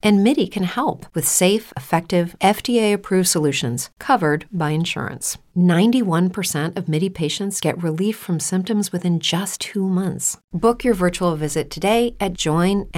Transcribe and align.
And 0.00 0.22
MIDI 0.22 0.46
can 0.46 0.62
help 0.62 1.06
with 1.12 1.26
safe, 1.26 1.72
effective, 1.76 2.36
FDA 2.40 2.92
approved 2.92 3.28
solutions 3.28 3.90
covered 3.98 4.46
by 4.52 4.70
insurance. 4.70 5.38
91% 5.56 6.76
of 6.76 6.88
MIDI 6.88 7.08
patients 7.08 7.60
get 7.60 7.82
relief 7.82 8.16
from 8.16 8.38
symptoms 8.38 8.92
within 8.92 9.18
just 9.18 9.60
two 9.60 9.88
months. 9.88 10.38
Book 10.52 10.84
your 10.84 10.94
virtual 10.94 11.34
visit 11.34 11.68
today 11.68 12.14
at 12.20 12.34
joinmidi.com. 12.34 12.94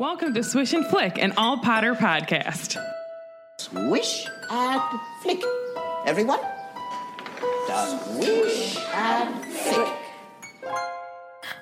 Welcome 0.00 0.34
to 0.34 0.42
Swish 0.42 0.72
and 0.72 0.86
Flick, 0.86 1.18
an 1.18 1.32
all 1.36 1.58
Potter 1.58 1.94
podcast. 1.94 2.76
Swish 3.60 4.26
and 4.50 4.82
flick. 5.22 5.42
Everyone? 6.06 6.40
Swish 7.68 8.78
and 8.94 9.44
flick. 9.44 10.09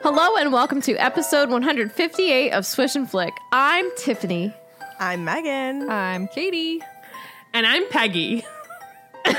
Hello 0.03 0.37
and 0.37 0.53
welcome 0.53 0.81
to 0.83 0.95
episode 0.97 1.51
158 1.51 2.53
of 2.53 2.65
Swish 2.65 2.95
and 2.95 3.11
Flick. 3.11 3.35
I'm 3.51 3.91
Tiffany. 3.97 4.55
I'm 5.01 5.25
Megan. 5.25 5.91
I'm 5.91 6.29
Katie. 6.29 6.81
And 7.53 7.67
I'm 7.67 7.89
Peggy. 7.89 8.45
And 9.25 9.37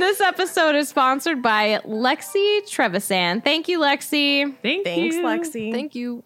this 0.00 0.20
episode 0.20 0.74
is 0.74 0.88
sponsored 0.88 1.42
by 1.42 1.80
Lexi 1.86 2.60
Trevisan. 2.68 3.42
Thank 3.42 3.68
you, 3.68 3.78
Lexi. 3.80 4.54
Thank 4.62 4.84
Thanks, 4.84 5.16
you. 5.16 5.22
Lexi. 5.22 5.72
Thank 5.72 5.94
you. 5.94 6.22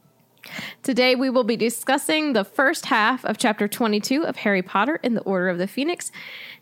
Today 0.83 1.17
we 1.17 1.31
will 1.31 1.43
be 1.45 1.57
discussing 1.57 2.33
the 2.33 2.45
first 2.45 2.87
half 2.87 3.25
of 3.25 3.39
chapter 3.39 3.67
22 3.67 4.25
of 4.25 4.37
Harry 4.37 4.63
Potter 4.63 5.01
in 5.03 5.15
the 5.15 5.21
Order 5.23 5.49
of 5.49 5.59
the 5.59 5.67
Phoenix, 5.67 6.13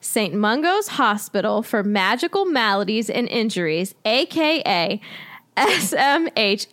St. 0.04 0.34
Mungo's 0.34 0.88
Hospital 0.88 1.62
for 1.62 1.82
Magical 1.82 2.44
Maladies 2.44 3.08
and 3.08 3.26
Injuries, 3.26 3.94
aka 4.04 5.00
SMHFMMI. 5.56 6.68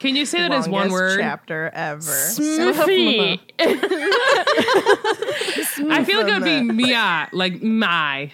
Can 0.00 0.16
you 0.16 0.26
say 0.26 0.38
that 0.40 0.50
as 0.52 0.68
one 0.68 0.90
word? 0.90 1.20
chapter 1.20 1.70
ever. 1.72 2.02
Smithy. 2.02 3.40
I 3.60 3.76
feel 6.04 6.18
like 6.22 6.28
it 6.28 6.34
would 6.34 6.44
be 6.44 6.62
Mia, 6.62 7.28
like 7.32 7.62
my. 7.62 8.32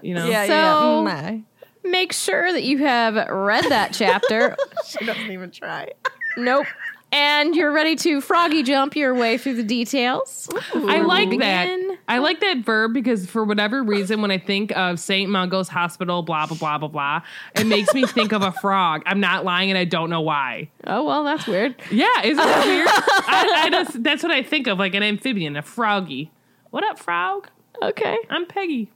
You 0.00 0.14
know? 0.14 0.26
Yeah, 0.26 0.46
So- 0.46 0.52
yeah. 0.52 0.74
Mm, 0.74 1.04
my. 1.04 1.42
Make 1.84 2.12
sure 2.12 2.52
that 2.52 2.62
you 2.62 2.78
have 2.78 3.14
read 3.28 3.64
that 3.64 3.92
chapter. 3.92 4.56
she 4.86 5.04
doesn't 5.04 5.30
even 5.30 5.50
try. 5.50 5.88
nope. 6.36 6.66
And 7.12 7.54
you're 7.54 7.72
ready 7.72 7.94
to 7.96 8.22
froggy 8.22 8.62
jump 8.62 8.96
your 8.96 9.14
way 9.14 9.36
through 9.36 9.56
the 9.56 9.62
details. 9.62 10.48
I 10.74 11.02
like 11.02 11.28
we 11.28 11.38
that. 11.38 11.98
I 12.08 12.18
like 12.18 12.40
that 12.40 12.58
verb 12.58 12.94
because 12.94 13.26
for 13.26 13.44
whatever 13.44 13.82
reason, 13.82 14.22
when 14.22 14.30
I 14.30 14.38
think 14.38 14.74
of 14.74 14.98
St. 14.98 15.30
Mungo's 15.30 15.68
Hospital, 15.68 16.22
blah, 16.22 16.46
blah, 16.46 16.56
blah, 16.56 16.78
blah, 16.78 16.88
blah, 16.88 17.22
it 17.54 17.66
makes 17.66 17.92
me 17.92 18.06
think 18.06 18.32
of 18.32 18.40
a 18.40 18.50
frog. 18.50 19.02
I'm 19.04 19.20
not 19.20 19.44
lying 19.44 19.70
and 19.70 19.76
I 19.76 19.84
don't 19.84 20.08
know 20.08 20.22
why. 20.22 20.70
Oh, 20.86 21.04
well, 21.04 21.22
that's 21.22 21.46
weird. 21.46 21.76
Yeah, 21.90 22.08
isn't 22.24 22.36
that 22.36 22.64
weird? 22.64 22.88
I, 22.88 23.62
I 23.64 23.70
just, 23.70 24.02
that's 24.02 24.22
what 24.22 24.32
I 24.32 24.42
think 24.42 24.66
of, 24.66 24.78
like 24.78 24.94
an 24.94 25.02
amphibian, 25.02 25.54
a 25.56 25.62
froggy. 25.62 26.30
What 26.70 26.82
up, 26.82 26.98
frog? 26.98 27.48
Okay. 27.82 28.16
I'm 28.30 28.46
Peggy. 28.46 28.90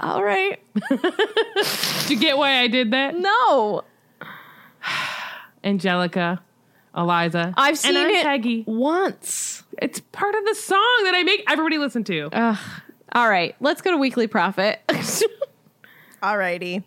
All 0.00 0.24
right. 0.24 0.58
do 0.88 2.14
you 2.14 2.18
get 2.18 2.38
why 2.38 2.60
I 2.60 2.68
did 2.68 2.92
that? 2.92 3.14
No. 3.14 3.84
Angelica, 5.64 6.40
Eliza. 6.96 7.54
I've 7.56 7.78
seen 7.78 7.96
and 7.96 8.06
I'm 8.06 8.14
it 8.14 8.22
Peggy. 8.24 8.64
once. 8.66 9.62
It's 9.80 10.00
part 10.12 10.34
of 10.34 10.44
the 10.44 10.54
song 10.54 11.00
that 11.04 11.14
I 11.14 11.22
make 11.22 11.44
everybody 11.48 11.78
listen 11.78 12.04
to. 12.04 12.28
Ugh. 12.32 12.58
All 13.12 13.28
right. 13.28 13.54
Let's 13.60 13.82
go 13.82 13.90
to 13.90 13.96
Weekly 13.96 14.26
Prophet. 14.26 14.80
Alrighty. 16.22 16.84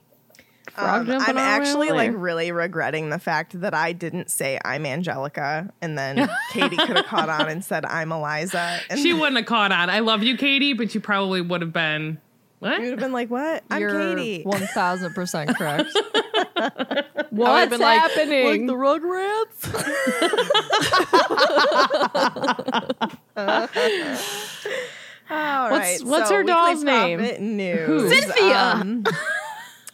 Frog 0.73 1.09
Um, 1.09 1.21
I'm 1.21 1.37
actually 1.37 1.91
like 1.91 2.11
really 2.13 2.51
regretting 2.51 3.09
the 3.09 3.19
fact 3.19 3.59
that 3.61 3.73
I 3.73 3.93
didn't 3.93 4.29
say 4.29 4.59
I'm 4.65 4.85
Angelica 4.85 5.71
and 5.81 5.97
then 5.97 6.29
Katie 6.51 6.75
could 6.75 6.97
have 6.97 7.05
caught 7.05 7.29
on 7.29 7.47
and 7.47 7.63
said 7.63 7.85
I'm 7.85 8.11
Eliza. 8.11 8.79
And 8.89 8.99
she 8.99 9.13
wouldn't 9.13 9.37
have 9.37 9.45
caught 9.45 9.71
on. 9.71 9.89
I 9.89 9.99
love 9.99 10.23
you, 10.23 10.35
Katie, 10.37 10.73
but 10.73 10.93
you 10.93 10.99
probably 11.01 11.41
would 11.41 11.61
have 11.61 11.71
been. 11.71 12.19
What? 12.65 12.77
you 12.79 12.83
would 12.83 12.91
have 12.91 12.99
been 12.99 13.11
like, 13.11 13.29
What? 13.29 13.63
I'm 13.71 13.81
You're 13.81 14.15
Katie. 14.15 14.43
1000% 14.45 15.55
correct. 15.55 15.89
What's 17.31 17.69
been 17.69 17.79
like- 17.81 17.99
happening? 18.01 18.45
like 18.45 18.65
the 18.67 18.73
Rugrats? 18.73 19.71
All 25.29 25.71
What's- 25.71 26.01
right. 26.01 26.03
what's 26.03 26.29
so 26.29 26.35
her 26.35 26.41
Weekly 26.41 26.53
doll's 26.53 26.83
name? 26.83 27.19
Prophet 27.19 27.41
News. 27.41 28.11
Cynthia. 28.15 28.57
Um, 28.75 29.03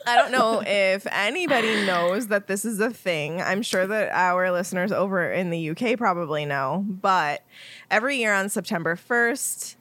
I 0.07 0.15
don't 0.17 0.31
know 0.31 0.61
if 0.65 1.05
anybody 1.11 1.85
knows 1.85 2.27
that 2.27 2.47
this 2.47 2.65
is 2.65 2.79
a 2.79 2.89
thing. 2.89 3.39
I'm 3.41 3.61
sure 3.61 3.85
that 3.85 4.09
our 4.11 4.51
listeners 4.51 4.91
over 4.91 5.31
in 5.31 5.51
the 5.51 5.69
UK 5.69 5.95
probably 5.97 6.43
know, 6.43 6.83
but 6.88 7.43
every 7.91 8.17
year 8.17 8.33
on 8.33 8.49
September 8.49 8.95
1st 8.95 9.75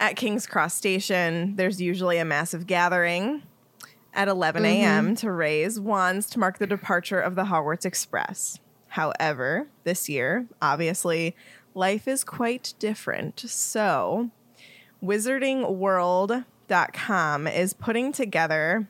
at 0.00 0.16
King's 0.16 0.46
Cross 0.46 0.74
Station, 0.74 1.54
there's 1.56 1.80
usually 1.80 2.18
a 2.18 2.24
massive 2.24 2.66
gathering 2.66 3.44
at 4.14 4.26
11 4.26 4.64
mm-hmm. 4.64 4.82
a.m. 4.82 5.14
to 5.16 5.30
raise 5.30 5.78
wands 5.78 6.30
to 6.30 6.40
mark 6.40 6.56
the 6.58 6.66
departure 6.66 7.20
of 7.20 7.36
the 7.36 7.44
Hogwarts 7.44 7.84
Express. 7.84 8.58
However, 8.88 9.68
this 9.84 10.08
year, 10.08 10.46
obviously, 10.60 11.36
life 11.74 12.08
is 12.08 12.24
quite 12.24 12.74
different. 12.80 13.38
So, 13.40 14.30
wizardingworld.com 15.04 17.46
is 17.46 17.72
putting 17.74 18.10
together 18.10 18.88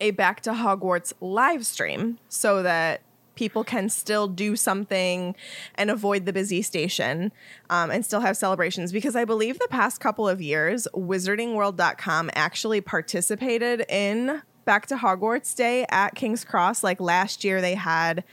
a 0.00 0.12
Back 0.12 0.40
to 0.42 0.52
Hogwarts 0.52 1.12
live 1.20 1.66
stream 1.66 2.20
so 2.28 2.62
that 2.62 3.00
people 3.34 3.64
can 3.64 3.88
still 3.88 4.28
do 4.28 4.56
something 4.56 5.34
and 5.74 5.90
avoid 5.90 6.26
the 6.26 6.32
busy 6.32 6.62
station 6.62 7.32
um, 7.70 7.90
and 7.90 8.04
still 8.04 8.20
have 8.20 8.36
celebrations 8.36 8.92
because 8.92 9.16
I 9.16 9.24
believe 9.24 9.58
the 9.58 9.68
past 9.68 10.00
couple 10.00 10.28
of 10.28 10.40
years, 10.40 10.86
wizardingworld.com 10.94 12.30
actually 12.34 12.80
participated 12.80 13.84
in 13.88 14.42
Back 14.64 14.86
to 14.86 14.96
Hogwarts 14.96 15.54
Day 15.54 15.84
at 15.90 16.14
King's 16.14 16.44
Cross. 16.44 16.82
Like 16.82 17.00
last 17.00 17.44
year, 17.44 17.60
they 17.60 17.74
had 17.74 18.24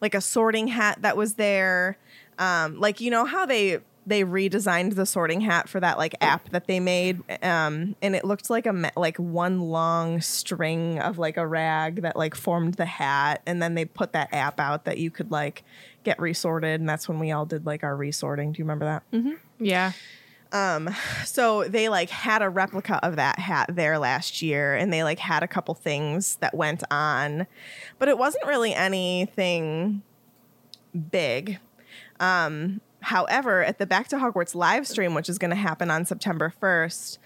like 0.00 0.14
a 0.14 0.20
sorting 0.20 0.68
hat 0.68 1.00
that 1.02 1.16
was 1.16 1.34
there. 1.34 1.96
Um, 2.38 2.78
like, 2.78 3.00
you 3.00 3.10
know 3.10 3.24
how 3.24 3.46
they 3.46 3.78
they 4.08 4.24
redesigned 4.24 4.94
the 4.94 5.04
sorting 5.04 5.42
hat 5.42 5.68
for 5.68 5.80
that 5.80 5.98
like 5.98 6.14
app 6.22 6.48
that 6.50 6.66
they 6.66 6.80
made 6.80 7.20
um 7.44 7.94
and 8.00 8.16
it 8.16 8.24
looked 8.24 8.48
like 8.48 8.64
a 8.64 8.90
like 8.96 9.18
one 9.18 9.60
long 9.60 10.18
string 10.22 10.98
of 10.98 11.18
like 11.18 11.36
a 11.36 11.46
rag 11.46 12.00
that 12.02 12.16
like 12.16 12.34
formed 12.34 12.74
the 12.74 12.86
hat 12.86 13.42
and 13.46 13.60
then 13.62 13.74
they 13.74 13.84
put 13.84 14.12
that 14.14 14.32
app 14.32 14.58
out 14.58 14.86
that 14.86 14.96
you 14.96 15.10
could 15.10 15.30
like 15.30 15.62
get 16.04 16.18
resorted 16.18 16.80
and 16.80 16.88
that's 16.88 17.06
when 17.06 17.18
we 17.18 17.30
all 17.32 17.44
did 17.44 17.66
like 17.66 17.84
our 17.84 17.94
resorting. 17.94 18.52
Do 18.52 18.58
you 18.60 18.64
remember 18.64 18.86
that? 18.86 19.02
Yeah. 19.58 19.92
so 21.26 21.64
they 21.68 21.90
like 21.90 22.08
had 22.08 22.40
a 22.40 22.48
replica 22.48 22.98
of 23.04 23.16
that 23.16 23.38
hat 23.38 23.68
there 23.70 23.98
last 23.98 24.40
year 24.40 24.74
and 24.74 24.90
they 24.90 25.02
like 25.04 25.18
had 25.18 25.42
a 25.42 25.46
couple 25.46 25.74
things 25.74 26.36
that 26.36 26.54
went 26.54 26.82
on 26.90 27.46
but 27.98 28.08
it 28.08 28.16
wasn't 28.16 28.46
really 28.46 28.72
anything 28.72 30.00
big. 31.10 31.58
Um 32.20 32.80
however 33.00 33.62
at 33.64 33.78
the 33.78 33.86
back 33.86 34.08
to 34.08 34.16
hogwarts 34.16 34.54
live 34.54 34.86
stream 34.86 35.14
which 35.14 35.28
is 35.28 35.38
going 35.38 35.50
to 35.50 35.56
happen 35.56 35.90
on 35.90 36.04
september 36.04 36.52
1st 36.60 37.18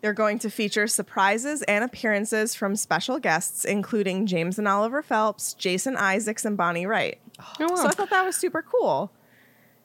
they're 0.00 0.12
going 0.12 0.38
to 0.38 0.50
feature 0.50 0.86
surprises 0.86 1.62
and 1.62 1.82
appearances 1.82 2.54
from 2.54 2.76
special 2.76 3.18
guests 3.18 3.64
including 3.64 4.26
james 4.26 4.58
and 4.58 4.68
oliver 4.68 5.02
phelps 5.02 5.54
jason 5.54 5.96
isaacs 5.96 6.44
and 6.44 6.56
bonnie 6.56 6.86
wright 6.86 7.18
Oh, 7.40 7.66
wow. 7.68 7.74
so 7.76 7.86
i 7.88 7.90
thought 7.90 8.10
that 8.10 8.24
was 8.24 8.36
super 8.36 8.62
cool 8.62 9.10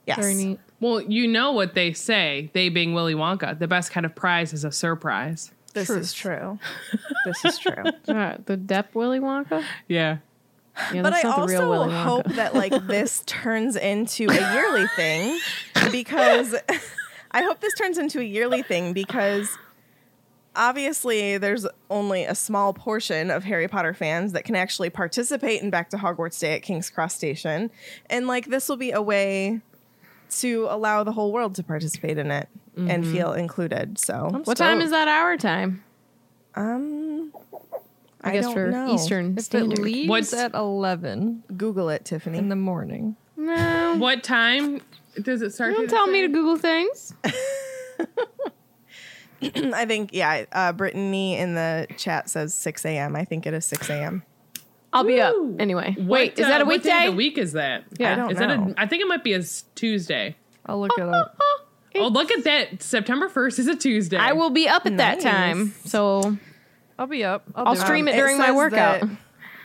yes 0.05 0.17
Very 0.19 0.35
neat. 0.35 0.59
Well, 0.81 1.01
you 1.01 1.27
know 1.27 1.51
what 1.51 1.73
they 1.73 1.91
say, 1.91 2.49
they 2.53 2.69
being 2.69 2.93
Willy 2.93 3.13
Wonka. 3.13 3.59
The 3.59 3.67
best 3.67 3.91
kind 3.91 4.05
of 4.05 4.15
prize 4.15 4.53
is 4.53 4.63
a 4.63 4.71
surprise. 4.71 5.51
this 5.73 5.89
is 5.89 6.13
true 6.13 6.57
this 7.25 7.43
is 7.43 7.59
true 7.59 7.73
Uh, 8.07 8.37
the 8.45 8.55
Depp 8.57 8.93
Willy 8.95 9.19
Wonka? 9.19 9.61
Yeah. 9.89 10.19
Yeah, 10.93 11.01
but 11.01 11.13
I 11.13 11.21
not 11.21 11.41
the 11.41 11.47
real 11.47 11.73
also 11.73 11.89
hope 11.89 12.25
that 12.35 12.55
like 12.55 12.73
this 12.87 13.21
turns 13.25 13.75
into 13.75 14.27
a 14.29 14.53
yearly 14.53 14.87
thing 14.95 15.39
because 15.91 16.55
I 17.31 17.43
hope 17.43 17.59
this 17.59 17.73
turns 17.75 17.97
into 17.97 18.19
a 18.19 18.23
yearly 18.23 18.63
thing 18.63 18.93
because 18.93 19.55
obviously 20.55 21.37
there's 21.37 21.67
only 21.89 22.23
a 22.25 22.33
small 22.33 22.73
portion 22.73 23.29
of 23.29 23.43
Harry 23.43 23.67
Potter 23.67 23.93
fans 23.93 24.33
that 24.33 24.45
can 24.45 24.55
actually 24.55 24.89
participate 24.89 25.61
in 25.61 25.69
Back 25.69 25.89
to 25.91 25.97
Hogwarts 25.97 26.39
Day 26.39 26.55
at 26.55 26.63
King's 26.63 26.89
Cross 26.89 27.15
Station 27.15 27.69
and 28.09 28.25
like 28.27 28.47
this 28.47 28.67
will 28.67 28.77
be 28.77 28.91
a 28.91 29.01
way 29.01 29.61
to 30.31 30.67
allow 30.69 31.03
the 31.03 31.11
whole 31.11 31.31
world 31.31 31.55
to 31.55 31.63
participate 31.63 32.17
in 32.17 32.31
it 32.31 32.47
and 32.77 33.05
feel 33.05 33.33
included. 33.33 33.99
So 33.99 34.41
what 34.45 34.55
time 34.55 34.79
is 34.79 34.91
that 34.91 35.07
our 35.09 35.35
time? 35.37 35.83
um 36.55 37.31
I, 38.21 38.29
I 38.29 38.33
guess 38.33 38.51
for 38.51 38.69
know. 38.71 38.93
Eastern 38.93 39.31
If 39.33 39.37
it 39.39 39.41
Standard. 39.43 39.79
leaves 39.79 40.09
What's- 40.09 40.33
at 40.33 40.53
11 40.53 41.43
Google 41.57 41.89
it, 41.89 42.05
Tiffany. 42.05 42.37
in 42.37 42.49
the 42.49 42.55
morning. 42.55 43.15
no, 43.37 43.95
What 43.97 44.23
time 44.23 44.81
does 45.21 45.41
it 45.41 45.51
start? 45.53 45.73
don't 45.73 45.89
tell 45.89 46.07
me 46.07 46.21
to 46.21 46.27
Google 46.27 46.57
things. 46.57 47.13
I 49.41 49.85
think 49.85 50.09
yeah. 50.13 50.43
Uh, 50.51 50.73
Brittany 50.73 51.37
in 51.37 51.55
the 51.55 51.87
chat 51.97 52.29
says 52.29 52.53
6 52.53 52.83
a.m. 52.85 53.15
I 53.15 53.23
think 53.23 53.45
it 53.45 53.53
is 53.53 53.63
6 53.65 53.89
a.m. 53.89 54.23
I'll 54.91 55.05
be 55.05 55.21
up 55.21 55.33
anyway. 55.59 55.93
What, 55.97 56.07
Wait, 56.07 56.39
is 56.39 56.45
uh, 56.45 56.49
that 56.49 56.61
a 56.61 56.65
what 56.65 56.83
day 56.83 56.89
of 56.89 56.95
weekday? 56.95 57.09
the 57.11 57.15
week 57.15 57.37
is 57.37 57.53
that? 57.53 57.83
Yeah. 57.97 58.11
I 58.13 58.15
don't 58.15 58.31
Is 58.31 58.39
know. 58.39 58.47
that 58.47 58.59
a? 58.71 58.73
I 58.81 58.85
think 58.87 59.01
it 59.03 59.07
might 59.07 59.23
be 59.23 59.33
a 59.33 59.37
s- 59.39 59.63
Tuesday. 59.75 60.35
I'll 60.65 60.79
look 60.81 60.91
it 60.97 61.07
up. 61.07 61.39
Oh, 61.95 62.07
look 62.07 62.29
at 62.31 62.43
that! 62.43 62.83
September 62.83 63.27
first 63.27 63.57
is 63.57 63.65
a 63.67 63.75
Tuesday. 63.75 64.15
I 64.15 64.33
will 64.33 64.51
be 64.51 64.69
up 64.69 64.85
at 64.85 64.97
that 64.97 65.19
time, 65.19 65.73
so 65.85 66.37
I'll 66.99 67.07
be 67.07 67.23
up. 67.23 67.45
I'll, 67.55 67.69
I'll 67.69 67.75
stream 67.75 68.07
it. 68.07 68.13
it 68.13 68.17
during 68.17 68.37
my 68.37 68.51
workout. 68.51 69.01
that- 69.01 69.09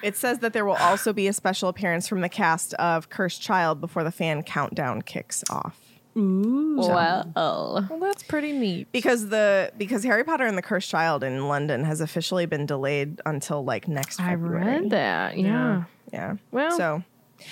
it 0.03 0.17
says 0.17 0.41
that 0.41 0.53
there 0.53 0.65
will 0.67 0.77
also 0.77 1.13
be 1.15 1.29
a 1.29 1.33
special 1.33 1.69
appearance 1.71 2.07
from 2.09 2.21
the 2.21 2.29
cast 2.29 2.75
of 2.75 3.09
Cursed 3.09 3.41
Child 3.43 3.81
before 3.81 4.05
the 4.05 4.11
fan 4.13 4.43
countdown 4.43 5.01
kicks 5.03 5.43
off. 5.51 5.79
Well, 6.15 7.33
Well, 7.35 7.99
that's 8.01 8.23
pretty 8.23 8.53
neat. 8.53 8.93
Because 8.93 9.29
the 9.31 9.73
because 9.79 10.05
Harry 10.05 10.23
Potter 10.25 10.45
and 10.47 10.57
the 10.59 10.63
Cursed 10.63 10.91
Child 10.91 11.25
in 11.25 11.49
London 11.49 11.85
has 11.85 12.01
officially 12.01 12.47
been 12.47 12.67
delayed 12.67 13.21
until 13.27 13.65
like 13.65 13.89
next 13.89 14.21
I 14.21 14.31
February. 14.31 14.65
read 14.83 14.91
that. 14.91 15.39
Yeah, 15.39 15.85
Yeah. 16.13 16.37
Well, 16.51 16.77
so 16.77 17.03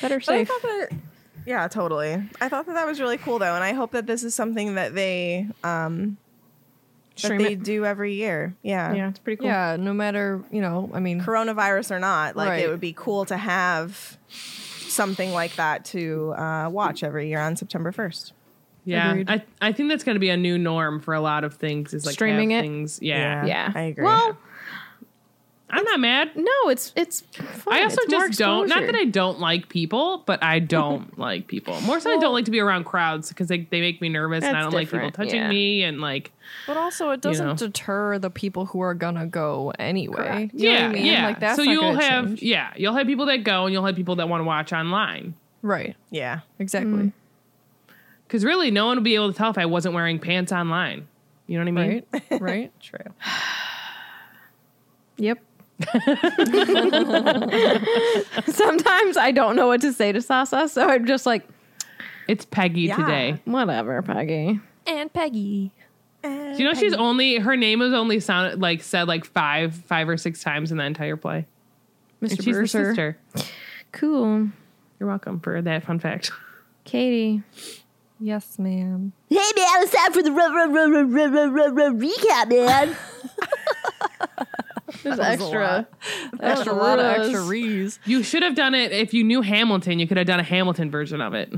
better 0.00 0.19
But 0.19 0.29
I 0.29 0.38
safe. 0.44 0.49
thought 0.49 0.62
that, 0.62 0.88
yeah, 1.46 1.67
totally. 1.69 2.23
I 2.40 2.49
thought 2.49 2.67
that 2.67 2.75
that 2.75 2.87
was 2.87 3.00
really 3.00 3.19
cool 3.19 3.38
though, 3.38 3.55
and 3.55 3.64
I 3.64 3.73
hope 3.73 3.93
that 3.93 4.06
this 4.06 4.23
is 4.25 4.34
something 4.34 4.75
that 4.76 4.94
they 4.94 5.49
um 5.64 6.17
that 7.20 7.38
they 7.38 7.52
it. 7.52 7.62
do 7.62 7.84
every 7.84 8.14
year. 8.14 8.54
Yeah. 8.62 8.94
Yeah, 8.94 9.08
it's 9.10 9.18
pretty 9.18 9.38
cool. 9.38 9.46
Yeah, 9.46 9.76
no 9.78 9.92
matter, 9.92 10.42
you 10.50 10.60
know, 10.60 10.90
I 10.94 11.00
mean, 11.00 11.20
Coronavirus 11.20 11.90
or 11.90 11.98
not, 11.98 12.36
like 12.36 12.48
Right. 12.48 12.64
it 12.64 12.68
would 12.68 12.80
be 12.80 12.94
cool 12.96 13.24
to 13.26 13.36
have 13.36 14.16
something 14.28 15.32
like 15.32 15.56
that 15.56 15.84
to 15.86 16.32
uh, 16.36 16.68
watch 16.70 17.02
every 17.02 17.28
year 17.28 17.40
on 17.40 17.56
September 17.56 17.92
first. 17.92 18.32
yeah, 18.84 19.10
Agreed. 19.12 19.30
I 19.30 19.42
I 19.60 19.72
think 19.72 19.88
that's 19.88 20.04
going 20.04 20.16
to 20.16 20.20
be 20.20 20.30
a 20.30 20.36
new 20.36 20.58
norm 20.58 21.00
for 21.00 21.14
a 21.14 21.20
lot 21.20 21.44
of 21.44 21.54
things. 21.54 21.94
Is 21.94 22.04
like 22.04 22.14
Streaming 22.14 22.50
it? 22.50 22.60
Things, 22.62 22.98
yeah. 23.00 23.44
Yeah, 23.46 23.72
I 23.74 23.82
agree. 23.82 24.04
Well, 24.04 24.36
I'm 25.74 25.84
not 25.84 26.00
mad. 26.00 26.36
no, 26.36 26.69
it's 26.69 26.92
it's. 26.96 27.22
Fun. 27.22 27.72
I 27.74 27.82
also 27.82 28.02
It's 28.02 28.10
just 28.10 28.38
don't. 28.38 28.69
Not 28.69 28.84
that. 28.84 28.94
I 28.94 29.06
don't 29.06 29.40
like 29.40 29.70
people, 29.70 30.22
but 30.26 30.42
I 30.44 30.58
don't 30.58 31.19
like 31.19 31.46
people. 31.48 31.80
More 31.80 31.98
so, 31.98 32.14
I 32.14 32.19
don't 32.19 32.34
like 32.34 32.44
to 32.44 32.50
be 32.50 32.60
around 32.60 32.84
crowds 32.84 33.30
because 33.30 33.48
they, 33.48 33.60
they 33.70 33.80
make 33.80 34.02
me 34.02 34.10
nervous, 34.10 34.44
and 34.44 34.54
I 34.54 34.60
don't 34.60 34.74
like 34.74 34.90
people 34.90 35.10
touching 35.10 35.40
yeah. 35.40 35.48
me 35.48 35.82
and 35.82 36.02
like. 36.02 36.30
but 36.66 36.76
also 36.76 37.10
it 37.10 37.22
doesn't 37.22 37.46
know. 37.46 37.54
deter 37.54 38.19
the 38.19 38.28
people 38.28 38.66
who 38.66 38.80
are 38.80 38.92
gonna 38.92 39.26
go 39.26 39.72
anyway. 39.78 40.16
Correct. 40.16 40.54
You 40.54 40.69
know 40.69 40.74
yeah, 40.74 40.86
what 40.86 40.90
I 40.90 40.92
mean? 40.92 41.06
yeah. 41.06 41.26
Like 41.26 41.40
that's 41.40 41.56
so 41.56 41.62
you'll 41.62 41.94
have 41.94 42.26
change. 42.26 42.42
yeah, 42.42 42.72
you'll 42.76 42.94
have 42.94 43.06
people 43.06 43.26
that 43.26 43.38
go, 43.38 43.64
and 43.64 43.72
you'll 43.72 43.86
have 43.86 43.96
people 43.96 44.16
that 44.16 44.28
want 44.28 44.42
to 44.42 44.44
watch 44.44 44.74
online. 44.74 45.34
right, 45.62 45.96
yeah. 46.10 46.40
exactly, 46.58 47.04
mm. 47.04 47.12
Because 48.26 48.44
really, 48.44 48.70
no 48.70 48.86
one 48.86 48.98
would 48.98 49.04
be 49.04 49.14
able 49.14 49.32
to 49.32 49.38
tell 49.38 49.50
if 49.50 49.56
I 49.56 49.64
wasn't 49.64 49.94
wearing 49.94 50.19
pants 50.19 50.52
online. 50.52 51.08
You 51.46 51.58
know 51.58 51.72
what 51.72 51.80
I 51.80 51.86
mean? 51.86 52.02
right, 52.12 52.40
right. 52.42 52.72
True. 52.80 52.98
Yep. 55.19 55.38
Sometimes 58.46 59.17
I 59.17 59.32
don't 59.34 59.56
know 59.56 59.67
what 59.67 59.81
to 59.82 59.93
say 59.93 60.12
to 60.12 60.23
Sasa, 60.23 60.69
so 60.69 60.87
I'm 60.88 61.05
just 61.06 61.26
like, 61.26 61.44
It's 62.29 62.44
Peggy 62.44 62.82
Yeah. 62.82 62.96
today. 62.96 63.40
whatever, 63.44 64.00
Peggy. 64.02 64.61
And 64.87 65.12
Peggy. 65.12 65.73
Do 66.23 66.55
you 66.56 66.64
know 66.64 66.75
she's 66.75 66.94
only 66.94 67.38
her 67.38 67.56
name 67.56 67.81
was 67.81 67.93
only 67.93 68.20
sounded 68.20 68.61
like 68.61 68.82
said 68.84 69.08
like 69.08 69.25
five 69.25 69.75
five 69.75 70.08
or 70.08 70.17
six 70.17 70.40
times 70.43 70.70
in 70.70 70.79
the 70.79 70.84
entire 70.84 71.17
play. 71.17 71.46
Mr. 72.23 72.31
And 72.31 72.44
she's 72.44 72.46
the 72.46 72.52
Bursar. 72.62 72.69
sister. 72.87 73.19
Cool. 73.90 74.49
You're 75.00 75.08
welcome 75.08 75.40
for 75.40 75.61
that 75.61 75.82
fun 75.84 75.99
fact. 75.99 76.31
Katie. 76.84 77.43
Yes, 78.20 78.56
ma'am. 78.56 79.12
Hey 79.29 79.34
man, 79.37 79.82
it's 79.82 79.93
time 79.93 80.12
for 80.12 80.23
the 80.23 80.31
r- 80.31 80.40
r- 80.40 80.61
r- 80.61 80.61
r- 80.61 80.94
r- 80.94 81.38
r- 81.38 81.58
r- 81.58 81.87
r- 81.87 81.93
recap, 81.93 82.49
man. 82.50 82.96
There's 85.02 85.18
extra. 85.18 85.86
Extra 86.40 86.72
lot 86.72 86.98
of 86.98 87.04
extra 87.06 87.42
rees. 87.42 87.98
You 88.04 88.22
should 88.22 88.42
have 88.42 88.54
done 88.54 88.74
it 88.74 88.92
if 88.92 89.12
you 89.14 89.24
knew 89.24 89.42
Hamilton. 89.42 89.98
You 89.98 90.06
could 90.06 90.16
have 90.16 90.26
done 90.26 90.40
a 90.40 90.44
Hamilton 90.44 90.90
version 90.90 91.20
of 91.20 91.34
it. 91.34 91.52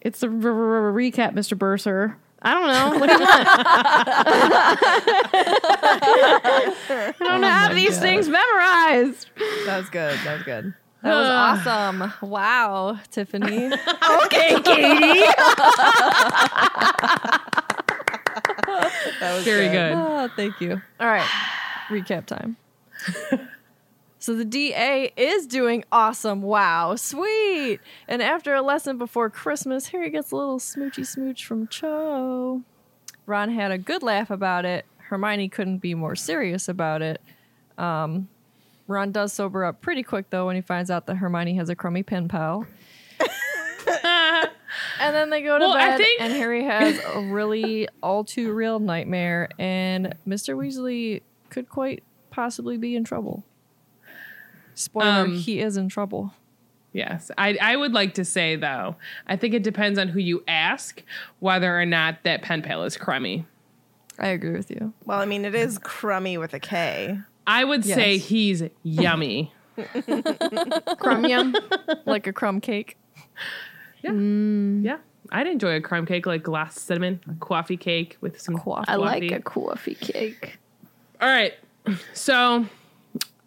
It's 0.00 0.22
a 0.22 0.28
r- 0.28 0.32
r- 0.34 0.86
r- 0.86 0.92
recap, 0.92 1.32
Mr. 1.34 1.56
Burr, 1.58 1.78
sir. 1.78 2.16
I 2.42 2.54
don't 2.54 2.66
know. 2.68 2.98
What 3.00 3.06
do 3.08 3.12
you 3.14 3.20
want? 3.20 3.48
I 7.10 7.14
don't 7.18 7.42
have 7.42 7.74
these 7.74 7.98
things 7.98 8.28
memorized. 8.28 9.28
That 9.66 9.78
was 9.78 9.90
good. 9.90 10.16
That 10.24 10.34
was 10.34 10.42
good. 10.44 10.74
That 11.02 11.14
was 11.14 11.28
awesome. 11.28 12.12
Wow, 12.20 12.98
Tiffany. 13.10 13.70
Okay, 14.26 14.60
Katie. 14.62 15.24
That 19.20 19.34
was 19.34 19.44
very 19.44 19.68
good. 19.68 19.92
Ah, 19.94 20.28
thank 20.36 20.60
you. 20.60 20.80
All 21.00 21.06
right, 21.06 21.26
recap 21.88 22.26
time. 22.26 22.56
so 24.18 24.34
the 24.34 24.44
DA 24.44 25.12
is 25.16 25.46
doing 25.46 25.84
awesome. 25.92 26.42
Wow, 26.42 26.96
sweet. 26.96 27.80
And 28.08 28.22
after 28.22 28.54
a 28.54 28.62
lesson 28.62 28.98
before 28.98 29.30
Christmas, 29.30 29.88
Harry 29.88 30.10
gets 30.10 30.30
a 30.32 30.36
little 30.36 30.58
smoochy 30.58 31.06
smooch 31.06 31.44
from 31.44 31.68
Cho. 31.68 32.62
Ron 33.26 33.50
had 33.50 33.70
a 33.72 33.78
good 33.78 34.02
laugh 34.02 34.30
about 34.30 34.64
it. 34.64 34.84
Hermione 34.98 35.48
couldn't 35.48 35.78
be 35.78 35.94
more 35.94 36.16
serious 36.16 36.68
about 36.68 37.02
it. 37.02 37.20
Um, 37.78 38.28
Ron 38.88 39.10
does 39.12 39.32
sober 39.32 39.64
up 39.64 39.80
pretty 39.80 40.02
quick 40.02 40.30
though 40.30 40.46
when 40.46 40.56
he 40.56 40.62
finds 40.62 40.90
out 40.90 41.06
that 41.06 41.16
Hermione 41.16 41.54
has 41.56 41.68
a 41.68 41.74
crummy 41.76 42.02
pen 42.02 42.28
pal. 42.28 42.66
And 44.98 45.14
then 45.14 45.30
they 45.30 45.42
go 45.42 45.58
to 45.58 45.64
Well, 45.64 45.74
bed, 45.74 45.98
think- 45.98 46.20
and 46.20 46.32
Harry 46.32 46.64
has 46.64 46.98
a 47.14 47.20
really 47.20 47.88
all 48.02 48.24
too 48.24 48.52
real 48.52 48.78
nightmare, 48.78 49.48
and 49.58 50.14
Mr. 50.26 50.56
Weasley 50.56 51.22
could 51.50 51.68
quite 51.68 52.02
possibly 52.30 52.76
be 52.76 52.96
in 52.96 53.04
trouble. 53.04 53.44
Spoiler: 54.74 55.06
Um, 55.06 55.36
He 55.36 55.60
is 55.60 55.76
in 55.76 55.88
trouble. 55.88 56.34
Yes. 56.92 57.30
I, 57.36 57.58
I 57.60 57.76
would 57.76 57.92
like 57.92 58.14
to 58.14 58.24
say, 58.24 58.56
though, 58.56 58.96
I 59.26 59.36
think 59.36 59.52
it 59.52 59.62
depends 59.62 59.98
on 59.98 60.08
who 60.08 60.18
you 60.18 60.42
ask 60.48 61.02
whether 61.40 61.78
or 61.78 61.84
not 61.84 62.22
that 62.24 62.40
pen 62.40 62.62
pal 62.62 62.84
is 62.84 62.96
crummy. 62.96 63.44
I 64.18 64.28
agree 64.28 64.52
with 64.56 64.70
you. 64.70 64.94
Well, 65.04 65.18
I 65.20 65.26
mean, 65.26 65.44
it 65.44 65.54
is 65.54 65.78
crummy 65.78 66.38
with 66.38 66.54
a 66.54 66.60
K. 66.60 67.18
I 67.46 67.64
would 67.64 67.84
say 67.84 68.16
he's 68.16 68.62
yummy. 68.82 69.52
Crumb 70.98 71.26
yum. 71.26 71.54
Like 72.06 72.26
a 72.26 72.32
crumb 72.32 72.62
cake. 72.62 72.96
Yeah. 74.02 74.12
Yeah. 74.12 74.98
I'd 75.32 75.46
enjoy 75.46 75.76
a 75.76 75.80
crumb 75.80 76.06
cake 76.06 76.24
like 76.24 76.42
glass 76.42 76.80
cinnamon, 76.80 77.20
coffee 77.40 77.76
cake 77.76 78.16
with 78.20 78.40
some 78.40 78.56
Coffee. 78.56 78.86
I 78.88 78.96
like 78.96 79.22
coffee. 79.22 79.34
a 79.34 79.40
coffee 79.40 79.94
cake. 79.96 80.58
All 81.20 81.28
right. 81.28 81.54
So 82.14 82.66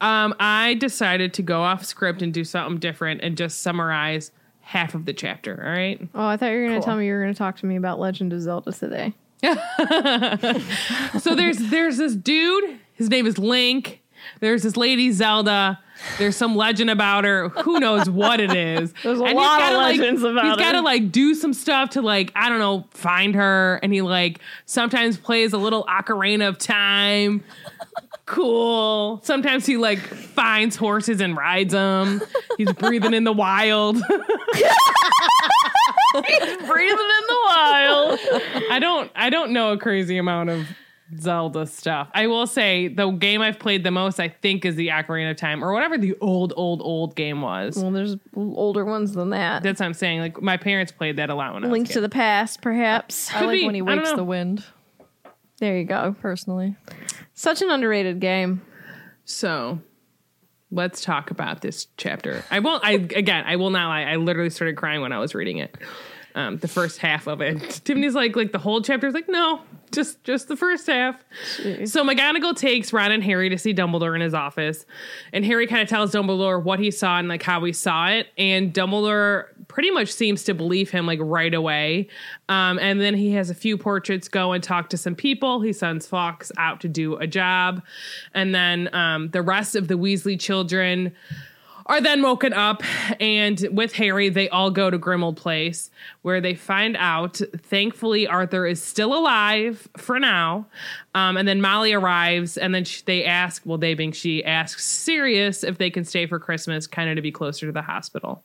um, 0.02 0.34
I 0.40 0.76
decided 0.76 1.34
to 1.36 1.42
go 1.42 1.62
off 1.62 1.84
script 1.86 2.22
and 2.22 2.34
do 2.34 2.44
something 2.44 2.80
different 2.80 3.22
and 3.22 3.38
just 3.38 3.62
summarize 3.62 4.32
half 4.62 4.96
of 4.96 5.06
the 5.06 5.14
chapter. 5.14 5.62
All 5.66 5.72
right. 5.72 6.00
Oh, 6.16 6.26
I 6.28 6.38
thought 6.38 6.48
you 6.48 6.58
were 6.60 6.66
going 6.68 6.72
to 6.72 6.76
Cool. 6.78 6.84
tell 6.86 6.98
me 6.98 7.08
you 7.08 7.14
were 7.14 7.22
going 7.22 7.34
to 7.34 7.38
talk 7.38 7.58
to 7.58 7.66
me 7.66 7.76
about 7.76 8.00
Legend 8.00 8.32
of 8.34 8.42
Zelda 8.42 8.72
today. 8.72 9.14
So 11.20 11.36
there's 11.36 11.58
there's 11.70 11.98
this 11.98 12.16
dude. 12.16 12.78
His 12.94 13.10
name 13.10 13.26
is 13.26 13.38
Link. 13.38 14.02
There's 14.42 14.64
this 14.64 14.76
lady 14.78 15.12
Zelda. 15.12 15.80
There's 16.18 16.36
some 16.36 16.56
legend 16.56 16.90
about 16.90 17.24
her. 17.26 17.50
Who 17.50 17.80
knows 17.80 18.10
what 18.10 18.40
it 18.40 18.54
is? 18.54 18.94
There's 19.04 19.20
a 19.20 19.26
he's 19.26 19.34
lot 19.36 19.62
of 19.62 19.68
gotta, 19.68 19.78
like- 19.78 20.00
legends 20.00 20.24
about 20.24 20.46
it. 20.46 20.48
He's 20.50 20.58
got 20.58 20.72
to 20.74 20.82
like 20.82 21.12
do 21.12 21.36
some 21.36 21.54
stuff 21.54 21.92
to 21.92 22.02
like 22.02 22.32
I 22.36 22.50
don't 22.50 22.60
know 22.60 22.86
find 22.92 23.36
her, 23.36 23.80
and 23.84 23.94
he 23.94 24.02
like 24.02 24.40
sometimes 24.66 25.18
plays 25.18 25.54
a 25.54 25.58
little 25.58 25.84
ocarina 25.86 26.48
of 26.48 26.58
time. 26.58 27.44
Cool. 28.26 29.22
Sometimes 29.24 29.66
he 29.66 29.78
like 29.78 30.00
finds 30.00 30.76
horses 30.76 31.20
and 31.20 31.36
rides 31.36 31.74
them. 31.74 32.22
He's 32.58 32.72
breathing 32.74 33.14
in 33.16 33.24
the 33.24 33.34
wild. 33.34 33.98
He's 36.14 36.58
breathing 36.68 36.98
in 37.00 37.28
the 37.28 37.40
wild. 37.48 38.20
I 38.72 38.78
don't 38.80 39.12
I 39.16 39.30
don't 39.30 39.52
know 39.52 39.72
a 39.74 39.78
crazy 39.78 40.18
amount 40.18 40.50
of 40.50 40.68
Zelda 41.18 41.66
stuff. 41.66 42.10
I 42.14 42.28
will 42.28 42.46
say 42.48 42.88
the 42.88 43.10
game 43.12 43.42
I've 43.42 43.60
played 43.60 43.84
the 43.84 43.92
most, 43.92 44.20
I 44.20 44.30
think, 44.30 44.66
is 44.66 44.76
the 44.76 44.90
Ocarina 44.90 45.32
of 45.32 45.38
Time 45.38 45.64
or 45.64 45.74
whatever 45.74 45.98
the 45.98 46.16
old, 46.22 46.54
old, 46.56 46.82
old 46.82 47.16
game 47.16 47.42
was. 47.42 47.78
Well, 47.78 47.92
there's 47.92 48.16
older 48.36 48.86
ones 48.86 49.14
than 49.14 49.32
that. 49.32 49.64
That's 49.64 49.80
what 49.80 49.88
I'm 49.88 49.94
saying. 49.94 50.20
Like 50.20 50.42
my 50.42 50.58
parents 50.58 50.92
played 50.92 51.18
that 51.18 51.30
a 51.30 51.36
lot 51.36 51.54
when 51.54 51.64
I 51.64 51.68
was 51.68 51.72
Link 51.72 51.90
a 51.90 51.94
to 51.94 52.02
the 52.02 52.10
past, 52.10 52.62
perhaps. 52.62 53.34
I 53.34 53.42
like 53.46 53.60
be. 53.60 53.66
when 53.66 53.76
he 53.76 53.82
I 53.82 53.86
don't 53.86 53.98
wakes 53.98 54.10
know. 54.12 54.16
the 54.18 54.24
wind. 54.24 54.64
There 55.58 55.78
you 55.78 55.84
go. 55.84 56.16
Personally, 56.22 56.76
Such 57.34 57.62
an 57.62 57.70
underrated 57.70 58.20
game. 58.20 58.62
So 59.26 59.80
let's 60.72 61.02
talk 61.02 61.32
about 61.32 61.62
this 61.62 61.88
chapter. 61.98 62.44
I 62.50 62.60
won't. 62.60 62.84
I 62.86 62.92
again, 62.94 63.44
I 63.46 63.56
will 63.58 63.70
not 63.70 63.88
lie. 63.90 64.04
I 64.04 64.16
literally 64.16 64.50
started 64.50 64.78
crying 64.78 65.02
when 65.02 65.12
I 65.12 65.20
was 65.20 65.36
reading 65.36 65.58
it. 65.58 65.76
Um, 66.40 66.58
the 66.58 66.70
first 66.70 67.00
half 67.00 67.28
of 67.28 67.42
it. 67.42 67.82
Tiffany's 67.84 68.16
like, 68.16 68.34
like 68.34 68.54
the 68.54 68.60
whole 68.60 68.82
chapter 68.82 69.08
is 69.08 69.14
like, 69.14 69.28
no, 69.28 69.62
just 69.92 70.24
just 70.24 70.48
the 70.48 70.56
first 70.56 70.88
half. 70.88 71.22
So 71.84 72.06
McGonagall 72.06 72.56
takes 72.56 72.94
Ron 72.94 73.12
and 73.12 73.22
Harry 73.22 73.50
to 73.50 73.58
see 73.58 73.74
Dumbledore 73.74 74.16
in 74.16 74.22
his 74.22 74.34
office, 74.34 74.86
and 75.34 75.44
Harry 75.44 75.68
kind 75.68 75.82
of 75.82 75.90
tells 75.90 76.14
Dumbledore 76.14 76.64
what 76.64 76.80
he 76.80 76.92
saw 76.92 77.20
and 77.20 77.28
like 77.28 77.44
how 77.44 77.62
he 77.66 77.74
saw 77.74 78.08
it, 78.08 78.28
and 78.38 78.74
Dumbledore 78.74 79.48
pretty 79.68 79.92
much 79.92 80.14
seems 80.14 80.46
to 80.46 80.54
believe 80.54 80.90
him 80.92 81.06
like 81.06 81.20
right 81.22 81.54
away. 81.54 82.08
Um, 82.48 82.80
and 82.80 83.02
then 83.02 83.16
he 83.16 83.32
has 83.34 83.50
a 83.50 83.56
few 83.56 83.78
portraits 83.78 84.30
go 84.30 84.54
and 84.54 84.64
talk 84.64 84.90
to 84.92 84.98
some 84.98 85.16
people. 85.16 85.60
He 85.60 85.74
sends 85.74 86.08
Fawkes 86.08 86.54
out 86.58 86.80
to 86.82 86.88
do 86.88 87.18
a 87.18 87.28
job, 87.28 87.84
and 88.34 88.56
then 88.56 88.96
um, 88.96 89.32
the 89.32 89.42
rest 89.42 89.76
of 89.76 89.90
the 89.90 89.96
Weasley 89.96 90.40
children 90.40 91.14
are 91.90 92.00
then 92.00 92.22
woken 92.22 92.54
up 92.54 92.84
and 93.20 93.68
with 93.72 93.94
Harry 93.94 94.30
they 94.30 94.48
all 94.50 94.70
go 94.72 94.90
to 94.90 94.98
Grimmauld 94.98 95.36
Place 95.36 95.90
where 96.22 96.40
they 96.40 96.54
find 96.54 96.96
out 96.98 97.42
thankfully 97.58 98.28
Arthur 98.28 98.66
is 98.66 98.82
still 98.82 99.18
alive 99.18 99.90
for 99.98 100.20
now. 100.20 100.68
Um, 101.16 101.36
and 101.36 101.48
then 101.48 101.60
Molly 101.60 101.92
arrives 101.92 102.58
and 102.58 102.74
then 102.74 102.86
sh- 102.86 103.02
they 103.02 103.26
ask 103.26 103.64
well 103.66 103.80
they 103.80 103.96
being 103.96 104.12
she 104.12 104.46
asks 104.46 104.86
Sirius 104.86 105.64
if 105.64 105.80
they 105.80 105.90
can 105.90 106.06
stay 106.06 106.28
for 106.28 106.40
Christmas 106.40 106.88
kind 106.88 107.10
of 107.10 107.16
to 107.16 107.22
be 107.22 107.32
closer 107.32 107.66
to 107.66 107.72
the 107.72 107.82
hospital. 107.82 108.44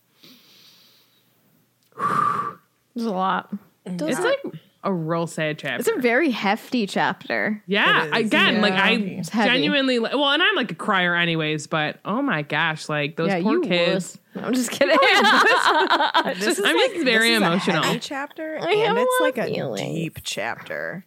There's 1.97 3.07
a 3.07 3.11
lot. 3.11 3.53
it's 3.85 4.21
like 4.21 4.43
a 4.85 4.93
real 4.93 5.27
sad 5.27 5.59
chapter 5.59 5.81
It's 5.81 5.89
a 5.89 6.01
very 6.01 6.31
hefty 6.31 6.87
chapter. 6.87 7.63
yeah 7.67 8.05
It 8.05 8.17
is. 8.21 8.27
again 8.27 8.61
like 8.61 8.75
I 8.75 9.23
genuinely 9.47 9.99
well 9.99 10.31
and 10.31 10.43
I'm 10.43 10.55
like 10.55 10.71
a 10.71 10.75
crier 10.75 11.15
anyways 11.17 11.67
but 11.67 11.99
oh 12.05 12.23
my 12.23 12.43
gosh 12.43 12.89
like 12.89 13.17
those 13.17 13.29
yeah, 13.29 13.41
poor 13.43 13.55
you 13.55 13.61
kids 13.63 14.19
wuss. 14.35 14.45
I'm 14.45 14.53
just 14.53 14.71
kidding. 14.71 14.97
This 16.41 16.59
is 16.59 16.65
I'm 16.65 16.77
like, 16.77 16.93
just 16.93 17.05
very 17.05 17.31
this 17.31 17.37
is 17.37 17.43
a 17.43 17.47
emotional. 17.47 17.83
heavy 17.85 17.99
chapter, 18.01 18.59
I 18.61 18.73
and 18.73 18.99
it's 18.99 19.21
lot 19.21 19.25
like 19.27 19.39
a 19.39 19.45
feelings. 19.45 19.81
deep 19.95 20.19
chapter. 20.25 21.05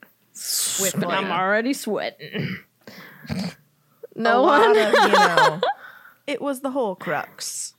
With 0.81 1.03
I'm 1.03 1.31
already 1.31 1.73
sweating. 1.73 2.57
No 4.15 4.41
lot 4.43 4.61
one. 4.61 4.77
of, 4.77 4.93
you 4.93 5.09
know, 5.11 5.61
it 6.25 6.41
was 6.41 6.61
the 6.61 6.71
whole 6.71 6.95
crux. 6.95 7.75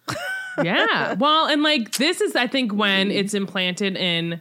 yeah. 0.62 1.14
Well, 1.14 1.46
and 1.46 1.62
like 1.64 1.92
this 1.92 2.20
is, 2.20 2.36
I 2.36 2.46
think, 2.46 2.72
when 2.72 3.10
it's 3.10 3.34
implanted 3.34 3.96
in, 3.96 4.40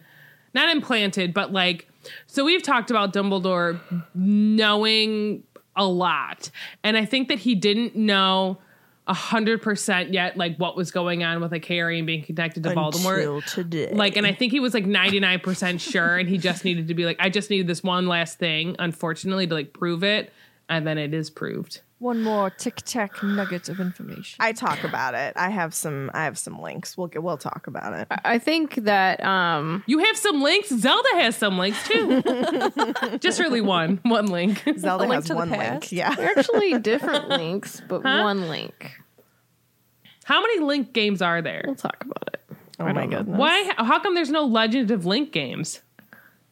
not 0.58 0.70
implanted, 0.76 1.34
but 1.34 1.54
like, 1.54 1.88
so 2.26 2.44
we've 2.44 2.64
talked 2.64 2.90
about 2.92 3.14
Dumbledore 3.14 3.80
knowing 4.14 5.44
a 5.76 5.86
lot. 5.86 6.50
And 6.84 6.98
I 6.98 7.06
think 7.06 7.28
that 7.30 7.40
he 7.40 7.56
didn't 7.56 7.96
know 7.96 8.58
a 9.06 9.14
hundred 9.14 9.62
percent 9.62 10.14
yet, 10.14 10.36
like 10.36 10.58
what 10.58 10.76
was 10.76 10.92
going 10.92 11.24
on 11.24 11.40
with 11.40 11.52
like 11.52 11.64
Harry 11.66 11.98
and 11.98 12.06
being 12.08 12.24
connected 12.24 12.64
to 12.64 12.72
Voldemort. 12.72 13.46
Today. 13.46 13.94
Like, 13.94 14.18
and 14.18 14.26
I 14.28 14.34
think 14.34 14.52
he 14.52 14.60
was 14.60 14.74
like 14.74 14.86
99% 14.86 15.80
sure, 15.80 16.18
and 16.18 16.28
he 16.28 16.38
just 16.38 16.66
needed 16.66 16.90
to 16.90 16.94
be 16.94 17.06
like, 17.06 17.18
I 17.20 17.30
just 17.30 17.50
needed 17.50 17.68
this 17.68 17.84
one 17.84 18.08
last 18.08 18.38
thing, 18.40 18.76
unfortunately, 18.80 19.48
to 19.48 19.54
like 19.54 19.72
prove 19.72 20.04
it. 20.04 20.34
And 20.68 20.86
then 20.86 20.98
it 20.98 21.14
is 21.14 21.30
proved. 21.30 21.80
One 22.00 22.22
more 22.22 22.52
tic 22.52 22.76
tac 22.86 23.24
nugget 23.24 23.70
of 23.70 23.80
information. 23.80 24.38
I 24.40 24.52
talk 24.52 24.84
about 24.84 25.16
it. 25.16 25.34
I 25.36 25.50
have 25.50 25.74
some. 25.74 26.12
I 26.14 26.26
have 26.26 26.38
some 26.38 26.62
links. 26.62 26.96
We'll 26.96 27.08
get. 27.08 27.24
We'll 27.24 27.38
talk 27.40 27.66
about 27.66 27.94
it. 27.94 28.08
I 28.24 28.38
think 28.38 28.76
that 28.84 29.24
um 29.26 29.84
You 29.88 29.98
have 30.00 30.16
some 30.16 30.42
links. 30.44 30.70
Zelda 30.70 31.10
has 31.16 31.36
some 31.36 31.58
links 31.58 31.88
too. 31.88 32.22
Just 33.20 33.40
really 33.40 33.62
one, 33.62 34.00
one 34.04 34.28
link. 34.28 34.64
Zelda 34.78 35.06
link 35.08 35.24
has 35.24 35.32
one 35.36 35.50
link. 35.50 35.92
Yeah. 35.92 36.14
they're 36.14 36.38
actually 36.38 36.78
different 36.80 37.30
links, 37.30 37.82
but 37.88 38.04
one 38.04 38.48
link. 38.48 38.92
How 40.26 40.40
many 40.42 40.60
link 40.60 40.94
games 40.94 41.22
are 41.24 41.42
there? 41.42 41.64
We'll 41.66 41.76
talk 41.76 42.04
about 42.06 42.30
it. 42.34 42.42
Oh 42.80 42.94
my 42.94 43.08
goodness. 43.08 43.38
Why? 43.40 43.72
How 43.78 44.00
come 44.00 44.14
there's 44.14 44.30
no 44.30 44.46
Legend 44.46 44.92
of 44.92 45.06
Link 45.06 45.32
games? 45.32 45.82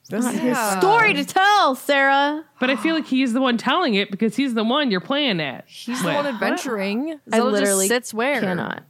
This 0.09 0.25
is 0.25 0.57
Story 0.77 1.13
to 1.15 1.25
tell, 1.25 1.75
Sarah. 1.75 2.45
But 2.59 2.69
I 2.69 2.75
feel 2.75 2.93
like 2.95 3.07
he's 3.07 3.33
the 3.33 3.41
one 3.41 3.57
telling 3.57 3.95
it 3.95 4.12
because 4.12 4.35
he's 4.35 4.53
the 4.53 4.63
one 4.63 4.91
you're 4.91 5.01
playing 5.01 5.41
at. 5.41 5.65
He's 5.67 6.01
the 6.03 6.13
one 6.13 6.27
adventuring. 6.27 7.19
I 7.31 7.38
Zelda 7.38 7.51
literally 7.51 7.88
just 7.88 8.09
sits 8.09 8.13
where. 8.13 8.39
Cannot. 8.39 8.83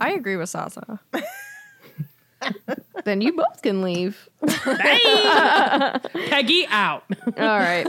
I 0.00 0.12
agree 0.12 0.36
with 0.36 0.48
Sasa. 0.48 1.00
Then 3.04 3.20
you 3.20 3.32
both 3.34 3.62
can 3.62 3.82
leave. 3.82 4.28
Peggy 4.46 4.96
out. 6.68 7.02
All 7.26 7.32
right. 7.58 7.86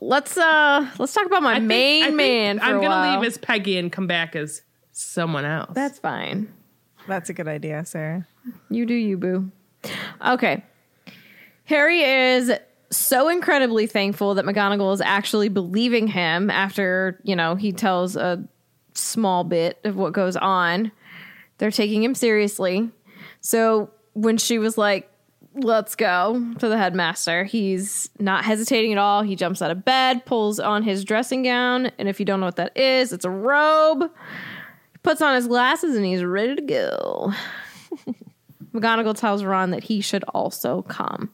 let's 0.00 0.36
uh 0.38 0.88
let's 0.98 1.12
talk 1.12 1.26
about 1.26 1.42
my 1.42 1.52
I 1.52 1.54
think- 1.56 1.66
main 1.66 2.02
I 2.02 2.06
think 2.06 2.16
man 2.16 2.58
for 2.58 2.64
I'm 2.64 2.78
a 2.78 2.80
gonna 2.80 2.88
while. 2.88 3.20
leave 3.20 3.26
as 3.26 3.36
Peggy 3.38 3.76
and 3.78 3.92
come 3.92 4.06
back 4.06 4.34
as 4.36 4.62
someone 4.92 5.44
else. 5.44 5.70
That's 5.74 5.98
fine. 5.98 6.52
That's 7.08 7.28
a 7.30 7.34
good 7.34 7.48
idea, 7.48 7.84
Sarah. 7.84 8.26
You 8.70 8.86
do 8.86 8.94
you, 8.94 9.16
boo. 9.18 9.50
Okay. 10.24 10.62
Harry 11.64 12.02
is 12.02 12.52
so 12.90 13.28
incredibly 13.28 13.86
thankful 13.86 14.34
that 14.34 14.44
McGonagall 14.44 14.92
is 14.92 15.00
actually 15.00 15.48
believing 15.48 16.08
him 16.08 16.50
after, 16.50 17.20
you 17.22 17.36
know, 17.36 17.54
he 17.54 17.72
tells 17.72 18.16
a 18.16 18.44
small 18.94 19.44
bit 19.44 19.78
of 19.84 19.96
what 19.96 20.12
goes 20.12 20.36
on. 20.36 20.90
They're 21.58 21.70
taking 21.70 22.02
him 22.02 22.14
seriously. 22.14 22.90
So 23.40 23.90
when 24.14 24.36
she 24.38 24.58
was 24.58 24.76
like, 24.76 25.08
let's 25.54 25.94
go 25.94 26.54
to 26.58 26.68
the 26.68 26.76
headmaster, 26.76 27.44
he's 27.44 28.10
not 28.18 28.44
hesitating 28.44 28.92
at 28.92 28.98
all. 28.98 29.22
He 29.22 29.36
jumps 29.36 29.62
out 29.62 29.70
of 29.70 29.84
bed, 29.84 30.24
pulls 30.26 30.58
on 30.58 30.82
his 30.82 31.04
dressing 31.04 31.42
gown. 31.42 31.92
And 31.98 32.08
if 32.08 32.18
you 32.18 32.26
don't 32.26 32.40
know 32.40 32.46
what 32.46 32.56
that 32.56 32.76
is, 32.76 33.12
it's 33.12 33.24
a 33.24 33.30
robe. 33.30 34.02
He 34.02 34.98
Puts 35.02 35.22
on 35.22 35.34
his 35.34 35.46
glasses 35.46 35.96
and 35.96 36.04
he's 36.04 36.24
ready 36.24 36.56
to 36.56 36.62
go. 36.62 37.32
McGonagall 38.74 39.16
tells 39.16 39.42
Ron 39.42 39.70
that 39.70 39.84
he 39.84 40.00
should 40.00 40.24
also 40.24 40.82
come. 40.82 41.32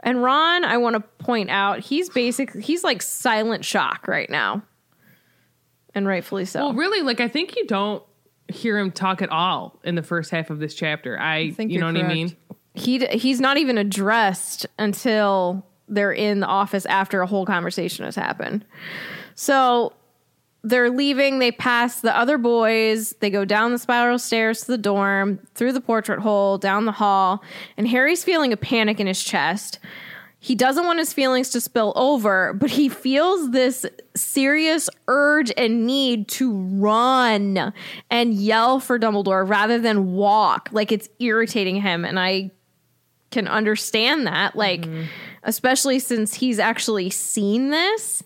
And 0.00 0.22
Ron, 0.22 0.64
I 0.64 0.76
want 0.78 0.94
to 0.94 1.00
point 1.24 1.50
out, 1.50 1.80
he's 1.80 2.08
basically 2.08 2.62
he's 2.62 2.84
like 2.84 3.02
silent 3.02 3.64
shock 3.64 4.08
right 4.08 4.30
now. 4.30 4.62
And 5.94 6.06
rightfully 6.06 6.44
so. 6.44 6.60
well, 6.60 6.74
really, 6.74 7.02
like 7.02 7.20
I 7.20 7.28
think 7.28 7.56
you 7.56 7.66
don't 7.66 8.02
hear 8.48 8.78
him 8.78 8.90
talk 8.90 9.20
at 9.20 9.30
all 9.30 9.78
in 9.84 9.94
the 9.94 10.02
first 10.02 10.30
half 10.30 10.50
of 10.50 10.58
this 10.58 10.74
chapter. 10.74 11.18
I, 11.18 11.50
think 11.50 11.70
you 11.70 11.80
know 11.80 11.90
you're 11.90 12.02
what 12.02 12.10
I 12.10 12.14
mean? 12.14 12.36
he 12.74 13.04
he's 13.06 13.40
not 13.40 13.56
even 13.58 13.78
addressed 13.78 14.66
until 14.78 15.66
they're 15.88 16.12
in 16.12 16.40
the 16.40 16.46
office 16.46 16.86
after 16.86 17.20
a 17.20 17.26
whole 17.26 17.46
conversation 17.46 18.04
has 18.04 18.14
happened. 18.14 18.64
So 19.34 19.92
they're 20.68 20.90
leaving. 20.90 21.38
They 21.38 21.52
pass 21.52 22.00
the 22.00 22.16
other 22.16 22.38
boys. 22.38 23.14
They 23.20 23.30
go 23.30 23.44
down 23.44 23.72
the 23.72 23.78
spiral 23.78 24.18
stairs 24.18 24.60
to 24.62 24.66
the 24.68 24.78
dorm, 24.78 25.40
through 25.54 25.72
the 25.72 25.80
portrait 25.80 26.20
hole, 26.20 26.58
down 26.58 26.84
the 26.84 26.92
hall, 26.92 27.42
and 27.76 27.88
Harry's 27.88 28.24
feeling 28.24 28.52
a 28.52 28.56
panic 28.56 29.00
in 29.00 29.06
his 29.06 29.22
chest. 29.22 29.78
He 30.40 30.54
doesn't 30.54 30.84
want 30.84 31.00
his 31.00 31.12
feelings 31.12 31.50
to 31.50 31.60
spill 31.60 31.92
over, 31.96 32.52
but 32.52 32.70
he 32.70 32.88
feels 32.88 33.50
this 33.50 33.84
serious 34.14 34.88
urge 35.08 35.50
and 35.56 35.84
need 35.84 36.28
to 36.28 36.52
run 36.52 37.72
and 38.08 38.34
yell 38.34 38.78
for 38.78 39.00
Dumbledore 39.00 39.48
rather 39.48 39.80
than 39.80 40.12
walk. 40.12 40.68
Like 40.70 40.92
it's 40.92 41.08
irritating 41.18 41.80
him. 41.80 42.04
And 42.04 42.20
I 42.20 42.52
can 43.32 43.48
understand 43.48 44.28
that. 44.28 44.54
Like, 44.54 44.82
mm-hmm. 44.82 45.04
especially 45.42 45.98
since 45.98 46.34
he's 46.34 46.60
actually 46.60 47.10
seen 47.10 47.70
this. 47.70 48.22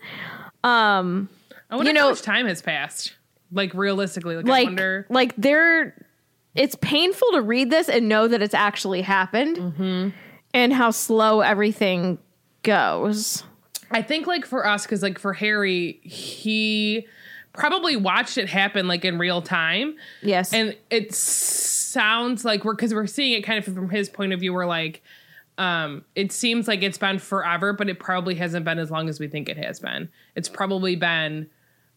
Um, 0.65 1.31
I 1.73 1.77
wonder 1.77 1.91
You 1.91 1.95
know- 1.95 2.03
how 2.03 2.09
much 2.11 2.23
time 2.23 2.47
has 2.47 2.63
passed. 2.63 3.15
Like 3.51 3.75
realistically, 3.75 4.37
like, 4.37 4.47
I 4.47 4.49
like 4.49 4.67
wonder. 4.67 5.07
like 5.11 5.35
they're 5.37 6.07
it's 6.55 6.75
painful 6.77 7.33
to 7.33 7.41
read 7.43 7.71
this 7.71 7.89
and 7.89 8.09
know 8.09 8.29
that 8.29 8.41
it's 8.43 8.55
actually 8.55 9.03
happened 9.03 9.57
Mm-hmm. 9.57 10.09
and 10.55 10.73
how 10.73 10.91
slow 10.91 11.41
everything 11.41 12.19
goes 12.63 13.43
I 13.91 14.01
think 14.01 14.27
like 14.27 14.47
for 14.47 14.67
us, 14.67 14.85
because 14.85 15.03
like 15.03 15.19
for 15.19 15.35
Harry, 15.35 16.01
he 16.03 17.07
probably 17.53 17.95
watched 17.97 18.39
it 18.39 18.49
happen 18.49 18.89
like 18.89 19.05
in 19.05 19.19
real 19.19 19.43
time. 19.43 19.97
yes 20.23 20.55
and 20.55 20.75
it 20.91 21.15
sounds 21.15 22.45
like 22.45 22.65
we're 22.65 22.75
because 22.75 22.95
we're 22.95 23.07
seeing 23.07 23.35
it 23.35 23.43
kind 23.43 23.59
of 23.59 23.65
from 23.75 23.91
his 23.91 24.09
point 24.09 24.33
of 24.33 24.41
view 24.41 24.53
we're 24.55 24.65
like 24.67 25.03
um 25.59 26.03
it 26.15 26.33
seems 26.33 26.67
like 26.67 26.83
it's 26.83 26.97
been 26.97 27.19
forever 27.19 27.75
but 27.75 27.91
it 27.91 27.99
probably 27.99 28.35
hasn't 28.37 28.65
been 28.65 28.79
as 28.79 28.91
long 28.91 29.09
as 29.11 29.21
we 29.21 29.29
think 29.29 29.51
it 29.51 29.59
has 29.59 29.79
been 29.81 30.09
it's 30.35 30.49
probably 30.49 30.97
been 30.97 31.47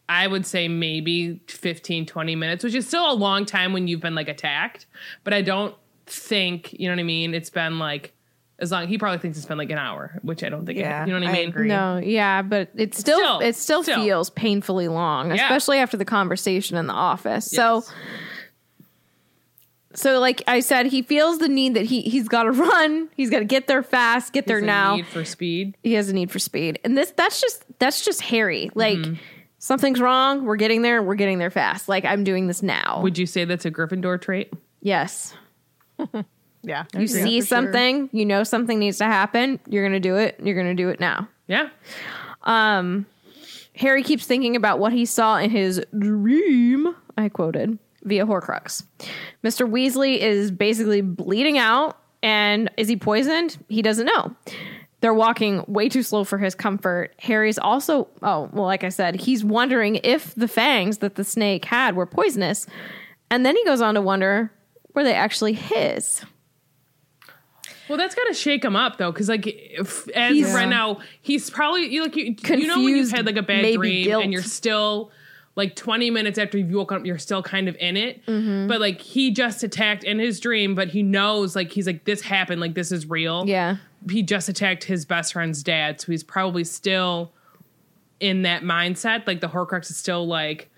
i 0.08 0.26
would 0.26 0.46
say 0.46 0.68
maybe 0.68 1.40
15 1.48 2.06
20 2.06 2.36
minutes 2.36 2.62
which 2.64 2.74
is 2.74 2.86
still 2.86 3.10
a 3.10 3.14
long 3.14 3.44
time 3.44 3.72
when 3.72 3.88
you've 3.88 4.00
been 4.00 4.14
like 4.14 4.28
attacked 4.28 4.86
but 5.24 5.32
i 5.34 5.42
don't 5.42 5.74
think 6.06 6.72
you 6.78 6.86
know 6.88 6.92
what 6.94 7.00
i 7.00 7.04
mean 7.04 7.34
it's 7.34 7.50
been 7.50 7.78
like 7.78 8.12
as 8.58 8.70
long 8.72 8.86
he 8.88 8.96
probably 8.96 9.18
thinks 9.18 9.36
it's 9.36 9.46
been 9.46 9.58
like 9.58 9.70
an 9.70 9.78
hour 9.78 10.18
which 10.22 10.42
i 10.44 10.48
don't 10.48 10.64
think 10.64 10.78
Yeah, 10.78 11.02
it, 11.02 11.08
you 11.08 11.12
know 11.14 11.20
what 11.20 11.28
i 11.28 11.32
I 11.32 11.40
mean 11.40 11.48
agree. 11.48 11.68
no 11.68 11.98
yeah 11.98 12.42
but 12.42 12.70
it 12.76 12.94
still, 12.94 13.18
Still, 13.18 13.40
it 13.40 13.56
still, 13.56 13.82
still. 13.82 14.02
feels 14.02 14.30
painfully 14.30 14.88
long 14.88 15.28
Yeah. 15.34 15.44
especially 15.44 15.78
after 15.78 15.96
the 15.96 16.04
conversation 16.04 16.76
in 16.76 16.86
the 16.86 16.94
office 16.94 17.50
so 17.50 17.76
Yes. 17.76 17.92
so 19.94 20.18
like 20.20 20.42
i 20.46 20.60
said 20.60 20.86
he 20.86 21.02
feels 21.02 21.38
the 21.38 21.48
need 21.48 21.74
that 21.74 21.86
he 21.86 22.02
he's 22.02 22.28
got 22.28 22.44
to 22.44 22.50
run 22.52 23.08
he's 23.16 23.30
got 23.30 23.40
to 23.40 23.44
get 23.44 23.66
there 23.66 23.82
fast 23.82 24.32
get 24.32 24.46
there 24.46 24.60
now 24.60 24.96
need 24.96 25.06
for 25.06 25.24
speed 25.24 25.76
he 25.82 25.94
has 25.94 26.08
a 26.08 26.12
need 26.12 26.30
for 26.30 26.38
speed 26.38 26.78
and 26.84 26.96
this 26.96 27.10
that's 27.16 27.40
just 27.40 27.64
that's 27.78 28.04
just 28.04 28.20
harry 28.22 28.70
like 28.74 28.98
Mm-hmm. 28.98 29.14
Something's 29.66 30.00
wrong 30.00 30.44
we're 30.44 30.56
getting 30.56 30.82
there 30.82 31.02
we're 31.02 31.14
getting 31.14 31.38
there 31.38 31.50
fast 31.50 31.88
like 31.88 32.04
i'm 32.04 32.24
doing 32.24 32.46
this 32.46 32.62
now 32.62 33.00
would 33.02 33.18
you 33.18 33.26
say 33.26 33.44
that's 33.44 33.64
a 33.64 33.70
gryffindor 33.70 34.20
trait 34.20 34.52
yes 34.80 35.34
Yeah. 36.66 36.84
You 36.98 37.06
see 37.06 37.40
for 37.40 37.46
sure. 37.46 37.56
something, 37.58 38.10
you 38.12 38.26
know 38.26 38.42
something 38.42 38.80
needs 38.80 38.98
to 38.98 39.04
happen, 39.04 39.60
you're 39.68 39.84
going 39.84 39.92
to 39.92 40.00
do 40.00 40.16
it, 40.16 40.40
you're 40.42 40.56
going 40.56 40.76
to 40.76 40.82
do 40.82 40.88
it 40.88 40.98
now. 40.98 41.28
Yeah. 41.46 41.68
Um 42.42 43.06
Harry 43.76 44.02
keeps 44.02 44.26
thinking 44.26 44.56
about 44.56 44.78
what 44.78 44.92
he 44.92 45.04
saw 45.04 45.36
in 45.36 45.50
his 45.50 45.80
dream, 45.96 46.96
I 47.16 47.28
quoted, 47.28 47.78
via 48.02 48.26
Horcrux. 48.26 48.84
Mr. 49.44 49.70
Weasley 49.70 50.18
is 50.18 50.50
basically 50.50 51.02
bleeding 51.02 51.58
out, 51.58 51.98
and 52.22 52.70
is 52.78 52.88
he 52.88 52.96
poisoned? 52.96 53.62
He 53.68 53.82
doesn't 53.82 54.06
know. 54.06 54.34
They're 55.00 55.14
walking 55.14 55.62
way 55.68 55.88
too 55.88 56.02
slow 56.02 56.24
for 56.24 56.38
his 56.38 56.54
comfort. 56.54 57.14
Harry's 57.18 57.58
also, 57.58 58.08
oh, 58.22 58.48
well, 58.52 58.64
like 58.64 58.82
I 58.82 58.88
said, 58.88 59.20
he's 59.20 59.44
wondering 59.44 60.00
if 60.02 60.34
the 60.34 60.48
fangs 60.48 60.98
that 60.98 61.16
the 61.16 61.24
snake 61.24 61.66
had 61.66 61.96
were 61.96 62.06
poisonous. 62.06 62.66
And 63.30 63.44
then 63.44 63.56
he 63.56 63.64
goes 63.64 63.80
on 63.80 63.94
to 63.94 64.00
wonder 64.00 64.50
were 64.94 65.04
they 65.04 65.12
actually 65.12 65.52
his? 65.52 66.22
Well, 67.88 67.98
that's 67.98 68.14
got 68.14 68.24
to 68.24 68.34
shake 68.34 68.64
him 68.64 68.74
up 68.74 68.96
though, 68.96 69.12
because 69.12 69.28
like 69.28 69.46
if, 69.46 70.08
as 70.10 70.32
He's- 70.32 70.54
right 70.54 70.68
now, 70.68 71.00
he's 71.20 71.50
probably 71.50 71.86
you 71.86 72.02
like 72.02 72.16
you, 72.16 72.34
you 72.48 72.66
know 72.66 72.82
when 72.82 72.96
you've 72.96 73.10
had 73.10 73.26
like 73.26 73.36
a 73.36 73.42
bad 73.42 73.74
dream 73.74 74.04
guilt. 74.04 74.24
and 74.24 74.32
you're 74.32 74.42
still 74.42 75.10
like 75.54 75.74
20 75.76 76.10
minutes 76.10 76.38
after 76.38 76.58
you've 76.58 76.70
woken 76.70 76.98
up, 76.98 77.06
you're 77.06 77.16
still 77.18 77.42
kind 77.42 77.68
of 77.68 77.76
in 77.76 77.96
it. 77.96 78.24
Mm-hmm. 78.26 78.66
But 78.68 78.80
like 78.80 79.00
he 79.00 79.30
just 79.30 79.62
attacked 79.62 80.02
in 80.04 80.18
his 80.18 80.40
dream, 80.40 80.74
but 80.74 80.88
he 80.88 81.02
knows 81.02 81.54
like 81.54 81.70
he's 81.70 81.86
like 81.86 82.04
this 82.04 82.22
happened, 82.22 82.60
like 82.60 82.74
this 82.74 82.90
is 82.90 83.08
real. 83.08 83.44
Yeah. 83.46 83.76
He 84.10 84.22
just 84.22 84.48
attacked 84.48 84.84
his 84.84 85.04
best 85.04 85.32
friend's 85.32 85.62
dad, 85.62 86.00
so 86.00 86.12
he's 86.12 86.24
probably 86.24 86.64
still 86.64 87.32
in 88.20 88.42
that 88.42 88.62
mindset. 88.62 89.26
Like 89.26 89.40
the 89.40 89.48
Horcrux 89.48 89.90
is 89.90 89.96
still 89.96 90.26
like 90.26 90.70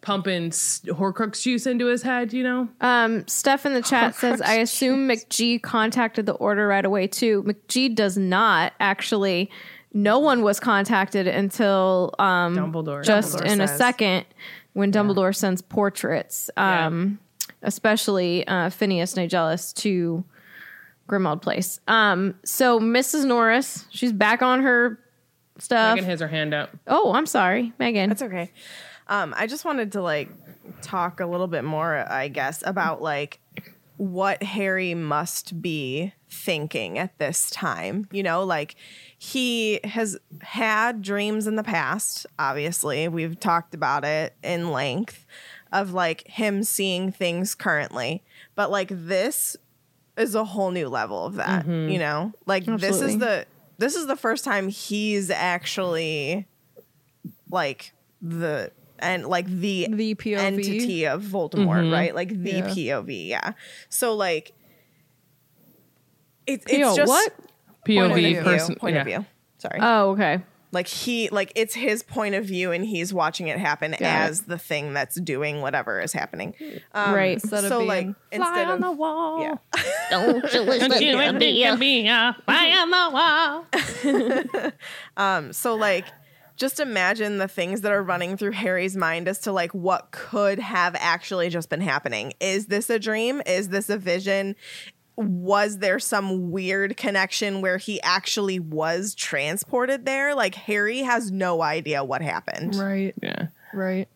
pumping 0.00 0.50
Horcrux 0.50 1.42
juice 1.42 1.66
into 1.66 1.86
his 1.86 2.02
head, 2.02 2.32
you 2.32 2.42
know? 2.42 2.68
Um, 2.80 3.26
Steph 3.26 3.64
in 3.64 3.72
the 3.72 3.82
chat 3.82 4.14
says, 4.14 4.40
I 4.40 4.54
assume 4.56 5.08
McGee 5.08 5.62
contacted 5.62 6.26
the 6.26 6.34
order 6.34 6.68
right 6.68 6.84
away 6.84 7.06
too. 7.06 7.42
McGee 7.44 7.94
does 7.94 8.16
not 8.16 8.74
actually. 8.78 9.50
No 9.94 10.18
one 10.18 10.42
was 10.42 10.60
contacted 10.60 11.26
until 11.26 12.14
um, 12.18 12.56
Dumbledore. 12.56 13.02
just 13.02 13.38
Dumbledore 13.38 13.46
in 13.46 13.60
a 13.60 13.68
second 13.68 14.26
when 14.74 14.92
Dumbledore 14.92 15.34
sends 15.34 15.62
portraits, 15.62 16.50
um, 16.56 17.18
especially 17.62 18.46
uh, 18.46 18.70
Phineas 18.70 19.14
Nigellus 19.14 19.72
to 19.76 20.24
Grimmauld 21.08 21.42
Place. 21.42 21.80
Um, 21.88 22.34
so 22.44 22.80
Mrs. 22.80 23.24
Norris, 23.24 23.86
she's 23.90 24.12
back 24.12 24.42
on 24.42 24.62
her 24.62 24.98
stuff. 25.58 25.94
Megan 25.96 26.08
has 26.10 26.20
her 26.20 26.28
hand 26.28 26.54
up. 26.54 26.70
oh, 26.86 27.12
I'm 27.12 27.26
sorry, 27.26 27.72
Megan. 27.78 28.08
That's 28.08 28.22
okay. 28.22 28.50
Um, 29.08 29.34
I 29.36 29.46
just 29.46 29.64
wanted 29.64 29.92
to 29.92 30.02
like 30.02 30.30
talk 30.82 31.20
a 31.20 31.26
little 31.26 31.46
bit 31.46 31.64
more, 31.64 32.10
I 32.10 32.28
guess, 32.28 32.62
about 32.66 33.02
like 33.02 33.40
what 33.96 34.42
Harry 34.42 34.94
must 34.94 35.60
be 35.62 36.12
thinking 36.28 36.98
at 36.98 37.16
this 37.18 37.50
time. 37.50 38.08
You 38.10 38.22
know, 38.22 38.44
like 38.44 38.76
he 39.18 39.80
has 39.84 40.18
had 40.40 41.02
dreams 41.02 41.46
in 41.46 41.56
the 41.56 41.62
past, 41.62 42.26
obviously. 42.38 43.06
We've 43.08 43.38
talked 43.38 43.74
about 43.74 44.04
it 44.04 44.34
in 44.42 44.70
length 44.72 45.26
of 45.72 45.92
like 45.92 46.26
him 46.28 46.62
seeing 46.62 47.12
things 47.12 47.54
currently. 47.54 48.22
But 48.54 48.70
like 48.70 48.88
this 48.90 49.56
is 50.16 50.34
a 50.34 50.44
whole 50.44 50.70
new 50.70 50.88
level 50.88 51.26
of 51.26 51.34
that, 51.34 51.66
mm-hmm. 51.66 51.90
you 51.90 51.98
know? 51.98 52.32
Like 52.46 52.64
this 52.64 53.00
is 53.00 53.18
the 53.18 53.46
this 53.78 53.96
is 53.96 54.06
the 54.06 54.16
first 54.16 54.44
time 54.44 54.68
he's 54.68 55.30
actually 55.30 56.46
like 57.50 57.92
the 58.22 58.70
and 58.98 59.26
like 59.26 59.46
the 59.46 59.88
The 59.90 60.14
POV. 60.14 60.36
entity 60.38 61.06
of 61.06 61.22
Voldemort, 61.22 61.82
mm-hmm. 61.82 61.92
right? 61.92 62.14
Like 62.14 62.28
the 62.28 62.50
Yeah. 62.50 62.68
POV, 62.68 63.28
yeah. 63.28 63.52
So 63.88 64.14
like 64.14 64.52
it, 66.46 66.62
Yo, 66.70 66.88
it's 66.88 66.96
just 66.96 67.08
what? 67.08 67.32
point 67.86 67.98
of 67.98 68.10
POV 68.12 68.14
view, 68.16 68.42
person. 68.42 68.74
point 68.76 68.94
yeah. 68.94 69.00
of 69.00 69.06
view. 69.06 69.26
Sorry. 69.58 69.78
oh, 69.80 70.10
okay. 70.10 70.42
Like 70.74 70.86
he 70.88 71.28
like 71.30 71.52
it's 71.54 71.74
his 71.74 72.02
point 72.02 72.34
of 72.34 72.44
view 72.44 72.72
and 72.72 72.84
he's 72.84 73.14
watching 73.14 73.48
it 73.48 73.58
happen 73.58 73.94
it. 73.94 74.02
as 74.02 74.42
the 74.42 74.58
thing 74.58 74.92
that's 74.92 75.18
doing 75.20 75.60
whatever 75.62 76.00
is 76.00 76.12
happening. 76.12 76.54
Um, 76.92 77.14
Right. 77.14 77.34
Instead 77.34 77.64
of 77.64 77.68
so 77.70 77.78
being, 77.78 77.88
like 77.88 78.06
fly 78.06 78.16
instead 78.32 78.66
on 78.66 78.74
of 78.74 78.80
the 78.82 78.92
wall. 78.92 79.40
yeah. 79.40 79.54
Don't 80.10 80.52
you 80.52 80.60
listen 80.60 80.90
Don't 80.90 81.00
you 81.02 81.12
to 81.12 81.18
think 81.18 81.38
me? 81.38 81.64
it'd 81.64 81.80
be 81.80 82.08
a 82.08 82.36
fly 82.44 82.70
on 82.76 82.90
the 82.90 84.62
wall? 84.62 84.72
um 85.16 85.52
So 85.52 85.74
like 85.74 86.04
just 86.56 86.78
imagine 86.78 87.38
the 87.38 87.48
things 87.48 87.80
that 87.80 87.90
are 87.90 88.02
running 88.02 88.36
through 88.36 88.52
Harry's 88.52 88.96
mind 88.96 89.26
as 89.26 89.40
to 89.40 89.50
like 89.50 89.72
what 89.74 90.12
could 90.12 90.60
have 90.60 90.94
actually 91.00 91.48
just 91.48 91.68
been 91.68 91.80
happening. 91.80 92.32
Is 92.38 92.66
this 92.66 92.88
a 92.90 92.98
dream? 93.00 93.42
Is 93.44 93.70
this 93.70 93.90
a 93.90 93.98
vision? 93.98 94.54
Was 95.16 95.78
there 95.78 95.98
some 95.98 96.50
weird 96.50 96.96
connection 96.96 97.60
where 97.60 97.78
he 97.78 98.00
actually 98.02 98.58
was 98.58 99.14
transported 99.14 100.04
there? 100.04 100.34
Like 100.34 100.54
Harry 100.54 100.98
has 100.98 101.30
no 101.30 101.62
idea 101.62 102.02
what 102.02 102.22
happened. 102.22 102.74
Right. 102.74 103.14
Yeah. 103.22 103.46
Right. 103.72 104.08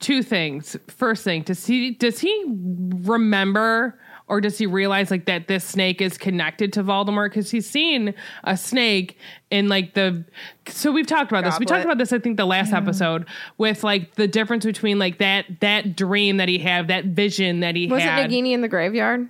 Two 0.00 0.22
things. 0.22 0.76
First 0.88 1.24
thing, 1.24 1.42
does 1.42 1.66
he 1.66 1.90
does 1.92 2.18
he 2.20 2.44
remember 2.48 3.98
or 4.30 4.40
does 4.40 4.56
he 4.56 4.64
realize 4.64 5.10
like 5.10 5.24
that 5.26 5.48
this 5.48 5.64
snake 5.64 6.00
is 6.00 6.16
connected 6.16 6.72
to 6.74 6.84
Voldemort? 6.84 7.30
Because 7.30 7.50
he's 7.50 7.68
seen 7.68 8.14
a 8.44 8.56
snake 8.56 9.18
in 9.50 9.68
like 9.68 9.94
the. 9.94 10.24
So 10.68 10.92
we've 10.92 11.06
talked 11.06 11.32
about 11.32 11.44
this. 11.44 11.58
We 11.58 11.66
talked 11.66 11.84
about 11.84 11.98
this, 11.98 12.12
I 12.12 12.20
think, 12.20 12.36
the 12.36 12.46
last 12.46 12.72
episode 12.72 13.26
with 13.58 13.82
like 13.82 14.14
the 14.14 14.28
difference 14.28 14.64
between 14.64 14.98
like 15.00 15.18
that 15.18 15.46
that 15.60 15.96
dream 15.96 16.36
that 16.36 16.48
he 16.48 16.58
had, 16.58 16.88
that 16.88 17.06
vision 17.06 17.60
that 17.60 17.74
he 17.74 17.88
Was 17.88 18.02
had. 18.02 18.24
it 18.24 18.30
Nagini 18.30 18.52
in 18.52 18.60
the 18.62 18.68
graveyard? 18.68 19.28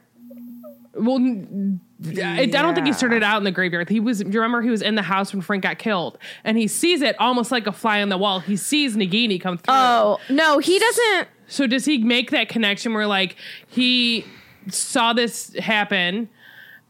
Well, 0.95 1.19
I 1.19 2.47
don't 2.47 2.75
think 2.75 2.87
he 2.87 2.93
started 2.93 3.23
out 3.23 3.39
in 3.39 3.45
the 3.45 3.53
graveyard. 3.53 3.89
He 3.89 4.01
was. 4.01 4.21
You 4.21 4.27
remember 4.27 4.63
he 4.63 4.71
was 4.71 4.83
in 4.83 4.97
the 4.97 5.03
house 5.03 5.33
when 5.33 5.41
Frank 5.41 5.63
got 5.63 5.79
killed, 5.79 6.19
and 6.45 6.59
he 6.59 6.67
sees 6.67 7.01
it 7.03 7.15
almost 7.21 7.53
like 7.53 7.67
a 7.67 7.73
fly 7.73 8.03
on 8.03 8.09
the 8.09 8.19
wall. 8.19 8.41
He 8.41 8.57
sees 8.57 8.97
Nagini 8.97 9.41
come 9.41 9.59
through. 9.59 9.75
Oh 9.75 10.19
no, 10.29 10.59
he 10.59 10.79
doesn't. 10.79 11.29
So 11.47 11.67
does 11.67 11.85
he 11.85 11.99
make 11.99 12.31
that 12.31 12.49
connection 12.49 12.93
where 12.95 13.07
like 13.07 13.37
he 13.69 14.25
saw 14.69 15.13
this 15.13 15.55
happen, 15.57 16.29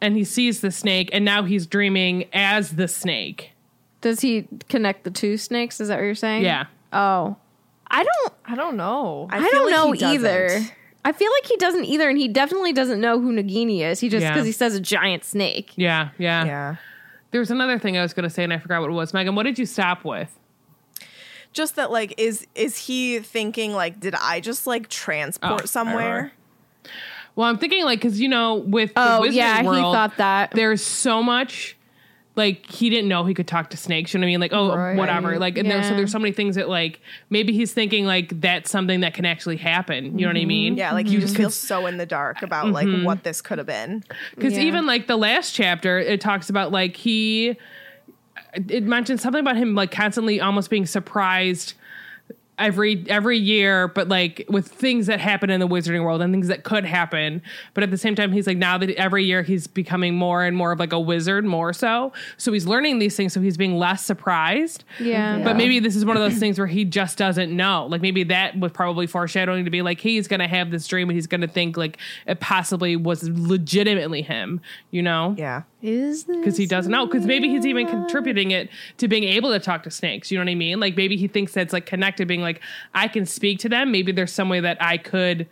and 0.01 0.17
he 0.17 0.25
sees 0.25 0.61
the 0.61 0.71
snake, 0.71 1.11
and 1.13 1.25
now 1.25 1.43
he's 1.43 1.67
dreaming 1.67 2.27
as 2.33 2.77
the 2.77 2.89
snake? 2.89 3.51
Does 4.01 4.21
he 4.21 4.49
connect 4.71 5.05
the 5.05 5.11
two 5.11 5.37
snakes? 5.37 5.79
Is 5.81 5.89
that 5.89 5.97
what 5.97 6.05
you're 6.05 6.15
saying? 6.15 6.43
Yeah. 6.43 6.67
Oh, 6.93 7.37
I 7.87 8.03
don't. 8.03 8.33
I 8.47 8.55
don't 8.55 8.77
know. 8.77 9.29
I, 9.31 9.41
feel 9.41 9.51
don't 9.51 9.71
like 9.71 9.75
know 9.75 9.93
he 9.93 9.99
doesn't. 9.99 10.15
either. 10.15 10.61
I 11.05 11.13
feel 11.13 11.31
like 11.33 11.47
he 11.47 11.57
doesn't 11.57 11.85
either, 11.87 12.09
and 12.09 12.19
he 12.19 12.29
definitely 12.29 12.73
doesn't 12.73 13.01
know 13.01 13.21
who 13.21 13.33
Nagini 13.33 13.81
is. 13.81 14.01
He 14.01 14.09
just 14.09 14.23
Yeah. 14.23 14.33
because 14.33 14.47
he 14.47 14.53
says 14.53 14.75
a 14.75 14.81
giant 14.81 15.25
snake. 15.25 15.73
Yeah, 15.77 16.11
yeah, 16.19 16.45
Yeah. 16.45 16.77
There 17.31 17.39
was 17.41 17.51
another 17.51 17.79
thing 17.79 17.97
I 17.97 18.03
was 18.03 18.13
going 18.13 18.25
to 18.25 18.31
say, 18.31 18.43
and 18.45 18.53
I 18.53 18.59
forgot 18.59 18.81
what 18.81 18.91
it 18.91 18.95
was. 18.95 19.15
Megan, 19.15 19.35
what 19.37 19.45
did 19.45 19.59
you 19.59 19.65
stop 19.67 20.05
with? 20.05 20.37
Just 21.53 21.77
that 21.77 21.91
like 21.91 22.15
is 22.17 22.47
is 22.55 22.77
he 22.87 23.19
thinking 23.21 23.73
like 23.73 23.99
did 23.99 24.15
I 24.15 24.39
just 24.41 24.67
like 24.69 24.89
transport 24.89 25.63
Oh, 25.63 25.67
somewhere? 25.67 26.33
Well, 27.35 27.49
I'm 27.49 27.59
thinking 27.59 27.85
like 27.85 28.01
because 28.01 28.21
you 28.21 28.29
know 28.29 28.55
with 28.57 28.95
the 28.95 29.01
Oh 29.01 29.21
Wizarding 29.23 29.33
yeah, 29.35 29.61
he 29.63 29.67
world, 29.67 29.95
thought 29.95 30.17
that. 30.19 30.51
there's 30.53 30.83
so 30.83 31.23
much 31.23 31.77
like 32.41 32.67
he 32.67 32.91
didn't 32.91 33.09
know 33.09 33.25
he 33.25 33.35
could 33.35 33.47
talk 33.47 33.71
to 33.71 33.77
snakes. 33.77 34.13
You 34.13 34.19
know 34.21 34.25
what 34.25 34.29
I 34.29 34.33
mean? 34.33 34.41
Like 34.41 34.53
oh 34.53 34.75
Right. 34.75 34.97
whatever. 34.97 35.39
Like 35.39 35.59
and 35.59 35.71
there's 35.71 35.87
so 35.87 35.95
there's 35.95 36.11
so 36.11 36.19
many 36.19 36.33
things 36.33 36.57
that 36.57 36.69
like 36.69 37.01
maybe 37.29 37.53
he's 37.53 37.73
thinking 37.73 38.07
like 38.07 38.41
that's 38.41 38.71
something 38.71 39.01
that 39.01 39.15
can 39.15 39.25
actually 39.25 39.57
happen. 39.57 40.19
You 40.19 40.27
know 40.27 40.31
what 40.31 40.37
I 40.37 40.41
mm-hmm. 40.41 40.49
mean? 40.49 40.77
Yeah, 40.77 40.93
like 40.93 41.09
you 41.09 41.21
just 41.21 41.37
feel 41.37 41.51
so 41.51 41.87
in 41.87 41.99
the 41.99 42.07
dark 42.07 42.43
about 42.43 42.69
like 42.69 42.89
mm-hmm. 42.89 43.05
what 43.05 43.23
this 43.23 43.41
could 43.41 43.59
have 43.59 43.67
been. 43.67 44.03
Because 44.35 44.55
Yeah. 44.55 44.63
even 44.63 44.87
like 44.87 45.07
the 45.07 45.17
last 45.17 45.55
chapter, 45.55 45.99
it 45.99 46.21
talks 46.21 46.51
about 46.51 46.73
like 46.73 46.97
he, 46.97 47.57
it 48.55 48.85
mentions 48.85 49.23
something 49.23 49.41
about 49.41 49.57
him 49.57 49.75
like 49.75 49.91
constantly 49.91 50.41
almost 50.41 50.71
being 50.71 50.87
surprised 50.87 51.75
every 52.61 53.05
every 53.09 53.39
year, 53.39 53.89
but 53.89 54.09
like 54.09 54.45
with 54.49 54.69
things 54.69 55.07
that 55.07 55.19
happen 55.21 55.51
in 55.51 55.59
the 55.61 55.67
wizarding 55.67 56.05
world 56.05 56.23
and 56.23 56.33
things 56.33 56.49
that 56.49 56.63
could 56.63 56.85
happen. 56.85 57.43
But 57.75 57.83
at 57.83 57.91
the 57.91 57.99
same 57.99 58.15
time, 58.15 58.33
he's 58.33 58.47
like 58.47 58.57
now 58.59 58.79
that 58.79 58.91
every 58.91 59.25
year 59.25 59.43
he's 59.43 59.67
becoming 59.67 60.15
more 60.15 60.45
and 60.45 60.57
more 60.57 60.73
of 60.73 60.79
like 60.79 60.93
a 60.93 61.01
wizard, 61.01 61.45
more 61.45 61.73
so. 61.73 62.13
So 62.37 62.53
he's 62.53 62.67
learning 62.67 62.99
these 62.99 63.17
things, 63.17 63.33
so 63.33 63.41
he's 63.41 63.57
being 63.57 63.77
less 63.77 64.05
surprised. 64.05 64.85
yeah. 65.01 65.43
But 65.43 65.57
maybe 65.57 65.81
this 65.81 65.97
is 65.97 66.05
one 66.05 66.17
of 66.17 66.23
those 66.23 66.39
things 66.39 66.59
where 66.59 66.67
he 66.67 66.85
just 66.85 67.19
doesn't 67.19 67.55
know. 67.55 67.87
Like 67.87 68.03
maybe 68.03 68.25
that 68.25 68.59
was 68.59 68.73
probably 68.73 69.07
foreshadowing 69.07 69.65
to 69.65 69.71
be 69.71 69.83
like 69.83 70.01
he's 70.01 70.29
gonna 70.29 70.49
have 70.49 70.71
this 70.71 70.87
dream 70.87 71.09
and 71.09 71.17
he's 71.17 71.27
gonna 71.27 71.49
think 71.49 71.77
like 71.77 71.99
it 72.27 72.41
possibly 72.41 72.97
was 72.97 73.29
legitimately 73.29 74.23
him, 74.23 74.61
you 74.91 75.03
know? 75.03 75.35
Yeah. 75.39 75.63
Is 75.83 76.25
this 76.25 76.37
Because 76.37 76.57
he 76.57 76.67
doesn't 76.67 76.91
know. 76.93 77.07
Because 77.07 77.27
maybe 77.27 77.49
he's 77.49 77.67
even 77.67 77.87
contributing 77.87 78.51
it 78.51 78.69
to 78.99 79.09
being 79.09 79.25
able 79.25 79.51
to 79.51 79.59
talk 79.59 79.83
to 79.85 79.91
snakes. 79.91 80.31
You 80.31 80.39
know 80.39 80.45
what 80.45 80.51
I 80.51 80.55
mean? 80.55 80.81
Like 80.81 80.97
maybe 80.97 81.17
he 81.17 81.29
thinks 81.29 81.53
that's 81.53 81.73
like 81.73 81.87
connected, 81.87 82.29
being 82.29 82.43
like, 82.43 82.61
I 82.95 83.09
can 83.09 83.27
speak 83.27 83.59
to 83.61 83.69
them. 83.69 83.91
Maybe 83.91 84.13
there's 84.13 84.33
some 84.33 84.49
way 84.49 84.61
that 84.61 84.83
I 84.83 84.99
could 84.99 85.47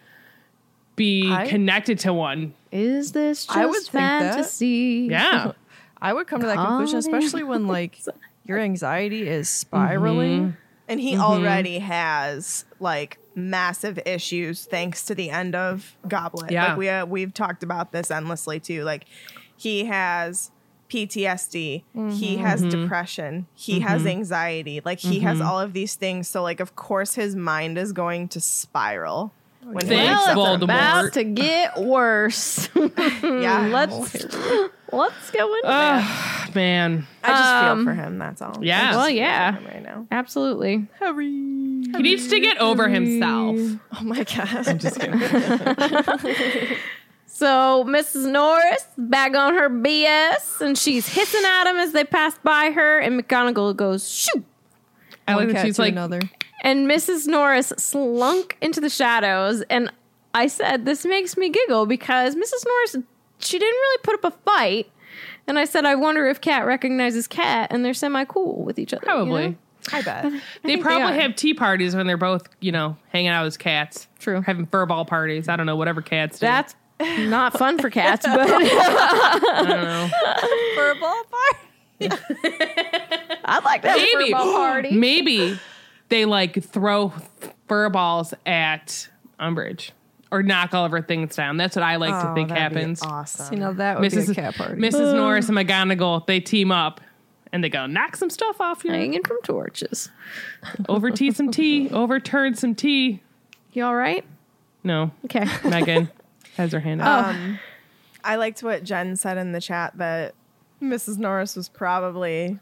be 0.97 1.31
I- 1.31 1.47
connected 1.47 1.99
to 2.01 2.13
one. 2.13 2.55
Is 2.71 3.13
this 3.13 3.47
just 3.47 3.57
I 3.57 3.67
would 3.67 3.83
fantasy? 3.85 5.09
Yeah. 5.11 5.53
I 6.01 6.13
would 6.13 6.27
come 6.27 6.41
to 6.41 6.47
that 6.47 6.57
conclusion, 6.57 6.99
especially 6.99 7.43
when 7.43 7.67
like 7.67 7.99
your 8.45 8.59
anxiety 8.59 9.27
is 9.27 9.49
spiraling. 9.49 10.57
And 10.87 11.01
he 11.01 11.19
already 11.19 11.81
has 11.81 12.65
like 12.81 13.19
massive 13.35 13.99
issues 14.07 14.65
thanks 14.65 15.05
to 15.05 15.15
the 15.15 15.31
end 15.31 15.55
of 15.55 15.97
Goblet. 16.07 16.51
Yeah. 16.51 16.69
Like 16.69 16.79
we 16.79 16.89
uh, 16.89 17.07
we've 17.07 17.35
talked 17.35 17.63
about 17.63 17.93
this 17.93 18.11
endlessly 18.11 18.59
too. 18.59 18.85
Like 18.85 19.05
he 19.59 19.85
has 19.85 20.51
PTSD, 20.89 21.53
he 21.53 21.83
mm-hmm. 21.95 22.43
has 22.43 22.63
mm-hmm. 22.63 22.83
depression, 22.83 23.47
he 23.55 23.79
mm-hmm. 23.79 23.89
has 23.89 24.07
anxiety. 24.07 24.81
Like 24.83 25.01
he 25.01 25.21
has 25.21 25.41
all 25.41 25.61
of 25.61 25.73
these 25.75 25.95
things. 25.97 26.29
So 26.29 26.43
like 26.43 26.61
of 26.61 26.77
course 26.77 27.15
his 27.15 27.37
mind 27.37 27.77
is 27.77 27.93
going 27.93 28.29
to 28.29 28.41
spiral. 28.41 29.33
When 29.63 29.85
he 29.85 29.97
Thanks, 29.97 30.27
wakes 30.27 30.31
up. 30.31 30.39
Voldemort. 30.39 30.65
About 30.65 31.13
to 31.15 31.25
get 31.25 31.77
worse. 31.79 32.71
Yeah. 33.23 33.69
let's 33.71 34.15
let's 34.93 35.31
go 35.31 35.55
into 35.55 35.67
that. 35.67 36.51
Man. 36.55 37.07
I 37.23 37.29
just 37.29 37.43
Um, 37.43 37.79
feel 37.79 37.85
for 37.85 37.95
him, 37.95 38.19
that's 38.19 38.41
all. 38.41 38.59
Yeah. 38.63 38.97
Well, 38.97 39.11
yeah. 39.11 39.57
right 39.65 39.83
now. 39.83 40.07
Absolutely. 40.11 40.87
Hurry. 40.99 41.27
He 41.27 42.03
needs 42.03 42.29
to 42.29 42.41
get 42.41 42.59
over 42.59 42.89
himself. 42.89 43.57
Oh 43.99 44.03
my 44.03 44.25
god. 44.37 44.69
I'm 44.69 44.79
just 44.79 44.99
kidding. 44.99 46.77
So 47.39 47.85
Mrs. 47.85 48.29
Norris 48.31 48.85
back 48.99 49.37
on 49.37 49.55
her 49.55 49.71
BS, 49.71 50.61
and 50.61 50.77
she's 50.77 51.07
hissing 51.07 51.45
at 51.45 51.71
him 51.71 51.77
as 51.77 51.93
they 51.93 52.03
pass 52.03 52.37
by 52.43 52.73
her, 52.73 52.99
and 52.99 53.21
McGonagall 53.23 53.77
goes 53.77 54.11
shoot, 54.11 54.45
I 55.29 55.35
like 55.35 55.47
One 55.47 55.55
that 55.55 55.65
she's 55.65 55.79
like, 55.79 55.93
another. 55.93 56.21
and 56.65 56.91
Mrs. 56.91 57.29
Norris 57.29 57.73
slunk 57.79 58.57
into 58.61 58.81
the 58.81 58.89
shadows, 58.91 59.63
and 59.71 59.93
I 60.35 60.49
said 60.49 60.85
this 60.85 61.05
makes 61.05 61.37
me 61.37 61.49
giggle 61.49 61.87
because 61.87 62.35
Mrs. 62.35 62.65
Norris 62.67 62.97
she 63.39 63.57
didn't 63.57 63.71
really 63.81 63.99
put 64.03 64.15
up 64.17 64.25
a 64.25 64.37
fight, 64.45 64.91
and 65.47 65.61
I 65.61 65.65
said 65.65 65.85
I 65.85 65.95
wonder 65.95 66.27
if 66.27 66.41
Cat 66.41 66.67
recognizes 66.67 67.29
Cat, 67.29 67.69
and 67.73 67.85
they're 67.85 67.95
semi 67.95 68.25
cool 68.25 68.65
with 68.65 68.81
each 68.81 68.93
other. 68.93 69.05
you 69.07 69.13
probably. 69.13 69.49
know? 69.51 69.55
I 69.93 70.03
bet. 70.03 70.25
They 70.65 70.75
they 70.75 70.83
probably 70.83 71.17
are. 71.17 71.21
have 71.21 71.37
tea 71.37 71.55
parties 71.55 71.95
when 71.95 72.09
they're 72.09 72.17
both, 72.17 72.49
you 72.59 72.73
know, 72.73 72.97
hanging 73.11 73.31
out 73.31 73.47
as 73.47 73.57
cats. 73.57 74.09
True. 74.19 74.41
Having 74.43 74.67
furball 74.67 75.07
parties. 75.07 75.49
I 75.49 75.55
don't 75.55 75.67
know, 75.67 75.77
whatever 75.77 76.03
cats 76.03 76.41
do. 76.41 76.47
That's 76.47 76.75
not 77.01 77.57
fun 77.57 77.79
for 77.79 77.91
cats, 77.91 78.27
but 78.29 78.41
I 78.41 79.65
don't 79.67 79.69
know. 79.69 80.09
For 80.75 80.91
a 80.91 80.95
ballpark. 80.97 81.69
I'd 83.45 83.65
like 83.65 83.83
that 83.83 83.99
have 83.99 84.09
Maybe. 84.19 84.33
a 84.33 84.37
furball 84.37 84.53
party. 84.53 84.91
Maybe 84.93 85.59
they 86.09 86.25
like 86.25 86.63
throw 86.63 87.13
fur 87.67 87.89
balls 87.91 88.35
at 88.47 89.09
Umbridge 89.41 89.91
or 90.31 90.43
knock 90.43 90.75
all 90.75 90.85
of 90.85 90.93
her 90.93 91.03
things 91.03 91.35
down. 91.35 91.57
That's 91.57 91.75
what 91.75 91.83
I 91.83 91.97
like 91.97 92.11
to 92.11 92.31
oh, 92.31 92.35
think 92.35 92.51
happens. 92.51 93.03
Awesome. 93.03 93.55
You 93.55 93.61
know, 93.61 93.73
that 93.75 93.99
would 93.99 94.11
be 94.11 94.17
Mrs. 94.17 94.31
a 94.31 94.35
cat 94.35 94.55
party. 94.55 94.81
Mrs. 94.81 95.11
Hmm. 95.11 95.17
Norris 95.17 95.49
and 95.49 95.59
McGonagall, 95.59 96.27
they 96.27 96.41
team 96.41 96.71
up 96.71 97.01
and 97.53 97.65
they 97.65 97.69
go, 97.69 97.87
knock 97.87 98.17
some 98.17 98.31
stuff 98.31 98.61
off 98.61 98.83
here. 98.83 98.93
Hanging 98.93 99.23
from 99.23 99.39
torches. 99.43 100.11
Over 100.89 101.11
tea 101.11 101.31
some 101.33 101.51
tea. 101.51 101.89
Overturn 101.91 102.55
some 102.55 102.75
tea. 102.75 103.23
You 103.73 103.85
all 103.85 103.95
right? 103.95 104.25
No. 104.85 105.11
Okay. 105.25 105.47
Megan 105.69 106.11
has 106.59 106.73
her 106.73 106.81
hand 106.81 107.01
up. 107.01 107.35
I 108.23 108.37
liked 108.37 108.63
what 108.63 108.85
Jen 108.85 109.17
said 109.17 109.39
in 109.39 109.53
the 109.53 109.61
chat 109.61 109.97
that 109.97 110.35
Mrs. 110.83 111.17
Norris 111.19 111.57
was 111.57 111.69
probably 111.69 112.59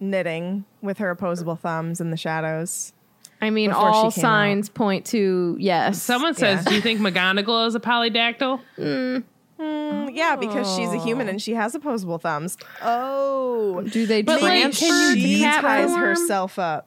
knitting 0.00 0.64
with 0.82 0.98
her 0.98 1.10
opposable 1.10 1.56
thumbs 1.56 2.00
in 2.00 2.10
the 2.10 2.16
shadows. 2.16 2.92
I 3.40 3.50
mean, 3.50 3.70
all 3.70 4.10
came 4.10 4.22
signs 4.22 4.68
point 4.68 5.04
to 5.06 5.56
yes. 5.60 6.02
Someone 6.02 6.34
says, 6.34 6.64
yeah. 6.64 6.70
do 6.70 6.74
you 6.74 6.80
think 6.80 7.00
McGonagall 7.00 7.66
is 7.68 7.74
a 7.74 7.80
polydactyl? 7.80 8.60
Mm, 8.78 10.14
yeah, 10.14 10.36
because 10.36 10.74
she's 10.74 10.90
a 10.92 10.98
human 10.98 11.28
and 11.28 11.40
she 11.40 11.54
has 11.54 11.74
opposable 11.74 12.18
thumbs. 12.18 12.56
Oh, 12.82 13.82
do 13.82 14.06
they 14.06 14.22
But, 14.22 14.42
like, 14.42 14.72
can 14.72 15.16
you 15.16 15.22
she 15.22 15.40
cat 15.40 15.62
ties 15.62 15.90
form? 15.90 16.00
herself 16.00 16.58
up. 16.58 16.86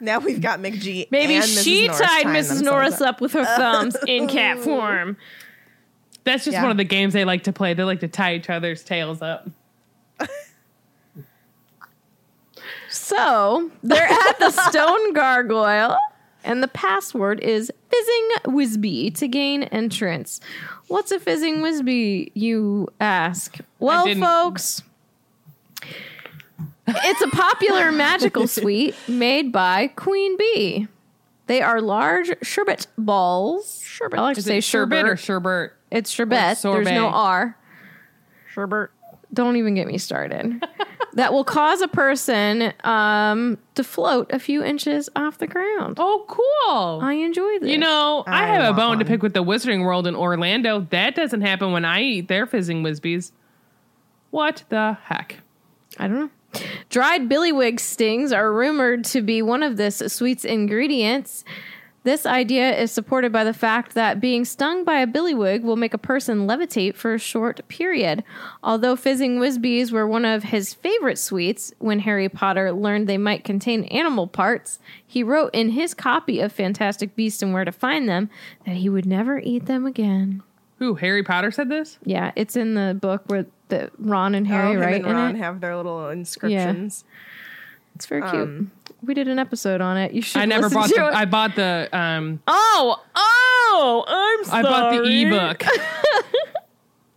Now 0.00 0.18
we've 0.18 0.40
got 0.40 0.58
McGee. 0.60 1.08
Maybe 1.10 1.34
and 1.34 1.44
Mrs. 1.44 1.62
she 1.62 1.86
Norris 1.86 2.00
tied 2.00 2.26
Mrs. 2.26 2.32
themselves 2.32 2.62
Norris 2.62 3.00
up 3.00 3.20
with 3.20 3.32
her 3.34 3.44
thumbs 3.44 3.96
in 4.08 4.26
cat 4.28 4.58
form. 4.64 5.16
That's 6.24 6.44
just 6.44 6.54
Yeah. 6.54 6.62
one 6.62 6.70
of 6.70 6.76
the 6.76 6.84
games 6.84 7.12
they 7.14 7.24
like 7.24 7.44
to 7.44 7.52
play. 7.52 7.74
They 7.74 7.82
like 7.84 8.00
to 8.00 8.08
tie 8.08 8.34
each 8.34 8.48
other's 8.50 8.82
tails 8.84 9.22
up. 9.22 9.48
So 12.88 13.70
they're 13.82 14.06
at 14.06 14.38
the 14.38 14.50
stone 14.50 15.12
gargoyle, 15.14 15.96
and 16.44 16.62
the 16.62 16.68
password 16.68 17.40
is 17.40 17.72
fizzing 17.90 18.28
Whizzbee 18.54 19.14
to 19.18 19.28
gain 19.28 19.62
entrance. 19.64 20.40
What's 20.88 21.10
a 21.10 21.18
fizzing 21.18 21.58
Whizzbee, 21.58 22.30
you 22.34 22.88
ask? 23.00 23.56
Well, 23.78 24.06
folks, 24.16 24.82
it's 26.86 27.22
a 27.22 27.28
popular 27.28 27.90
magical 27.92 28.46
sweet 28.46 28.94
made 29.08 29.52
by 29.52 29.88
Queen 29.88 30.36
Bee. 30.36 30.88
They 31.46 31.60
are 31.62 31.80
large 31.80 32.30
sherbet 32.42 32.86
balls. 32.96 33.80
Sherbet. 33.84 34.18
I 34.18 34.22
like 34.22 34.34
to 34.34 34.38
Is 34.40 34.44
say 34.44 34.58
it 34.58 34.64
sherbet 34.64 35.04
or 35.06 35.16
sherbet. 35.16 35.70
sherbet? 35.70 35.72
It's 35.90 36.10
sherbet. 36.10 36.56
sorbet? 36.58 36.84
There's 36.84 36.94
no 36.96 37.08
R. 37.08 37.56
Sherbert. 38.54 38.88
Don't 39.34 39.56
even 39.56 39.74
get 39.74 39.86
me 39.86 39.96
started. 39.98 40.62
that 41.14 41.32
will 41.32 41.44
cause 41.44 41.80
a 41.80 41.88
person 41.88 42.72
um, 42.84 43.58
to 43.74 43.82
float 43.82 44.30
a 44.32 44.38
few 44.38 44.62
inches 44.62 45.08
off 45.16 45.38
the 45.38 45.46
ground. 45.46 45.96
Oh, 45.98 46.24
cool. 46.28 47.00
I 47.02 47.14
enjoy 47.14 47.58
this. 47.58 47.70
you 47.70 47.78
know, 47.78 48.24
I, 48.26 48.42
I 48.44 48.46
have 48.46 48.62
a 48.62 48.66
want 48.66 48.76
bone 48.76 48.90
to 48.98 49.04
one. 49.04 49.06
pick 49.06 49.22
with 49.22 49.32
the 49.34 49.42
Wizarding 49.42 49.84
World 49.84 50.06
in 50.06 50.14
Orlando. 50.14 50.86
That 50.90 51.14
doesn't 51.14 51.40
happen 51.40 51.72
when 51.72 51.84
I 51.84 52.02
eat 52.02 52.28
their 52.28 52.46
fizzing 52.46 52.82
Whizzbees. 52.82 53.32
What 54.30 54.64
the 54.68 54.98
heck? 55.04 55.38
I 55.98 56.08
don't 56.08 56.16
know. 56.18 56.30
Dried 56.90 57.28
billywig 57.28 57.80
stings 57.80 58.32
are 58.32 58.52
rumored 58.52 59.04
to 59.06 59.22
be 59.22 59.42
one 59.42 59.62
of 59.62 59.76
this 59.76 60.02
sweet's 60.06 60.44
ingredients. 60.44 61.44
This 62.04 62.26
idea 62.26 62.76
is 62.76 62.90
supported 62.90 63.30
by 63.30 63.44
the 63.44 63.54
fact 63.54 63.94
that 63.94 64.20
being 64.20 64.44
stung 64.44 64.82
by 64.82 64.98
a 64.98 65.06
billywig 65.06 65.62
will 65.62 65.76
make 65.76 65.94
a 65.94 65.98
person 65.98 66.48
levitate 66.48 66.96
for 66.96 67.14
a 67.14 67.18
short 67.18 67.66
period. 67.68 68.24
Although 68.60 68.96
fizzing 68.96 69.38
Whizzbees 69.38 69.92
were 69.92 70.06
one 70.06 70.24
of 70.24 70.42
his 70.42 70.74
favorite 70.74 71.18
sweets, 71.18 71.72
when 71.78 72.00
Harry 72.00 72.28
Potter 72.28 72.72
learned 72.72 73.06
they 73.06 73.18
might 73.18 73.44
contain 73.44 73.84
animal 73.84 74.26
parts, 74.26 74.80
he 75.06 75.22
wrote 75.22 75.50
in 75.52 75.70
his 75.70 75.94
copy 75.94 76.40
of 76.40 76.50
Fantastic 76.50 77.14
Beasts 77.14 77.40
and 77.40 77.54
Where 77.54 77.64
to 77.64 77.70
Find 77.70 78.08
Them 78.08 78.30
that 78.66 78.76
he 78.76 78.88
would 78.88 79.06
never 79.06 79.38
eat 79.38 79.66
them 79.66 79.86
again. 79.86 80.42
Who, 80.78 80.96
Harry 80.96 81.22
Potter 81.22 81.52
said 81.52 81.68
this? 81.68 82.00
Yeah, 82.04 82.32
it's 82.34 82.56
in 82.56 82.74
the 82.74 82.98
book 83.00 83.22
where 83.26 83.46
the 83.72 83.90
Ron 83.98 84.34
and 84.34 84.46
Oh, 84.46 84.50
Harry 84.50 84.72
him 84.74 84.80
write 84.80 84.94
and 84.96 85.06
in 85.06 85.12
Ron 85.12 85.36
it. 85.36 85.38
have 85.38 85.60
their 85.60 85.76
little 85.76 86.08
inscriptions. 86.10 87.04
It's 87.94 88.06
very 88.06 88.22
cute. 88.30 88.68
we 89.02 89.12
did 89.14 89.28
an 89.28 89.38
episode 89.38 89.80
on 89.80 89.96
it. 89.98 90.12
You 90.12 90.22
should. 90.22 90.40
I 90.40 90.44
never 90.46 90.70
bought 90.70 90.88
to 90.88 90.94
the. 90.94 91.06
it. 91.08 91.14
I 91.14 91.24
bought 91.26 91.54
the. 91.56 91.88
Um, 91.92 92.40
oh, 92.46 93.02
oh! 93.14 94.04
I'm 94.08 94.50
I 94.54 94.62
bought 94.62 94.92
the 94.92 95.22
ebook. 95.22 95.64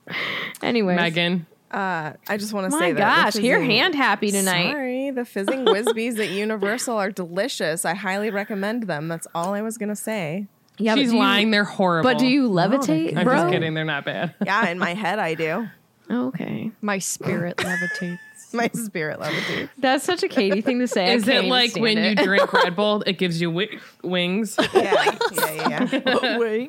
anyway, 0.61 0.95
Megan. 0.95 1.45
Uh, 1.71 2.13
I 2.29 2.37
just 2.37 2.53
want 2.53 2.71
to 2.71 2.77
say 2.77 2.93
that. 2.93 3.23
gosh, 3.25 3.33
the 3.33 3.43
you're 3.43 3.59
hand 3.61 3.95
happy 3.95 4.31
tonight. 4.31 4.71
Sorry, 4.71 5.11
the 5.11 5.25
fizzing 5.25 5.65
Whizzbees 5.65 6.19
at 6.19 6.29
Universal 6.29 6.97
are 6.97 7.11
delicious. 7.11 7.85
I 7.85 7.93
highly 7.95 8.29
recommend 8.29 8.83
them. 8.83 9.07
That's 9.07 9.27
all 9.35 9.53
I 9.53 9.61
was 9.61 9.77
gonna 9.77 9.95
say. 9.95 10.47
Yeah, 10.77 10.95
She's 10.95 11.07
but 11.07 11.11
do 11.11 11.15
you- 11.15 11.23
lying. 11.23 11.51
They're 11.51 11.63
horrible. 11.63 12.09
But 12.09 12.17
do 12.19 12.27
you 12.27 12.49
levitate, 12.49 13.17
I'm 13.17 13.23
bro? 13.25 13.35
just 13.35 13.51
kidding. 13.51 13.73
They're 13.73 13.83
not 13.85 14.05
bad. 14.05 14.35
Yeah, 14.45 14.67
in 14.69 14.77
my 14.77 14.93
head 14.93 15.19
I 15.19 15.33
do. 15.33 15.67
Okay, 16.09 16.71
My 16.81 16.99
spirit 16.99 17.57
levitates. 17.57 18.19
My 18.53 18.69
spirit 18.73 19.19
levitates. 19.19 19.69
that's 19.77 20.03
such 20.05 20.23
a 20.23 20.27
Katie 20.29 20.61
thing 20.61 20.79
to 20.79 20.87
say. 20.87 21.13
Is 21.13 21.27
it 21.27 21.45
like 21.45 21.75
when 21.75 21.97
it. 21.97 22.19
you 22.19 22.25
drink 22.25 22.53
Red 22.53 22.75
Bull, 22.77 23.01
it 23.05 23.17
gives 23.17 23.41
you 23.41 23.49
wi- 23.49 23.79
wings? 24.03 24.55
Yeah, 24.73 25.17
yeah, 25.31 25.89
yeah. 25.91 26.37
yeah. 26.37 26.67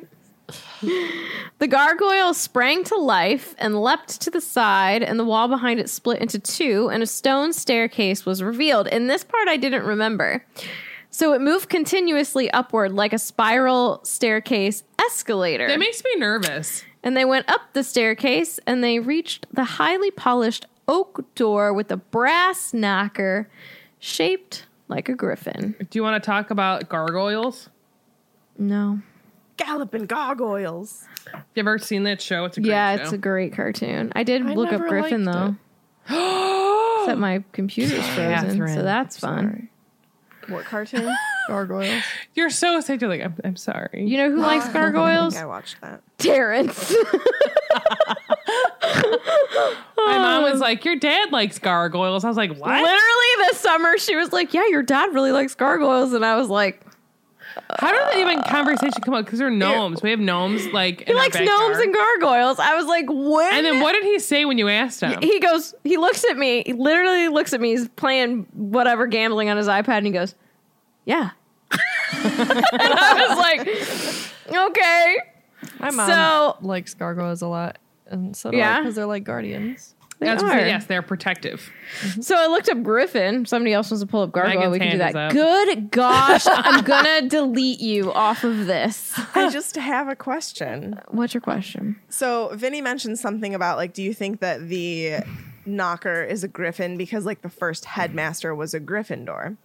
The 1.59 1.67
gargoyle 1.67 2.33
sprang 2.33 2.83
to 2.85 2.95
life 2.95 3.55
and 3.57 3.81
leapt 3.81 4.21
to 4.21 4.29
the 4.29 4.41
side, 4.41 5.01
and 5.03 5.19
the 5.19 5.25
wall 5.25 5.47
behind 5.47 5.79
it 5.79 5.89
split 5.89 6.21
into 6.21 6.39
two, 6.39 6.89
and 6.89 7.01
a 7.01 7.07
stone 7.07 7.51
staircase 7.51 8.25
was 8.25 8.43
revealed. 8.43 8.87
In 8.87 9.07
this 9.07 9.23
part, 9.23 9.47
I 9.47 9.57
didn't 9.57 9.83
remember. 9.83 10.45
So 11.09 11.33
it 11.33 11.41
moved 11.41 11.67
continuously 11.69 12.51
upward 12.51 12.93
like 12.93 13.11
a 13.13 13.17
spiral 13.19 14.01
staircase 14.03 14.83
escalator. 15.03 15.67
That 15.67 15.79
makes 15.79 16.03
me 16.03 16.15
nervous. 16.17 16.83
And 17.07 17.15
they 17.15 17.23
went 17.23 17.49
up 17.49 17.61
the 17.71 17.83
staircase 17.83 18.59
and 18.67 18.83
they 18.83 18.99
reached 18.99 19.45
the 19.53 19.63
highly 19.63 20.11
polished 20.11 20.65
oak 20.89 21.23
door 21.35 21.71
with 21.71 21.89
a 21.89 21.95
brass 21.95 22.73
knocker 22.73 23.49
shaped 23.97 24.65
like 24.89 25.07
a 25.07 25.13
griffin. 25.13 25.73
Do 25.89 25.97
you 25.97 26.03
want 26.03 26.21
to 26.21 26.25
talk 26.27 26.51
about 26.51 26.89
gargoyles? 26.89 27.69
No. 28.57 28.99
Galloping 29.55 30.05
gargoyles. 30.05 31.05
You 31.33 31.61
ever 31.61 31.77
seen 31.79 32.03
that 32.03 32.21
show? 32.21 32.43
It's 32.43 32.57
a 32.57 32.59
great 32.59 32.71
Yeah, 32.71 32.97
show. 32.97 33.03
it's 33.03 33.11
a 33.13 33.17
great 33.17 33.53
cartoon. 33.53 34.11
I 34.13 34.23
did 34.23 34.45
I 34.45 34.53
look 34.53 34.73
up 34.73 34.81
Griffin 34.81 35.23
though. 35.23 35.55
Except 36.09 37.19
my 37.19 37.41
computer's 37.53 38.05
frozen, 38.15 38.49
so 38.51 38.57
Catherine. 38.57 38.83
that's 38.83 39.17
fun. 39.17 39.69
What 40.47 40.65
cartoon? 40.65 41.13
Gargoyles. 41.47 42.03
You're 42.35 42.49
so 42.49 42.79
sad. 42.81 43.01
You're 43.01 43.09
like, 43.09 43.23
I'm, 43.23 43.35
I'm 43.43 43.55
sorry. 43.55 44.03
You 44.05 44.17
know 44.17 44.31
who 44.31 44.41
likes 44.41 44.65
I 44.67 44.73
gargoyles? 44.73 45.33
think 45.33 45.43
I 45.43 45.47
watched 45.47 45.79
that. 45.81 46.01
Terrence. 46.17 46.93
My 49.97 50.17
mom 50.19 50.43
was 50.43 50.53
was 50.53 50.61
like, 50.61 50.85
"Your 50.85 50.95
dad 50.95 51.31
likes 51.31 51.59
gargoyles." 51.59 52.23
I 52.23 52.27
was 52.29 52.37
like, 52.37 52.55
"What?" 52.55 52.69
Literally 52.69 53.49
this 53.49 53.59
summer, 53.59 53.97
she 53.97 54.15
was 54.15 54.31
like, 54.31 54.53
"Yeah, 54.53 54.67
your 54.67 54.83
dad 54.83 55.13
really 55.13 55.31
likes 55.31 55.55
gargoyles," 55.55 56.13
and 56.13 56.25
I 56.25 56.35
was 56.35 56.49
like, 56.49 56.81
How 57.79 57.91
did 57.91 58.01
that 58.01 58.17
even 58.17 58.41
conversation 58.43 59.01
come 59.03 59.13
up? 59.13 59.25
Because 59.25 59.39
they're 59.39 59.49
gnomes. 59.49 60.01
We 60.01 60.09
have 60.11 60.19
gnomes 60.19 60.65
like 60.67 61.05
"He 61.07 61.13
likes 61.13 61.35
gnomes 61.39 61.77
and 61.77 61.93
gargoyles." 61.93 62.59
I 62.59 62.75
was 62.75 62.85
like, 62.85 63.05
"When?" 63.09 63.53
And 63.53 63.65
then 63.65 63.81
what 63.81 63.93
did 63.93 64.03
he 64.03 64.19
say 64.19 64.45
when 64.45 64.57
you 64.57 64.67
asked 64.69 65.01
him? 65.01 65.21
he 65.21 65.39
goes, 65.39 65.73
he 65.83 65.97
looks 65.97 66.23
at 66.29 66.37
me, 66.37 66.63
he 66.65 66.73
literally 66.73 67.27
looks 67.27 67.53
at 67.53 67.61
me, 67.61 67.71
he's 67.71 67.87
playing 67.89 68.47
whatever 68.53 69.07
gambling 69.07 69.49
on 69.49 69.57
his 69.57 69.67
iPad, 69.67 69.97
and 69.97 70.05
he 70.07 70.11
goes, 70.11 70.35
Yeah. 71.05 71.31
and 71.71 71.79
I 72.23 73.25
was 73.29 73.37
like, 73.37 74.57
Okay. 74.69 75.17
My 75.79 75.91
mom 75.91 76.09
So- 76.09 76.57
likes 76.61 76.93
gargoyles 76.93 77.41
a 77.41 77.47
lot, 77.47 77.77
and 78.07 78.35
so 78.35 78.51
do 78.51 78.57
Yeah? 78.57 78.79
because 78.79 78.95
they're 78.95 79.05
like 79.05 79.23
guardians. 79.23 79.93
They 80.19 80.25
That's 80.25 80.41
are. 80.41 80.57
yes, 80.59 80.87
they're 80.87 81.03
protective. 81.03 81.69
Mm-hmm. 82.01 82.21
So 82.21 82.35
I 82.35 82.47
looked 82.47 82.69
up 82.69 82.81
Griffin. 82.81 83.45
Somebody 83.45 83.73
else 83.73 83.91
wants 83.91 84.01
to 84.01 84.07
pull 84.07 84.23
up 84.23 84.31
gargoyle. 84.31 84.55
Megan's 84.55 84.71
we 84.71 84.79
can 84.79 84.97
do 84.97 85.03
hand 85.03 85.09
is 85.09 85.13
that. 85.13 85.27
up. 85.27 85.31
Good 85.31 85.91
gosh, 85.91 86.45
I'm 86.49 86.83
gonna 86.83 87.29
delete 87.29 87.79
you 87.79 88.11
off 88.11 88.43
of 88.43 88.65
this. 88.65 89.13
I 89.35 89.49
just 89.51 89.75
have 89.75 90.07
a 90.07 90.15
question. 90.15 90.99
What's 91.09 91.35
your 91.35 91.41
question? 91.41 91.97
So 92.09 92.49
Vinny 92.55 92.81
mentioned 92.81 93.19
something 93.19 93.53
about 93.53 93.77
like, 93.77 93.93
do 93.93 94.01
you 94.01 94.13
think 94.13 94.39
that 94.39 94.67
the 94.67 95.17
knocker 95.67 96.23
is 96.23 96.43
a 96.43 96.47
griffin 96.47 96.97
because 96.97 97.25
like 97.25 97.41
the 97.41 97.49
first 97.49 97.85
headmaster 97.85 98.55
was 98.55 98.73
a 98.73 98.79
Gryffindor? 98.79 99.57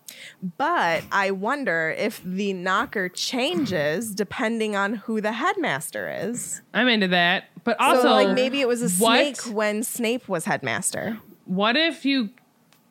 But 0.59 1.05
I 1.11 1.31
wonder 1.31 1.95
if 1.97 2.23
the 2.25 2.53
knocker 2.53 3.09
changes 3.09 4.15
depending 4.15 4.77
on 4.77 4.95
who 4.95 5.21
the 5.21 5.33
headmaster 5.33 6.11
is. 6.11 6.61
I'm 6.75 6.89
into 6.89 7.09
that. 7.09 7.45
But 7.65 7.81
also, 7.81 8.03
so 8.03 8.11
like 8.13 8.35
maybe 8.35 8.61
it 8.61 8.69
was 8.69 8.83
a 8.83 9.03
what? 9.03 9.37
snake 9.37 9.55
when 9.55 9.83
Snape 9.83 10.29
was 10.29 10.45
headmaster. 10.45 11.19
What 11.45 11.77
if 11.77 12.05
you? 12.05 12.31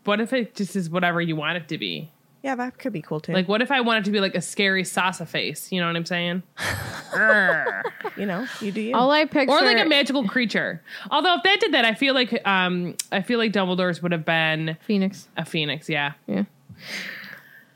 What 0.04 0.20
if 0.20 0.34
it 0.34 0.56
just 0.56 0.76
is 0.76 0.90
whatever 0.90 1.22
you 1.22 1.36
want 1.36 1.58
it 1.58 1.68
to 1.68 1.78
be? 1.78 2.12
Yeah, 2.44 2.56
that 2.56 2.80
could 2.80 2.92
be 2.92 3.02
cool 3.04 3.20
too. 3.20 3.34
Like, 3.34 3.48
what 3.48 3.62
if 3.62 3.70
I 3.70 3.82
want 3.82 4.00
it 4.00 4.06
to 4.06 4.12
be 4.12 4.20
like 4.20 4.34
a 4.34 4.42
scary 4.42 4.84
Sasa 4.84 5.26
face? 5.28 5.72
You 5.72 5.80
know 5.80 5.88
what 5.88 5.96
I'm 5.96 6.06
saying? 6.06 6.44
You 8.18 8.26
know, 8.26 8.46
you 8.62 8.72
do 8.72 8.82
you. 8.82 8.96
All 8.96 9.12
I 9.12 9.26
picture, 9.26 9.52
or 9.52 9.62
like 9.62 9.80
a 9.80 9.88
magical 9.88 10.28
creature. 10.28 10.82
Although 11.12 11.36
if 11.36 11.44
that 11.44 11.60
did 11.60 11.74
that, 11.74 11.86
I 11.86 11.94
feel 11.94 12.14
like 12.14 12.46
um 12.48 12.96
I 13.12 13.22
feel 13.22 13.38
like 13.38 13.52
Dumbledore's 13.52 14.02
would 14.02 14.12
have 14.12 14.26
been 14.26 14.78
phoenix. 14.82 15.28
a 15.38 15.46
phoenix. 15.46 15.90
Yeah. 15.90 16.14
Yeah. 16.28 16.44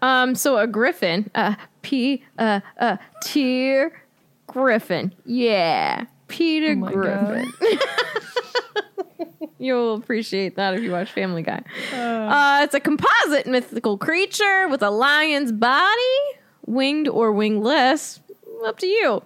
Um. 0.02 0.36
So 0.36 0.58
a 0.58 0.68
griffin, 0.68 1.30
uh, 1.36 1.56
P, 1.82 2.24
uh, 2.38 2.62
uh, 2.80 2.98
tier 3.24 4.02
griffin. 4.48 5.14
Yeah, 5.26 6.06
Peter 6.28 6.72
Oh 6.72 6.76
my 6.76 6.92
Griffin. 6.92 7.52
You'll 9.60 9.96
appreciate 9.96 10.56
that 10.56 10.74
if 10.74 10.82
you 10.82 10.92
watch 10.92 11.12
Family 11.12 11.42
Guy. 11.42 11.62
Uh, 11.94 12.62
it's 12.64 12.74
a 12.74 12.80
composite 12.80 13.48
mythical 13.48 13.98
creature 13.98 14.68
with 14.70 14.82
a 14.84 14.90
lion's 14.90 15.52
body, 15.52 15.96
winged 16.66 17.08
or 17.08 17.32
wingless, 17.32 18.22
up 18.66 18.80
to 18.80 18.88
you, 18.88 19.22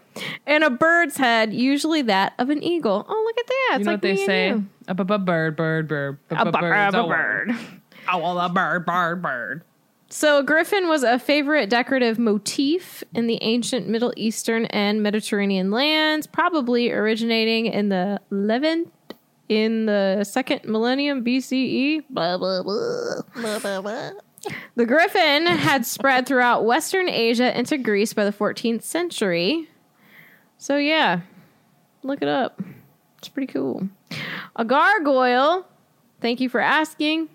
and 0.47 0.63
a 0.63 0.69
bird's 0.69 1.17
head, 1.17 1.53
usually 1.53 2.01
that 2.03 2.33
of 2.39 2.49
an 2.49 2.61
eagle. 2.63 3.05
Oh, 3.07 3.23
look 3.25 3.37
at 3.39 3.47
that! 3.47 3.69
You 3.71 3.75
It's 3.77 3.85
know 3.85 3.91
like 3.93 3.97
what 3.97 4.01
they 4.01 4.25
say? 4.25 4.49
A 4.87 4.93
bu- 4.95 5.03
bu- 5.03 5.17
bird, 5.19 5.55
bird, 5.55 5.87
bird, 5.87 6.17
A 6.31 6.45
bu- 6.45 6.51
bu- 6.51 6.57
a 6.65 6.87
a 6.87 6.91
bird. 6.91 7.07
word. 7.07 7.51
Oh, 8.11 8.17
well, 8.17 8.39
a 8.39 8.49
bird, 8.49 8.85
bird, 8.87 9.21
bird. 9.21 9.61
So, 10.09 10.39
a 10.39 10.43
griffin 10.43 10.87
was 10.87 11.03
a 11.03 11.19
favorite 11.19 11.69
decorative 11.69 12.17
motif 12.17 13.03
in 13.13 13.27
the 13.27 13.37
ancient 13.43 13.87
Middle 13.87 14.11
Eastern 14.17 14.65
and 14.65 15.03
Mediterranean 15.03 15.69
lands, 15.69 16.25
probably 16.25 16.89
originating 16.91 17.67
in 17.67 17.89
the 17.89 18.19
Levant 18.31 18.91
in 19.49 19.87
the 19.87 20.23
second 20.23 20.61
millennium 20.65 21.25
BCE. 21.25 22.03
Blah, 22.09 22.37
blah, 22.37 22.63
blah. 22.63 23.21
Blah, 23.35 23.59
blah, 23.59 23.81
blah. 23.81 24.11
The 24.75 24.85
griffin 24.85 25.47
had 25.47 25.85
spread 25.85 26.25
throughout 26.25 26.63
Western 26.63 27.09
Asia 27.09 27.57
into 27.57 27.77
Greece 27.77 28.13
by 28.13 28.23
the 28.23 28.31
14th 28.31 28.83
century. 28.83 29.67
So, 30.57 30.77
yeah, 30.77 31.21
look 32.03 32.21
it 32.21 32.27
up. 32.29 32.61
It's 33.17 33.27
pretty 33.27 33.51
cool. 33.51 33.89
A 34.55 34.63
gargoyle, 34.63 35.65
thank 36.21 36.39
you 36.39 36.47
for 36.47 36.61
asking, 36.61 37.27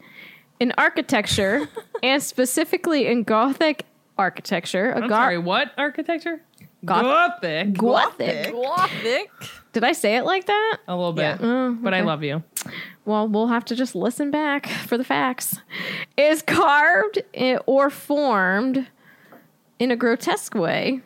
in 0.60 0.72
architecture 0.78 1.68
and 2.02 2.22
specifically 2.22 3.06
in 3.06 3.24
Gothic 3.24 3.84
architecture. 4.16 4.90
A 4.92 5.02
I'm 5.02 5.08
gar- 5.08 5.24
sorry, 5.24 5.38
what 5.38 5.72
architecture? 5.76 6.40
Goth- 6.84 7.40
Gothic. 7.42 7.72
Gothic. 7.74 8.52
Gothic. 8.52 9.30
Did 9.72 9.84
I 9.84 9.92
say 9.92 10.16
it 10.16 10.24
like 10.24 10.46
that? 10.46 10.78
A 10.86 10.94
little 10.94 11.12
bit. 11.12 11.38
Oh, 11.40 11.76
But 11.80 11.94
I 11.94 12.02
love 12.02 12.22
you. 12.22 12.42
Well, 13.04 13.26
we'll 13.28 13.48
have 13.48 13.64
to 13.66 13.74
just 13.76 13.94
listen 13.94 14.30
back 14.30 14.66
for 14.68 14.96
the 14.96 15.04
facts. 15.04 15.58
Is 16.16 16.42
carved 16.42 17.22
or 17.66 17.90
formed 17.90 18.86
in 19.78 19.90
a 19.90 19.96
grotesque 19.96 20.54
way 20.54 21.00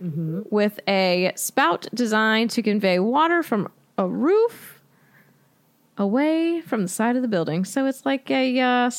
with 0.51 0.79
a 0.87 1.33
spout 1.37 1.87
designed 1.95 2.51
to 2.51 2.63
convey 2.63 2.99
water 2.99 3.43
from 3.43 3.71
a 3.97 4.07
roof 4.07 4.83
away 5.97 6.61
from 6.61 6.83
the 6.83 6.89
side 6.89 7.17
of 7.17 7.23
the 7.23 7.29
building. 7.29 7.65
So 7.65 7.87
it's 7.87 8.05
like 8.05 8.31
a 8.31 8.61
uh, 8.61 8.91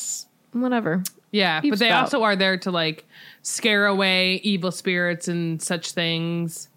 whatever. 0.54 1.04
Yeah, 1.32 1.62
Peep 1.62 1.74
but 1.74 1.80
they 1.80 1.90
spout. 1.90 2.06
also 2.06 2.24
are 2.24 2.36
there 2.36 2.58
to 2.58 2.72
like 2.72 3.06
scare 3.44 3.86
away 3.86 4.36
evil 4.38 4.72
spirits 4.72 5.28
and 5.28 5.62
such 5.62 5.92
things. 5.92 6.69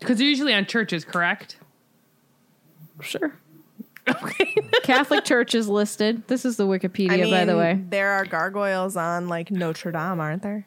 Because 0.00 0.18
they're 0.18 0.26
usually 0.26 0.54
on 0.54 0.66
churches, 0.66 1.04
correct? 1.04 1.56
Sure. 3.00 3.32
Okay. 4.08 4.54
Catholic 4.82 5.24
Church 5.24 5.54
is 5.54 5.68
listed. 5.68 6.26
This 6.28 6.44
is 6.44 6.56
the 6.56 6.66
Wikipedia, 6.66 7.12
I 7.12 7.16
mean, 7.18 7.30
by 7.30 7.44
the 7.44 7.56
way. 7.56 7.80
there 7.90 8.12
are 8.12 8.24
gargoyles 8.24 8.96
on 8.96 9.28
like 9.28 9.50
Notre 9.50 9.92
Dame, 9.92 10.18
aren't 10.20 10.42
there? 10.42 10.66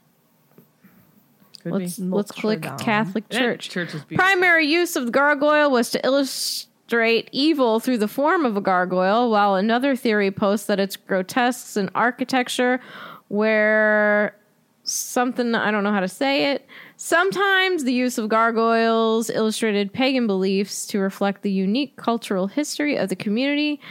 Could 1.64 1.72
Let's 1.74 1.98
be. 1.98 2.04
let's 2.06 2.32
Notre 2.32 2.42
click 2.42 2.62
Dame. 2.62 2.78
Catholic 2.78 3.28
That 3.30 3.40
Church. 3.40 3.70
church 3.70 3.94
is 3.96 4.04
beautiful. 4.04 4.18
Primary 4.18 4.68
use 4.68 4.96
of 4.96 5.06
the 5.06 5.12
gargoyle 5.12 5.72
was 5.72 5.90
to 5.92 6.06
illustrate 6.06 7.30
evil 7.32 7.80
through 7.80 7.98
the 8.00 8.08
form 8.08 8.46
of 8.46 8.58
a 8.58 8.62
gargoyle, 8.62 9.30
while 9.32 9.56
another 9.56 9.96
theory 9.96 10.30
posts 10.32 10.68
that 10.68 10.80
it's 10.80 10.96
grotesques 10.96 11.78
in 11.78 11.90
architecture 11.96 12.80
where 13.28 14.36
something 14.84 15.56
I 15.56 15.72
don't 15.72 15.84
know 15.84 15.92
how 15.92 16.00
to 16.02 16.08
say 16.08 16.52
it. 16.52 16.68
Sometimes 17.04 17.84
the 17.84 17.94
use 17.94 18.20
of 18.20 18.30
gargoyles 18.30 19.32
illustrated 19.32 19.92
pagan 19.92 20.28
beliefs 20.28 20.86
to 20.86 21.00
reflect 21.00 21.42
the 21.42 21.50
unique 21.50 21.96
cultural 21.96 22.46
history 22.46 22.96
of 22.96 23.10
the 23.10 23.16
community 23.16 23.82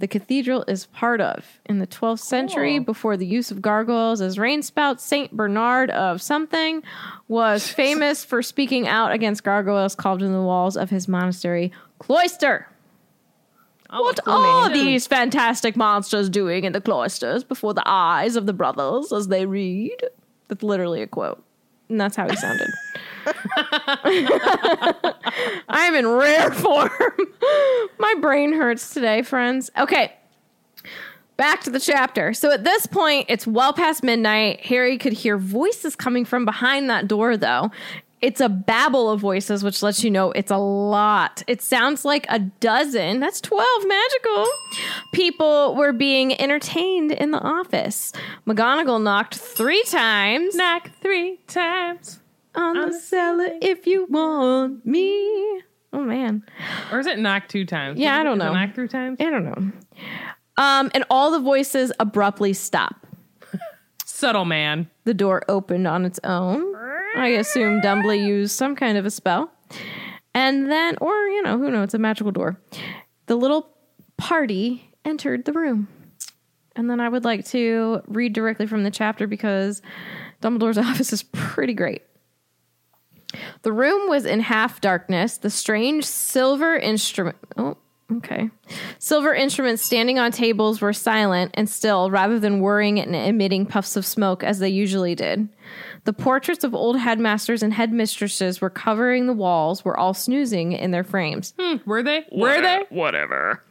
the 0.00 0.06
cathedral 0.06 0.66
is 0.68 0.84
part 0.84 1.22
of. 1.22 1.60
In 1.64 1.78
the 1.78 1.86
12th 1.86 2.18
century, 2.18 2.78
before 2.78 3.16
the 3.16 3.24
use 3.24 3.50
of 3.50 3.62
gargoyles 3.62 4.20
as 4.20 4.38
rain 4.38 4.60
rainspouts, 4.60 5.00
Saint 5.00 5.32
Bernard 5.32 5.88
of 5.88 6.20
something 6.20 6.82
was 7.26 7.66
famous 7.72 8.22
for 8.22 8.42
speaking 8.42 8.86
out 8.86 9.12
against 9.12 9.44
gargoyles 9.44 9.94
carved 9.94 10.20
in 10.20 10.34
the 10.34 10.42
walls 10.42 10.76
of 10.76 10.90
his 10.90 11.08
monastery 11.08 11.72
cloister. 11.98 12.68
Oh, 13.88 14.02
What 14.02 14.22
cool. 14.22 14.34
are 14.34 14.68
these 14.68 15.06
fantastic 15.06 15.74
monsters 15.74 16.28
doing 16.28 16.64
in 16.64 16.74
the 16.74 16.82
cloisters 16.82 17.44
before 17.44 17.72
the 17.72 17.82
eyes 17.86 18.36
of 18.36 18.44
the 18.44 18.52
brothers 18.52 19.10
as 19.10 19.28
they 19.28 19.46
read? 19.46 19.96
That's 20.48 20.62
literally 20.62 21.00
a 21.00 21.06
quote. 21.06 21.42
And 21.88 22.00
that's 22.00 22.16
how 22.16 22.28
he 22.28 22.36
sounded. 22.36 22.70
I'm 25.68 25.94
in 25.94 26.06
rare 26.06 26.52
form. 26.52 26.90
My 27.98 28.14
brain 28.20 28.52
hurts 28.52 28.92
today, 28.92 29.22
friends. 29.22 29.70
Okay. 29.78 30.12
Back 31.36 31.62
to 31.62 31.70
the 31.70 31.80
chapter. 31.80 32.34
So 32.34 32.50
at 32.50 32.64
this 32.64 32.86
point, 32.86 33.26
it's 33.28 33.46
well 33.46 33.72
past 33.72 34.02
midnight. 34.02 34.60
Harry 34.66 34.98
could 34.98 35.12
hear 35.12 35.38
voices 35.38 35.94
coming 35.94 36.24
from 36.24 36.44
behind 36.44 36.90
that 36.90 37.06
door, 37.06 37.36
though. 37.36 37.70
It's 38.20 38.40
a 38.40 38.48
babble 38.48 39.10
of 39.10 39.20
voices, 39.20 39.62
which 39.62 39.82
lets 39.82 40.02
you 40.02 40.10
know 40.10 40.32
it's 40.32 40.50
a 40.50 40.56
lot. 40.56 41.42
It 41.46 41.62
sounds 41.62 42.04
like 42.04 42.26
a 42.28 42.40
dozen, 42.40 43.20
that's 43.20 43.40
12 43.40 43.66
magical 43.86 44.46
people 45.12 45.76
were 45.76 45.92
being 45.92 46.38
entertained 46.40 47.12
in 47.12 47.30
the 47.30 47.38
office. 47.40 48.12
McGonagall 48.46 49.02
knocked 49.02 49.36
three 49.36 49.82
times 49.84 50.54
Knock 50.56 50.90
three 51.00 51.38
times. 51.46 52.20
on 52.54 52.90
the 52.90 52.92
cellar 52.98 53.50
if 53.62 53.86
you 53.86 54.06
want 54.10 54.84
me. 54.84 55.62
Oh, 55.92 56.02
man. 56.04 56.42
Or 56.92 56.98
is 56.98 57.06
it 57.06 57.18
knock 57.18 57.48
two 57.48 57.64
times? 57.64 57.98
Yeah, 57.98 58.16
Is 58.16 58.20
I 58.20 58.24
don't 58.24 58.40
it 58.40 58.44
know. 58.44 58.52
Knock 58.52 58.74
three 58.74 58.88
times? 58.88 59.16
I 59.20 59.30
don't 59.30 59.44
know. 59.44 59.72
Um, 60.58 60.90
and 60.92 61.04
all 61.08 61.30
the 61.30 61.40
voices 61.40 61.92
abruptly 62.00 62.52
stop. 62.52 63.06
Subtle 64.04 64.44
man. 64.44 64.90
The 65.04 65.14
door 65.14 65.44
opened 65.48 65.86
on 65.86 66.04
its 66.04 66.18
own. 66.24 66.74
I 67.16 67.28
assume 67.28 67.80
Dumbly 67.80 68.24
used 68.24 68.56
some 68.56 68.76
kind 68.76 68.98
of 68.98 69.06
a 69.06 69.10
spell. 69.10 69.50
And 70.34 70.70
then, 70.70 70.96
or, 71.00 71.14
you 71.28 71.42
know, 71.42 71.58
who 71.58 71.70
knows, 71.70 71.84
it's 71.84 71.94
a 71.94 71.98
magical 71.98 72.32
door. 72.32 72.60
The 73.26 73.36
little 73.36 73.74
party 74.16 74.90
entered 75.04 75.44
the 75.44 75.52
room. 75.52 75.88
And 76.76 76.88
then 76.88 77.00
I 77.00 77.08
would 77.08 77.24
like 77.24 77.44
to 77.46 78.02
read 78.06 78.32
directly 78.32 78.66
from 78.66 78.84
the 78.84 78.90
chapter 78.90 79.26
because 79.26 79.82
Dumbledore's 80.40 80.78
office 80.78 81.12
is 81.12 81.22
pretty 81.22 81.74
great. 81.74 82.02
The 83.62 83.72
room 83.72 84.08
was 84.08 84.24
in 84.24 84.40
half 84.40 84.80
darkness. 84.80 85.38
The 85.38 85.50
strange 85.50 86.04
silver 86.04 86.76
instrument. 86.76 87.36
Oh, 87.56 87.76
Okay. 88.10 88.48
Silver 88.98 89.34
instruments 89.34 89.82
standing 89.82 90.18
on 90.18 90.32
tables 90.32 90.80
were 90.80 90.94
silent 90.94 91.50
and 91.54 91.68
still 91.68 92.10
rather 92.10 92.38
than 92.40 92.60
whirring 92.60 92.98
and 92.98 93.14
emitting 93.14 93.66
puffs 93.66 93.96
of 93.96 94.06
smoke 94.06 94.42
as 94.42 94.60
they 94.60 94.70
usually 94.70 95.14
did. 95.14 95.46
The 96.04 96.12
portraits 96.12 96.64
of 96.64 96.74
old 96.74 96.98
headmasters 96.98 97.62
and 97.62 97.72
headmistresses 97.72 98.60
were 98.60 98.70
covering 98.70 99.26
the 99.26 99.32
walls, 99.32 99.84
were 99.84 99.98
all 99.98 100.14
snoozing 100.14 100.72
in 100.72 100.90
their 100.90 101.04
frames. 101.04 101.54
Hmm, 101.58 101.76
were 101.86 102.02
they? 102.02 102.24
Were 102.32 102.60
they? 102.60 102.84
Whatever. 102.90 103.62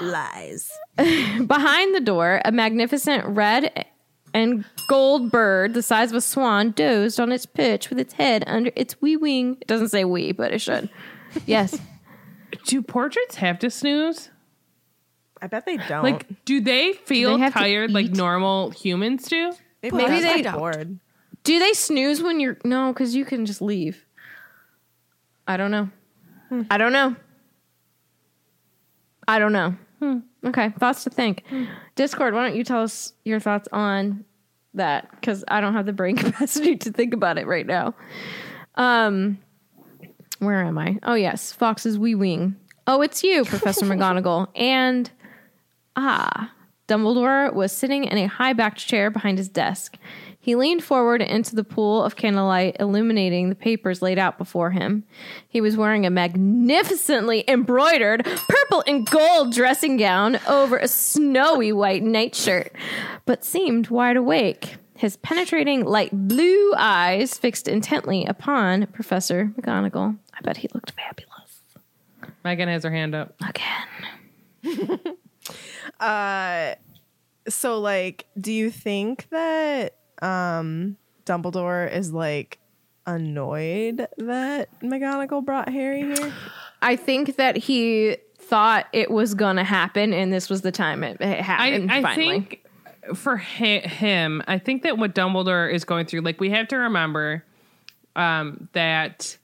Lies. 0.00 0.70
Behind 0.96 1.94
the 1.94 2.00
door, 2.00 2.40
a 2.44 2.52
magnificent 2.52 3.24
red 3.26 3.86
and 4.34 4.64
gold 4.88 5.30
bird 5.30 5.74
the 5.74 5.82
size 5.82 6.10
of 6.10 6.16
a 6.16 6.20
swan 6.20 6.70
dozed 6.70 7.20
on 7.20 7.32
its 7.32 7.44
perch 7.46 7.90
with 7.90 7.98
its 7.98 8.14
head 8.14 8.44
under 8.46 8.70
its 8.76 9.00
wee 9.02 9.16
wing. 9.16 9.58
It 9.60 9.68
doesn't 9.68 9.88
say 9.88 10.04
wee, 10.04 10.32
but 10.32 10.52
it 10.52 10.60
should. 10.60 10.88
Yes. 11.46 11.78
Do 12.66 12.82
portraits 12.82 13.36
have 13.36 13.58
to 13.60 13.70
snooze? 13.70 14.30
I 15.40 15.48
bet 15.48 15.66
they 15.66 15.76
don't. 15.76 16.04
Like, 16.04 16.44
do 16.44 16.60
they 16.60 16.92
feel 16.92 17.36
have 17.38 17.52
to 17.52 17.58
tired 17.58 17.90
like 17.90 18.06
eat? 18.06 18.16
normal 18.16 18.70
humans 18.70 19.26
do? 19.28 19.52
maybe, 19.82 19.96
maybe 19.96 20.20
they 20.20 20.36
they 20.36 20.42
get 20.42 20.54
bored. 20.54 21.00
Do 21.44 21.58
they 21.58 21.72
snooze 21.72 22.22
when 22.22 22.40
you're 22.40 22.56
no? 22.64 22.92
Because 22.92 23.14
you 23.14 23.24
can 23.24 23.46
just 23.46 23.60
leave. 23.62 24.04
I 25.46 25.56
don't 25.56 25.70
know. 25.70 25.90
I 26.70 26.78
don't 26.78 26.92
know. 26.92 27.16
I 29.26 29.38
don't 29.38 29.52
know. 29.52 29.76
Okay, 30.44 30.70
thoughts 30.78 31.04
to 31.04 31.10
think. 31.10 31.44
Discord, 31.94 32.34
why 32.34 32.46
don't 32.46 32.56
you 32.56 32.64
tell 32.64 32.82
us 32.82 33.12
your 33.24 33.40
thoughts 33.40 33.68
on 33.72 34.24
that? 34.74 35.10
Because 35.12 35.44
I 35.48 35.60
don't 35.60 35.74
have 35.74 35.86
the 35.86 35.92
brain 35.92 36.16
capacity 36.18 36.76
to 36.76 36.90
think 36.92 37.14
about 37.14 37.38
it 37.38 37.46
right 37.46 37.66
now. 37.66 37.94
Um, 38.74 39.38
where 40.38 40.62
am 40.62 40.78
I? 40.78 40.98
Oh 41.04 41.14
yes, 41.14 41.52
Fawkes's 41.52 41.98
wee 41.98 42.14
wing. 42.14 42.56
Oh, 42.86 43.00
it's 43.02 43.22
you, 43.22 43.44
Professor 43.46 43.86
McGonagall, 43.86 44.48
and 44.56 45.10
Ah, 45.94 46.52
Dumbledore 46.88 47.52
was 47.54 47.70
sitting 47.70 48.04
in 48.04 48.18
a 48.18 48.26
high 48.26 48.52
backed 48.54 48.78
chair 48.78 49.10
behind 49.10 49.38
his 49.38 49.48
desk. 49.48 49.96
He 50.44 50.56
leaned 50.56 50.82
forward 50.82 51.22
into 51.22 51.54
the 51.54 51.62
pool 51.62 52.02
of 52.02 52.16
candlelight, 52.16 52.76
illuminating 52.80 53.48
the 53.48 53.54
papers 53.54 54.02
laid 54.02 54.18
out 54.18 54.38
before 54.38 54.72
him. 54.72 55.04
He 55.48 55.60
was 55.60 55.76
wearing 55.76 56.04
a 56.04 56.10
magnificently 56.10 57.44
embroidered 57.46 58.24
purple 58.24 58.82
and 58.88 59.08
gold 59.08 59.52
dressing 59.52 59.98
gown 59.98 60.40
over 60.48 60.78
a 60.78 60.88
snowy 60.88 61.72
white 61.72 62.02
nightshirt, 62.02 62.72
but 63.24 63.44
seemed 63.44 63.86
wide 63.86 64.16
awake. 64.16 64.78
His 64.96 65.16
penetrating 65.18 65.84
light 65.84 66.10
blue 66.12 66.74
eyes 66.76 67.38
fixed 67.38 67.68
intently 67.68 68.24
upon 68.24 68.88
Professor 68.88 69.52
McGonagall. 69.56 70.18
I 70.34 70.40
bet 70.42 70.56
he 70.56 70.68
looked 70.74 70.90
fabulous. 70.90 71.60
Megan 72.44 72.68
has 72.68 72.82
her 72.82 72.90
hand 72.90 73.14
up. 73.14 73.36
Again. 74.64 74.98
uh 76.00 76.74
So, 77.48 77.78
like, 77.78 78.26
do 78.40 78.52
you 78.52 78.72
think 78.72 79.28
that 79.30 79.98
um, 80.22 80.96
Dumbledore 81.26 81.92
is 81.92 82.12
like 82.12 82.58
annoyed 83.06 84.06
that 84.18 84.80
McGonagall 84.80 85.44
brought 85.44 85.68
Harry 85.68 86.02
here? 86.02 86.32
I 86.80 86.96
think 86.96 87.36
that 87.36 87.56
he 87.56 88.16
thought 88.38 88.86
it 88.92 89.10
was 89.10 89.34
going 89.34 89.56
to 89.56 89.64
happen, 89.64 90.12
and 90.12 90.32
this 90.32 90.48
was 90.48 90.62
the 90.62 90.72
time 90.72 91.04
it, 91.04 91.18
it 91.20 91.26
I, 91.26 91.42
happened. 91.42 91.92
I 91.92 92.02
finally. 92.02 92.40
think 92.40 92.64
for 93.14 93.36
hi- 93.36 93.80
him, 93.80 94.42
I 94.46 94.58
think 94.58 94.82
that 94.82 94.98
what 94.98 95.14
Dumbledore 95.14 95.72
is 95.72 95.84
going 95.84 96.06
through, 96.06 96.20
like 96.20 96.40
we 96.40 96.50
have 96.50 96.68
to 96.68 96.76
remember 96.76 97.44
um, 98.16 98.68
that 98.72 99.36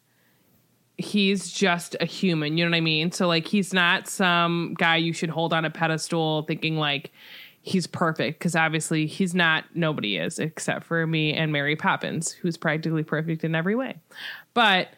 he's 0.96 1.50
just 1.50 1.96
a 2.00 2.04
human. 2.04 2.58
You 2.58 2.64
know 2.64 2.70
what 2.70 2.76
I 2.76 2.80
mean? 2.80 3.12
So 3.12 3.26
like 3.26 3.46
he's 3.46 3.72
not 3.72 4.08
some 4.08 4.74
guy 4.78 4.96
you 4.96 5.12
should 5.12 5.30
hold 5.30 5.52
on 5.52 5.64
a 5.64 5.70
pedestal 5.70 6.42
thinking 6.42 6.76
like 6.76 7.12
he's 7.62 7.86
perfect 7.86 8.38
because 8.38 8.56
obviously 8.56 9.06
he's 9.06 9.34
not. 9.34 9.64
Nobody 9.74 10.16
is 10.16 10.38
except 10.38 10.84
for 10.84 11.06
me 11.06 11.34
and 11.34 11.52
Mary 11.52 11.76
Poppins, 11.76 12.32
who's 12.32 12.56
practically 12.56 13.02
perfect 13.02 13.44
in 13.44 13.54
every 13.54 13.74
way. 13.74 13.98
But 14.54 14.88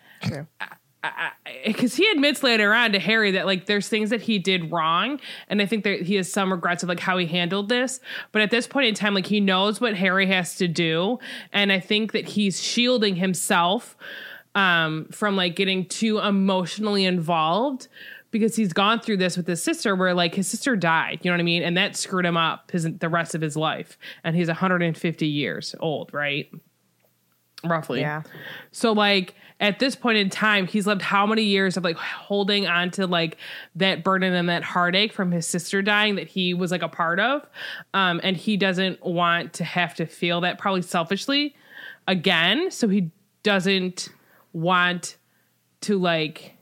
because 1.64 1.94
he 1.94 2.10
admits 2.10 2.42
later 2.42 2.74
on 2.74 2.92
to 2.92 2.98
Harry 2.98 3.30
that 3.32 3.46
like 3.46 3.66
there's 3.66 3.88
things 3.88 4.10
that 4.10 4.20
he 4.22 4.38
did 4.38 4.70
wrong, 4.70 5.20
and 5.48 5.62
I 5.62 5.66
think 5.66 5.84
that 5.84 6.02
he 6.02 6.16
has 6.16 6.30
some 6.30 6.52
regrets 6.52 6.82
of 6.82 6.88
like 6.88 7.00
how 7.00 7.16
he 7.16 7.26
handled 7.26 7.68
this. 7.68 8.00
But 8.32 8.42
at 8.42 8.50
this 8.50 8.66
point 8.66 8.86
in 8.86 8.94
time, 8.94 9.14
like 9.14 9.26
he 9.26 9.40
knows 9.40 9.80
what 9.80 9.94
Harry 9.96 10.26
has 10.26 10.56
to 10.56 10.68
do, 10.68 11.18
and 11.52 11.72
I 11.72 11.80
think 11.80 12.12
that 12.12 12.28
he's 12.28 12.62
shielding 12.62 13.16
himself 13.16 13.96
um, 14.54 15.06
from 15.10 15.36
like 15.36 15.56
getting 15.56 15.86
too 15.86 16.18
emotionally 16.18 17.04
involved 17.04 17.88
because 18.30 18.54
he's 18.56 18.72
gone 18.72 19.00
through 19.00 19.16
this 19.18 19.36
with 19.36 19.46
his 19.46 19.62
sister, 19.62 19.94
where 19.96 20.14
like 20.14 20.34
his 20.34 20.46
sister 20.48 20.76
died, 20.76 21.20
you 21.22 21.30
know 21.30 21.34
what 21.34 21.40
I 21.40 21.44
mean, 21.44 21.62
and 21.62 21.76
that 21.76 21.96
screwed 21.96 22.24
him 22.26 22.36
up 22.36 22.70
his 22.70 22.84
the 22.84 23.08
rest 23.08 23.34
of 23.34 23.40
his 23.40 23.56
life, 23.56 23.98
and 24.24 24.36
he's 24.36 24.48
150 24.48 25.26
years 25.26 25.74
old, 25.80 26.12
right? 26.14 26.50
Roughly, 27.62 28.00
Yeah. 28.00 28.22
so 28.72 28.92
like 28.92 29.34
at 29.60 29.78
this 29.78 29.94
point 29.94 30.16
in 30.16 30.30
time, 30.30 30.66
he's 30.66 30.86
lived 30.86 31.02
how 31.02 31.26
many 31.26 31.42
years 31.42 31.76
of 31.76 31.84
like 31.84 31.96
holding 31.98 32.66
on 32.66 32.90
to 32.92 33.06
like 33.06 33.36
that 33.74 34.02
burden 34.02 34.32
and 34.32 34.48
that 34.48 34.62
heartache 34.62 35.12
from 35.12 35.30
his 35.30 35.46
sister 35.46 35.82
dying 35.82 36.14
that 36.14 36.26
he 36.28 36.54
was 36.54 36.70
like 36.70 36.80
a 36.80 36.88
part 36.88 37.20
of. 37.20 37.46
Um, 37.92 38.22
and 38.24 38.34
he 38.38 38.56
doesn't 38.56 39.04
want 39.04 39.52
to 39.54 39.64
have 39.64 39.94
to 39.96 40.06
feel 40.06 40.40
that 40.40 40.56
probably 40.56 40.80
selfishly 40.80 41.54
again. 42.08 42.70
So 42.70 42.88
he 42.88 43.10
doesn't 43.42 44.08
want 44.54 45.18
to 45.82 45.98
like 45.98 46.54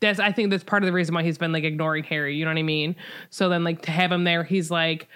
that's 0.00 0.20
I 0.20 0.32
think 0.32 0.50
that's 0.50 0.64
part 0.64 0.82
of 0.82 0.86
the 0.86 0.92
reason 0.92 1.14
why 1.14 1.22
he's 1.22 1.38
been 1.38 1.52
like 1.52 1.64
ignoring 1.64 2.04
Harry, 2.04 2.36
you 2.36 2.44
know 2.44 2.50
what 2.50 2.58
I 2.58 2.62
mean? 2.62 2.96
So 3.30 3.48
then 3.48 3.64
like 3.64 3.82
to 3.82 3.90
have 3.90 4.12
him 4.12 4.24
there, 4.24 4.44
he's 4.44 4.70
like, 4.70 5.08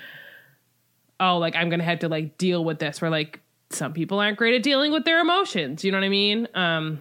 Oh, 1.21 1.39
like 1.39 1.55
I'm 1.55 1.69
gonna 1.71 1.85
have 1.85 2.01
to 2.01 2.09
like 2.09 2.39
deal 2.39 2.65
with 2.65 2.79
this 2.79 3.01
where 3.01 3.11
like 3.11 3.41
some 3.71 3.93
people 3.93 4.19
aren't 4.19 4.37
great 4.37 4.55
at 4.55 4.63
dealing 4.63 4.93
with 4.93 5.05
their 5.05 5.21
emotions, 5.21 5.85
you 5.85 5.93
know 5.93 5.99
what 5.99 6.05
I 6.05 6.11
mean? 6.11 6.49
Um 6.55 7.01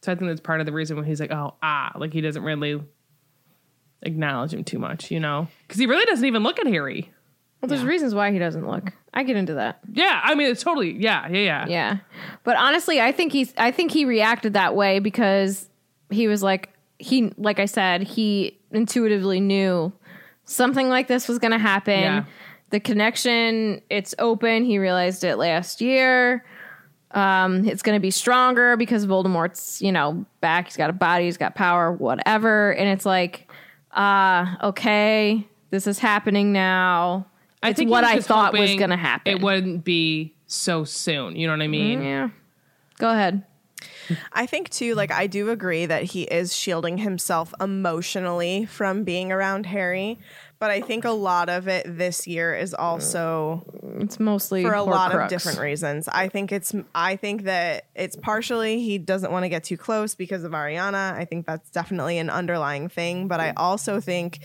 so 0.00 0.12
I 0.12 0.14
think 0.14 0.30
that's 0.30 0.40
part 0.40 0.60
of 0.60 0.66
the 0.66 0.72
reason 0.72 0.96
why 0.96 1.04
he's 1.04 1.20
like, 1.20 1.32
Oh, 1.32 1.54
ah, 1.62 1.92
like 1.96 2.12
he 2.12 2.20
doesn't 2.20 2.42
really 2.42 2.80
acknowledge 4.02 4.54
him 4.54 4.64
too 4.64 4.78
much, 4.78 5.10
you 5.10 5.20
know? 5.20 5.48
Because 5.66 5.78
he 5.80 5.86
really 5.86 6.04
doesn't 6.06 6.24
even 6.24 6.42
look 6.42 6.58
at 6.58 6.66
Harry. 6.66 7.10
Well, 7.60 7.68
there's 7.68 7.84
reasons 7.84 8.14
why 8.14 8.30
he 8.30 8.38
doesn't 8.38 8.68
look. 8.68 8.92
I 9.12 9.24
get 9.24 9.36
into 9.36 9.54
that. 9.54 9.80
Yeah, 9.92 10.20
I 10.22 10.34
mean 10.36 10.48
it's 10.48 10.62
totally 10.62 10.92
yeah, 10.92 11.28
yeah, 11.28 11.38
yeah. 11.38 11.66
Yeah. 11.68 11.96
But 12.44 12.56
honestly, 12.56 13.00
I 13.00 13.12
think 13.12 13.32
he's 13.32 13.52
I 13.58 13.72
think 13.72 13.90
he 13.90 14.04
reacted 14.04 14.54
that 14.54 14.76
way 14.76 15.00
because 15.00 15.68
he 16.08 16.28
was 16.28 16.42
like 16.42 16.70
he 16.98 17.32
like 17.36 17.58
I 17.60 17.66
said, 17.66 18.02
he 18.02 18.58
intuitively 18.70 19.40
knew 19.40 19.92
something 20.44 20.88
like 20.88 21.08
this 21.08 21.28
was 21.28 21.38
going 21.38 21.52
to 21.52 21.58
happen. 21.58 22.00
Yeah. 22.00 22.24
The 22.70 22.80
connection, 22.80 23.80
it's 23.88 24.14
open. 24.18 24.64
He 24.64 24.78
realized 24.78 25.24
it 25.24 25.36
last 25.36 25.80
year. 25.80 26.44
Um, 27.12 27.64
it's 27.66 27.80
going 27.80 27.96
to 27.96 28.00
be 28.00 28.10
stronger 28.10 28.76
because 28.76 29.06
Voldemort's, 29.06 29.80
you 29.80 29.92
know, 29.92 30.26
back. 30.40 30.66
He's 30.66 30.76
got 30.76 30.90
a 30.90 30.92
body, 30.92 31.24
he's 31.24 31.38
got 31.38 31.54
power, 31.54 31.90
whatever. 31.90 32.72
And 32.74 32.88
it's 32.88 33.06
like, 33.06 33.50
ah, 33.92 34.68
okay, 34.68 35.46
this 35.70 35.86
is 35.86 35.98
happening 35.98 36.52
now. 36.52 37.26
I 37.62 37.70
It's 37.70 37.78
think 37.78 37.90
what 37.90 38.04
I 38.04 38.20
thought 38.20 38.52
was 38.52 38.74
going 38.74 38.90
to 38.90 38.96
happen. 38.96 39.32
It 39.32 39.40
wouldn't 39.40 39.84
be 39.84 40.34
so 40.46 40.84
soon, 40.84 41.36
you 41.36 41.46
know 41.46 41.54
what 41.54 41.62
I 41.62 41.68
mean? 41.68 42.02
Yeah. 42.02 42.28
Go 42.98 43.10
ahead. 43.10 43.44
I 44.32 44.46
think 44.46 44.70
too, 44.70 44.94
like 44.94 45.10
I 45.10 45.26
do 45.26 45.50
agree 45.50 45.86
that 45.86 46.04
he 46.04 46.22
is 46.22 46.54
shielding 46.54 46.98
himself 46.98 47.52
emotionally 47.60 48.64
from 48.66 49.04
being 49.04 49.32
around 49.32 49.66
Harry, 49.66 50.18
but 50.58 50.70
I 50.70 50.80
think 50.80 51.04
a 51.04 51.10
lot 51.10 51.48
of 51.48 51.68
it 51.68 51.84
this 51.86 52.26
year 52.26 52.54
is 52.54 52.74
also 52.74 53.64
It's 54.00 54.18
mostly 54.18 54.62
for 54.62 54.74
a 54.74 54.82
lot 54.82 55.12
Horcrux. 55.12 55.24
of 55.24 55.30
different 55.30 55.58
reasons. 55.60 56.08
I 56.08 56.28
think 56.28 56.50
it's 56.52 56.74
I 56.94 57.16
think 57.16 57.44
that 57.44 57.86
it's 57.94 58.16
partially 58.16 58.80
he 58.80 58.98
doesn't 58.98 59.30
want 59.30 59.44
to 59.44 59.48
get 59.48 59.64
too 59.64 59.76
close 59.76 60.14
because 60.14 60.44
of 60.44 60.52
Ariana. 60.52 61.14
I 61.14 61.24
think 61.24 61.46
that's 61.46 61.70
definitely 61.70 62.18
an 62.18 62.30
underlying 62.30 62.88
thing, 62.88 63.28
but 63.28 63.40
I 63.40 63.52
also 63.56 64.00
think 64.00 64.40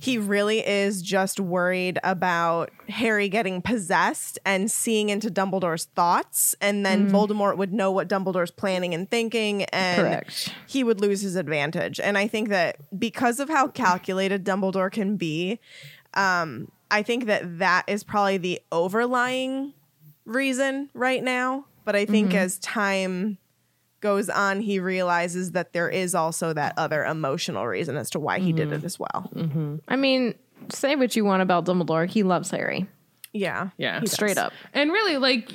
he 0.00 0.16
really 0.16 0.66
is 0.66 1.02
just 1.02 1.40
worried 1.40 1.98
about 2.04 2.70
Harry 2.88 3.28
getting 3.28 3.60
possessed 3.60 4.38
and 4.44 4.70
seeing 4.70 5.08
into 5.08 5.30
Dumbledore's 5.30 5.86
thoughts, 5.86 6.54
and 6.60 6.86
then 6.86 7.10
Voldemort 7.10 7.56
would 7.56 7.72
know 7.72 7.90
what 7.90 8.08
Dumbledore's 8.08 8.52
planning 8.52 8.94
and 8.94 9.10
thinking, 9.10 9.64
and 9.64 10.02
Correct. 10.02 10.54
he 10.66 10.84
would 10.84 11.00
lose 11.00 11.20
his 11.20 11.34
advantage. 11.34 11.98
And 11.98 12.16
I 12.16 12.28
think 12.28 12.48
that 12.48 12.76
because 12.96 13.40
of 13.40 13.48
how 13.48 13.68
calculated 13.68 14.44
Dumbledore 14.44 14.90
can 14.90 15.16
be, 15.16 15.58
um, 16.14 16.70
I 16.90 17.02
think 17.02 17.26
that 17.26 17.58
that 17.58 17.84
is 17.88 18.04
probably 18.04 18.38
the 18.38 18.60
overlying 18.70 19.74
reason 20.24 20.90
right 20.94 21.22
now. 21.22 21.66
But 21.84 21.96
I 21.96 22.04
think 22.04 22.34
as 22.34 22.58
time 22.58 23.38
goes 24.00 24.28
on, 24.28 24.60
he 24.60 24.78
realizes 24.78 25.52
that 25.52 25.72
there 25.72 25.88
is 25.88 26.14
also 26.14 26.52
that 26.52 26.74
other 26.76 27.04
emotional 27.04 27.66
reason 27.66 27.96
as 27.96 28.10
to 28.10 28.18
why 28.18 28.38
he 28.38 28.52
did 28.52 28.72
it 28.72 28.76
mm-hmm. 28.76 28.86
as 28.86 28.98
well. 28.98 29.30
Mm-hmm. 29.34 29.76
I 29.88 29.96
mean, 29.96 30.34
say 30.68 30.96
what 30.96 31.16
you 31.16 31.24
want 31.24 31.42
about 31.42 31.64
Dumbledore. 31.64 32.08
He 32.08 32.22
loves 32.22 32.50
Harry. 32.50 32.86
Yeah. 33.32 33.70
Yeah. 33.76 34.00
he 34.00 34.06
does. 34.06 34.12
Straight 34.12 34.38
up. 34.38 34.52
And 34.72 34.92
really, 34.92 35.16
like, 35.16 35.52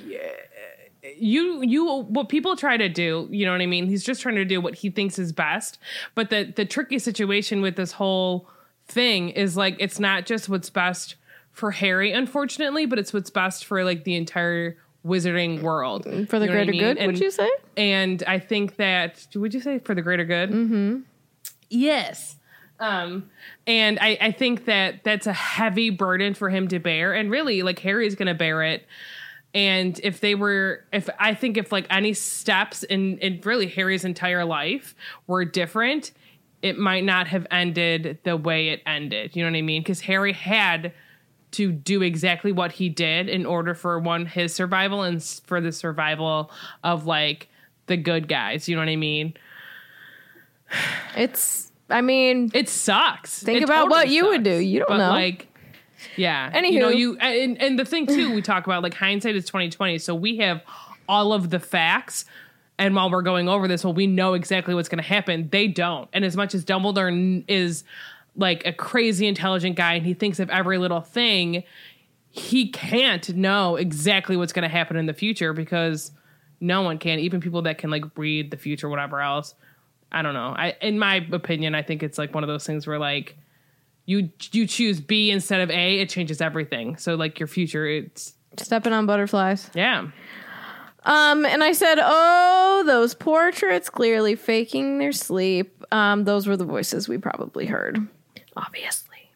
you, 1.18 1.62
you, 1.64 2.04
what 2.04 2.30
people 2.30 2.56
try 2.56 2.78
to 2.78 2.90
do, 2.90 3.28
you 3.32 3.46
know 3.46 3.52
what 3.52 3.62
I 3.62 3.66
mean? 3.66 3.88
He's 3.88 4.04
just 4.04 4.22
trying 4.22 4.36
to 4.36 4.46
do 4.46 4.62
what 4.62 4.76
he 4.76 4.90
thinks 4.90 5.20
is 5.20 5.32
best. 5.32 5.80
But 6.16 6.30
the, 6.30 6.54
the 6.56 6.66
tricky 6.66 7.00
situation 7.00 7.62
with 7.62 7.76
this 7.76 7.94
whole 7.94 8.48
thing 8.88 9.30
is 9.30 9.56
like 9.56 9.76
it's 9.80 10.00
not 10.00 10.26
just 10.26 10.50
what's 10.50 10.70
best 10.70 11.16
for 11.52 11.72
Harry, 11.72 12.12
unfortunately, 12.12 12.86
but 12.86 13.00
it's 13.00 13.14
what's 13.14 13.30
best 13.30 13.66
for 13.66 13.84
like 13.84 14.04
the 14.04 14.16
entire 14.16 14.78
wizarding 15.06 15.62
world. 15.62 16.04
For 16.06 16.10
the 16.12 16.16
You 16.16 16.22
know 16.22 16.38
what 16.38 16.42
I 16.42 16.46
greater 16.48 16.72
mean? 16.72 16.82
good, 16.96 17.06
would 17.06 17.20
you 17.20 17.32
say? 17.32 17.50
and 17.78 18.24
I 18.26 18.40
think 18.40 18.78
that 18.78 19.28
would 19.36 19.54
you 19.54 19.60
say 19.60 19.80
for 19.80 19.94
the 19.96 20.02
greater 20.02 20.26
good? 20.26 20.52
Mm-hmm. 20.52 21.00
Yes. 21.70 22.38
Um, 22.80 23.30
and 23.66 23.98
I, 24.02 24.18
I 24.20 24.32
think 24.32 24.66
that 24.66 25.04
that's 25.04 25.28
a 25.28 25.34
heavy 25.34 25.90
burden 25.90 26.34
for 26.34 26.50
him 26.50 26.68
to 26.70 26.80
bear, 26.80 27.14
and 27.14 27.32
really, 27.32 27.62
like 27.64 27.80
Harry's 27.80 28.16
going 28.16 28.28
to 28.28 28.34
bear 28.34 28.64
it. 28.64 28.86
And 29.56 30.00
if 30.04 30.20
they 30.20 30.34
were, 30.36 30.84
if 30.92 31.10
I 31.20 31.34
think 31.36 31.58
if 31.58 31.72
like 31.72 31.86
any 31.90 32.14
steps 32.14 32.84
in 32.84 33.20
in 33.20 33.40
really 33.44 33.68
Harry's 33.68 34.04
entire 34.04 34.44
life 34.44 34.96
were 35.28 35.46
different, 35.46 36.12
it 36.62 36.78
might 36.78 37.04
not 37.04 37.28
have 37.28 37.46
ended 37.52 38.18
the 38.24 38.36
way 38.36 38.70
it 38.70 38.82
ended. 38.86 39.36
You 39.36 39.44
know 39.44 39.52
what 39.52 39.58
I 39.58 39.62
mean? 39.62 39.82
Because 39.84 40.02
Harry 40.02 40.34
had 40.34 40.92
to 41.54 41.72
do 41.72 42.02
exactly 42.02 42.52
what 42.52 42.74
he 42.74 42.90
did 42.90 43.30
in 43.30 43.46
order 43.46 43.74
for 43.74 44.00
one 44.00 44.26
his 44.26 44.54
survival 44.54 45.04
and 45.04 45.24
for 45.24 45.62
the 45.62 45.72
survival 45.72 46.52
of 46.84 47.06
like 47.06 47.50
the 47.88 47.98
good 47.98 48.28
guys. 48.28 48.68
You 48.68 48.76
know 48.76 48.82
what 48.82 48.90
I 48.90 48.96
mean? 48.96 49.34
It's. 51.16 51.72
I 51.90 52.02
mean, 52.02 52.50
It 52.54 52.70
sucks. 52.70 53.44
Think 53.44 53.62
It 53.62 53.66
about 53.66 53.90
what 53.90 54.00
totally 54.04 54.16
you 54.16 54.28
would 54.28 54.44
do. 54.44 54.56
You 54.58 54.80
don't 54.80 54.88
But, 54.90 54.98
know. 54.98 55.10
Like, 55.10 55.48
yeah. 56.16 56.48
You 56.60 56.80
know, 56.80 56.90
Anywho. 56.90 56.98
you 56.98 57.18
and, 57.18 57.62
and 57.62 57.78
the 57.78 57.86
thing 57.86 58.08
too, 58.08 58.34
we 58.34 58.42
talk 58.42 58.66
about 58.66 58.82
like 58.84 58.94
hindsight 58.94 59.36
is 59.36 59.46
twenty 59.46 59.70
twenty. 59.70 60.00
So 60.00 60.16
we 60.16 60.38
have 60.38 60.64
all 61.08 61.34
of 61.34 61.50
the 61.50 61.60
facts. 61.60 62.26
And 62.80 62.96
while 62.96 63.12
we're 63.12 63.22
going 63.22 63.48
over 63.48 63.68
this, 63.68 63.84
well, 63.84 63.94
we 63.94 64.08
know 64.08 64.34
exactly 64.34 64.74
what's 64.74 64.90
going 64.90 65.02
to 65.02 65.08
happen. 65.08 65.50
They 65.52 65.68
don't. 65.68 66.10
And 66.12 66.26
as 66.26 66.36
much 66.36 66.56
as 66.56 66.66
Dumbledore 66.66 67.44
is 67.48 67.84
like 68.36 68.66
a 68.66 68.74
crazy 68.74 69.28
intelligent 69.28 69.76
guy 69.76 69.94
and 69.94 70.06
he 70.06 70.14
thinks 70.14 70.40
of 70.40 70.50
every 70.50 70.78
little 70.78 71.02
thing, 71.02 71.64
he 72.30 72.70
can't 72.70 73.36
know 73.36 73.76
exactly 73.76 74.36
what's 74.36 74.54
going 74.54 74.64
to 74.64 74.70
happen 74.70 74.98
in 74.98 75.06
the 75.06 75.14
future 75.14 75.54
because 75.54 76.12
no 76.60 76.82
one 76.82 76.98
can. 76.98 77.20
Even 77.20 77.42
people 77.42 77.62
that 77.64 77.78
can 77.78 77.90
like 77.90 78.04
read 78.18 78.50
the 78.50 78.58
future, 78.58 78.90
whatever 78.90 79.22
else. 79.22 79.54
I 80.12 80.22
don't 80.22 80.34
know. 80.34 80.54
I, 80.58 80.76
in 80.82 80.98
my 81.00 81.26
opinion, 81.32 81.76
I 81.76 81.82
think 81.82 82.04
it's 82.04 82.18
like 82.18 82.34
one 82.34 82.44
of 82.44 82.48
those 82.48 82.66
things 82.66 82.88
where 82.88 83.00
like 83.00 83.38
you 84.06 84.30
you 84.52 84.68
choose 84.68 85.00
B 85.00 85.32
instead 85.32 85.62
of 85.62 85.70
A, 85.70 86.00
it 86.00 86.10
changes 86.10 86.42
everything. 86.42 86.98
So 86.98 87.16
like 87.16 87.40
your 87.40 87.48
future, 87.48 87.88
it's 87.88 88.34
stepping 88.58 88.94
on 88.94 89.06
butterflies. 89.06 89.70
yeah. 89.74 90.08
Um, 91.06 91.46
and 91.46 91.64
I 91.64 91.74
said, 91.74 91.98
"Oh, 92.02 92.84
those 92.86 93.14
portraits 93.14 93.90
clearly 93.90 94.36
faking 94.36 95.00
their 95.00 95.12
sleep." 95.12 95.84
Um, 95.92 96.24
those 96.24 96.48
were 96.48 96.56
the 96.56 96.64
voices 96.66 97.10
we 97.10 97.18
probably 97.18 97.66
heard, 97.66 98.08
obviously. 98.56 99.32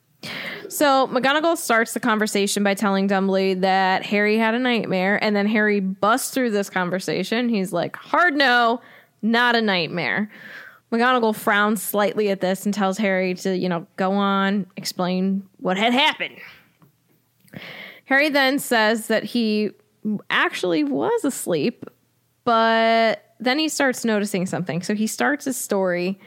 So 0.68 1.08
McGonagall 1.08 1.58
starts 1.58 1.94
the 1.94 2.00
conversation 2.00 2.64
by 2.64 2.74
telling 2.74 3.08
Dumbledore 3.08 3.62
that 3.62 4.04
Harry 4.06 4.38
had 4.38 4.56
a 4.56 4.60
nightmare, 4.60 5.24
and 5.24 5.36
then 5.36 5.48
Harry 5.48 5.80
busts 5.80 6.34
through 6.34 6.52
this 6.52 6.70
conversation. 6.70 7.50
He's 7.50 7.72
like, 7.72 7.96
"Hard 7.96 8.36
no, 8.36 8.82
not 9.22 9.56
a 9.56 9.62
nightmare." 9.62 10.30
McGonagall 10.92 11.36
frowns 11.36 11.82
slightly 11.82 12.30
at 12.30 12.42
this 12.42 12.66
and 12.66 12.74
tells 12.74 12.98
Harry 12.98 13.34
to, 13.36 13.56
you 13.56 13.68
know, 13.68 13.86
go 13.98 14.14
on, 14.14 14.66
explain 14.78 15.48
what 15.58 15.78
had 15.78 15.94
happened. 15.94 16.38
Harry 18.06 18.30
then 18.30 18.58
says 18.58 19.08
that 19.08 19.24
he 19.24 19.72
actually 20.30 20.86
was 20.86 21.26
asleep, 21.26 21.86
but 22.46 23.34
then 23.40 23.60
he 23.60 23.68
starts 23.68 24.06
noticing 24.06 24.46
something. 24.46 24.82
So 24.82 24.96
he 24.96 25.08
starts 25.08 25.44
his 25.44 25.58
story 25.58 26.18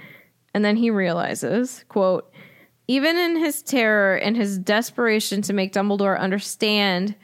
and 0.53 0.62
then 0.62 0.76
he 0.76 0.91
realizes, 0.91 1.84
quote, 1.88 2.29
even 2.91 3.16
in 3.16 3.36
his 3.36 3.62
terror 3.62 4.16
and 4.16 4.36
his 4.36 4.59
desperation 4.59 5.43
to 5.43 5.53
make 5.53 5.72
Dumbledore 5.72 6.18
understand, 6.18 7.14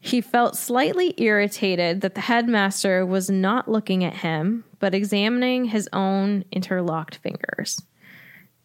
he 0.00 0.20
felt 0.20 0.54
slightly 0.54 1.14
irritated 1.16 2.02
that 2.02 2.14
the 2.14 2.20
headmaster 2.20 3.06
was 3.06 3.30
not 3.30 3.70
looking 3.70 4.04
at 4.04 4.12
him, 4.12 4.62
but 4.80 4.94
examining 4.94 5.64
his 5.64 5.88
own 5.94 6.44
interlocked 6.52 7.16
fingers. 7.16 7.80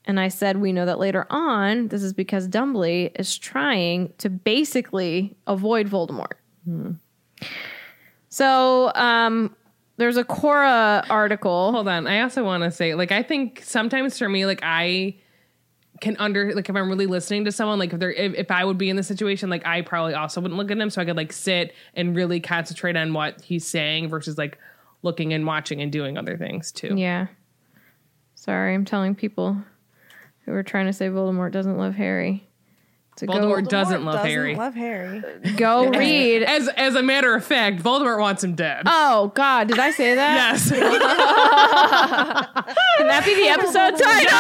And 0.03 0.19
I 0.19 0.27
said, 0.27 0.57
we 0.57 0.73
know 0.73 0.85
that 0.85 0.99
later 0.99 1.25
on, 1.29 1.87
this 1.87 2.03
is 2.03 2.11
because 2.11 2.49
Dumbledore 2.49 3.17
is 3.17 3.37
trying 3.37 4.11
to 4.17 4.29
basically 4.29 5.37
avoid 5.47 5.87
Voldemort. 5.87 6.33
So 8.27 8.91
um, 8.95 9.55
there's 9.95 10.17
a 10.17 10.25
Quora 10.25 11.09
article. 11.09 11.71
Hold 11.71 11.87
on. 11.87 12.05
I 12.05 12.19
also 12.19 12.43
want 12.43 12.63
to 12.63 12.71
say, 12.71 12.95
like, 12.95 13.13
I 13.13 13.23
think 13.23 13.61
sometimes 13.63 14.17
for 14.17 14.27
me, 14.27 14.45
like, 14.45 14.59
I 14.61 15.15
can 16.01 16.15
under 16.17 16.53
like 16.53 16.69
if 16.69 16.75
I'm 16.75 16.89
really 16.89 17.05
listening 17.05 17.45
to 17.45 17.51
someone, 17.51 17.79
like 17.79 17.93
if 17.93 17.99
they're 17.99 18.11
if, 18.11 18.33
if 18.33 18.51
I 18.51 18.65
would 18.65 18.77
be 18.77 18.89
in 18.89 18.95
the 18.95 19.03
situation, 19.03 19.49
like 19.49 19.65
I 19.65 19.81
probably 19.81 20.13
also 20.13 20.41
wouldn't 20.41 20.57
look 20.57 20.71
at 20.71 20.77
him, 20.77 20.89
so 20.89 21.01
I 21.01 21.05
could 21.05 21.17
like 21.17 21.33
sit 21.33 21.73
and 21.93 22.15
really 22.15 22.39
concentrate 22.39 22.95
on 22.95 23.13
what 23.13 23.41
he's 23.41 23.65
saying 23.65 24.09
versus 24.09 24.37
like 24.37 24.57
looking 25.01 25.33
and 25.33 25.45
watching 25.45 25.81
and 25.81 25.91
doing 25.91 26.17
other 26.17 26.37
things 26.37 26.71
too. 26.71 26.95
Yeah. 26.95 27.27
Sorry, 28.35 28.73
I'm 28.73 28.85
telling 28.85 29.15
people 29.15 29.57
who 30.45 30.53
are 30.53 30.63
trying 30.63 30.87
to 30.87 30.93
say 30.93 31.09
Voldemort 31.09 31.51
doesn't 31.51 31.77
love 31.77 31.95
Harry. 31.95 32.48
To 33.19 33.27
Voldemort 33.27 33.65
go, 33.65 33.69
doesn't 33.69 34.05
love 34.05 34.15
doesn't 34.15 34.29
Harry. 34.29 34.55
Love 34.55 34.75
Harry. 34.75 35.21
go 35.57 35.89
read. 35.89 36.41
As 36.43 36.69
as 36.69 36.95
a 36.95 37.03
matter 37.03 37.35
of 37.35 37.43
fact, 37.43 37.83
Voldemort 37.83 38.21
wants 38.21 38.45
him 38.45 38.55
dead. 38.55 38.83
Oh 38.85 39.33
God, 39.35 39.67
did 39.67 39.77
I 39.77 39.91
say 39.91 40.15
that? 40.15 40.35
yes. 40.35 40.69
Can 40.69 40.79
that 43.07 43.25
be 43.25 43.35
the 43.35 43.49
episode 43.49 43.97
title? 43.97 44.39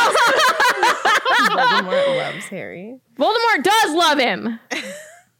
Voldemort 1.57 2.17
loves 2.17 2.45
Harry. 2.47 2.97
Voldemort 3.17 3.63
does 3.63 3.93
love 3.95 4.17
him. 4.17 4.59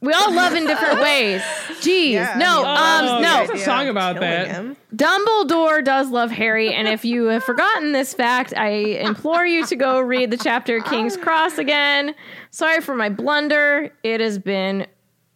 We 0.02 0.14
all 0.14 0.34
love 0.34 0.54
in 0.54 0.66
different 0.66 1.00
ways. 1.02 1.42
Jeez, 1.82 2.12
Yeah, 2.12 2.36
no, 2.38 2.64
I 2.66 3.02
mean, 3.02 3.10
um, 3.10 3.16
Oh, 3.18 3.22
no. 3.22 3.48
there's 3.48 3.62
a 3.62 3.66
song 3.66 3.88
about 3.90 4.16
killing 4.16 4.30
that. 4.30 4.48
him. 4.48 4.78
Dumbledore 4.96 5.84
does 5.84 6.10
love 6.10 6.32
Harry, 6.32 6.74
and 6.74 6.88
if 6.88 7.04
you 7.04 7.26
have 7.26 7.44
forgotten 7.44 7.92
this 7.92 8.14
fact, 8.14 8.54
I 8.56 8.70
implore 8.70 9.46
you 9.46 9.66
to 9.68 9.76
go 9.76 10.00
read 10.00 10.32
the 10.32 10.38
chapter 10.38 10.80
King's 10.80 11.18
Cross 11.18 11.58
again. 11.58 12.16
Sorry 12.52 12.80
for 12.82 12.96
my 12.96 13.10
blunder. 13.10 13.92
It 14.04 14.22
has 14.22 14.40
been 14.40 14.88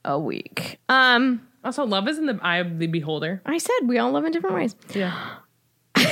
a 0.05 0.17
week. 0.17 0.79
Um, 0.89 1.45
also, 1.63 1.85
love 1.85 2.07
is 2.07 2.17
in 2.17 2.25
the 2.25 2.39
eye 2.41 2.57
of 2.57 2.79
the 2.79 2.87
beholder. 2.87 3.41
I 3.45 3.57
said 3.57 3.73
we 3.85 3.97
all 3.99 4.11
love 4.11 4.25
in 4.25 4.31
different 4.31 4.55
ways. 4.55 4.75
Yeah. 4.93 5.35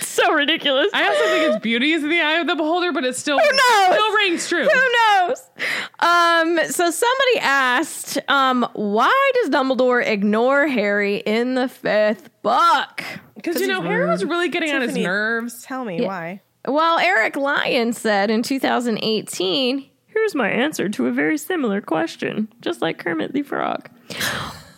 So 0.00 0.32
ridiculous. 0.32 0.88
I 0.94 1.08
also 1.08 1.24
think 1.24 1.52
it's 1.54 1.62
beauty 1.62 1.90
is 1.92 2.04
in 2.04 2.08
the 2.08 2.20
eye 2.20 2.34
of 2.38 2.46
the 2.46 2.54
beholder, 2.54 2.92
but 2.92 3.04
it's 3.04 3.18
still 3.18 3.36
knows? 3.36 3.50
still 3.90 4.12
rings 4.14 4.48
true. 4.48 4.62
Who 4.64 4.92
knows? 5.26 5.42
Um, 6.04 6.58
so 6.66 6.90
somebody 6.90 7.38
asked, 7.40 8.18
um, 8.28 8.68
why 8.74 9.32
does 9.36 9.50
Dumbledore 9.50 10.06
ignore 10.06 10.66
Harry 10.66 11.16
in 11.16 11.54
the 11.54 11.68
fifth 11.68 12.28
book? 12.42 13.02
Because 13.34 13.58
you 13.60 13.66
know 13.68 13.80
Harry 13.80 14.06
was 14.06 14.24
really 14.24 14.48
getting 14.48 14.70
on 14.72 14.82
his 14.82 14.96
nerves. 14.96 15.62
Tell 15.62 15.84
me 15.84 16.04
why. 16.04 16.42
Well, 16.66 16.98
Eric 16.98 17.36
Lyon 17.36 17.92
said 17.92 18.30
in 18.30 18.42
2018, 18.42 19.90
here's 20.06 20.34
my 20.34 20.50
answer 20.50 20.88
to 20.90 21.06
a 21.06 21.12
very 21.12 21.38
similar 21.38 21.80
question, 21.80 22.48
just 22.60 22.82
like 22.82 22.98
Kermit 22.98 23.32
the 23.32 23.42
Frog. 23.42 23.88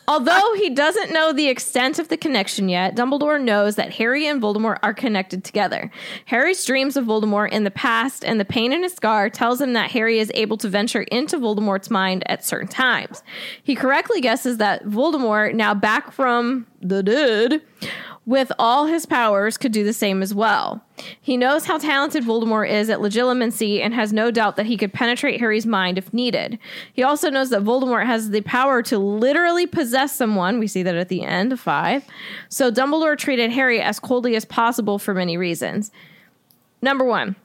Although 0.08 0.54
he 0.54 0.70
doesn't 0.70 1.12
know 1.12 1.32
the 1.32 1.48
extent 1.48 1.98
of 1.98 2.08
the 2.08 2.16
connection 2.16 2.68
yet, 2.68 2.94
Dumbledore 2.94 3.42
knows 3.42 3.74
that 3.74 3.94
Harry 3.94 4.26
and 4.26 4.40
Voldemort 4.40 4.78
are 4.82 4.94
connected 4.94 5.42
together. 5.42 5.90
Harry's 6.26 6.64
dreams 6.64 6.96
of 6.96 7.06
Voldemort 7.06 7.50
in 7.50 7.64
the 7.64 7.72
past 7.72 8.24
and 8.24 8.38
the 8.38 8.44
pain 8.44 8.72
in 8.72 8.84
his 8.84 8.94
scar 8.94 9.28
tells 9.28 9.60
him 9.60 9.72
that 9.72 9.90
Harry 9.90 10.20
is 10.20 10.30
able 10.34 10.56
to 10.58 10.68
venture 10.68 11.02
into 11.02 11.38
Voldemort's 11.38 11.90
mind 11.90 12.22
at 12.30 12.44
certain 12.44 12.68
times. 12.68 13.24
He 13.62 13.74
correctly 13.74 14.20
guesses 14.20 14.58
that 14.58 14.84
Voldemort, 14.84 15.54
now 15.54 15.74
back 15.74 16.12
from 16.12 16.66
the 16.80 17.02
dead, 17.02 17.62
with 18.26 18.50
all 18.58 18.86
his 18.86 19.06
powers, 19.06 19.56
could 19.56 19.70
do 19.70 19.84
the 19.84 19.92
same 19.92 20.20
as 20.20 20.34
well. 20.34 20.84
He 21.20 21.36
knows 21.36 21.66
how 21.66 21.78
talented 21.78 22.24
Voldemort 22.24 22.68
is 22.68 22.90
at 22.90 22.98
legilimency 22.98 23.80
and 23.80 23.94
has 23.94 24.12
no 24.12 24.32
doubt 24.32 24.56
that 24.56 24.66
he 24.66 24.76
could 24.76 24.92
penetrate 24.92 25.38
Harry's 25.38 25.64
mind 25.64 25.96
if 25.96 26.12
needed. 26.12 26.58
He 26.92 27.04
also 27.04 27.30
knows 27.30 27.50
that 27.50 27.62
Voldemort 27.62 28.04
has 28.04 28.30
the 28.30 28.40
power 28.40 28.82
to 28.82 28.98
literally 28.98 29.66
possess 29.66 30.16
someone. 30.16 30.58
We 30.58 30.66
see 30.66 30.82
that 30.82 30.96
at 30.96 31.08
the 31.08 31.22
end 31.22 31.52
of 31.52 31.60
five. 31.60 32.04
So 32.48 32.72
Dumbledore 32.72 33.16
treated 33.16 33.52
Harry 33.52 33.80
as 33.80 34.00
coldly 34.00 34.34
as 34.34 34.44
possible 34.44 34.98
for 34.98 35.14
many 35.14 35.36
reasons. 35.36 35.92
Number 36.82 37.04
one, 37.04 37.36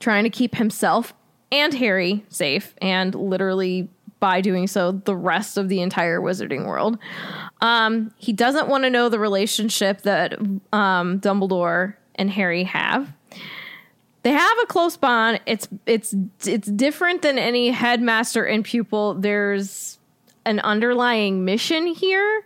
trying 0.00 0.24
to 0.24 0.30
keep 0.30 0.54
himself 0.54 1.12
and 1.52 1.74
Harry 1.74 2.24
safe, 2.28 2.74
and 2.80 3.14
literally 3.14 3.88
by 4.20 4.40
doing 4.40 4.66
so, 4.66 4.92
the 4.92 5.14
rest 5.14 5.56
of 5.56 5.68
the 5.68 5.80
entire 5.80 6.20
wizarding 6.20 6.66
world. 6.66 6.98
Um, 7.60 8.12
he 8.18 8.32
doesn't 8.32 8.68
want 8.68 8.84
to 8.84 8.90
know 8.90 9.08
the 9.08 9.18
relationship 9.18 10.02
that 10.02 10.38
um, 10.72 11.20
Dumbledore 11.20 11.94
and 12.14 12.30
Harry 12.30 12.64
have. 12.64 13.12
They 14.22 14.30
have 14.30 14.58
a 14.62 14.66
close 14.66 14.96
bond. 14.96 15.40
It's 15.46 15.68
it's 15.86 16.14
it's 16.44 16.68
different 16.68 17.22
than 17.22 17.38
any 17.38 17.70
headmaster 17.70 18.44
and 18.44 18.64
pupil. 18.64 19.14
There's 19.14 19.98
an 20.44 20.60
underlying 20.60 21.44
mission 21.44 21.86
here, 21.86 22.44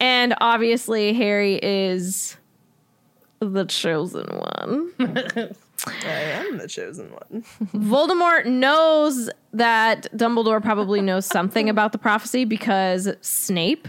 and 0.00 0.34
obviously 0.40 1.12
Harry 1.14 1.58
is 1.62 2.36
the 3.40 3.64
chosen 3.64 4.26
one. 4.26 4.92
I 5.86 6.10
am 6.10 6.58
the 6.58 6.68
chosen 6.68 7.10
one. 7.12 7.44
Voldemort 7.74 8.46
knows 8.46 9.30
that 9.52 10.10
Dumbledore 10.16 10.62
probably 10.62 11.00
knows 11.00 11.26
something 11.26 11.68
about 11.68 11.92
the 11.92 11.98
prophecy 11.98 12.44
because 12.44 13.08
Snape 13.20 13.86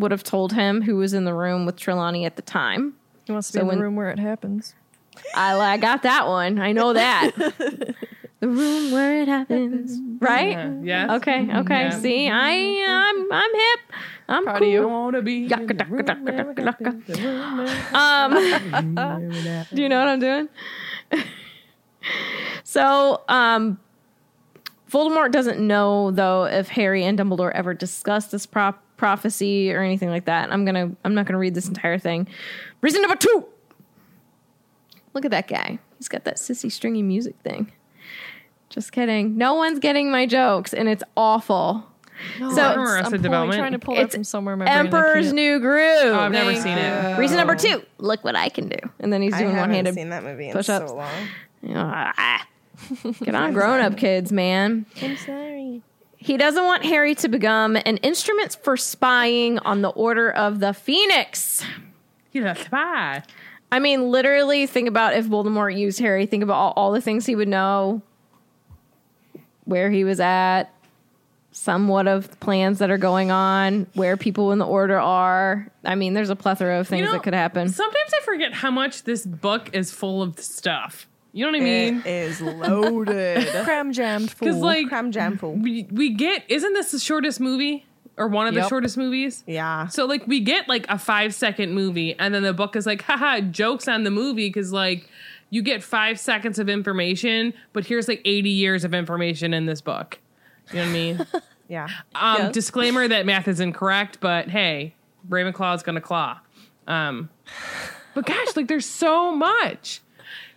would 0.00 0.10
have 0.10 0.24
told 0.24 0.52
him 0.52 0.82
who 0.82 0.96
was 0.96 1.14
in 1.14 1.24
the 1.24 1.34
room 1.34 1.64
with 1.66 1.76
Trelawney 1.76 2.24
at 2.24 2.36
the 2.36 2.42
time. 2.42 2.94
He 3.26 3.32
wants 3.32 3.48
to 3.52 3.52
So 3.52 3.58
be 3.60 3.62
in 3.62 3.66
when- 3.68 3.78
the 3.78 3.84
room 3.84 3.96
where 3.96 4.10
it 4.10 4.18
happens. 4.18 4.74
I, 5.34 5.54
I 5.58 5.76
got 5.76 6.02
that 6.02 6.26
one. 6.26 6.58
I 6.58 6.72
know 6.72 6.92
that. 6.94 7.32
the 8.40 8.48
room 8.48 8.90
where 8.92 9.20
it 9.22 9.28
happens, 9.28 9.98
right? 10.20 10.50
Yeah. 10.52 10.72
Yes. 10.82 11.10
Okay, 11.20 11.40
okay. 11.58 11.82
Yeah. 11.82 11.90
See, 11.90 12.28
I 12.30 13.12
I'm 13.12 13.32
I'm 13.32 13.54
hip. 13.54 13.80
I'm 14.28 14.44
Proud 14.44 14.56
of 14.56 14.60
cool. 14.62 14.68
you. 14.68 14.82
I 14.82 14.86
wanna 14.86 15.20
be. 15.22 15.42
in 15.44 15.48
Yaka, 15.50 15.66
the 15.66 15.74
daka, 15.74 15.90
room 15.92 16.04
daka, 16.06 16.20
where 16.22 16.32
daka, 16.32 16.50
it 16.50 16.54
daka. 16.64 16.84
happens, 16.84 17.06
the 17.06 17.22
room 17.22 17.56
where- 17.58 17.86
Um, 18.94 19.66
do 19.74 19.82
you 19.82 19.88
know 19.88 19.98
what 19.98 20.08
I'm 20.08 20.20
doing? 20.20 20.48
so, 22.64 23.22
um, 23.28 23.78
Voldemort 24.90 25.32
doesn't 25.32 25.60
know 25.64 26.10
though 26.10 26.44
if 26.44 26.68
Harry 26.68 27.04
and 27.04 27.18
Dumbledore 27.18 27.52
ever 27.52 27.74
discussed 27.74 28.30
this 28.32 28.46
prop 28.46 28.82
prophecy 29.00 29.72
or 29.72 29.80
anything 29.82 30.10
like 30.10 30.26
that. 30.26 30.52
I'm 30.52 30.66
gonna 30.66 30.92
I'm 31.04 31.14
not 31.14 31.24
gonna 31.24 31.38
read 31.38 31.54
this 31.54 31.66
entire 31.66 31.98
thing. 31.98 32.28
Reason 32.82 33.00
number 33.00 33.16
two. 33.16 33.46
Look 35.14 35.24
at 35.24 35.30
that 35.30 35.48
guy. 35.48 35.78
He's 35.96 36.06
got 36.08 36.24
that 36.24 36.36
sissy 36.36 36.70
stringy 36.70 37.02
music 37.02 37.34
thing. 37.42 37.72
Just 38.68 38.92
kidding. 38.92 39.38
No 39.38 39.54
one's 39.54 39.78
getting 39.78 40.10
my 40.12 40.26
jokes, 40.26 40.74
and 40.74 40.86
it's 40.86 41.02
awful. 41.16 41.86
so 42.38 42.74
Arrested 42.74 43.24
I'm 43.24 43.32
pulling, 43.32 43.58
trying 43.58 43.72
to 43.72 43.78
pull 43.78 43.96
It's 43.98 44.14
from 44.14 44.22
somewhere. 44.24 44.52
in 44.52 44.58
My 44.60 44.66
Emperor's. 44.66 45.32
New 45.32 45.58
Groove. 45.60 46.14
Oh, 46.14 46.20
I've 46.20 46.30
never 46.32 46.54
seen 46.54 46.76
it. 46.76 47.18
Reason 47.18 47.38
number 47.38 47.56
two. 47.56 47.82
Look 47.98 48.22
what 48.22 48.36
I 48.36 48.50
can 48.50 48.68
do. 48.68 48.76
And 49.00 49.10
then 49.10 49.22
he's 49.22 49.32
doing 49.32 49.46
one 49.46 49.56
haven't 49.56 49.74
handed 49.74 49.94
seen 49.94 50.10
that 50.10 50.22
movie 50.22 50.48
in 50.48 50.52
push-ups. 50.52 50.90
so. 50.90 51.02
You. 51.62 51.74
Get 53.24 53.34
on, 53.34 53.52
grown 53.52 53.80
up 53.80 53.96
kids, 53.96 54.30
man. 54.30 54.86
I'm 55.02 55.16
sorry. 55.16 55.82
He 56.22 56.36
doesn't 56.36 56.62
want 56.62 56.84
Harry 56.84 57.14
to 57.16 57.28
become 57.28 57.76
an 57.76 57.96
instrument 57.98 58.58
for 58.62 58.76
spying 58.76 59.58
on 59.60 59.80
the 59.80 59.88
Order 59.88 60.30
of 60.30 60.60
the 60.60 60.74
Phoenix. 60.74 61.64
He's 62.30 62.44
a 62.44 62.54
spy. 62.54 63.22
I 63.72 63.78
mean, 63.78 64.10
literally, 64.10 64.66
think 64.66 64.86
about 64.86 65.14
if 65.14 65.26
Voldemort 65.26 65.76
used 65.76 65.98
Harry. 65.98 66.26
Think 66.26 66.42
about 66.42 66.56
all, 66.56 66.72
all 66.76 66.92
the 66.92 67.00
things 67.00 67.24
he 67.24 67.34
would 67.34 67.48
know, 67.48 68.02
where 69.64 69.90
he 69.90 70.04
was 70.04 70.20
at, 70.20 70.64
somewhat 71.52 72.06
of 72.06 72.38
plans 72.38 72.80
that 72.80 72.90
are 72.90 72.98
going 72.98 73.30
on, 73.30 73.86
where 73.94 74.18
people 74.18 74.52
in 74.52 74.58
the 74.58 74.66
Order 74.66 75.00
are. 75.00 75.68
I 75.84 75.94
mean, 75.94 76.12
there's 76.12 76.30
a 76.30 76.36
plethora 76.36 76.80
of 76.80 76.86
things 76.86 77.00
You 77.00 77.06
know, 77.06 77.12
that 77.12 77.22
could 77.22 77.34
happen. 77.34 77.70
Sometimes 77.70 78.10
I 78.14 78.22
forget 78.24 78.52
how 78.52 78.70
much 78.70 79.04
this 79.04 79.24
book 79.24 79.70
is 79.72 79.90
full 79.90 80.22
of 80.22 80.38
stuff. 80.38 81.06
You 81.32 81.44
know 81.46 81.52
what 81.52 81.60
I 81.60 81.64
mean? 81.64 81.98
It 82.00 82.06
is 82.06 82.40
loaded. 82.40 83.46
Cram 83.64 83.92
jammed 83.92 84.30
fool. 84.32 84.48
Because 84.48 84.60
like 84.60 84.88
cram 84.88 85.12
jam 85.12 85.36
fool. 85.38 85.54
we 85.54 85.86
we 85.90 86.10
get 86.14 86.44
isn't 86.48 86.72
this 86.72 86.90
the 86.92 86.98
shortest 86.98 87.40
movie 87.40 87.86
or 88.16 88.26
one 88.28 88.46
of 88.46 88.54
the 88.54 88.68
shortest 88.68 88.96
movies? 88.96 89.44
Yeah. 89.46 89.86
So 89.88 90.06
like 90.06 90.26
we 90.26 90.40
get 90.40 90.68
like 90.68 90.86
a 90.88 90.98
five 90.98 91.34
second 91.34 91.72
movie, 91.72 92.14
and 92.18 92.34
then 92.34 92.42
the 92.42 92.52
book 92.52 92.74
is 92.76 92.84
like, 92.86 93.02
haha, 93.02 93.40
jokes 93.40 93.86
on 93.88 94.04
the 94.04 94.10
movie 94.10 94.48
because 94.48 94.72
like 94.72 95.08
you 95.50 95.62
get 95.62 95.82
five 95.82 96.18
seconds 96.18 96.58
of 96.58 96.68
information, 96.68 97.54
but 97.72 97.86
here's 97.86 98.08
like 98.08 98.20
eighty 98.24 98.50
years 98.50 98.84
of 98.84 98.92
information 98.94 99.54
in 99.54 99.66
this 99.66 99.80
book. 99.80 100.18
You 100.70 100.76
know 100.76 100.82
what 100.82 100.88
I 100.88 100.92
mean? 100.92 101.26
Yeah. 101.68 101.86
Um, 102.16 102.36
Yes. 102.38 102.52
Disclaimer 102.54 103.06
that 103.06 103.26
math 103.26 103.46
is 103.46 103.60
incorrect, 103.60 104.18
but 104.20 104.48
hey, 104.48 104.96
Ravenclaw 105.28 105.76
is 105.76 105.84
gonna 105.84 106.00
claw. 106.00 106.40
Um, 106.88 107.30
but 108.12 108.26
gosh, 108.26 108.56
like 108.56 108.66
there's 108.66 108.86
so 108.86 109.30
much 109.36 110.00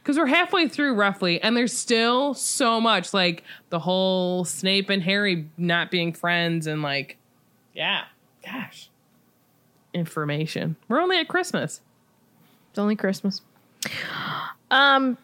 because 0.04 0.18
we're 0.18 0.26
halfway 0.26 0.68
through 0.68 0.96
roughly, 0.96 1.42
and 1.42 1.56
there's 1.56 1.72
still 1.76 2.34
so 2.34 2.82
much. 2.82 3.14
Like 3.14 3.44
the 3.70 3.80
whole 3.80 4.44
Snape 4.46 4.90
and 4.90 5.02
Harry 5.02 5.48
not 5.58 5.90
being 5.90 6.12
friends, 6.14 6.68
and 6.68 6.82
like, 6.82 7.18
yeah, 7.74 8.04
gosh, 8.46 8.90
information. 9.94 10.76
We're 10.88 11.00
only 11.02 11.18
at 11.20 11.28
Christmas. 11.28 11.82
It's 12.72 12.80
only 12.80 12.96
Christmas. 12.96 13.42
Um, 14.72 15.18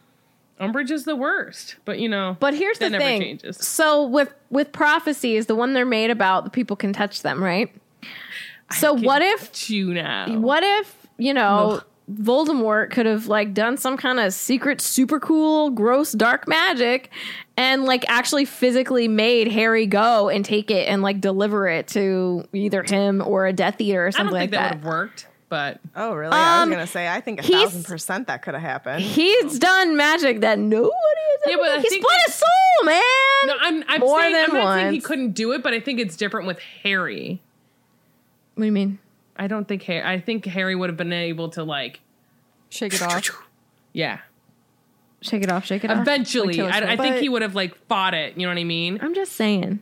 Umbridge 0.59 0.91
is 0.91 1.05
the 1.05 1.15
worst, 1.15 1.77
but 1.85 1.99
you 1.99 2.09
know, 2.09 2.35
But 2.39 2.53
here's 2.53 2.79
that 2.79 2.85
the 2.91 2.97
never 2.99 3.03
thing. 3.03 3.21
changes. 3.21 3.57
So 3.57 4.05
with 4.05 4.33
with 4.49 4.71
prophecies, 4.71 5.45
the 5.47 5.55
one 5.55 5.73
they're 5.73 5.85
made 5.85 6.11
about, 6.11 6.43
the 6.43 6.49
people 6.49 6.75
can 6.75 6.93
touch 6.93 7.21
them, 7.21 7.43
right? 7.43 7.73
So 8.77 8.93
what 8.93 9.21
if 9.21 9.69
you 9.69 9.93
now? 9.93 10.37
what 10.37 10.63
if 10.63 10.95
you 11.17 11.33
know 11.33 11.71
Ugh. 11.79 11.83
Voldemort 12.11 12.89
could 12.91 13.05
have 13.05 13.27
like 13.27 13.53
done 13.53 13.77
some 13.77 13.95
kind 13.97 14.19
of 14.19 14.33
secret, 14.33 14.81
super 14.81 15.19
cool, 15.19 15.69
gross, 15.69 16.11
dark 16.13 16.47
magic, 16.47 17.09
and 17.57 17.85
like 17.85 18.03
actually 18.09 18.45
physically 18.45 19.07
made 19.07 19.51
Harry 19.51 19.85
go 19.85 20.29
and 20.29 20.43
take 20.43 20.71
it 20.71 20.87
and 20.87 21.01
like 21.01 21.21
deliver 21.21 21.67
it 21.67 21.87
to 21.89 22.45
either 22.53 22.83
him 22.83 23.21
or 23.25 23.45
a 23.45 23.53
Death 23.53 23.79
Eater 23.79 24.05
or 24.05 24.07
I 24.07 24.11
don't 24.11 24.13
something 24.13 24.39
think 24.39 24.51
like 24.53 24.59
that, 24.59 24.69
that. 24.69 24.75
would 24.75 24.83
have 24.83 24.85
worked, 24.85 25.27
but 25.49 25.79
Oh, 25.95 26.13
really? 26.15 26.33
I 26.33 26.63
Um, 26.63 26.69
was 26.69 26.75
gonna 26.77 26.87
say. 26.87 27.07
I 27.07 27.21
think 27.21 27.41
a 27.41 27.43
thousand 27.43 27.85
percent 27.85 28.27
that 28.27 28.41
could 28.41 28.53
have 28.55 28.63
happened. 28.63 29.01
He's 29.03 29.59
done 29.59 29.95
magic 29.95 30.41
that 30.41 30.57
nobody 30.57 30.89
has 30.91 31.39
Yeah, 31.47 31.53
ever 31.53 31.61
but 31.63 31.69
I 31.69 31.75
done. 31.75 31.83
He 31.83 31.89
think 31.89 32.05
split 32.05 32.21
his 32.25 32.35
soul, 32.35 32.85
man. 32.85 33.01
no, 33.45 33.55
I'm 33.61 33.83
I'm 33.87 33.99
More 34.01 34.19
saying, 34.21 34.33
than 34.33 34.45
I'm 34.51 34.53
not 34.57 34.75
saying 34.75 34.93
he 34.93 34.99
couldn't 35.01 35.31
do 35.33 35.51
it, 35.51 35.61
but 35.61 35.73
I 35.73 35.79
think 35.79 35.99
it's 35.99 36.15
different 36.15 36.47
with 36.47 36.59
Harry. 36.83 37.41
what 38.55 38.63
do 38.63 38.65
you 38.65 38.71
mean? 38.71 38.99
I 39.39 39.47
don't 39.47 39.67
think 39.67 39.83
Harry. 39.83 40.03
I 40.05 40.19
think 40.19 40.45
Harry 40.45 40.75
would 40.75 40.89
have 40.89 40.97
been 40.97 41.13
able 41.13 41.49
to 41.51 41.63
like, 41.63 42.01
Shake 42.69 42.93
it 42.93 43.01
off. 43.01 43.27
yeah. 43.93 44.19
Shake 45.21 45.43
it 45.43 45.51
off, 45.51 45.65
shake 45.65 45.83
it 45.83 45.89
off. 45.91 45.99
Eventually, 45.99 46.61
I, 46.61 46.93
I 46.93 46.97
think 46.97 47.17
he 47.17 47.29
would 47.29 47.41
have 47.41 47.55
like 47.55 47.75
fought 47.87 48.13
it. 48.13 48.37
You 48.37 48.43
know 48.43 48.53
what 48.53 48.59
I 48.59 48.63
mean? 48.63 48.99
I'm 49.01 49.15
just 49.15 49.33
saying. 49.33 49.79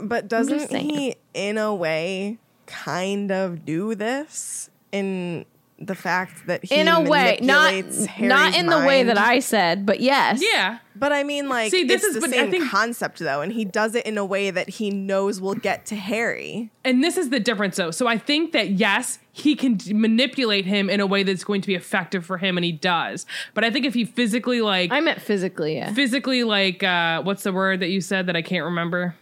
But 0.00 0.28
doesn't 0.28 0.70
saying. 0.70 0.88
he, 0.88 1.16
in 1.34 1.58
a 1.58 1.74
way, 1.74 2.38
kind 2.66 3.30
of 3.30 3.64
do 3.64 3.94
this 3.94 4.70
in 4.90 5.44
the 5.86 5.94
fact 5.94 6.46
that 6.46 6.64
he 6.64 6.74
in 6.74 6.88
a 6.88 7.00
way, 7.00 7.38
not 7.42 7.72
manipulates 7.72 8.18
not 8.20 8.38
Harry's 8.52 8.56
in 8.56 8.66
the 8.66 8.78
way 8.78 9.02
that? 9.04 9.18
I 9.18 9.38
said, 9.40 9.84
but 9.86 10.00
yes. 10.00 10.42
Yeah. 10.42 10.78
But 10.94 11.12
I 11.12 11.24
mean, 11.24 11.48
like, 11.48 11.70
See, 11.70 11.84
this 11.84 12.04
it's 12.04 12.08
is- 12.08 12.14
the 12.16 12.20
but 12.20 12.30
I 12.30 12.42
same 12.42 12.50
think- 12.50 12.70
concept 12.70 13.18
though, 13.18 13.40
and 13.40 13.52
he 13.52 13.64
does 13.64 13.94
it 13.94 14.04
in 14.06 14.18
a 14.18 14.24
way 14.24 14.50
that 14.50 14.68
he 14.68 14.90
knows 14.90 15.40
will 15.40 15.54
get 15.54 15.86
to 15.86 15.96
Harry. 15.96 16.70
And 16.84 17.02
this 17.02 17.16
is 17.16 17.30
the 17.30 17.40
difference, 17.40 17.76
though. 17.76 17.90
So 17.90 18.06
I 18.06 18.18
think 18.18 18.52
that 18.52 18.70
yes, 18.70 19.18
he 19.32 19.56
can 19.56 19.74
d- 19.74 19.94
manipulate 19.94 20.66
him 20.66 20.90
in 20.90 21.00
a 21.00 21.06
way 21.06 21.22
that's 21.22 21.44
going 21.44 21.60
to 21.62 21.66
be 21.66 21.74
effective 21.74 22.24
for 22.26 22.38
him, 22.38 22.56
and 22.58 22.64
he 22.64 22.72
does. 22.72 23.24
But 23.54 23.64
I 23.64 23.70
think 23.70 23.86
if 23.86 23.94
he 23.94 24.04
physically 24.04 24.60
like 24.60 24.92
I 24.92 25.00
meant 25.00 25.20
physically. 25.22 25.76
Yeah. 25.76 25.92
physically 25.92 26.44
like 26.44 26.82
uh 26.82 27.22
what's 27.22 27.42
the 27.42 27.52
word 27.52 27.80
that 27.80 27.88
you 27.88 28.00
said 28.00 28.26
that 28.26 28.36
I 28.36 28.42
can't 28.42 28.64
remember? 28.64 29.14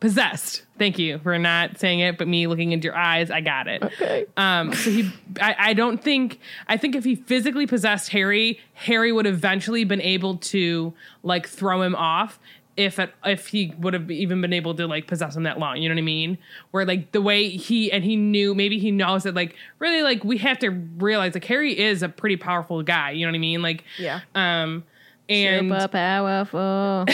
Possessed. 0.00 0.62
Thank 0.78 0.98
you 0.98 1.18
for 1.20 1.38
not 1.38 1.78
saying 1.78 2.00
it, 2.00 2.18
but 2.18 2.28
me 2.28 2.46
looking 2.46 2.72
into 2.72 2.84
your 2.84 2.96
eyes, 2.96 3.30
I 3.30 3.40
got 3.40 3.66
it. 3.66 3.82
Okay. 3.82 4.26
Um, 4.36 4.74
so 4.74 4.90
he, 4.90 5.10
I, 5.40 5.54
I 5.58 5.72
don't 5.72 6.02
think, 6.02 6.38
I 6.68 6.76
think 6.76 6.94
if 6.94 7.02
he 7.04 7.14
physically 7.14 7.66
possessed 7.66 8.10
Harry, 8.10 8.60
Harry 8.74 9.10
would 9.10 9.26
eventually 9.26 9.84
been 9.84 10.02
able 10.02 10.36
to 10.38 10.92
like 11.22 11.48
throw 11.48 11.80
him 11.80 11.94
off. 11.94 12.38
If 12.76 12.98
it, 12.98 13.10
if 13.24 13.46
he 13.46 13.72
would 13.78 13.94
have 13.94 14.10
even 14.10 14.42
been 14.42 14.52
able 14.52 14.74
to 14.74 14.86
like 14.86 15.06
possess 15.06 15.34
him 15.34 15.44
that 15.44 15.58
long, 15.58 15.78
you 15.78 15.88
know 15.88 15.94
what 15.94 16.00
I 16.00 16.04
mean? 16.04 16.36
Where 16.72 16.84
like 16.84 17.12
the 17.12 17.22
way 17.22 17.48
he 17.48 17.90
and 17.90 18.04
he 18.04 18.16
knew, 18.16 18.54
maybe 18.54 18.78
he 18.78 18.90
knows 18.90 19.22
that 19.22 19.34
like 19.34 19.56
really 19.78 20.02
like 20.02 20.24
we 20.24 20.36
have 20.38 20.58
to 20.58 20.68
realize 20.68 21.32
like 21.32 21.46
Harry 21.46 21.78
is 21.78 22.02
a 22.02 22.10
pretty 22.10 22.36
powerful 22.36 22.82
guy. 22.82 23.12
You 23.12 23.24
know 23.24 23.32
what 23.32 23.36
I 23.36 23.40
mean? 23.40 23.62
Like 23.62 23.82
Yeah. 23.98 24.20
um, 24.34 24.84
and 25.30 25.70
Super 25.70 25.88
powerful. 25.88 27.06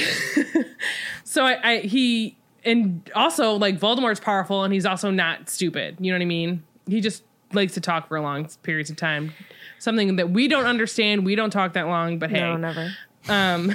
so 1.24 1.45
I, 1.45 1.70
I 1.74 1.78
he 1.78 2.37
and 2.64 3.10
also 3.14 3.54
like 3.54 3.78
Voldemort's 3.78 4.20
powerful 4.20 4.64
and 4.64 4.72
he's 4.72 4.86
also 4.86 5.10
not 5.10 5.48
stupid. 5.48 5.96
You 6.00 6.12
know 6.12 6.18
what 6.18 6.22
I 6.22 6.26
mean? 6.26 6.62
He 6.86 7.00
just 7.00 7.24
likes 7.52 7.74
to 7.74 7.80
talk 7.80 8.08
for 8.08 8.20
long 8.20 8.48
periods 8.62 8.90
of 8.90 8.96
time. 8.96 9.32
Something 9.78 10.16
that 10.16 10.30
we 10.30 10.48
don't 10.48 10.66
understand. 10.66 11.24
We 11.24 11.34
don't 11.34 11.50
talk 11.50 11.74
that 11.74 11.86
long, 11.86 12.18
but 12.18 12.30
hey. 12.30 12.40
No, 12.40 12.56
never. 12.56 12.92
Um 13.28 13.74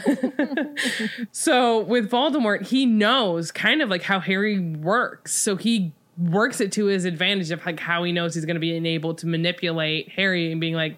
so 1.31 1.79
with 1.79 2.09
Voldemort, 2.09 2.67
he 2.67 2.85
knows 2.85 3.51
kind 3.51 3.81
of 3.81 3.89
like 3.89 4.03
how 4.03 4.19
Harry 4.19 4.59
works. 4.59 5.35
So 5.35 5.55
he 5.55 5.93
works 6.17 6.59
it 6.59 6.71
to 6.73 6.85
his 6.85 7.05
advantage 7.05 7.51
of 7.51 7.65
like 7.65 7.79
how 7.79 8.03
he 8.03 8.11
knows 8.11 8.35
he's 8.35 8.45
gonna 8.45 8.59
be 8.59 8.73
able 8.88 9.13
to 9.15 9.27
manipulate 9.27 10.09
Harry 10.09 10.51
and 10.51 10.59
being 10.59 10.73
like, 10.73 10.97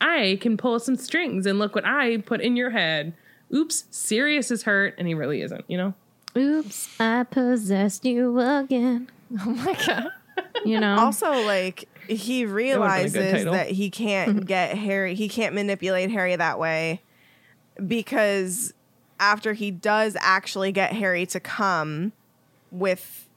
I 0.00 0.38
can 0.40 0.56
pull 0.56 0.78
some 0.78 0.96
strings 0.96 1.46
and 1.46 1.58
look 1.58 1.74
what 1.74 1.84
I 1.84 2.18
put 2.18 2.40
in 2.40 2.56
your 2.56 2.70
head. 2.70 3.14
Oops, 3.54 3.84
Sirius 3.90 4.50
is 4.50 4.62
hurt, 4.62 4.94
and 4.96 5.08
he 5.08 5.14
really 5.14 5.42
isn't, 5.42 5.64
you 5.68 5.76
know? 5.76 5.94
Oops, 6.36 7.00
I 7.00 7.24
possessed 7.24 8.04
you 8.04 8.38
again. 8.38 9.10
Oh 9.32 9.50
my 9.50 9.78
god. 9.86 10.08
You 10.64 10.80
know. 10.80 10.98
Also, 10.98 11.30
like 11.44 11.88
he 12.08 12.44
would've 12.44 12.56
been 12.56 12.80
a 12.82 13.08
good 13.10 13.14
realizes 13.14 13.44
that 13.44 13.70
he 13.70 13.90
can't 13.90 14.44
get 14.46 14.76
Harry, 14.76 15.14
he 15.14 15.28
can't 15.28 15.54
manipulate 15.54 16.10
Harry 16.10 16.34
that 16.34 16.58
way 16.58 17.00
because 17.86 18.74
after 19.20 19.52
he 19.52 19.70
does 19.70 20.16
actually 20.18 20.72
get 20.72 20.92
Harry 20.92 21.26
to 21.26 21.38
come 21.38 22.12
with 22.72 23.28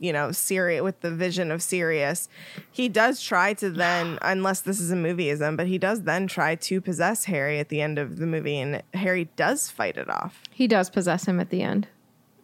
you 0.00 0.12
know, 0.12 0.30
Sirius 0.30 0.82
with 0.82 1.00
the 1.00 1.10
vision 1.10 1.50
of 1.50 1.62
Sirius, 1.62 2.28
he 2.70 2.88
does 2.88 3.20
try 3.20 3.52
to 3.54 3.70
then, 3.70 4.18
unless 4.22 4.60
this 4.60 4.80
is 4.80 4.92
a 4.92 4.96
movieism, 4.96 5.56
but 5.56 5.66
he 5.66 5.78
does 5.78 6.02
then 6.02 6.26
try 6.26 6.54
to 6.54 6.80
possess 6.80 7.24
Harry 7.24 7.58
at 7.58 7.68
the 7.68 7.80
end 7.80 7.98
of 7.98 8.18
the 8.18 8.26
movie, 8.26 8.58
and 8.58 8.82
Harry 8.94 9.28
does 9.36 9.70
fight 9.70 9.96
it 9.96 10.08
off. 10.08 10.42
He 10.50 10.68
does 10.68 10.90
possess 10.90 11.26
him 11.26 11.40
at 11.40 11.50
the 11.50 11.62
end. 11.62 11.88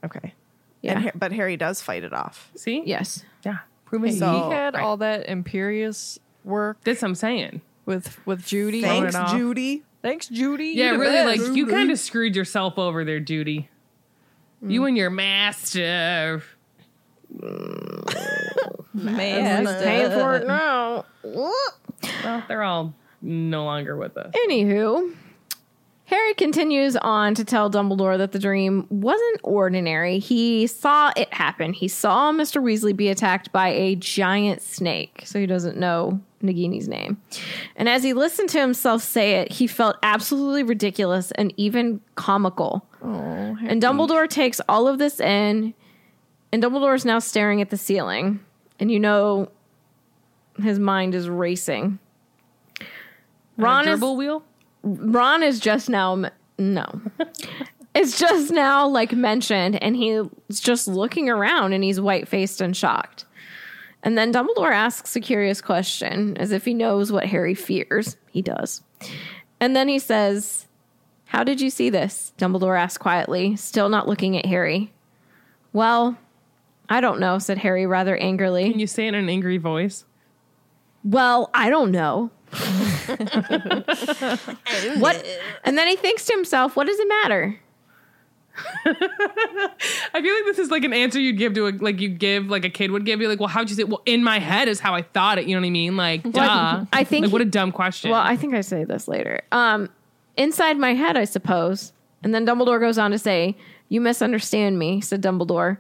Okay. 0.05 0.35
Yeah. 0.83 0.99
And, 0.99 1.13
but 1.15 1.33
Harry 1.33 1.57
does 1.57 1.81
fight 1.81 2.05
it 2.05 2.13
off. 2.13 2.51
See? 2.55 2.83
Yes. 2.85 3.25
Yeah. 3.45 3.59
Proving 3.87 4.13
So- 4.15 4.49
he 4.49 4.55
had 4.55 4.75
right. 4.75 4.83
all 4.83 4.97
that 4.99 5.27
Imperius 5.29 6.19
work 6.45 6.79
That's 6.85 7.03
what 7.03 7.09
I'm 7.09 7.15
saying. 7.15 7.61
with 7.87 8.19
with 8.27 8.45
Judy. 8.47 8.83
Thanks. 8.83 9.17
Judy. 9.33 9.83
Thanks, 10.03 10.29
Judy. 10.29 10.69
Yeah, 10.69 10.91
You're 10.93 11.01
really, 11.01 11.13
best. 11.37 11.49
like 11.49 11.57
you 11.57 11.67
kind 11.67 11.91
of 11.91 11.99
screwed 11.99 12.37
yourself 12.37 12.79
over 12.79 13.05
there, 13.07 13.21
Judy. 13.21 13.71
Mm. 14.63 14.71
You 14.73 14.85
and 14.85 14.97
your 14.99 15.09
master. 15.09 16.43
man. 18.93 19.67
Paying 19.67 20.11
for 20.11 20.37
it 20.37 20.47
now. 20.47 21.05
Well, 21.23 21.55
they're 22.49 22.63
all 22.63 22.93
no 23.23 23.65
longer 23.65 23.97
with 23.97 24.17
us. 24.17 24.33
Anywho, 24.47 25.15
Harry 26.07 26.35
continues 26.35 26.97
on 26.97 27.35
to 27.35 27.45
tell 27.45 27.71
Dumbledore 27.71 28.19
that 28.19 28.33
the 28.33 28.39
dream 28.39 28.87
wasn't 28.91 29.41
ordinary. 29.43 30.19
He 30.19 30.67
saw 30.67 31.13
it 31.17 31.33
happen. 31.33 31.73
He 31.73 31.89
saw 31.89 32.31
Mr. 32.31 32.63
Weasley 32.63 32.95
be 32.95 33.09
attacked 33.09 33.51
by 33.53 33.69
a 33.69 33.97
giant 33.97 34.61
snake, 34.61 35.23
so 35.25 35.39
he 35.39 35.47
doesn't 35.47 35.79
know 35.79 36.21
Nagini's 36.43 36.89
name. 36.89 37.17
And 37.75 37.89
as 37.89 38.03
he 38.03 38.13
listened 38.13 38.51
to 38.51 38.61
himself 38.61 39.03
say 39.03 39.41
it, 39.41 39.53
he 39.53 39.67
felt 39.67 39.97
absolutely 40.03 40.63
ridiculous 40.63 41.31
and 41.33 41.55
even 41.57 42.03
comical. 42.17 42.87
and 43.03 43.83
Dumbledore 43.83 44.29
takes 44.29 44.61
all 44.69 44.87
of 44.87 44.99
this 44.99 45.21
in, 45.21 45.73
and 46.53 46.63
Dumbledore 46.63 46.95
is 46.95 47.07
now 47.07 47.19
staring 47.19 47.63
at 47.63 47.71
the 47.71 47.79
ceiling. 47.79 48.41
And 48.79 48.91
you 48.91 49.01
know, 49.01 49.49
his 50.63 50.79
mind 50.79 51.15
is 51.15 51.31
racing. 51.31 51.99
Ron 53.57 53.89
is 53.89 54.01
wheel? 54.01 54.45
Ron 54.85 55.43
is 55.43 55.59
just 55.59 55.89
now 55.89 56.31
no. 56.59 57.01
it's 57.95 58.19
just 58.19 58.53
now 58.53 58.87
like 58.87 59.13
mentioned 59.13 59.83
and 59.83 59.97
he's 59.97 60.61
just 60.61 60.87
looking 60.87 61.29
around 61.29 61.73
and 61.73 61.83
he's 61.83 62.01
white-faced 62.01 62.61
and 62.61 62.77
shocked. 62.77 63.25
And 64.03 64.19
then 64.19 64.33
Dumbledore 64.33 64.73
asks 64.73 65.17
a 65.17 65.21
curious 65.21 65.63
question 65.63 66.37
as 66.37 66.53
if 66.53 66.67
he 66.67 66.75
knows 66.75 67.11
what 67.11 67.27
Harry 67.27 67.55
fears. 67.55 68.19
He 68.31 68.43
does. 68.43 68.83
And 69.61 69.75
then 69.75 69.89
he 69.89 69.99
says, 69.99 70.69
"How 71.27 71.43
did 71.43 71.63
you 71.63 71.71
see 71.71 71.89
this?" 71.89 72.35
Dumbledore 72.37 72.79
asked 72.79 73.01
quietly, 73.01 73.57
still 73.57 73.89
not 73.89 74.07
looking 74.07 74.37
at 74.37 74.45
Harry. 74.45 74.93
"Well, 75.73 76.19
I 76.91 77.01
don't 77.01 77.19
know," 77.19 77.39
said 77.39 77.59
Harry 77.59 77.87
rather 77.87 78.17
angrily. 78.17 78.71
Can 78.71 78.79
you 78.79 78.87
say 78.87 79.07
it 79.07 79.15
in 79.15 79.15
an 79.15 79.31
angry 79.31 79.57
voice? 79.57 80.05
Well, 81.03 81.49
I 81.55 81.71
don't 81.71 81.91
know. 81.91 82.31
what? 84.99 85.27
And 85.65 85.77
then 85.79 85.89
he 85.89 85.97
thinks 85.97 86.25
to 86.27 86.33
himself, 86.35 86.77
what 86.77 86.87
does 86.87 86.99
it 86.99 87.09
matter? 87.09 87.59
I 88.87 90.21
feel 90.23 90.35
like 90.35 90.45
this 90.45 90.59
is 90.59 90.71
like 90.71 90.85
an 90.85 90.93
answer 90.93 91.19
you'd 91.19 91.39
give 91.39 91.55
to 91.55 91.67
a 91.67 91.71
like 91.73 92.01
you 92.01 92.09
give 92.09 92.47
like 92.47 92.65
a 92.65 92.71
kid 92.71 92.93
would 92.93 93.05
give 93.05 93.21
you 93.21 93.27
like 93.29 93.41
well 93.41 93.49
how'd 93.49 93.69
you 93.69 93.75
say 93.75 93.83
well 93.83 94.03
in 94.07 94.23
my 94.23 94.39
head 94.39 94.69
is 94.69 94.79
how 94.79 94.95
I 94.95 95.03
thought 95.03 95.39
it 95.39 95.47
you 95.47 95.57
know 95.57 95.61
what 95.61 95.67
I 95.67 95.71
mean 95.71 95.97
like 95.97 96.23
duh 96.23 96.85
I 96.93 97.03
think 97.03 97.25
like 97.25 97.33
what 97.33 97.43
a 97.43 97.47
dumb 97.47 97.73
question 97.73 98.13
Well, 98.13 98.21
I 98.21 98.37
think 98.37 98.55
I 98.55 98.61
say 98.61 98.85
this 98.85 99.09
later. 99.09 99.41
Um, 99.51 99.89
inside 100.37 100.79
my 100.79 100.95
head, 100.95 101.17
I 101.17 101.25
suppose. 101.25 101.93
And 102.23 102.33
then 102.35 102.47
Dumbledore 102.47 102.79
goes 102.81 102.97
on 102.97 103.11
to 103.11 103.19
say, 103.19 103.57
You 103.89 104.01
misunderstand 104.01 104.79
me, 104.79 105.01
said 105.01 105.21
Dumbledore. 105.21 105.79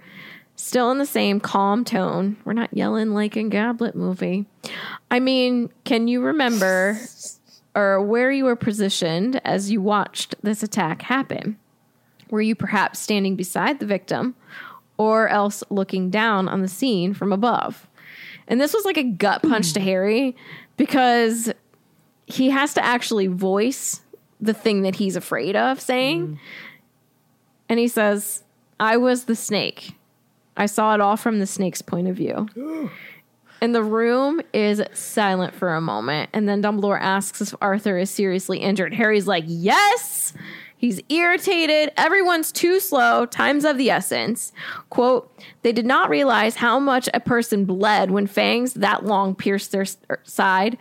Still 0.56 0.90
in 0.90 0.98
the 0.98 1.06
same 1.06 1.40
calm 1.40 1.84
tone. 1.84 2.36
We're 2.44 2.52
not 2.52 2.72
yelling 2.72 3.12
like 3.12 3.36
in 3.36 3.48
Goblet 3.48 3.94
movie. 3.96 4.46
I 5.10 5.20
mean, 5.20 5.70
can 5.84 6.06
you 6.08 6.22
remember 6.22 6.98
or 7.74 8.00
where 8.00 8.30
you 8.30 8.44
were 8.44 8.56
positioned 8.56 9.40
as 9.44 9.70
you 9.70 9.80
watched 9.80 10.36
this 10.42 10.62
attack 10.62 11.02
happen? 11.02 11.58
Were 12.30 12.40
you 12.40 12.54
perhaps 12.54 13.00
standing 13.00 13.36
beside 13.36 13.80
the 13.80 13.86
victim 13.86 14.34
or 14.96 15.28
else 15.28 15.64
looking 15.70 16.08
down 16.08 16.48
on 16.48 16.62
the 16.62 16.68
scene 16.68 17.14
from 17.14 17.32
above? 17.32 17.88
And 18.46 18.60
this 18.60 18.72
was 18.72 18.84
like 18.84 18.96
a 18.96 19.02
gut 19.02 19.42
punch 19.42 19.72
to 19.72 19.80
Harry 19.80 20.36
because 20.76 21.52
he 22.26 22.50
has 22.50 22.74
to 22.74 22.84
actually 22.84 23.26
voice 23.26 24.02
the 24.40 24.54
thing 24.54 24.82
that 24.82 24.96
he's 24.96 25.16
afraid 25.16 25.56
of 25.56 25.80
saying. 25.80 26.26
Mm. 26.26 26.38
And 27.68 27.78
he 27.78 27.88
says, 27.88 28.42
I 28.78 28.96
was 28.96 29.24
the 29.24 29.36
snake. 29.36 29.94
I 30.56 30.66
saw 30.66 30.94
it 30.94 31.00
all 31.00 31.16
from 31.16 31.38
the 31.40 31.46
snake's 31.46 31.82
point 31.82 32.08
of 32.08 32.16
view. 32.16 32.48
and 33.60 33.74
the 33.74 33.82
room 33.82 34.40
is 34.52 34.82
silent 34.92 35.54
for 35.54 35.74
a 35.74 35.80
moment. 35.80 36.30
And 36.32 36.48
then 36.48 36.62
Dumbledore 36.62 37.00
asks 37.00 37.40
if 37.40 37.54
Arthur 37.60 37.98
is 37.98 38.10
seriously 38.10 38.58
injured. 38.58 38.94
Harry's 38.94 39.26
like, 39.26 39.44
Yes. 39.46 40.32
He's 40.76 41.00
irritated. 41.08 41.92
Everyone's 41.96 42.52
too 42.52 42.78
slow. 42.78 43.24
Time's 43.24 43.64
of 43.64 43.78
the 43.78 43.88
essence. 43.88 44.52
Quote, 44.90 45.32
they 45.62 45.72
did 45.72 45.86
not 45.86 46.10
realize 46.10 46.56
how 46.56 46.78
much 46.78 47.08
a 47.14 47.20
person 47.20 47.64
bled 47.64 48.10
when 48.10 48.26
fangs 48.26 48.74
that 48.74 49.06
long 49.06 49.34
pierced 49.34 49.72
their 49.72 49.86
er, 50.10 50.20
side. 50.24 50.76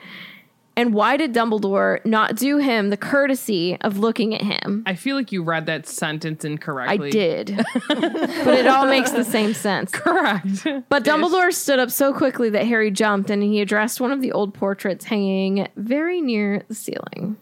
And 0.75 0.93
why 0.93 1.17
did 1.17 1.33
Dumbledore 1.33 2.03
not 2.03 2.35
do 2.35 2.57
him 2.57 2.89
the 2.89 2.97
courtesy 2.97 3.77
of 3.81 3.99
looking 3.99 4.33
at 4.33 4.41
him? 4.41 4.83
I 4.87 4.95
feel 4.95 5.15
like 5.15 5.31
you 5.31 5.43
read 5.43 5.67
that 5.67 5.87
sentence 5.87 6.43
incorrectly. 6.43 7.09
I 7.09 7.11
did. 7.11 7.63
but 7.87 8.47
it 8.57 8.65
all 8.65 8.87
makes 8.87 9.11
the 9.11 9.23
same 9.23 9.53
sense. 9.53 9.91
correct 9.91 10.65
But 10.89 11.03
Dumbledore 11.03 11.53
stood 11.53 11.77
up 11.77 11.91
so 11.91 12.11
quickly 12.11 12.49
that 12.49 12.65
Harry 12.65 12.89
jumped 12.89 13.29
and 13.29 13.43
he 13.43 13.61
addressed 13.61 14.01
one 14.01 14.11
of 14.11 14.21
the 14.21 14.31
old 14.31 14.53
portraits 14.55 15.05
hanging 15.05 15.67
very 15.75 16.21
near 16.21 16.63
the 16.67 16.75
ceiling. 16.75 17.37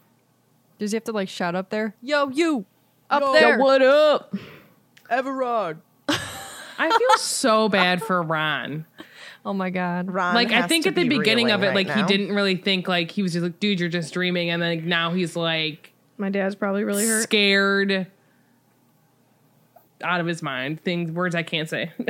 Does 0.77 0.91
he 0.91 0.97
have 0.97 1.05
to 1.05 1.11
like 1.13 1.29
shout 1.29 1.55
up 1.55 1.69
there? 1.69 1.95
Yo, 2.01 2.29
you 2.29 2.65
up 3.09 3.21
Yo, 3.21 3.33
there? 3.33 3.59
what 3.59 3.81
up? 3.81 4.35
Everard. 5.09 5.79
I 6.09 6.89
feel 6.89 7.17
so 7.17 7.69
bad 7.69 8.01
for 8.01 8.21
Ron 8.21 8.85
Oh 9.45 9.53
my 9.53 9.69
god. 9.71 10.11
Ron 10.11 10.35
like 10.35 10.51
I 10.51 10.67
think 10.67 10.85
at 10.85 10.95
the 10.95 11.07
be 11.07 11.17
beginning 11.17 11.51
of 11.51 11.61
it 11.63 11.69
reeling 11.69 11.87
like 11.87 11.95
right 11.95 12.07
he 12.07 12.17
didn't 12.17 12.35
really 12.35 12.55
think 12.57 12.87
like 12.87 13.09
he 13.11 13.23
was 13.23 13.33
just 13.33 13.43
like 13.43 13.59
dude 13.59 13.79
you're 13.79 13.89
just 13.89 14.13
dreaming 14.13 14.49
and 14.51 14.61
then 14.61 14.87
now 14.87 15.11
he's 15.13 15.35
like 15.35 15.93
My 16.17 16.29
dad's 16.29 16.53
probably 16.55 16.83
really 16.83 17.07
hurt. 17.07 17.23
scared 17.23 18.07
out 20.03 20.19
of 20.19 20.27
his 20.27 20.41
mind 20.43 20.83
things 20.83 21.11
words 21.11 21.33
I 21.35 21.41
can't 21.43 21.67
say 21.69 21.91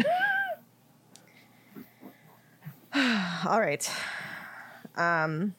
All 3.45 3.59
right. 3.59 3.89
Um, 4.95 5.55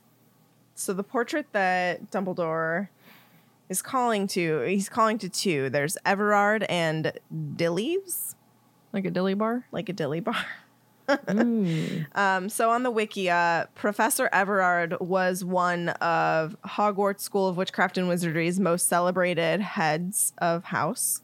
so 0.74 0.92
the 0.92 1.02
portrait 1.02 1.46
that 1.52 2.10
Dumbledore 2.10 2.88
is 3.68 3.80
calling 3.80 4.26
to, 4.28 4.60
he's 4.62 4.88
calling 4.90 5.16
to 5.18 5.28
two. 5.28 5.70
There's 5.70 5.96
Everard 6.04 6.64
and 6.64 7.12
Dilys, 7.34 8.34
Like 8.92 9.06
a 9.06 9.10
dilly 9.10 9.34
bar? 9.34 9.66
like 9.72 9.88
a 9.88 9.92
dilly 9.94 10.20
bar. 10.20 10.44
um, 12.14 12.48
so 12.48 12.70
on 12.70 12.82
the 12.82 12.92
Wikia, 12.92 13.68
Professor 13.74 14.28
Everard 14.32 14.96
was 15.00 15.44
one 15.44 15.90
of 15.90 16.56
Hogwarts 16.64 17.20
School 17.20 17.48
of 17.48 17.56
Witchcraft 17.56 17.98
and 17.98 18.08
Wizardry's 18.08 18.60
most 18.60 18.88
celebrated 18.88 19.60
heads 19.60 20.32
of 20.38 20.64
house. 20.64 21.22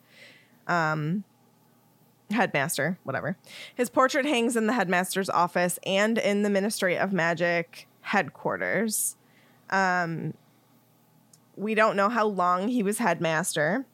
Um, 0.66 1.24
headmaster, 2.31 2.99
whatever. 3.05 3.37
His 3.74 3.89
portrait 3.89 4.26
hangs 4.26 4.57
in 4.57 4.66
the 4.66 4.72
headmaster's 4.72 5.31
office 5.31 5.79
and 5.85 6.18
in 6.18 6.43
the 6.43 6.51
Ministry 6.51 6.97
of 6.97 7.12
Magic 7.12 7.87
headquarters. 8.03 9.16
Um, 9.70 10.35
we 11.57 11.74
don't 11.74 11.97
know 11.97 12.09
how 12.09 12.26
long 12.26 12.68
he 12.68 12.83
was 12.83 12.99
headmaster. 12.99 13.87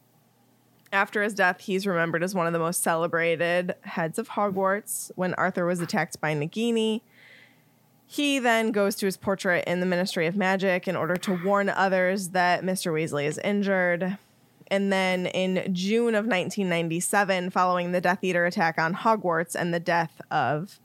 After 0.94 1.24
his 1.24 1.34
death, 1.34 1.62
he's 1.62 1.88
remembered 1.88 2.22
as 2.22 2.36
one 2.36 2.46
of 2.46 2.52
the 2.52 2.60
most 2.60 2.80
celebrated 2.80 3.74
heads 3.80 4.16
of 4.16 4.28
Hogwarts 4.28 5.10
when 5.16 5.34
Arthur 5.34 5.66
was 5.66 5.80
attacked 5.80 6.20
by 6.20 6.36
Nagini. 6.36 7.00
He 8.06 8.38
then 8.38 8.70
goes 8.70 8.94
to 8.96 9.06
his 9.06 9.16
portrait 9.16 9.64
in 9.66 9.80
the 9.80 9.86
Ministry 9.86 10.28
of 10.28 10.36
Magic 10.36 10.86
in 10.86 10.94
order 10.94 11.16
to 11.16 11.42
warn 11.44 11.68
others 11.68 12.28
that 12.28 12.62
Mr. 12.62 12.92
Weasley 12.92 13.24
is 13.24 13.38
injured. 13.38 14.18
And 14.68 14.92
then 14.92 15.26
in 15.26 15.74
June 15.74 16.14
of 16.14 16.26
1997, 16.26 17.50
following 17.50 17.90
the 17.90 18.00
Death 18.00 18.22
Eater 18.22 18.46
attack 18.46 18.78
on 18.78 18.94
Hogwarts 18.94 19.56
and 19.56 19.74
the 19.74 19.80
death 19.80 20.20
of 20.30 20.78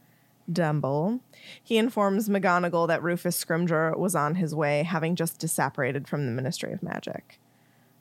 Dumble, 0.52 1.20
he 1.64 1.78
informs 1.78 2.30
McGonagall 2.30 2.88
that 2.88 3.04
Rufus 3.04 3.46
Scrimgeour 3.46 3.96
was 3.96 4.16
on 4.16 4.36
his 4.36 4.56
way, 4.56 4.82
having 4.82 5.16
just 5.16 5.40
disapparated 5.40 6.08
from 6.08 6.26
the 6.26 6.32
Ministry 6.32 6.74
of 6.74 6.82
Magic. 6.82 7.40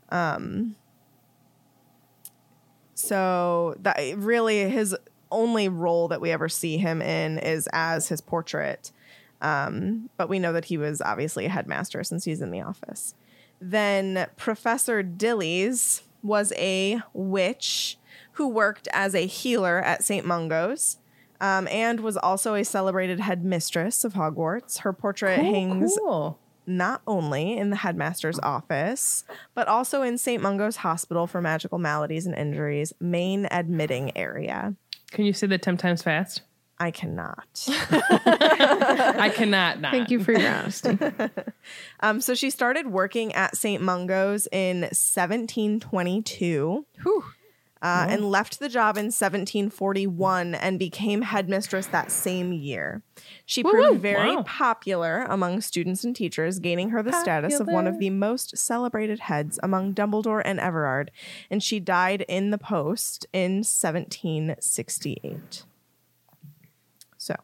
Um, 0.09 0.75
so 2.99 3.77
that 3.81 3.97
really 4.17 4.69
his 4.69 4.97
only 5.31 5.69
role 5.69 6.09
that 6.09 6.21
we 6.21 6.33
ever 6.33 6.49
see 6.49 6.79
him 6.79 7.01
in 7.01 7.39
is 7.39 7.69
as 7.73 8.09
his 8.09 8.21
portrait. 8.21 8.91
Um, 9.41 10.11
but 10.17 10.29
we 10.29 10.41
know 10.41 10.53
that 10.53 10.65
he 10.65 10.77
was 10.77 11.01
obviously 11.01 11.47
a 11.47 11.49
headmaster 11.49 12.03
since 12.03 12.25
he's 12.25 12.41
in 12.41 12.51
the 12.51 12.61
office. 12.61 13.15
Then 13.61 14.27
Professor 14.37 15.05
Dilys 15.05 16.03
was 16.25 16.53
a 16.57 17.01
witch 17.13 17.99
who 18.33 18.49
worked 18.49 18.89
as 18.93 19.15
a 19.15 19.27
healer 19.27 19.79
at 19.79 20.03
St. 20.03 20.27
Mungo's. 20.27 20.99
Um, 21.41 21.69
and 21.69 22.01
was 22.01 22.17
also 22.17 22.55
a 22.55 22.65
celebrated 22.65 23.21
headmistress 23.21 24.03
of 24.03 24.15
Hogwarts. 24.15 24.81
Her 24.81 24.93
portrait 24.93 25.39
hangs 25.39 25.97
Cool. 26.03 26.37
Not 26.69 27.01
only 27.07 27.57
in 27.57 27.71
the 27.71 27.77
headmaster's 27.77 28.39
office, 28.41 29.25
but 29.55 29.67
also 29.67 30.03
in 30.03 30.19
St. 30.19 30.43
Mungo's 30.43 30.77
Hospital 30.77 31.27
for 31.27 31.41
Magical 31.41 31.79
Maladies 31.79 32.27
and 32.27 32.37
Injuries 32.37 32.93
main 33.01 33.49
admitting 33.51 34.15
area. 34.17 34.75
Can 35.11 35.25
you 35.25 35.33
say 35.33 35.47
that 35.47 35.63
10 35.63 35.79
times 35.79 36.03
fast? 36.03 36.43
I 36.81 36.93
cannot. 36.93 37.67
I 37.69 39.33
cannot 39.35 39.81
not. 39.81 39.91
Thank 39.91 40.11
you 40.11 40.23
for 40.23 40.31
your 40.33 40.49
honesty. 40.49 40.97
Um, 42.01 42.21
so 42.21 42.35
she 42.35 42.51
started 42.51 42.87
working 42.87 43.35
at 43.35 43.57
St. 43.57 43.83
Mungo's 43.83 44.47
in 44.53 44.83
1722. 44.83 46.87
Uh, 47.81 48.07
and 48.09 48.29
left 48.29 48.59
the 48.59 48.69
job 48.69 48.97
in 48.97 49.05
1741 49.07 50.53
and 50.55 50.81
became 50.81 51.23
headmistress 51.23 51.87
that 51.87 52.11
same 52.11 52.53
year. 52.53 53.03
She 53.47 53.63
proved 53.63 54.01
very 54.03 54.35
Wow. 54.35 54.43
popular 54.43 55.25
among 55.29 55.61
students 55.61 56.03
and 56.03 56.17
teachers, 56.17 56.59
gaining 56.59 56.91
her 56.91 57.05
the 57.05 57.13
status 57.13 57.61
of 57.61 57.69
one 57.69 57.87
of 57.87 58.01
the 58.01 58.11
most 58.11 58.59
celebrated 58.59 59.21
heads 59.21 59.61
among 59.63 59.95
Dumbledore 59.95 60.43
and 60.45 60.59
Everard. 60.59 61.13
And 61.51 61.63
she 61.63 61.79
died 61.79 62.23
in 62.29 62.51
the 62.51 62.59
post 62.59 63.27
in 63.33 63.63
1768. 63.63 65.63
So, 67.17 67.37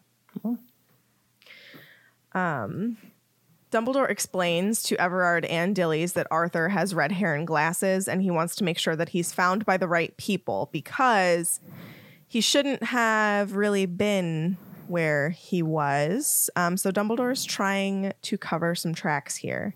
um, 2.33 2.97
Dumbledore 3.75 4.09
explains 4.09 4.85
to 4.85 5.01
Everard 5.01 5.45
and 5.47 5.75
Dilys 5.75 6.13
that 6.13 6.29
Arthur 6.31 6.69
has 6.69 6.95
red 6.95 7.11
hair 7.11 7.35
and 7.35 7.45
glasses, 7.45 8.07
and 8.07 8.23
he 8.23 8.31
wants 8.31 8.55
to 8.57 8.65
make 8.65 8.79
sure 8.79 8.95
that 8.95 9.09
he's 9.09 9.33
found 9.33 9.67
by 9.67 9.77
the 9.77 9.89
right 9.89 10.17
people 10.17 10.69
because 10.71 11.59
he 12.29 12.41
shouldn't 12.41 12.85
have 12.85 13.57
really 13.57 13.87
been 13.87 14.57
where 14.87 15.31
he 15.31 15.61
was. 15.61 16.49
Um, 16.55 16.77
so 16.77 16.93
Dumbledore 16.93 17.33
is 17.33 17.45
trying 17.45 18.13
to 18.23 18.39
cover 18.39 18.77
some 18.77 18.95
tracks 18.95 19.35
here. 19.35 19.75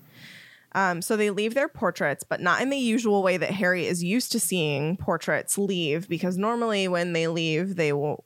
Um, 0.77 1.03
so 1.03 1.17
they 1.17 1.31
leave 1.31 1.55
their 1.55 1.67
portraits, 1.69 2.23
but 2.23 2.41
not 2.41 2.63
in 2.63 2.71
the 2.71 2.77
usual 2.77 3.25
way 3.25 3.37
that 3.37 3.51
Harry 3.51 3.87
is 3.87 4.05
used 4.05 4.31
to 4.31 4.39
seeing 4.39 4.97
portraits 4.97 5.59
leave, 5.59 6.09
because 6.09 6.39
normally 6.39 6.87
when 6.87 7.15
they 7.15 7.27
leave, 7.27 7.75
they 7.75 7.93
will 7.93 8.25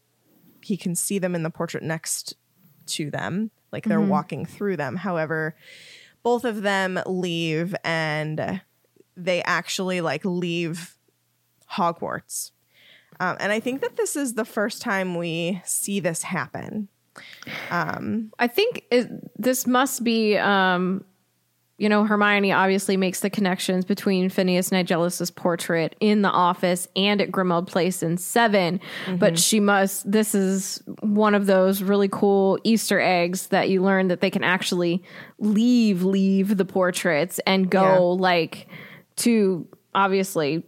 he 0.60 0.76
can 0.76 0.94
see 0.94 1.18
them 1.18 1.34
in 1.34 1.42
the 1.42 1.50
portrait 1.50 1.82
next 1.82 2.34
to 2.88 3.10
them, 3.10 3.50
like 3.72 3.84
they're 3.84 4.00
walking 4.00 4.44
through 4.44 4.76
them. 4.76 4.96
However, 4.96 5.56
both 6.22 6.44
of 6.44 6.62
them 6.62 7.00
leave 7.06 7.74
and 7.82 8.60
they 9.16 9.42
actually 9.42 10.00
like 10.00 10.24
leave 10.24 10.96
Hogwarts. 11.72 12.50
Um, 13.18 13.36
and 13.40 13.52
I 13.52 13.60
think 13.60 13.80
that 13.80 13.96
this 13.96 14.16
is 14.16 14.34
the 14.34 14.44
first 14.44 14.82
time 14.82 15.14
we 15.14 15.60
see 15.64 16.00
this 16.00 16.22
happen. 16.22 16.88
I 18.38 18.46
think 18.46 18.84
it, 18.90 19.08
this 19.40 19.66
must 19.66 20.02
be, 20.02 20.36
um, 20.38 21.04
you 21.82 21.88
know, 21.88 22.04
Hermione 22.04 22.52
obviously 22.52 22.96
makes 22.96 23.18
the 23.20 23.28
connections 23.28 23.84
between 23.84 24.28
Phineas 24.28 24.70
Nigellus's 24.70 25.32
portrait 25.32 25.96
in 25.98 26.22
the 26.22 26.30
office 26.30 26.86
and 26.94 27.20
at 27.20 27.32
Grimmauld 27.32 27.66
Place 27.66 28.04
in 28.04 28.18
7 28.18 28.78
but 29.18 29.18
mm-hmm. 29.18 29.34
she 29.34 29.58
must. 29.58 30.08
This 30.08 30.32
is 30.32 30.80
one 31.00 31.34
of 31.34 31.46
those 31.46 31.82
really 31.82 32.08
cool 32.08 32.56
Easter 32.62 33.00
eggs 33.00 33.48
that 33.48 33.68
you 33.68 33.82
learn 33.82 34.06
that 34.08 34.20
they 34.20 34.30
can 34.30 34.44
actually 34.44 35.02
leave 35.40 36.04
leave 36.04 36.56
the 36.56 36.64
portraits 36.64 37.40
and 37.48 37.68
go 37.68 37.82
Yeah. 37.82 38.22
like 38.22 38.68
to 39.16 39.66
obviously 39.92 40.62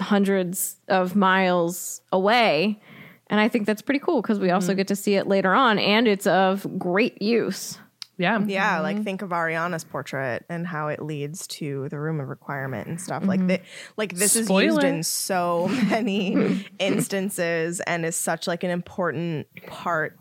hundreds 0.00 0.76
of 0.88 1.14
miles 1.14 2.00
away. 2.10 2.80
And 3.28 3.38
I 3.38 3.48
think 3.48 3.66
that's 3.66 3.82
pretty 3.82 4.00
cool 4.00 4.22
because 4.22 4.40
we 4.40 4.50
also 4.50 4.68
mm-hmm. 4.68 4.78
get 4.78 4.88
to 4.88 4.96
see 4.96 5.16
it 5.16 5.26
later 5.26 5.52
on 5.52 5.78
and 5.78 6.08
it's 6.08 6.26
of 6.26 6.66
great 6.78 7.20
use. 7.20 7.78
Yeah. 8.16 8.38
Yeah, 8.46 8.80
like 8.80 9.02
think 9.02 9.22
of 9.22 9.30
Ariana's 9.30 9.84
portrait 9.84 10.44
and 10.48 10.66
how 10.66 10.88
it 10.88 11.02
leads 11.02 11.46
to 11.48 11.88
the 11.88 11.98
room 11.98 12.20
of 12.20 12.28
requirement 12.28 12.86
and 12.86 13.00
stuff. 13.00 13.24
Like 13.24 13.46
that 13.48 13.62
like 13.96 14.14
this 14.14 14.36
is 14.36 14.48
used 14.48 14.84
in 14.84 15.02
so 15.02 15.68
many 15.90 16.64
instances 16.78 17.80
and 17.80 18.04
is 18.06 18.16
such 18.16 18.46
like 18.46 18.62
an 18.62 18.70
important 18.70 19.46
part 19.66 20.16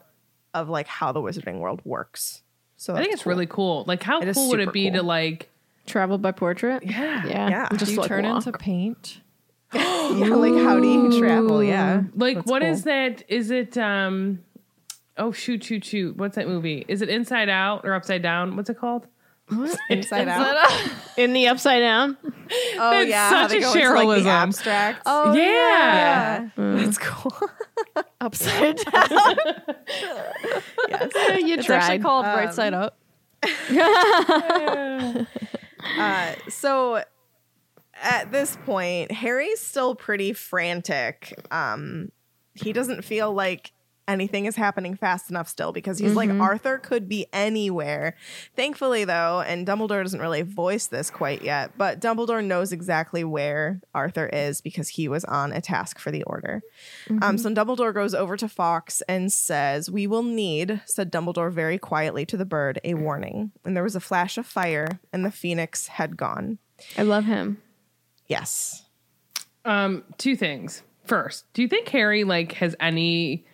of 0.53 0.69
like 0.69 0.87
how 0.87 1.11
the 1.11 1.21
wizarding 1.21 1.59
world 1.59 1.81
works. 1.85 2.41
So 2.77 2.93
I 2.93 2.97
think 2.97 3.11
that's 3.11 3.21
it's 3.21 3.25
really 3.25 3.45
cool. 3.45 3.85
Like, 3.87 4.03
how 4.03 4.19
It 4.21 4.27
is 4.27 4.35
cool 4.35 4.49
would 4.49 4.59
it 4.59 4.73
be 4.73 4.91
to 4.91 5.03
like? 5.03 5.49
Travel 5.85 6.17
by 6.17 6.31
portrait? 6.31 6.83
Yeah. 6.85 7.25
Yeah. 7.25 7.49
Yeah. 7.49 7.67
Do 7.69 7.77
Just 7.77 7.91
you 7.93 7.97
like 7.99 8.07
turn 8.07 8.25
walk. 8.25 8.45
into 8.45 8.57
paint? 8.57 9.21
yeah, 9.73 9.81
like 9.81 10.53
how 10.53 10.79
do 10.79 10.87
you 10.87 11.19
travel? 11.19 11.63
Yeah. 11.63 12.03
Like, 12.15 12.37
That's 12.37 12.47
what 12.47 12.61
cool. 12.61 12.71
is 12.71 12.83
that? 12.83 13.23
Is 13.27 13.51
it? 13.51 13.77
um 13.77 14.39
Oh, 15.17 15.31
shoot, 15.31 15.63
shoot, 15.63 15.85
shoot! 15.85 16.17
What's 16.17 16.35
that 16.35 16.47
movie? 16.47 16.85
Is 16.87 17.01
it 17.01 17.09
Inside 17.09 17.49
Out 17.49 17.81
or 17.85 17.93
Upside 17.93 18.21
Down? 18.23 18.55
What's 18.55 18.69
it 18.69 18.77
called? 18.77 19.07
inside 19.89 20.27
out? 20.29 20.71
In 21.17 21.33
the 21.33 21.47
upside 21.47 21.81
down? 21.81 22.17
Oh 22.77 22.99
It's 23.01 23.09
yeah, 23.09 23.29
how 23.29 23.47
such 23.47 23.51
they 23.51 23.57
a 23.57 23.61
go 23.61 23.73
into, 23.73 24.07
like, 24.07 24.25
abstract. 24.25 25.01
Oh 25.07 25.33
yeah. 25.33 26.49
That's 26.55 26.97
cool. 26.99 27.33
upside 28.21 28.77
down. 28.77 29.37
yes. 30.87 31.11
you 31.41 31.55
It's 31.55 31.67
actually 31.69 31.99
tried. 31.99 32.01
called 32.03 32.25
Right 32.25 32.53
Side 32.53 32.73
Up. 32.73 32.99
Uh, 35.97 36.35
so 36.49 37.03
at 38.01 38.31
this 38.31 38.57
point, 38.65 39.11
Harry's 39.11 39.59
still 39.59 39.95
pretty 39.95 40.33
frantic. 40.33 41.33
Um, 41.51 42.11
he 42.53 42.71
doesn't 42.71 43.03
feel 43.03 43.33
like 43.33 43.72
anything 44.07 44.45
is 44.45 44.55
happening 44.55 44.95
fast 44.95 45.29
enough 45.29 45.47
still 45.47 45.71
because 45.71 45.99
he's 45.99 46.15
like 46.15 46.29
Arthur 46.29 46.77
could 46.77 47.07
be 47.07 47.25
anywhere. 47.31 48.15
Thankfully, 48.55 49.05
though, 49.05 49.41
and 49.41 49.65
Dumbledore 49.65 50.03
doesn't 50.03 50.19
really 50.19 50.41
voice 50.41 50.87
this 50.87 51.09
quite 51.09 51.41
yet, 51.41 51.77
but 51.77 51.99
Dumbledore 51.99 52.43
knows 52.43 52.71
exactly 52.71 53.23
where 53.23 53.81
Arthur 53.93 54.27
is 54.27 54.61
because 54.61 54.89
he 54.89 55.07
was 55.07 55.23
on 55.25 55.51
a 55.51 55.61
task 55.61 55.99
for 55.99 56.11
the 56.11 56.23
Order. 56.23 56.61
Um, 57.21 57.37
so 57.37 57.49
Dumbledore 57.49 57.93
goes 57.93 58.13
over 58.13 58.37
to 58.37 58.47
Fawkes 58.47 59.01
and 59.07 59.31
says, 59.31 59.89
"We 59.89 60.07
will 60.07 60.23
need," 60.23 60.81
said 60.85 61.11
Dumbledore 61.11 61.51
very 61.51 61.77
quietly 61.77 62.25
to 62.27 62.37
the 62.37 62.45
bird, 62.45 62.79
"a 62.83 62.95
warning." 62.95 63.51
And 63.63 63.75
there 63.75 63.83
was 63.83 63.95
a 63.95 63.99
flash 64.01 64.37
of 64.37 64.45
fire, 64.45 64.99
and 65.11 65.23
the 65.23 65.31
phoenix 65.31 65.87
had 65.87 66.17
gone. 66.17 66.59
I 66.97 67.03
love 67.03 67.25
him. 67.25 67.61
Yes. 68.27 68.85
Um, 69.65 70.03
two 70.17 70.35
things. 70.35 70.83
First, 71.05 71.45
do 71.53 71.61
you 71.61 71.67
think 71.67 71.89
Harry 71.89 72.23
like 72.23 72.53
has 72.53 72.75
any 72.79 73.45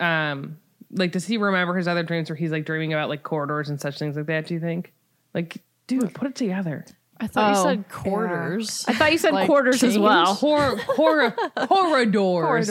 um 0.00 0.58
like 0.90 1.12
does 1.12 1.26
he 1.26 1.36
remember 1.36 1.74
his 1.76 1.86
other 1.88 2.02
dreams 2.02 2.30
where 2.30 2.36
he's 2.36 2.50
like 2.50 2.64
dreaming 2.64 2.92
about 2.92 3.08
like 3.08 3.22
corridors 3.22 3.68
and 3.68 3.80
such 3.80 3.98
things 3.98 4.16
like 4.16 4.26
that, 4.26 4.46
do 4.46 4.54
you 4.54 4.60
think? 4.60 4.92
Like, 5.34 5.62
dude, 5.86 6.14
put 6.14 6.28
it 6.28 6.34
together. 6.34 6.84
I 7.20 7.26
thought 7.26 7.52
you 7.54 7.60
Oh, 7.60 7.64
said 7.64 7.88
quarters. 7.88 8.84
I 8.86 8.94
thought 8.94 9.10
you 9.12 9.18
said 9.18 9.32
Like 9.34 9.48
quarters 9.48 9.82
as 9.82 9.98
well. 9.98 10.34
Hor- 10.34 10.76
hor- 10.76 11.32
corridors. 11.66 12.14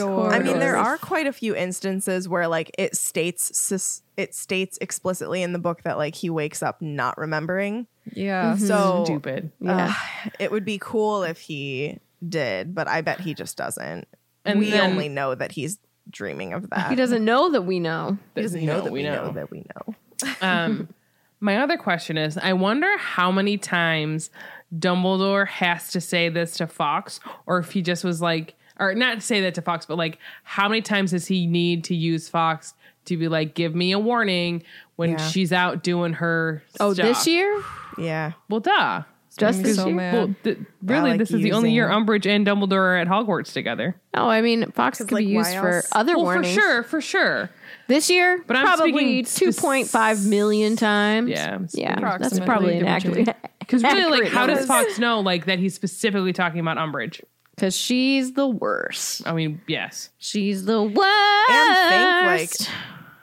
I 0.00 0.38
mean, 0.40 0.58
there 0.58 0.76
are 0.76 0.96
quite 0.98 1.26
a 1.26 1.32
few 1.32 1.54
instances 1.54 2.28
where 2.28 2.48
like 2.48 2.70
it 2.78 2.96
states 2.96 3.56
sus- 3.58 4.02
it 4.16 4.34
states 4.34 4.78
explicitly 4.80 5.42
in 5.42 5.52
the 5.52 5.58
book 5.58 5.82
that 5.82 5.98
like 5.98 6.14
he 6.14 6.30
wakes 6.30 6.62
up 6.62 6.80
not 6.82 7.18
remembering. 7.18 7.86
Yeah. 8.12 8.56
So 8.56 9.04
Stupid. 9.04 9.52
Yeah. 9.60 9.94
it 10.38 10.50
would 10.50 10.64
be 10.64 10.78
cool 10.80 11.22
if 11.24 11.38
he 11.40 11.98
did, 12.26 12.74
but 12.74 12.88
I 12.88 13.02
bet 13.02 13.20
he 13.20 13.34
just 13.34 13.56
doesn't. 13.56 14.08
And 14.46 14.58
we 14.58 14.70
then- 14.70 14.90
only 14.92 15.08
know 15.10 15.34
that 15.34 15.52
he's 15.52 15.78
dreaming 16.10 16.52
of 16.52 16.68
that. 16.70 16.90
he 16.90 16.96
doesn't 16.96 17.24
know 17.24 17.50
that 17.52 17.62
we 17.62 17.80
know. 17.80 18.18
He 18.34 18.42
doesn't 18.42 18.60
you 18.60 18.66
know 18.66 18.78
know 18.78 18.84
that 18.84 18.92
we 18.92 19.00
we 19.00 19.08
know. 19.08 19.26
know. 19.26 19.32
that 19.32 19.50
we 19.50 19.64
know. 19.76 19.94
Um, 20.42 20.88
my 21.40 21.58
other 21.58 21.76
question 21.76 22.16
is 22.16 22.36
I 22.38 22.52
wonder 22.52 22.96
how 22.98 23.30
many 23.30 23.56
times 23.58 24.30
Dumbledore 24.76 25.46
has 25.46 25.90
to 25.92 26.00
say 26.00 26.28
this 26.28 26.56
to 26.58 26.66
Fawkes, 26.66 27.20
or 27.46 27.58
if 27.58 27.72
he 27.72 27.82
just 27.82 28.04
was 28.04 28.20
like, 28.20 28.54
or 28.78 28.94
not 28.94 29.22
say 29.22 29.40
that 29.42 29.54
to 29.54 29.62
Fawkes, 29.62 29.86
but 29.86 29.96
like, 29.96 30.18
how 30.44 30.68
many 30.68 30.82
times 30.82 31.10
does 31.12 31.26
he 31.26 31.46
need 31.46 31.84
to 31.84 31.94
use 31.94 32.28
Fawkes 32.28 32.74
to 33.06 33.16
be 33.16 33.28
like, 33.28 33.54
give 33.54 33.74
me 33.74 33.92
a 33.92 33.98
warning 33.98 34.62
when 34.96 35.10
Yeah. 35.12 35.16
she's 35.28 35.52
out 35.52 35.82
doing 35.82 36.12
her 36.14 36.62
Oh, 36.78 36.92
stuff? 36.92 37.06
this 37.06 37.26
year? 37.26 37.62
Yeah. 37.96 38.32
Well, 38.50 38.60
duh. 38.60 39.02
Just 39.38 39.62
this 39.62 39.76
so 39.76 39.86
year? 39.86 39.94
mad. 39.94 40.14
Well, 40.14 40.34
th- 40.44 40.58
really, 40.82 41.10
like 41.10 41.18
this 41.18 41.30
is 41.30 41.40
the 41.42 41.52
only 41.52 41.72
year 41.72 41.88
Umbridge 41.88 42.26
and 42.26 42.46
Dumbledore 42.46 42.72
are 42.72 42.96
at 42.96 43.06
Hogwarts 43.08 43.52
together. 43.52 43.94
Oh, 44.14 44.28
I 44.28 44.40
mean, 44.42 44.70
Fawkes 44.72 44.98
could 44.98 45.12
like, 45.12 45.24
be 45.26 45.32
used 45.32 45.54
why 45.54 45.60
for 45.60 45.74
else? 45.76 45.88
other 45.92 46.16
Well, 46.16 46.24
warnings. 46.24 46.54
for 46.54 46.60
sure, 46.60 46.82
for 46.82 47.00
sure. 47.00 47.50
This 47.86 48.10
year, 48.10 48.44
But 48.46 48.56
I'm 48.56 48.64
probably 48.66 49.24
speaking 49.24 49.52
2.5 49.52 50.26
million 50.28 50.76
times. 50.76 51.30
Yeah, 51.30 51.54
I'm 51.54 51.68
Yeah, 51.72 51.94
that's 52.18 52.36
Approximately, 52.36 52.46
probably 52.46 52.78
an 52.78 52.86
accurate. 52.86 53.36
Because 53.60 53.82
really, 53.82 54.20
like, 54.22 54.32
how 54.32 54.46
does. 54.46 54.66
Fawkes 54.66 54.98
know 54.98 55.20
like 55.20 55.46
that 55.46 55.58
he's 55.58 55.74
specifically 55.74 56.32
talking 56.32 56.60
about 56.60 56.76
Umbridge? 56.76 57.22
Because 57.54 57.76
she's 57.76 58.32
the 58.34 58.46
worst. 58.46 59.26
I 59.26 59.32
mean, 59.32 59.60
yes. 59.66 60.10
She's 60.18 60.64
the 60.64 60.82
worst. 60.82 61.50
And 61.50 61.90
think 61.90 62.66
like 62.66 62.72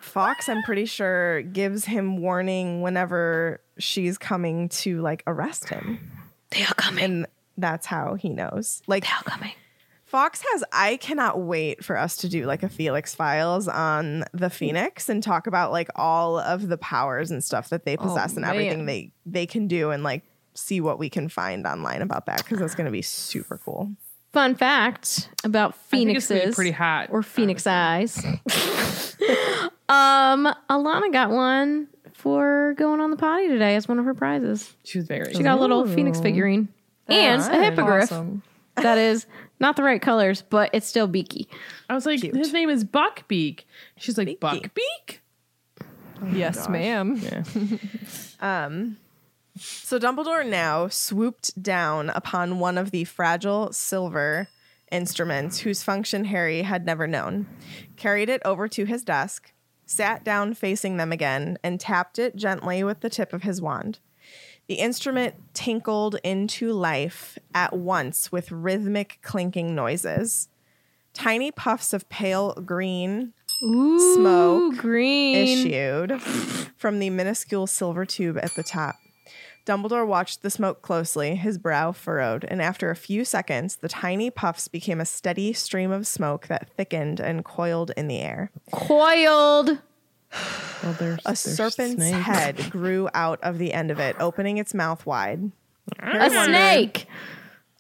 Fawkes, 0.02 0.50
I'm 0.50 0.62
pretty 0.64 0.86
sure 0.86 1.42
gives 1.42 1.86
him 1.86 2.18
warning 2.18 2.82
whenever 2.82 3.62
she's 3.78 4.18
coming 4.18 4.70
to 4.70 5.02
like 5.02 5.24
arrest 5.28 5.70
him. 5.70 6.12
they 6.52 6.64
are 6.64 6.74
coming. 6.76 7.04
And 7.04 7.28
that's 7.58 7.86
how 7.86 8.16
he 8.16 8.30
knows. 8.30 8.82
Like 8.88 9.04
They 9.04 9.10
are 9.10 9.24
coming. 9.24 9.54
Fawkes 10.06 10.44
has 10.52 10.64
I 10.72 10.98
cannot 10.98 11.42
wait 11.42 11.84
for 11.84 11.98
us 11.98 12.18
to 12.18 12.30
do 12.30 12.46
like 12.46 12.64
a 12.64 12.70
Felix 12.70 13.16
Files 13.16 13.68
on 13.68 14.24
the 14.34 14.50
Phoenix 14.50 15.10
and 15.10 15.22
talk 15.22 15.48
about 15.48 15.72
like 15.72 15.90
all 15.96 16.38
of 16.38 16.68
the 16.68 16.78
powers 16.78 17.32
and 17.32 17.44
stuff 17.44 17.70
that 17.70 17.86
they 17.86 17.98
possess 17.98 18.36
and 18.36 18.46
everything 18.46 18.80
man. 18.80 18.86
they 18.86 19.12
they 19.26 19.46
can 19.46 19.68
do 19.68 19.90
and 19.90 20.04
like 20.04 20.24
see 20.54 20.80
what 20.80 21.00
we 21.00 21.10
can 21.10 21.28
find 21.28 21.66
online 21.66 22.02
about 22.02 22.28
that 22.28 22.38
because 22.38 22.60
that's 22.60 22.76
going 22.76 22.86
to 22.86 22.92
be 22.92 23.02
super 23.02 23.60
cool. 23.66 23.92
Fun 24.32 24.54
fact 24.54 25.30
about 25.44 25.76
think 25.76 26.12
it's 26.12 26.28
phoenixes 26.28 26.56
pretty 26.56 26.72
hot, 26.72 27.10
or 27.10 27.24
phoenix 27.24 27.66
eyes. 27.66 28.18
um, 29.90 30.54
Alana 30.70 31.12
got 31.12 31.32
one 31.32 31.88
for 32.16 32.74
going 32.78 33.02
on 33.02 33.12
the 33.12 33.18
potty 33.18 33.48
today 33.50 33.76
as 33.76 33.88
one 33.88 34.00
of 34.00 34.06
her 34.06 34.14
prizes. 34.14 34.74
She 34.84 34.98
was 34.98 35.08
very. 35.08 35.34
She 35.34 35.44
got 35.44 35.58
a 35.58 35.62
little 35.62 35.86
phoenix 35.86 36.20
figurine 36.20 36.70
and 37.08 37.42
a 37.42 37.64
hippogriff 37.64 38.06
Awesome. 38.12 38.42
that 38.76 38.98
is 38.98 39.28
not 39.60 39.76
the 39.76 39.84
right 39.84 40.02
colors, 40.02 40.42
but 40.42 40.70
it's 40.74 40.88
still 40.88 41.08
beaky. 41.08 41.48
I 41.90 41.94
was 41.94 42.06
like, 42.06 42.22
his 42.22 42.54
name 42.54 42.70
is 42.70 42.84
Buckbeak. 42.86 43.66
She's 43.98 44.18
like, 44.18 44.28
Beaky. 44.28 44.40
Buckbeak? 44.40 45.20
Yes, 46.34 46.70
ma'am. 46.70 47.20
Um. 48.40 48.98
So 49.58 49.98
Dumbledore 49.98 50.46
now 50.48 50.88
swooped 50.90 51.62
down 51.64 52.10
upon 52.10 52.60
one 52.60 52.78
of 52.78 52.92
the 52.92 53.06
fragile 53.06 53.72
silver 53.72 54.50
instruments 54.92 55.60
whose 55.60 55.82
function 55.84 56.26
Harry 56.26 56.62
had 56.64 56.86
never 56.86 57.08
known, 57.08 57.48
carried 57.96 58.28
it 58.30 58.42
over 58.44 58.68
to 58.68 58.84
his 58.86 59.04
desk, 59.04 59.54
sat 59.86 60.24
down 60.24 60.54
facing 60.54 60.98
them 60.98 61.12
again, 61.12 61.58
and 61.64 61.80
tapped 61.80 62.20
it 62.20 62.36
gently 62.36 62.84
with 62.84 63.02
the 63.02 63.10
tip 63.10 63.34
of 63.34 63.44
his 63.44 63.62
wand. 63.62 64.00
The 64.68 64.76
instrument 64.76 65.36
tinkled 65.54 66.16
into 66.24 66.72
life 66.74 67.38
at 67.54 67.74
once 67.74 68.32
with 68.32 68.52
rhythmic 68.52 69.20
clinking 69.22 69.76
noises. 69.76 70.50
Tiny 71.14 71.52
puffs 71.52 71.94
of 71.94 72.10
pale 72.10 72.54
green 72.54 73.34
Ooh, 73.64 74.16
Smoke 74.16 74.78
green. 74.78 75.36
issued 75.38 76.22
from 76.76 77.00
the 77.00 77.10
minuscule 77.10 77.68
silver 77.68 78.06
tube 78.06 78.38
at 78.38 78.54
the 78.56 78.64
top. 78.64 78.96
Dumbledore 79.66 80.06
watched 80.06 80.44
the 80.44 80.50
smoke 80.52 80.82
closely, 80.82 81.36
his 81.36 81.58
brow 81.58 81.92
furrowed, 81.92 82.44
and 82.48 82.62
after 82.62 82.92
a 82.92 82.96
few 82.96 83.26
seconds, 83.26 83.78
the 83.78 83.90
tiny 83.90 84.30
puffs 84.30 84.68
became 84.68 85.02
a 85.02 85.06
steady 85.06 85.54
stream 85.54 85.92
of 85.92 86.06
smoke 86.06 86.48
that 86.48 86.70
thickened 86.78 87.20
and 87.20 87.44
coiled 87.44 87.92
in 87.98 88.08
the 88.08 88.20
air. 88.20 88.52
Coiled. 88.72 89.80
Well, 90.84 90.94
there's, 91.00 91.20
A 91.22 91.30
there's 91.30 91.40
serpent's 91.40 91.96
snakes. 91.96 92.18
head 92.26 92.58
grew 92.70 93.10
out 93.16 93.40
of 93.42 93.58
the 93.58 93.74
end 93.74 93.90
of 93.90 94.00
it, 94.00 94.16
opening 94.20 94.58
its 94.58 94.74
mouth 94.74 95.06
wide. 95.06 95.52
A 96.00 96.30
snake. 96.30 97.08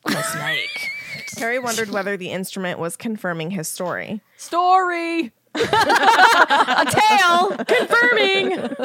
A 0.06 0.24
snake. 0.24 0.90
Harry 1.38 1.60
wondered 1.60 1.90
whether 1.92 2.18
the 2.18 2.32
instrument 2.32 2.80
was 2.80 2.96
confirming 2.96 3.52
his 3.52 3.68
story. 3.68 4.22
Story. 4.38 5.34
A 5.62 6.86
tail. 6.90 7.56
Confirming. 7.66 8.76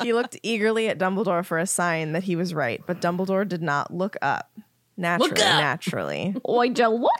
He 0.02 0.12
looked 0.12 0.36
eagerly 0.42 0.88
at 0.88 0.98
Dumbledore 0.98 1.44
for 1.44 1.58
a 1.58 1.66
sign 1.66 2.12
that 2.12 2.22
he 2.24 2.36
was 2.36 2.52
right, 2.52 2.82
but 2.86 3.00
Dumbledore 3.00 3.48
did 3.48 3.62
not 3.62 3.92
look 3.92 4.16
up. 4.22 4.50
Naturally, 4.96 5.30
up. 5.32 5.60
naturally. 5.60 6.34
Would 6.46 6.78
you 6.78 6.88
look 6.88 7.10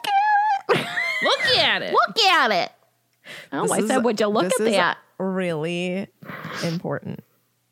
at 0.70 0.76
it? 0.80 0.86
Look 1.22 1.57
at 1.57 1.82
it. 1.82 1.92
Look 1.92 2.18
at 2.18 2.50
it. 2.50 2.72
Oh, 3.52 3.62
This 3.62 3.72
I 3.72 3.78
is- 3.78 3.86
said, 3.88 4.05
would 4.05 4.20
you 4.20 4.26
look 4.28 4.44
this 4.44 4.61
at 4.61 4.66
is 4.66 4.72
that? 4.74 4.98
Really 5.18 6.07
important. 6.62 7.24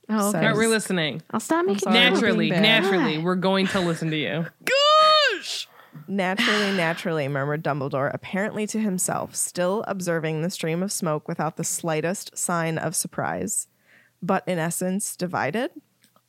Oh, 0.08 0.30
okay. 0.30 0.40
so- 0.40 0.44
Aren't 0.46 0.58
we 0.58 0.66
listening? 0.66 1.22
I'll 1.30 1.40
stop 1.40 1.66
making 1.66 1.92
Naturally, 1.92 2.50
naturally, 2.50 3.18
ah. 3.18 3.22
we're 3.22 3.34
going 3.36 3.66
to 3.68 3.80
listen 3.80 4.10
to 4.10 4.16
you. 4.16 4.46
Naturally, 6.12 6.76
naturally, 6.76 7.26
murmured 7.26 7.64
Dumbledore, 7.64 8.10
apparently 8.12 8.66
to 8.66 8.78
himself, 8.78 9.34
still 9.34 9.82
observing 9.88 10.42
the 10.42 10.50
stream 10.50 10.82
of 10.82 10.92
smoke 10.92 11.26
without 11.26 11.56
the 11.56 11.64
slightest 11.64 12.36
sign 12.36 12.76
of 12.76 12.94
surprise. 12.94 13.66
But 14.22 14.46
in 14.46 14.58
essence, 14.58 15.16
divided? 15.16 15.70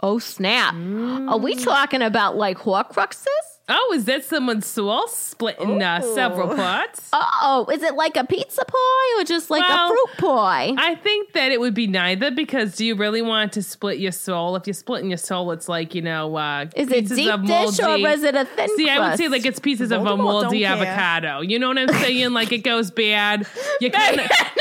Oh, 0.02 0.20
snap. 0.20 0.74
Are 0.74 1.38
we 1.38 1.56
Mm. 1.56 1.64
talking 1.66 2.02
about 2.02 2.38
like 2.38 2.60
Horcruxes? 2.60 3.28
Oh, 3.70 3.94
is 3.96 4.04
that 4.06 4.26
someone's 4.26 4.66
soul 4.66 5.08
split 5.08 5.58
in 5.58 5.82
uh, 5.82 6.02
several 6.02 6.54
parts? 6.54 7.10
Oh, 7.14 7.66
is 7.72 7.82
it 7.82 7.96
like 7.96 8.18
a 8.18 8.26
pizza 8.26 8.64
pie 8.66 9.22
or 9.22 9.24
just 9.24 9.50
like 9.50 9.62
Well, 9.62 9.86
a 9.86 9.88
fruit 9.90 10.18
pie? 10.18 10.74
I 10.78 10.96
think 10.96 11.32
that 11.32 11.50
it 11.54 11.62
would 11.62 11.74
be 11.74 11.88
neither 11.88 12.30
because 12.30 12.76
do 12.76 12.86
you 12.86 12.94
really 12.96 13.22
want 13.22 13.54
to 13.54 13.64
split 13.64 14.00
your 14.00 14.12
soul? 14.12 14.58
If 14.58 14.68
you're 14.68 14.74
splitting 14.74 15.10
your 15.10 15.18
soul, 15.18 15.50
it's 15.52 15.70
like, 15.70 15.96
you 15.96 16.02
know, 16.02 16.36
uh, 16.36 16.66
Is 16.76 16.90
it 16.92 17.04
pieces 17.04 17.18
deep 17.18 17.32
of 17.34 17.46
dish 17.46 17.80
or 17.80 17.84
moldy- 17.88 18.04
is 18.04 18.24
it 18.24 18.36
a 18.36 18.44
thin 18.44 18.68
See, 18.76 18.90
I 18.90 19.00
would 19.10 19.18
say 19.18 19.30
like 19.30 19.46
it's 19.46 19.60
pieces 19.60 19.92
of 19.94 20.06
a 20.06 20.18
moldy 20.18 20.64
don't 20.64 20.82
care. 20.82 20.92
avocado. 20.92 21.40
You 21.40 21.58
know 21.58 21.70
what 21.70 21.78
I'm 21.78 21.88
saying? 21.88 22.34
like 22.34 22.52
it 22.52 22.66
goes 22.66 22.92
bad. 22.92 23.48
You 23.80 23.90
cut, 23.92 24.18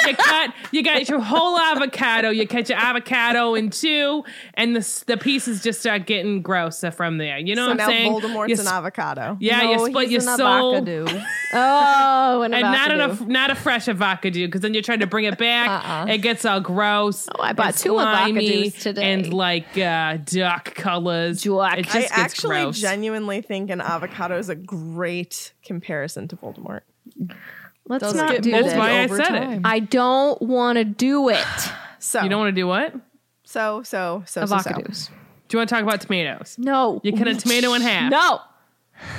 you 0.07 0.15
cut, 0.17 0.55
you 0.71 0.83
got 0.85 1.09
your 1.09 1.19
whole 1.21 1.59
avocado. 1.59 2.31
You 2.31 2.47
cut 2.47 2.69
your 2.69 2.79
avocado 2.79 3.55
in 3.57 3.71
two, 3.71 4.23
and 4.55 4.77
the 4.77 5.03
the 5.09 5.17
pieces 5.17 5.61
just 5.61 5.81
start 5.81 6.07
getting 6.07 6.41
grosser 6.41 6.93
from 6.93 7.19
there. 7.19 7.39
You 7.39 7.57
know 7.57 7.67
so 7.67 7.73
what 7.73 7.81
I'm 7.81 7.89
saying? 7.89 8.13
Voldemort's 8.13 8.49
You 8.51 8.55
an 8.55 8.61
s- 8.61 8.73
avocado. 8.99 9.36
Yeah, 9.40 9.62
you 9.62 9.76
No, 9.76 9.86
split 9.86 10.09
he's 10.09 10.24
your 10.24 10.36
soul. 10.36 10.76
avocado. 10.76 11.07
oh, 11.55 12.43
an 12.43 12.55
And 12.55 12.62
not 12.62 12.90
avocado. 12.90 13.24
a 13.24 13.28
not 13.28 13.51
a 13.51 13.55
fresh 13.55 13.88
avocado 13.88 14.30
because 14.47 14.61
then 14.61 14.74
you're 14.74 14.82
trying 14.82 15.01
to 15.01 15.07
bring 15.07 15.24
it 15.24 15.38
back. 15.38 16.09
It 16.09 16.18
gets 16.18 16.45
all 16.45 16.61
gross. 16.61 17.28
Uh-uh. 17.28 17.36
Oh, 17.38 17.43
I 17.43 17.53
bought 17.53 17.76
two 17.76 17.93
avocados 17.93 18.80
today. 18.80 19.12
and 19.12 19.32
like 19.32 19.76
uh, 19.78 20.18
duck 20.24 20.74
colors. 20.74 21.43
Duck. 21.43 21.78
It 21.78 21.84
just 21.84 21.97
I 21.97 22.01
gets 22.01 22.12
actually 22.12 22.62
gross. 22.62 22.80
genuinely 22.80 23.40
think 23.43 23.70
an 23.70 23.80
avocado 23.80 24.38
is 24.38 24.49
a 24.49 24.55
great 24.55 25.53
comparison 25.64 26.28
to 26.28 26.36
Voldemort. 26.36 26.80
Let's 27.88 28.05
Does 28.05 28.14
not 28.14 28.43
do 28.43 28.51
moldy 28.53 28.68
That's 28.68 28.78
why 28.78 28.90
I 29.01 29.05
over 29.05 29.16
said 29.16 29.34
it. 29.55 29.61
I 29.64 29.80
don't 29.80 30.40
want 30.40 30.78
to 30.78 30.84
do 30.84 31.28
it. 31.28 31.45
So 32.05 32.20
you 32.20 32.28
don't 32.28 32.40
want 32.40 32.49
to 32.49 32.61
do 32.61 32.66
what? 32.66 32.93
so 33.45 33.84
so 33.84 34.24
so 34.26 34.45
so, 34.45 34.59
so. 34.59 34.70
Avocados. 34.70 35.09
Do 35.47 35.55
you 35.55 35.59
want 35.61 35.68
to 35.68 35.74
talk 35.76 35.84
about 35.84 36.01
tomatoes? 36.01 36.57
No. 36.59 37.01
You 37.05 37.12
cut 37.12 37.28
a 37.28 37.34
tomato 37.36 37.74
in 37.74 37.80
half. 37.82 38.11
No. 38.11 38.40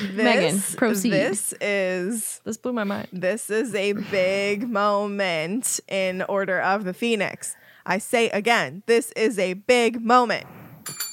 This, 0.00 0.12
Megan, 0.14 0.60
proceed. 0.76 1.10
This 1.12 1.52
is 1.60 2.40
This 2.44 2.56
blew 2.56 2.72
my 2.72 2.84
mind. 2.84 3.08
This 3.12 3.50
is 3.50 3.74
a 3.74 3.92
big 3.94 4.68
moment 4.68 5.80
in 5.88 6.22
Order 6.22 6.60
of 6.60 6.84
the 6.84 6.94
Phoenix. 6.94 7.56
I 7.84 7.98
say 7.98 8.28
again, 8.30 8.82
this 8.86 9.10
is 9.12 9.38
a 9.38 9.54
big 9.54 10.00
moment. 10.04 10.46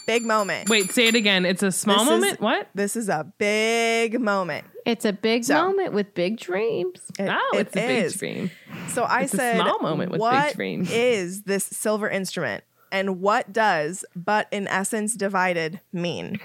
Big 0.08 0.24
moment. 0.24 0.70
Wait, 0.70 0.91
say 0.91 1.08
it 1.08 1.16
again. 1.16 1.45
It's 1.45 1.64
a 1.64 1.72
small 1.72 1.97
This 1.97 2.03
is- 2.03 2.10
moment. 2.22 2.41
what? 2.41 2.70
This 2.76 2.95
is 2.95 3.10
a 3.10 3.26
big 3.39 4.20
moment. 4.22 4.66
It's 4.86 5.03
a 5.06 5.14
big 5.14 5.43
So- 5.45 5.56
moment 5.68 5.93
with 5.93 6.14
big 6.14 6.38
dreams. 6.39 6.99
It- 7.18 7.30
oh, 7.30 7.58
it 7.58 7.62
it's 7.62 7.76
a 7.76 7.88
big 7.88 8.06
is. 8.06 8.14
dream. 8.16 8.51
So 8.89 9.03
I 9.03 9.22
It's 9.22 9.34
a 9.34 9.38
said, 9.38 9.56
small 9.56 9.80
moment 9.80 10.12
with 10.12 10.22
big 10.22 10.56
dreams." 10.56 10.91
is 10.91 11.41
this 11.43 11.66
silver 11.66 12.08
instrument, 12.08 12.64
and 12.91 13.20
what 13.20 13.51
does 13.51 14.06
"but 14.16 14.47
in 14.51 14.68
essence 14.68 15.16
divided" 15.16 15.82
mean? 15.91 16.39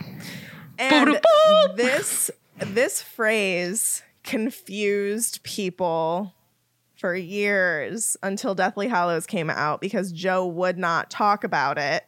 And 0.81 1.21
this 1.77 2.31
this 2.59 3.03
phrase 3.03 4.03
confused 4.25 5.43
people 5.43 6.35
for 6.97 7.15
years 7.15 8.17
until 8.23 8.55
Deathly 8.55 8.89
Hallows 8.89 9.27
came 9.27 9.49
out 9.51 9.81
because 9.81 10.13
Joe 10.13 10.47
would 10.47 10.77
not 10.79 11.11
talk 11.11 11.45
about 11.45 11.79
it, 11.79 12.05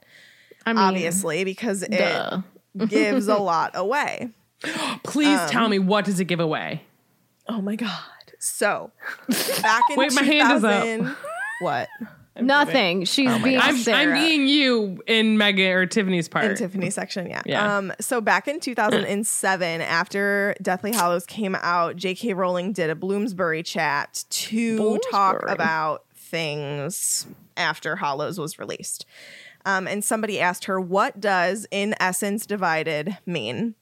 I 0.67 0.73
mean, 0.73 0.79
obviously, 0.83 1.45
because 1.45 1.81
duh. 1.81 2.43
it 2.75 2.89
gives 2.89 3.29
a 3.29 3.37
lot 3.37 3.73
away. 3.75 4.31
Please 5.05 5.39
Um, 5.39 5.49
tell 5.49 5.69
me 5.69 5.79
what 5.79 6.05
does 6.05 6.21
it 6.21 6.27
give 6.27 6.41
away? 6.41 6.83
Oh 7.49 7.61
my 7.63 7.77
god! 7.77 7.91
So 8.39 8.91
back 9.63 9.83
in 9.91 9.97
Wait, 9.99 10.13
my 10.15 10.23
hand 10.23 10.53
is 10.59 10.65
up. 10.65 10.83
2000 10.85 11.17
what? 12.35 12.45
Nothing. 12.45 13.05
She's 13.05 13.43
being 13.43 13.61
I'm, 13.61 13.77
Sarah. 13.77 14.17
I'm 14.17 14.25
being 14.25 14.47
you 14.49 15.03
in 15.07 15.37
Megan 15.37 15.73
or 15.73 15.87
Tiffany's 15.87 16.29
part. 16.29 16.47
in 16.47 16.57
Tiffany's 16.57 16.95
section, 16.95 17.29
yeah. 17.29 17.43
Yeah. 17.45 17.77
Um, 17.77 17.93
so 18.01 18.21
back 18.21 18.49
in 18.49 18.61
2007, 18.61 19.81
after 19.83 20.55
Deathly 20.63 20.93
Hallows 20.93 21.27
came 21.27 21.55
out, 21.57 21.97
J.K. 21.97 22.35
Rowling 22.35 22.73
did 22.73 22.91
a 22.91 22.95
Bloomsbury 22.95 23.63
chat 23.63 24.25
to 24.31 24.99
talk 25.11 25.45
about 25.47 26.05
things 26.15 27.27
after 27.57 27.97
Hallows 27.97 28.39
was 28.39 28.59
released. 28.59 29.05
Um, 29.65 29.87
and 29.87 30.03
somebody 30.03 30.41
asked 30.41 30.65
her, 30.65 30.81
"What 30.81 31.21
does 31.21 31.67
in 31.71 31.95
essence 32.01 32.47
divided 32.47 33.19
mean?" 33.27 33.75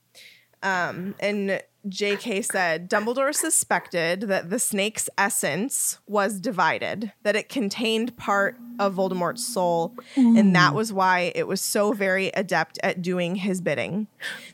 Um, 0.63 1.15
and 1.21 1.63
J.K. 1.89 2.43
said 2.43 2.91
Dumbledore 2.91 3.35
suspected 3.35 4.23
that 4.23 4.51
the 4.51 4.59
snake's 4.59 5.09
essence 5.17 5.99
was 6.07 6.39
divided, 6.39 7.13
that 7.23 7.37
it 7.37 7.49
contained 7.49 8.17
part 8.17 8.57
of 8.79 8.95
Voldemort's 8.95 9.47
soul, 9.47 9.95
and 10.17 10.55
that 10.55 10.75
was 10.75 10.93
why 10.93 11.33
it 11.35 11.47
was 11.47 11.61
so 11.61 11.93
very 11.93 12.29
adept 12.29 12.79
at 12.83 13.03
doing 13.03 13.37
his 13.37 13.61
bidding. 13.61 14.09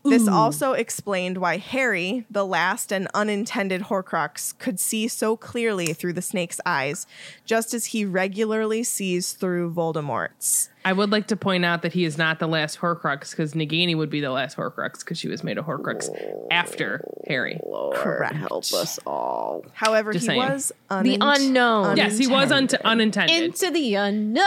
This 0.05 0.29
also 0.29 0.73
explained 0.73 1.39
why 1.39 1.59
Harry, 1.59 2.25
the 2.31 2.47
last 2.47 2.93
and 2.93 3.09
unintended 3.15 3.83
Horcrux, 3.83 4.57
could 4.59 4.79
see 4.81 5.09
so 5.09 5.37
clearly 5.37 5.93
through 5.93 6.15
the 6.15 6.23
snake's 6.23 6.61
eyes, 6.65 7.07
just 7.45 7.75
as 7.75 7.87
he 7.87 8.05
regularly 8.05 8.83
sees 8.83 9.33
through 9.33 9.73
Voldemort's. 9.73 10.71
I 10.87 10.93
would 10.93 11.11
like 11.11 11.27
to 11.27 11.37
point 11.37 11.65
out 11.65 11.83
that 11.83 11.93
he 11.93 12.05
is 12.05 12.17
not 12.17 12.39
the 12.39 12.47
last 12.47 12.79
Horcrux 12.79 13.31
because 13.31 13.55
Nagini 13.55 13.97
would 13.97 14.09
be 14.09 14.21
the 14.21 14.31
last 14.31 14.57
Horcrux 14.57 15.01
because 15.01 15.19
she 15.19 15.27
was 15.27 15.43
made 15.43 15.59
a 15.59 15.63
Horcrux 15.63 16.09
after 16.49 17.05
Harry. 17.27 17.59
Correct. 17.95 18.37
Help 18.37 18.73
us 18.73 19.01
all. 19.05 19.65
However, 19.73 20.13
Just 20.13 20.23
he 20.23 20.27
saying. 20.29 20.39
was 20.39 20.73
The 20.89 21.19
unknown. 21.21 21.97
Yes, 21.97 22.17
he 22.17 22.29
was 22.29 22.53
un- 22.53 22.69
unintended. 22.85 23.37
Into 23.43 23.71
the 23.73 23.95
unknown. 23.97 24.45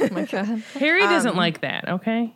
Oh 0.00 0.08
my 0.12 0.24
god. 0.24 0.62
Harry 0.74 1.02
doesn't 1.02 1.36
like 1.36 1.60
that. 1.60 1.88
Okay. 1.88 2.32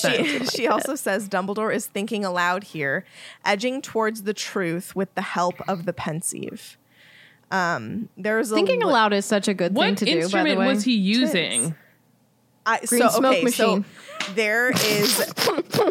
She, 0.00 0.44
she 0.46 0.66
also 0.66 0.94
says 0.94 1.28
Dumbledore 1.28 1.74
is 1.74 1.86
thinking 1.86 2.24
aloud 2.24 2.64
here, 2.64 3.04
edging 3.44 3.80
towards 3.80 4.24
the 4.24 4.34
truth 4.34 4.94
with 4.94 5.14
the 5.14 5.22
help 5.22 5.56
of 5.68 5.86
the 5.86 5.92
pensieve. 5.92 6.76
Um, 7.50 8.08
there's 8.16 8.50
a 8.50 8.54
Thinking 8.56 8.80
li- 8.80 8.90
aloud 8.90 9.12
is 9.12 9.24
such 9.24 9.48
a 9.48 9.54
good 9.54 9.74
thing 9.74 9.90
What 9.92 9.98
to 9.98 10.04
do. 10.04 10.10
By 10.10 10.14
the 10.16 10.22
instrument 10.22 10.58
way, 10.58 10.66
was 10.66 10.84
he 10.84 10.94
using? 10.94 11.74
I, 12.66 12.80
Green 12.86 13.02
so, 13.02 13.08
smoke 13.08 13.32
okay, 13.34 13.44
machine. 13.44 13.84
So 14.26 14.32
there 14.34 14.70
is 14.70 15.18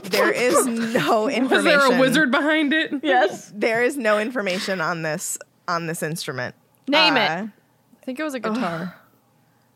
there 0.05 0.32
is 0.32 0.65
no 0.65 1.30
information. 1.30 1.49
Was 1.49 1.63
there 1.63 1.97
a 1.97 1.99
wizard 1.99 2.32
behind 2.32 2.74
it? 2.74 2.91
Yes. 3.03 3.51
There 3.55 3.84
is 3.84 3.95
no 3.97 4.17
information 4.19 4.82
on 4.82 5.01
this 5.03 5.38
on 5.67 5.86
this 5.88 6.01
instrument. 6.03 6.55
Name 6.88 7.13
Uh, 7.13 7.17
it. 7.17 7.21
I 7.21 8.05
think 8.05 8.19
it 8.19 8.24
was 8.24 8.34
a 8.34 8.39
guitar. 8.39 8.95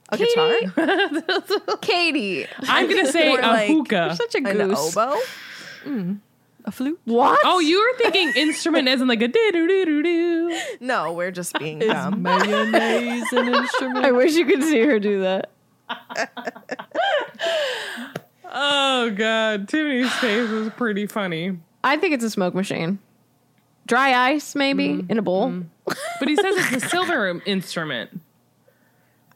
A 0.10 0.18
guitar, 0.18 1.78
Katie. 1.82 2.46
I'm 2.62 2.90
gonna 2.90 3.12
say 3.12 3.36
a 3.36 3.42
like- 3.42 3.70
hookah. 3.70 4.16
Such 4.16 4.36
a 4.36 4.42
goose. 4.42 4.52
an 4.60 4.70
goose. 4.70 4.98
oboe. 4.98 6.18
A 6.66 6.72
flute. 6.72 7.00
What? 7.06 7.40
Oh, 7.46 7.60
you 7.60 7.80
were 7.80 7.98
thinking 7.98 8.34
instrument 8.36 8.90
as 8.90 9.00
in 9.00 9.08
like 9.08 9.22
a 9.22 9.28
doo 9.30 9.50
doo 9.54 9.68
doo 9.68 9.86
doo 9.86 10.04
doo. 10.04 10.60
No, 10.82 11.14
we're 11.14 11.32
just 11.32 11.58
being 11.60 11.82
Is 11.82 11.88
dumb. 11.88 12.22
mayonnaise 12.22 13.24
an 13.32 13.54
instrument? 13.54 14.06
I 14.06 14.12
wish 14.12 14.34
you 14.36 14.46
could 14.46 14.64
see 14.64 14.82
her 14.82 15.00
do 15.00 15.22
that. 15.22 15.50
Oh 18.50 19.12
god, 19.12 19.68
Tiffany's 19.70 20.12
face 20.14 20.50
was 20.50 20.70
pretty 20.72 21.06
funny. 21.06 21.60
I 21.84 21.98
think 21.98 22.14
it's 22.16 22.24
a 22.24 22.30
smoke 22.30 22.56
machine. 22.56 23.00
Dry 23.86 24.32
ice, 24.32 24.56
maybe, 24.56 24.88
mm-hmm. 24.90 25.12
in 25.12 25.20
a 25.20 25.22
bowl. 25.22 25.50
Mm-hmm. 25.50 25.94
But 26.20 26.28
he 26.28 26.36
says 26.36 26.56
it's 26.58 26.84
a 26.84 26.90
silver 26.90 27.42
instrument. 27.46 28.20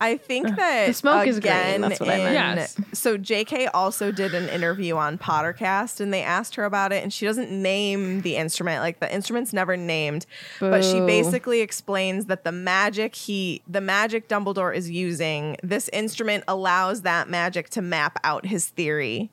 I 0.02 0.18
think 0.18 0.56
that 0.56 0.88
The 0.88 0.94
smoke 0.94 1.28
is 1.28 1.40
green, 1.40 1.54
again, 1.54 1.82
that's 1.82 2.00
what 2.00 2.10
I 2.10 2.18
meant. 2.18 2.58
Yes. 2.58 2.76
So 2.94 3.18
J.K. 3.18 3.68
also 3.68 4.12
did 4.12 4.34
an 4.34 4.50
interview 4.50 4.96
on 4.98 5.18
Pottercast, 5.18 6.02
and 6.02 6.14
they 6.14 6.24
asked 6.24 6.56
her 6.56 6.66
about 6.66 6.92
it, 6.92 7.04
and 7.04 7.14
she 7.14 7.26
doesn't 7.26 7.52
name 7.52 8.22
the 8.22 8.36
instrument. 8.36 8.82
Like 8.82 9.00
the 9.00 9.14
instrument's 9.14 9.54
never 9.54 9.78
named, 9.78 10.26
but 10.60 10.84
she 10.84 11.00
basically 11.02 11.62
explains 11.62 12.26
that 12.26 12.44
the 12.44 12.52
magic 12.52 13.16
he, 13.16 13.62
the 13.68 13.82
magic 13.82 14.28
Dumbledore 14.28 14.76
is 14.76 14.90
using, 14.90 15.56
this 15.64 15.88
instrument 15.94 16.44
allows 16.48 17.04
that 17.04 17.30
magic 17.30 17.70
to 17.70 17.82
map 17.82 18.20
out 18.24 18.46
his 18.48 18.68
theory 18.68 19.32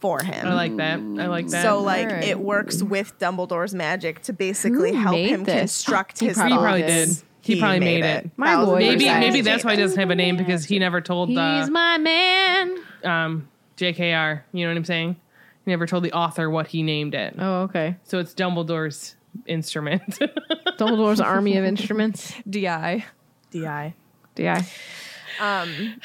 for 0.00 0.22
him. 0.22 0.46
I 0.46 0.54
like 0.54 0.76
that. 0.76 0.98
I 0.98 1.26
like 1.26 1.48
that. 1.48 1.62
So 1.62 1.80
like 1.82 2.06
Alright. 2.08 2.24
it 2.24 2.40
works 2.40 2.82
with 2.82 3.18
Dumbledore's 3.18 3.74
magic 3.74 4.22
to 4.22 4.32
basically 4.32 4.92
Who 4.92 4.98
help 4.98 5.16
him 5.16 5.44
this? 5.44 5.60
construct 5.60 6.20
He 6.20 6.26
his 6.28 6.36
probably 6.36 6.52
he 6.56 6.58
probably 6.58 6.82
did. 6.82 7.08
He, 7.42 7.58
probably 7.58 7.80
made, 7.80 8.04
it. 8.04 8.30
My 8.36 8.48
Thousand 8.48 8.74
boy 8.74 8.78
Maybe 8.80 8.96
percent. 9.04 9.20
maybe 9.20 9.40
that's 9.40 9.64
why 9.64 9.74
he 9.74 9.80
doesn't 9.80 9.98
have 9.98 10.10
a 10.10 10.14
name 10.14 10.36
because 10.36 10.64
he 10.64 10.78
never 10.78 11.00
told 11.00 11.30
the 11.34 11.58
He's 11.60 11.70
my 11.70 11.98
man. 11.98 12.78
um, 13.04 13.48
JKR. 13.76 14.42
You 14.52 14.64
know 14.66 14.70
what 14.72 14.76
I'm 14.76 14.84
saying? 14.84 15.16
He 15.64 15.70
never 15.70 15.86
told 15.86 16.04
the 16.04 16.12
author 16.12 16.50
what 16.50 16.66
he 16.68 16.82
named 16.82 17.14
it. 17.14 17.34
Oh, 17.38 17.62
okay. 17.62 17.96
So 18.04 18.18
it's 18.18 18.34
Dumbledore's 18.34 19.16
instrument. 19.46 20.18
Dumbledore's 20.78 21.20
army 21.20 21.56
of 21.56 21.64
instruments. 21.64 22.34
Di. 22.48 23.04
Di. 23.50 23.94
DI. 24.34 24.60
Um, 25.40 26.00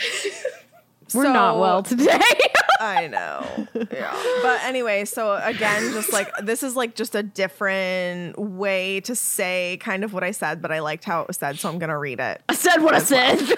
We're 1.16 1.34
not 1.34 1.60
well 1.60 1.84
today. 1.84 2.20
I 2.80 3.08
know. 3.08 3.68
Yeah. 3.92 4.40
But 4.42 4.62
anyway, 4.64 5.06
so 5.06 5.36
again, 5.36 5.94
just 5.94 6.12
like 6.12 6.30
this 6.44 6.62
is 6.62 6.76
like 6.76 6.96
just 6.96 7.16
a 7.16 7.24
different 7.24 8.38
way 8.38 9.00
to 9.02 9.16
say 9.16 9.78
kind 9.82 10.04
of 10.04 10.14
what 10.14 10.24
I 10.24 10.32
said, 10.32 10.62
but 10.62 10.72
I 10.72 10.80
liked 10.80 11.06
how 11.06 11.22
it 11.22 11.28
was 11.28 11.38
said, 11.38 11.58
so 11.58 11.70
I'm 11.70 11.80
gonna 11.80 11.98
read 11.98 12.20
it. 12.20 12.42
I 12.50 12.54
said 12.56 12.80
what 12.80 12.94
I 12.94 13.00
said. 13.00 13.40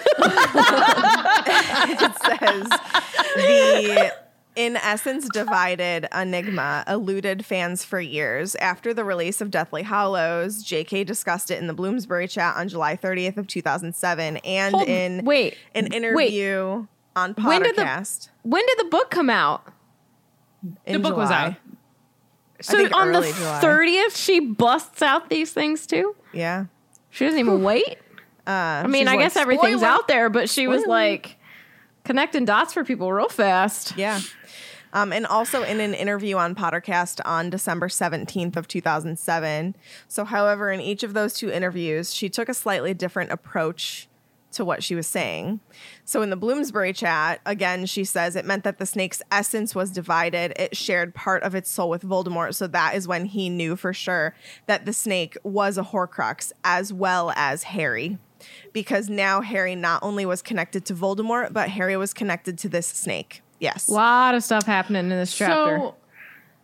It 1.90 2.14
says 2.22 2.68
the 3.36 4.12
in 4.56 4.76
essence 4.76 5.28
divided 5.28 6.08
enigma 6.14 6.84
eluded 6.88 7.44
fans 7.44 7.84
for 7.84 8.00
years. 8.00 8.54
After 8.56 8.92
the 8.92 9.04
release 9.04 9.40
of 9.40 9.50
Deathly 9.50 9.82
Hallows, 9.82 10.64
JK 10.64 11.06
discussed 11.06 11.50
it 11.50 11.58
in 11.60 11.66
the 11.68 11.74
Bloomsbury 11.74 12.28
chat 12.28 12.56
on 12.56 12.68
July 12.68 12.96
30th 12.96 13.36
of 13.36 13.46
2007 13.46 14.38
and 14.38 14.74
Hold- 14.74 14.88
in 14.88 15.24
wait, 15.24 15.56
an 15.74 15.92
interview 15.92 16.86
on 17.18 17.34
When 17.34 17.62
did 17.62 17.76
the- 17.76 18.28
when 18.42 18.64
did 18.66 18.78
the 18.78 18.84
book 18.90 19.10
come 19.10 19.30
out? 19.30 19.62
in 20.86 20.94
the 20.94 21.08
book 21.08 21.16
was 21.16 21.30
out. 21.30 21.54
So 22.60 22.78
on 22.92 23.12
the 23.12 23.20
30th, 23.20 24.16
she 24.16 24.40
busts 24.40 25.00
out 25.02 25.28
these 25.30 25.52
things 25.52 25.86
too? 25.86 26.16
Yeah. 26.32 26.64
She 27.10 27.24
doesn't 27.24 27.38
even 27.38 27.62
wait? 27.62 27.98
Uh, 28.46 28.82
I 28.84 28.86
mean, 28.86 29.06
I 29.06 29.12
like, 29.12 29.20
guess 29.20 29.36
everything's 29.36 29.80
"Spoiler." 29.80 29.92
out 29.94 30.08
there, 30.08 30.28
but 30.30 30.48
she 30.48 30.66
was 30.66 30.84
like 30.86 31.36
connecting 32.04 32.44
dots 32.44 32.72
for 32.72 32.82
people 32.84 33.12
real 33.12 33.28
fast. 33.28 33.94
Yeah. 33.96 34.20
Um, 34.92 35.12
and 35.12 35.26
also 35.26 35.62
in 35.62 35.80
an 35.80 35.92
interview 35.92 36.36
on 36.36 36.54
Pottercast 36.54 37.20
on 37.26 37.50
December 37.50 37.88
17th 37.88 38.56
of 38.56 38.66
2007. 38.66 39.76
So, 40.08 40.24
however, 40.24 40.72
in 40.72 40.80
each 40.80 41.02
of 41.02 41.12
those 41.12 41.34
two 41.34 41.50
interviews, 41.50 42.14
she 42.14 42.30
took 42.30 42.48
a 42.48 42.54
slightly 42.54 42.94
different 42.94 43.30
approach 43.30 44.08
to 44.52 44.64
what 44.64 44.82
she 44.82 44.94
was 44.94 45.06
saying. 45.06 45.60
So, 46.04 46.22
in 46.22 46.30
the 46.30 46.36
Bloomsbury 46.36 46.92
chat, 46.92 47.40
again, 47.44 47.86
she 47.86 48.04
says 48.04 48.36
it 48.36 48.44
meant 48.44 48.64
that 48.64 48.78
the 48.78 48.86
snake's 48.86 49.22
essence 49.30 49.74
was 49.74 49.90
divided. 49.90 50.52
It 50.56 50.76
shared 50.76 51.14
part 51.14 51.42
of 51.42 51.54
its 51.54 51.70
soul 51.70 51.90
with 51.90 52.02
Voldemort. 52.02 52.54
So, 52.54 52.66
that 52.66 52.94
is 52.94 53.06
when 53.06 53.26
he 53.26 53.48
knew 53.48 53.76
for 53.76 53.92
sure 53.92 54.34
that 54.66 54.86
the 54.86 54.92
snake 54.92 55.36
was 55.42 55.78
a 55.78 55.82
Horcrux 55.82 56.52
as 56.64 56.92
well 56.92 57.32
as 57.36 57.64
Harry. 57.64 58.18
Because 58.72 59.08
now 59.08 59.40
Harry 59.40 59.74
not 59.74 60.02
only 60.02 60.24
was 60.24 60.42
connected 60.42 60.84
to 60.86 60.94
Voldemort, 60.94 61.52
but 61.52 61.70
Harry 61.70 61.96
was 61.96 62.14
connected 62.14 62.56
to 62.58 62.68
this 62.68 62.86
snake. 62.86 63.42
Yes. 63.58 63.88
A 63.88 63.92
lot 63.92 64.34
of 64.34 64.44
stuff 64.44 64.64
happening 64.64 65.04
in 65.04 65.10
this 65.10 65.36
chapter. 65.36 65.78
So 65.78 65.94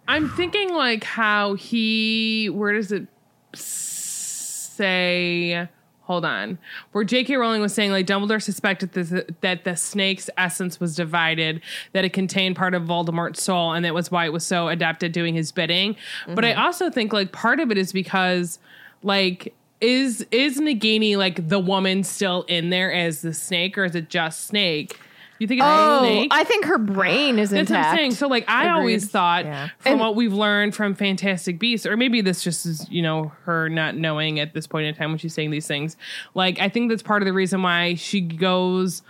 I'm 0.06 0.28
thinking 0.30 0.72
like 0.72 1.04
how 1.04 1.54
he 1.54 2.48
where 2.50 2.74
does 2.74 2.92
it 2.92 3.08
say 3.54 5.68
hold 6.04 6.24
on. 6.24 6.58
Where 6.92 7.04
j.k 7.04 7.34
rowling 7.36 7.60
was 7.60 7.74
saying 7.74 7.90
like 7.90 8.06
dumbledore 8.06 8.42
suspected 8.42 8.92
this, 8.92 9.12
that 9.40 9.64
the 9.64 9.74
snake's 9.76 10.30
essence 10.36 10.78
was 10.78 10.94
divided 10.94 11.60
that 11.92 12.04
it 12.04 12.12
contained 12.12 12.56
part 12.56 12.74
of 12.74 12.84
voldemort's 12.84 13.42
soul 13.42 13.72
and 13.72 13.84
that 13.84 13.94
was 13.94 14.10
why 14.10 14.26
it 14.26 14.32
was 14.32 14.44
so 14.44 14.68
adept 14.68 15.02
at 15.02 15.12
doing 15.12 15.34
his 15.34 15.50
bidding. 15.52 15.96
But 16.26 16.44
i 16.44 16.52
mm-hmm. 16.52 16.60
also 16.60 16.90
think 16.90 17.12
like 17.12 17.32
part 17.32 17.60
of 17.60 17.70
it 17.70 17.78
is 17.78 17.92
because 17.92 18.58
like 19.02 19.54
is 19.80 20.26
is 20.30 20.58
nagini 20.58 21.16
like 21.16 21.48
the 21.48 21.58
woman 21.58 22.04
still 22.04 22.44
in 22.48 22.70
there 22.70 22.92
as 22.92 23.22
the 23.22 23.34
snake 23.34 23.76
or 23.76 23.84
is 23.84 23.94
it 23.94 24.08
just 24.08 24.46
snake 24.46 24.98
you 25.38 25.46
think 25.46 25.60
it's 25.60 25.66
oh, 25.68 26.00
snake 26.00 26.28
I 26.32 26.44
think 26.44 26.64
her 26.66 26.78
brain 26.78 27.38
is 27.38 27.50
that's 27.50 27.70
what. 27.70 27.78
I'm 27.78 27.96
saying. 27.96 28.10
So, 28.12 28.28
like, 28.28 28.48
I 28.48 28.68
always 28.68 29.08
thought 29.10 29.44
Yeah. 29.44 29.68
from 29.78 29.92
And- 29.92 30.00
what 30.00 30.14
we've 30.16 30.32
learned 30.32 30.74
from 30.74 30.94
Fantastic 30.94 31.58
Beasts, 31.58 31.86
or 31.86 31.96
maybe 31.96 32.20
this 32.20 32.42
just 32.44 32.66
is, 32.66 32.86
you 32.90 33.02
know, 33.02 33.32
her 33.44 33.68
not 33.68 33.96
knowing 33.96 34.38
at 34.40 34.54
this 34.54 34.66
point 34.66 34.86
in 34.86 34.94
time 34.94 35.10
when 35.10 35.18
she's 35.18 35.34
saying 35.34 35.50
these 35.50 35.66
things. 35.66 35.96
Like, 36.34 36.60
I 36.60 36.68
think 36.68 36.88
that's 36.90 37.02
part 37.02 37.22
of 37.22 37.26
the 37.26 37.32
reason 37.32 37.62
why 37.62 37.94
she 37.94 38.20
goes 38.20 39.02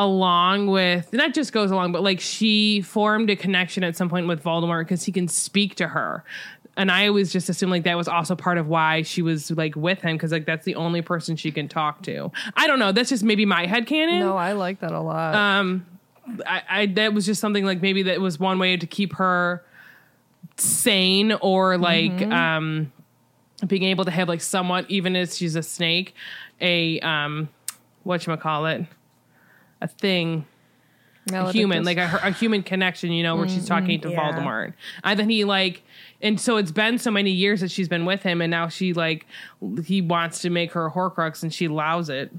along 0.00 0.68
with, 0.68 1.12
not 1.12 1.34
just 1.34 1.52
goes 1.52 1.72
along, 1.72 1.90
but 1.90 2.02
like 2.04 2.20
she 2.20 2.80
formed 2.82 3.28
a 3.30 3.34
connection 3.36 3.82
at 3.82 3.96
some 3.96 4.08
point 4.08 4.28
with 4.28 4.42
Voldemort 4.42 4.82
because 4.82 5.02
he 5.04 5.10
can 5.10 5.26
speak 5.26 5.74
to 5.74 5.88
her. 5.88 6.22
And 6.78 6.90
I 6.90 7.08
always 7.08 7.30
just 7.32 7.48
assumed 7.50 7.70
like 7.72 7.82
that 7.84 7.96
was 7.96 8.08
also 8.08 8.34
part 8.36 8.56
of 8.56 8.68
why 8.68 9.02
she 9.02 9.20
was 9.20 9.50
like 9.50 9.74
with 9.76 10.00
him 10.00 10.16
because 10.16 10.32
like 10.32 10.46
that's 10.46 10.64
the 10.64 10.76
only 10.76 11.02
person 11.02 11.36
she 11.36 11.50
can 11.50 11.68
talk 11.68 12.02
to. 12.04 12.30
I 12.56 12.66
don't 12.66 12.78
know. 12.78 12.92
That's 12.92 13.10
just 13.10 13.22
maybe 13.24 13.44
my 13.44 13.66
headcanon. 13.66 14.20
No, 14.20 14.36
I 14.36 14.52
like 14.52 14.80
that 14.80 14.92
a 14.92 15.00
lot. 15.00 15.34
Um, 15.34 15.84
I, 16.46 16.62
I 16.70 16.86
that 16.86 17.12
was 17.12 17.26
just 17.26 17.40
something 17.40 17.64
like 17.64 17.82
maybe 17.82 18.04
that 18.04 18.20
was 18.20 18.38
one 18.38 18.58
way 18.58 18.76
to 18.76 18.86
keep 18.86 19.14
her 19.14 19.64
sane 20.56 21.32
or 21.40 21.78
like 21.78 22.22
um 22.32 22.92
being 23.66 23.82
able 23.84 24.04
to 24.04 24.10
have 24.10 24.28
like 24.28 24.40
somewhat 24.40 24.86
even 24.88 25.16
as 25.16 25.36
she's 25.36 25.56
a 25.56 25.62
snake 25.62 26.14
a 26.60 26.98
um 27.00 27.48
what 28.04 28.26
you 28.26 28.36
call 28.36 28.66
it 28.66 28.84
a 29.80 29.88
thing 29.88 30.44
a 31.32 31.52
human 31.52 31.84
like 31.84 31.96
a, 31.98 32.20
a 32.24 32.30
human 32.30 32.62
connection 32.62 33.10
you 33.12 33.22
know 33.22 33.36
where 33.36 33.48
she's 33.48 33.66
talking 33.66 34.00
to 34.00 34.10
Yeah. 34.10 34.18
voldemort 34.32 34.74
and 35.04 35.18
then 35.18 35.28
he 35.28 35.44
like 35.44 35.82
and 36.20 36.40
so 36.40 36.56
it's 36.56 36.72
been 36.72 36.98
so 36.98 37.10
many 37.10 37.30
years 37.30 37.60
that 37.60 37.70
she's 37.70 37.88
been 37.88 38.04
with 38.04 38.22
him 38.22 38.40
and 38.42 38.50
now 38.50 38.68
she 38.68 38.92
like 38.92 39.26
he 39.84 40.00
wants 40.02 40.40
to 40.40 40.50
make 40.50 40.72
her 40.72 40.86
a 40.86 40.90
horcrux 40.90 41.42
and 41.42 41.52
she 41.54 41.66
allows 41.66 42.08
it 42.08 42.32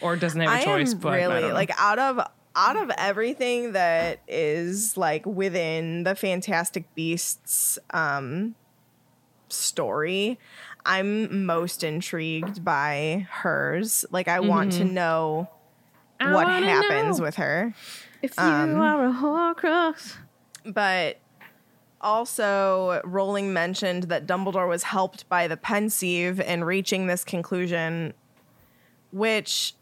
or 0.00 0.16
doesn't 0.16 0.40
have 0.40 0.50
a 0.50 0.54
I 0.54 0.64
choice 0.64 0.92
am 0.92 0.98
but 0.98 1.12
I 1.12 1.24
really 1.24 1.48
know. 1.48 1.54
like 1.54 1.70
out 1.78 1.98
of 1.98 2.20
out 2.56 2.76
of 2.76 2.90
everything 2.98 3.72
that 3.72 4.18
is 4.26 4.96
like 4.96 5.24
within 5.24 6.02
the 6.02 6.14
Fantastic 6.16 6.92
Beasts 6.96 7.78
um 7.90 8.56
story, 9.48 10.38
I'm 10.84 11.44
most 11.46 11.84
intrigued 11.84 12.64
by 12.64 13.26
hers. 13.30 14.04
Like 14.10 14.26
I 14.28 14.40
want 14.40 14.72
Mm-hmm. 14.72 14.86
to 14.88 14.92
know 14.92 15.50
I 16.18 16.34
what 16.34 16.48
happens 16.48 17.18
know. 17.18 17.24
with 17.24 17.36
her. 17.36 17.72
If 18.20 18.36
you 18.36 18.42
are 18.42 19.06
a 19.06 19.12
Horcrux. 19.12 20.16
But 20.66 21.19
also, 22.00 23.00
Rowling 23.04 23.52
mentioned 23.52 24.04
that 24.04 24.26
Dumbledore 24.26 24.68
was 24.68 24.84
helped 24.84 25.28
by 25.28 25.48
the 25.48 25.56
pensieve 25.56 26.40
in 26.40 26.64
reaching 26.64 27.06
this 27.06 27.24
conclusion, 27.24 28.14
which 29.12 29.74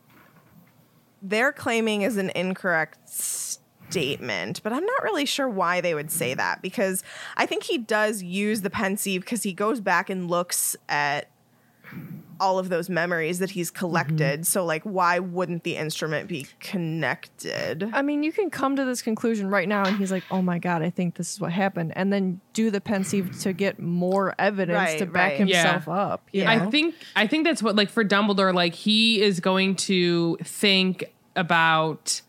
they're 1.23 1.53
claiming 1.53 2.03
is 2.03 2.17
an 2.17 2.31
incorrect 2.35 2.99
statement. 3.09 4.63
But 4.63 4.73
I'm 4.73 4.85
not 4.85 5.03
really 5.03 5.27
sure 5.27 5.49
why 5.49 5.81
they 5.81 5.95
would 5.95 6.11
say 6.11 6.35
that 6.35 6.61
because 6.61 7.03
I 7.37 7.47
think 7.47 7.65
he 7.65 7.79
does 7.79 8.23
use 8.23 8.63
the 8.63 8.71
pensieve 8.71 9.23
because 9.23 9.43
he 9.43 9.53
goes 9.53 9.81
back 9.81 10.11
and 10.11 10.29
looks 10.29 10.77
at 10.89 11.31
all 12.41 12.59
of 12.59 12.69
those 12.69 12.89
memories 12.89 13.39
that 13.39 13.51
he's 13.51 13.71
mm-hmm. 13.71 13.79
collected. 13.79 14.47
So, 14.47 14.65
like, 14.65 14.83
why 14.83 15.19
wouldn't 15.19 15.65
the 15.65 15.77
instrument 15.77 16.29
be 16.29 16.47
connected? 16.61 17.91
I 17.93 18.03
mean, 18.03 18.23
you 18.23 18.33
can 18.33 18.51
come 18.51 18.77
to 18.77 18.85
this 18.85 19.03
conclusion 19.03 19.49
right 19.51 19.69
now, 19.69 19.85
and 19.85 19.97
he's 19.97 20.13
like, 20.13 20.25
"Oh 20.31 20.43
my 20.43 20.59
god, 20.59 20.83
I 20.83 20.91
think 20.91 21.17
this 21.17 21.33
is 21.33 21.41
what 21.41 21.53
happened," 21.53 21.93
and 21.97 22.13
then 22.13 22.41
do 22.53 22.71
the 22.71 22.81
pensieve 22.81 23.39
to 23.41 23.53
get 23.53 23.79
more 23.79 24.35
evidence 24.39 24.77
Right, 24.77 24.99
to 24.99 25.07
back 25.07 25.33
right. 25.33 25.39
himself 25.39 25.85
Yeah. 25.87 25.93
up. 25.95 26.29
Yeah. 26.33 26.45
know? 26.45 26.65
I 26.67 26.71
think 26.71 26.95
I 27.17 27.27
think 27.27 27.45
that's 27.45 27.63
what 27.63 27.77
like 27.77 27.91
for 27.91 28.05
Dumbledore, 28.05 28.55
like 28.55 28.75
he 28.75 29.21
is 29.21 29.41
going 29.41 29.77
to 29.77 30.37
think 30.43 31.13
about 31.37 32.21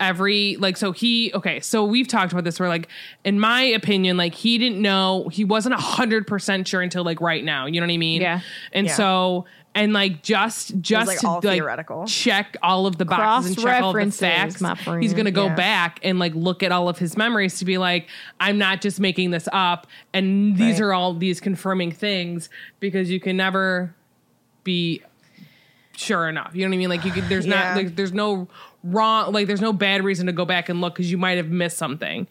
every 0.00 0.56
like 0.60 0.76
so 0.76 0.92
he 0.92 1.32
okay 1.34 1.58
so 1.60 1.84
we've 1.84 2.06
talked 2.06 2.30
about 2.32 2.44
this 2.44 2.60
where 2.60 2.68
like 2.68 2.88
in 3.24 3.40
my 3.40 3.62
opinion 3.62 4.16
like 4.16 4.32
he 4.34 4.56
didn't 4.56 4.80
know 4.80 5.28
he 5.32 5.44
wasn't 5.44 5.74
a 5.74 5.78
hundred 5.78 6.26
percent 6.26 6.68
sure 6.68 6.80
until 6.80 7.02
like 7.04 7.20
right 7.20 7.42
now 7.44 7.66
you 7.66 7.80
know 7.80 7.86
what 7.86 7.92
i 7.92 7.96
mean 7.96 8.20
Yeah. 8.22 8.40
and 8.72 8.86
Yeah. 8.86 8.94
so 8.94 9.44
and 9.74 9.92
like 9.92 10.22
just 10.22 10.80
just 10.80 11.08
like, 11.08 11.18
to 11.18 11.28
like 11.30 11.42
theoretical. 11.42 12.06
check 12.06 12.56
all 12.62 12.86
of 12.86 12.96
the 12.96 13.04
boxes 13.04 13.56
and 13.56 13.64
check 13.64 13.82
all 13.82 13.92
the 13.92 14.10
facts 14.12 14.62
he's 15.00 15.14
gonna 15.14 15.30
go 15.32 15.46
Yeah. 15.46 15.54
back 15.56 15.98
and 16.04 16.18
like 16.20 16.34
look 16.34 16.62
at 16.62 16.70
all 16.70 16.88
of 16.88 16.98
his 16.98 17.16
memories 17.16 17.58
to 17.58 17.64
be 17.64 17.76
like 17.76 18.06
i'm 18.38 18.56
not 18.56 18.80
just 18.80 19.00
making 19.00 19.30
this 19.32 19.48
up 19.52 19.86
and 20.14 20.56
these 20.56 20.74
Right. 20.80 20.86
are 20.86 20.92
all 20.92 21.12
these 21.14 21.40
confirming 21.40 21.90
things 21.90 22.48
because 22.78 23.10
you 23.10 23.18
can 23.18 23.36
never 23.36 23.94
be 24.62 25.02
sure 25.96 26.28
enough. 26.28 26.50
You 26.54 26.62
know 26.62 26.68
what 26.68 26.74
I 26.74 26.78
mean? 26.78 26.88
Like 26.90 27.04
you 27.04 27.10
could, 27.10 27.24
there's 27.28 27.44
Yeah. 27.44 27.74
not 27.74 27.76
like 27.76 27.96
there's 27.96 28.12
no 28.12 28.46
wrong 28.84 29.32
like 29.32 29.46
there's 29.48 29.60
no 29.60 29.72
bad 29.72 30.04
reason 30.04 30.26
to 30.26 30.32
go 30.32 30.44
back 30.44 30.68
and 30.68 30.80
look 30.80 30.94
because 30.94 31.10
you 31.10 31.18
might 31.18 31.36
have 31.36 31.48
missed 31.48 31.76
something. 31.76 32.28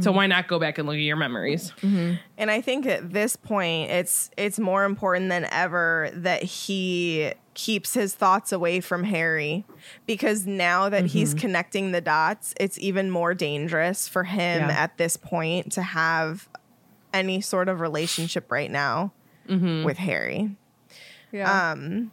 So 0.00 0.12
why 0.12 0.26
not 0.26 0.46
go 0.46 0.58
back 0.58 0.78
and 0.78 0.86
look 0.86 0.96
at 0.96 1.00
your 1.00 1.16
memories? 1.16 1.72
Mm-hmm. 1.80 2.14
And 2.36 2.50
I 2.50 2.60
think 2.60 2.86
at 2.86 3.12
this 3.12 3.36
point 3.36 3.90
it's 3.90 4.30
it's 4.36 4.58
more 4.58 4.84
important 4.84 5.30
than 5.30 5.46
ever 5.50 6.10
that 6.12 6.42
he 6.42 7.32
keeps 7.54 7.94
his 7.94 8.14
thoughts 8.14 8.52
away 8.52 8.80
from 8.80 9.04
Harry 9.04 9.64
because 10.04 10.46
now 10.46 10.90
that 10.90 11.06
he's 11.06 11.30
mm-hmm. 11.30 11.38
connecting 11.40 11.92
the 11.92 12.02
dots, 12.02 12.52
it's 12.60 12.78
even 12.78 13.10
more 13.10 13.32
dangerous 13.32 14.06
for 14.06 14.24
him 14.24 14.68
Yeah. 14.68 14.76
at 14.76 14.98
this 14.98 15.16
point 15.16 15.72
to 15.72 15.82
have 15.82 16.48
any 17.14 17.40
sort 17.40 17.70
of 17.70 17.80
relationship 17.80 18.52
right 18.52 18.70
now 18.70 19.12
mm-hmm. 19.48 19.84
with 19.84 19.96
Harry. 19.96 20.54
yeah. 21.32 21.70
Um 21.72 22.12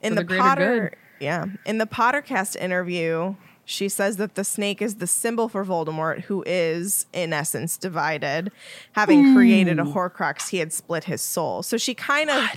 in 0.00 0.14
For 0.14 0.24
the, 0.24 0.34
the 0.34 0.38
Potter 0.38 0.90
good. 0.90 0.98
Yeah, 1.22 1.46
in 1.64 1.78
the 1.78 1.86
Pottercast 1.86 2.56
interview, 2.56 3.36
she 3.64 3.88
says 3.88 4.16
that 4.16 4.34
the 4.34 4.44
snake 4.44 4.82
is 4.82 4.96
the 4.96 5.06
symbol 5.06 5.48
for 5.48 5.64
Voldemort, 5.64 6.22
who 6.22 6.42
is, 6.46 7.06
in 7.12 7.32
essence, 7.32 7.76
divided. 7.76 8.50
Having 8.92 9.34
created 9.34 9.78
a 9.78 9.84
Horcrux, 9.84 10.48
he 10.48 10.58
had 10.58 10.72
split 10.72 11.04
his 11.04 11.22
soul. 11.22 11.62
So 11.62 11.76
she 11.76 11.94
kind 11.94 12.28
of 12.28 12.48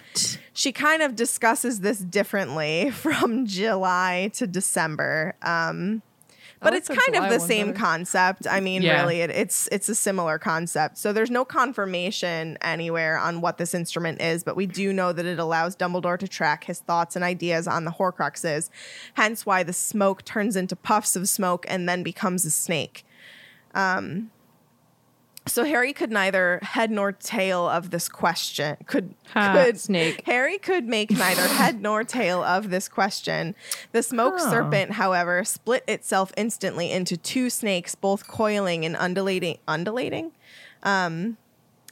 she 0.53 0.71
kind 0.71 1.03
of 1.03 1.15
discusses 1.15 1.81
this 1.81 1.99
differently 1.99 2.89
from 2.93 3.45
July 3.45 4.31
to 4.33 4.47
December. 4.47 5.35
Um, 5.43 6.01
but 6.61 6.73
like 6.73 6.79
it's 6.79 6.87
kind 6.87 7.15
of 7.23 7.29
the 7.29 7.39
same 7.39 7.67
better. 7.67 7.79
concept. 7.79 8.47
I 8.49 8.59
mean, 8.59 8.81
Yeah. 8.81 9.01
really, 9.01 9.21
it, 9.21 9.29
it's 9.29 9.67
it's 9.71 9.89
a 9.89 9.95
similar 9.95 10.39
concept. 10.39 10.97
So 10.97 11.13
there's 11.13 11.29
no 11.31 11.45
confirmation 11.45 12.57
anywhere 12.61 13.17
on 13.17 13.41
what 13.41 13.57
this 13.57 13.73
instrument 13.73 14.21
is, 14.21 14.43
but 14.43 14.55
we 14.55 14.65
do 14.65 14.91
know 14.93 15.13
that 15.13 15.25
it 15.25 15.39
allows 15.39 15.75
Dumbledore 15.75 16.17
to 16.19 16.27
track 16.27 16.63
his 16.65 16.79
thoughts 16.79 17.15
and 17.15 17.23
ideas 17.23 17.67
on 17.67 17.85
the 17.85 17.91
Horcruxes. 17.91 18.69
Hence, 19.15 19.45
why 19.45 19.63
the 19.63 19.73
smoke 19.73 20.23
turns 20.25 20.55
into 20.55 20.75
puffs 20.75 21.15
of 21.15 21.27
smoke 21.29 21.65
and 21.67 21.87
then 21.87 22.03
becomes 22.03 22.45
a 22.45 22.51
snake. 22.51 23.05
Um, 23.73 24.31
so 25.47 25.63
Harry 25.63 25.93
could 25.93 26.11
neither 26.11 26.59
head 26.61 26.89
nor 26.89 27.11
tail 27.11 27.67
of 27.67 27.91
this 27.91 28.09
question. 28.09 28.77
Could 28.87 29.13
Ha, 29.29 29.53
could 29.53 29.79
snake. 29.79 30.23
Harry 30.25 30.57
could 30.57 30.85
make 30.87 31.11
neither 31.11 31.41
head 31.47 31.81
nor 31.81 32.03
tail 32.03 32.43
of 32.43 32.69
this 32.69 32.87
question. 32.87 33.53
The 33.91 34.01
smoke 34.01 34.39
serpent, 34.39 34.91
however, 34.91 35.43
split 35.43 35.83
itself 35.87 36.31
instantly 36.35 36.91
into 36.91 37.15
two 37.17 37.49
snakes, 37.49 37.95
both 37.95 38.27
coiling 38.27 38.85
and 38.85 38.95
undulating, 38.95 39.59
undulating, 39.67 40.31
um, 40.83 41.37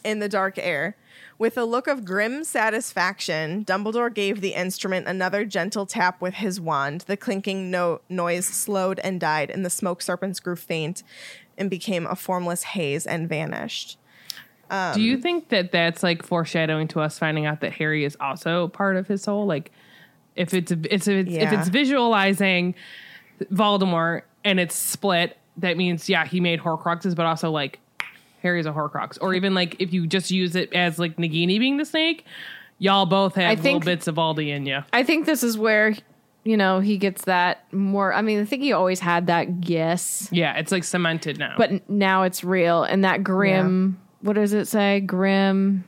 in 0.04 0.20
the 0.20 0.30
dark 0.30 0.58
air. 0.58 0.96
With 1.40 1.58
a 1.58 1.66
look 1.66 1.88
of 1.88 2.06
grim 2.06 2.44
satisfaction, 2.44 3.66
Dumbledore 3.66 4.14
gave 4.14 4.40
the 4.40 4.54
instrument 4.54 5.08
another 5.08 5.46
gentle 5.46 5.86
tap 5.86 6.22
with 6.22 6.36
his 6.36 6.62
wand. 6.62 7.02
The 7.02 7.18
clinking 7.18 7.70
no- 7.72 8.02
noise 8.08 8.46
slowed 8.46 9.00
and 9.00 9.20
died, 9.20 9.50
and 9.50 9.66
the 9.66 9.70
smoke 9.70 10.02
serpents 10.02 10.40
grew 10.40 10.56
faint 10.56 11.04
and 11.58 11.70
became 11.70 12.06
a 12.08 12.16
formless 12.16 12.64
haze 12.64 13.06
and 13.06 13.28
vanished. 13.30 13.98
Do 14.70 14.76
Um, 14.76 15.00
you 15.00 15.18
think 15.18 15.50
that 15.50 15.72
that's 15.72 16.02
like 16.02 16.24
foreshadowing 16.24 16.88
to 16.90 17.00
us 17.02 17.20
finding 17.20 17.46
out 17.46 17.60
that 17.62 17.74
Harry 17.74 18.06
is 18.06 18.18
also 18.20 18.70
part 18.70 18.96
of 18.96 19.08
his 19.08 19.22
soul? 19.22 19.46
Like 19.46 19.72
if 20.36 20.54
it's 20.54 20.72
it's, 20.72 21.08
it's 21.08 21.08
if 21.08 21.54
it's 21.54 21.68
visualizing 21.70 22.74
Voldemort 23.52 24.24
and 24.44 24.60
it's 24.60 24.76
split, 24.76 25.38
that 25.58 25.78
means 25.78 26.10
yeah 26.10 26.26
he 26.26 26.40
made 26.40 26.60
Horcruxes, 26.60 27.16
but 27.16 27.26
also 27.26 27.52
like 27.52 27.80
Harry's 28.42 28.66
a 28.66 28.72
Horcrux. 28.72 29.18
Or 29.22 29.34
even 29.34 29.54
like 29.54 29.76
if 29.80 29.94
you 29.94 30.08
just 30.08 30.32
use 30.32 30.56
it 30.56 30.74
as 30.74 30.98
like 30.98 31.18
Nagini 31.18 31.60
being 31.60 31.78
the 31.78 31.86
snake, 31.86 32.26
y'all 32.80 33.06
both 33.06 33.36
have 33.36 33.52
I 33.52 33.62
little 33.62 33.80
bits 33.80 34.08
of 34.08 34.16
Aldi 34.16 34.50
in 34.50 34.66
you. 34.66 34.84
I 34.92 35.04
think 35.04 35.26
this 35.26 35.44
is 35.44 35.58
where, 35.58 35.96
you 36.44 36.58
know, 36.58 36.80
he 36.82 36.98
gets 36.98 37.26
that 37.26 37.72
more. 37.74 38.14
I 38.14 38.22
mean, 38.22 38.42
I 38.42 38.46
think 38.46 38.64
he 38.64 38.74
always 38.74 39.00
had 39.00 39.28
that 39.28 39.62
guess, 39.62 40.28
Yeah, 40.32 40.58
it's 40.58 40.72
like 40.72 40.84
cemented 40.84 41.40
now. 41.40 41.56
but 41.58 41.72
n- 41.72 41.82
now 41.88 42.24
it's 42.24 42.44
real. 42.44 42.84
And 42.84 43.04
that 43.06 43.24
grim, 43.24 44.00
what 44.22 44.34
does 44.34 44.54
it 44.54 44.66
say? 44.68 45.00
Grim, 45.00 45.86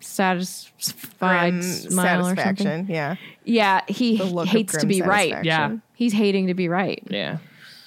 satisfied 0.00 1.50
Grim 1.52 1.62
smile 1.62 2.20
or 2.20 2.22
something. 2.36 2.36
satisfaction. 2.36 2.86
Yeah. 2.88 3.16
Yeah, 3.44 3.80
he 3.88 4.16
The 4.18 4.24
look 4.24 4.46
of 4.46 4.50
hates 4.52 4.72
to 4.74 4.78
grim 4.80 4.88
be 4.88 5.02
right. 5.02 5.30
satisfaction. 5.32 5.44
Yeah. 5.44 5.78
He's 5.94 6.12
hating 6.12 6.46
to 6.48 6.54
be 6.54 6.68
right. 6.68 7.02
yeah. 7.08 7.38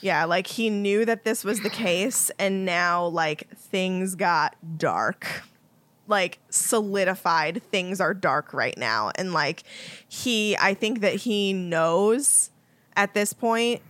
Yeah, 0.01 0.25
like 0.25 0.45
he 0.45 0.69
knew 0.69 1.03
that 1.05 1.23
this 1.23 1.43
was 1.43 1.61
the 1.61 1.69
case, 1.69 2.29
and 2.37 2.63
now 2.63 3.07
like 3.07 3.47
things 3.57 4.13
got 4.13 4.55
dark. 4.77 5.25
Like 6.07 6.39
solidified, 6.49 7.63
things 7.71 7.99
are 7.99 8.13
dark 8.13 8.53
right 8.53 8.77
now. 8.77 9.11
And 9.15 9.33
like 9.33 9.63
he, 10.07 10.55
I 10.57 10.73
think 10.73 11.01
that 11.01 11.15
he 11.15 11.51
knows 11.53 12.51
at 12.95 13.13
this 13.13 13.33
point 13.33 13.81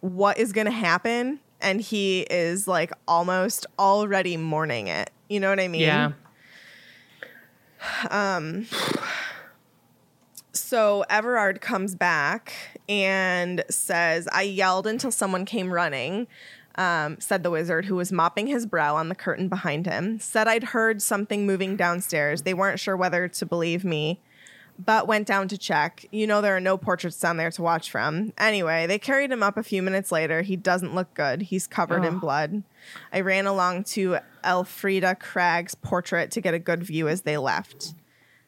what 0.00 0.38
is 0.38 0.52
going 0.52 0.66
to 0.66 0.72
happen. 0.72 1.40
And 1.60 1.80
he 1.80 2.22
is 2.22 2.66
like 2.66 2.90
almost 3.06 3.66
already 3.78 4.36
mourning 4.36 4.88
it. 4.88 5.10
You 5.28 5.40
know 5.40 5.50
what 5.50 5.60
I 5.60 5.68
mean? 5.68 5.82
Yeah. 5.82 6.12
um 8.10 8.66
So 10.52 11.04
Everard 11.08 11.60
comes 11.60 11.94
back 11.94 12.52
and 12.88 13.64
says, 13.70 14.28
I 14.32 14.42
yelled 14.42 14.86
until 14.86 15.10
someone 15.12 15.44
came 15.44 15.72
running, 15.72 16.26
um, 16.76 17.18
said 17.20 17.42
the 17.42 17.50
wizard, 17.50 17.86
who 17.86 17.96
was 17.96 18.12
mopping 18.12 18.46
his 18.46 18.66
brow 18.66 18.96
on 18.96 19.08
the 19.08 19.14
curtain 19.14 19.48
behind 19.48 19.86
him. 19.86 20.18
Said 20.20 20.48
I'd 20.48 20.64
heard 20.64 21.02
something 21.02 21.46
moving 21.46 21.76
downstairs. 21.76 22.42
They 22.42 22.54
weren't 22.54 22.80
sure 22.80 22.96
whether 22.96 23.28
to 23.28 23.46
believe 23.46 23.84
me, 23.84 24.20
but 24.78 25.06
went 25.06 25.26
down 25.26 25.48
to 25.48 25.58
check. 25.58 26.06
You 26.10 26.26
know, 26.26 26.40
there 26.40 26.56
are 26.56 26.60
no 26.60 26.78
portraits 26.78 27.18
down 27.20 27.36
there 27.36 27.50
to 27.50 27.62
watch 27.62 27.90
from. 27.90 28.32
Anyway, 28.38 28.86
they 28.86 28.98
carried 28.98 29.30
him 29.30 29.42
up 29.42 29.56
a 29.58 29.62
few 29.62 29.82
minutes 29.82 30.10
later. 30.10 30.42
He 30.42 30.56
doesn't 30.56 30.94
look 30.94 31.12
good. 31.14 31.42
He's 31.42 31.66
covered 31.66 32.04
in 32.04 32.18
blood. 32.18 32.62
I 33.12 33.20
ran 33.20 33.46
along 33.46 33.84
to 33.84 34.18
Elfrida 34.44 35.16
Cragg's 35.16 35.74
portrait 35.74 36.30
to 36.30 36.40
get 36.40 36.54
a 36.54 36.58
good 36.58 36.82
view 36.82 37.08
as 37.08 37.22
they 37.22 37.36
left. 37.36 37.94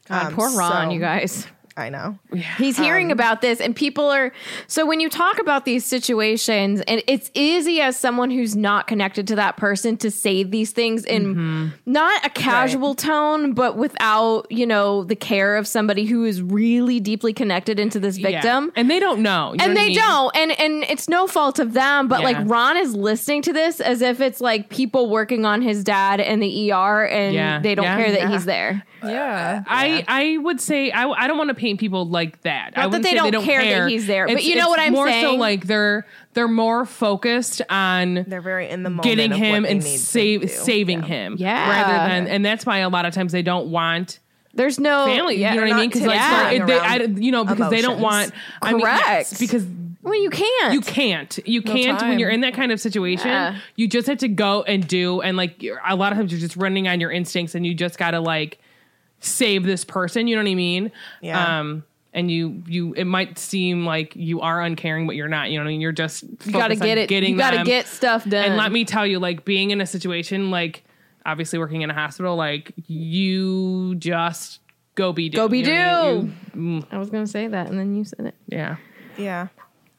God, 0.08 0.26
Um, 0.28 0.34
poor 0.34 0.50
Ron, 0.56 0.88
so- 0.88 0.90
you 0.94 1.00
guys. 1.00 1.46
I 1.76 1.88
know. 1.88 2.18
He's 2.58 2.76
hearing 2.76 3.06
Um, 3.06 3.12
about 3.12 3.40
this, 3.40 3.58
and 3.60 3.74
people 3.74 4.04
are. 4.10 4.30
So 4.66 4.84
when 4.84 5.00
you 5.00 5.08
talk 5.08 5.38
about 5.38 5.64
these 5.64 5.84
situations, 5.86 6.82
and 6.82 7.02
it's 7.06 7.30
easy 7.34 7.80
as 7.80 7.96
someone 7.96 8.30
who's 8.30 8.54
not 8.54 8.86
connected 8.86 9.26
to 9.28 9.36
that 9.36 9.56
person 9.56 9.96
to 9.98 10.10
say 10.10 10.42
these 10.42 10.72
things 10.72 11.04
in 11.06 11.22
Mm-hmm. 11.34 11.66
not 11.86 12.26
a 12.26 12.30
casual 12.30 12.94
tone, 12.94 13.52
but 13.54 13.76
without 13.78 14.46
you 14.50 14.66
know 14.66 15.04
the 15.04 15.16
care 15.16 15.56
of 15.56 15.66
somebody 15.66 16.04
who 16.04 16.24
is 16.24 16.42
really 16.42 17.00
deeply 17.00 17.32
connected 17.32 17.78
into 17.80 17.98
this 17.98 18.18
victim. 18.18 18.64
Yeah. 18.66 18.70
And 18.80 18.90
they 18.90 19.00
don't 19.00 19.20
know. 19.22 19.52
you 19.52 19.58
know 19.58 19.64
and 19.64 19.72
I 19.72 19.74
they 19.74 19.88
mean? 19.88 19.98
don't 19.98 20.36
and 20.36 20.52
and 20.60 20.84
it's 20.84 21.08
no 21.08 21.26
fault 21.26 21.58
of 21.58 21.72
them 21.72 22.08
but 22.08 22.22
like 22.22 22.36
ron 22.42 22.76
is 22.76 22.94
listening 22.94 23.42
to 23.42 23.52
this 23.52 23.80
as 23.80 24.02
if 24.02 24.20
it's 24.20 24.40
like 24.40 24.68
people 24.68 25.08
working 25.08 25.44
on 25.46 25.62
his 25.62 25.82
dad 25.84 26.20
in 26.20 26.40
the 26.40 26.70
er 26.72 27.06
and 27.06 27.34
Yeah. 27.34 27.60
they 27.60 27.74
don't 27.74 27.84
Yeah. 27.84 27.96
care 27.96 28.10
that 28.10 28.20
Yeah. 28.20 28.30
he's 28.30 28.44
there 28.44 28.84
Yeah. 29.04 29.62
I 29.66 30.04
I 30.08 30.38
would 30.38 30.60
say 30.60 30.90
I 30.90 31.08
I 31.08 31.26
don't 31.26 31.38
want 31.38 31.48
to 31.48 31.54
paint 31.54 31.80
people 31.80 32.06
like 32.06 32.42
that. 32.42 32.76
Not 32.76 32.78
I 32.78 32.82
that 32.82 32.86
wouldn't 32.90 33.04
they 33.04 33.30
don't 33.30 33.44
care 33.44 33.64
that 33.64 33.88
he's 33.90 34.06
there, 34.06 34.26
but 34.26 34.42
you 34.44 34.56
know 34.56 34.68
what 34.68 34.80
I'm 34.80 34.92
more 34.92 35.06
saying? 35.08 35.24
so 35.26 35.34
like 35.34 35.66
they're 35.66 36.06
they're 36.34 36.48
more 36.48 36.86
focused 36.86 37.62
on 37.68 38.24
They're 38.26 38.40
very 38.40 38.68
in 38.68 38.82
the 38.82 38.90
moment. 38.90 39.04
getting 39.04 39.32
him 39.32 39.64
and 39.64 39.82
save 39.82 40.50
saving 40.50 41.00
Yeah. 41.00 41.06
him. 41.06 41.36
Yeah. 41.38 41.68
Rather 41.70 42.08
than 42.14 42.26
and 42.28 42.44
that's 42.44 42.64
why 42.64 42.78
a 42.78 42.88
lot 42.88 43.04
of 43.06 43.12
times 43.14 43.32
they 43.32 43.42
don't 43.42 43.68
want 43.70 44.18
There's 44.54 44.78
no 44.78 45.06
family. 45.06 45.36
Yeah, 45.36 45.54
you 45.54 45.60
know 45.60 45.66
what 45.66 45.72
I 45.74 45.80
mean? 45.80 45.88
Because 45.90 46.06
like 46.06 46.20
tiptoeing 46.20 46.60
so 46.60 46.66
they, 46.66 46.78
I, 46.78 46.96
you 47.20 47.32
know 47.32 47.44
because 47.44 47.70
they 47.70 47.82
don't 47.82 47.98
emotions. 47.98 48.32
want 48.32 48.32
I 48.62 48.72
mean, 48.72 48.80
yes, 48.80 49.28
Correct. 49.30 49.40
because 49.40 49.66
well, 50.04 50.20
you 50.20 50.30
can't. 50.30 50.74
you 50.74 50.80
can't 50.80 51.38
you 51.46 51.62
can't 51.62 52.02
when 52.02 52.18
you're 52.18 52.28
in 52.28 52.40
that 52.40 52.54
kind 52.54 52.72
of 52.72 52.80
situation 52.80 53.28
Yeah. 53.28 53.58
you 53.76 53.86
just 53.86 54.08
have 54.08 54.18
to 54.18 54.28
go 54.28 54.62
and 54.64 54.84
do 54.86 55.20
and 55.20 55.36
like 55.36 55.62
you're, 55.62 55.80
a 55.86 55.94
lot 55.94 56.10
of 56.10 56.18
times 56.18 56.32
you're 56.32 56.40
just 56.40 56.56
running 56.56 56.88
on 56.88 56.98
your 57.00 57.12
instincts 57.12 57.54
and 57.54 57.64
you 57.64 57.72
just 57.72 57.98
gotta 57.98 58.18
like 58.18 58.58
save 59.22 59.64
this 59.64 59.84
person 59.84 60.26
you 60.26 60.36
know 60.36 60.42
what 60.42 60.50
i 60.50 60.54
mean 60.54 60.90
Yeah. 61.20 61.60
um 61.60 61.84
and 62.14 62.30
you 62.30 62.62
you 62.66 62.92
it 62.94 63.04
might 63.04 63.38
seem 63.38 63.86
like 63.86 64.14
you 64.16 64.40
are 64.42 64.60
uncaring 64.60 65.06
but 65.06 65.16
you're 65.16 65.28
not 65.28 65.50
you 65.50 65.56
know 65.58 65.64
what 65.64 65.68
i 65.68 65.72
mean 65.72 65.80
you're 65.80 65.92
just 65.92 66.22
You 66.24 66.52
gotta 66.52 66.74
focused 66.74 66.82
on 66.82 66.86
get 66.88 66.98
it. 66.98 67.08
getting 67.08 67.32
You 67.32 67.38
gotta 67.38 67.56
them. 67.58 67.66
get 67.66 67.86
stuff 67.86 68.24
done. 68.28 68.44
and 68.44 68.56
let 68.56 68.70
me 68.72 68.84
tell 68.84 69.06
you 69.06 69.18
like 69.18 69.44
being 69.44 69.70
in 69.70 69.80
a 69.80 69.86
situation 69.86 70.50
like 70.50 70.84
obviously 71.24 71.58
working 71.58 71.82
in 71.82 71.90
a 71.90 71.94
hospital 71.94 72.34
like 72.36 72.72
you 72.88 73.94
just 73.94 74.58
go 74.96 75.12
be 75.12 75.28
do 75.30 75.36
Go 75.36 75.48
be 75.48 75.58
you 75.60 75.66
know 75.66 75.70
what 75.70 75.78
I 75.78 76.20
do. 76.20 76.26
You- 76.60 76.80
mm, 76.80 76.86
I 76.90 76.98
was 76.98 77.08
gonna 77.10 77.26
say 77.26 77.46
that, 77.46 77.68
and 77.68 77.78
then 77.78 77.94
you 77.94 78.04
said 78.04 78.26
it. 78.26 78.34
yeah 78.48 78.76
Yeah. 79.16 79.46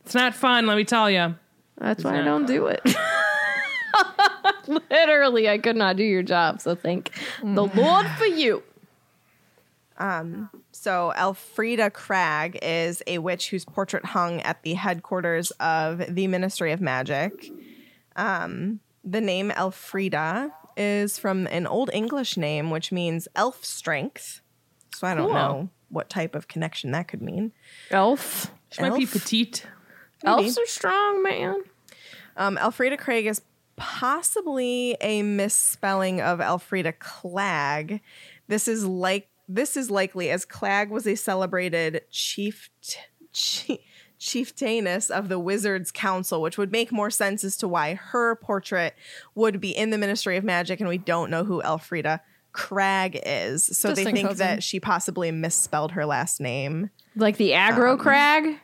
it's 0.06 0.14
not 0.14 0.36
fun 0.36 0.68
let 0.68 0.78
me 0.78 0.84
tell 0.84 1.10
you 1.10 1.34
That's 1.80 2.04
why 2.04 2.20
I 2.20 2.24
don't 2.24 2.46
do 2.46 2.68
it. 2.68 2.82
Literally, 4.68 5.50
I 5.50 5.58
could 5.58 5.76
not 5.76 5.98
do 5.98 6.04
your 6.04 6.24
job. 6.24 6.62
So 6.62 6.74
thank 6.76 7.12
the 7.44 7.64
Lord 7.66 8.08
for 8.18 8.26
you. 8.26 8.64
So 10.72 11.14
Elfrida 11.14 11.90
Cragg 11.90 12.58
is 12.62 13.02
a 13.08 13.20
witch 13.20 13.50
whose 13.50 13.66
portrait 13.66 14.06
hung 14.06 14.42
at 14.42 14.64
the 14.64 14.74
headquarters 14.74 15.52
of 15.60 16.04
the 16.14 16.28
Ministry 16.28 16.72
of 16.72 16.82
Magic. 16.82 17.52
Um, 18.16 18.80
the 19.04 19.22
name 19.22 19.52
Elfrida 19.52 20.54
is 20.76 21.18
from 21.18 21.48
an 21.48 21.68
Old 21.68 21.90
English 21.94 22.36
name, 22.38 22.70
which 22.70 22.92
means 22.92 23.28
elf 23.36 23.64
strength. 23.64 24.42
So 24.96 25.08
I 25.08 25.14
don't 25.16 25.26
Cool. 25.28 25.34
know 25.34 25.70
what 25.90 26.10
type 26.10 26.36
of 26.36 26.48
connection 26.48 26.92
that 26.92 27.08
could 27.08 27.22
mean. 27.22 27.52
Elf. 27.92 28.52
she 28.72 28.82
might 28.82 28.96
be 28.96 29.04
Elf? 29.04 29.12
petite 29.14 29.66
Elves 30.26 30.58
are 30.58 30.66
strong, 30.66 31.22
man. 31.22 31.64
Um, 32.38 32.58
Elfrida 32.58 32.98
Craig 32.98 33.26
is 33.28 33.42
possibly 33.76 34.96
a 35.02 35.22
misspelling 35.22 36.22
of 36.22 36.40
Elfrida 36.42 36.94
Clag. 36.94 38.00
This 38.48 38.68
is 38.68 38.86
like 38.86 39.28
this 39.48 39.76
is 39.78 39.92
likely 39.92 40.30
as 40.30 40.46
Clag 40.46 40.90
was 40.90 41.08
a 41.08 41.16
celebrated 41.16 42.02
chief 42.10 42.70
chief 43.32 43.80
chieftainess 44.20 45.10
of 45.10 45.28
the 45.28 45.38
Wizards 45.38 45.92
Council, 45.92 46.42
which 46.42 46.58
would 46.58 46.72
make 46.72 46.92
more 46.92 47.10
sense 47.10 47.44
as 47.44 47.58
to 47.58 47.68
why 47.68 47.96
her 47.96 48.36
portrait 48.36 48.96
would 49.36 49.60
be 49.60 49.72
in 49.72 49.90
the 49.90 49.98
Ministry 49.98 50.38
of 50.38 50.44
Magic, 50.46 50.80
and 50.80 50.88
we 50.88 50.98
don't 50.98 51.30
know 51.30 51.44
who 51.44 51.62
Elfrida 51.62 52.22
Crag 52.54 53.20
is. 53.26 53.66
So 53.78 53.94
they 53.94 54.06
think 54.06 54.28
cousin. 54.28 54.38
that 54.38 54.64
she 54.64 54.80
possibly 54.80 55.32
misspelled 55.32 55.92
her 55.92 56.06
last 56.06 56.40
name. 56.40 56.90
Like 57.16 57.38
the 57.38 57.52
aggro 57.52 57.94
um, 57.94 57.98
crag. 57.98 58.60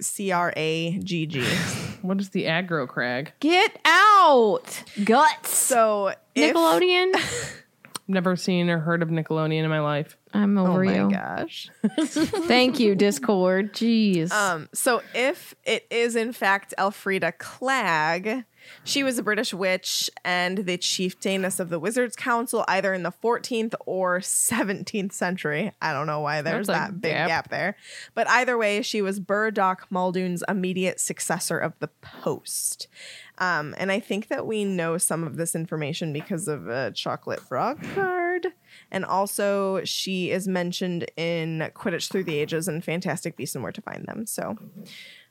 C 0.00 0.30
R 0.30 0.52
A 0.56 0.98
G 0.98 1.26
G. 1.26 1.44
what 2.02 2.20
is 2.20 2.30
the 2.30 2.44
aggro 2.44 2.86
crag 2.86 3.32
Get 3.40 3.80
out. 3.84 4.84
Guts. 5.02 5.50
So 5.50 6.14
if- 6.34 6.54
Nickelodeon. 6.54 7.54
Never 8.10 8.36
seen 8.36 8.70
or 8.70 8.78
heard 8.78 9.02
of 9.02 9.10
Nickelodeon 9.10 9.64
in 9.64 9.68
my 9.68 9.80
life. 9.80 10.16
I'm 10.32 10.56
over 10.56 10.68
Oh 10.68 10.72
over 10.76 10.84
my 10.84 10.96
you. 10.96 11.10
gosh. 11.10 11.68
Thank 12.00 12.80
you, 12.80 12.94
Discord. 12.94 13.74
Jeez. 13.74 14.30
Um, 14.32 14.68
so 14.72 15.02
if 15.14 15.54
it 15.64 15.86
is 15.90 16.16
in 16.16 16.32
fact 16.32 16.72
Elfrida 16.78 17.32
Clag, 17.32 18.44
she 18.84 19.02
was 19.02 19.18
a 19.18 19.22
British 19.22 19.52
witch 19.52 20.08
and 20.24 20.58
the 20.58 20.76
chieftainess 20.78 21.60
of 21.60 21.68
the 21.68 21.78
Wizards 21.78 22.16
Council 22.16 22.64
either 22.68 22.92
in 22.94 23.02
the 23.02 23.12
14th 23.12 23.74
or 23.86 24.20
17th 24.20 25.12
century. 25.12 25.72
I 25.80 25.92
don't 25.92 26.06
know 26.06 26.20
why 26.20 26.40
there's 26.42 26.66
That's 26.66 26.90
that 26.90 27.00
big 27.00 27.12
gap. 27.12 27.28
gap 27.28 27.50
there. 27.50 27.76
But 28.14 28.28
either 28.28 28.56
way, 28.56 28.80
she 28.82 29.02
was 29.02 29.20
Burdock 29.20 29.86
Muldoon's 29.90 30.42
immediate 30.48 30.98
successor 31.00 31.58
of 31.58 31.78
the 31.78 31.88
post. 32.02 32.88
Um, 33.38 33.74
and 33.78 33.92
I 33.92 34.00
think 34.00 34.28
that 34.28 34.46
we 34.46 34.64
know 34.64 34.98
some 34.98 35.24
of 35.24 35.36
this 35.36 35.54
information 35.54 36.12
because 36.12 36.48
of 36.48 36.68
a 36.68 36.90
chocolate 36.90 37.40
frog 37.40 37.82
card. 37.94 38.48
And 38.90 39.04
also, 39.04 39.84
she 39.84 40.30
is 40.30 40.48
mentioned 40.48 41.06
in 41.16 41.70
Quidditch 41.74 42.10
Through 42.10 42.24
the 42.24 42.38
Ages 42.38 42.68
and 42.68 42.84
Fantastic 42.84 43.36
Beasts 43.36 43.54
and 43.54 43.62
Where 43.62 43.72
to 43.72 43.80
Find 43.82 44.04
Them. 44.06 44.26
So, 44.26 44.56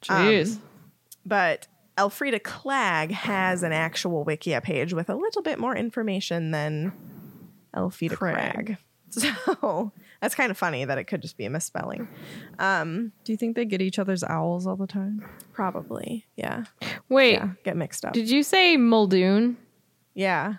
Jeez. 0.04 0.60
but 1.26 1.68
Elfrida 1.98 2.40
Clag 2.40 3.12
has 3.12 3.64
an 3.64 3.74
actual 3.74 4.26
Wikia 4.26 4.64
page 4.64 4.94
with 4.94 5.10
a 5.10 5.16
little 5.16 5.42
bit 5.42 5.60
more 5.60 5.76
information 5.76 6.52
than 6.52 6.94
Elfrida 7.76 8.16
Crag. 8.16 8.78
So 9.10 9.94
that's 10.22 10.36
kind 10.36 10.52
of 10.52 10.58
funny 10.58 10.84
that 10.86 10.98
it 10.98 11.06
could 11.06 11.22
just 11.22 11.38
be 11.38 11.46
a 11.46 11.50
misspelling. 11.50 12.08
Um, 12.60 13.12
Do 13.24 13.32
you 13.32 13.38
think 13.38 13.56
they 13.56 13.66
get 13.66 13.82
each 13.82 14.00
other's 14.00 14.24
owls 14.24 14.66
all 14.68 14.76
the 14.76 14.88
time? 14.88 15.24
Probably. 15.54 16.26
Yeah. 16.36 16.64
Wait, 17.10 17.34
Yeah. 17.34 17.50
Get 17.64 17.78
mixed 17.78 18.06
up. 18.06 18.14
did 18.14 18.30
you 18.30 18.44
say 18.44 18.78
Muldoon? 18.78 19.58
yeah. 20.14 20.56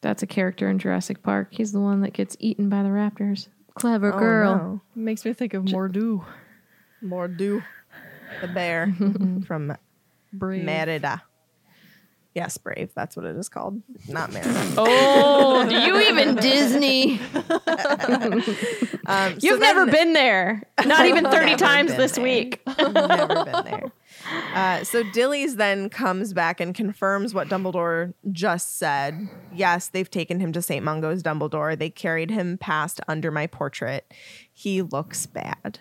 That's 0.00 0.22
a 0.22 0.26
character 0.26 0.68
in 0.68 0.78
Jurassic 0.78 1.22
Park. 1.22 1.48
He's 1.50 1.72
the 1.72 1.80
one 1.80 2.02
that 2.02 2.12
gets 2.12 2.36
eaten 2.38 2.68
by 2.68 2.82
the 2.82 2.90
raptors. 2.90 3.48
Clever 3.74 4.12
Oh, 4.12 4.18
girl. 4.18 4.54
no. 4.54 4.80
makes 5.02 5.24
me 5.24 5.32
think 5.32 5.54
of 5.54 5.64
Mordu. 5.64 6.22
Mordu, 7.02 7.64
the 8.42 8.48
bear 8.48 8.94
from 9.46 9.74
Brave. 10.30 10.62
Merida. 10.64 11.22
Yes, 12.34 12.58
Brave. 12.58 12.90
That's 12.96 13.16
what 13.16 13.24
it 13.26 13.36
is 13.36 13.48
called. 13.48 13.80
Not 14.08 14.32
Merida. 14.32 14.74
Oh, 14.76 15.66
do 15.68 15.76
you 15.76 16.00
even 16.00 16.34
Disney? 16.36 17.20
Um, 19.06 19.38
so 19.38 19.46
You've 19.46 19.60
never 19.60 19.84
then- 19.84 19.92
been 19.92 20.12
there. 20.14 20.62
Not 20.86 21.04
even 21.04 21.24
30 21.24 21.56
times 21.56 21.94
this 21.94 22.12
there. 22.12 22.24
week. 22.24 22.62
never 22.78 23.44
been 23.44 23.64
there. 23.64 23.92
Uh, 24.54 24.82
so 24.82 25.02
Dilys 25.04 25.56
then 25.56 25.90
comes 25.90 26.32
back 26.32 26.58
and 26.58 26.74
confirms 26.74 27.34
what 27.34 27.48
Dumbledore 27.48 28.14
just 28.32 28.78
said. 28.78 29.28
Yes, 29.54 29.88
they've 29.88 30.10
taken 30.10 30.40
him 30.40 30.52
to 30.52 30.62
St. 30.62 30.82
Mungo's 30.82 31.22
Dumbledore. 31.22 31.78
They 31.78 31.90
carried 31.90 32.30
him 32.30 32.56
past 32.56 32.98
under 33.06 33.30
my 33.30 33.46
portrait. 33.46 34.10
He 34.50 34.80
looks 34.80 35.26
bad. 35.26 35.80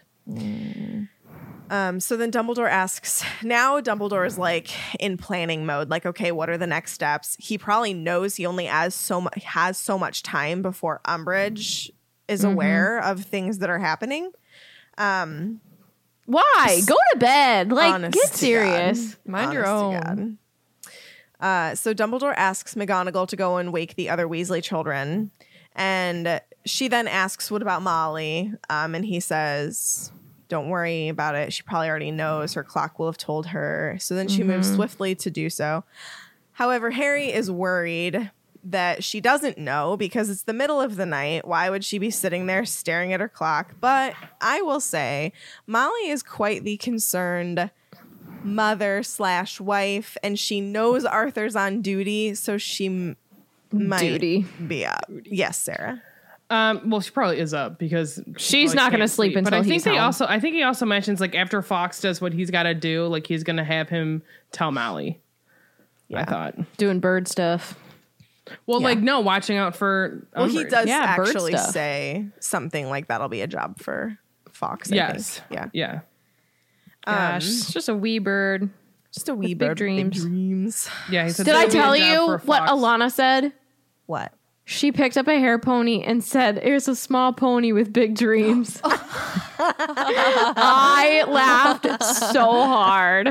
Um, 1.70 2.00
so 2.00 2.18
then 2.18 2.32
Dumbledore 2.32 2.70
asks, 2.70 3.24
now 3.44 3.80
Dumbledore 3.82 4.26
is 4.28 4.38
like 4.38 4.70
in 5.00 5.18
planning 5.18 5.66
mode, 5.66 5.90
like, 5.90 6.06
okay, 6.06 6.32
what 6.32 6.50
are 6.50 6.58
the 6.58 6.68
next 6.68 6.94
steps? 6.94 7.36
He 7.40 7.58
probably 7.58 7.94
knows 7.94 8.36
he 8.36 8.46
only 8.46 8.66
has 8.66 8.94
so 8.94 9.22
much 9.22 9.44
has 9.44 9.78
so 9.78 9.98
much 9.98 10.24
time 10.24 10.62
before 10.62 11.02
Umbridge 11.06 11.90
is 12.28 12.44
aware 12.44 13.00
of 13.00 13.24
things 13.24 13.60
that 13.60 13.70
are 13.70 13.80
happening. 13.80 14.32
Why? 16.26 16.82
Go 16.86 16.96
to 17.12 17.18
bed. 17.20 17.72
Like, 17.72 18.12
get 18.12 18.30
serious. 18.30 19.18
Mind 19.26 19.54
your 19.54 19.66
Honest 19.66 20.04
to 20.06 20.12
own. 20.12 20.38
Uh, 21.40 21.76
so 21.76 21.94
Dumbledore 21.94 22.34
asks 22.38 22.76
McGonagall 22.76 23.28
to 23.28 23.36
go 23.36 23.58
and 23.58 23.74
wake 23.74 23.96
the 23.96 24.10
other 24.10 24.28
Weasley 24.28 24.64
children, 24.64 25.32
and 25.76 26.40
she 26.66 26.88
then 26.88 27.08
asks, 27.08 27.52
"What 27.52 27.62
about 27.62 27.82
Molly?" 27.82 28.54
Um, 28.70 28.96
and 28.96 29.04
he 29.04 29.20
says, 29.20 30.14
"Don't 30.48 30.70
worry 30.70 31.08
about 31.08 31.36
it. 31.36 31.54
She 31.54 31.64
probably 31.64 31.90
already 31.90 32.12
knows. 32.12 32.54
Her 32.54 32.64
clock 32.64 33.00
will 33.00 33.08
have 33.08 33.18
told 33.18 33.48
her." 33.48 33.98
So 34.00 34.16
then 34.16 34.28
she 34.28 34.44
moves 34.44 34.68
mm-hmm. 34.68 34.78
swiftly 34.78 35.16
to 35.16 35.30
do 35.30 35.50
so. 35.50 35.84
However, 36.54 36.92
Harry 36.92 37.32
is 37.32 37.50
worried 37.50 38.32
that 38.64 39.04
she 39.04 39.20
doesn't 39.20 39.58
know 39.58 39.98
because 39.98 40.30
it's 40.30 40.44
the 40.44 40.54
middle 40.54 40.80
of 40.80 40.96
the 40.96 41.06
night. 41.06 41.46
Why 41.46 41.70
would 41.70 41.84
she 41.84 41.98
be 41.98 42.10
sitting 42.10 42.46
there 42.46 42.66
staring 42.66 43.12
at 43.12 43.20
her 43.20 43.28
clock? 43.28 43.76
But 43.82 44.14
I 44.40 44.62
will 44.62 44.80
say, 44.80 45.34
Molly 45.68 46.10
is 46.10 46.24
quite 46.24 46.64
the 46.64 46.78
concerned 46.78 47.72
mother 48.44 49.04
slash 49.04 49.60
wife, 49.60 50.18
and 50.24 50.38
she 50.40 50.62
knows 50.62 51.06
Arthur's 51.06 51.56
on 51.56 51.82
duty, 51.82 52.36
so 52.36 52.58
she 52.58 52.88
m- 52.88 53.18
might 53.72 54.02
Duty. 54.02 54.46
be 54.68 54.86
up. 54.86 55.10
Yes, 55.26 55.58
Sarah. 55.58 56.02
Um, 56.54 56.90
well, 56.92 57.02
she 57.02 57.10
probably 57.12 57.40
is 57.40 57.54
up 57.54 57.80
because 57.80 58.22
she 58.38 58.62
She's 58.62 58.74
not 58.76 58.92
gonna 58.92 59.04
can't 59.04 59.12
sleep 59.12 59.34
But 59.34 59.40
until 59.40 59.56
I 59.60 59.62
think 59.64 59.74
he's 59.74 59.84
they 59.86 59.92
home. 59.92 60.02
also, 60.02 60.26
I 60.28 60.40
think 60.40 60.54
he 60.56 60.62
also 60.64 60.86
mentions 60.86 61.20
like 61.20 61.34
after 61.34 61.62
Fawkes 61.64 62.00
does 62.00 62.22
what 62.22 62.32
he's 62.34 62.52
got 62.52 62.64
to 62.64 62.74
do, 62.76 63.08
like 63.08 63.26
he's 63.26 63.44
gonna 63.44 63.64
have 63.64 63.90
him 63.90 64.22
tell 64.52 64.72
Molly. 64.72 65.20
I 66.14 66.26
thought. 66.26 66.56
Doing 66.78 67.00
bird 67.00 67.28
stuff. 67.28 67.76
Well, 68.68 68.80
Yeah. 68.82 68.88
like 68.88 69.00
no, 69.00 69.22
watching 69.22 69.58
out 69.58 69.76
for. 69.76 70.28
Well, 70.36 70.46
he 70.46 70.60
Umbridge. 70.64 70.70
does 70.70 70.86
Yeah, 70.88 70.98
actually 71.00 71.58
say 71.58 72.28
something 72.40 72.88
like 72.88 73.08
that'll 73.08 73.30
be 73.30 73.42
a 73.42 73.48
job 73.48 73.80
for 73.80 74.20
Fawkes. 74.52 74.92
I 74.92 74.96
Yes. 74.96 75.40
think. 75.40 75.52
Yeah. 75.52 75.70
Yeah. 75.74 76.00
Gosh, 77.06 77.48
it's 77.48 77.74
just 77.74 77.90
a 77.90 77.96
wee 77.96 78.20
bird. 78.20 78.70
Just 79.12 79.28
a 79.30 79.34
wee 79.36 79.54
big 79.56 79.70
bird, 79.70 79.78
dreams. 79.78 80.24
Big 80.24 80.32
dreams. 80.32 80.90
Yeah. 81.10 81.24
He 81.26 81.32
said 81.32 81.46
Did 81.48 81.56
I 81.56 81.66
that'll 81.68 81.72
be 81.72 81.78
a 81.80 81.82
tell 81.82 81.96
you 81.98 82.38
what 82.46 82.64
Alana 82.70 83.12
said? 83.12 83.54
What? 84.06 84.32
She 84.66 84.94
picked 84.94 85.18
up 85.18 85.28
a 85.28 85.38
hair 85.38 85.60
pony 85.60 86.02
and 86.04 86.24
said, 86.24 86.58
It's 86.64 86.88
a 86.88 86.96
small 86.96 87.34
pony 87.34 87.74
with 87.74 87.92
big 87.92 88.16
dreams. 88.16 88.80
I 89.60 91.24
laughed 91.28 91.86
so 92.04 92.46
hard. 92.52 93.28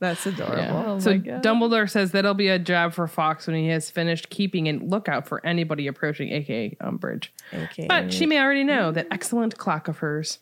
That's 0.00 0.26
adorable. 0.26 0.84
Oh 0.86 0.98
So. 0.98 1.14
Dumbledore 1.18 1.88
says 1.88 2.10
that'll 2.12 2.34
be 2.34 2.48
a 2.48 2.58
job 2.58 2.92
for 2.92 3.06
Fawkes 3.06 3.46
when 3.46 3.54
he 3.56 3.68
has 3.68 3.88
finished 3.90 4.30
keeping 4.30 4.66
a 4.66 4.72
lookout 4.72 5.28
for 5.28 5.44
anybody 5.46 5.86
approaching, 5.86 6.30
aka 6.32 6.76
Umbridge. 6.80 7.28
Okay. 7.52 7.86
But 7.88 8.12
she 8.12 8.26
may 8.26 8.40
already 8.40 8.64
know 8.64 8.90
that 8.92 9.06
excellent 9.12 9.58
clock 9.58 9.86
of 9.88 9.98
hers. 9.98 10.38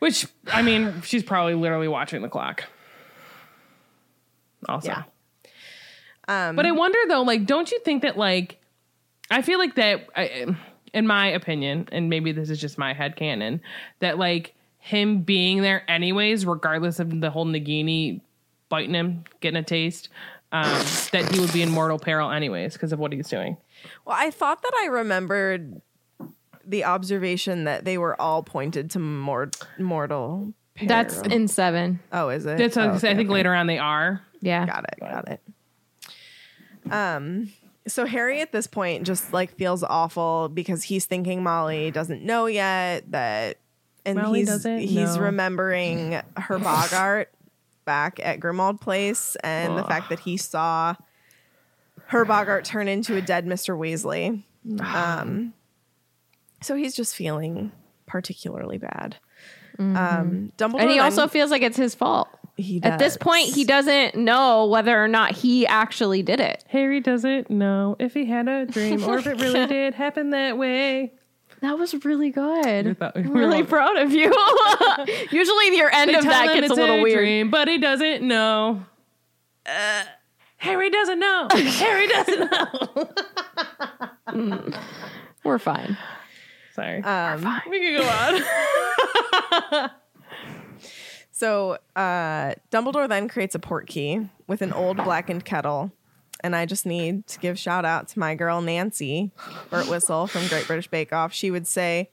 Which, 0.00 0.26
I 0.52 0.62
mean, 0.62 1.00
she's 1.02 1.22
probably 1.22 1.54
literally 1.54 1.88
watching 1.88 2.22
the 2.22 2.28
clock. 2.28 2.64
Also. 4.68 4.88
Yeah. 4.88 5.02
Um, 6.26 6.56
But 6.56 6.66
I 6.66 6.72
wonder 6.72 6.98
though, 7.08 7.22
like, 7.22 7.46
don't 7.46 7.70
you 7.70 7.78
think 7.80 8.02
that, 8.02 8.16
like, 8.16 8.60
I 9.30 9.42
feel 9.42 9.58
like 9.58 9.74
that, 9.76 10.06
I, 10.16 10.46
in 10.92 11.06
my 11.06 11.28
opinion, 11.28 11.88
and 11.92 12.08
maybe 12.08 12.32
this 12.32 12.50
is 12.50 12.60
just 12.60 12.78
my 12.78 12.92
head 12.92 13.16
canon, 13.16 13.60
that, 14.00 14.18
like, 14.18 14.54
him 14.78 15.22
being 15.22 15.62
there 15.62 15.82
anyways, 15.90 16.44
regardless 16.46 17.00
of 17.00 17.20
the 17.20 17.30
whole 17.30 17.46
Nagini 17.46 18.20
biting 18.68 18.94
him, 18.94 19.24
getting 19.40 19.56
a 19.58 19.62
taste, 19.62 20.08
um, 20.52 20.64
that 21.12 21.30
he 21.32 21.40
would 21.40 21.52
be 21.52 21.62
in 21.62 21.70
mortal 21.70 21.98
peril 21.98 22.30
anyways 22.30 22.74
because 22.74 22.92
of 22.92 22.98
what 22.98 23.12
he's 23.12 23.28
doing. 23.28 23.56
Well, 24.04 24.16
I 24.18 24.30
thought 24.30 24.62
that 24.62 24.72
I 24.82 24.86
remembered 24.86 25.80
the 26.64 26.84
observation 26.84 27.64
that 27.64 27.84
they 27.84 27.98
were 27.98 28.20
all 28.20 28.42
pointed 28.42 28.90
to 28.90 28.98
mort- 28.98 29.56
mortal. 29.78 30.52
Peril. 30.74 30.88
That's 30.88 31.20
in 31.22 31.46
seven. 31.48 32.00
oh, 32.12 32.28
is 32.30 32.46
it? 32.46 32.58
That's 32.58 32.76
what 32.76 32.82
I 32.82 32.88
Oh, 32.88 32.92
was 32.92 33.00
gonna 33.02 33.10
say. 33.10 33.10
I 33.12 33.16
think 33.16 33.28
okay. 33.28 33.34
later 33.34 33.54
on 33.54 33.66
they 33.66 33.78
are. 33.78 34.22
Yeah. 34.40 34.66
Got 34.66 34.84
it. 34.92 35.00
Got 35.00 35.28
it. 35.28 35.40
Um. 36.92 37.52
So 37.86 38.06
Harry 38.06 38.40
at 38.40 38.50
this 38.52 38.66
point 38.66 39.04
just 39.06 39.32
like 39.32 39.56
feels 39.56 39.82
awful 39.82 40.48
because 40.48 40.84
he's 40.84 41.04
thinking 41.06 41.42
Molly 41.42 41.90
doesn't 41.90 42.22
know 42.22 42.46
yet 42.46 43.10
that, 43.10 43.58
and 44.06 44.18
Molly 44.18 44.40
he's 44.40 44.48
doesn't 44.48 44.78
he's 44.78 45.16
know. 45.16 45.22
remembering 45.22 46.20
her 46.36 46.58
Boggart 46.58 47.26
back 47.84 48.18
at 48.22 48.40
Grimmauld 48.40 48.80
Place 48.80 49.36
and 49.44 49.76
the 49.76 49.84
fact 49.84 50.08
that 50.08 50.20
he 50.20 50.36
saw 50.36 50.94
her 52.06 52.24
Boggart 52.24 52.64
turn 52.64 52.88
into 52.88 53.16
a 53.16 53.20
dead 53.20 53.46
Mister 53.46 53.74
Weasley. 53.76 54.42
Um. 54.80 55.52
So 56.62 56.76
he's 56.76 56.94
just 56.96 57.14
feeling 57.14 57.72
particularly 58.06 58.78
bad. 58.78 59.16
Um, 59.78 60.52
Dumbledore 60.56 60.80
And 60.80 60.90
he 60.90 60.98
also 61.00 61.26
feels 61.28 61.50
like 61.50 61.62
it's 61.62 61.76
his 61.76 61.94
fault. 61.94 62.28
He 62.56 62.80
At 62.82 62.98
this 62.98 63.16
point, 63.16 63.48
he 63.48 63.64
doesn't 63.64 64.14
know 64.14 64.66
whether 64.66 65.02
or 65.02 65.08
not 65.08 65.32
he 65.32 65.66
actually 65.66 66.22
did 66.22 66.38
it. 66.40 66.64
Harry 66.68 67.00
doesn't 67.00 67.50
know 67.50 67.96
if 67.98 68.14
he 68.14 68.24
had 68.26 68.46
a 68.48 68.64
dream 68.66 69.02
or 69.04 69.18
if 69.18 69.26
it 69.26 69.40
really 69.40 69.66
did 69.68 69.94
happen 69.94 70.30
that 70.30 70.56
way. 70.56 71.12
That 71.60 71.78
was 71.78 71.94
really 72.04 72.30
good. 72.30 72.96
thought- 72.98 73.16
I'm 73.16 73.32
really 73.32 73.62
proud 73.64 73.96
of 73.96 74.12
you. 74.12 74.26
Usually, 75.30 75.76
your 75.76 75.90
end 75.92 76.10
They 76.10 76.14
of 76.16 76.24
that 76.24 76.48
him 76.50 76.54
gets 76.60 76.70
a 76.70 76.72
it's 76.72 76.76
little 76.78 77.02
weird. 77.02 77.18
dream, 77.18 77.50
but 77.50 77.68
he 77.68 77.78
doesn't 77.78 78.22
know. 78.22 78.84
Uh, 79.66 80.04
Harry 80.58 80.90
doesn't 80.90 81.18
know. 81.18 81.48
Harry 81.52 82.06
doesn't 82.06 82.50
know. 82.50 83.08
We're 85.42 85.58
fine. 85.58 85.96
Sorry. 86.74 87.02
Um, 87.02 87.60
we 87.70 87.80
can 87.80 88.02
go 88.02 88.08
on. 89.80 89.90
So 91.34 91.78
uh, 91.96 92.54
Dumbledore 92.70 93.08
then 93.08 93.28
creates 93.28 93.56
a 93.56 93.58
port 93.58 93.88
key 93.88 94.28
with 94.46 94.62
an 94.62 94.72
old 94.72 94.98
blackened 94.98 95.44
kettle. 95.44 95.90
And 96.44 96.54
I 96.54 96.64
just 96.64 96.86
need 96.86 97.26
to 97.26 97.40
give 97.40 97.58
shout 97.58 97.84
out 97.84 98.06
to 98.08 98.20
my 98.20 98.36
girl 98.36 98.60
Nancy 98.60 99.32
Birtwhistle 99.68 100.30
from 100.30 100.46
Great 100.46 100.68
British 100.68 100.86
Bake 100.86 101.12
Off. 101.12 101.32
She 101.32 101.50
would 101.50 101.66
say, 101.66 102.10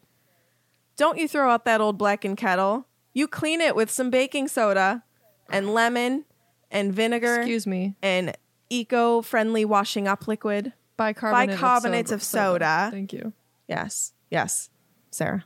Don't 0.97 1.19
you 1.19 1.27
throw 1.27 1.51
out 1.51 1.65
that 1.65 1.81
old 1.81 1.99
blackened 1.99 2.37
kettle. 2.37 2.87
You 3.13 3.27
clean 3.27 3.61
it 3.61 3.75
with 3.75 3.91
some 3.91 4.09
baking 4.09 4.47
soda 4.47 5.03
and 5.51 5.71
lemon 5.71 6.25
and 6.71 6.91
vinegar 6.91 7.41
Excuse 7.41 7.67
me. 7.67 7.95
and 8.01 8.35
eco 8.71 9.21
friendly 9.21 9.65
washing 9.65 10.07
up 10.07 10.27
liquid. 10.27 10.73
Bicarbonate, 10.97 11.57
Bicarbonate 11.57 12.07
of, 12.07 12.13
of 12.13 12.23
soda. 12.23 12.89
Thank 12.91 13.13
you. 13.13 13.33
Yes. 13.67 14.13
Yes. 14.31 14.71
Sarah. 15.11 15.45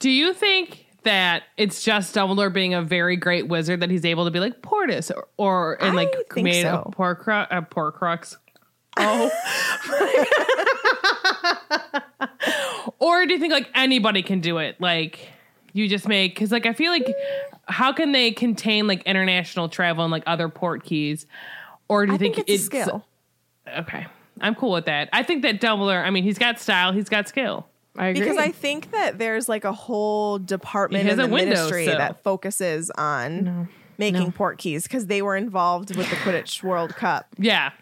Do 0.00 0.10
you 0.10 0.34
think 0.34 0.86
that 1.04 1.44
it's 1.56 1.82
just 1.82 2.14
Dumbledore 2.14 2.52
being 2.52 2.74
a 2.74 2.82
very 2.82 3.16
great 3.16 3.48
wizard 3.48 3.80
that 3.80 3.90
he's 3.90 4.04
able 4.04 4.24
to 4.24 4.30
be 4.30 4.40
like 4.40 4.62
Portus 4.62 5.10
or, 5.10 5.28
or 5.36 5.82
and 5.82 5.96
like 5.96 6.12
made 6.36 6.62
so. 6.62 6.84
a 6.86 6.90
poor 6.90 7.14
cru- 7.14 7.34
a 7.34 7.58
uh, 7.58 7.60
poor 7.62 7.92
crux? 7.92 8.36
Oh. 8.96 9.30
or 12.98 13.26
do 13.26 13.32
you 13.32 13.38
think 13.38 13.52
like 13.52 13.70
anybody 13.74 14.22
can 14.22 14.40
do 14.40 14.58
it? 14.58 14.80
Like 14.80 15.28
you 15.72 15.88
just 15.88 16.08
make 16.08 16.34
because 16.34 16.50
like 16.50 16.66
I 16.66 16.72
feel 16.72 16.90
like 16.90 17.06
how 17.64 17.92
can 17.92 18.12
they 18.12 18.32
contain 18.32 18.86
like 18.86 19.02
international 19.04 19.68
travel 19.68 20.04
and 20.04 20.10
like 20.10 20.24
other 20.26 20.48
port 20.48 20.84
keys? 20.84 21.26
Or 21.88 22.04
do 22.04 22.12
you 22.12 22.16
I 22.16 22.18
think, 22.18 22.38
it's, 22.38 22.50
a 22.50 22.58
skill. 22.58 23.06
Okay, 23.78 24.06
I'm 24.40 24.54
cool 24.54 24.72
with 24.72 24.86
that. 24.86 25.08
I 25.12 25.22
think 25.22 25.42
that 25.42 25.60
Dumbledore. 25.60 26.04
I 26.04 26.10
mean, 26.10 26.24
he's 26.24 26.38
got 26.38 26.60
style. 26.60 26.92
He's 26.92 27.08
got 27.08 27.28
skill. 27.28 27.66
I 27.98 28.06
agree. 28.08 28.20
Because 28.20 28.36
I 28.38 28.50
think 28.52 28.92
that 28.92 29.18
there's 29.18 29.48
like 29.48 29.64
a 29.64 29.72
whole 29.72 30.38
department 30.38 31.04
He 31.04 31.10
in 31.10 31.16
the 31.18 31.26
window 31.26 31.54
ministry 31.56 31.84
sill. 31.86 31.98
that 31.98 32.22
focuses 32.22 32.90
on 32.92 33.68
making 33.98 34.32
port 34.32 34.58
keys 34.58 34.84
because 34.84 35.06
they 35.06 35.20
were 35.22 35.36
involved 35.36 35.96
with 35.96 36.08
the 36.08 36.16
Quidditch 36.16 36.62
World 36.62 36.94
Cup. 36.94 37.26
Yeah. 37.38 37.72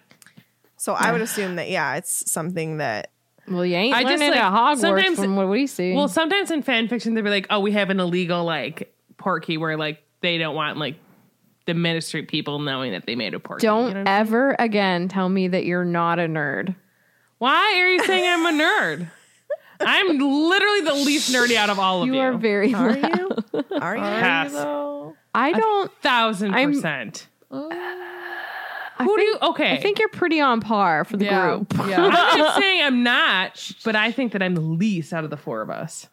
So 0.77 0.95
I 0.95 1.13
would 1.13 1.21
assume 1.21 1.57
that 1.57 1.69
yeah, 1.71 1.97
it's 1.97 2.31
something 2.31 2.79
that 2.79 3.11
well, 3.49 3.65
you 3.65 3.77
ain't 3.77 3.95
I 3.95 4.03
just, 4.03 4.11
learning 4.13 4.31
like, 4.31 4.41
at 4.41 4.53
Hogwarts 4.53 4.79
sometimes- 4.81 5.19
from 5.19 5.37
what 5.37 5.49
we 5.49 5.67
see. 5.67 5.93
Well, 5.95 6.09
sometimes 6.09 6.51
in 6.51 6.63
fan 6.63 6.89
fiction 6.89 7.15
they'll 7.15 7.23
be 7.25 7.31
like, 7.31 7.47
"Oh, 7.51 7.61
we 7.61 7.73
have 7.73 7.91
an 7.91 8.01
illegal 8.01 8.45
like 8.45 8.93
port 9.19 9.45
key 9.45 9.57
where 9.57 9.77
like 9.77 10.03
they 10.23 10.39
don't 10.39 10.55
want 10.55 10.79
like 10.79 10.97
the 11.67 11.75
ministry 11.75 12.23
people 12.23 12.59
knowing 12.61 12.93
that 12.93 13.07
they 13.07 13.15
made 13.17 13.35
a 13.35 13.41
port. 13.41 13.61
Don't 13.61 13.89
You 13.89 13.95
know? 13.95 14.05
ever 14.07 14.55
again 14.59 15.09
tell 15.09 15.29
me 15.29 15.49
that 15.49 15.65
you're 15.65 15.85
not 15.85 16.19
a 16.19 16.23
nerd. 16.23 16.75
Why 17.39 17.81
are 17.81 17.89
you 17.89 18.03
saying 18.05 18.25
I'm 18.27 18.47
a 18.47 18.63
nerd? 18.65 19.11
I'm 19.81 20.19
literally 20.19 20.81
the 20.83 20.95
least 20.95 21.33
nerdy 21.33 21.57
out 21.57 21.71
of 21.71 21.79
all 21.79 22.03
of 22.03 22.07
you. 22.09 22.15
You 22.15 22.21
are 22.21 22.33
very. 22.37 22.73
are 22.75 22.93
loud. 22.97 23.19
you? 23.19 23.29
Are 23.81 23.97
you? 23.97 24.03
Pass. 24.03 24.53
I 25.35 25.53
don't. 25.53 25.93
thousand 26.03 26.55
I'm- 26.55 26.73
percent. 26.73 27.29
I 28.99 29.05
Who 29.05 29.15
do 29.17 29.23
think- 29.23 29.43
you? 29.43 29.49
Okay, 29.51 29.73
I 29.75 29.77
think 29.83 29.99
you're 29.99 30.09
pretty 30.09 30.41
on 30.41 30.61
par 30.61 31.05
for 31.05 31.19
the 31.19 31.27
Yeah. 31.27 31.49
group. 31.57 31.75
Yeah. 31.87 32.03
I'm 32.07 32.39
not 32.39 32.55
saying 32.61 32.83
I'm 32.83 33.03
not, 33.03 33.71
but 33.85 33.95
I 33.95 34.11
think 34.11 34.33
that 34.33 34.43
I'm 34.43 34.55
the 34.55 34.61
least 34.63 35.13
out 35.13 35.23
of 35.25 35.29
the 35.31 35.37
four 35.37 35.61
of 35.61 35.69
us. 35.69 36.09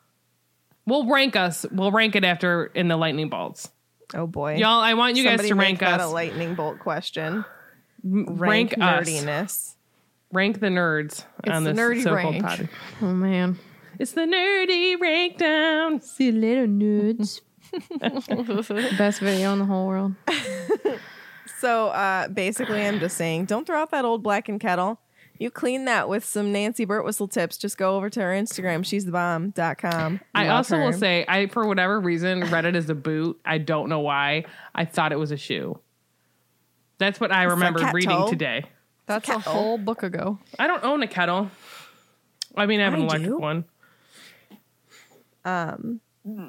We'll 0.85 1.05
rank 1.07 1.37
us. 1.37 1.65
We'll 1.71 1.91
rank 1.91 2.17
it 2.17 2.25
after 2.25 2.65
in 2.65 2.89
the 2.89 2.97
lightning 2.97 3.29
bolts. 3.29 3.71
Oh 4.13 4.27
boy, 4.27 4.55
Y'all, 4.57 4.81
I 4.81 4.95
want 4.95 5.15
you 5.15 5.23
Somebody 5.23 5.43
guys 5.43 5.49
to 5.49 5.55
make 5.55 5.65
rank 5.65 5.79
that 5.79 6.01
us. 6.01 6.09
a 6.09 6.13
lightning 6.13 6.55
bolt 6.55 6.79
question. 6.79 7.45
rank 8.03 8.27
Rank, 8.39 8.73
us. 8.79 9.07
nerdiness. 9.09 9.72
Rank 10.33 10.59
the 10.59 10.67
nerds 10.67 11.23
on 11.47 11.63
the 11.63 11.73
this 11.73 11.79
nerdy 11.79 12.03
so-called 12.03 12.33
rank. 12.41 12.43
pod. 12.43 12.69
Oh 13.01 13.13
man. 13.13 13.57
It's 13.99 14.11
the 14.13 14.21
nerdy 14.21 14.99
rank 14.99 15.37
down. 15.37 16.01
See 16.01 16.25
you 16.25 16.31
later, 16.33 16.67
nerds. 16.67 17.41
Best 18.97 19.19
video 19.19 19.53
in 19.53 19.59
the 19.59 19.65
whole 19.65 19.87
world. 19.87 20.13
So 21.59 21.87
uh, 21.89 22.27
basically, 22.27 22.85
I'm 22.85 22.99
just 22.99 23.15
saying, 23.15 23.45
don't 23.45 23.65
throw 23.65 23.79
out 23.81 23.91
that 23.91 24.03
old 24.03 24.21
blackened 24.21 24.59
kettle. 24.59 24.99
You 25.39 25.49
clean 25.49 25.85
that 25.85 26.09
with 26.09 26.25
some 26.25 26.51
Nancy 26.51 26.85
Birtwhistle 26.85 27.31
tips. 27.31 27.57
Just 27.57 27.77
go 27.77 27.95
over 27.95 28.09
to 28.09 28.19
her 28.19 28.31
Instagram. 28.33 28.83
She's 28.85 29.05
the 29.05 29.13
bomb.com. 29.13 30.19
I 30.35 30.47
Love 30.47 30.57
also 30.57 30.75
her. 30.75 30.83
will 30.83 30.91
say, 30.91 31.23
I 31.25 31.47
for 31.47 31.65
whatever 31.65 32.01
reason 32.01 32.41
read 32.51 32.65
it 32.65 32.75
as 32.75 32.89
a 32.89 32.95
boot. 32.95 33.39
I 33.45 33.59
don't 33.59 33.87
know 33.87 34.01
why. 34.01 34.43
I 34.75 34.83
thought 34.83 35.13
it 35.13 35.19
was 35.19 35.31
a 35.31 35.37
shoe. 35.37 35.79
That's 36.97 37.21
what 37.21 37.31
I 37.31 37.43
remember 37.43 37.89
reading 37.93 38.09
toe. 38.09 38.29
today. 38.29 38.65
That's 39.05 39.29
a 39.29 39.39
whole 39.39 39.77
book 39.77 40.03
ago. 40.03 40.39
I 40.57 40.67
don't 40.67 40.83
own 40.83 41.03
a 41.03 41.07
kettle. 41.07 41.51
I 42.55 42.65
mean, 42.65 42.79
I 42.79 42.85
have 42.85 42.93
an 42.93 43.01
I 43.01 43.03
electric 43.03 43.29
do. 43.29 43.37
one. 43.37 43.65
Um, 45.45 45.99
hmm. 46.25 46.47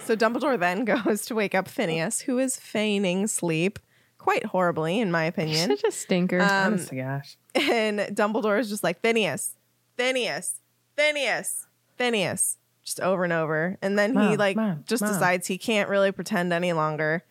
So 0.00 0.16
Dumbledore 0.16 0.58
then 0.58 0.84
goes 1.04 1.26
to 1.26 1.34
wake 1.34 1.54
up 1.54 1.68
Phineas, 1.68 2.20
who 2.22 2.38
is 2.38 2.56
feigning 2.56 3.26
sleep 3.26 3.78
quite 4.18 4.46
horribly, 4.46 4.98
in 5.00 5.10
my 5.10 5.24
opinion. 5.24 5.68
Such 5.68 5.84
a 5.84 5.92
stinker. 5.92 6.40
Um, 6.40 6.48
oh, 6.50 6.66
Honest 6.66 6.88
to 6.88 6.96
gosh. 6.96 7.36
and 7.54 8.00
Dumbledore 8.00 8.58
is 8.58 8.68
just 8.70 8.82
like, 8.82 9.00
Phineas, 9.00 9.54
Phineas, 9.96 10.60
Phineas, 10.96 11.66
Phineas, 11.96 12.56
just 12.84 13.00
over 13.00 13.24
and 13.24 13.32
over. 13.32 13.78
And 13.80 13.98
then 13.98 14.14
he 14.16 14.36
like 14.36 14.56
Mom, 14.56 14.84
just 14.86 15.02
Mom. 15.02 15.12
decides 15.12 15.46
he 15.46 15.56
can't 15.56 15.88
really 15.88 16.12
pretend 16.12 16.52
any 16.52 16.72
longer. 16.72 17.24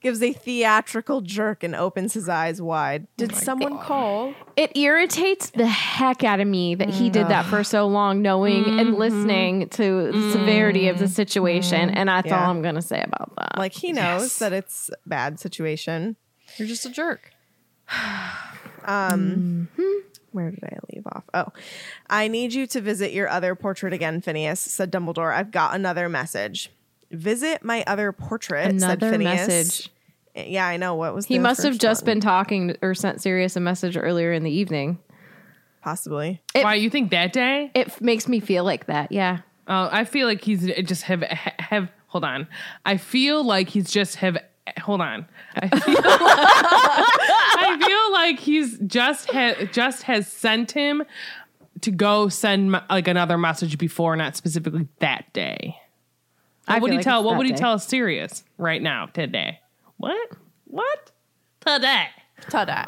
Gives 0.00 0.22
a 0.22 0.32
theatrical 0.32 1.20
jerk 1.20 1.62
and 1.64 1.74
opens 1.74 2.14
his 2.14 2.28
eyes 2.28 2.62
wide. 2.62 3.06
Did 3.16 3.32
oh 3.32 3.36
someone 3.36 3.78
call? 3.78 4.34
it 4.56 4.76
irritates 4.76 5.50
the 5.50 5.66
heck 5.66 6.22
out 6.22 6.40
of 6.40 6.46
me 6.46 6.74
that 6.76 6.90
he 6.90 7.10
did 7.10 7.28
that 7.28 7.44
for 7.46 7.64
so 7.64 7.86
long, 7.86 8.22
knowing 8.22 8.64
and 8.64 8.90
mm-hmm. 8.90 8.94
listening 8.94 9.68
to 9.70 10.12
the 10.12 10.32
severity 10.32 10.88
of 10.88 10.98
the 10.98 11.06
mm-hmm. 11.06 11.12
situation. 11.12 11.90
And 11.90 12.08
that's 12.08 12.28
Yeah. 12.28 12.44
all 12.44 12.50
I'm 12.50 12.62
gonna 12.62 12.80
say 12.80 13.02
about 13.02 13.34
that. 13.36 13.58
Like 13.58 13.72
he 13.72 13.92
knows 13.92 14.38
that 14.38 14.52
it's 14.52 14.90
a 14.90 15.08
bad 15.08 15.40
situation. 15.40 16.16
You're 16.56 16.68
just 16.68 16.86
a 16.86 16.90
jerk. 16.90 17.32
Um, 18.82 19.68
mm-hmm. 19.76 20.09
Where 20.32 20.50
did 20.50 20.62
I 20.64 20.78
leave 20.92 21.06
off. 21.06 21.24
Oh, 21.34 21.46
I 22.08 22.28
need 22.28 22.52
you 22.54 22.66
to 22.68 22.80
visit 22.80 23.12
your 23.12 23.28
other 23.28 23.54
portrait 23.54 23.92
again, 23.92 24.20
Phineas, 24.20 24.60
said 24.60 24.92
Dumbledore. 24.92 25.34
I've 25.34 25.50
got 25.50 25.74
another 25.74 26.08
message. 26.08 26.70
Visit 27.10 27.64
my 27.64 27.82
other 27.86 28.12
portrait, 28.12 28.66
said 28.66 28.74
Another 29.02 29.10
Phineas. 29.10 29.48
message. 29.48 29.90
Yeah, 30.36 30.66
I 30.66 30.76
know. 30.76 30.94
What 30.94 31.12
was 31.14 31.26
He 31.26 31.36
the 31.38 31.42
must 31.42 31.62
have 31.64 31.76
just 31.78 32.02
one? 32.02 32.06
been 32.14 32.20
talking 32.20 32.76
or 32.82 32.94
sent 32.94 33.20
Sirius 33.20 33.56
a 33.56 33.60
message 33.60 33.96
earlier 33.96 34.32
in 34.32 34.44
the 34.44 34.50
evening. 34.52 34.98
possibly. 35.82 36.40
It- 36.54 36.62
Why 36.62 36.74
you 36.74 36.90
think 36.90 37.10
that 37.10 37.32
day? 37.32 37.70
It 37.74 37.88
f- 37.88 38.00
makes 38.00 38.28
me 38.28 38.38
feel 38.40 38.64
like 38.64 38.86
that. 38.86 39.10
Yeah. 39.12 39.38
Oh, 39.66 39.88
I 39.90 40.04
feel 40.04 40.26
like 40.26 40.42
he's 40.42 40.66
just 40.84 41.02
have 41.04 41.22
have. 41.22 41.90
Hold 42.08 42.24
on. 42.24 42.48
I 42.84 42.96
feel 42.96 43.42
like 43.44 43.68
he's 43.68 43.90
just 43.90 44.16
have. 44.16 44.36
Hold 44.80 45.00
on. 45.00 45.26
I 45.56 45.68
feel, 45.80 45.96
I 46.02 47.82
feel 47.86 48.12
like 48.12 48.38
he's 48.40 48.78
just 48.86 49.30
ha, 49.30 49.54
just 49.72 50.02
has 50.04 50.26
sent 50.26 50.72
him 50.72 51.02
to 51.80 51.90
go 51.90 52.28
send 52.28 52.72
like 52.90 53.08
another 53.08 53.38
message 53.38 53.78
before, 53.78 54.16
not 54.16 54.36
specifically 54.36 54.86
that 54.98 55.32
day. 55.32 55.76
I 56.68 56.74
What 56.74 56.82
would 56.82 56.90
he 56.92 56.96
like 56.98 57.04
tell? 57.04 57.24
What 57.24 57.32
that 57.32 57.38
would 57.38 57.46
he 57.46 57.52
tell 57.54 57.78
Sirius 57.78 58.44
right 58.58 58.82
now 58.82 59.06
today? 59.06 59.60
What? 59.96 60.30
What? 60.66 61.10
Today. 61.64 62.06
Ta-da. 62.48 62.84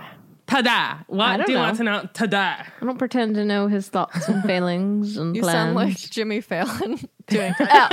Tada. 0.46 1.04
What 1.06 1.28
I 1.28 1.36
don't 1.38 1.46
do 1.46 1.52
you 1.52 1.58
know. 1.58 1.64
want 1.64 1.76
to 1.78 1.84
know? 1.84 2.08
Tada. 2.12 2.66
I 2.80 2.84
don't 2.84 2.98
pretend 2.98 3.34
to 3.36 3.44
know 3.44 3.68
his 3.68 3.88
thoughts 3.88 4.28
and 4.28 4.42
feelings 4.44 5.16
and 5.16 5.34
You 5.34 5.42
plans. 5.42 5.54
sound 5.54 5.74
like 5.74 5.96
Jimmy 5.96 6.40
Fallon 6.42 6.98
doing 7.28 7.54
Yeah. 7.60 7.88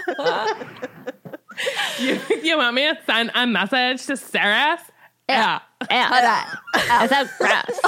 you, 1.98 2.20
you 2.42 2.56
want 2.56 2.74
me 2.74 2.82
to 2.82 2.98
send 3.06 3.30
a 3.34 3.46
message 3.46 4.06
to 4.06 4.16
Sarah? 4.16 4.78
Yeah. 5.28 5.60
yeah. 5.90 6.46
I 6.74 7.06
sound 7.08 7.30
gross. 7.38 7.80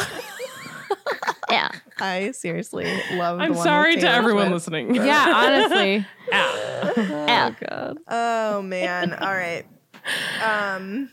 yeah. 1.50 1.70
I 1.98 2.30
seriously 2.32 2.84
love. 3.12 3.38
the 3.38 3.44
I'm 3.44 3.54
one 3.54 3.64
sorry 3.64 3.94
with 3.96 4.04
to 4.04 4.10
everyone 4.10 4.48
Swift. 4.48 4.72
listening. 4.72 4.94
Yeah, 4.94 5.32
honestly. 5.34 6.06
Yeah. 6.28 6.92
Oh, 6.96 7.54
God. 7.68 7.98
Oh 8.08 8.62
man. 8.62 9.12
All 9.14 9.34
right. 9.34 9.64
Um 10.42 11.10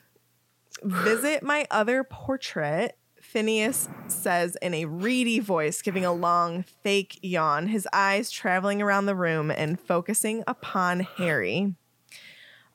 visit 0.84 1.44
my 1.44 1.68
other 1.70 2.04
portrait. 2.04 2.96
Phineas 3.32 3.88
says 4.08 4.58
in 4.62 4.74
a 4.74 4.84
reedy 4.86 5.40
voice, 5.40 5.82
giving 5.82 6.04
a 6.04 6.12
long 6.12 6.64
fake 6.64 7.18
yawn, 7.22 7.68
his 7.68 7.88
eyes 7.94 8.30
traveling 8.30 8.82
around 8.82 9.06
the 9.06 9.16
room 9.16 9.50
and 9.50 9.80
focusing 9.80 10.44
upon 10.48 11.00
Harry. 11.00 11.74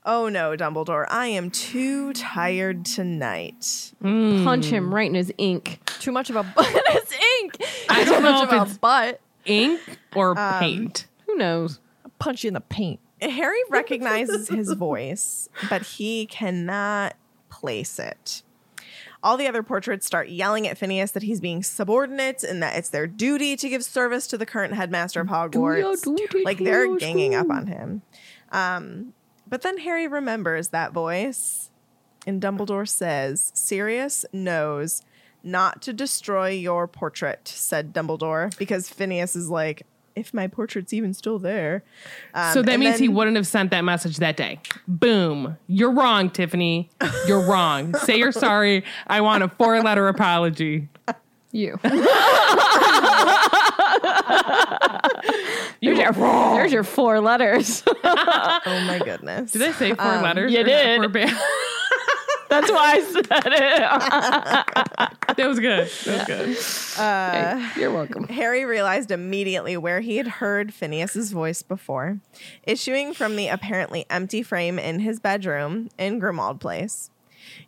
Oh 0.07 0.31
no, 0.31 0.57
Dumbledore, 0.57 1.05
I 1.11 1.27
am 1.27 1.51
too 1.51 2.15
tired 2.15 2.87
tonight. 2.87 3.93
Mm. 4.03 4.45
Punch 4.45 4.66
him 4.66 4.95
right 4.95 5.09
in 5.11 5.15
his 5.15 5.31
ink. 5.37 5.81
Too 6.01 6.12
much 6.12 6.31
of 6.31 6.37
a 6.37 6.43
butt. 6.43 6.66
it's 6.70 7.12
ink. 7.43 7.59
I 7.91 8.05
Too 8.05 8.11
don't 8.12 8.23
know 8.23 8.33
much 8.33 8.45
if 8.45 8.53
of 8.55 8.59
a 8.59 8.70
it's 8.70 8.78
butt. 8.78 9.20
ink 9.45 9.81
or 10.15 10.39
um, 10.39 10.59
paint. 10.61 11.07
Who 11.27 11.37
knows? 11.37 11.81
Punch 12.19 12.45
you 12.45 12.49
in 12.49 12.55
the 12.55 12.61
paint. 12.62 13.01
Harry 13.20 13.59
recognizes 13.69 14.49
his 14.49 14.73
voice, 14.73 15.51
but 15.69 15.83
he 15.83 16.24
cannot 16.27 17.15
place 17.51 17.99
it. 17.99 18.43
All 19.27 19.36
the 19.36 19.48
other 19.48 19.65
portraits 19.65 20.07
start 20.07 20.28
yelling 20.28 20.69
at 20.69 20.78
Phineas 20.78 21.11
that 21.11 21.24
he's 21.24 21.40
being 21.40 21.65
subordinate 21.65 22.44
and 22.44 22.62
that 22.62 22.77
it's 22.77 22.90
their 22.90 23.09
duty 23.09 23.57
to 23.57 23.69
give 23.69 23.82
service 23.85 24.28
to 24.28 24.39
the 24.39 24.47
current 24.47 24.74
headmaster 24.74 25.20
of 25.20 25.27
Hogwarts. 25.27 26.05
duty 26.05 26.44
Like 26.44 26.59
they're 26.59 26.97
ganging 26.97 27.35
up 27.35 27.51
on 27.51 27.66
him. 27.66 28.03
Um, 28.53 29.15
but 29.48 29.62
then 29.62 29.78
Harry 29.78 30.07
remembers 30.07 30.69
that 30.69 30.93
voice, 30.93 31.73
and 32.24 32.40
Dumbledore 32.40 32.89
says, 32.89 33.51
Sirius 33.53 34.24
knows 34.32 35.03
not 35.43 35.82
to 35.82 35.93
destroy 35.93 36.51
your 36.51 36.86
portrait, 36.86 37.48
said 37.48 37.93
Dumbledore, 37.93 38.57
because 38.59 38.89
Phineas 38.89 39.35
is 39.35 39.51
like, 39.51 39.86
if 40.16 40.32
my 40.34 40.47
portrait's 40.48 40.93
even 40.93 41.14
still 41.14 41.38
there. 41.38 41.84
Um, 42.34 42.52
so 42.55 42.62
that 42.62 42.72
and 42.72 42.80
means 42.80 42.98
he 42.98 43.09
wouldn't 43.09 43.36
have 43.36 43.47
sent 43.47 43.70
that 43.70 43.82
message 43.82 44.16
that 44.16 44.36
day. 44.36 44.59
Boom. 44.88 45.56
You're 45.68 45.93
wrong, 45.93 46.30
Tiffany. 46.30 46.90
You're 47.28 47.47
wrong. 47.47 47.94
Say 47.98 48.18
you're 48.18 48.32
sorry. 48.32 48.82
I 49.06 49.20
want 49.20 49.44
a 49.44 49.48
four 49.48 49.80
letter 49.82 50.09
apology. 50.09 50.88
You. 51.52 51.78
You 55.80 55.94
There's 55.94 56.16
your, 56.16 56.55
there's 56.55 56.72
your 56.72 56.84
four 56.84 57.20
letters. 57.20 57.82
Oh 58.68 58.80
my 58.86 58.98
goodness. 58.98 59.52
Did 59.52 59.62
I 59.62 59.72
say 59.72 59.94
four 59.94 60.05
letters? 60.22 60.52
you 60.52 60.60
Or 60.60 60.64
not 60.64 61.12
did. 61.12 61.30
Four 62.48 62.60
ba- 62.60 62.66
That's 62.66 62.70
why 62.73 62.93
I 62.93 63.01
said 63.02 63.27
it. 65.28 65.36
that 65.36 65.48
was 65.48 65.60
good. 65.60 65.89
That 66.05 66.28
was 66.28 66.94
good. 66.97 67.01
Uh, 67.01 67.70
you're 67.77 67.93
welcome. 67.93 68.28
Harry 68.28 68.64
realized 68.64 69.10
immediately 69.10 69.77
where 69.77 70.01
he 70.01 70.16
had 70.16 70.27
heard 70.27 70.73
Phineas's 70.73 71.32
voice 71.32 71.62
before, 71.62 72.20
issuing 72.62 73.12
from 73.14 73.36
the 73.36 73.48
apparently 73.48 74.06
empty 74.10 74.43
frame 74.43 74.78
in 74.78 75.01
his 75.01 75.20
bedroom 75.20 75.89
in 75.98 76.20
Grimmauld 76.20 76.60
Place. 76.60 77.10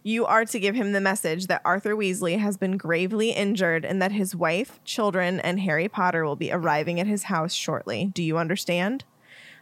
You 0.02 0.26
are 0.26 0.44
to 0.44 0.59
give 0.59 0.74
him 0.74 0.92
the 0.92 1.00
message 1.00 1.46
that 1.46 1.62
Arthur 1.64 1.94
Weasley 1.94 2.38
has 2.38 2.56
been 2.56 2.76
gravely 2.76 3.30
injured 3.30 3.84
and 3.84 4.00
that 4.02 4.12
his 4.12 4.34
wife, 4.34 4.80
children, 4.84 5.40
and 5.40 5.60
Harry 5.60 5.88
Potter 5.88 6.24
will 6.24 6.36
be 6.36 6.52
arriving 6.52 6.98
at 7.00 7.06
his 7.06 7.24
house 7.24 7.52
shortly. 7.52 8.06
Do 8.14 8.22
you 8.22 8.38
understand? 8.38 9.05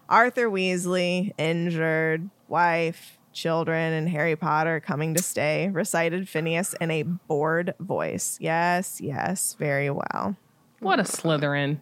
Arthur 0.08 0.48
Weasley, 0.48 1.32
injured, 1.36 2.30
wife, 2.48 3.15
children, 3.36 3.92
and 3.92 4.08
Harry 4.08 4.34
Potter 4.34 4.80
coming 4.80 5.14
to 5.14 5.22
stay, 5.22 5.68
recited 5.68 6.28
Phineas 6.28 6.74
in 6.80 6.90
a 6.90 7.02
bored 7.02 7.74
voice. 7.78 8.38
Yes, 8.40 9.00
yes, 9.00 9.54
very 9.58 9.90
well. 9.90 10.36
What 10.80 10.98
a 10.98 11.04
Slytherin. 11.04 11.78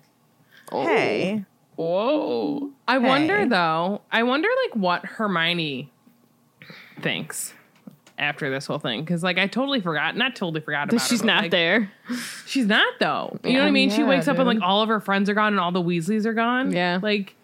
Oh. 0.71 0.87
Hey. 0.87 1.45
Whoa. 1.77 2.71
I 2.87 2.99
wonder 2.99 3.47
though. 3.47 4.03
I 4.13 4.23
wonder 4.23 4.49
like 4.67 4.77
what 4.77 5.05
Hermione 5.05 5.91
thinks 7.01 7.53
after 8.17 8.49
this 8.49 8.67
whole 8.67 8.79
thing 8.79 9.01
because 9.01 9.23
like 9.23 9.39
I 9.39 9.47
totally 9.47 9.81
forgot. 9.81 10.17
Not 10.17 10.37
totally 10.37 10.61
forgot 10.61 10.89
about. 10.89 11.01
She's 11.03 11.21
but, 11.21 11.27
not 11.27 11.43
like, 11.43 11.51
there. 11.51 11.91
She's 12.47 12.67
not 12.67 12.95
though. 13.01 13.39
You 13.43 13.55
know 13.55 13.61
oh, 13.61 13.63
what 13.63 13.69
I 13.69 13.73
mean? 13.73 13.91
she 13.91 14.03
yeah, 14.03 14.09
wakes 14.09 14.29
up 14.29 14.39
and 14.39 14.47
like 14.47 14.61
all 14.63 14.83
of 14.83 14.89
her 14.89 15.01
friends 15.01 15.29
are 15.29 15.35
gone 15.35 15.53
and 15.53 15.61
all 15.61 15.73
the 15.73 15.83
Weasleys 15.83 16.27
are 16.27 16.35
gone. 16.35 16.73
Yeah. 16.73 17.01
Like 17.03 17.35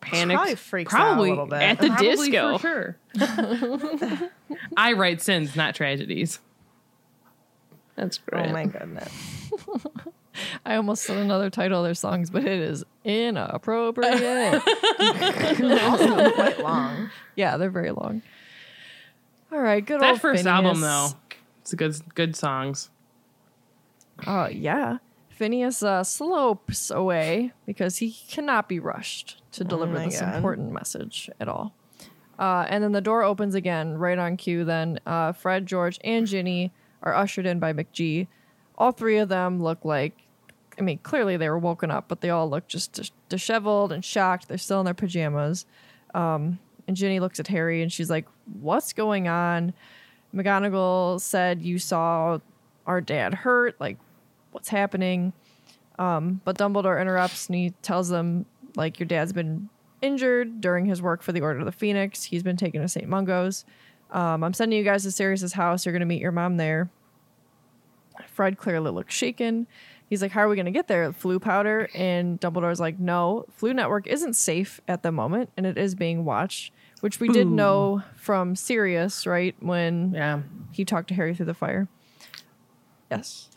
panicked. 0.00 0.36
probably 0.36 0.54
freaks 0.54 0.94
out 0.94 1.18
a 1.18 1.20
little 1.20 1.46
bit. 1.46 1.62
At 1.62 1.78
the 1.80 1.88
Probably 1.88 2.30
disco. 2.30 2.58
for 2.58 2.96
sure. 3.16 4.30
I 4.76 4.92
write 4.92 5.20
sins, 5.20 5.56
not 5.56 5.74
tragedies. 5.74 6.40
That's 7.96 8.18
great. 8.18 8.46
Oh 8.48 8.52
my 8.52 8.66
goodness. 8.66 9.50
I 10.64 10.76
almost 10.76 11.02
said 11.02 11.16
another 11.16 11.50
title 11.50 11.80
of 11.80 11.84
their 11.84 11.94
songs, 11.94 12.30
but 12.30 12.44
it 12.44 12.60
is 12.60 12.84
inappropriate. 13.04 14.62
also 15.82 16.30
quite 16.32 16.60
long. 16.60 17.10
yeah, 17.34 17.56
they're 17.56 17.70
very 17.70 17.90
long. 17.90 18.22
All 19.50 19.58
right, 19.60 19.84
good 19.84 20.00
That 20.00 20.10
old 20.12 20.20
first 20.20 20.46
album 20.46 20.80
though, 20.80 21.08
it's 21.62 21.72
a 21.72 21.76
good 21.76 21.96
good 22.14 22.36
songs. 22.36 22.90
Uh, 24.24 24.48
yeah. 24.52 24.98
Phineas 25.38 25.84
uh, 25.84 26.02
slopes 26.02 26.90
away 26.90 27.52
because 27.64 27.98
he 27.98 28.10
cannot 28.28 28.68
be 28.68 28.80
rushed 28.80 29.40
to 29.52 29.62
deliver 29.62 29.92
my 29.92 30.06
this 30.06 30.18
God. 30.20 30.34
important 30.34 30.72
message 30.72 31.30
at 31.38 31.46
all. 31.48 31.76
Uh, 32.40 32.66
and 32.68 32.82
then 32.82 32.90
the 32.90 33.00
door 33.00 33.22
opens 33.22 33.54
again, 33.54 33.96
right 33.96 34.18
on 34.18 34.36
cue. 34.36 34.64
Then 34.64 34.98
uh, 35.06 35.30
Fred, 35.30 35.64
George, 35.66 36.00
and 36.02 36.26
Ginny 36.26 36.72
are 37.04 37.14
ushered 37.14 37.46
in 37.46 37.60
by 37.60 37.72
McGee. 37.72 38.26
All 38.76 38.90
three 38.90 39.18
of 39.18 39.28
them 39.28 39.62
look 39.62 39.84
like, 39.84 40.16
I 40.76 40.82
mean, 40.82 40.98
clearly 41.04 41.36
they 41.36 41.48
were 41.48 41.58
woken 41.58 41.92
up, 41.92 42.06
but 42.08 42.20
they 42.20 42.30
all 42.30 42.50
look 42.50 42.66
just 42.66 42.94
dis- 42.94 43.12
disheveled 43.28 43.92
and 43.92 44.04
shocked. 44.04 44.48
They're 44.48 44.58
still 44.58 44.80
in 44.80 44.86
their 44.86 44.94
pajamas. 44.94 45.66
Um, 46.14 46.58
and 46.88 46.96
Ginny 46.96 47.20
looks 47.20 47.38
at 47.38 47.46
Harry 47.46 47.80
and 47.80 47.92
she's 47.92 48.10
like, 48.10 48.26
What's 48.60 48.92
going 48.92 49.28
on? 49.28 49.72
McGonagall 50.34 51.20
said 51.20 51.62
you 51.62 51.78
saw 51.78 52.40
our 52.86 53.00
dad 53.00 53.34
hurt. 53.34 53.80
Like, 53.80 53.98
what's 54.52 54.68
happening? 54.68 55.32
Um, 55.98 56.40
but 56.44 56.56
Dumbledore 56.56 57.00
interrupts 57.00 57.46
and 57.48 57.56
he 57.56 57.70
tells 57.82 58.08
them, 58.08 58.46
like, 58.76 58.98
your 59.00 59.06
dad's 59.06 59.32
been 59.32 59.68
injured 60.00 60.60
during 60.60 60.86
his 60.86 61.02
work 61.02 61.22
for 61.22 61.32
the 61.32 61.40
Order 61.40 61.58
of 61.60 61.64
the 61.66 61.72
Phoenix. 61.72 62.22
He's 62.24 62.42
been 62.44 62.56
taken 62.56 62.80
to 62.82 62.88
St. 62.88 63.08
Mungo's. 63.08 63.64
Um, 64.12 64.44
I'm 64.44 64.54
sending 64.54 64.78
you 64.78 64.84
guys 64.84 65.02
to 65.02 65.10
Sirius's 65.10 65.52
house. 65.54 65.84
You're 65.84 65.92
going 65.92 66.00
to 66.00 66.06
meet 66.06 66.20
your 66.22 66.32
mom 66.32 66.56
there. 66.56 66.88
Fred 68.28 68.58
clearly 68.58 68.90
looks 68.90 69.14
shaken. 69.14 69.66
He's 70.08 70.22
like, 70.22 70.30
How 70.32 70.40
are 70.42 70.48
we 70.48 70.56
going 70.56 70.66
to 70.66 70.72
get 70.72 70.88
there? 70.88 71.10
Floo 71.12 71.40
powder? 71.40 71.88
And 71.94 72.40
Dumbledore's 72.40 72.80
like, 72.80 72.98
No, 72.98 73.44
Floo 73.60 73.74
Network 73.74 74.06
isn't 74.06 74.34
safe 74.34 74.80
at 74.88 75.02
the 75.02 75.12
moment 75.12 75.50
and 75.56 75.66
it 75.66 75.76
is 75.76 75.94
being 75.94 76.24
watched, 76.24 76.72
which 77.00 77.20
we 77.20 77.28
did 77.28 77.46
know 77.46 78.02
from 78.16 78.56
Sirius, 78.56 79.26
right? 79.26 79.54
When 79.60 80.12
Yeah. 80.14 80.40
he 80.72 80.84
talked 80.84 81.08
to 81.08 81.14
Harry 81.14 81.34
through 81.34 81.46
the 81.46 81.54
fire. 81.54 81.88
Yes. 83.10 83.50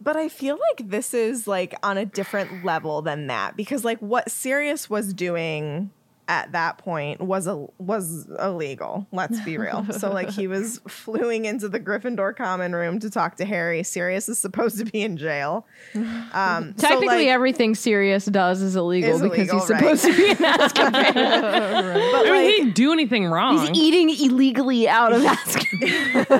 But 0.00 0.16
I 0.16 0.28
feel 0.28 0.58
like 0.70 0.88
this 0.88 1.14
is 1.14 1.46
like 1.46 1.74
on 1.82 1.96
a 1.98 2.04
different 2.04 2.64
level 2.64 3.02
than 3.02 3.26
that 3.28 3.56
because 3.56 3.84
like 3.84 3.98
what 4.00 4.30
Sirius 4.30 4.90
was 4.90 5.12
doing 5.14 5.90
at 6.28 6.50
that 6.52 6.76
point 6.78 7.20
was 7.20 7.46
a 7.46 7.66
was 7.78 8.26
illegal. 8.40 9.06
Let's 9.12 9.40
be 9.40 9.58
real. 9.58 9.86
so 9.98 10.10
like 10.12 10.28
he 10.30 10.48
was 10.48 10.80
flooing 10.88 11.44
into 11.44 11.68
the 11.68 11.78
Gryffindor 11.78 12.34
common 12.36 12.74
room 12.74 12.98
to 13.00 13.10
talk 13.10 13.36
to 13.36 13.44
Harry. 13.44 13.82
Sirius 13.84 14.28
is 14.28 14.38
supposed 14.38 14.78
to 14.78 14.84
be 14.84 15.02
in 15.02 15.16
jail. 15.16 15.66
Um, 15.94 16.74
so, 16.76 16.88
Technically, 16.88 17.06
like, 17.06 17.28
everything 17.28 17.74
Sirius 17.74 18.26
does 18.26 18.60
is 18.60 18.74
illegal 18.76 19.14
Is 19.14 19.22
because 19.22 19.38
illegal, 19.38 19.60
he's 19.60 19.70
right. 19.70 19.78
supposed 19.80 20.04
to 20.04 20.16
be 20.16 20.30
in 20.30 20.36
Azkaban. 20.38 21.14
but 21.14 21.16
I 21.16 22.22
mean, 22.24 22.30
like, 22.30 22.42
he 22.42 22.50
didn't 22.56 22.74
do 22.74 22.92
anything 22.92 23.26
wrong. 23.26 23.58
He's 23.58 23.70
eating 23.78 24.10
illegally 24.10 24.88
out 24.88 25.12
of 25.12 25.22
Azkaban. 26.26 26.30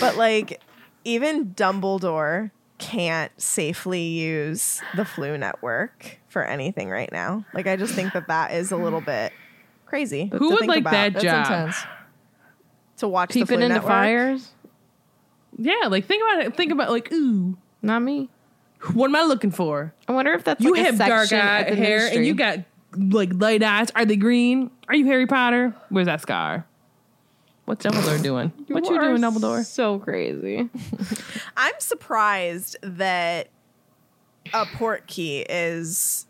but 0.00 0.16
like 0.16 0.60
even 1.06 1.54
Dumbledore 1.54 2.50
can't 2.78 3.32
safely 3.40 4.02
use 4.02 4.82
the 4.94 5.02
Floo 5.04 5.38
network 5.38 6.18
for 6.28 6.44
anything 6.44 6.90
right 6.90 7.10
now. 7.10 7.44
Like 7.54 7.66
I 7.66 7.76
just 7.76 7.94
think 7.94 8.12
that 8.12 8.28
that 8.28 8.52
is 8.52 8.70
a 8.72 8.76
little 8.76 9.00
bit 9.00 9.32
crazy. 9.86 10.28
Who 10.32 10.38
to 10.38 10.44
would 10.48 10.58
think 10.60 10.68
like 10.68 10.80
about. 10.80 10.90
that 10.92 11.12
That's 11.14 11.24
job? 11.24 11.38
intense. 11.46 11.76
to 12.98 13.08
watch 13.08 13.28
the 13.30 13.40
Peeping 13.40 13.46
flu 13.46 13.64
into 13.64 13.68
network? 13.76 13.88
fires. 13.90 14.50
Yeah, 15.58 15.86
like 15.88 16.04
think 16.04 16.22
about 16.22 16.46
it. 16.46 16.56
Think 16.56 16.72
about 16.72 16.90
like, 16.90 17.10
ooh, 17.12 17.56
Not 17.80 18.00
me. 18.02 18.28
what 18.92 19.06
am 19.06 19.16
I 19.16 19.22
looking 19.22 19.50
for? 19.50 19.94
I 20.06 20.12
wonder 20.12 20.32
if 20.34 20.44
that's 20.44 20.60
You 20.60 20.72
like 20.72 20.82
a 20.82 20.84
have 20.84 20.98
dark 20.98 21.28
section 21.28 21.38
eye 21.46 21.60
at 21.60 21.68
the 21.70 21.76
hair 21.76 22.08
and 22.12 22.26
you 22.26 22.34
got 22.34 22.58
like 22.94 23.30
light 23.32 23.62
eyes. 23.62 23.88
Are 23.94 24.04
they 24.04 24.16
green? 24.16 24.70
Are 24.88 24.94
you 24.94 25.06
Harry 25.06 25.26
Potter? 25.26 25.74
Where's 25.88 26.06
that 26.06 26.20
scar? 26.20 26.66
What's 27.66 27.84
Dumbledore 27.84 28.22
doing? 28.22 28.52
what 28.68 28.84
you 28.84 28.98
doing, 29.00 29.18
Dumbledore? 29.18 29.64
So 29.64 29.98
crazy. 29.98 30.70
I'm 31.56 31.74
surprised 31.78 32.76
that 32.82 33.48
a 34.54 34.66
port 34.66 35.08
key 35.08 35.40
is 35.40 36.26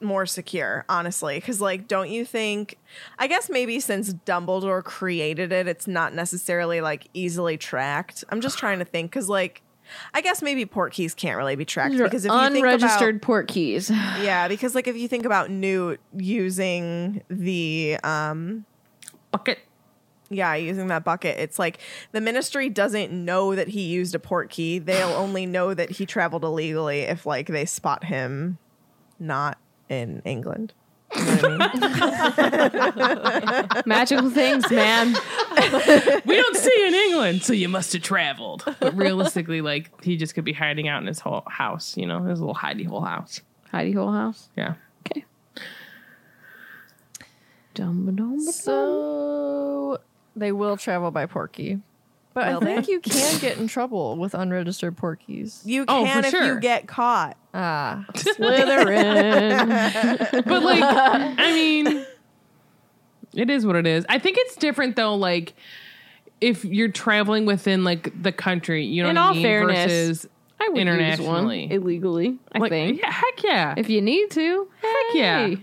more 0.00 0.24
secure, 0.24 0.86
honestly. 0.88 1.36
Because, 1.36 1.60
like, 1.60 1.86
don't 1.86 2.08
you 2.08 2.24
think? 2.24 2.78
I 3.18 3.26
guess 3.26 3.50
maybe 3.50 3.80
since 3.80 4.14
Dumbledore 4.14 4.82
created 4.82 5.52
it, 5.52 5.68
it's 5.68 5.86
not 5.86 6.14
necessarily 6.14 6.80
like 6.80 7.08
easily 7.12 7.58
tracked. 7.58 8.24
I'm 8.30 8.40
just 8.40 8.58
trying 8.58 8.78
to 8.78 8.86
think 8.86 9.10
because, 9.10 9.28
like, 9.28 9.60
I 10.14 10.22
guess 10.22 10.40
maybe 10.40 10.64
port 10.64 10.94
keys 10.94 11.14
can't 11.14 11.36
really 11.36 11.56
be 11.56 11.66
tracked 11.66 11.92
These 11.92 12.00
because 12.00 12.24
if 12.24 12.32
you 12.32 12.50
think 12.50 12.64
unregistered 12.64 13.16
about, 13.16 13.26
port 13.26 13.48
keys. 13.48 13.90
yeah, 13.90 14.48
because 14.48 14.74
like 14.74 14.86
if 14.88 14.96
you 14.96 15.06
think 15.06 15.26
about 15.26 15.50
Newt 15.50 16.00
using 16.16 17.22
the 17.28 17.98
um 18.02 18.64
Bucket. 19.32 19.58
Yeah, 20.30 20.54
using 20.54 20.86
that 20.86 21.04
bucket. 21.04 21.38
It's 21.38 21.58
like 21.58 21.78
the 22.12 22.20
ministry 22.20 22.68
doesn't 22.68 23.12
know 23.12 23.54
that 23.54 23.68
he 23.68 23.82
used 23.82 24.14
a 24.14 24.18
port 24.18 24.50
key. 24.50 24.78
They'll 24.78 25.08
only 25.16 25.44
know 25.44 25.74
that 25.74 25.90
he 25.90 26.06
traveled 26.06 26.44
illegally 26.44 27.00
if 27.00 27.26
like 27.26 27.48
they 27.48 27.66
spot 27.66 28.04
him 28.04 28.58
not 29.18 29.58
in 29.88 30.22
England. 30.24 30.72
You 31.16 31.24
know 31.24 31.58
I 31.60 33.68
mean? 33.74 33.82
Magical 33.86 34.30
things, 34.30 34.70
man. 34.70 35.16
We 36.24 36.36
don't 36.36 36.56
see 36.56 36.86
in 36.86 36.94
England, 36.94 37.42
so 37.42 37.52
you 37.52 37.68
must 37.68 37.92
have 37.92 38.02
traveled. 38.02 38.64
But 38.78 38.96
realistically, 38.96 39.60
like 39.60 40.04
he 40.04 40.16
just 40.16 40.36
could 40.36 40.44
be 40.44 40.52
hiding 40.52 40.86
out 40.86 41.02
in 41.02 41.08
his 41.08 41.18
whole 41.18 41.42
house, 41.48 41.96
you 41.96 42.06
know, 42.06 42.22
his 42.22 42.38
little 42.38 42.54
hidey 42.54 42.86
hole 42.86 43.00
house. 43.00 43.40
Hidey 43.72 43.94
Hole 43.94 44.12
House. 44.12 44.48
Yeah. 44.56 44.74
Okay. 45.06 45.24
Dumbledore. 47.74 48.40
So 48.40 49.98
they 50.40 50.52
will 50.52 50.76
travel 50.76 51.10
by 51.10 51.26
Portkey. 51.26 51.80
But 52.32 52.46
Will 52.48 52.58
I 52.58 52.60
think 52.74 52.86
they? 52.86 52.92
you 52.92 53.00
can 53.00 53.40
get 53.40 53.58
in 53.58 53.66
trouble 53.66 54.16
with 54.16 54.34
unregistered 54.34 54.96
Portkeys. 54.96 55.66
You 55.66 55.84
Oh, 55.88 56.04
can 56.04 56.22
for 56.22 56.26
if 56.28 56.32
sure. 56.32 56.46
you 56.54 56.60
get 56.60 56.86
caught. 56.86 57.36
Ah. 57.52 58.04
Slytherin. 58.14 60.44
But 60.46 60.62
like, 60.62 60.82
I 60.84 61.52
mean, 61.52 62.06
it 63.34 63.50
is 63.50 63.66
what 63.66 63.76
it 63.76 63.86
is. 63.86 64.06
I 64.08 64.18
think 64.18 64.36
it's 64.40 64.56
different 64.56 64.96
though. 64.96 65.14
Like, 65.16 65.54
if 66.40 66.64
you're 66.64 66.88
traveling 66.90 67.46
within 67.46 67.84
like 67.84 68.10
the 68.22 68.32
country, 68.32 68.84
you 68.84 69.02
know, 69.02 69.10
In 69.10 69.16
what 69.16 69.22
I 69.22 69.26
all 69.26 69.34
mean? 69.34 69.42
fairness, 69.42 69.92
versus 69.92 70.26
I 70.60 70.68
would 70.68 70.76
use 70.78 70.86
one 70.86 70.98
internationally. 71.00 71.72
illegally. 71.72 72.38
I 72.52 72.58
like, 72.58 72.70
think 72.70 73.00
yeah, 73.02 73.10
heck 73.10 73.42
yeah, 73.42 73.74
if 73.76 73.90
you 73.90 74.00
need 74.00 74.30
to, 74.32 74.68
heck 74.80 75.14
yeah. 75.14 75.54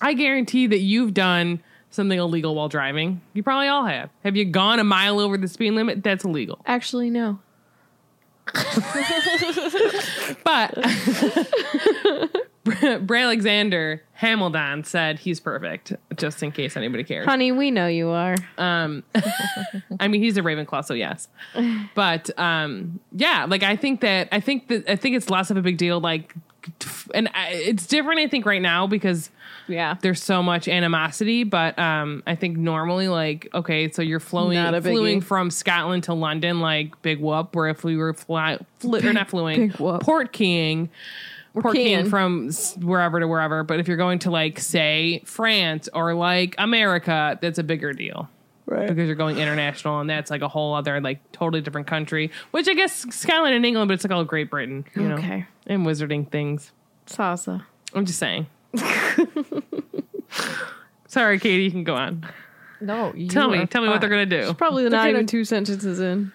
I 0.00 0.12
guarantee 0.14 0.66
that 0.66 0.80
you've 0.80 1.14
done 1.14 1.62
something 1.96 2.18
illegal 2.18 2.54
while 2.54 2.68
driving. 2.68 3.20
You 3.32 3.42
probably 3.42 3.68
all 3.68 3.84
have. 3.86 4.10
Have 4.24 4.36
you 4.36 4.44
gone 4.44 4.78
a 4.78 4.84
mile 4.84 5.18
over 5.18 5.36
the 5.36 5.48
speed 5.48 5.72
limit? 5.72 6.02
That's 6.02 6.24
illegal. 6.24 6.60
Actually, 6.66 7.10
no. 7.10 7.40
But 10.44 10.74
Bray 13.06 13.22
Alexander 13.22 14.02
Hamilton 14.12 14.84
said 14.84 15.18
he's 15.18 15.40
perfect, 15.40 15.92
just 16.16 16.42
in 16.42 16.52
case 16.52 16.76
anybody 16.76 17.04
cares. 17.04 17.26
Honey, 17.26 17.52
we 17.52 17.70
know 17.70 17.86
you 17.86 18.10
are. 18.10 18.36
Um, 18.58 19.02
I 20.00 20.08
mean, 20.08 20.22
he's 20.22 20.36
a 20.36 20.42
Ravenclaw, 20.42 20.84
so 20.84 20.94
yes. 20.94 21.28
But 21.94 22.36
um, 22.38 23.00
yeah, 23.12 23.46
like 23.48 23.62
I 23.62 23.76
think 23.76 24.00
that 24.00 24.28
I 24.32 24.40
think 24.40 24.68
that 24.68 24.90
I 24.90 24.96
think 24.96 25.16
it's 25.16 25.30
less 25.30 25.50
of 25.50 25.56
a 25.56 25.62
big 25.62 25.78
deal. 25.78 26.00
Like, 26.00 26.34
and 27.14 27.28
I, 27.34 27.50
it's 27.50 27.86
different. 27.86 28.20
I 28.20 28.28
think 28.28 28.46
right 28.46 28.62
now 28.62 28.86
because 28.86 29.30
Yeah. 29.68 29.96
there's 30.00 30.22
so 30.22 30.42
much 30.42 30.68
animosity. 30.68 31.44
But 31.44 31.78
um, 31.78 32.22
I 32.26 32.34
think 32.34 32.56
normally, 32.56 33.08
like, 33.08 33.48
okay, 33.54 33.90
so 33.90 34.02
you're 34.02 34.20
flowing, 34.20 34.54
Not 34.56 34.74
a 34.74 34.80
biggie. 34.80 34.92
flooing 34.92 35.20
from 35.20 35.50
Scotland 35.50 36.04
to 36.04 36.14
London, 36.14 36.60
like 36.60 37.00
big 37.02 37.20
whoop. 37.20 37.54
Where 37.56 37.68
if 37.68 37.84
we 37.84 37.96
were 37.96 38.14
fly, 38.14 38.58
fl- 38.78 38.96
or 38.96 39.12
not 39.12 39.32
whoop. 39.32 40.00
port 40.02 40.32
keying. 40.32 40.90
Port 41.54 41.74
keying 41.74 42.00
keying. 42.00 42.10
from 42.10 42.50
wherever 42.82 43.18
to 43.18 43.26
wherever, 43.26 43.62
but 43.64 43.80
if 43.80 43.88
you're 43.88 43.96
going 43.96 44.18
to 44.20 44.30
like 44.30 44.58
say 44.60 45.22
France 45.24 45.88
or 45.94 46.12
like 46.14 46.54
America, 46.58 47.38
that's 47.40 47.58
a 47.58 47.62
bigger 47.64 47.92
deal 47.94 48.28
Right. 48.66 48.88
because 48.88 49.06
you're 49.06 49.14
going 49.16 49.38
international 49.38 50.00
and 50.00 50.10
that's 50.10 50.28
like 50.30 50.42
a 50.42 50.48
whole 50.48 50.74
other 50.74 51.00
like 51.00 51.20
totally 51.30 51.60
different 51.62 51.86
country 51.86 52.32
which 52.50 52.66
i 52.66 52.74
guess 52.74 53.06
scotland 53.14 53.54
and 53.54 53.64
england 53.64 53.86
but 53.86 53.94
it's 53.94 54.02
like 54.02 54.10
all 54.10 54.24
great 54.24 54.50
britain 54.50 54.84
you 54.96 55.02
know 55.08 55.14
Okay. 55.14 55.46
and 55.68 55.86
wizarding 55.86 56.28
things 56.28 56.72
Salsa. 57.06 57.64
i'm 57.94 58.04
just 58.04 58.18
saying 58.18 58.48
sorry 61.06 61.38
katie 61.38 61.64
you 61.64 61.70
can 61.70 61.84
go 61.84 61.94
on 61.94 62.26
No, 62.80 63.12
you 63.14 63.28
tell 63.28 63.48
me 63.50 63.64
tell 63.66 63.82
me 63.82 63.88
what 63.88 64.00
they're 64.00 64.10
gonna 64.10 64.26
do 64.26 64.52
Probably 64.54 64.84
not 64.84 64.90
gonna- 64.92 65.10
even 65.10 65.26
two 65.26 65.44
sentences 65.44 66.00
in. 66.00 66.32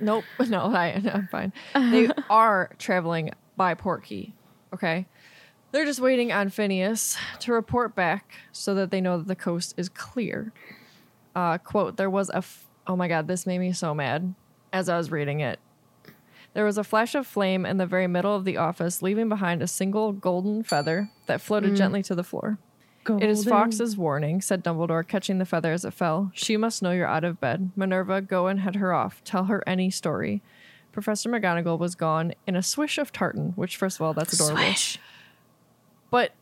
Nope. 0.00 0.24
No, 0.48 0.66
I, 0.66 1.02
I'm 1.12 1.28
fine. 1.30 1.52
They 1.74 2.08
are 2.30 2.70
traveling 2.78 3.32
by 3.56 3.74
Portkey. 3.74 4.30
Okay. 4.72 5.06
They're 5.72 5.84
just 5.84 5.98
waiting 6.00 6.30
on 6.32 6.48
Phineas 6.50 7.18
to 7.40 7.52
report 7.52 7.94
back 7.96 8.32
so 8.52 8.74
that 8.76 8.90
they 8.92 9.00
know 9.00 9.18
that 9.18 9.26
the 9.26 9.34
coast 9.34 9.74
is 9.76 9.88
clear. 9.88 10.52
Uh, 11.34 11.58
quote, 11.58 11.96
there 11.96 12.08
was 12.08 12.30
a. 12.30 12.36
F- 12.36 12.64
oh 12.86 12.94
my 12.96 13.08
God, 13.08 13.26
this 13.26 13.44
made 13.44 13.58
me 13.58 13.72
so 13.72 13.92
mad 13.92 14.34
as 14.72 14.88
I 14.88 14.96
was 14.96 15.10
reading 15.10 15.40
it. 15.40 15.58
There 16.54 16.64
was 16.64 16.78
a 16.78 16.84
flash 16.84 17.14
of 17.14 17.26
flame 17.26 17.64
in 17.64 17.76
the 17.76 17.86
very 17.86 18.06
middle 18.06 18.34
of 18.34 18.44
the 18.44 18.56
office, 18.56 19.02
leaving 19.02 19.28
behind 19.28 19.62
a 19.62 19.66
single 19.66 20.12
golden 20.12 20.62
feather 20.62 21.10
that 21.26 21.40
floated 21.40 21.72
mm. 21.72 21.76
gently 21.76 22.02
to 22.04 22.14
the 22.14 22.24
floor. 22.24 22.58
It 23.06 23.30
is 23.30 23.44
Fawkes's 23.44 23.96
warning, 23.96 24.42
said 24.42 24.62
Dumbledore, 24.62 25.06
catching 25.06 25.38
the 25.38 25.46
feather 25.46 25.72
as 25.72 25.84
it 25.84 25.92
fell. 25.92 26.30
She 26.34 26.56
must 26.56 26.82
know 26.82 26.90
you're 26.90 27.06
out 27.06 27.24
of 27.24 27.40
bed. 27.40 27.70
Minerva, 27.74 28.20
go 28.20 28.48
and 28.48 28.60
head 28.60 28.76
her 28.76 28.92
off. 28.92 29.22
Tell 29.24 29.44
her 29.44 29.62
any 29.66 29.90
story. 29.90 30.42
Professor 30.92 31.30
McGonagall 31.30 31.78
was 31.78 31.94
gone 31.94 32.34
in 32.46 32.54
a 32.54 32.62
swish 32.62 32.98
of 32.98 33.12
tartan, 33.12 33.52
which, 33.52 33.76
first 33.76 33.98
of 33.98 34.02
all, 34.02 34.12
that's 34.12 34.34
adorable. 34.34 34.74
But, 36.10 36.32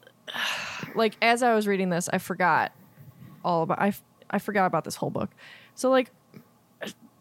like, 0.94 1.16
as 1.22 1.42
I 1.42 1.54
was 1.54 1.66
reading 1.66 1.90
this, 1.90 2.08
I 2.12 2.18
forgot 2.18 2.72
all 3.44 3.62
about. 3.62 3.80
I, 3.80 3.92
I 4.30 4.38
forgot 4.38 4.66
about 4.66 4.84
this 4.84 4.96
whole 4.96 5.10
book. 5.10 5.30
So, 5.74 5.90
like, 5.90 6.10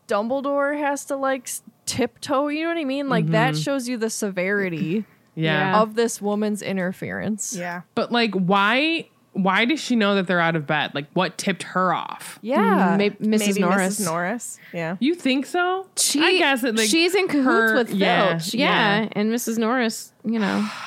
Dumbledore 0.08 0.78
has 0.78 1.06
to 1.06 1.16
like 1.16 1.50
tiptoe. 1.86 2.48
You 2.48 2.64
know 2.64 2.70
what 2.70 2.78
I 2.78 2.84
mean? 2.86 3.10
Like 3.10 3.28
that 3.28 3.54
mm-hmm. 3.54 3.62
shows 3.62 3.88
you 3.88 3.98
the 3.98 4.10
severity 4.10 5.06
yeah, 5.36 5.72
Yeah. 5.72 5.82
of 5.82 5.96
this 5.96 6.22
woman's 6.22 6.62
interference. 6.62 7.56
Yeah. 7.56 7.82
but 7.96 8.12
like 8.12 8.34
why 8.34 9.08
why 9.34 9.66
does 9.66 9.82
she 9.82 9.98
know 9.98 10.16
that 10.16 10.28
they're 10.28 10.40
out 10.40 10.56
of 10.56 10.66
bed 10.66 10.92
like 10.96 11.08
what 11.14 11.38
tipped 11.38 11.64
her 11.64 11.94
off 11.94 12.40
Yeah. 12.42 12.58
Mm-hmm. 12.58 12.98
Maybe 12.98 13.16
Mrs. 13.18 13.40
Maybe 13.48 13.60
Norris. 13.62 14.00
Mrs. 14.00 14.06
Norris. 14.06 14.60
Yeah. 14.74 14.96
you 15.00 15.14
think 15.16 15.46
so 15.46 15.88
She, 15.98 16.22
i 16.24 16.38
guess 16.38 16.62
that 16.62 16.76
like 16.78 16.90
she's 16.90 17.14
in 17.16 17.28
cahoots 17.28 17.72
her- 17.72 17.76
with 17.76 17.90
yeah, 17.92 18.38
Filch. 18.38 18.54
Yeah, 18.54 19.02
yeah. 19.02 19.10
and 19.12 19.32
Mrs. 19.34 19.58
Norris, 19.58 20.14
you 20.24 20.40
know. 20.40 20.68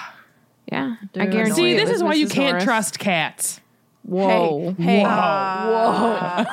Yeah, 0.70 0.96
I 1.16 1.24
guarantee. 1.24 1.54
see 1.54 1.76
this 1.76 1.88
is 1.88 2.02
why 2.02 2.12
you 2.12 2.28
can't 2.28 2.50
Norris. 2.50 2.64
trust 2.64 2.98
cats 2.98 3.62
Whoa, 4.02 4.74
Hey, 4.78 5.02
whoa. 5.02 5.08
Ah. 5.10 6.44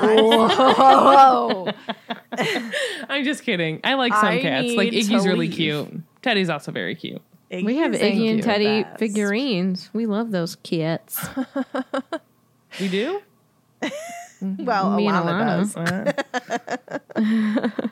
i'm 3.10 3.24
just 3.24 3.44
kidding 3.44 3.80
i 3.84 3.94
like 3.95 4.14
some 4.14 4.26
I 4.26 4.41
cats 4.41 4.74
like 4.74 4.91
iggy's 4.91 5.26
really 5.26 5.48
leave. 5.48 5.56
cute 5.56 5.88
teddy's 6.22 6.49
also 6.49 6.72
very 6.72 6.95
cute 6.95 7.22
We 7.52 7.78
have 7.78 7.91
Iggy 7.94 8.32
and. 8.32 8.44
Teddy 8.44 8.84
Best. 8.84 8.99
figurines. 8.99 9.90
We 9.94 10.06
love 10.07 10.32
those 10.32 10.56
kits. 10.57 11.26
we 12.82 12.88
do 12.90 13.22
Well, 14.41 14.95
Me 14.98 15.07
and 15.07 15.16
Alana, 15.16 15.74
Alana. 15.74 17.02
does. 17.16 17.90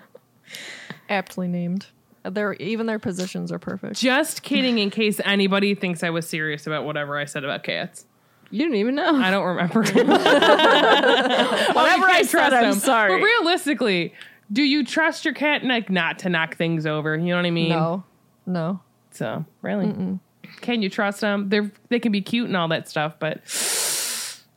aptly 1.10 1.48
named. 1.48 1.88
Their 2.24 2.54
even 2.54 2.86
their 2.88 3.00
positions 3.00 3.52
are 3.52 3.60
perfect. 3.60 3.96
Just 3.96 4.44
kidding, 4.44 4.78
in 4.80 4.90
case 4.90 5.20
anybody 5.26 5.76
thinks 5.76 6.04
I 6.04 6.10
was 6.10 6.28
serious 6.28 6.66
about 6.68 6.86
whatever 6.86 7.18
I 7.18 7.26
said 7.26 7.44
about 7.44 7.64
cats. 7.64 8.06
You 8.50 8.60
didn't 8.60 8.76
even 8.76 8.96
know. 8.96 9.16
I 9.16 9.30
don't 9.32 9.46
remember. 9.46 9.84
Oh, 9.86 11.72
whatever 11.74 12.06
I 12.06 12.22
said, 12.24 12.54
I'm 12.54 12.74
sorry. 12.76 13.18
But 13.20 13.26
realistically, 13.26 14.14
do 14.54 14.64
you 14.64 14.86
trust 14.86 15.26
your 15.26 15.34
cat 15.34 15.64
like 15.64 15.90
not 15.90 16.20
to 16.20 16.30
knock 16.30 16.56
things 16.56 16.86
over? 16.86 17.18
You 17.18 17.26
know 17.26 17.38
what 17.38 17.46
I 17.46 17.52
mean? 17.52 17.70
No, 17.70 18.04
no. 18.46 18.80
So 19.12 19.46
really, 19.62 20.20
can 20.62 20.82
you 20.82 20.90
trust 20.90 21.22
them? 21.22 21.50
They're 21.50 21.72
they 21.90 22.00
can 22.00 22.12
be 22.12 22.22
cute 22.22 22.48
and 22.48 22.56
all 22.56 22.68
that 22.70 22.88
stuff, 22.88 23.16
but 23.20 23.42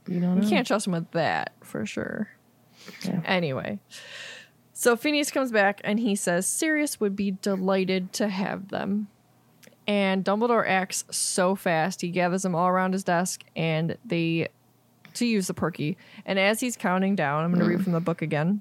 you 0.06 0.20
don't 0.20 0.36
know. 0.36 0.43
You 0.43 0.48
can't 0.48 0.66
trust 0.66 0.85
them 0.85 0.93
with 0.93 1.10
that 1.12 1.52
for 1.62 1.85
sure. 1.86 2.28
Anyway, 3.24 3.81
so 4.73 4.97
Phineas 4.97 5.31
comes 5.31 5.51
back 5.51 5.81
and 5.82 5.98
he 5.98 6.14
says 6.14 6.47
Sirius 6.47 7.01
would 7.01 7.16
be 7.16 7.32
delighted 7.32 8.12
to 8.14 8.28
have 8.28 8.68
them. 8.68 9.09
And 9.89 10.24
Dumbledore 10.24 10.68
acts 10.68 11.05
so 11.10 11.55
fast. 11.55 12.01
He 12.01 12.10
gathers 12.10 12.43
them 12.43 12.55
all 12.55 12.68
around 12.68 12.93
his 12.93 13.05
desk 13.05 13.44
and 13.55 13.97
they 14.05 14.48
to 15.14 15.27
use 15.27 15.47
the 15.47 15.55
Portkey. 15.55 15.97
And 16.24 16.39
as 16.39 16.60
he's 16.60 16.77
counting 16.77 17.16
down, 17.16 17.43
I'm 17.44 17.51
going 17.51 17.64
to 17.64 17.68
read 17.68 17.81
mm. 17.81 17.85
from 17.85 17.93
the 17.93 18.01
book 18.01 18.23
again. 18.23 18.60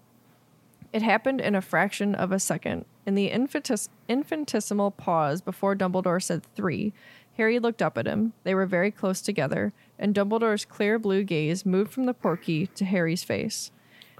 It 0.96 1.02
happened 1.02 1.42
in 1.42 1.56
a 1.56 1.62
fraction 1.62 2.16
of 2.16 2.32
a 2.32 2.40
second. 2.40 2.86
In 3.06 3.16
the 3.16 3.30
infinitesimal 3.30 4.92
pause 4.92 5.42
before 5.42 5.76
Dumbledore 5.76 6.24
said 6.24 6.46
three, 6.56 6.94
Harry 7.36 7.60
looked 7.60 7.82
up 7.82 7.98
at 7.98 8.08
him. 8.08 8.32
They 8.46 8.56
were 8.56 8.66
very 8.66 8.92
close 8.92 9.20
together, 9.20 9.74
and 10.00 10.16
Dumbledore's 10.16 10.64
clear 10.64 10.98
blue 10.98 11.26
gaze 11.26 11.66
moved 11.66 11.92
from 11.92 12.06
the 12.06 12.14
Portkey 12.14 12.74
to 12.76 12.86
Harry's 12.86 13.26
face. 13.26 13.74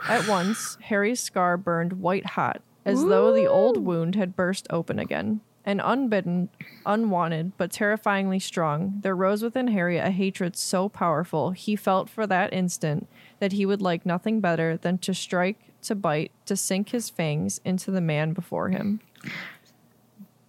At 0.10 0.28
once, 0.28 0.78
Harry's 0.82 1.22
scar 1.22 1.56
burned 1.56 1.94
white 1.94 2.26
hot, 2.32 2.62
as 2.84 3.06
though 3.06 3.32
the 3.32 3.48
old 3.48 3.78
wound 3.78 4.16
had 4.16 4.36
burst 4.36 4.68
open 4.70 5.00
again. 5.00 5.40
And 5.64 5.80
unbidden, 5.82 6.50
unwanted, 6.86 7.54
but 7.56 7.72
terrifyingly 7.72 8.40
strong, 8.40 9.00
there 9.00 9.16
rose 9.16 9.42
within 9.42 9.70
Harry 9.70 9.98
a 9.98 10.12
hatred 10.12 10.58
so 10.58 10.90
powerful 10.90 11.52
he 11.52 11.78
felt 11.78 12.10
for 12.10 12.28
that 12.28 12.54
instant 12.54 13.08
that 13.40 13.54
he 13.54 13.66
would 13.66 13.82
like 13.82 14.06
nothing 14.06 14.42
better 14.42 14.76
than 14.76 14.98
to 14.98 15.14
strike, 15.14 15.72
to 15.86 15.96
bite, 15.96 16.32
to 16.46 16.56
sink 16.56 16.90
his 16.90 17.10
fangs 17.10 17.60
into 17.66 17.92
the 17.92 18.02
man 18.02 18.34
before 18.34 18.70
him. 18.70 19.00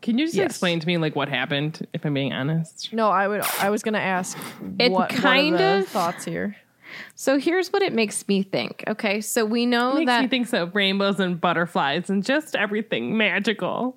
Can 0.03 0.19
you 0.19 0.27
just 0.27 0.37
Yes. 0.37 0.51
explain 0.51 0.79
to 0.81 0.87
me 0.87 0.99
like 0.99 1.17
what 1.17 1.29
happened? 1.29 1.87
If 1.93 2.05
I'm 2.05 2.15
being 2.15 2.33
honest, 2.33 2.93
No, 2.93 3.09
I 3.11 3.27
would. 3.27 3.43
I 3.61 3.71
was 3.71 3.83
gonna 3.83 3.99
ask. 3.99 4.39
It 4.79 4.93
what, 4.93 5.09
kind 5.11 5.53
what 5.55 5.61
are 5.61 5.73
the 5.77 5.79
of- 5.81 5.89
thoughts 5.89 6.25
here. 6.25 6.57
So 7.17 7.39
here's 7.39 7.73
what 7.73 7.83
it 7.83 7.93
makes 7.93 8.27
me 8.29 8.43
think. 8.45 8.85
Okay, 8.87 9.21
so 9.21 9.45
we 9.45 9.67
know 9.67 9.95
makes 9.95 10.07
that 10.07 10.23
me 10.23 10.29
think 10.29 10.53
of 10.53 10.75
rainbows 10.75 11.19
and 11.19 11.41
butterflies 11.41 12.09
and 12.09 12.25
just 12.25 12.55
everything 12.55 13.17
magical. 13.17 13.97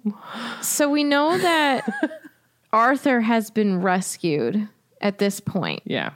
so 0.62 0.90
we 0.90 1.04
know 1.04 1.38
that 1.38 1.88
Arthur 2.74 3.22
has 3.22 3.52
been 3.52 3.80
rescued 3.82 4.68
at 5.02 5.20
this 5.20 5.40
point. 5.40 5.82
Yeah, 5.86 6.12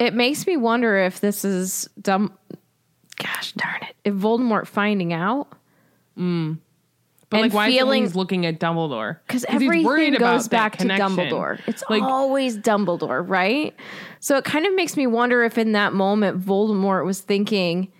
It 0.00 0.14
makes 0.14 0.46
me 0.46 0.56
wonder 0.56 0.96
if 0.96 1.20
this 1.20 1.44
is 1.44 1.88
dumb. 2.00 2.32
Gosh 3.22 3.52
darn 3.52 3.82
it! 3.82 3.94
If 4.04 4.14
Voldemort 4.14 4.66
finding 4.66 5.12
out 5.12 5.48
Mm. 6.18 6.58
but 7.30 7.40
like 7.42 7.52
why 7.54 7.68
feeling- 7.70 8.02
is 8.02 8.12
he 8.12 8.18
looking 8.18 8.44
at 8.46 8.58
Dumbledore? 8.58 9.18
because 9.26 9.44
everything 9.44 10.14
goes 10.14 10.48
back 10.48 10.76
to. 10.78 10.86
Dumbledore. 10.88 11.60
It's 11.66 11.84
like 11.88 12.02
always 12.02 12.58
Dumbledore, 12.58 13.22
right? 13.26 13.74
So 14.18 14.36
it 14.36 14.44
kind 14.44 14.66
of 14.66 14.74
makes 14.74 14.96
me 14.96 15.06
wonder 15.06 15.44
if 15.44 15.56
in 15.58 15.72
that 15.72 15.92
moment 15.92 16.40
Voldemort 16.44 17.04
was 17.04 17.20
thinking, 17.20 17.92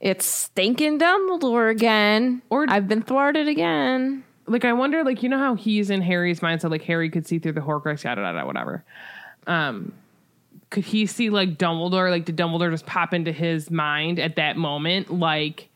"It's 0.00 0.24
stinking 0.24 0.98
Dumbledore 1.00 1.70
again," 1.70 2.40
Or- 2.48 2.66
"I've 2.68 2.88
been 2.88 3.02
thwarted 3.02 3.48
again." 3.48 4.22
like 4.46 4.64
I 4.64 4.72
wonder, 4.72 5.02
like 5.04 5.22
you 5.22 5.28
know 5.28 5.38
how 5.38 5.54
he's 5.54 5.90
in 5.90 6.00
Harry's 6.02 6.42
mind, 6.42 6.60
so 6.60 6.68
like 6.68 6.82
Harry 6.82 7.10
could 7.10 7.26
see 7.26 7.38
through 7.40 7.52
the 7.52 7.60
Horcrux, 7.60 8.04
yada 8.04 8.20
yada, 8.22 8.44
whatever. 8.46 8.84
Um, 9.46 9.92
could 10.74 10.84
he 10.84 11.06
see 11.06 11.30
like 11.30 11.56
Dumbledore? 11.56 12.10
Like, 12.10 12.24
did 12.24 12.36
Dumbledore 12.36 12.72
just 12.72 12.84
pop 12.84 13.14
into 13.14 13.30
his 13.30 13.70
mind 13.70 14.18
at 14.18 14.34
that 14.36 14.56
moment? 14.56 15.08
Like 15.08 15.68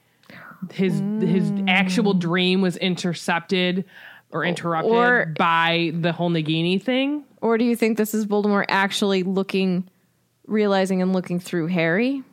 his 0.72 1.00
his 1.20 1.52
actual 1.68 2.14
mm. 2.14 2.18
dream 2.18 2.60
was 2.62 2.76
intercepted 2.76 3.84
or 4.32 4.44
interrupted 4.44 4.92
Or- 4.92 5.34
by 5.38 5.92
the 5.94 6.12
whole 6.12 6.30
Nagini 6.30 6.82
thing. 6.82 7.22
Or 7.40 7.56
do 7.56 7.64
you 7.64 7.76
think 7.76 7.96
this 7.96 8.12
is 8.12 8.26
Voldemort 8.26 8.64
actually 8.68 9.22
looking, 9.22 9.88
realizing 10.48 11.00
and 11.00 11.12
looking 11.12 11.38
through 11.38 11.68
Harry? 11.68 12.24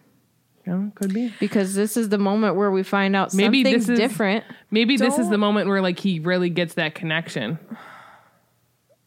Yeah, 0.65 0.87
could 0.95 1.13
be. 1.13 1.31
Because 1.39 1.75
this 1.75 1.95
is 1.95 2.09
the 2.09 2.17
moment 2.17 2.55
where 2.55 2.71
we 2.71 2.81
find 2.81 3.15
out 3.15 3.31
Maybe 3.35 3.63
something's 3.63 3.85
this 3.85 3.93
is 3.93 3.99
different. 3.99 4.43
Maybe 4.71 4.97
this 4.97 5.19
is 5.19 5.29
the 5.29 5.37
moment 5.37 5.67
where 5.67 5.83
like 5.83 5.99
he 5.99 6.19
really 6.19 6.49
gets 6.49 6.73
that 6.73 6.95
connection. 6.95 7.59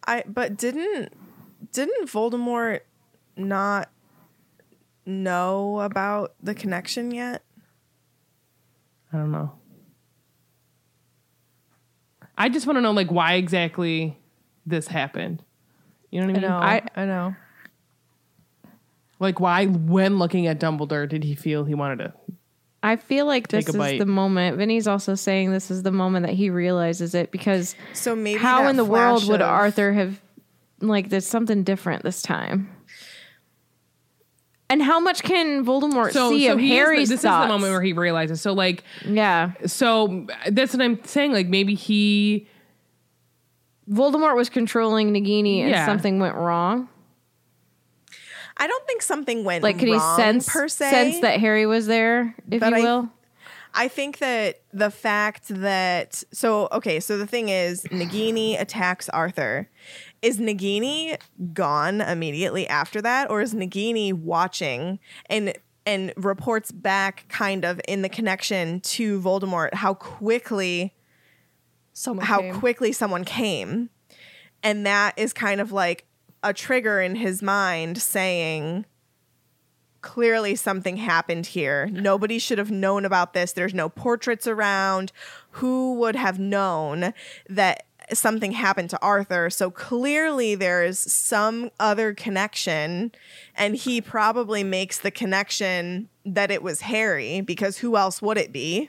I 0.07 0.23
but 0.29 0.57
didn't 0.57 1.13
didn't 1.73 2.09
Voldemort 2.09 2.83
not 3.39 3.89
know 5.07 5.81
about 5.81 6.35
the 6.43 6.55
connection 6.55 7.11
yet? 7.11 7.43
I 9.13 9.17
don't 9.17 9.31
know. 9.33 9.53
I 12.37 12.49
just 12.49 12.67
want 12.67 12.77
to 12.77 12.81
know 12.81 12.93
like 12.93 13.11
why 13.11 13.35
exactly 13.35 14.17
this 14.67 14.87
happened. 14.87 15.43
You 16.11 16.21
know 16.21 16.27
what 16.29 16.37
I 16.37 16.39
I 16.39 16.41
mean? 16.41 16.51
know. 16.51 16.57
I- 16.59 16.83
I, 17.03 17.05
know. 17.07 17.37
Like 19.21 19.41
why 19.41 19.67
when 19.67 20.19
looking 20.19 20.47
at 20.47 20.61
Dumbledore 20.61 21.09
did 21.09 21.25
he 21.25 21.35
feel 21.35 21.65
he 21.65 21.75
wanted 21.75 21.99
to 21.99 22.13
I 22.81 22.95
feel 22.95 23.27
like 23.27 23.49
this 23.49 23.69
is 23.69 23.75
bite. 23.75 23.99
the 23.99 24.07
moment. 24.07 24.57
Vinny's 24.57 24.87
also 24.87 25.17
saying 25.17 25.51
this 25.51 25.69
is 25.71 25.83
the 25.83 25.91
moment 25.91 26.25
that 26.27 26.35
he 26.37 26.49
realizes 26.51 27.13
it 27.15 27.33
because 27.33 27.75
So 27.93 28.15
maybe 28.15 28.39
how 28.39 28.69
in 28.69 28.77
the 28.77 28.85
world 28.85 29.23
flash 29.23 29.29
would 29.31 29.43
Arthur 29.43 29.93
have 29.93 30.21
like 30.81 31.09
there's 31.09 31.27
something 31.27 31.65
different 31.65 32.05
this 32.05 32.23
time? 32.23 32.71
And 34.71 34.83
how 34.83 35.01
much 35.01 35.23
can 35.23 35.65
Voldemort 35.65 36.13
see 36.13 36.49
of 36.49 36.59
he 36.59 36.77
is 36.79 37.09
the- 37.09 37.15
this 37.15 37.23
thoughts? 37.23 37.45
is 37.45 37.49
the 37.49 37.53
moment 37.55 37.73
where 37.73 37.81
he 37.83 37.93
realizes. 37.95 38.41
So 38.43 38.53
like 38.53 38.85
yeah, 39.07 39.53
so 39.67 40.27
that's 40.51 40.75
what 40.75 40.83
I'm 40.83 41.03
saying. 41.05 41.33
Like 41.33 41.47
maybe 41.49 41.75
he 41.75 42.47
Voldemort 43.91 44.37
was 44.37 44.51
controlling 44.51 45.13
Nagini 45.15 45.61
and 45.61 45.71
Yeah. 45.71 45.87
something 45.87 46.19
went 46.19 46.35
wrong. 46.35 46.89
I 48.59 48.67
don't 48.67 48.87
think 48.87 49.03
something 49.03 49.45
went 49.45 49.63
wrong. 49.63 49.71
Like, 49.71 49.79
could 49.79 49.89
he 49.89 49.95
wrong 49.95 50.17
sense 50.19 50.49
per 50.49 50.69
se. 50.69 50.91
sense 50.91 51.21
that 51.21 51.39
Harry 51.41 51.65
was 51.65 51.87
there, 51.87 52.35
if 52.51 52.61
But 52.61 52.71
you 52.71 52.77
I- 52.77 52.81
will? 52.83 53.09
I 53.75 53.87
think 53.87 54.19
that 54.19 54.61
the 54.73 54.91
fact 54.91 55.45
that 55.49 56.25
so 56.33 56.69
okay, 56.73 57.01
so 57.01 57.17
the 57.17 57.27
thing 57.27 57.49
is 57.51 57.85
Nagini 57.85 58.61
attacks 58.61 59.09
Arthur. 59.11 59.69
Is 60.21 60.39
Nagini 60.39 61.19
gone 61.53 62.01
immediately 62.01 62.67
after 62.67 63.01
that, 63.03 63.31
or 63.31 63.41
is 63.41 63.55
Nagini 63.55 64.13
watching 64.13 64.99
and 65.27 65.55
and 65.87 66.13
reports 66.17 66.71
back 66.71 67.25
kind 67.29 67.65
of 67.65 67.81
in 67.89 68.03
the 68.03 68.09
connection 68.09 68.81
to 68.81 69.21
Voldemort 69.21 69.73
how 69.75 69.95
quickly 69.95 70.95
Someone 71.93 72.27
how 72.27 72.41
came. 72.41 72.55
quickly 72.55 72.93
someone 72.93 73.25
came. 73.25 73.91
And 74.63 74.87
that 74.87 75.15
is 75.17 75.33
kind 75.33 75.61
of 75.61 75.73
like 75.73 76.05
a 76.43 76.53
trigger 76.53 77.01
in 77.01 77.17
his 77.17 77.43
mind 77.43 77.99
saying, 77.99 78.87
clearly 80.01 80.55
something 80.55 80.97
happened 80.97 81.47
here. 81.47 81.89
Nobody 81.91 82.39
should 82.39 82.59
have 82.59 82.71
known 82.71 83.05
about 83.05 83.33
this. 83.33 83.53
There's 83.53 83.75
no 83.75 83.89
portraits 83.89 84.47
around. 84.47 85.11
Who 85.53 85.95
would 85.95 86.15
have 86.15 86.39
known 86.39 87.13
that 87.49 87.85
something 88.17 88.53
happened 88.53 88.91
to 88.91 89.03
Arthur? 89.03 89.51
So 89.51 89.71
clearly 89.71 90.55
there 90.55 90.85
is 90.85 90.99
some 90.99 91.71
other 91.79 92.15
connection. 92.15 93.13
And 93.55 93.77
he 93.77 94.01
probably 94.01 94.65
makes 94.65 94.99
the 94.99 95.11
connection 95.11 96.09
that 96.25 96.51
it 96.51 96.63
was 96.63 96.83
Harry 96.83 97.41
because 97.41 97.79
who 97.79 97.97
else 97.97 98.23
would 98.23 98.39
it 98.39 98.53
be? 98.53 98.89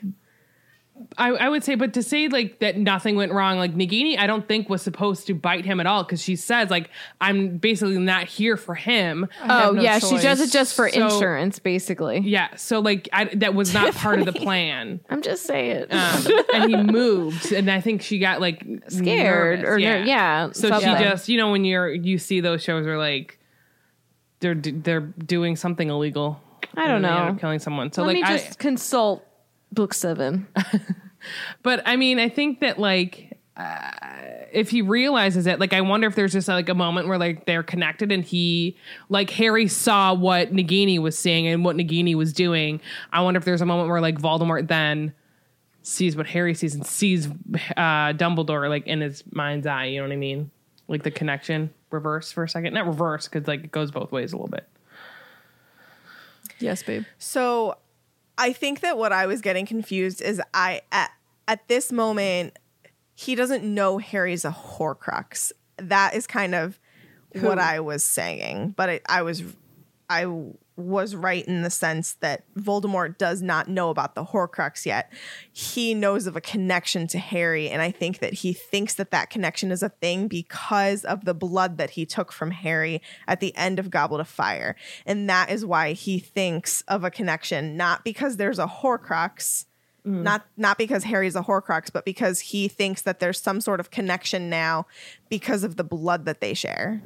I, 1.16 1.28
I 1.30 1.48
would 1.48 1.64
say, 1.64 1.74
but 1.74 1.94
to 1.94 2.02
say 2.02 2.28
like 2.28 2.58
that 2.60 2.76
nothing 2.76 3.16
went 3.16 3.32
wrong, 3.32 3.58
like 3.58 3.74
Nagini, 3.74 4.18
I 4.18 4.26
don't 4.26 4.46
think 4.46 4.68
was 4.68 4.82
supposed 4.82 5.26
to 5.28 5.34
bite 5.34 5.64
him 5.64 5.80
at 5.80 5.86
all 5.86 6.02
because 6.04 6.22
she 6.22 6.36
says 6.36 6.70
like 6.70 6.90
I'm 7.20 7.56
basically 7.58 7.98
not 7.98 8.24
here 8.24 8.56
for 8.56 8.74
him. 8.74 9.26
Oh 9.42 9.72
no 9.72 9.80
yeah, 9.82 9.98
she 9.98 10.18
does 10.18 10.40
it 10.40 10.50
just 10.50 10.74
for 10.74 10.88
So- 10.88 11.04
insurance, 11.06 11.58
basically. 11.58 12.18
Yeah, 12.20 12.54
so 12.56 12.80
like 12.80 13.08
I, 13.12 13.24
that 13.36 13.54
was 13.54 13.72
not 13.72 13.94
part 13.94 14.18
of 14.20 14.26
the 14.26 14.32
plan. 14.32 15.00
I'm 15.08 15.22
just 15.22 15.44
saying. 15.44 15.86
Um, 15.90 16.26
and 16.54 16.70
he 16.70 16.76
moved, 16.76 17.52
and 17.52 17.70
I 17.70 17.80
think 17.80 18.02
she 18.02 18.18
got 18.18 18.40
like 18.40 18.64
Scared 18.88 19.60
nervous, 19.60 19.70
or 19.74 19.78
ner- 19.78 20.04
yeah, 20.04 20.50
So 20.52 20.68
something. 20.68 20.96
she 20.96 21.02
just, 21.04 21.28
you 21.28 21.36
know, 21.38 21.50
when 21.50 21.64
you're 21.64 21.92
you 21.92 22.18
see 22.18 22.40
those 22.40 22.62
shows 22.62 22.84
where 22.86 22.98
like 22.98 23.38
they're 24.40 24.54
they're 24.54 25.00
doing 25.00 25.56
something 25.56 25.88
illegal. 25.88 26.40
I 26.76 26.86
don't 26.86 26.96
and 26.96 27.04
they 27.04 27.08
end 27.08 27.36
know. 27.36 27.40
killing 27.40 27.58
someone. 27.58 27.92
So 27.92 28.02
Let 28.02 28.14
like 28.16 28.16
me 28.16 28.22
I, 28.22 28.36
just 28.38 28.58
consult 28.58 29.26
book 29.72 29.94
seven. 29.94 30.46
But 31.62 31.82
I 31.86 31.96
mean, 31.96 32.18
I 32.18 32.28
think 32.28 32.60
that 32.60 32.78
like 32.78 33.38
uh, 33.56 33.90
if 34.52 34.70
he 34.70 34.82
realizes 34.82 35.46
it, 35.46 35.60
like 35.60 35.72
I 35.72 35.80
wonder 35.80 36.06
if 36.06 36.14
there's 36.14 36.32
just 36.32 36.48
like 36.48 36.68
a 36.68 36.74
moment 36.74 37.08
where 37.08 37.18
like 37.18 37.46
they're 37.46 37.62
connected 37.62 38.10
and 38.12 38.24
he 38.24 38.76
like 39.08 39.30
Harry 39.30 39.68
saw 39.68 40.14
what 40.14 40.52
Nagini 40.52 40.98
was 40.98 41.18
seeing 41.18 41.46
and 41.46 41.64
what 41.64 41.76
Nagini 41.76 42.14
was 42.14 42.32
doing. 42.32 42.80
I 43.12 43.20
wonder 43.22 43.38
if 43.38 43.44
there's 43.44 43.60
a 43.60 43.66
moment 43.66 43.90
where 43.90 44.00
like 44.00 44.18
Voldemort 44.18 44.68
then 44.68 45.12
sees 45.82 46.16
what 46.16 46.26
Harry 46.26 46.54
sees 46.54 46.74
and 46.74 46.86
sees 46.86 47.26
uh 47.26 48.12
Dumbledore 48.12 48.68
like 48.68 48.86
in 48.86 49.00
his 49.00 49.24
mind's 49.32 49.66
eye, 49.66 49.86
you 49.86 50.00
know 50.00 50.06
what 50.06 50.12
I 50.12 50.16
mean? 50.16 50.50
Like 50.88 51.02
the 51.02 51.10
connection. 51.10 51.70
reverse 51.90 52.32
for 52.32 52.44
a 52.44 52.48
second? 52.48 52.74
Not 52.74 52.86
reverse 52.86 53.28
because 53.28 53.46
like 53.46 53.64
it 53.64 53.72
goes 53.72 53.90
both 53.90 54.10
ways 54.12 54.32
a 54.32 54.36
little 54.36 54.48
bit. 54.48 54.66
Yes, 56.58 56.82
babe. 56.82 57.04
So 57.18 57.76
I 58.40 58.54
think 58.54 58.80
that 58.80 58.96
what 58.96 59.12
I 59.12 59.26
was 59.26 59.42
getting 59.42 59.66
confused 59.66 60.22
is 60.22 60.40
I 60.54 60.80
at, 60.90 61.10
at 61.46 61.68
this 61.68 61.92
moment 61.92 62.58
he 63.14 63.34
doesn't 63.34 63.62
know 63.62 63.98
Harry's 63.98 64.46
a 64.46 64.50
Horcrux. 64.50 65.52
That 65.76 66.14
is 66.14 66.26
kind 66.26 66.54
of 66.54 66.80
what 67.34 67.58
I 67.58 67.80
was 67.80 68.02
saying, 68.02 68.74
but 68.78 68.88
it, 68.88 69.02
I 69.06 69.22
was 69.22 69.42
I 70.08 70.24
was 70.80 71.14
right 71.14 71.44
in 71.46 71.62
the 71.62 71.70
sense 71.70 72.14
that 72.14 72.42
Voldemort 72.54 73.18
does 73.18 73.42
not 73.42 73.68
know 73.68 73.90
about 73.90 74.14
the 74.14 74.24
Horcrux 74.24 74.86
yet. 74.86 75.12
He 75.52 75.94
knows 75.94 76.26
of 76.26 76.36
a 76.36 76.40
connection 76.40 77.06
to 77.08 77.18
Harry, 77.18 77.68
and 77.68 77.82
I 77.82 77.90
think 77.90 78.18
that 78.18 78.34
he 78.34 78.52
thinks 78.52 78.94
that 78.94 79.10
that 79.10 79.30
connection 79.30 79.70
is 79.70 79.82
a 79.82 79.88
thing 79.88 80.28
because 80.28 81.04
of 81.04 81.24
the 81.24 81.34
blood 81.34 81.78
that 81.78 81.90
he 81.90 82.06
took 82.06 82.32
from 82.32 82.50
Harry 82.50 83.00
at 83.28 83.40
the 83.40 83.56
end 83.56 83.78
of 83.78 83.90
Goblet 83.90 84.20
of 84.20 84.28
Fire, 84.28 84.76
and 85.06 85.28
that 85.28 85.50
is 85.50 85.64
why 85.64 85.92
he 85.92 86.18
thinks 86.18 86.82
of 86.82 87.04
a 87.04 87.10
connection, 87.10 87.76
not 87.76 88.04
because 88.04 88.36
there's 88.36 88.58
a 88.58 88.66
Horcrux. 88.66 89.66
Mm. 90.06 90.22
Not 90.22 90.46
not 90.56 90.78
because 90.78 91.04
Harry's 91.04 91.36
a 91.36 91.42
Horcrux, 91.42 91.92
but 91.92 92.06
because 92.06 92.40
he 92.40 92.68
thinks 92.68 93.02
that 93.02 93.20
there's 93.20 93.38
some 93.38 93.60
sort 93.60 93.80
of 93.80 93.90
connection 93.90 94.48
now 94.48 94.86
because 95.28 95.62
of 95.62 95.76
the 95.76 95.84
blood 95.84 96.24
that 96.24 96.40
they 96.40 96.54
share. 96.54 97.02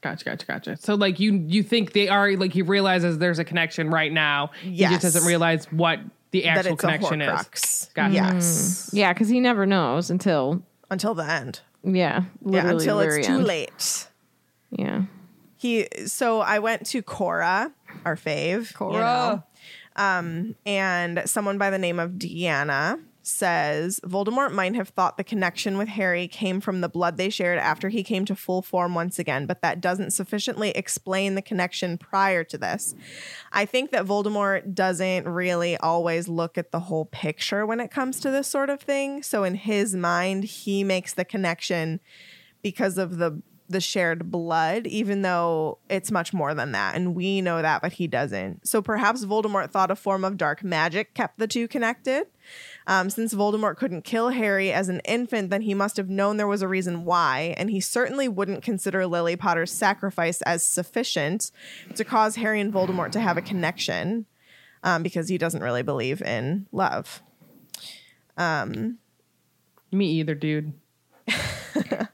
Gotcha, 0.00 0.24
gotcha, 0.24 0.46
gotcha. 0.46 0.76
So 0.76 0.94
like 0.94 1.18
you 1.18 1.44
you 1.48 1.62
think 1.62 1.92
they 1.92 2.08
are 2.08 2.32
like 2.36 2.52
he 2.52 2.62
realizes 2.62 3.18
there's 3.18 3.38
a 3.40 3.44
connection 3.44 3.90
right 3.90 4.12
now. 4.12 4.50
Yes. 4.64 4.90
He 4.90 4.94
just 4.96 5.02
doesn't 5.02 5.26
realize 5.28 5.64
what 5.72 5.98
the 6.30 6.42
That 6.42 6.58
actual 6.58 6.74
it's 6.74 6.84
a 6.84 6.86
connection 6.86 7.20
is. 7.22 7.28
Horcrux. 7.28 7.94
Gotcha. 7.94 8.14
Yes. 8.14 8.90
Yeah, 8.92 9.12
because 9.12 9.28
he 9.28 9.40
never 9.40 9.66
knows 9.66 10.10
until 10.10 10.62
Until 10.90 11.14
the 11.14 11.24
end. 11.28 11.60
yeah, 11.82 12.24
Yeah, 12.46 12.68
until 12.70 13.00
it's 13.00 13.26
too 13.26 13.34
end. 13.34 13.44
late. 13.44 14.08
Yeah. 14.70 15.02
He 15.56 15.88
so 16.06 16.40
I 16.40 16.60
went 16.60 16.86
to 16.88 17.02
Quora, 17.02 17.72
our 18.04 18.14
fave. 18.14 18.72
you 18.80 18.98
know. 18.98 19.42
Um, 19.96 20.54
and 20.64 21.22
someone 21.26 21.58
by 21.58 21.70
the 21.70 21.78
name 21.78 21.98
of 21.98 22.12
Deanna 22.12 23.00
says 23.28 24.00
Voldemort 24.04 24.52
might 24.52 24.74
have 24.74 24.88
thought 24.88 25.16
the 25.16 25.24
connection 25.24 25.78
with 25.78 25.88
Harry 25.88 26.26
came 26.26 26.60
from 26.60 26.80
the 26.80 26.88
blood 26.88 27.16
they 27.16 27.30
shared 27.30 27.58
after 27.58 27.88
he 27.88 28.02
came 28.02 28.24
to 28.24 28.34
full 28.34 28.62
form 28.62 28.94
once 28.94 29.18
again, 29.18 29.46
but 29.46 29.62
that 29.62 29.80
doesn't 29.80 30.12
sufficiently 30.12 30.70
explain 30.70 31.34
the 31.34 31.42
connection 31.42 31.98
prior 31.98 32.42
to 32.44 32.58
this. 32.58 32.94
I 33.52 33.64
think 33.64 33.90
that 33.90 34.06
Voldemort 34.06 34.74
doesn't 34.74 35.28
really 35.28 35.76
always 35.76 36.28
look 36.28 36.58
at 36.58 36.72
the 36.72 36.80
whole 36.80 37.04
picture 37.04 37.66
when 37.66 37.80
it 37.80 37.90
comes 37.90 38.20
to 38.20 38.30
this 38.30 38.48
sort 38.48 38.70
of 38.70 38.80
thing. 38.80 39.22
So 39.22 39.44
in 39.44 39.54
his 39.54 39.94
mind, 39.94 40.44
he 40.44 40.82
makes 40.82 41.14
the 41.14 41.24
connection 41.24 42.00
because 42.62 42.98
of 42.98 43.18
the 43.18 43.42
the 43.68 43.80
shared 43.80 44.30
blood, 44.30 44.86
even 44.86 45.22
though 45.22 45.78
it's 45.90 46.10
much 46.10 46.32
more 46.32 46.54
than 46.54 46.72
that. 46.72 46.94
And 46.94 47.14
we 47.14 47.42
know 47.42 47.60
that, 47.60 47.82
but 47.82 47.92
he 47.92 48.06
doesn't. 48.06 48.66
So 48.66 48.80
perhaps 48.80 49.24
Voldemort 49.24 49.70
thought 49.70 49.90
a 49.90 49.96
form 49.96 50.24
of 50.24 50.36
dark 50.36 50.64
magic 50.64 51.14
kept 51.14 51.38
the 51.38 51.46
two 51.46 51.68
connected. 51.68 52.26
Um, 52.88 53.10
since 53.10 53.32
Voldemort 53.34 53.76
couldn't 53.76 54.02
kill 54.02 54.30
Harry 54.30 54.72
as 54.72 54.88
an 54.88 55.00
infant, 55.00 55.50
then 55.50 55.62
he 55.62 55.74
must 55.74 55.96
have 55.96 56.08
known 56.08 56.38
there 56.38 56.48
was 56.48 56.62
a 56.62 56.68
reason 56.68 57.04
why. 57.04 57.54
And 57.56 57.70
he 57.70 57.80
certainly 57.80 58.26
wouldn't 58.26 58.64
consider 58.64 59.06
Lily 59.06 59.36
Potter's 59.36 59.70
sacrifice 59.70 60.42
as 60.42 60.64
sufficient 60.64 61.52
to 61.94 62.04
cause 62.04 62.34
Harry 62.36 62.60
and 62.60 62.72
Voldemort 62.72 63.12
to 63.12 63.20
have 63.20 63.36
a 63.36 63.42
connection 63.42 64.26
um, 64.82 65.04
because 65.04 65.28
he 65.28 65.38
doesn't 65.38 65.62
really 65.62 65.82
believe 65.82 66.22
in 66.22 66.66
love. 66.72 67.22
Me 69.92 70.06
either, 70.06 70.34
dude. 70.34 70.72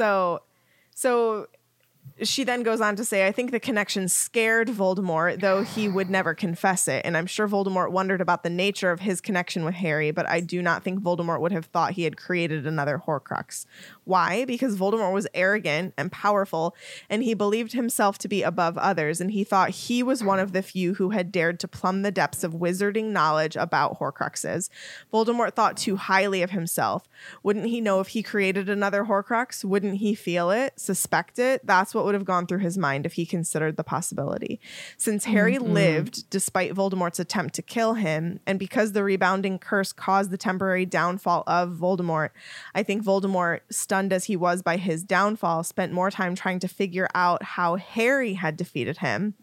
So, 0.00 0.40
so 0.94 1.48
she 2.22 2.44
then 2.44 2.62
goes 2.62 2.80
on 2.80 2.96
to 2.96 3.04
say, 3.04 3.26
I 3.26 3.32
think 3.32 3.50
the 3.50 3.60
connection 3.60 4.08
scared 4.08 4.68
Voldemort, 4.68 5.40
though 5.40 5.62
he 5.62 5.88
would 5.88 6.10
never 6.10 6.34
confess 6.34 6.88
it. 6.88 7.02
And 7.04 7.16
I'm 7.16 7.26
sure 7.26 7.48
Voldemort 7.48 7.90
wondered 7.90 8.20
about 8.20 8.42
the 8.42 8.50
nature 8.50 8.90
of 8.90 9.00
his 9.00 9.20
connection 9.20 9.64
with 9.64 9.74
Harry, 9.74 10.10
but 10.10 10.28
I 10.28 10.40
do 10.40 10.62
not 10.62 10.82
think 10.82 11.00
Voldemort 11.00 11.40
would 11.40 11.52
have 11.52 11.66
thought 11.66 11.92
he 11.92 12.04
had 12.04 12.16
created 12.16 12.66
another 12.66 13.02
Horcrux. 13.06 13.66
Why? 14.04 14.44
Because 14.44 14.76
Voldemort 14.76 15.12
was 15.12 15.26
arrogant 15.34 15.94
and 15.96 16.12
powerful, 16.12 16.74
and 17.08 17.22
he 17.22 17.34
believed 17.34 17.72
himself 17.72 18.18
to 18.18 18.28
be 18.28 18.42
above 18.42 18.76
others, 18.76 19.20
and 19.20 19.30
he 19.30 19.44
thought 19.44 19.70
he 19.70 20.02
was 20.02 20.22
one 20.22 20.38
of 20.38 20.52
the 20.52 20.62
few 20.62 20.94
who 20.94 21.10
had 21.10 21.32
dared 21.32 21.60
to 21.60 21.68
plumb 21.68 22.02
the 22.02 22.10
depths 22.10 22.44
of 22.44 22.54
wizarding 22.54 23.12
knowledge 23.12 23.56
about 23.56 23.98
Horcruxes. 23.98 24.68
Voldemort 25.12 25.54
thought 25.54 25.76
too 25.76 25.96
highly 25.96 26.42
of 26.42 26.50
himself. 26.50 27.08
Wouldn't 27.42 27.66
he 27.66 27.80
know 27.80 28.00
if 28.00 28.08
he 28.08 28.22
created 28.22 28.68
another 28.68 29.04
Horcrux? 29.04 29.64
Wouldn't 29.64 29.96
he 29.98 30.14
feel 30.14 30.50
it, 30.50 30.78
suspect 30.78 31.38
it? 31.38 31.66
That's 31.66 31.94
what 31.94 32.09
would 32.10 32.16
have 32.16 32.24
gone 32.24 32.44
through 32.44 32.58
his 32.58 32.76
mind 32.76 33.06
if 33.06 33.12
he 33.12 33.24
considered 33.24 33.76
the 33.76 33.84
possibility. 33.84 34.58
Since 34.96 35.26
Harry 35.26 35.54
mm-hmm. 35.54 35.72
lived 35.72 36.28
despite 36.28 36.74
Voldemort's 36.74 37.20
attempt 37.20 37.54
to 37.54 37.62
kill 37.62 37.94
him, 37.94 38.40
and 38.48 38.58
because 38.58 38.90
the 38.90 39.04
rebounding 39.04 39.60
curse 39.60 39.92
caused 39.92 40.32
the 40.32 40.36
temporary 40.36 40.84
downfall 40.84 41.44
of 41.46 41.76
Voldemort, 41.76 42.30
I 42.74 42.82
think 42.82 43.04
Voldemort, 43.04 43.60
stunned 43.70 44.12
as 44.12 44.24
he 44.24 44.34
was 44.34 44.60
by 44.60 44.76
his 44.76 45.04
downfall, 45.04 45.62
spent 45.62 45.92
more 45.92 46.10
time 46.10 46.34
trying 46.34 46.58
to 46.58 46.68
figure 46.68 47.08
out 47.14 47.44
how 47.44 47.76
Harry 47.76 48.32
had 48.32 48.56
defeated 48.56 48.98
him. 48.98 49.34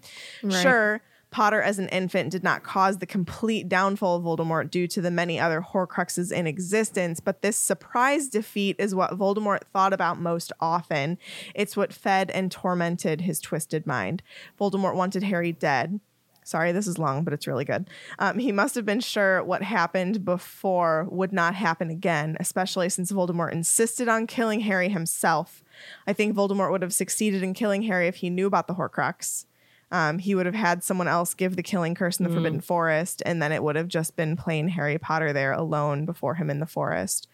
Sure. 0.50 1.02
Potter 1.38 1.62
as 1.62 1.78
an 1.78 1.88
infant 1.90 2.32
did 2.32 2.44
not 2.44 2.64
cause 2.64 2.98
the 2.98 3.06
complete 3.06 3.70
downfall 3.70 4.16
of 4.16 4.24
Voldemort 4.24 4.72
due 4.72 4.88
to 4.88 5.02
the 5.02 5.12
many 5.12 5.40
other 5.40 5.62
Horcruxes 5.62 6.32
in 6.32 6.48
existence, 6.48 7.20
but 7.20 7.44
this 7.44 7.56
surprise 7.56 8.28
defeat 8.28 8.76
is 8.80 8.96
what 8.96 9.12
Voldemort 9.12 9.62
thought 9.72 9.94
about 9.94 10.20
most 10.20 10.52
often. 10.60 11.20
It's 11.54 11.78
what 11.78 11.94
fed 11.94 12.32
and 12.32 12.52
tormented 12.52 13.22
his 13.22 13.40
twisted 13.40 13.86
mind. 13.86 14.24
Voldemort 14.60 14.96
wanted 14.96 15.22
Harry 15.22 15.52
dead. 15.52 16.00
Sorry, 16.44 16.72
this 16.72 16.88
is 16.88 16.98
long, 16.98 17.24
but 17.24 17.34
it's 17.34 17.46
really 17.46 17.66
good. 17.66 17.88
Um, 18.18 18.40
he 18.40 18.52
must 18.52 18.74
have 18.74 18.86
been 18.88 19.00
sure 19.00 19.44
what 19.44 19.62
happened 19.62 20.26
before 20.26 21.06
would 21.12 21.32
not 21.32 21.54
happen 21.54 21.92
again, 21.92 22.36
especially 22.40 22.90
since 22.90 23.12
Voldemort 23.12 23.52
insisted 23.52 24.08
on 24.08 24.26
killing 24.26 24.62
Harry 24.62 24.90
himself. 24.90 25.64
I 26.08 26.14
think 26.14 26.36
Voldemort 26.36 26.72
would 26.72 26.82
have 26.82 26.96
succeeded 26.96 27.44
in 27.44 27.54
killing 27.54 27.84
Harry 27.84 28.08
if 28.08 28.16
he 28.16 28.32
knew 28.32 28.48
about 28.48 28.66
the 28.66 28.74
Horcrux. 28.74 29.46
Um, 29.92 30.20
he 30.20 30.36
would 30.36 30.46
have 30.46 30.56
had 30.56 30.84
someone 30.84 31.08
else 31.08 31.34
give 31.34 31.56
the 31.56 31.64
killing 31.64 31.96
curse 31.96 32.20
in 32.20 32.26
the 32.26 32.34
Forbidden 32.34 32.60
Forest, 32.60 33.24
and 33.26 33.42
then 33.42 33.54
it 33.54 33.64
would 33.64 33.78
have 33.78 33.88
just 33.88 34.18
been 34.18 34.36
plain 34.36 34.68
Harry 34.70 34.98
Potter 34.98 35.32
there 35.32 35.54
alone 35.54 36.06
before 36.06 36.36
him 36.36 36.50
in 36.50 36.60
the 36.60 36.66
forest. 36.66 37.28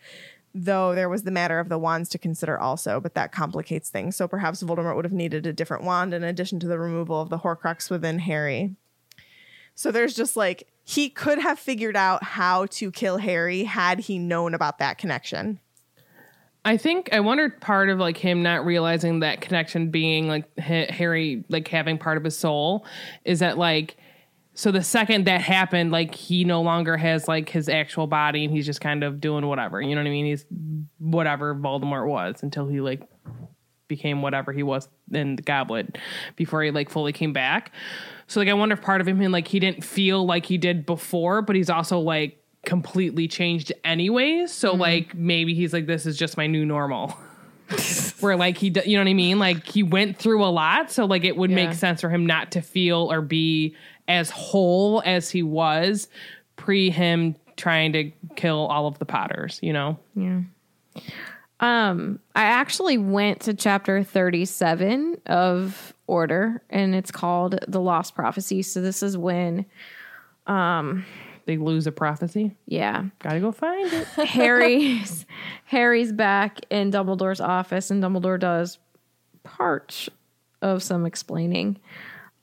Though 0.54 0.94
there 0.94 1.10
was 1.10 1.24
the 1.24 1.32
matter 1.32 1.60
of 1.60 1.68
the 1.68 1.80
wands 1.80 2.10
to 2.10 2.20
consider 2.20 2.60
also, 2.60 3.00
but 3.00 3.16
that 3.16 3.32
complicates 3.32 3.90
things. 3.90 4.16
So 4.16 4.28
perhaps 4.28 4.62
Voldemort 4.62 4.96
would 4.96 5.06
have 5.06 5.12
needed 5.12 5.48
a 5.48 5.54
different 5.54 5.84
wand 5.84 6.14
in 6.14 6.24
addition 6.24 6.60
to 6.60 6.68
the 6.68 6.78
removal 6.78 7.20
of 7.20 7.30
the 7.30 7.40
Horcrux 7.40 7.90
within 7.90 8.20
Harry. 8.20 8.76
So 9.74 9.92
there's 9.92 10.14
just 10.14 10.36
like 10.36 10.68
he 10.84 11.10
could 11.10 11.40
have 11.40 11.58
figured 11.58 11.96
out 11.96 12.24
how 12.24 12.68
to 12.68 12.92
kill 12.92 13.18
Harry 13.18 13.64
had 13.64 14.02
he 14.02 14.20
known 14.20 14.54
about 14.54 14.78
that 14.78 15.00
connection. 15.00 15.60
I 16.66 16.78
think 16.78 17.10
I 17.12 17.20
wondered 17.20 17.60
part 17.60 17.90
of 17.90 18.00
like 18.00 18.18
him 18.18 18.42
not 18.42 18.66
realizing 18.66 19.20
that 19.20 19.42
connection 19.42 19.92
being 19.92 20.28
like 20.28 20.58
Harry 20.58 21.44
like 21.50 21.68
having 21.68 21.98
part 21.98 22.18
of 22.18 22.24
his 22.24 22.38
soul 22.38 22.86
is 23.26 23.40
that 23.40 23.58
like 23.58 23.98
so 24.54 24.72
the 24.72 24.84
second 24.84 25.26
that 25.26 25.42
happened 25.42 25.92
like 25.92 26.14
he 26.16 26.46
no 26.46 26.62
longer 26.62 26.96
has 26.96 27.28
like 27.28 27.50
his 27.50 27.68
actual 27.68 28.08
body 28.08 28.46
and 28.46 28.54
he's 28.54 28.66
just 28.66 28.82
kind 28.82 29.04
of 29.04 29.20
doing 29.20 29.48
whatever. 29.48 29.82
You 29.82 29.96
know 29.96 30.02
what 30.02 30.08
I 30.08 30.12
mean? 30.12 30.26
He's 30.26 30.46
whatever 31.00 31.56
Voldemort 31.56 32.08
was 32.08 32.44
until 32.44 32.68
he 32.68 32.80
like 32.80 33.02
became 33.90 34.22
whatever 34.22 34.54
he 34.54 34.64
was 34.64 34.88
in 35.12 35.36
the 35.36 35.42
goblet 35.42 35.98
before 36.36 36.64
he 36.64 36.72
like 36.72 36.90
fully 36.90 37.12
came 37.12 37.34
back. 37.34 37.74
So 38.28 38.40
like 38.40 38.48
I 38.48 38.54
wonder 38.54 38.74
if 38.74 38.82
part 38.82 39.02
of 39.02 39.08
him 39.08 39.20
like 39.32 39.48
he 39.50 39.60
didn't 39.60 39.84
feel 39.84 40.26
like 40.26 40.46
he 40.46 40.58
did 40.58 40.86
before 40.86 41.42
but 41.42 41.56
he's 41.58 41.70
also 41.70 42.00
like 42.00 42.43
completely 42.66 43.28
changed 43.28 43.72
anyways 43.84 44.52
so 44.52 44.74
like 44.74 45.14
maybe 45.16 45.54
he's 45.54 45.74
like 45.74 45.86
this 45.86 46.06
is 46.06 46.18
just 46.18 46.38
my 46.38 46.48
new 46.48 46.66
normal 46.66 47.10
where 48.22 48.36
like 48.38 48.58
he 48.58 48.68
you 48.86 48.96
know 48.98 49.04
what 49.04 49.10
i 49.10 49.14
mean 49.14 49.38
like 49.40 49.66
he 49.68 49.84
went 49.84 50.18
through 50.18 50.44
a 50.44 50.48
lot 50.48 50.90
so 50.92 51.06
like 51.06 51.24
it 51.26 51.36
would 51.36 51.50
Yeah. 51.50 51.56
make 51.68 51.74
sense 51.74 52.00
for 52.02 52.10
him 52.10 52.26
not 52.26 52.52
to 52.54 52.62
feel 52.62 53.12
or 53.12 53.22
be 53.22 53.76
as 54.08 54.30
whole 54.30 55.02
as 55.06 55.30
he 55.30 55.44
was 55.44 56.08
pre 56.56 56.90
him 56.90 57.36
trying 57.58 57.92
to 57.94 58.12
kill 58.36 58.68
all 58.68 58.88
of 58.88 58.98
the 59.00 59.06
potters 59.06 59.60
you 59.62 59.74
know 59.74 59.98
Yeah. 60.16 60.42
Um, 61.60 62.20
I 62.36 62.44
actually 62.44 62.98
went 62.98 63.42
to 63.42 63.54
chapter 63.54 64.04
37 64.04 65.22
of 65.28 65.94
Order 66.08 66.62
and 66.70 66.94
it's 66.94 67.12
called 67.12 67.58
The 67.70 67.80
Lost 67.80 68.16
Prophecy. 68.16 68.64
So 68.64 68.82
this 68.82 69.02
is 69.02 69.18
when 69.18 69.66
they 71.46 71.58
lose 71.58 71.88
a 71.88 71.92
prophecy 71.92 72.56
yeah, 72.66 73.06
gotta 73.20 73.40
go 73.40 73.52
find 73.52 73.92
it 73.92 74.08
Harry's 74.28 75.26
Harry's 75.66 76.12
back 76.12 76.60
in 76.70 76.92
Dumbledore's 76.92 77.42
office 77.42 77.92
and 77.92 78.04
Dumbledore 78.04 78.40
does 78.40 78.80
part 79.44 80.10
of 80.62 80.82
some 80.82 81.06
explaining. 81.06 81.80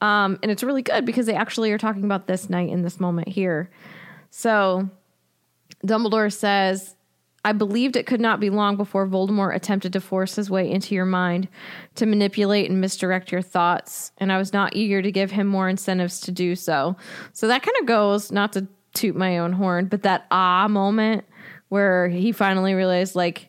Um, 0.00 0.38
and 0.42 0.50
it's 0.50 0.62
really 0.62 0.82
good 0.82 1.04
because 1.04 1.26
they 1.26 1.34
actually 1.34 1.72
are 1.72 1.78
talking 1.78 2.04
about 2.04 2.26
this 2.26 2.48
night 2.48 2.70
in 2.70 2.82
this 2.82 3.00
moment 3.00 3.28
here. 3.28 3.70
So 4.30 4.88
Dumbledore 5.84 6.32
says, 6.32 6.96
I 7.44 7.52
believed 7.52 7.96
it 7.96 8.06
could 8.06 8.20
not 8.20 8.38
be 8.38 8.50
long 8.50 8.76
before 8.76 9.06
Voldemort 9.06 9.54
attempted 9.54 9.94
to 9.94 10.00
force 10.00 10.36
his 10.36 10.50
way 10.50 10.70
into 10.70 10.94
your 10.94 11.06
mind 11.06 11.48
to 11.94 12.04
manipulate 12.04 12.70
and 12.70 12.80
misdirect 12.80 13.32
your 13.32 13.40
thoughts, 13.40 14.12
and 14.18 14.30
I 14.30 14.36
was 14.36 14.52
not 14.52 14.76
eager 14.76 15.00
to 15.00 15.10
give 15.10 15.30
him 15.30 15.46
more 15.46 15.66
incentives 15.66 16.20
to 16.20 16.32
do 16.32 16.54
so. 16.54 16.96
So 17.32 17.48
that 17.48 17.62
kind 17.62 17.76
of 17.80 17.86
goes, 17.86 18.30
not 18.30 18.52
to 18.52 18.68
toot 18.94 19.16
my 19.16 19.38
own 19.38 19.52
horn, 19.52 19.86
but 19.86 20.02
that 20.02 20.26
ah 20.30 20.68
moment 20.68 21.24
where 21.68 22.08
he 22.08 22.32
finally 22.32 22.74
realized, 22.74 23.14
like, 23.14 23.48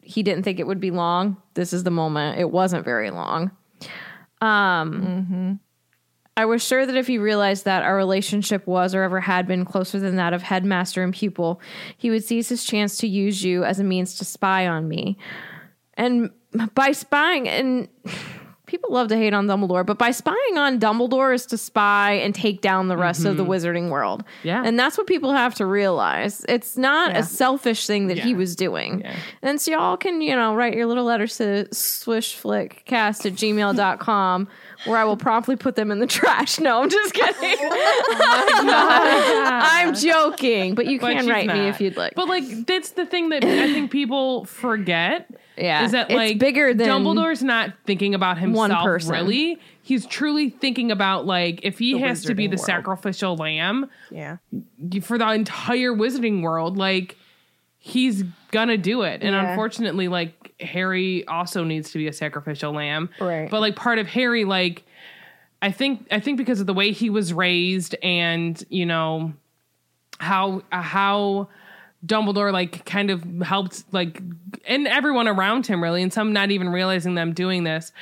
he 0.00 0.22
didn't 0.22 0.42
think 0.42 0.58
it 0.60 0.66
would 0.66 0.80
be 0.80 0.90
long. 0.90 1.36
This 1.54 1.72
is 1.72 1.84
the 1.84 1.90
moment. 1.90 2.38
It 2.38 2.50
wasn't 2.50 2.84
very 2.84 3.10
long. 3.10 3.50
Um, 4.40 5.60
I 6.36 6.44
was 6.46 6.62
sure 6.62 6.84
that 6.84 6.96
if 6.96 7.06
he 7.06 7.16
realized 7.16 7.64
that 7.64 7.84
our 7.84 7.96
relationship 7.96 8.66
was 8.66 8.94
or 8.94 9.02
ever 9.02 9.20
had 9.20 9.46
been 9.46 9.64
closer 9.64 10.00
than 10.00 10.16
that 10.16 10.32
of 10.32 10.42
headmaster 10.42 11.02
and 11.02 11.14
pupil, 11.14 11.60
he 11.96 12.10
would 12.10 12.24
seize 12.24 12.48
his 12.48 12.64
chance 12.64 12.98
to 12.98 13.06
use 13.06 13.44
you 13.44 13.64
as 13.64 13.78
a 13.78 13.84
means 13.84 14.16
to 14.16 14.24
spy 14.24 14.66
on 14.66 14.88
me. 14.88 15.16
And 15.94 16.30
by 16.74 16.92
spying, 16.92 17.48
and 17.48 17.88
people 18.74 18.92
love 18.92 19.06
to 19.06 19.16
hate 19.16 19.32
on 19.32 19.46
Dumbledore, 19.46 19.86
but 19.86 19.98
by 19.98 20.10
spying 20.10 20.58
on 20.58 20.80
Dumbledore 20.80 21.32
is 21.32 21.46
to 21.46 21.56
spy 21.56 22.14
and 22.14 22.34
take 22.34 22.60
down 22.60 22.88
the 22.88 22.96
rest 22.96 23.24
of 23.24 23.36
the 23.36 23.44
mm-hmm. 23.44 23.52
wizarding 23.52 23.88
world. 23.88 24.24
Yeah. 24.42 24.64
And 24.64 24.76
that's 24.76 24.98
what 24.98 25.06
people 25.06 25.30
have 25.30 25.54
to 25.56 25.66
realize. 25.66 26.44
It's 26.48 26.76
not 26.76 27.12
Yeah. 27.12 27.18
a 27.18 27.22
selfish 27.22 27.86
thing 27.86 28.08
that 28.08 28.18
he 28.18 28.34
was 28.34 28.56
doing. 28.56 29.02
Yeah. 29.02 29.14
And 29.42 29.60
so 29.60 29.70
y'all 29.70 29.96
can, 29.96 30.20
you 30.20 30.34
know, 30.34 30.56
write 30.56 30.74
your 30.74 30.86
little 30.86 31.04
letters 31.04 31.36
to 31.36 31.68
swishflickcast 31.70 33.26
at 33.26 33.34
gmail.com 33.34 34.48
where 34.86 34.98
I 34.98 35.04
will 35.04 35.16
promptly 35.16 35.54
put 35.54 35.76
them 35.76 35.92
in 35.92 36.00
the 36.00 36.06
trash. 36.08 36.58
No, 36.64 36.82
I'm 36.82 36.88
just 36.88 37.12
kidding. 37.12 37.58
Oh 38.56 39.60
I'm 39.62 39.94
joking, 39.94 40.74
but 40.74 40.86
you 40.86 40.98
But 40.98 41.12
can 41.12 41.26
write 41.28 41.46
me 41.46 41.68
if 41.68 41.80
you'd 41.80 41.96
like. 41.96 42.14
But 42.14 42.26
like 42.26 42.66
that's 42.66 42.90
the 42.92 43.04
thing 43.04 43.28
that 43.28 43.44
I 43.44 43.72
think 43.72 43.90
people 43.90 44.46
forget. 44.46 45.30
Yeah. 45.56 45.84
Is 45.84 45.92
that 45.92 46.10
It's 46.10 46.16
like 46.16 46.38
bigger 46.38 46.74
than 46.74 46.88
Dumbledore's 46.88 47.42
not 47.42 47.72
thinking 47.86 48.14
about 48.14 48.38
himself 48.38 48.70
one 48.70 48.84
person. 48.84 49.12
really. 49.12 49.60
He's 49.82 50.06
truly 50.06 50.50
thinking 50.50 50.90
about 50.90 51.26
like 51.26 51.60
if 51.62 51.78
he 51.78 51.98
has 52.00 52.22
to 52.24 52.34
be 52.34 52.46
the 52.46 52.56
world. 52.56 52.66
sacrificial 52.66 53.36
lamb 53.36 53.88
Yeah. 54.10 54.38
for 55.02 55.18
the 55.18 55.30
entire 55.30 55.92
wizarding 55.92 56.42
world, 56.42 56.76
like 56.76 57.16
he's 57.78 58.24
gonna 58.50 58.78
do 58.78 59.02
it. 59.02 59.22
And 59.22 59.34
Yeah. 59.34 59.50
unfortunately, 59.50 60.08
like 60.08 60.54
Harry 60.60 61.26
also 61.28 61.64
needs 61.64 61.90
to 61.92 61.98
be 61.98 62.08
a 62.08 62.12
sacrificial 62.12 62.72
lamb. 62.72 63.10
Right. 63.20 63.50
But 63.50 63.60
like 63.60 63.76
part 63.76 63.98
of 63.98 64.06
Harry, 64.08 64.44
like 64.44 64.84
I 65.62 65.70
think 65.70 66.06
I 66.10 66.18
think 66.20 66.38
because 66.38 66.60
of 66.60 66.66
the 66.66 66.74
way 66.74 66.90
he 66.92 67.10
was 67.10 67.32
raised 67.32 67.94
and, 68.02 68.62
you 68.70 68.86
know, 68.86 69.34
how 70.18 70.62
how 70.70 71.48
Dumbledore 72.04 72.52
like 72.52 72.84
kind 72.84 73.10
of 73.10 73.24
helped 73.42 73.84
like 73.92 74.20
and 74.66 74.86
everyone 74.86 75.28
around 75.28 75.66
him 75.66 75.82
really 75.82 76.02
and 76.02 76.12
some 76.12 76.32
not 76.32 76.50
even 76.50 76.68
realizing 76.68 77.14
them 77.14 77.32
doing 77.32 77.64
this 77.64 77.92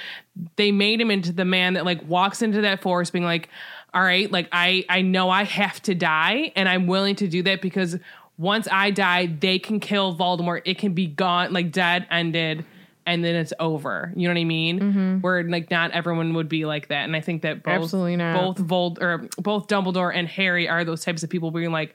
they 0.56 0.72
made 0.72 1.00
him 1.00 1.10
into 1.10 1.32
the 1.32 1.44
man 1.44 1.74
that 1.74 1.84
like 1.84 2.06
walks 2.08 2.42
into 2.42 2.62
that 2.62 2.82
forest 2.82 3.12
being 3.12 3.24
like 3.24 3.48
all 3.94 4.02
right 4.02 4.30
like 4.32 4.48
I 4.50 4.84
I 4.88 5.02
know 5.02 5.30
I 5.30 5.44
have 5.44 5.80
to 5.82 5.94
die 5.94 6.52
and 6.56 6.68
I'm 6.68 6.86
willing 6.86 7.16
to 7.16 7.28
do 7.28 7.42
that 7.44 7.62
because 7.62 7.96
once 8.38 8.66
I 8.70 8.90
die 8.90 9.26
they 9.26 9.58
can 9.58 9.80
kill 9.80 10.16
Voldemort. 10.16 10.62
It 10.64 10.78
can 10.78 10.94
be 10.94 11.06
gone 11.06 11.52
like 11.52 11.70
dead 11.70 12.06
ended 12.10 12.64
and 13.04 13.24
then 13.24 13.34
it's 13.34 13.52
over. 13.58 14.12
You 14.14 14.28
know 14.28 14.34
what 14.34 14.40
I 14.40 14.44
mean? 14.44 14.80
Mm-hmm. 14.80 15.18
Where 15.20 15.44
like 15.44 15.70
not 15.70 15.90
everyone 15.92 16.34
would 16.34 16.48
be 16.48 16.64
like 16.64 16.88
that 16.88 17.04
and 17.04 17.14
I 17.14 17.20
think 17.20 17.42
that 17.42 17.62
both 17.62 17.92
both 18.34 18.58
Vold 18.58 18.98
or 19.00 19.28
both 19.38 19.68
Dumbledore 19.68 20.12
and 20.14 20.26
Harry 20.28 20.68
are 20.68 20.84
those 20.84 21.04
types 21.04 21.22
of 21.22 21.30
people 21.30 21.50
being 21.50 21.72
like 21.72 21.94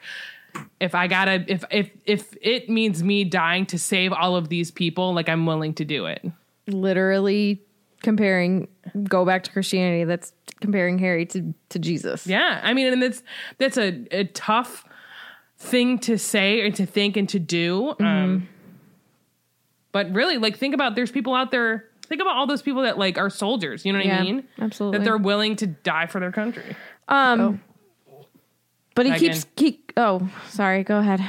if 0.79 0.93
I 0.95 1.07
gotta 1.07 1.43
if 1.47 1.63
if 1.71 1.89
if 2.05 2.33
it 2.41 2.69
means 2.69 3.03
me 3.03 3.23
dying 3.23 3.65
to 3.67 3.79
save 3.79 4.13
all 4.13 4.35
of 4.35 4.49
these 4.49 4.71
people, 4.71 5.13
like 5.13 5.29
I'm 5.29 5.45
willing 5.45 5.73
to 5.75 5.85
do 5.85 6.05
it. 6.05 6.25
literally 6.67 7.61
comparing, 8.03 8.67
go 9.09 9.25
back 9.25 9.43
to 9.43 9.51
Christianity, 9.51 10.03
that's 10.03 10.31
comparing 10.61 10.99
Harry 10.99 11.25
to, 11.27 11.53
to 11.69 11.79
Jesus. 11.79 12.27
Yeah, 12.27 12.59
I 12.63 12.73
mean, 12.73 12.93
and 12.93 13.01
that's 13.01 13.23
that's 13.57 13.77
a, 13.77 14.05
a 14.11 14.25
tough 14.25 14.85
thing 15.57 15.97
to 15.99 16.17
say 16.17 16.65
and 16.65 16.75
to 16.75 16.85
think 16.85 17.17
and 17.17 17.27
to 17.29 17.39
do. 17.39 17.95
Um, 17.99 18.47
but 19.91 20.11
really, 20.13 20.37
like, 20.37 20.57
think 20.57 20.75
about 20.75 20.95
there's 20.95 21.11
people 21.11 21.33
out 21.33 21.49
there. 21.51 21.85
Think 22.07 22.21
about 22.21 22.35
all 22.37 22.47
those 22.47 22.61
people 22.61 22.83
that 22.83 22.97
like 22.97 23.17
are 23.17 23.29
soldiers. 23.29 23.85
You 23.85 23.91
know 23.93 23.99
what 23.99 24.05
Yeah, 24.05 24.19
I 24.19 24.23
mean? 24.23 24.47
absolutely. 24.59 24.99
That 24.99 25.03
they're 25.05 25.17
willing 25.17 25.55
to 25.57 25.67
die 25.67 26.05
for 26.05 26.19
their 26.19 26.31
country. 26.31 26.75
Um, 27.09 27.61
but 28.97 29.05
he 29.05 29.11
Megan. 29.13 29.31
keeps, 29.33 29.45
keep, 29.55 29.93
oh, 29.95 30.29
sorry, 30.49 30.83
go 30.83 30.97
ahead. 30.99 31.21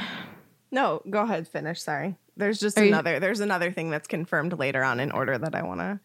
No, 0.71 1.01
go 1.09 1.21
ahead, 1.21 1.47
finish. 1.47 1.81
Sorry. 1.81 2.17
There's 2.35 2.59
just 2.59 2.77
Are 2.77 2.83
you- 2.83 2.89
another 2.89 3.19
there's 3.21 3.39
another 3.39 3.71
thing 3.71 3.89
that's 3.89 4.07
confirmed 4.07 4.59
later 4.59 4.83
on 4.83 4.99
in 4.99 5.11
order 5.11 5.37
that 5.37 5.55
I 5.55 5.63
wanna 5.63 6.01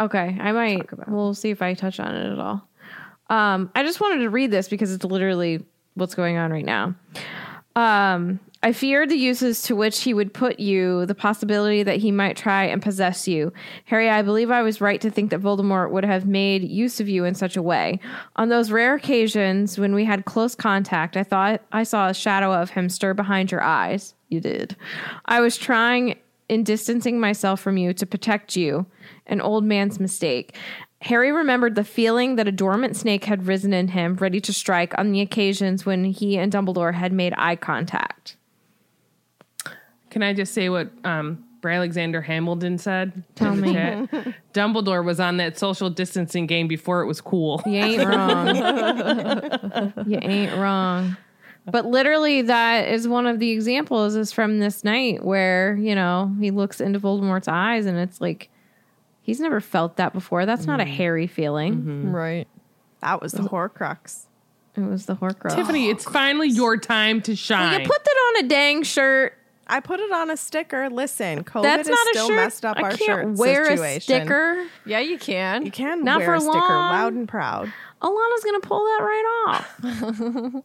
Okay, 0.00 0.36
I 0.40 0.50
might. 0.52 1.08
We'll 1.08 1.34
see 1.34 1.50
if 1.50 1.62
I 1.62 1.74
touch 1.74 2.00
on 2.00 2.12
it 2.14 2.32
at 2.32 2.38
all. 2.40 2.68
Um, 3.30 3.70
I 3.76 3.84
just 3.84 4.00
wanted 4.00 4.18
to 4.24 4.30
read 4.30 4.50
this 4.50 4.68
because 4.68 4.92
it's 4.92 5.04
literally 5.04 5.64
what's 5.94 6.14
going 6.16 6.36
on 6.38 6.50
right 6.50 6.64
now. 6.64 6.94
Um, 7.76 8.40
I 8.64 8.72
feared 8.72 9.08
the 9.08 9.16
uses 9.16 9.62
to 9.62 9.74
which 9.74 10.02
he 10.02 10.14
would 10.14 10.32
put 10.32 10.60
you, 10.60 11.04
the 11.06 11.16
possibility 11.16 11.82
that 11.82 11.96
he 11.96 12.12
might 12.12 12.36
try 12.36 12.62
and 12.64 12.80
possess 12.80 13.26
you. 13.26 13.52
Harry, 13.86 14.08
I 14.08 14.22
believe 14.22 14.52
I 14.52 14.62
was 14.62 14.80
right 14.80 15.00
to 15.00 15.10
think 15.10 15.30
that 15.30 15.40
Voldemort 15.40 15.90
would 15.90 16.04
have 16.04 16.26
made 16.26 16.62
use 16.62 17.00
of 17.00 17.08
you 17.08 17.24
in 17.24 17.34
such 17.34 17.56
a 17.56 17.62
way. 17.62 17.98
On 18.36 18.50
those 18.50 18.70
rare 18.70 18.94
occasions 18.94 19.80
when 19.80 19.96
we 19.96 20.04
had 20.04 20.26
close 20.26 20.54
contact, 20.54 21.16
I 21.16 21.24
thought 21.24 21.62
I 21.72 21.82
saw 21.82 22.08
a 22.08 22.14
shadow 22.14 22.52
of 22.52 22.70
him 22.70 22.88
stir 22.88 23.14
behind 23.14 23.50
your 23.50 23.62
eyes. 23.62 24.14
You 24.28 24.40
did. 24.40 24.76
I 25.24 25.40
was 25.40 25.56
trying 25.56 26.20
in 26.48 26.62
distancing 26.62 27.18
myself 27.18 27.60
from 27.60 27.76
you 27.78 27.92
to 27.94 28.06
protect 28.06 28.54
you, 28.54 28.86
an 29.26 29.40
old 29.40 29.64
man's 29.64 29.98
mistake. 29.98 30.56
Harry 31.00 31.32
remembered 31.32 31.74
the 31.74 31.82
feeling 31.82 32.36
that 32.36 32.46
a 32.46 32.52
dormant 32.52 32.94
snake 32.94 33.24
had 33.24 33.48
risen 33.48 33.72
in 33.72 33.88
him, 33.88 34.14
ready 34.16 34.40
to 34.40 34.52
strike 34.52 34.96
on 34.96 35.10
the 35.10 35.20
occasions 35.20 35.84
when 35.84 36.04
he 36.04 36.38
and 36.38 36.52
Dumbledore 36.52 36.94
had 36.94 37.12
made 37.12 37.34
eye 37.36 37.56
contact. 37.56 38.36
Can 40.12 40.22
I 40.22 40.34
just 40.34 40.52
say 40.52 40.68
what 40.68 40.90
um, 41.04 41.42
Bray 41.62 41.74
Alexander 41.74 42.20
Hamilton 42.20 42.76
said? 42.76 43.24
Tell 43.34 43.56
me. 43.56 43.72
chat? 43.72 44.10
Dumbledore 44.52 45.02
was 45.02 45.18
on 45.20 45.38
that 45.38 45.58
social 45.58 45.88
distancing 45.88 46.46
game 46.46 46.68
before 46.68 47.00
it 47.00 47.06
was 47.06 47.22
cool. 47.22 47.62
You 47.64 47.78
ain't 47.78 48.04
wrong. 48.04 48.54
you 50.06 50.18
ain't 50.20 50.54
wrong. 50.58 51.16
But 51.64 51.86
literally, 51.86 52.42
that 52.42 52.88
is 52.88 53.08
one 53.08 53.26
of 53.26 53.38
the 53.38 53.52
examples 53.52 54.14
is 54.14 54.32
from 54.32 54.58
this 54.58 54.84
night 54.84 55.24
where, 55.24 55.76
you 55.76 55.94
know, 55.94 56.30
he 56.38 56.50
looks 56.50 56.78
into 56.78 57.00
Voldemort's 57.00 57.48
eyes 57.48 57.86
and 57.86 57.96
it's 57.96 58.20
like, 58.20 58.50
he's 59.22 59.40
never 59.40 59.60
felt 59.60 59.96
that 59.96 60.12
before. 60.12 60.44
That's 60.44 60.66
not 60.66 60.78
a 60.80 60.84
Harry 60.84 61.26
feeling. 61.26 62.12
Right. 62.12 62.46
that 63.00 63.22
was 63.22 63.32
the 63.32 63.44
Horcrux. 63.44 64.26
It 64.76 64.80
was 64.82 65.06
the 65.06 65.16
Horcrux. 65.16 65.54
Tiffany, 65.54 65.88
it's 65.88 66.04
finally 66.04 66.48
your 66.48 66.76
time 66.76 67.22
to 67.22 67.34
shine. 67.34 67.80
you 67.80 67.86
put 67.86 68.04
that 68.04 68.10
on 68.38 68.44
a 68.44 68.48
dang 68.48 68.82
shirt. 68.82 69.38
I 69.72 69.80
put 69.80 70.00
it 70.00 70.12
on 70.12 70.30
a 70.30 70.36
sticker. 70.36 70.88
Listen, 70.90 71.44
COVID 71.44 71.62
That's 71.62 71.88
has 71.88 71.96
not 71.96 72.06
a 72.06 72.10
still 72.10 72.28
shirt. 72.28 72.36
messed 72.36 72.64
up 72.64 72.76
I 72.78 72.82
our 72.82 72.90
can't 72.90 73.00
shirt 73.00 73.28
wear 73.38 73.64
situation. 73.64 73.96
a 73.96 74.00
sticker. 74.00 74.66
Yeah, 74.84 75.00
you 75.00 75.18
can. 75.18 75.64
You 75.64 75.70
can 75.72 76.04
Not 76.04 76.18
wear 76.18 76.26
for 76.26 76.34
a 76.34 76.40
sticker 76.40 76.58
long. 76.58 76.68
loud 76.92 77.12
and 77.14 77.28
proud. 77.28 77.72
Alana's 78.02 78.44
gonna 78.44 78.60
pull 78.60 78.84
that 78.84 79.00
right 79.02 79.46
off. 79.48 80.62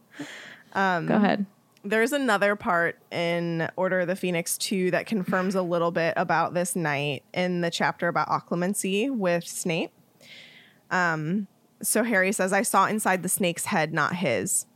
Um, 0.74 1.06
Go 1.06 1.14
ahead. 1.16 1.46
There's 1.82 2.12
another 2.12 2.54
part 2.54 2.98
in 3.10 3.70
Order 3.76 4.00
of 4.00 4.08
the 4.08 4.16
Phoenix 4.16 4.58
2 4.58 4.90
that 4.90 5.06
confirms 5.06 5.54
a 5.54 5.62
little 5.62 5.90
bit 5.90 6.12
about 6.16 6.52
this 6.52 6.76
night 6.76 7.22
in 7.32 7.62
the 7.62 7.70
chapter 7.70 8.06
about 8.08 8.28
occlumency 8.28 9.10
with 9.10 9.44
Snape. 9.48 9.90
Um, 10.90 11.46
so 11.80 12.04
Harry 12.04 12.32
says, 12.32 12.52
I 12.52 12.62
saw 12.62 12.84
inside 12.86 13.22
the 13.22 13.28
snake's 13.30 13.64
head, 13.66 13.94
not 13.94 14.16
his. 14.16 14.66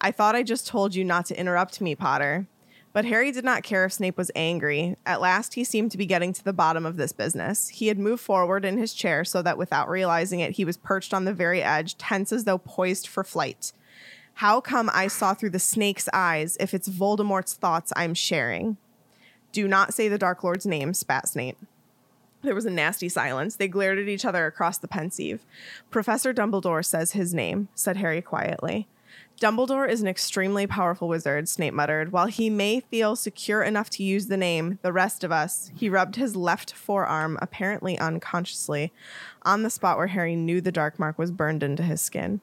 I 0.00 0.10
thought 0.10 0.34
I 0.36 0.42
just 0.42 0.66
told 0.66 0.94
you 0.94 1.04
not 1.04 1.24
to 1.26 1.40
interrupt 1.40 1.80
me, 1.80 1.94
Potter. 1.94 2.46
But 2.92 3.04
Harry 3.04 3.30
did 3.30 3.44
not 3.44 3.62
care 3.62 3.84
if 3.84 3.92
Snape 3.92 4.16
was 4.16 4.32
angry. 4.34 4.96
At 5.06 5.20
last, 5.20 5.54
he 5.54 5.62
seemed 5.62 5.92
to 5.92 5.98
be 5.98 6.06
getting 6.06 6.32
to 6.32 6.42
the 6.42 6.52
bottom 6.52 6.84
of 6.84 6.96
this 6.96 7.12
business. 7.12 7.68
He 7.68 7.86
had 7.86 7.98
moved 7.98 8.22
forward 8.22 8.64
in 8.64 8.78
his 8.78 8.92
chair 8.92 9.24
so 9.24 9.42
that 9.42 9.58
without 9.58 9.88
realizing 9.88 10.40
it, 10.40 10.52
he 10.52 10.64
was 10.64 10.76
perched 10.76 11.14
on 11.14 11.24
the 11.24 11.32
very 11.32 11.62
edge, 11.62 11.96
tense 11.98 12.32
as 12.32 12.44
though 12.44 12.58
poised 12.58 13.06
for 13.06 13.22
flight. 13.22 13.72
How 14.34 14.60
come 14.60 14.90
I 14.92 15.06
saw 15.06 15.34
through 15.34 15.50
the 15.50 15.58
snake's 15.58 16.08
eyes 16.12 16.56
if 16.58 16.74
it's 16.74 16.88
Voldemort's 16.88 17.54
thoughts 17.54 17.92
I'm 17.94 18.14
sharing? 18.14 18.76
Do 19.52 19.68
not 19.68 19.94
say 19.94 20.08
the 20.08 20.18
Dark 20.18 20.42
Lord's 20.42 20.66
name, 20.66 20.94
spat 20.94 21.28
Snape. 21.28 21.58
There 22.42 22.54
was 22.54 22.64
a 22.64 22.70
nasty 22.70 23.08
silence. 23.08 23.56
They 23.56 23.68
glared 23.68 23.98
at 23.98 24.08
each 24.08 24.24
other 24.24 24.46
across 24.46 24.78
the 24.78 24.88
Pensieve. 24.88 25.44
Professor 25.90 26.32
Dumbledore 26.32 26.84
says 26.84 27.12
his 27.12 27.34
name, 27.34 27.68
said 27.74 27.98
Harry 27.98 28.22
quietly. 28.22 28.88
Dumbledore 29.40 29.88
is 29.88 30.02
an 30.02 30.06
extremely 30.06 30.66
powerful 30.66 31.08
wizard, 31.08 31.48
Snape 31.48 31.72
muttered. 31.72 32.12
While 32.12 32.26
he 32.26 32.50
may 32.50 32.80
feel 32.80 33.16
secure 33.16 33.62
enough 33.62 33.88
to 33.90 34.02
use 34.02 34.26
the 34.26 34.36
name, 34.36 34.78
the 34.82 34.92
rest 34.92 35.24
of 35.24 35.32
us, 35.32 35.70
he 35.74 35.88
rubbed 35.88 36.16
his 36.16 36.36
left 36.36 36.74
forearm, 36.74 37.38
apparently 37.40 37.98
unconsciously, 37.98 38.92
on 39.40 39.62
the 39.62 39.70
spot 39.70 39.96
where 39.96 40.08
Harry 40.08 40.36
knew 40.36 40.60
the 40.60 40.70
dark 40.70 40.98
mark 40.98 41.18
was 41.18 41.30
burned 41.30 41.62
into 41.62 41.82
his 41.82 42.02
skin. 42.02 42.42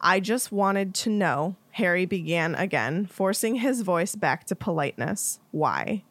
I 0.00 0.20
just 0.20 0.52
wanted 0.52 0.94
to 0.94 1.10
know, 1.10 1.56
Harry 1.72 2.06
began 2.06 2.54
again, 2.54 3.06
forcing 3.06 3.56
his 3.56 3.82
voice 3.82 4.14
back 4.14 4.44
to 4.46 4.54
politeness. 4.54 5.40
Why? 5.50 6.04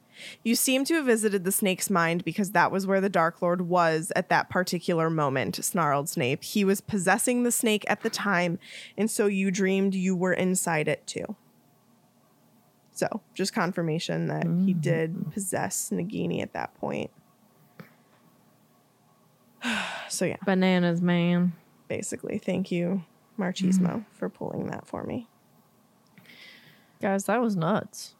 You 0.44 0.56
seem 0.56 0.86
to 0.86 0.96
have 0.96 1.06
visited 1.06 1.44
the 1.44 1.52
snake's 1.52 1.90
mind 1.90 2.24
because 2.24 2.52
that 2.52 2.72
was 2.72 2.88
where 2.88 3.02
the 3.02 3.10
Dark 3.10 3.42
Lord 3.42 3.62
was 3.62 4.12
at 4.16 4.30
that 4.30 4.50
particular 4.50 5.10
moment, 5.10 5.64
snarled 5.64 6.10
Snape. 6.10 6.44
He 6.44 6.64
was 6.64 6.82
possessing 6.82 7.44
the 7.44 7.52
snake 7.52 7.86
at 7.88 8.02
the 8.02 8.10
time, 8.10 8.60
and 8.98 9.10
so 9.10 9.28
you 9.28 9.52
dreamed 9.52 9.96
you 9.96 10.16
were 10.16 10.34
inside 10.34 10.88
it 10.88 11.06
too. 11.08 11.36
So, 12.92 13.22
just 13.34 13.54
confirmation 13.54 14.28
that 14.28 14.44
he 14.44 14.50
mm-hmm. 14.50 14.82
did 14.82 15.32
possess 15.32 15.90
Nagini 15.90 16.42
at 16.42 16.52
that 16.52 16.76
point. 16.76 17.12
so, 20.10 20.26
yeah, 20.26 20.36
Bananas, 20.46 21.02
man. 21.02 21.54
basically, 21.88 22.40
thank 22.40 22.72
you, 22.72 23.06
Marchismo, 23.40 23.80
mm-hmm. 23.80 24.00
for 24.12 24.28
pulling 24.28 24.68
that 24.68 24.86
for 24.86 25.06
me. 25.06 25.30
Guys, 27.02 27.24
that 27.26 27.42
was 27.42 27.56
nuts. 27.56 28.16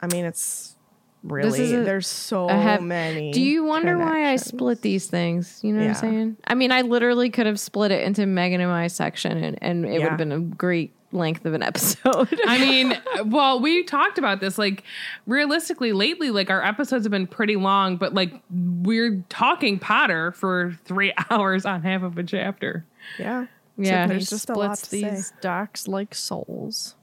I 0.00 0.06
mean, 0.06 0.24
it's 0.24 0.76
really, 1.22 1.60
is 1.60 1.72
a- 1.72 1.84
there's 1.84 2.06
so 2.06 2.48
have- 2.48 2.82
many. 2.82 3.32
Do 3.32 3.40
you 3.42 3.64
wonder 3.64 3.96
why 3.98 4.30
I 4.30 4.36
split 4.36 4.82
these 4.82 5.06
things? 5.06 5.60
You 5.62 5.72
know 5.74 5.80
Yeah. 5.82 5.88
what 5.88 6.04
I'm 6.04 6.10
saying? 6.12 6.36
I 6.46 6.54
mean, 6.54 6.72
I 6.72 6.82
literally 6.82 7.30
could 7.30 7.46
have 7.46 7.60
split 7.60 7.90
it 7.92 8.02
into 8.02 8.26
Megan 8.26 8.60
and 8.60 8.70
my 8.70 8.86
section, 8.86 9.36
and, 9.42 9.58
and 9.62 9.84
it 9.84 10.00
would 10.00 10.08
have 10.08 10.18
been 10.18 10.32
a 10.32 10.40
great 10.40 10.92
length 11.12 11.44
of 11.44 11.54
an 11.54 11.62
episode. 11.70 12.28
I 12.46 12.58
mean, 12.58 12.96
well, 13.26 13.58
we 13.60 13.82
talked 13.82 14.16
about 14.18 14.40
this. 14.40 14.58
Like, 14.58 14.84
realistically, 15.26 15.92
lately, 15.92 16.30
like 16.30 16.50
our 16.50 16.64
episodes 16.64 17.04
have 17.04 17.10
been 17.10 17.26
pretty 17.26 17.56
long, 17.56 17.96
but 17.96 18.14
like 18.14 18.32
we're 18.50 19.24
talking 19.28 19.78
Potter 19.78 20.32
for 20.32 20.78
three 20.84 21.12
hours 21.30 21.66
on 21.66 21.82
half 21.82 22.02
of 22.02 22.16
a 22.18 22.22
chapter. 22.22 22.84
Yeah. 23.18 23.46
yeah, 23.76 24.06
there's 24.06 24.28
He 24.30 24.36
just 24.36 24.50
a 24.50 24.54
lot 24.54 24.78
splits 24.78 24.82
to 24.82 24.88
say. 25.00 25.10
these 25.16 25.32
docs 25.40 25.88
like 25.88 26.14
souls. 26.14 26.94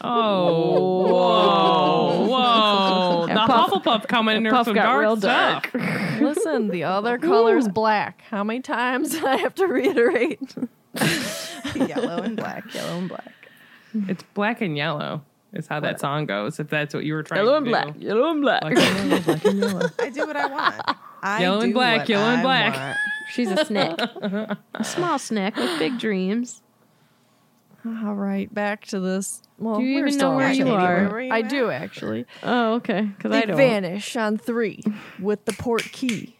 Oh, 0.00 1.02
whoa, 1.06 2.26
whoa! 2.28 3.26
The 3.28 3.34
Puff- 3.34 3.70
Hufflepuff 3.70 4.08
coming 4.08 4.36
in 4.38 4.42
there 4.42 4.52
with 4.52 4.56
Puff 4.58 4.66
some 4.66 4.74
got 4.74 4.84
dark 4.84 5.00
real 5.02 5.16
stuff. 5.16 5.70
dark. 5.72 5.74
Listen, 6.20 6.68
the 6.68 6.84
other 6.84 7.18
color's 7.18 7.68
black. 7.68 8.22
How 8.30 8.42
many 8.44 8.60
times 8.60 9.10
do 9.18 9.26
I 9.26 9.36
have 9.36 9.54
to 9.56 9.66
reiterate? 9.66 10.54
yellow 11.74 12.22
and 12.22 12.36
black, 12.36 12.72
yellow 12.74 12.98
and 12.98 13.08
black. 13.08 13.32
It's 14.08 14.22
black 14.34 14.60
and 14.62 14.76
yellow. 14.76 15.22
Is 15.52 15.66
how 15.66 15.80
that 15.80 15.98
song 15.98 16.26
goes. 16.26 16.60
If 16.60 16.68
that's 16.68 16.92
what 16.94 17.04
you 17.04 17.14
were 17.14 17.22
trying 17.22 17.38
yellow 17.44 17.52
to 17.52 17.56
and 17.58 17.64
do. 17.66 17.70
black, 17.70 17.94
yellow 17.98 18.30
and 18.30 18.42
black. 18.42 18.60
Black 18.62 18.76
and 18.78 19.08
yellow, 19.10 19.20
black 19.22 19.44
and 19.46 19.58
yellow. 19.58 19.88
I 19.98 20.10
do 20.10 20.26
what 20.26 20.36
I 20.36 20.46
want. 20.46 20.74
I 21.22 21.40
Yellow 21.40 21.60
and 21.60 21.70
do 21.70 21.74
black, 21.74 21.98
what 22.00 22.08
yellow 22.10 22.26
and 22.26 22.40
I 22.40 22.42
black. 22.42 22.74
want. 22.74 22.96
She's 23.32 23.50
a 23.50 23.64
snake, 23.64 23.98
a 23.98 24.84
small 24.84 25.18
snake 25.18 25.56
with 25.56 25.78
big 25.78 25.98
dreams. 25.98 26.62
All 28.04 28.14
right, 28.14 28.52
back 28.52 28.84
to 28.86 29.00
this. 29.00 29.42
Well, 29.58 29.78
Do 29.78 29.82
you 29.82 29.94
we're 29.94 30.00
even 30.00 30.12
still 30.12 30.30
know 30.32 30.36
where 30.36 30.48
on 30.48 30.54
you 30.54 30.68
are? 30.68 31.08
Where 31.08 31.20
you 31.22 31.32
I 31.32 31.40
at? 31.40 31.48
do 31.48 31.70
actually. 31.70 32.26
Oh, 32.42 32.74
okay. 32.74 33.02
Because 33.02 33.30
They 33.30 33.42
I 33.42 33.46
don't. 33.46 33.56
vanish 33.56 34.14
on 34.16 34.36
three 34.36 34.82
with 35.18 35.44
the 35.46 35.52
Portkey, 35.52 36.34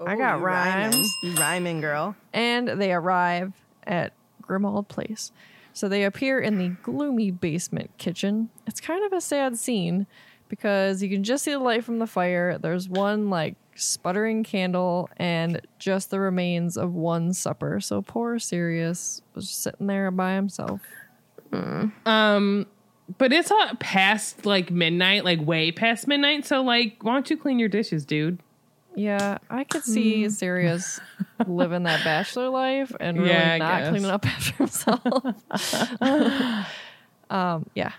I 0.00 0.14
Oh, 0.14 0.16
got 0.18 0.38
you 0.38 0.44
rhyming. 0.44 1.04
rhyming, 1.36 1.80
girl. 1.80 2.16
and 2.32 2.68
they 2.68 2.92
arrive 2.92 3.52
at 3.86 4.12
Grimmauld 4.42 4.88
Place. 4.88 5.32
So 5.72 5.88
they 5.88 6.04
appear 6.04 6.38
in 6.38 6.58
the 6.58 6.68
gloomy 6.82 7.30
basement 7.30 7.90
kitchen. 7.98 8.50
It's 8.66 8.80
kind 8.80 9.04
of 9.04 9.12
a 9.12 9.20
sad 9.20 9.58
scene 9.58 10.06
because 10.48 11.02
you 11.02 11.08
can 11.08 11.24
just 11.24 11.44
see 11.44 11.52
the 11.52 11.58
light 11.58 11.84
from 11.84 11.98
the 11.98 12.06
fire. 12.06 12.58
There's 12.58 12.88
one 12.88 13.30
like 13.30 13.56
sputtering 13.74 14.42
candle 14.42 15.08
and 15.18 15.60
just 15.78 16.10
the 16.10 16.18
remains 16.20 16.76
of 16.76 16.94
one 16.94 17.32
supper. 17.32 17.80
So 17.80 18.02
poor 18.02 18.38
Sirius 18.38 19.22
was 19.34 19.50
sitting 19.50 19.86
there 19.86 20.10
by 20.10 20.34
himself. 20.34 20.80
Um, 21.52 22.66
but 23.18 23.32
it's 23.32 23.50
uh, 23.50 23.74
past 23.78 24.44
like 24.46 24.70
midnight, 24.70 25.24
like 25.24 25.40
way 25.40 25.72
past 25.72 26.06
midnight. 26.08 26.44
So 26.46 26.62
like, 26.62 27.02
why 27.02 27.12
don't 27.14 27.30
you 27.30 27.36
clean 27.36 27.58
your 27.58 27.68
dishes, 27.68 28.04
dude? 28.04 28.40
Yeah, 28.94 29.38
I 29.50 29.64
could 29.64 29.84
see 29.84 30.28
Sirius 30.30 30.98
living 31.46 31.82
that 31.82 32.02
bachelor 32.02 32.48
life 32.48 32.92
and 32.98 33.18
really 33.18 33.30
Yeah, 33.30 33.58
not 33.58 33.80
guess. 33.82 33.88
cleaning 33.90 34.10
up 34.10 34.26
after 34.26 34.54
himself. 34.54 35.02
um, 37.30 37.66
yeah. 37.74 37.92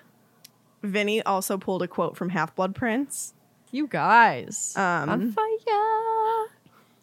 Vinny 0.84 1.22
also 1.24 1.58
pulled 1.58 1.82
a 1.82 1.88
quote 1.88 2.16
from 2.18 2.30
Half 2.30 2.56
Blood 2.56 2.76
Prince 2.76 3.34
You 3.72 3.88
guys 3.88 4.74
Um, 4.76 5.10
on 5.10 5.32
fire. 5.32 6.48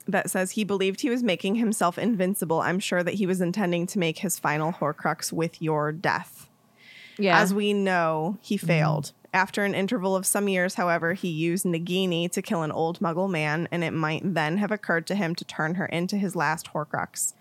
that 0.06 0.30
says 0.30 0.52
he 0.52 0.64
believed 0.64 1.00
he 1.00 1.10
was 1.10 1.22
making 1.22 1.56
himself 1.56 1.98
invincible. 1.98 2.60
I'm 2.60 2.78
sure 2.80 3.02
that 3.02 3.14
he 3.14 3.26
was 3.26 3.40
intending 3.40 3.86
to 3.88 3.98
make 3.98 4.18
his 4.18 4.38
final 4.38 4.72
Horcrux 4.72 5.32
with 5.32 5.60
your 5.60 5.92
death. 5.92 6.48
Yeah. 7.18 7.38
As 7.40 7.54
we 7.54 7.72
know, 7.72 8.38
he 8.40 8.56
failed. 8.56 9.12
After 9.32 9.64
an 9.64 9.74
interval 9.74 10.14
of 10.14 10.26
some 10.26 10.48
years, 10.48 10.74
however, 10.74 11.14
he 11.14 11.28
used 11.28 11.64
Nagini 11.64 12.30
to 12.30 12.40
kill 12.42 12.62
an 12.62 12.70
old 12.70 13.00
muggle 13.00 13.28
man, 13.30 13.66
and 13.72 13.82
it 13.82 13.92
might 13.92 14.22
then 14.22 14.58
have 14.58 14.70
occurred 14.70 15.06
to 15.08 15.14
him 15.16 15.34
to 15.34 15.44
turn 15.44 15.74
her 15.74 15.86
into 15.86 16.16
his 16.16 16.36
last 16.36 16.72
Horcrux. 16.72 17.34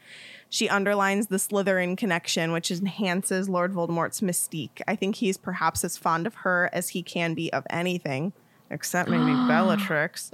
She 0.53 0.69
underlines 0.69 1.27
the 1.27 1.38
Slytherin 1.38 1.97
connection, 1.97 2.51
which 2.51 2.69
enhances 2.69 3.49
Lord 3.49 3.73
Voldemort's 3.73 4.21
mystique. 4.21 4.84
I 4.88 4.95
think 4.95 5.15
he's 5.15 5.35
perhaps 5.35 5.84
as 5.84 5.97
fond 5.97 6.27
of 6.27 6.35
her 6.35 6.69
as 6.71 6.89
he 6.89 7.01
can 7.01 7.34
be 7.34 7.51
of 7.51 7.65
anything, 7.71 8.34
except 8.69 9.09
maybe 9.09 9.34
Bellatrix. 9.47 10.30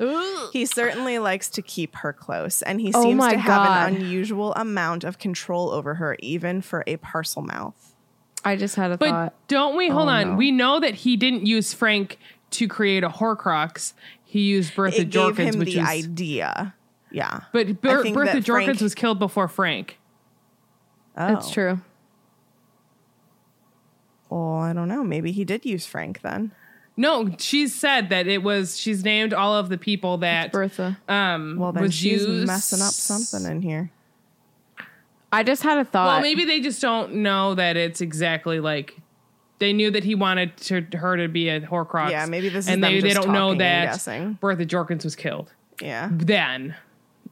He 0.51 0.65
certainly 0.65 1.19
likes 1.19 1.47
to 1.51 1.61
keep 1.61 1.95
her 1.95 2.11
close, 2.11 2.61
and 2.61 2.81
he 2.81 2.91
Oh 2.93 3.01
seems 3.01 3.17
my 3.17 3.31
to 3.31 3.37
have 3.39 3.65
God. 3.65 3.93
an 3.93 3.95
unusual 4.01 4.53
amount 4.55 5.05
of 5.05 5.19
control 5.19 5.69
over 5.71 5.93
her, 5.93 6.17
even 6.19 6.61
for 6.61 6.83
a 6.85 6.97
Parselmouth. 6.97 7.75
I 8.43 8.57
just 8.57 8.75
had 8.75 8.91
a 8.91 8.97
thought. 8.97 8.99
But 8.99 9.09
thought. 9.11 9.33
don't 9.47 9.77
we? 9.77 9.87
Hold 9.87 10.09
Oh, 10.09 10.11
on. 10.11 10.27
no. 10.31 10.35
We 10.35 10.51
know 10.51 10.81
that 10.81 10.95
he 10.95 11.15
didn't 11.15 11.45
use 11.45 11.73
Frank 11.73 12.19
to 12.51 12.67
create 12.67 13.05
a 13.05 13.09
Horcrux. 13.09 13.93
He 14.25 14.41
used 14.41 14.75
Bertha 14.75 14.99
It 14.99 15.11
gave 15.11 15.35
Jorkins, 15.37 15.53
him 15.53 15.59
which 15.59 15.73
the 15.75 15.79
is. 15.79 15.87
idea. 15.87 16.75
Yeah. 17.09 17.39
But 17.53 17.79
Ber- 17.81 18.03
Bertha 18.11 18.39
Jorkins 18.41 18.45
Frank- 18.65 18.81
was 18.81 18.93
killed 18.93 19.17
before 19.17 19.47
Frank. 19.47 19.95
That's 21.19 21.49
Oh. 21.49 21.53
true. 21.53 21.81
Well, 24.29 24.59
I 24.59 24.73
don't 24.73 24.87
know. 24.87 25.03
Maybe 25.03 25.31
he 25.31 25.43
did 25.43 25.65
use 25.65 25.85
Frank 25.85 26.21
then. 26.21 26.51
No, 26.95 27.35
she's 27.39 27.73
said 27.73 28.09
that 28.09 28.27
it 28.27 28.43
was. 28.43 28.77
She's 28.77 29.03
named 29.03 29.33
all 29.33 29.55
of 29.55 29.69
the 29.69 29.77
people 29.77 30.17
that 30.17 30.51
Bertha. 30.51 30.97
um 31.07 31.55
Well, 31.57 31.71
then 31.71 31.83
was 31.83 31.93
she's 31.93 32.23
used. 32.23 32.47
messing 32.47 32.81
up 32.81 32.91
something 32.91 33.49
in 33.49 33.61
here. 33.61 33.91
I 35.31 35.43
just 35.43 35.61
had 35.63 35.77
a 35.77 35.85
thought. 35.85 36.07
Well, 36.07 36.21
maybe 36.21 36.43
they 36.45 36.59
just 36.59 36.81
don't 36.81 37.15
know 37.15 37.55
that 37.55 37.77
it's 37.77 38.01
exactly 38.01 38.59
like. 38.59 38.97
They 39.59 39.73
knew 39.73 39.91
that 39.91 40.05
he 40.05 40.15
wanted 40.15 40.55
to, 40.57 40.81
her 40.97 41.17
to 41.17 41.27
be 41.27 41.49
a 41.49 41.59
Horcrux. 41.59 42.11
Yeah, 42.11 42.25
maybe 42.27 42.47
this 42.47 42.65
is 42.65 42.71
and 42.73 42.81
them 42.81 42.93
they, 42.93 43.01
they 43.01 43.09
just 43.09 43.21
don't 43.21 43.33
know 43.33 43.49
talking 43.49 43.51
and 43.51 43.61
that 43.61 43.85
guessing. 43.91 44.33
Bertha 44.39 44.65
Jorkins 44.65 45.03
was 45.03 45.17
killed 45.17 45.51
Yeah. 45.81 46.07
then 46.13 46.75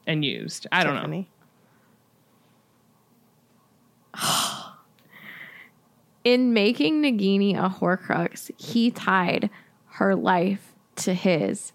and 0.05 0.25
used. 0.25 0.67
I 0.73 0.83
don't 0.83 1.09
know. 1.09 1.25
Tiffany. 4.17 4.63
in 6.23 6.53
making 6.53 7.01
Nagini 7.01 7.55
a 7.55 7.69
Horcrux, 7.69 8.51
he 8.57 8.91
tied 8.91 9.49
her 9.91 10.15
life 10.15 10.73
to 10.97 11.13
his. 11.13 11.71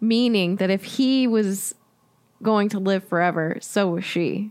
Meaning 0.00 0.56
that 0.56 0.70
if 0.70 0.84
he 0.84 1.26
was 1.26 1.74
going 2.42 2.68
to 2.70 2.78
live 2.78 3.04
forever, 3.04 3.56
so 3.60 3.88
was 3.88 4.04
she. 4.04 4.50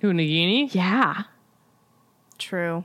Who 0.00 0.12
Nagini? 0.12 0.74
Yeah. 0.74 1.24
True. 2.38 2.84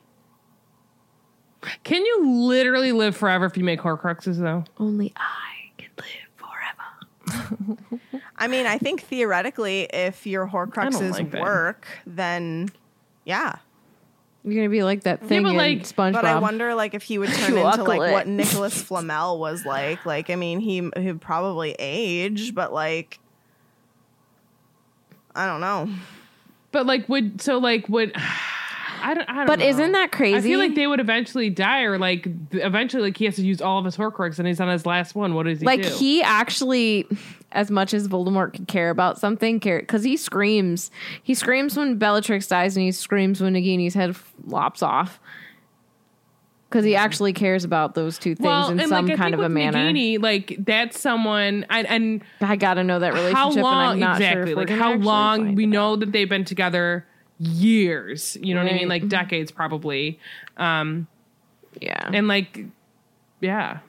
Can 1.83 2.05
you 2.05 2.29
literally 2.47 2.91
live 2.91 3.17
forever 3.17 3.45
if 3.45 3.57
you 3.57 3.63
make 3.63 3.81
Horcruxes 3.81 4.37
though? 4.37 4.63
Only 4.77 5.11
I 5.15 5.19
can 5.19 5.27
live 5.27 5.37
forever. 5.37 5.48
I 8.37 8.47
mean, 8.47 8.65
I 8.65 8.77
think 8.77 9.01
theoretically, 9.01 9.87
if 9.91 10.25
your 10.25 10.47
Horcruxes 10.47 11.11
like 11.11 11.31
that. 11.31 11.41
work, 11.41 11.87
then 12.05 12.69
yeah. 13.25 13.57
You're 14.45 14.55
gonna 14.55 14.69
be 14.69 14.83
like 14.83 15.03
that 15.03 15.21
thing 15.25 15.43
but, 15.43 15.49
in 15.49 15.57
like- 15.57 15.79
SpongeBob. 15.83 16.13
But 16.13 16.25
I 16.25 16.39
wonder, 16.39 16.73
like, 16.73 16.93
if 16.93 17.03
he 17.03 17.17
would 17.17 17.29
turn 17.33 17.57
into 17.57 17.63
like 17.63 17.75
Chocolate. 17.75 18.11
what 18.11 18.27
Nicolas 18.27 18.81
Flamel 18.81 19.37
was 19.39 19.65
like. 19.65 20.05
Like, 20.05 20.29
I 20.29 20.35
mean, 20.35 20.59
he 20.59 20.89
he'd 20.95 21.19
probably 21.21 21.75
age, 21.77 22.55
but 22.55 22.71
like, 22.73 23.19
I 25.35 25.45
don't 25.45 25.61
know. 25.61 25.89
But 26.71 26.85
like 26.85 27.09
would 27.09 27.41
so 27.41 27.57
like 27.57 27.89
would 27.89 28.15
I 29.01 29.13
don't 29.13 29.29
I 29.29 29.35
don't 29.35 29.47
But 29.47 29.59
know. 29.59 29.65
isn't 29.65 29.91
that 29.93 30.11
crazy? 30.11 30.37
I 30.37 30.41
feel 30.41 30.59
like 30.59 30.75
they 30.75 30.87
would 30.87 30.99
eventually 30.99 31.49
die 31.49 31.81
or 31.83 31.97
like 31.97 32.27
eventually 32.51 33.03
like 33.03 33.17
he 33.17 33.25
has 33.25 33.35
to 33.35 33.45
use 33.45 33.61
all 33.61 33.79
of 33.79 33.85
his 33.85 33.97
Horcrux 33.97 34.39
and 34.39 34.47
he's 34.47 34.59
on 34.59 34.69
his 34.69 34.85
last 34.85 35.15
one. 35.15 35.33
What 35.33 35.45
does 35.45 35.59
he 35.59 35.65
like 35.65 35.83
do? 35.83 35.89
he 35.89 36.21
actually 36.21 37.07
as 37.51 37.71
much 37.71 37.93
as 37.93 38.07
voldemort 38.07 38.53
could 38.53 38.67
care 38.67 38.89
about 38.89 39.19
something 39.19 39.59
care 39.59 39.79
because 39.79 40.03
he 40.03 40.15
screams 40.15 40.91
he 41.23 41.33
screams 41.33 41.75
when 41.75 41.97
bellatrix 41.97 42.47
dies 42.47 42.77
and 42.77 42.85
he 42.85 42.91
screams 42.91 43.41
when 43.41 43.53
nagini's 43.55 43.95
head 43.95 44.15
lops 44.45 44.83
off 44.83 45.19
because 46.69 46.85
he 46.85 46.95
actually 46.95 47.33
cares 47.33 47.63
about 47.63 47.95
those 47.95 48.19
two 48.19 48.35
things 48.35 48.45
well, 48.45 48.69
in 48.69 48.79
some 48.87 49.07
like, 49.07 49.15
I 49.15 49.17
kind 49.23 49.33
of 49.33 49.39
a 49.39 49.49
manner 49.49 49.79
Nagini, 49.79 50.21
like 50.21 50.57
that's 50.59 50.99
someone 50.99 51.65
and, 51.71 51.87
and 51.87 52.23
i 52.41 52.55
gotta 52.55 52.83
know 52.83 52.99
that 52.99 53.13
relationship 53.13 53.35
how 53.35 53.49
long 53.49 53.83
and 53.83 53.91
i'm 53.91 53.99
not 53.99 54.17
exactly 54.21 54.51
sure 54.51 54.55
like 54.55 54.69
how 54.69 54.93
long 54.93 55.55
we 55.55 55.65
know 55.65 55.95
that 55.95 56.11
they've 56.11 56.29
been 56.29 56.45
together 56.45 57.07
years 57.39 58.37
you 58.41 58.53
know 58.53 58.63
what 58.63 58.71
i 58.71 58.75
mean 58.75 58.89
like 58.89 59.07
decades 59.07 59.51
probably 59.51 60.19
um 60.57 61.07
yeah 61.79 62.09
and 62.13 62.27
like 62.27 62.65
yeah 63.39 63.79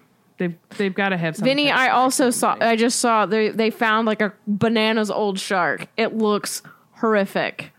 They've 0.41 0.57
they've 0.79 0.95
got 0.95 1.11
to 1.11 1.19
have 1.19 1.37
some. 1.37 1.45
Vinny, 1.45 1.71
I 1.71 1.89
also 1.91 2.31
saw. 2.31 2.57
I 2.63 2.75
just 2.75 2.99
saw 2.99 3.27
they 3.27 3.51
they 3.51 3.69
found 3.69 4.07
like 4.07 4.23
a 4.23 4.33
bananas 4.47 5.11
old 5.11 5.39
shark. 5.39 5.87
It 5.99 6.17
looks 6.17 6.63
horrific. 6.93 7.73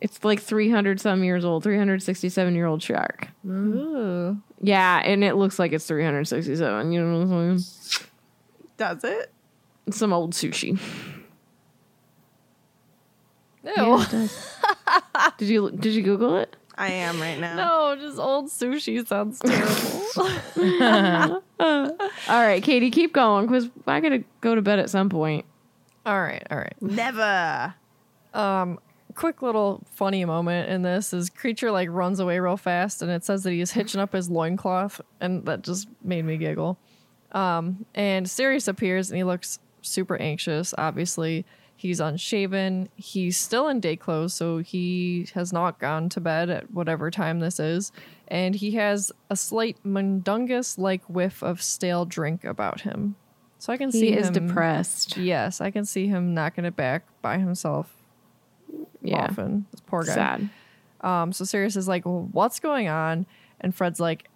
It's 0.00 0.24
like 0.24 0.40
three 0.40 0.68
hundred 0.68 1.00
some 1.00 1.22
years 1.22 1.44
old, 1.44 1.62
three 1.62 1.78
hundred 1.78 2.02
sixty 2.02 2.28
seven 2.28 2.56
year 2.56 2.66
old 2.66 2.82
shark. 2.82 3.28
Ooh. 3.46 4.36
Yeah, 4.60 5.02
and 5.04 5.22
it 5.22 5.36
looks 5.36 5.60
like 5.60 5.72
it's 5.72 5.86
three 5.86 6.04
hundred 6.04 6.26
sixty 6.26 6.56
seven. 6.56 6.90
You 6.90 7.00
know 7.00 7.18
what 7.20 7.32
I'm 7.32 7.58
saying? 7.60 8.08
Does 8.76 9.04
it? 9.04 9.30
Some 9.90 10.12
old 10.12 10.32
sushi. 10.32 10.80
Ew. 13.64 14.02
Did 15.38 15.48
you 15.48 15.70
did 15.70 15.94
you 15.94 16.02
Google 16.02 16.36
it? 16.36 16.54
I 16.76 16.88
am 16.90 17.20
right 17.20 17.38
now. 17.38 17.56
No, 17.56 17.96
just 18.00 18.18
old 18.18 18.46
sushi 18.50 19.06
sounds 19.06 19.38
terrible. 20.58 21.42
All 21.58 22.46
right, 22.46 22.62
Katie, 22.62 22.90
keep 22.90 23.12
going 23.12 23.46
because 23.46 23.70
I 23.86 24.00
gotta 24.00 24.24
go 24.40 24.54
to 24.54 24.62
bed 24.62 24.78
at 24.78 24.90
some 24.90 25.08
point. 25.08 25.44
all 26.04 26.20
right, 26.20 26.46
all 26.50 26.58
right. 26.58 26.74
Never. 26.80 27.74
Um, 28.34 28.78
quick 29.14 29.42
little 29.42 29.82
funny 29.92 30.24
moment 30.24 30.68
in 30.68 30.82
this 30.82 31.12
is 31.14 31.30
Kreacher 31.30 31.72
like 31.72 31.88
runs 31.90 32.18
away 32.20 32.38
real 32.40 32.56
fast 32.56 33.00
and 33.02 33.10
it 33.10 33.24
says 33.24 33.44
that 33.44 33.52
he's 33.52 33.70
hitching 33.70 34.00
up 34.00 34.12
his 34.12 34.28
loincloth 34.28 35.00
and 35.20 35.44
that 35.46 35.62
just 35.62 35.88
made 36.02 36.24
me 36.24 36.36
giggle. 36.36 36.78
Um, 37.32 37.86
and 37.94 38.28
Sirius 38.28 38.68
appears 38.68 39.10
and 39.10 39.16
he 39.16 39.24
looks 39.24 39.58
super 39.82 40.16
anxious. 40.20 40.74
Obviously, 40.76 41.46
he's 41.84 42.00
unshaven. 42.00 42.88
He's 42.96 43.36
still 43.36 43.68
in 43.68 43.78
day 43.78 43.94
clothes, 43.94 44.32
so 44.32 44.58
he 44.58 45.28
has 45.34 45.52
not 45.52 45.78
gone 45.78 46.08
to 46.08 46.20
bed 46.20 46.48
at 46.48 46.70
whatever 46.72 47.10
time 47.10 47.40
this 47.40 47.60
is. 47.60 47.92
And 48.26 48.54
he 48.54 48.70
has 48.72 49.12
a 49.28 49.36
slight 49.36 49.76
mundungus 49.84 50.78
like 50.78 51.04
whiff 51.10 51.42
of 51.42 51.60
stale 51.62 52.06
drink 52.06 52.42
about 52.42 52.80
him. 52.80 53.16
So 53.58 53.70
I 53.70 53.76
can 53.76 53.92
see 53.92 54.12
He 54.12 54.16
is 54.16 54.28
him- 54.28 54.46
depressed. 54.48 55.18
Yes, 55.18 55.60
I 55.60 55.70
can 55.70 55.84
see 55.84 56.06
him 56.08 56.32
knocking 56.32 56.64
it 56.64 56.74
back 56.74 57.04
by 57.20 57.36
himself 57.36 57.94
Yeah, 59.02 59.24
often. 59.24 59.66
This 59.70 59.80
poor 59.86 60.04
guy. 60.04 60.14
sad. 60.14 60.48
Um, 61.02 61.32
so 61.34 61.44
Sirius 61.44 61.76
is 61.76 61.86
like, 61.86 62.06
well, 62.06 62.28
"What's 62.32 62.60
going 62.60 62.88
on?" 62.88 63.26
And 63.60 63.74
Fred's 63.74 64.00
like, 64.00 64.28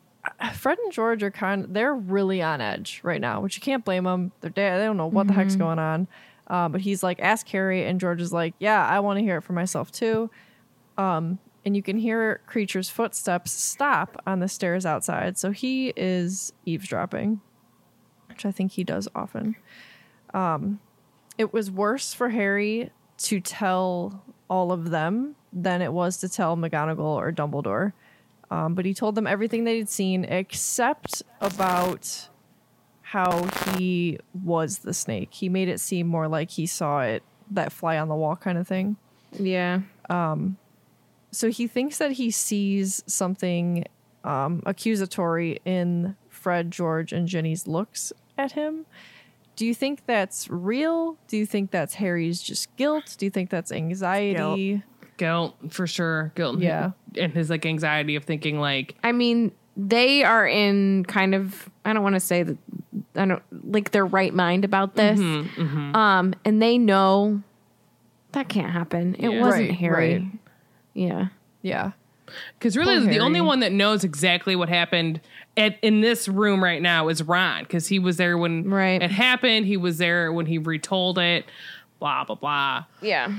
"Fred 0.52 0.78
and 0.78 0.92
George 0.92 1.22
are 1.22 1.30
kind. 1.30 1.66
They're 1.70 1.94
really 1.94 2.42
on 2.42 2.60
edge 2.60 3.00
right 3.02 3.22
now, 3.22 3.40
which 3.40 3.56
you 3.56 3.62
can't 3.62 3.86
blame 3.86 4.04
them. 4.04 4.32
They're 4.42 4.50
dead. 4.50 4.78
They 4.80 4.84
don't 4.84 4.98
know 4.98 5.06
what 5.06 5.28
the 5.28 5.32
heck's 5.32 5.56
going 5.56 5.78
on." 5.78 6.08
Uh, 6.48 6.68
but 6.68 6.80
he's 6.80 7.02
like, 7.02 7.20
"Ask 7.20 7.48
Harry," 7.48 7.84
and 7.84 8.00
George 8.00 8.20
is 8.20 8.32
like, 8.32 8.54
"Yeah, 8.58 8.86
I 8.86 9.00
want 9.00 9.18
to 9.18 9.22
hear 9.22 9.38
it 9.38 9.42
for 9.42 9.52
myself 9.52 9.92
too." 9.92 10.30
Um, 10.96 11.38
and 11.64 11.76
you 11.76 11.82
can 11.82 11.98
hear 11.98 12.40
Kreacher's 12.48 12.88
footsteps 12.88 13.52
stop 13.52 14.22
on 14.26 14.40
the 14.40 14.48
stairs 14.48 14.86
outside. 14.86 15.36
So 15.36 15.50
he 15.50 15.92
is 15.96 16.52
eavesdropping, 16.64 17.40
which 18.28 18.46
I 18.46 18.52
think 18.52 18.72
he 18.72 18.84
does 18.84 19.08
often. 19.14 19.56
Um, 20.32 20.80
it 21.36 21.52
was 21.52 21.70
worse 21.70 22.14
for 22.14 22.30
Harry 22.30 22.90
to 23.18 23.40
tell 23.40 24.24
all 24.48 24.72
of 24.72 24.90
them 24.90 25.36
than 25.52 25.82
it 25.82 25.92
was 25.92 26.18
to 26.18 26.28
tell 26.28 26.56
McGonagall 26.56 27.00
or 27.00 27.32
Dumbledore. 27.32 27.92
Um, 28.50 28.74
but 28.74 28.84
he 28.86 28.94
told 28.94 29.14
them 29.14 29.26
everything 29.26 29.66
he'd 29.66 29.88
seen 29.88 30.24
except 30.24 31.22
about 31.40 32.28
how 33.10 33.48
he 33.76 34.18
was 34.44 34.80
the 34.80 34.93
snake. 34.93 35.28
He 35.32 35.48
made 35.48 35.68
it 35.68 35.80
seem 35.80 36.06
more 36.06 36.28
like 36.28 36.51
he 36.51 36.66
saw 36.66 37.01
it, 37.01 37.22
that 37.51 37.72
fly 37.72 37.97
on 37.97 38.09
the 38.09 38.14
wall 38.14 38.36
kind 38.36 38.59
of 38.59 38.68
thing. 38.68 38.97
Yeah, 39.32 39.80
Um, 40.10 40.59
So 41.30 41.51
he 41.51 41.66
thinks 41.66 41.97
that 41.98 42.12
he 42.12 42.30
sees 42.30 43.02
something 43.06 43.85
um, 44.24 44.62
accusatory 44.66 45.59
in 45.64 46.16
Fred, 46.28 46.70
George, 46.70 47.12
and 47.14 47.26
Ginny's 47.26 47.66
looks 47.66 48.12
at 48.36 48.52
him. 48.52 48.85
Do 49.56 49.64
you 49.64 49.74
think 49.74 50.05
that's 50.05 50.48
real? 50.51 51.16
Do 51.28 51.39
you 51.39 51.47
think 51.47 51.70
that's 51.70 51.94
Harry's 51.94 52.43
just 52.43 52.74
guilt? 52.76 53.16
Do 53.18 53.24
you 53.24 53.30
think 53.30 53.48
that's 53.48 53.72
anxiety? 53.72 54.82
guilt 55.16 55.56
for 55.70 55.86
sure. 55.86 56.30
Guilt. 56.36 56.60
Yeah. 56.60 56.93
and 57.16 57.32
his 57.32 57.48
like 57.51 57.64
anxiety 57.66 58.16
of 58.16 58.24
thinking 58.24 58.60
like 58.60 58.97
I 59.02 59.12
mean, 59.12 59.52
they 59.80 60.24
are 60.24 60.46
in 60.46 61.05
kind 61.05 61.34
of 61.34 61.70
I 61.84 61.92
don't 61.92 62.02
want 62.02 62.16
to 62.16 62.20
say 62.20 62.42
that 62.42 62.59
I 63.14 63.24
don't 63.26 63.42
like 63.72 63.92
their 63.92 64.05
right 64.05 64.34
mind 64.34 64.64
about 64.64 64.94
this. 64.96 65.18
Um 65.20 66.34
and 66.44 66.60
they 66.60 66.76
know 66.78 67.42
that 68.32 68.48
can't 68.48 68.70
happen. 68.72 69.14
It 69.18 69.30
Yeah. 69.30 69.40
wasn't 69.40 69.68
Right, 69.70 69.78
Harry. 69.78 70.14
right. 70.14 70.24
Yeah. 70.94 71.26
Yeah. 71.62 71.92
Because 72.59 72.76
really, 72.76 72.98
Poor 72.98 73.09
the 73.09 73.20
only 73.20 73.40
one 73.40 73.60
that 73.60 73.72
knows 73.72 74.05
exactly 74.05 74.55
what 74.55 74.68
happened 74.68 75.20
at 75.56 75.78
in 75.80 76.02
this 76.02 76.28
room 76.28 76.62
right 76.62 76.82
now 76.82 77.09
is 77.09 77.22
Ron, 77.22 77.62
because 77.62 77.86
he 77.86 77.98
was 77.98 78.18
there 78.18 78.36
when 78.36 78.68
Right. 78.68 79.00
it 79.02 79.10
happened. 79.10 79.64
He 79.64 79.78
was 79.78 79.96
there 79.96 80.30
when 80.30 80.44
he 80.44 80.59
retold 80.59 81.18
it. 81.18 81.46
Blah 82.00 82.24
blah 82.24 82.34
blah. 82.36 82.84
Yeah. 83.00 83.32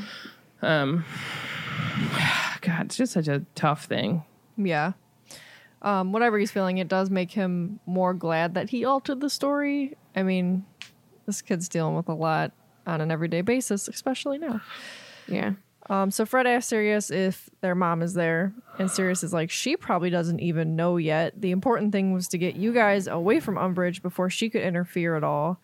Um, 0.64 1.06
God, 2.62 2.86
it's 2.88 2.98
just 2.98 3.14
such 3.14 3.28
a 3.28 3.44
tough 3.56 3.86
thing. 3.86 4.24
Yeah. 4.58 4.94
Um, 5.82 6.12
whatever 6.12 6.38
he's 6.38 6.52
feeling, 6.52 6.78
it 6.78 6.88
does 6.88 7.10
make 7.10 7.32
him 7.32 7.80
more 7.86 8.14
glad 8.14 8.56
that 8.56 8.70
he 8.70 8.84
altered 8.84 9.22
the 9.22 9.30
story. 9.30 9.96
I 10.16 10.24
mean, 10.24 10.66
this 11.26 11.42
kid's 11.42 11.70
dealing 11.70 11.96
with 11.96 12.10
a 12.10 12.14
lot 12.14 12.52
on 12.86 13.02
an 13.02 13.12
everyday 13.12 13.42
basis, 13.42 13.88
especially 13.88 14.38
now. 14.38 14.62
Yeah. 15.28 15.54
Um, 15.90 16.12
so 16.12 16.24
Fred 16.26 16.46
asks 16.46 16.68
Sirius 16.70 17.10
if 17.10 17.50
their 17.62 17.74
mom 17.74 18.04
is 18.04 18.14
there, 18.14 18.54
and 18.78 18.92
Sirius 18.92 19.24
is 19.24 19.34
like, 19.34 19.50
she 19.50 19.76
probably 19.76 20.12
doesn't 20.12 20.40
even 20.40 20.76
know 20.76 20.98
yet. 20.98 21.40
The 21.40 21.50
important 21.50 21.92
thing 21.92 22.14
was 22.14 22.28
to 22.28 22.38
get 22.38 22.56
you 22.56 22.74
guys 22.74 23.08
away 23.08 23.40
from 23.40 23.56
Umbridge 23.56 24.04
before 24.04 24.30
she 24.30 24.50
could 24.52 24.62
interfere 24.62 25.16
at 25.16 25.24
all. 25.24 25.60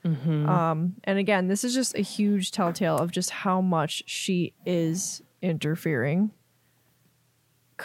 Um, 0.49 0.95
and 1.03 1.19
again, 1.19 1.47
this 1.47 1.63
is 1.63 1.75
just 1.75 1.95
a 1.95 2.01
huge 2.01 2.51
telltale 2.51 2.97
of 2.97 3.11
just 3.11 3.29
how 3.29 3.61
much 3.61 4.01
she 4.07 4.53
is 4.65 5.21
interfering. 5.43 6.31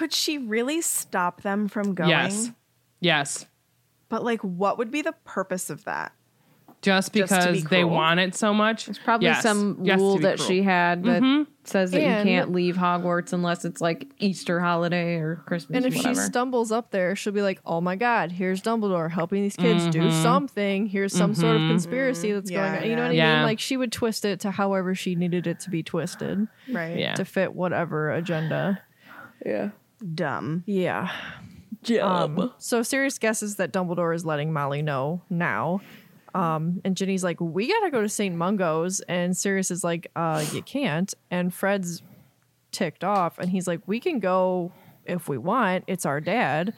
Could 0.01 0.15
she 0.15 0.39
really 0.39 0.81
stop 0.81 1.43
them 1.43 1.69
from 1.69 1.93
going? 1.93 2.09
Yes, 2.09 2.51
yes. 3.01 3.45
But 4.09 4.25
like, 4.25 4.41
what 4.41 4.79
would 4.79 4.91
be 4.91 5.03
the 5.03 5.13
purpose 5.27 5.69
of 5.69 5.85
that? 5.85 6.13
Just 6.81 7.13
Just 7.13 7.13
because 7.13 7.63
be 7.65 7.69
they 7.69 7.85
want 7.85 8.19
it 8.19 8.35
so 8.35 8.55
much. 8.55 8.89
It's 8.89 8.99
probably 8.99 9.27
Yes. 9.27 9.43
some 9.43 9.81
Yes, 9.83 9.99
rule 9.99 10.17
that 10.21 10.37
cruel. 10.39 10.49
she 10.49 10.63
had 10.63 11.05
that 11.05 11.21
mm-hmm. 11.23 11.43
says 11.65 11.91
that 11.91 12.01
And- 12.01 12.27
you 12.27 12.35
can't 12.35 12.53
leave 12.53 12.77
Hogwarts 12.79 13.35
unless 13.35 13.67
it's 13.67 13.83
like 13.83 14.07
Easter 14.19 14.59
holiday 14.59 15.17
or 15.17 15.43
Christmas 15.45 15.77
And 15.77 15.85
or 15.85 15.89
if 15.89 15.95
she 16.03 16.15
stumbles 16.15 16.73
up 16.73 16.93
there, 16.93 17.15
she'll 17.15 17.35
be 17.35 17.43
like, 17.43 17.61
"Oh 17.67 17.83
my 17.83 17.97
God, 17.97 18.33
here's 18.33 18.63
Dumbledore 18.63 19.11
helping 19.11 19.43
these 19.43 19.57
kids 19.57 19.87
do 19.89 20.01
mm-hmm. 20.01 20.23
something. 20.23 20.87
Here's 20.87 21.13
some 21.13 21.35
sort 21.35 21.57
of 21.57 21.61
mm-hmm. 21.61 21.73
conspiracy 21.73 22.33
that's 22.33 22.51
Yeah, 22.51 22.71
going 22.71 22.85
on." 22.85 22.89
You 22.89 22.97
know 22.97 23.03
what 23.03 23.11
I 23.11 23.35
mean? 23.35 23.43
Like 23.43 23.61
she 23.61 23.77
would 23.77 23.93
twist 23.93 24.25
it 24.25 24.41
to 24.41 24.51
however 24.51 24.95
she 24.95 25.15
needed 25.15 25.47
it 25.47 25.61
to 25.61 25.69
be 25.69 25.83
twisted 25.83 26.49
Right. 26.73 26.97
Yeah. 26.97 27.13
to 27.17 27.27
fit 27.27 27.55
whatever 27.55 28.11
agenda. 28.11 28.81
Dumb. 30.15 30.65
Yeah. 30.67 31.11
Um, 32.01 32.53
so 32.59 32.83
Sirius 32.83 33.19
guesses 33.19 33.57
that 33.57 33.73
Dumbledore 33.73 34.15
is 34.15 34.25
letting 34.25 34.53
Molly 34.53 34.83
know 34.83 35.23
now. 35.31 35.81
Um, 36.35 36.81
and 36.85 36.97
Ginny's 36.97 37.25
like, 37.25 37.41
"We 37.41 37.69
gotta 37.69 37.91
go 37.91 38.03
to 38.03 38.09
St. 38.09 38.35
Mungo's," 38.37 39.01
and 39.09 39.37
Sirius 39.37 39.71
is 39.71 39.83
like, 39.83 40.11
"Uh, 40.15 40.45
you 40.53 40.63
can't." 40.63 41.13
And 41.31 41.53
Fred's 41.53 42.03
ticked 42.71 43.03
off, 43.03 43.39
and 43.39 43.51
he's 43.51 43.67
like, 43.67 43.81
"We 43.87 43.99
can 43.99 44.21
go 44.21 44.73
if 45.07 45.29
we 45.29 45.39
want. 45.39 45.85
It's 45.87 46.07
our 46.07 46.21
dad." 46.21 46.75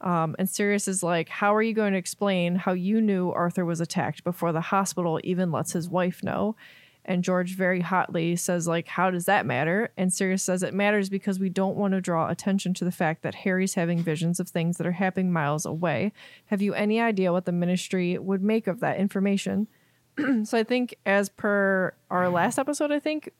Um, 0.00 0.34
and 0.38 0.48
Sirius 0.48 0.88
is 0.88 1.02
like, 1.02 1.28
How 1.28 1.54
are 1.54 1.62
you 1.62 1.74
going 1.74 1.92
to 1.92 1.98
explain 1.98 2.54
how 2.56 2.72
you 2.72 3.00
knew 3.00 3.30
Arthur 3.32 3.64
was 3.64 3.80
attacked 3.80 4.24
before 4.24 4.52
the 4.52 4.60
hospital 4.60 5.20
even 5.24 5.52
lets 5.52 5.72
his 5.72 5.88
wife 5.88 6.22
know? 6.22 6.56
And 7.04 7.24
George 7.24 7.56
very 7.56 7.80
hotly 7.80 8.36
says, 8.36 8.68
like, 8.68 8.86
how 8.86 9.10
does 9.10 9.24
that 9.24 9.46
matter? 9.46 9.90
And 9.96 10.12
Sirius 10.12 10.42
says 10.42 10.62
it 10.62 10.74
matters 10.74 11.08
because 11.08 11.38
we 11.38 11.48
don't 11.48 11.76
want 11.76 11.92
to 11.94 12.00
draw 12.00 12.28
attention 12.28 12.74
to 12.74 12.84
the 12.84 12.92
fact 12.92 13.22
that 13.22 13.34
Harry's 13.36 13.74
having 13.74 14.02
visions 14.02 14.38
of 14.38 14.48
things 14.48 14.76
that 14.76 14.86
are 14.86 14.92
happening 14.92 15.32
miles 15.32 15.64
away. 15.64 16.12
Have 16.46 16.62
you 16.62 16.74
any 16.74 17.00
idea 17.00 17.32
what 17.32 17.46
the 17.46 17.52
ministry 17.52 18.18
would 18.18 18.42
make 18.42 18.66
of 18.66 18.80
that 18.80 18.98
information? 18.98 19.66
so 20.44 20.58
I 20.58 20.62
think 20.62 20.94
as 21.06 21.28
per 21.28 21.94
our 22.10 22.24
mm-hmm. 22.24 22.34
last 22.34 22.58
episode, 22.58 22.92
I 22.92 23.00
think 23.00 23.30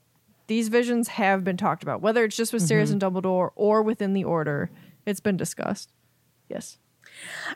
these 0.46 0.68
visions 0.68 1.08
have 1.08 1.44
been 1.44 1.56
talked 1.56 1.82
about, 1.82 2.00
whether 2.00 2.24
it's 2.24 2.36
just 2.36 2.52
with 2.52 2.62
Sirius 2.62 2.90
mm-hmm. 2.90 3.04
and 3.04 3.14
Dumbledore 3.14 3.50
or 3.54 3.82
within 3.82 4.14
the 4.14 4.24
order, 4.24 4.70
it's 5.06 5.20
been 5.20 5.36
discussed. 5.36 5.92
Yes. 6.48 6.78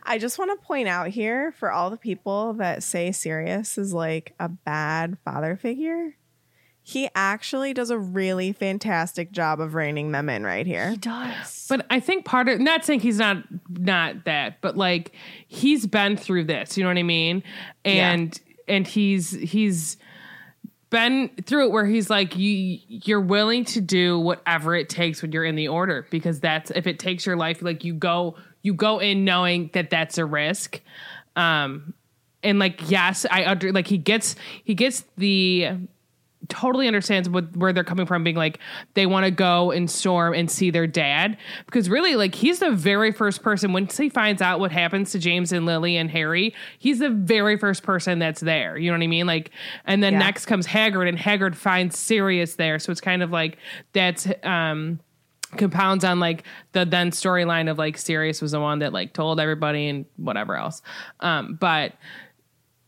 I 0.02 0.18
just 0.18 0.38
want 0.38 0.58
to 0.58 0.66
point 0.66 0.88
out 0.88 1.08
here 1.08 1.52
for 1.52 1.70
all 1.70 1.90
the 1.90 1.96
people 1.96 2.54
that 2.54 2.82
say 2.82 3.12
Sirius 3.12 3.78
is 3.78 3.92
like 3.92 4.34
a 4.38 4.48
bad 4.48 5.18
father 5.24 5.56
figure. 5.56 6.16
He 6.86 7.08
actually 7.14 7.72
does 7.72 7.88
a 7.88 7.98
really 7.98 8.52
fantastic 8.52 9.32
job 9.32 9.58
of 9.58 9.74
reining 9.74 10.12
them 10.12 10.28
in 10.28 10.44
right 10.44 10.66
here. 10.66 10.90
He 10.90 10.96
does. 10.98 11.66
But 11.66 11.86
I 11.88 11.98
think 11.98 12.26
part 12.26 12.48
of 12.48 12.60
not 12.60 12.84
saying 12.84 13.00
he's 13.00 13.18
not 13.18 13.42
not 13.70 14.24
that, 14.24 14.60
but 14.60 14.76
like 14.76 15.12
he's 15.48 15.86
been 15.86 16.18
through 16.18 16.44
this, 16.44 16.76
you 16.76 16.84
know 16.84 16.90
what 16.90 16.98
I 16.98 17.02
mean? 17.02 17.42
And 17.86 18.38
and 18.68 18.86
he's 18.86 19.30
he's 19.30 19.96
been 20.94 21.28
through 21.44 21.66
it 21.66 21.72
where 21.72 21.86
he's 21.86 22.08
like 22.08 22.36
you 22.36 22.78
you're 22.86 23.20
willing 23.20 23.64
to 23.64 23.80
do 23.80 24.18
whatever 24.18 24.76
it 24.76 24.88
takes 24.88 25.22
when 25.22 25.32
you're 25.32 25.44
in 25.44 25.56
the 25.56 25.66
order 25.66 26.06
because 26.10 26.38
that's 26.38 26.70
if 26.70 26.86
it 26.86 27.00
takes 27.00 27.26
your 27.26 27.36
life 27.36 27.62
like 27.62 27.82
you 27.82 27.92
go 27.92 28.36
you 28.64 28.74
go 28.74 28.98
in 28.98 29.24
knowing 29.24 29.70
that 29.74 29.90
that's 29.90 30.18
a 30.18 30.24
risk. 30.24 30.80
Um 31.36 31.94
and 32.42 32.58
like 32.58 32.90
yes, 32.90 33.24
I 33.30 33.44
under 33.44 33.72
like 33.72 33.86
he 33.86 33.98
gets 33.98 34.34
he 34.64 34.74
gets 34.74 35.04
the 35.16 35.68
totally 36.50 36.86
understands 36.86 37.26
what, 37.26 37.56
where 37.56 37.72
they're 37.72 37.82
coming 37.82 38.04
from 38.04 38.22
being 38.22 38.36
like 38.36 38.58
they 38.92 39.06
want 39.06 39.24
to 39.24 39.30
go 39.30 39.70
and 39.70 39.90
storm 39.90 40.34
and 40.34 40.50
see 40.50 40.68
their 40.70 40.86
dad 40.86 41.38
because 41.64 41.88
really 41.88 42.16
like 42.16 42.34
he's 42.34 42.58
the 42.58 42.70
very 42.70 43.10
first 43.12 43.42
person 43.42 43.72
once 43.72 43.96
he 43.96 44.10
finds 44.10 44.42
out 44.42 44.60
what 44.60 44.70
happens 44.70 45.10
to 45.10 45.18
James 45.18 45.52
and 45.52 45.64
Lily 45.64 45.96
and 45.96 46.10
Harry 46.10 46.54
he's 46.78 46.98
the 46.98 47.08
very 47.08 47.56
first 47.56 47.82
person 47.82 48.18
that's 48.18 48.42
there 48.42 48.76
you 48.76 48.90
know 48.90 48.98
what 48.98 49.02
I 49.02 49.06
mean 49.06 49.26
like 49.26 49.52
and 49.86 50.02
then 50.02 50.12
Yeah. 50.12 50.18
next 50.18 50.44
comes 50.44 50.66
Hagrid 50.66 51.08
and 51.08 51.16
Hagrid 51.16 51.54
finds 51.54 51.98
Sirius 51.98 52.56
there 52.56 52.78
so 52.78 52.92
it's 52.92 53.00
kind 53.00 53.22
of 53.22 53.30
like 53.30 53.56
that's 53.94 54.28
um 54.42 55.00
compounds 55.58 56.04
on 56.04 56.20
like 56.20 56.44
the 56.72 56.84
then 56.84 57.10
storyline 57.10 57.70
of 57.70 57.78
like 57.78 57.96
Sirius 57.98 58.42
was 58.42 58.52
the 58.52 58.60
one 58.60 58.80
that 58.80 58.92
like 58.92 59.12
told 59.12 59.40
everybody 59.40 59.88
and 59.88 60.04
whatever 60.16 60.56
else 60.56 60.82
um 61.20 61.54
but 61.54 61.94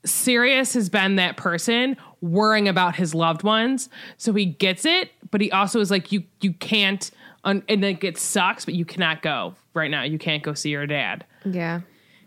Sirius 0.05 0.75
has 0.75 0.89
been 0.89 1.17
that 1.17 1.37
person 1.37 1.97
worrying 2.21 2.69
about 2.69 2.97
his 2.97 3.15
loved 3.15 3.43
ones. 3.43 3.89
So 4.17 4.33
he 4.33 4.47
gets 4.47 4.85
it, 4.85 5.11
but 5.31 5.41
he 5.41 5.51
also 5.51 5.81
is 5.81 5.91
like, 5.91 6.13
you 6.13 6.23
you 6.41 6.53
can't, 6.53 7.11
un- 7.45 7.65
and 7.69 7.83
like 7.83 8.05
it 8.05 8.17
sucks, 8.17 8.65
but 8.65 8.75
you 8.75 8.85
cannot 8.85 9.23
go 9.23 9.55
right 9.75 9.91
now. 9.91 10.03
You 10.05 10.19
can't 10.19 10.43
go 10.43 10.55
see 10.55 10.71
your 10.71 10.87
dad. 10.87 11.25
Yeah. 11.45 11.81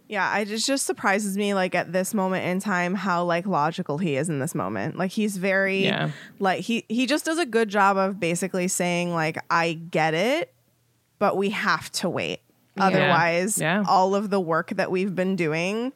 Yeah, 0.10 0.28
I, 0.28 0.40
it 0.40 0.48
just 0.58 0.86
surprises 0.88 1.38
me 1.38 1.54
like 1.54 1.76
at 1.76 1.94
this 1.94 2.14
moment 2.16 2.44
in 2.46 2.60
time 2.60 2.96
how 2.96 3.24
like 3.24 3.46
logical 3.46 4.00
he 4.00 4.16
is 4.18 4.28
in 4.28 4.40
this 4.40 4.54
moment. 4.56 4.98
Like 4.98 5.12
he's 5.12 5.38
very 5.38 5.84
Yeah. 5.86 6.10
like 6.40 6.62
he 6.62 6.84
he 6.90 7.06
just 7.06 7.26
does 7.26 7.38
a 7.38 7.46
good 7.46 7.70
job 7.70 7.96
of 7.96 8.20
basically 8.20 8.68
saying 8.68 9.14
like 9.14 9.38
I 9.52 9.74
get 9.74 10.16
it, 10.16 10.52
but 11.20 11.38
we 11.38 11.52
have 11.52 11.92
to 11.94 12.10
wait. 12.10 12.40
Otherwise, 12.78 13.60
Yeah. 13.60 13.84
all 13.88 14.16
of 14.16 14.30
the 14.32 14.40
work 14.40 14.72
that 14.72 14.90
we've 14.90 15.14
been 15.14 15.36
doing 15.36 15.94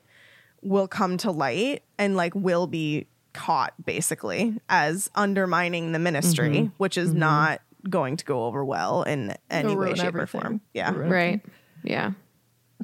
will 0.61 0.87
come 0.87 1.17
to 1.17 1.31
light 1.31 1.81
and 1.97 2.15
like 2.15 2.35
will 2.35 2.67
be 2.67 3.07
caught 3.33 3.73
basically 3.83 4.55
as 4.69 5.09
undermining 5.15 5.91
the 5.91 5.97
ministry, 5.99 6.49
Mm-hmm. 6.49 6.73
which 6.77 6.97
is 6.99 7.13
not 7.13 7.61
going 7.89 8.15
to 8.17 8.25
go 8.25 8.45
over 8.45 8.63
well 8.63 9.01
in 9.03 9.35
any 9.49 9.71
It'll 9.71 9.79
way, 9.79 9.85
ruin 9.87 9.95
shape, 9.97 10.15
or 10.15 10.27
form. 10.27 10.61
Yeah. 10.73 10.91
Right. 10.93 11.41
Yeah. 11.83 12.11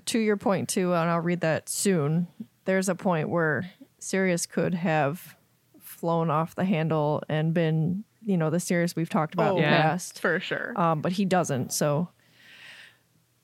To 0.07 0.19
your 0.19 0.37
point 0.37 0.69
too, 0.69 0.93
and 0.93 1.09
I'll 1.09 1.19
read 1.19 1.41
that 1.41 1.69
soon. 1.69 2.27
There's 2.65 2.89
a 2.89 2.95
point 2.95 3.29
where 3.29 3.69
Sirius 3.99 4.45
could 4.45 4.73
have 4.75 5.35
flown 5.79 6.29
off 6.29 6.55
the 6.55 6.65
handle 6.65 7.23
and 7.27 7.53
been, 7.53 8.03
you 8.23 8.37
know, 8.37 8.49
the 8.49 8.59
Sirius 8.59 8.95
we've 8.95 9.09
talked 9.09 9.33
about 9.33 9.49
in 9.51 9.55
the 9.55 9.61
Yeah. 9.61 9.81
past. 9.81 10.19
For 10.21 10.39
sure. 10.39 10.73
Um, 10.79 11.01
but 11.01 11.13
he 11.13 11.25
doesn't. 11.25 11.73
So, 11.73 12.09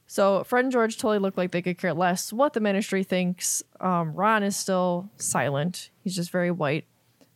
so 0.08 0.44
Fred 0.44 0.66
and 0.66 0.72
George 0.72 0.98
totally 0.98 1.20
look 1.20 1.38
like 1.38 1.52
they 1.52 1.62
could 1.62 1.78
care 1.78 1.94
less 1.94 2.32
what 2.32 2.54
the 2.54 2.60
ministry 2.60 3.04
thinks. 3.04 3.64
Um, 3.80 4.14
Ron 4.14 4.44
is 4.44 4.56
still 4.56 5.10
silent. 5.18 5.90
He's 6.04 6.16
just 6.16 6.32
very 6.32 6.52
white. 6.52 6.86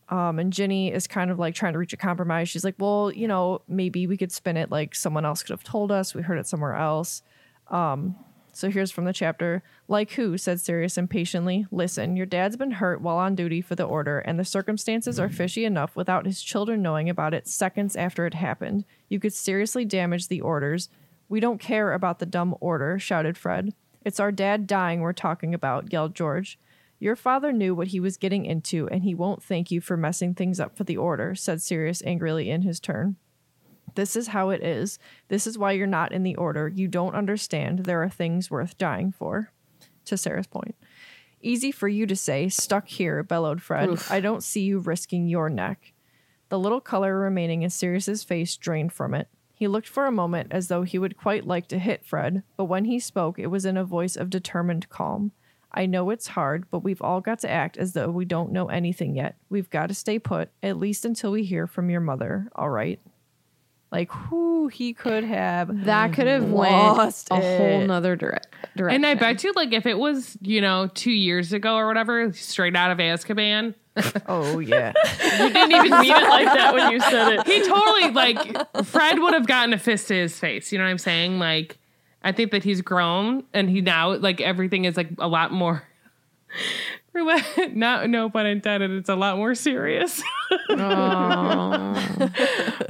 Um, 0.10 0.40
and 0.40 0.52
Ginny 0.54 0.92
is 0.92 1.06
kind 1.08 1.30
of 1.30 1.38
like 1.38 1.54
trying 1.56 1.74
to 1.74 1.80
reach 1.80 1.94
a 1.94 1.98
compromise. 1.98 2.50
She's 2.50 2.64
like, 2.64 2.76
well, 2.80 3.12
you 3.12 3.28
know, 3.28 3.62
maybe 3.68 4.08
we 4.08 4.18
could 4.18 4.32
spin 4.32 4.58
it 4.58 4.72
like 4.72 4.96
someone 4.96 5.26
else 5.26 5.44
could 5.44 5.52
have 5.52 5.64
told 5.64 5.92
us. 5.92 6.16
We 6.16 6.22
heard 6.22 6.40
it 6.40 6.48
somewhere 6.48 6.76
else. 6.76 7.22
Um, 7.68 8.16
so 8.60 8.70
here's 8.70 8.92
from 8.92 9.06
the 9.06 9.14
chapter. 9.14 9.64
Like 9.88 10.12
who? 10.12 10.38
said 10.38 10.60
Sirius 10.60 10.98
impatiently. 10.98 11.66
Listen, 11.72 12.18
your 12.18 12.26
dad's 12.26 12.58
been 12.58 12.72
hurt 12.72 13.00
while 13.00 13.18
on 13.18 13.34
duty 13.34 13.62
for 13.62 13.76
the 13.76 13.86
order, 13.86 14.20
and 14.20 14.38
the 14.38 14.44
circumstances 14.44 15.18
are 15.18 15.30
fishy 15.30 15.64
enough 15.64 15.96
without 15.96 16.26
his 16.26 16.42
children 16.42 16.82
knowing 16.82 17.10
about 17.10 17.34
it 17.34 17.48
seconds 17.48 17.96
after 17.96 18.26
it 18.26 18.34
happened. 18.34 18.84
You 19.08 19.18
could 19.18 19.34
seriously 19.34 19.86
damage 19.86 20.28
the 20.28 20.42
orders. 20.42 20.90
We 21.30 21.40
don't 21.40 21.58
care 21.60 21.94
about 21.94 22.20
the 22.20 22.26
dumb 22.26 22.54
order, 22.60 23.00
shouted 23.00 23.38
Fred. 23.38 23.74
It's 24.04 24.20
our 24.20 24.32
dad 24.32 24.68
dying 24.68 25.00
we're 25.00 25.14
talking 25.14 25.54
about, 25.54 25.94
yelled 25.94 26.14
George. 26.14 26.60
Your 27.00 27.16
father 27.16 27.54
knew 27.54 27.74
what 27.74 27.88
he 27.88 28.02
was 28.02 28.18
getting 28.18 28.46
into, 28.46 28.90
and 28.90 29.04
he 29.04 29.16
won't 29.16 29.42
thank 29.42 29.72
you 29.72 29.80
for 29.80 29.96
messing 29.96 30.36
things 30.36 30.60
up 30.60 30.76
for 30.76 30.84
the 30.84 30.98
order, 30.98 31.34
said 31.34 31.62
Sirius 31.62 32.04
angrily 32.06 32.50
in 32.50 32.64
his 32.64 32.82
turn. 32.82 33.16
This 33.96 34.16
is 34.16 34.28
how 34.28 34.50
it 34.50 34.64
is. 34.64 35.00
This 35.28 35.48
is 35.48 35.58
why 35.58 35.72
you're 35.74 35.88
not 35.88 36.12
in 36.12 36.24
the 36.24 36.36
order. 36.36 36.68
You 36.68 36.88
don't 36.88 37.16
understand. 37.16 37.80
There 37.80 38.02
are 38.04 38.10
things 38.10 38.50
worth 38.52 38.78
dying 38.78 39.12
for. 39.12 39.52
To 40.06 40.18
Sarah's 40.18 40.48
point. 40.48 40.76
Easy 41.42 41.72
for 41.72 41.88
you 41.88 42.06
to 42.06 42.16
say, 42.16 42.50
stuck 42.50 42.88
here, 42.88 43.24
bellowed 43.24 43.62
Fred. 43.62 44.02
I 44.10 44.20
don't 44.20 44.44
see 44.44 44.62
you 44.62 44.80
risking 44.80 45.28
your 45.28 45.50
neck. 45.50 45.94
The 46.50 46.60
little 46.60 46.82
color 46.82 47.18
remaining 47.18 47.62
in 47.62 47.70
Sirius's 47.70 48.24
face 48.24 48.58
drained 48.58 48.92
from 48.92 49.14
it. 49.14 49.28
He 49.54 49.68
looked 49.68 49.88
for 49.88 50.06
a 50.06 50.12
moment 50.12 50.48
as 50.52 50.68
though 50.68 50.84
he 50.84 50.98
would 50.98 51.18
quite 51.18 51.46
like 51.46 51.68
to 51.68 51.80
hit 51.80 52.06
Fred, 52.06 52.44
but 52.58 52.66
when 52.66 52.86
he 52.86 52.98
spoke, 52.98 53.38
it 53.38 53.48
was 53.48 53.66
in 53.66 53.78
a 53.78 53.84
voice 53.84 54.16
of 54.16 54.30
determined 54.30 54.90
calm. 54.90 55.32
I 55.72 55.86
know 55.86 56.10
it's 56.10 56.28
hard, 56.28 56.66
but 56.72 56.84
we've 56.84 57.02
all 57.02 57.22
got 57.22 57.40
to 57.40 57.50
act 57.50 57.78
as 57.78 57.94
though 57.94 58.10
we 58.10 58.26
don't 58.26 58.52
know 58.52 58.68
anything 58.70 59.16
yet. 59.16 59.36
We've 59.50 59.70
got 59.70 59.88
to 59.88 59.94
stay 59.94 60.18
put, 60.18 60.50
at 60.64 60.78
least 60.78 61.06
until 61.06 61.32
we 61.32 61.44
hear 61.44 61.68
from 61.68 61.90
your 61.90 62.02
mother, 62.02 62.50
all 62.56 62.70
right? 62.70 63.00
Like, 63.92 64.12
who 64.12 64.68
he 64.68 64.94
could 64.94 65.24
have 65.24 65.86
That 65.86 66.14
could 66.14 66.28
have 66.28 66.44
went 66.52 66.72
Lost 66.74 67.30
a 67.32 67.36
whole 67.36 67.82
it. 67.82 67.88
nother 67.88 68.16
dire- 68.16 68.40
direction. 68.76 69.04
And 69.04 69.06
I 69.06 69.16
bet 69.16 69.44
you, 69.44 69.52
like, 69.56 69.74
if 69.74 69.88
it 69.88 69.98
was, 69.98 70.38
you 70.42 70.62
know, 70.62 70.88
two 70.94 71.12
years 71.12 71.54
ago 71.54 71.76
or 71.76 71.88
whatever, 71.88 72.32
straight 72.34 72.76
out 72.76 72.92
of 72.92 73.00
Azkaban, 73.00 73.74
Oh 74.28 74.60
yeah. 74.60 74.94
you 75.40 75.50
didn't 75.52 75.72
even 75.72 75.92
mean 76.00 76.12
it 76.16 76.30
like 76.30 76.46
that 76.46 76.74
when 76.76 76.92
you 76.92 77.00
said 77.02 77.34
it. 77.34 77.48
He 77.48 77.62
totally, 77.68 78.12
like, 78.12 78.86
Fred 78.86 79.18
would 79.20 79.34
have 79.34 79.48
gotten 79.48 79.74
a 79.74 79.80
fist 79.80 80.08
to 80.10 80.14
his 80.14 80.38
face. 80.40 80.72
You 80.72 80.78
know 80.78 80.84
what 80.86 80.92
I'm 80.92 80.98
saying? 81.00 81.40
Like, 81.40 81.78
I 82.24 82.32
think 82.32 82.52
that 82.52 82.64
he's 82.64 82.82
grown 82.82 83.44
and 83.54 83.70
he 83.72 83.82
now, 83.82 84.14
like, 84.18 84.40
everything 84.40 84.86
is, 84.86 84.98
like, 84.98 85.10
a 85.18 85.28
lot 85.28 85.52
more. 85.52 85.82
Not 87.74 88.10
no 88.10 88.30
pun 88.30 88.46
intended. 88.46 88.92
It's 88.92 89.10
a 89.10 89.16
lot 89.16 89.38
more 89.38 89.56
serious. 89.56 90.22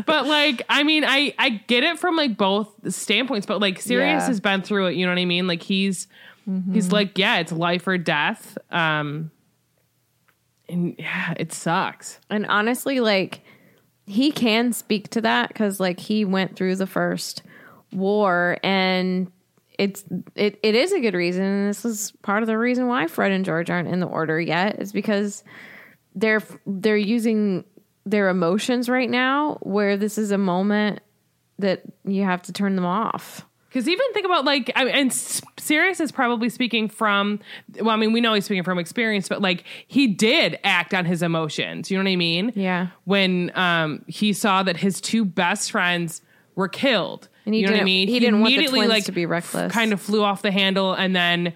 but 0.06 0.26
like, 0.28 0.64
I 0.70 0.84
mean, 0.84 1.04
I 1.06 1.34
I 1.38 1.50
get 1.68 1.84
it 1.84 2.00
from 2.00 2.16
like 2.16 2.38
both 2.38 2.70
standpoints. 2.94 3.46
But 3.46 3.60
like, 3.62 3.80
Sirius 3.82 4.22
Yeah. 4.24 4.28
has 4.28 4.40
been 4.40 4.62
through 4.62 4.88
it. 4.88 4.96
You 4.96 5.06
know 5.06 5.12
what 5.12 5.20
I 5.20 5.26
mean? 5.26 5.48
Like 5.48 5.64
he's 5.64 6.08
he's 6.74 6.92
like, 6.92 7.18
yeah, 7.18 7.38
it's 7.40 7.52
life 7.52 7.88
or 7.88 7.98
death. 8.00 8.58
Um, 8.72 9.30
and 10.68 10.96
yeah, 10.98 11.34
it 11.38 11.54
sucks. 11.54 12.20
And 12.30 12.46
honestly, 12.48 13.00
like 13.00 13.42
he 14.08 14.32
can 14.32 14.74
speak 14.74 15.10
to 15.12 15.22
that 15.22 15.50
because 15.50 15.80
like 15.80 16.00
he 16.00 16.26
went 16.26 16.56
through 16.56 16.76
the 16.76 16.88
first 16.88 17.44
war 17.92 18.58
and 18.64 19.32
it's 19.80 20.04
it, 20.36 20.60
it 20.62 20.76
is 20.76 20.92
a 20.92 21.00
good 21.00 21.16
reason 21.16 21.44
and 21.44 21.70
this 21.70 21.86
is 21.86 22.12
part 22.22 22.44
of 22.44 22.48
the 22.48 22.58
reason 22.58 22.88
why 22.88 23.08
Fred 23.08 23.32
and 23.32 23.46
George 23.46 23.70
aren't 23.70 23.88
in 23.88 24.00
the 24.00 24.08
order 24.08 24.40
yet 24.40 24.80
is 24.80 24.92
because 24.92 25.44
they're 26.14 26.44
they're 26.68 26.98
using 26.98 27.64
their 28.06 28.30
emotions 28.30 28.90
right 28.90 29.10
now 29.10 29.58
where 29.62 29.98
this 29.98 30.18
is 30.18 30.32
a 30.32 30.38
moment 30.38 31.00
that 31.60 31.82
you 32.06 32.24
have 32.24 32.42
to 32.44 32.54
turn 32.54 32.76
them 32.76 32.86
off. 32.86 33.46
Because 33.68 33.88
even 33.88 34.06
think 34.14 34.26
about 34.26 34.46
like, 34.46 34.72
I 34.76 34.88
and 34.88 35.14
Sirius 35.14 36.00
is 36.00 36.12
probably 36.12 36.50
speaking 36.50 36.90
from. 36.90 37.40
Well, 37.80 37.92
I 37.92 37.98
mean, 37.98 38.14
we 38.14 38.20
know 38.20 38.34
he's 38.34 38.46
speaking 38.46 38.64
from 38.64 38.80
experience, 38.80 39.30
but 39.30 39.42
like 39.44 39.64
he 39.86 40.08
did 40.08 40.58
act 40.64 40.96
on 40.96 41.06
his 41.06 41.22
emotions. 41.22 41.92
You 41.92 41.98
know 41.98 42.04
what 42.04 42.12
I 42.12 42.16
mean? 42.16 42.52
Yeah. 42.56 42.88
When 43.04 43.52
um 43.56 44.04
he 44.08 44.34
saw 44.34 44.64
that 44.64 44.78
his 44.78 45.00
two 45.00 45.24
best 45.24 45.72
friends 45.72 46.24
were 46.56 46.68
killed, 46.68 47.29
And 47.50 47.56
he 47.56 47.62
you 47.62 47.66
know 47.66 47.72
what 47.72 47.76
I 47.76 47.78
didn't- 47.80 47.86
mean? 47.86 48.08
he 48.10 48.20
didn't 48.20 48.42
want 48.42 48.52
the 48.52 48.56
immediately, 48.58 48.80
twins 48.82 48.90
like, 48.90 49.06
to 49.06 49.12
be 49.12 49.26
reckless. 49.26 49.74
Kind 49.74 49.92
of 49.92 50.00
flew 50.00 50.24
off 50.24 50.44
the 50.44 50.52
handle, 50.52 50.94
and 50.94 51.16
then 51.16 51.54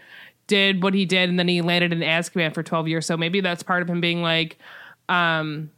did 0.47 0.81
what 0.81 0.95
he 0.95 1.05
did, 1.05 1.29
and 1.29 1.37
then 1.37 1.47
he 1.47 1.61
landed 1.61 1.93
in 1.93 1.99
Azkaban 1.99 2.51
for 2.51 2.63
twelve 2.63 2.87
years. 2.87 3.05
So 3.05 3.15
maybe 3.15 3.41
that's 3.41 3.61
part 3.61 3.83
of 3.83 3.89
him 3.89 4.01
being 4.01 4.23
like, 4.23 4.57
um, 5.07 5.69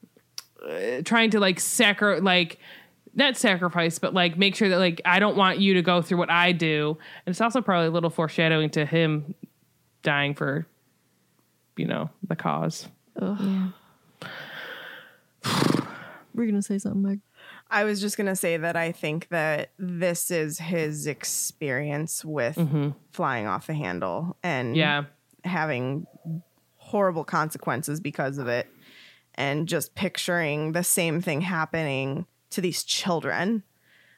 uh, 0.65 1.01
trying 1.03 1.31
to 1.31 1.41
like 1.41 1.59
sacri 1.59 2.21
like 2.21 2.59
not 3.13 3.35
sacrifice, 3.35 3.99
but 3.99 4.13
like 4.13 4.37
make 4.37 4.55
sure 4.55 4.69
that 4.69 4.77
like 4.79 5.01
I 5.03 5.19
don't 5.19 5.35
want 5.35 5.59
you 5.59 5.73
to 5.73 5.81
go 5.81 6.01
through 6.01 6.19
what 6.19 6.31
I 6.31 6.53
do. 6.53 6.97
And 7.25 7.33
it's 7.33 7.41
also 7.41 7.61
probably 7.61 7.87
a 7.87 7.91
little 7.91 8.09
foreshadowing 8.09 8.69
to 8.69 8.85
him 8.85 9.35
dying 10.01 10.33
for, 10.33 10.65
you 11.75 11.87
know, 11.87 12.09
the 12.25 12.37
cause. 12.37 12.87
We're 13.19 13.73
gonna 16.47 16.61
say 16.61 16.77
something, 16.77 17.01
Meg. 17.01 17.19
I 17.75 17.83
was 17.83 17.99
just 17.99 18.15
going 18.15 18.27
to 18.27 18.35
say 18.35 18.55
that 18.57 18.75
I 18.77 18.91
think 18.93 19.27
that 19.29 19.71
this 19.77 20.31
is 20.31 20.59
his 20.59 21.07
experience 21.07 22.23
with 22.23 22.57
flying 23.11 23.47
off 23.47 23.67
the 23.67 23.73
handle 23.73 24.37
and 24.41 24.75
Yeah. 24.77 25.03
having 25.43 26.07
horrible 26.77 27.23
consequences 27.25 27.99
because 27.99 28.37
of 28.37 28.47
it. 28.47 28.67
And 29.37 29.67
just 29.67 29.95
picturing 29.95 30.71
the 30.71 30.83
same 30.83 31.19
thing 31.19 31.41
happening 31.41 32.25
to 32.51 32.61
these 32.61 32.83
children. 32.85 33.63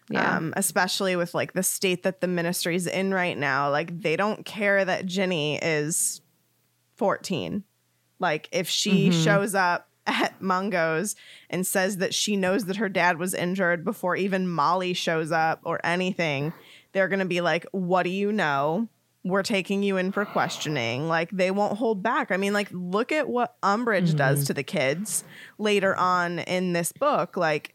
Yeah. 0.10 0.38
Um, 0.38 0.54
especially 0.56 1.16
with 1.16 1.34
like 1.34 1.54
the 1.54 1.64
state 1.64 2.04
that 2.04 2.22
the 2.22 2.28
ministry's 2.28 2.86
in 2.86 3.12
right 3.14 3.36
now. 3.38 3.72
Like 3.72 4.02
they 4.04 4.16
don't 4.16 4.46
care 4.46 4.86
that 4.86 5.08
Ginny 5.08 5.58
is 5.58 6.22
14. 6.98 7.64
Like 8.20 8.48
if 8.52 8.70
she 8.70 9.12
shows 9.12 9.56
up 9.56 9.90
at 10.08 10.42
Mungo's 10.42 11.16
and 11.50 11.68
says 11.68 11.98
that 11.98 12.14
she 12.14 12.36
knows 12.36 12.66
that 12.66 12.78
her 12.78 12.90
dad 12.90 13.18
was 13.18 13.34
injured 13.34 13.84
before 13.84 14.16
even 14.16 14.48
Molly 14.48 14.94
shows 14.94 15.32
up 15.32 15.60
or 15.64 15.80
anything, 15.86 16.54
they're 16.94 17.08
going 17.08 17.20
to 17.20 17.26
be 17.26 17.42
like, 17.42 17.66
"What 17.72 18.04
do 18.04 18.10
you 18.10 18.32
know? 18.32 18.88
we're 19.28 19.44
taking 19.44 19.84
you 19.84 19.98
in 19.98 20.12
for 20.12 20.26
questioning. 20.26 21.08
Like 21.08 21.30
they 21.32 21.52
won't 21.52 21.78
hold 21.78 22.02
back. 22.02 22.32
I 22.32 22.38
mean, 22.38 22.54
like 22.54 22.70
look 22.72 23.12
at 23.12 23.28
what 23.28 23.60
Umbridge 23.62 24.10
mm-hmm. 24.10 24.18
does 24.18 24.46
to 24.46 24.54
the 24.54 24.64
kids 24.64 25.24
later 25.58 25.96
on 25.96 26.40
in 26.40 26.74
this 26.74 26.92
book. 26.92 27.36
Like 27.36 27.74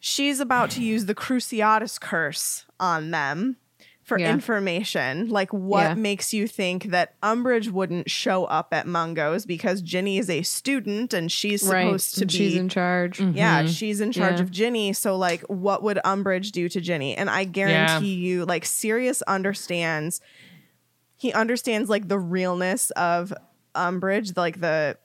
she's 0.00 0.40
about 0.40 0.70
to 0.70 0.82
use 0.82 1.06
the 1.06 1.14
Cruciatus 1.14 2.00
curse 2.00 2.66
on 2.80 3.10
them 3.10 3.56
for 4.04 4.18
Yeah. 4.18 4.32
information. 4.32 5.28
Like 5.30 5.50
what 5.52 5.82
Yeah. 5.82 5.94
makes 5.94 6.34
you 6.34 6.46
think 6.46 6.84
that 6.90 7.18
Umbridge 7.22 7.70
wouldn't 7.70 8.10
show 8.10 8.44
up 8.44 8.68
at 8.72 8.86
Mungo's 8.86 9.46
because 9.46 9.80
Ginny 9.80 10.18
is 10.18 10.28
a 10.28 10.42
student 10.42 11.14
and 11.14 11.32
she's 11.32 11.62
supposed 11.62 12.14
to 12.16 12.20
and 12.22 12.30
be 12.30 12.36
she's 12.36 12.54
in 12.56 12.68
charge. 12.68 13.18
yeah, 13.18 13.62
mm-hmm. 13.62 13.68
she's 13.72 14.02
in 14.02 14.12
charge 14.12 14.36
Yeah. 14.36 14.42
of 14.42 14.50
Ginny. 14.50 14.92
So, 14.92 15.16
like, 15.16 15.40
what 15.48 15.82
would 15.82 15.98
Umbridge 16.04 16.52
do 16.52 16.68
to 16.68 16.80
Ginny? 16.82 17.16
And 17.16 17.30
I 17.30 17.44
guarantee 17.44 18.14
you, 18.14 18.44
like, 18.44 18.66
Sirius 18.66 19.22
understands. 19.22 20.20
He 21.16 21.32
understands 21.32 21.88
like 21.88 22.06
the 22.08 22.18
realness 22.18 22.90
of 22.90 23.32
Umbridge, 23.74 24.36
like 24.36 24.60
the 24.60 24.98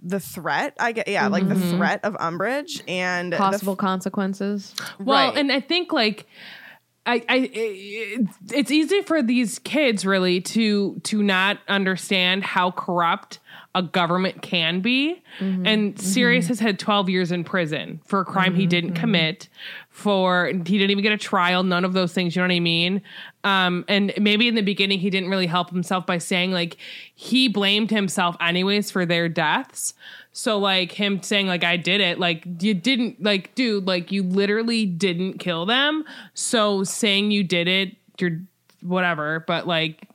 the 0.00 0.20
threat. 0.20 0.74
I 0.78 0.92
get, 0.92 1.08
yeah, 1.08 1.26
like 1.26 1.48
the 1.48 1.56
mm-hmm. 1.56 1.76
threat 1.76 2.00
of 2.04 2.14
Umbridge 2.14 2.82
and 2.88 3.32
the 3.32 3.36
f- 3.36 3.40
Possible 3.42 3.74
consequences. 3.76 4.74
Well, 5.00 5.30
Right. 5.30 5.36
and 5.38 5.50
I 5.50 5.58
think 5.60 5.92
like 5.92 6.26
I, 7.08 7.24
I 7.26 7.50
it, 7.52 8.28
it's 8.52 8.70
easy 8.70 9.00
for 9.00 9.22
these 9.22 9.58
kids 9.60 10.04
really 10.04 10.42
to 10.42 11.00
to 11.04 11.22
not 11.22 11.58
understand 11.66 12.44
how 12.44 12.70
corrupt 12.70 13.38
a 13.74 13.82
government 13.82 14.42
can 14.42 14.80
be. 14.80 15.22
Mm-hmm. 15.38 15.66
And 15.66 15.94
mm-hmm. 15.94 16.04
Sirius 16.04 16.48
has 16.48 16.58
had 16.58 16.78
12 16.78 17.08
years 17.08 17.32
in 17.32 17.44
prison 17.44 18.00
for 18.04 18.20
a 18.20 18.24
crime 18.24 18.54
he 18.54 18.62
mm-hmm. 18.62 18.68
didn't 18.70 18.94
commit. 18.94 19.48
For 19.90 20.46
he 20.48 20.78
didn't 20.78 20.90
even 20.90 21.02
get 21.02 21.12
a 21.12 21.18
trial. 21.18 21.62
None 21.62 21.84
of 21.84 21.92
those 21.92 22.12
things. 22.12 22.36
You 22.36 22.42
know 22.42 22.48
what 22.48 22.54
I 22.54 22.60
mean? 22.60 23.02
Um, 23.44 23.84
and 23.88 24.12
maybe 24.18 24.48
in 24.48 24.54
the 24.54 24.62
beginning 24.62 25.00
he 25.00 25.10
didn't 25.10 25.30
really 25.30 25.46
help 25.46 25.70
himself 25.70 26.06
by 26.06 26.18
saying 26.18 26.52
like 26.52 26.76
he 27.14 27.48
blamed 27.48 27.90
himself 27.90 28.36
anyways 28.40 28.90
for 28.90 29.06
their 29.06 29.28
deaths. 29.28 29.94
So 30.38 30.56
like 30.56 30.92
him 30.92 31.20
saying 31.20 31.48
like 31.48 31.64
I 31.64 31.76
did 31.76 32.00
it, 32.00 32.20
like 32.20 32.44
you 32.60 32.72
didn't 32.72 33.20
like 33.20 33.56
dude, 33.56 33.88
like 33.88 34.12
you 34.12 34.22
literally 34.22 34.86
didn't 34.86 35.38
kill 35.38 35.66
them. 35.66 36.04
So 36.32 36.84
saying 36.84 37.32
you 37.32 37.42
did 37.42 37.66
it, 37.66 37.96
you're 38.20 38.38
whatever, 38.80 39.42
but 39.48 39.66
like 39.66 40.06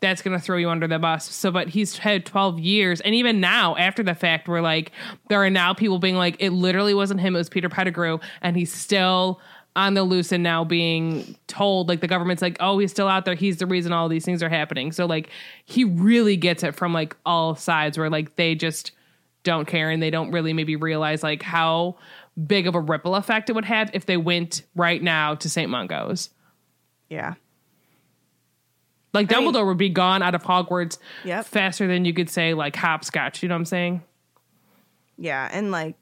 that's 0.00 0.22
gonna 0.22 0.38
throw 0.38 0.56
you 0.56 0.70
under 0.70 0.86
the 0.86 1.00
bus. 1.00 1.28
So 1.34 1.50
but 1.50 1.68
he's 1.68 1.98
had 1.98 2.24
12 2.24 2.60
years 2.60 3.00
and 3.00 3.12
even 3.12 3.40
now 3.40 3.74
after 3.74 4.04
the 4.04 4.14
fact 4.14 4.46
we're 4.46 4.60
like 4.60 4.92
there 5.28 5.42
are 5.42 5.50
now 5.50 5.74
people 5.74 5.98
being 5.98 6.14
like 6.14 6.36
it 6.38 6.50
literally 6.50 6.94
wasn't 6.94 7.18
him, 7.18 7.34
it 7.34 7.38
was 7.38 7.48
Peter 7.48 7.68
Pettigrew 7.68 8.20
and 8.42 8.56
he's 8.56 8.72
still 8.72 9.40
on 9.74 9.94
the 9.94 10.04
loose 10.04 10.30
and 10.30 10.44
now 10.44 10.62
being 10.62 11.36
told 11.48 11.88
like 11.88 12.00
the 12.00 12.06
government's 12.06 12.40
like 12.40 12.56
oh 12.60 12.78
he's 12.78 12.92
still 12.92 13.08
out 13.08 13.24
there 13.24 13.34
he's 13.34 13.56
the 13.56 13.66
reason 13.66 13.92
all 13.92 14.08
these 14.08 14.24
things 14.24 14.44
are 14.44 14.48
happening 14.48 14.92
so 14.92 15.06
like 15.06 15.28
he 15.64 15.82
really 15.82 16.36
gets 16.36 16.62
it 16.62 16.74
from 16.74 16.92
like 16.92 17.16
all 17.26 17.56
sides 17.56 17.98
where 17.98 18.10
like 18.10 18.36
they 18.36 18.54
just 18.54 18.92
don't 19.42 19.66
care 19.66 19.90
and 19.90 20.02
they 20.02 20.10
don't 20.10 20.30
really 20.32 20.52
maybe 20.52 20.76
realize 20.76 21.22
like 21.22 21.42
how 21.42 21.96
big 22.46 22.66
of 22.66 22.74
a 22.74 22.80
ripple 22.80 23.14
effect 23.16 23.48
it 23.50 23.54
would 23.54 23.64
have 23.64 23.90
if 23.94 24.06
they 24.06 24.16
went 24.16 24.62
right 24.74 25.02
now 25.02 25.34
to 25.34 25.48
St. 25.48 25.70
Mungo's. 25.70 26.30
yeah, 27.08 27.34
Like 29.12 29.32
I 29.32 29.40
mean- 29.40 29.52
Dumbledore 29.52 29.66
would 29.66 29.78
be 29.78 29.88
gone 29.88 30.22
out 30.22 30.34
of 30.34 30.42
Hogwarts 30.42 30.98
Yep. 31.24 31.46
faster 31.46 31.86
than 31.86 32.04
you 32.04 32.14
could 32.14 32.30
say 32.30 32.54
like 32.54 32.76
hopscotch. 32.76 33.42
You 33.42 33.48
know 33.48 33.54
what 33.54 33.60
I'm 33.60 33.64
saying? 33.66 34.02
yeah, 35.18 35.48
and 35.52 35.70
like 35.70 35.96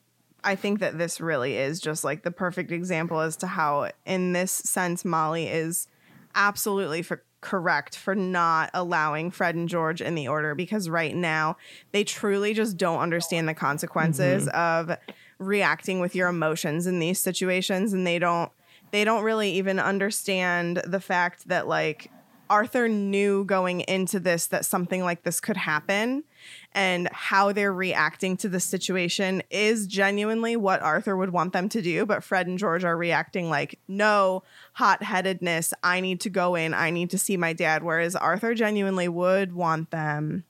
I 0.44 0.55
think 0.55 0.78
that 0.81 0.97
this 0.97 1.20
really 1.20 1.56
is 1.56 1.81
just 1.81 2.05
like 2.05 2.23
the 2.23 2.31
perfect 2.31 2.70
example 2.70 3.20
as 3.20 3.36
to 3.39 3.47
how, 3.48 3.90
in 4.06 4.32
this 4.32 4.52
sense, 4.52 5.05
Molly 5.05 5.48
is 5.48 5.89
absolutely 6.36 7.02
for 7.02 7.24
correct 7.40 7.97
for 7.97 8.15
not 8.15 8.70
allowing 8.74 9.31
Fred 9.31 9.55
and 9.55 9.69
George 9.69 10.01
in 10.01 10.15
the 10.15 10.28
order 10.28 10.55
because 10.55 10.89
right 10.89 11.15
now 11.15 11.56
they 11.93 12.05
truly 12.05 12.55
just 12.55 12.77
don't 12.77 13.01
understand 13.01 13.48
the 13.48 13.55
consequences 13.55 14.47
mm-hmm. 14.47 14.90
of 14.90 14.97
reacting 15.39 16.01
with 16.01 16.15
your 16.15 16.28
emotions 16.28 16.86
in 16.86 16.98
these 16.98 17.20
situations. 17.20 17.93
And 17.93 18.06
they 18.06 18.19
don't 18.19 18.51
they 18.90 19.05
don't 19.05 19.23
really 19.23 19.52
even 19.52 19.78
understand 19.78 20.82
the 20.85 21.01
fact 21.01 21.48
that 21.48 21.69
like 21.69 22.10
Arthur 22.51 22.89
knew 22.89 23.44
going 23.44 23.81
into 23.82 24.19
this 24.19 24.47
that 24.48 24.65
something 24.65 25.05
like 25.05 25.23
this 25.23 25.40
could 25.40 25.56
happen 25.56 26.24
and 26.73 27.09
how 27.12 27.52
they're 27.52 27.73
reacting 27.73 28.36
to 28.39 28.48
the 28.48 28.60
situation 28.60 29.43
is 29.51 29.86
genuinely 29.86 30.56
what 30.56 30.82
Arthur 30.82 31.16
would 31.16 31.31
want 31.31 31.52
them 31.52 31.69
to 31.70 31.82
do. 31.82 32.06
But 32.06 32.23
Fred 32.23 32.47
and 32.47 32.59
George 32.59 32.85
are 32.85 32.97
reacting 32.97 33.51
like, 33.51 33.78
no, 33.89 34.43
hot 34.74 35.02
headedness. 35.02 35.74
I 35.82 36.01
need 36.01 36.20
to 36.20 36.31
go 36.31 36.55
in. 36.55 36.74
I 36.74 36.90
need 36.90 37.10
to 37.10 37.19
see 37.19 37.36
my 37.36 37.52
dad. 37.52 37.82
Whereas 37.82 38.15
Arthur 38.15 38.55
genuinely 38.55 39.09
would 39.09 39.52
want 39.52 39.90
them 39.90 40.44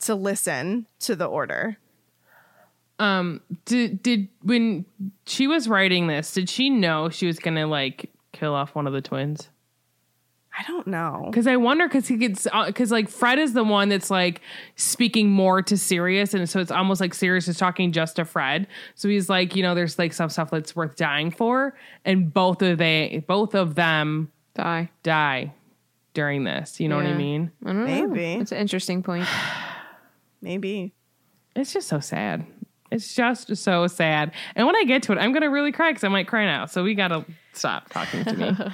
to 0.00 0.14
listen 0.14 0.86
to 1.00 1.14
the 1.14 1.26
order. 1.26 1.76
Um 2.98 3.40
did 3.64 4.02
did 4.02 4.28
when 4.42 4.84
she 5.26 5.46
was 5.46 5.68
writing 5.68 6.08
this, 6.08 6.34
did 6.34 6.48
she 6.48 6.70
know 6.70 7.08
she 7.08 7.26
was 7.26 7.38
gonna 7.38 7.66
like 7.66 8.10
kill 8.32 8.54
off 8.54 8.74
one 8.74 8.86
of 8.86 8.92
the 8.92 9.00
twins? 9.00 9.48
I 10.58 10.64
don't 10.68 10.86
know. 10.86 11.28
Because 11.30 11.46
I 11.46 11.56
wonder, 11.56 11.88
because 11.88 12.06
he 12.06 12.16
gets, 12.16 12.46
uh, 12.52 12.66
because 12.66 12.90
like 12.90 13.08
Fred 13.08 13.38
is 13.38 13.54
the 13.54 13.64
one 13.64 13.88
that's 13.88 14.10
like 14.10 14.42
speaking 14.76 15.30
more 15.30 15.62
to 15.62 15.78
Sirius, 15.78 16.34
and 16.34 16.48
so 16.48 16.60
it's 16.60 16.70
almost 16.70 17.00
like 17.00 17.14
Sirius 17.14 17.48
is 17.48 17.56
talking 17.56 17.90
just 17.92 18.16
to 18.16 18.24
Fred. 18.24 18.66
So 18.94 19.08
he's 19.08 19.30
like, 19.30 19.56
you 19.56 19.62
know, 19.62 19.74
there's 19.74 19.98
like 19.98 20.12
some 20.12 20.28
stuff 20.28 20.50
that's 20.50 20.76
worth 20.76 20.96
dying 20.96 21.30
for, 21.30 21.74
and 22.04 22.32
both 22.32 22.60
of 22.62 22.78
they, 22.78 23.24
both 23.26 23.54
of 23.54 23.74
them 23.76 24.30
Die. 24.54 24.90
die 25.02 25.54
during 26.14 26.44
this. 26.44 26.80
You 26.80 26.88
know 26.88 26.96
what 26.96 27.06
I 27.06 27.14
mean? 27.14 27.50
I 27.64 27.72
don't 27.72 27.86
know. 27.86 28.06
Maybe. 28.08 28.34
It's 28.40 28.52
an 28.52 28.58
interesting 28.58 29.02
point. 29.02 29.26
Maybe. 30.42 30.92
It's 31.56 31.72
just 31.72 31.88
so 31.88 32.00
sad. 32.00 32.44
It's 32.92 33.14
just 33.14 33.56
so 33.56 33.86
sad. 33.86 34.32
And 34.54 34.66
when 34.66 34.76
I 34.76 34.84
get 34.84 35.02
to 35.04 35.12
it, 35.12 35.18
I'm 35.18 35.32
gonna 35.32 35.50
really 35.50 35.72
cry 35.72 35.90
because 35.90 36.04
I 36.04 36.08
might 36.08 36.28
cry 36.28 36.44
now. 36.44 36.66
So 36.66 36.84
we 36.84 36.94
gotta 36.94 37.24
stop 37.54 37.88
talking 37.88 38.24
to 38.24 38.36
me. 38.36 38.56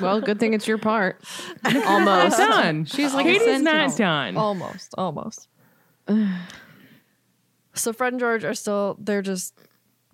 Well, 0.00 0.20
good 0.20 0.40
thing 0.40 0.52
it's 0.52 0.66
your 0.66 0.78
part. 0.78 1.22
Almost. 1.64 2.36
done. 2.36 2.84
She's 2.86 3.14
like 3.14 3.26
a 3.26 3.38
Katie's 3.38 3.62
not 3.62 3.96
done. 3.96 4.36
Almost, 4.36 4.94
almost. 4.98 5.48
so 7.74 7.92
Fred 7.92 8.14
and 8.14 8.20
George 8.20 8.44
are 8.44 8.54
still 8.54 8.96
they're 8.98 9.22
just 9.22 9.54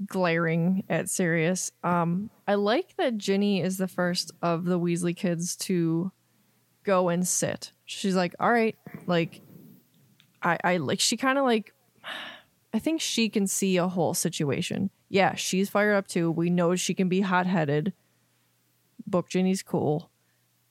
glaring 0.07 0.85
at 0.91 1.09
Sirius. 1.09 1.73
Um, 1.83 2.29
I 2.47 2.55
like 2.55 2.97
that 2.97 3.16
Ginny 3.16 3.62
is 3.62 3.79
the 3.79 3.89
first 3.89 4.31
of 4.43 4.66
the 4.66 4.79
Weasley 4.79 5.16
kids 5.16 5.57
to 5.57 6.12
go 6.85 7.09
and 7.09 7.27
sit. 7.27 7.73
She's 7.87 8.15
like, 8.15 8.35
all 8.39 8.53
right, 8.53 8.77
like 9.07 9.41
I, 10.43 10.59
I 10.62 10.77
like 10.77 11.01
she 11.01 11.16
kind 11.16 11.39
of 11.39 11.45
like 11.45 11.73
I 12.79 12.81
think 12.81 13.01
she 13.01 13.29
can 13.29 13.49
see 13.49 13.77
a 13.77 13.89
whole 13.89 14.15
situation. 14.15 14.91
Yeah, 15.09 15.35
she's 15.35 15.69
fired 15.69 15.97
up 15.97 16.07
too. 16.07 16.31
We 16.31 16.49
know 16.49 16.77
she 16.77 16.95
can 16.95 17.09
be 17.09 17.23
hot 17.23 17.45
headed. 17.45 17.93
Book 19.05 19.29
Ginny's 19.29 19.65
cool. 19.65 20.11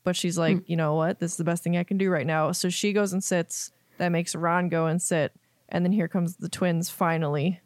But 0.06 0.16
she's 0.16 0.38
like, 0.38 0.70
you 0.70 0.78
know 0.78 0.96
what? 0.96 1.20
This 1.20 1.32
is 1.32 1.38
the 1.38 1.44
best 1.44 1.66
thing 1.66 1.76
I 1.76 1.84
can 1.84 1.98
do 1.98 2.10
right 2.10 2.26
now. 2.26 2.54
So 2.54 2.70
she 2.70 2.94
goes 2.94 3.12
and 3.12 3.22
sits. 3.22 3.74
That 3.98 4.14
makes 4.14 4.36
Ron 4.36 4.70
go 4.70 4.86
and 4.86 5.02
sit. 5.02 5.34
And 5.68 5.84
then 5.84 5.92
here 5.92 6.08
comes 6.08 6.38
the 6.38 6.48
twins 6.48 6.90
finally 6.90 7.60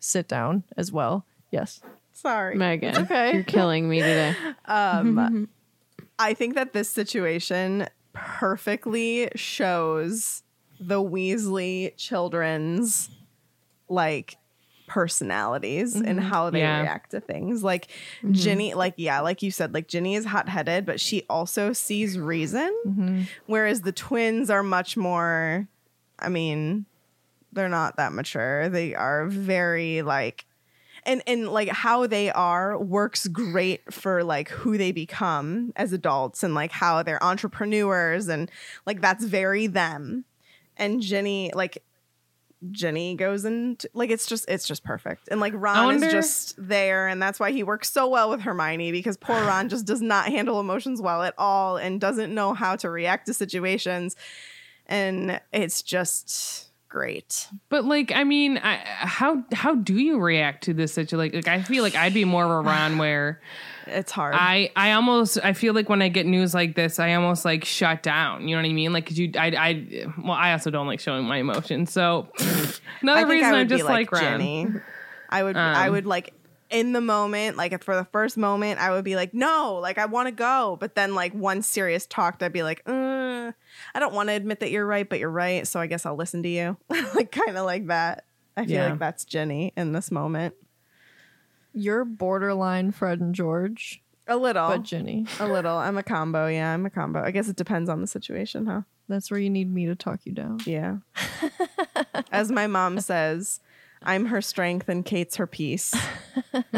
sit 0.00 0.28
down 0.28 0.64
as 0.78 0.90
well. 0.90 1.26
Yes. 1.50 1.82
Sorry. 2.14 2.54
Megan, 2.54 2.96
okay. 2.96 3.34
you're 3.34 3.42
killing 3.42 3.86
me 3.86 3.98
today. 3.98 4.34
Um, 4.64 5.50
I 6.18 6.32
think 6.32 6.54
that 6.54 6.72
this 6.72 6.88
situation 6.88 7.86
perfectly 8.14 9.28
shows 9.34 10.42
the 10.80 11.02
Weasley 11.02 11.94
children's 11.98 13.10
like 13.88 14.36
personalities 14.86 15.94
and 15.94 16.18
mm-hmm. 16.18 16.28
how 16.28 16.50
they 16.50 16.60
Yeah. 16.60 16.82
react 16.82 17.12
to 17.12 17.20
things. 17.20 17.62
Like 17.62 17.88
mm-hmm. 18.18 18.32
Ginny, 18.32 18.74
like 18.74 18.94
yeah, 18.96 19.20
like 19.20 19.42
you 19.42 19.50
said, 19.50 19.72
like 19.74 19.88
Ginny 19.88 20.14
is 20.14 20.26
hot 20.26 20.48
headed, 20.48 20.84
but 20.86 21.00
she 21.00 21.24
also 21.28 21.72
sees 21.72 22.18
reason. 22.18 22.74
Mm-hmm. 22.86 23.22
Whereas 23.46 23.82
the 23.82 23.92
twins 23.92 24.50
are 24.50 24.62
much 24.62 24.96
more. 24.96 25.68
I 26.18 26.28
mean, 26.28 26.86
they're 27.52 27.68
not 27.68 27.96
that 27.96 28.12
mature. 28.12 28.68
They 28.68 28.94
are 28.94 29.26
very 29.26 30.02
like 30.02 30.44
and 31.06 31.22
and 31.26 31.48
like 31.48 31.68
how 31.68 32.06
they 32.06 32.30
are 32.30 32.78
works 32.78 33.26
great 33.26 33.92
for 33.92 34.24
like 34.24 34.48
who 34.48 34.78
they 34.78 34.92
become 34.92 35.72
as 35.76 35.92
adults 35.92 36.42
and 36.42 36.54
like 36.54 36.72
how 36.72 37.02
they're 37.02 37.22
entrepreneurs 37.22 38.28
and 38.28 38.50
like 38.86 39.00
that's 39.00 39.24
very 39.24 39.66
them 39.66 40.24
and 40.76 41.00
Ginny 41.00 41.52
like 41.54 41.82
Ginny 42.70 43.14
goes 43.14 43.44
into 43.44 43.88
like 43.94 44.10
it's 44.10 44.26
just 44.26 44.44
it's 44.48 44.66
just 44.66 44.84
perfect 44.84 45.28
and 45.30 45.40
like 45.40 45.52
ron 45.56 45.86
wonder- 45.86 46.06
is 46.06 46.12
just 46.12 46.54
there 46.58 47.08
and 47.08 47.22
that's 47.22 47.38
why 47.40 47.50
he 47.50 47.62
works 47.62 47.90
so 47.90 48.08
well 48.08 48.30
with 48.30 48.40
hermione 48.40 48.92
because 48.92 49.16
poor 49.16 49.36
ron 49.46 49.68
just 49.68 49.86
does 49.86 50.00
not 50.00 50.26
handle 50.26 50.60
emotions 50.60 51.00
well 51.02 51.22
at 51.22 51.34
all 51.38 51.76
and 51.76 52.00
doesn't 52.00 52.34
know 52.34 52.54
how 52.54 52.76
to 52.76 52.88
react 52.90 53.26
to 53.26 53.34
situations 53.34 54.16
and 54.86 55.40
it's 55.52 55.82
just 55.82 56.68
great 56.88 57.48
But 57.70 57.84
like, 57.84 58.12
I 58.14 58.22
mean, 58.22 58.58
I, 58.58 58.76
how 58.84 59.42
how 59.52 59.74
do 59.74 59.94
you 59.98 60.20
react 60.20 60.62
to 60.64 60.74
this 60.74 60.92
situation? 60.94 61.18
Like, 61.18 61.34
like, 61.34 61.48
I 61.48 61.60
feel 61.62 61.82
like 61.82 61.96
I'd 61.96 62.14
be 62.14 62.24
more 62.24 62.44
of 62.44 62.50
a 62.52 62.60
Ron 62.60 62.98
where, 62.98 63.40
It's 63.86 64.12
hard. 64.12 64.34
I 64.36 64.70
I 64.76 64.92
almost 64.92 65.38
I 65.42 65.52
feel 65.52 65.74
like 65.74 65.88
when 65.88 66.02
I 66.02 66.08
get 66.08 66.26
news 66.26 66.54
like 66.54 66.74
this, 66.74 66.98
I 66.98 67.14
almost 67.14 67.44
like 67.44 67.64
shut 67.64 68.02
down. 68.02 68.48
You 68.48 68.56
know 68.56 68.62
what 68.62 68.68
I 68.68 68.72
mean? 68.72 68.92
Like, 68.92 69.06
cause 69.06 69.18
you, 69.18 69.30
I, 69.38 69.46
I, 69.48 70.06
well, 70.22 70.32
I 70.32 70.52
also 70.52 70.70
don't 70.70 70.86
like 70.86 71.00
showing 71.00 71.24
my 71.24 71.38
emotions. 71.38 71.92
So 71.92 72.28
another 73.02 73.20
I 73.20 73.30
reason 73.30 73.54
I 73.54 73.60
I'm 73.60 73.68
just 73.68 73.84
like, 73.84 74.10
like, 74.12 74.22
Ginny. 74.22 74.68
I 75.28 75.42
would 75.42 75.56
I 75.56 75.86
Um, 75.86 75.92
would 75.92 76.06
like 76.06 76.32
in 76.70 76.92
the 76.92 77.00
moment, 77.00 77.56
like 77.56 77.82
for 77.84 77.94
the 77.94 78.04
first 78.06 78.36
moment, 78.36 78.80
I 78.80 78.90
would 78.90 79.04
be 79.04 79.16
like, 79.16 79.32
no, 79.34 79.78
like 79.80 79.98
I 79.98 80.06
want 80.06 80.26
to 80.28 80.32
go. 80.32 80.76
But 80.80 80.94
then 80.94 81.14
like 81.14 81.32
one 81.32 81.62
serious 81.62 82.06
talk, 82.06 82.42
I'd 82.42 82.52
be 82.52 82.62
like, 82.62 82.82
uh, 82.86 83.52
I 83.94 84.00
don't 84.00 84.14
want 84.14 84.28
to 84.30 84.32
admit 84.34 84.60
that 84.60 84.70
you're 84.70 84.86
right, 84.86 85.08
but 85.08 85.18
you're 85.18 85.30
right. 85.30 85.66
So 85.66 85.78
I 85.78 85.86
guess 85.86 86.04
I'll 86.06 86.16
listen 86.16 86.42
to 86.42 86.48
you. 86.48 86.76
like 87.14 87.30
kind 87.32 87.56
of 87.56 87.64
like 87.64 87.86
that. 87.88 88.24
I 88.56 88.64
feel 88.66 88.74
Yeah. 88.76 88.90
like 88.90 88.98
that's 88.98 89.24
Ginny 89.24 89.72
in 89.76 89.92
this 89.92 90.10
moment. 90.10 90.54
You're 91.74 92.04
borderline 92.04 92.92
Fred 92.92 93.20
and 93.20 93.34
George, 93.34 94.00
A 94.28 94.36
little. 94.36 94.68
but 94.68 94.82
Ginny. 94.84 95.26
a 95.40 95.46
little. 95.48 95.76
I'm 95.76 95.98
a 95.98 96.02
combo. 96.02 96.46
Yeah, 96.46 96.72
I'm 96.72 96.86
a 96.86 96.90
combo. 96.90 97.22
I 97.22 97.30
guess 97.32 97.48
it 97.48 97.56
depends 97.56 97.90
on 97.90 98.00
the 98.00 98.06
situation, 98.06 98.66
huh? 98.66 98.82
That's 99.08 99.30
where 99.30 99.40
you 99.40 99.50
need 99.50 99.70
me 99.72 99.86
to 99.86 99.94
talk 99.94 100.20
you 100.24 100.32
down. 100.32 100.60
Yeah. 100.64 100.98
As 102.32 102.50
my 102.50 102.66
mom 102.66 103.00
says, 103.00 103.60
I'm 104.02 104.26
her 104.26 104.40
strength 104.40 104.88
and 104.88 105.04
Kate's 105.04 105.36
her 105.36 105.46
peace. 105.46 105.94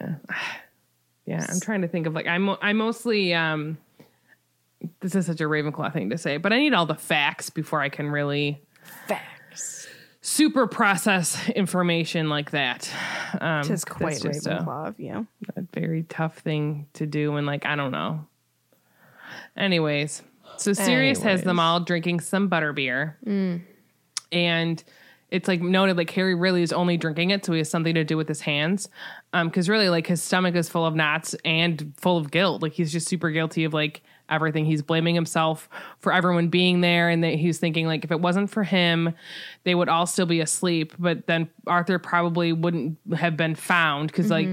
Yeah, 0.00 0.14
Yeah. 1.26 1.46
I'm 1.48 1.60
trying 1.60 1.82
to 1.82 1.88
think 1.88 2.06
of 2.06 2.14
like 2.14 2.26
I'm 2.26 2.48
I 2.62 2.72
mostly 2.72 3.34
um 3.34 3.76
this 5.00 5.14
is 5.14 5.26
such 5.26 5.40
a 5.40 5.44
Ravenclaw 5.44 5.92
thing 5.92 6.10
to 6.10 6.18
say, 6.18 6.38
but 6.38 6.52
I 6.52 6.58
need 6.58 6.72
all 6.74 6.86
the 6.86 6.94
facts 6.94 7.50
before 7.50 7.80
I 7.80 7.88
can 7.88 8.10
really 8.10 8.62
Facts. 9.06 9.22
Super 10.22 10.66
process 10.66 11.48
information 11.56 12.28
like 12.30 12.52
that. 12.52 12.90
Um, 13.40 13.62
Tis 13.64 13.84
quite 13.84 14.24
a- 14.24 14.28
Ravenclaw 14.28 14.88
of 14.88 14.98
you. 14.98 15.26
a 15.56 15.62
very 15.74 16.04
tough 16.04 16.38
thing 16.38 16.86
to 16.94 17.04
do 17.06 17.36
and 17.36 17.46
like 17.46 17.66
I 17.66 17.76
don't 17.76 17.90
know. 17.92 18.26
Anyways, 19.56 20.22
so 20.56 20.72
Sirius 20.72 21.20
has 21.22 21.42
them 21.42 21.58
all 21.60 21.80
drinking 21.80 22.20
some 22.20 22.48
butterbeer. 22.48 23.14
And 24.32 24.82
it's 25.30 25.48
like 25.48 25.60
noted 25.60 25.96
like 25.96 26.10
Harry 26.10 26.34
really 26.34 26.62
is 26.62 26.72
only 26.72 26.96
drinking 26.96 27.30
it 27.30 27.44
so 27.44 27.52
he 27.52 27.58
has 27.58 27.68
something 27.70 27.94
to 27.94 28.04
do 28.04 28.16
with 28.16 28.28
his 28.28 28.40
hands. 28.42 28.88
Um 29.32 29.50
cuz 29.50 29.68
really 29.68 29.88
like 29.88 30.06
his 30.06 30.22
stomach 30.22 30.54
is 30.54 30.68
full 30.68 30.86
of 30.86 30.94
knots 30.94 31.34
and 31.44 31.92
full 31.96 32.16
of 32.18 32.30
guilt. 32.30 32.62
Like 32.62 32.72
he's 32.72 32.92
just 32.92 33.08
super 33.08 33.30
guilty 33.30 33.64
of 33.64 33.74
like 33.74 34.02
everything. 34.28 34.64
He's 34.64 34.82
blaming 34.82 35.14
himself 35.14 35.68
for 35.98 36.12
everyone 36.12 36.48
being 36.48 36.80
there 36.80 37.08
and 37.08 37.22
that 37.24 37.34
he's 37.34 37.58
thinking 37.58 37.86
like 37.86 38.04
if 38.04 38.10
it 38.10 38.20
wasn't 38.20 38.50
for 38.50 38.62
him, 38.64 39.14
they 39.64 39.74
would 39.74 39.88
all 39.88 40.06
still 40.06 40.26
be 40.26 40.40
asleep, 40.40 40.94
but 40.98 41.26
then 41.26 41.48
Arthur 41.66 41.98
probably 41.98 42.52
wouldn't 42.52 42.98
have 43.16 43.36
been 43.36 43.54
found 43.54 44.12
cuz 44.12 44.30
like 44.30 44.48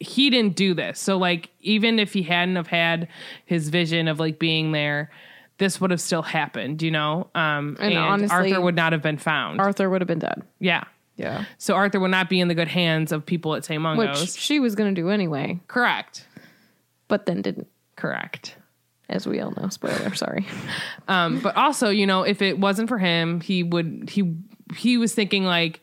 he 0.00 0.30
didn't 0.30 0.54
do 0.56 0.74
this. 0.74 1.00
So 1.00 1.16
like 1.18 1.50
even 1.60 1.98
if 1.98 2.12
he 2.12 2.22
hadn't 2.22 2.56
have 2.56 2.68
had 2.68 3.08
his 3.46 3.68
vision 3.68 4.06
of 4.08 4.20
like 4.20 4.38
being 4.38 4.72
there, 4.72 5.10
this 5.58 5.80
would 5.80 5.90
have 5.90 6.00
still 6.00 6.22
happened, 6.22 6.82
you 6.82 6.90
know? 6.92 7.28
Um 7.34 7.76
and, 7.80 7.94
And 7.94 7.98
honestly- 7.98 8.52
Arthur 8.52 8.60
would 8.60 8.76
not 8.76 8.92
have 8.92 9.02
been 9.02 9.18
found. 9.18 9.60
Arthur 9.60 9.90
would 9.90 10.00
have 10.00 10.08
been 10.08 10.20
dead. 10.20 10.42
yeah. 10.60 10.84
Yeah. 11.16 11.46
So 11.58 11.74
Arthur 11.74 11.98
would 11.98 12.12
not 12.12 12.28
be 12.30 12.38
in 12.38 12.46
the 12.46 12.54
good 12.54 12.68
hands 12.68 13.10
of 13.10 13.26
people 13.26 13.56
at 13.56 13.64
St. 13.64 13.82
Which 13.98 14.16
she 14.38 14.60
was 14.60 14.76
going 14.76 14.94
to 14.94 15.00
do 15.02 15.08
anyway, 15.10 15.58
Correct. 15.66 16.28
but 17.08 17.26
then 17.26 17.42
didn't, 17.42 17.66
Correct. 17.96 18.54
As 19.08 19.26
we 19.26 19.40
all 19.40 19.52
know. 19.52 19.68
Spoiler, 19.68 20.14
sorry. 20.14 20.46
Um, 21.08 21.40
but 21.40 21.56
also, 21.56 21.88
you 21.88 22.06
know, 22.06 22.22
if 22.22 22.42
it 22.42 22.58
wasn't 22.58 22.88
for 22.90 22.98
him, 22.98 23.40
he 23.40 23.62
would 23.62 24.10
he 24.12 24.34
he 24.76 24.98
was 24.98 25.14
thinking 25.14 25.44
like 25.44 25.80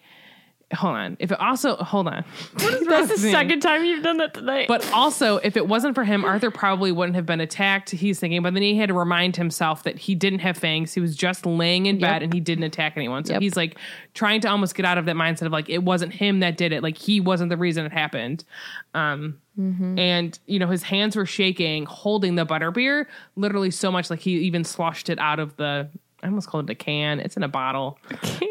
hold 0.73 0.95
on. 0.95 1.17
If 1.19 1.31
it 1.31 1.39
also 1.39 1.75
hold 1.77 2.07
on. 2.07 2.23
That's 2.57 3.09
the 3.09 3.17
second 3.17 3.61
time 3.61 3.83
you've 3.85 4.03
done 4.03 4.17
that 4.17 4.33
tonight. 4.33 4.67
But 4.67 4.91
also, 4.93 5.37
if 5.37 5.55
it 5.57 5.67
wasn't 5.67 5.95
for 5.95 6.03
him, 6.03 6.25
Arthur 6.25 6.51
probably 6.51 6.91
wouldn't 6.91 7.15
have 7.15 7.25
been 7.25 7.39
attacked. 7.39 7.91
He's 7.91 8.19
thinking, 8.19 8.41
but 8.43 8.53
then 8.53 8.63
he 8.63 8.75
had 8.77 8.89
to 8.89 8.93
remind 8.93 9.35
himself 9.37 9.83
that 9.83 9.97
he 9.97 10.15
didn't 10.15 10.39
have 10.39 10.57
fangs. 10.57 10.93
He 10.93 10.99
was 11.01 11.15
just 11.15 11.45
laying 11.45 11.85
in 11.85 11.99
bed 11.99 12.23
and 12.23 12.33
he 12.33 12.39
didn't 12.39 12.65
attack 12.65 12.93
anyone. 12.97 13.23
So 13.25 13.33
Yep. 13.33 13.41
he's 13.43 13.55
like 13.55 13.77
trying 14.13 14.41
to 14.41 14.49
almost 14.49 14.75
get 14.75 14.85
out 14.85 14.97
of 14.97 15.05
that 15.05 15.15
mindset 15.15 15.43
of 15.43 15.51
like, 15.51 15.69
it 15.69 15.83
wasn't 15.83 16.13
him 16.13 16.39
that 16.41 16.57
did 16.57 16.71
it. 16.73 16.83
Like, 16.83 16.97
he 16.97 17.19
wasn't 17.21 17.49
the 17.51 17.57
reason 17.57 17.85
it 17.85 17.91
happened. 17.93 18.43
Um, 18.93 19.39
And, 19.99 20.37
you 20.47 20.59
know, 20.59 20.67
his 20.67 20.83
hands 20.83 21.15
were 21.15 21.25
shaking, 21.25 21.85
holding 21.85 22.35
the 22.35 22.45
butterbeer 22.45 23.05
literally 23.35 23.71
so 23.71 23.91
much 23.91 24.09
like 24.09 24.19
he 24.19 24.31
even 24.39 24.63
sloshed 24.63 25.09
it 25.09 25.17
out 25.19 25.39
of 25.39 25.55
the. 25.57 25.87
I 26.23 26.27
almost 26.27 26.47
called 26.47 26.69
it 26.69 26.73
a 26.73 26.75
can. 26.75 27.19
It's 27.19 27.37
in 27.37 27.43
a 27.43 27.47
bottle. 27.47 27.99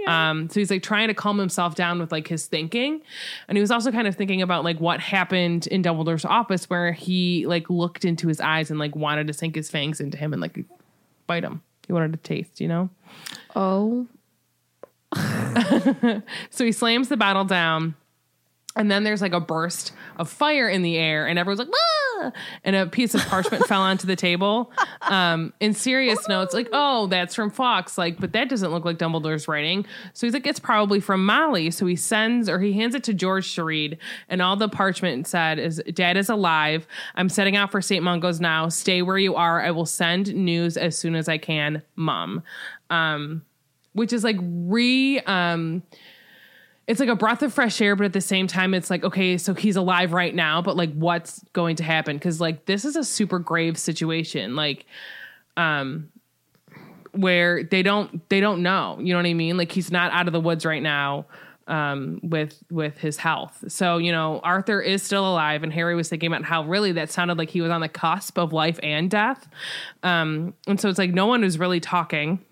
Um, 0.06 0.48
so 0.48 0.60
he's 0.60 0.70
like 0.70 0.82
trying 0.82 1.08
to 1.08 1.14
calm 1.14 1.38
himself 1.38 1.74
down 1.74 1.98
with 1.98 2.12
like 2.12 2.28
his 2.28 2.46
thinking. 2.46 3.00
And 3.48 3.56
he 3.56 3.60
was 3.60 3.70
also 3.70 3.90
kind 3.90 4.06
of 4.06 4.14
thinking 4.14 4.42
about 4.42 4.62
like 4.64 4.78
what 4.78 5.00
happened 5.00 5.66
in 5.66 5.82
Dumbledore's 5.82 6.24
office 6.24 6.70
where 6.70 6.92
he 6.92 7.46
like 7.46 7.68
looked 7.70 8.04
into 8.04 8.28
his 8.28 8.40
eyes 8.40 8.70
and 8.70 8.78
like 8.78 8.94
wanted 8.94 9.26
to 9.26 9.32
sink 9.32 9.56
his 9.56 9.70
fangs 9.70 10.00
into 10.00 10.16
him 10.16 10.32
and 10.32 10.40
like 10.40 10.64
bite 11.26 11.42
him. 11.42 11.62
He 11.86 11.92
wanted 11.92 12.12
to 12.12 12.18
taste, 12.18 12.60
you 12.60 12.68
know? 12.68 12.90
oh, 13.56 14.06
So 16.50 16.64
he 16.64 16.72
slams 16.72 17.08
the 17.08 17.16
bottle 17.16 17.44
down. 17.44 17.94
And 18.76 18.90
then 18.90 19.04
there's 19.04 19.22
like 19.22 19.32
a 19.32 19.40
burst 19.40 19.92
of 20.16 20.28
fire 20.28 20.68
in 20.68 20.82
the 20.82 20.96
air, 20.96 21.26
and 21.26 21.38
everyone's 21.38 21.60
like, 21.60 21.68
ah! 22.22 22.32
And 22.64 22.74
a 22.74 22.86
piece 22.86 23.14
of 23.14 23.20
parchment 23.26 23.66
fell 23.68 23.82
onto 23.82 24.06
the 24.06 24.16
table. 24.16 24.72
Um, 25.02 25.52
in 25.60 25.74
Sirius 25.74 26.26
notes, 26.28 26.54
like, 26.54 26.68
oh, 26.72 27.06
that's 27.06 27.34
from 27.34 27.50
Fawkes. 27.50 27.96
Like, 27.96 28.18
but 28.18 28.32
that 28.32 28.48
doesn't 28.48 28.70
look 28.72 28.84
like 28.84 28.98
Dumbledore's 28.98 29.46
writing. 29.46 29.86
So 30.12 30.26
he's 30.26 30.34
like, 30.34 30.46
it's 30.46 30.58
probably 30.58 31.00
from 31.00 31.24
Molly. 31.24 31.70
So 31.70 31.86
he 31.86 31.96
sends 31.96 32.48
or 32.48 32.60
he 32.60 32.72
hands 32.72 32.94
it 32.94 33.04
to 33.04 33.14
George 33.14 33.54
to 33.54 33.64
read. 33.64 33.98
And 34.28 34.42
all 34.42 34.56
the 34.56 34.68
parchment 34.68 35.26
said 35.26 35.58
is, 35.58 35.82
Dad 35.92 36.16
is 36.16 36.28
alive. 36.28 36.86
I'm 37.14 37.28
setting 37.28 37.56
out 37.56 37.70
for 37.70 37.80
St. 37.80 38.02
Mungo's 38.02 38.40
now. 38.40 38.68
Stay 38.68 39.02
where 39.02 39.18
you 39.18 39.36
are. 39.36 39.62
I 39.62 39.70
will 39.70 39.86
send 39.86 40.34
news 40.34 40.76
as 40.76 40.98
soon 40.98 41.14
as 41.14 41.28
I 41.28 41.38
can, 41.38 41.82
Mom. 41.96 42.42
Um, 42.90 43.42
which 43.94 44.12
is 44.12 44.24
like 44.24 44.36
re 44.40 45.20
um 45.20 45.82
it's 46.86 47.00
like 47.00 47.08
a 47.08 47.16
breath 47.16 47.42
of 47.42 47.52
fresh 47.52 47.80
air, 47.80 47.96
but 47.96 48.04
at 48.04 48.12
the 48.12 48.20
same 48.20 48.46
time, 48.46 48.74
it's 48.74 48.90
like, 48.90 49.04
okay, 49.04 49.38
so 49.38 49.54
he's 49.54 49.76
alive 49.76 50.12
right 50.12 50.34
now, 50.34 50.60
but 50.60 50.76
like, 50.76 50.92
what's 50.92 51.42
going 51.52 51.76
to 51.76 51.82
happen? 51.82 52.16
Because 52.16 52.40
like, 52.40 52.66
this 52.66 52.84
is 52.84 52.96
a 52.96 53.04
super 53.04 53.38
grave 53.38 53.78
situation, 53.78 54.54
like, 54.54 54.84
um, 55.56 56.10
where 57.12 57.62
they 57.62 57.82
don't 57.82 58.28
they 58.28 58.40
don't 58.40 58.62
know, 58.62 58.98
you 59.00 59.14
know 59.14 59.18
what 59.18 59.26
I 59.26 59.34
mean? 59.34 59.56
Like, 59.56 59.72
he's 59.72 59.90
not 59.90 60.12
out 60.12 60.26
of 60.26 60.32
the 60.32 60.40
woods 60.40 60.66
right 60.66 60.82
now, 60.82 61.26
um, 61.66 62.20
with 62.22 62.62
with 62.70 62.98
his 62.98 63.16
health. 63.16 63.64
So 63.68 63.98
you 63.98 64.12
know, 64.12 64.40
Arthur 64.40 64.80
is 64.80 65.02
still 65.02 65.26
alive, 65.26 65.62
and 65.62 65.72
Harry 65.72 65.94
was 65.94 66.08
thinking 66.08 66.26
about 66.26 66.44
how 66.44 66.64
really 66.64 66.92
that 66.92 67.10
sounded 67.10 67.38
like 67.38 67.50
he 67.50 67.60
was 67.60 67.70
on 67.70 67.80
the 67.80 67.88
cusp 67.88 68.38
of 68.38 68.52
life 68.52 68.78
and 68.82 69.10
death. 69.10 69.48
Um, 70.02 70.54
and 70.66 70.80
so 70.80 70.88
it's 70.88 70.98
like 70.98 71.12
no 71.14 71.26
one 71.26 71.42
was 71.42 71.58
really 71.58 71.80
talking. 71.80 72.44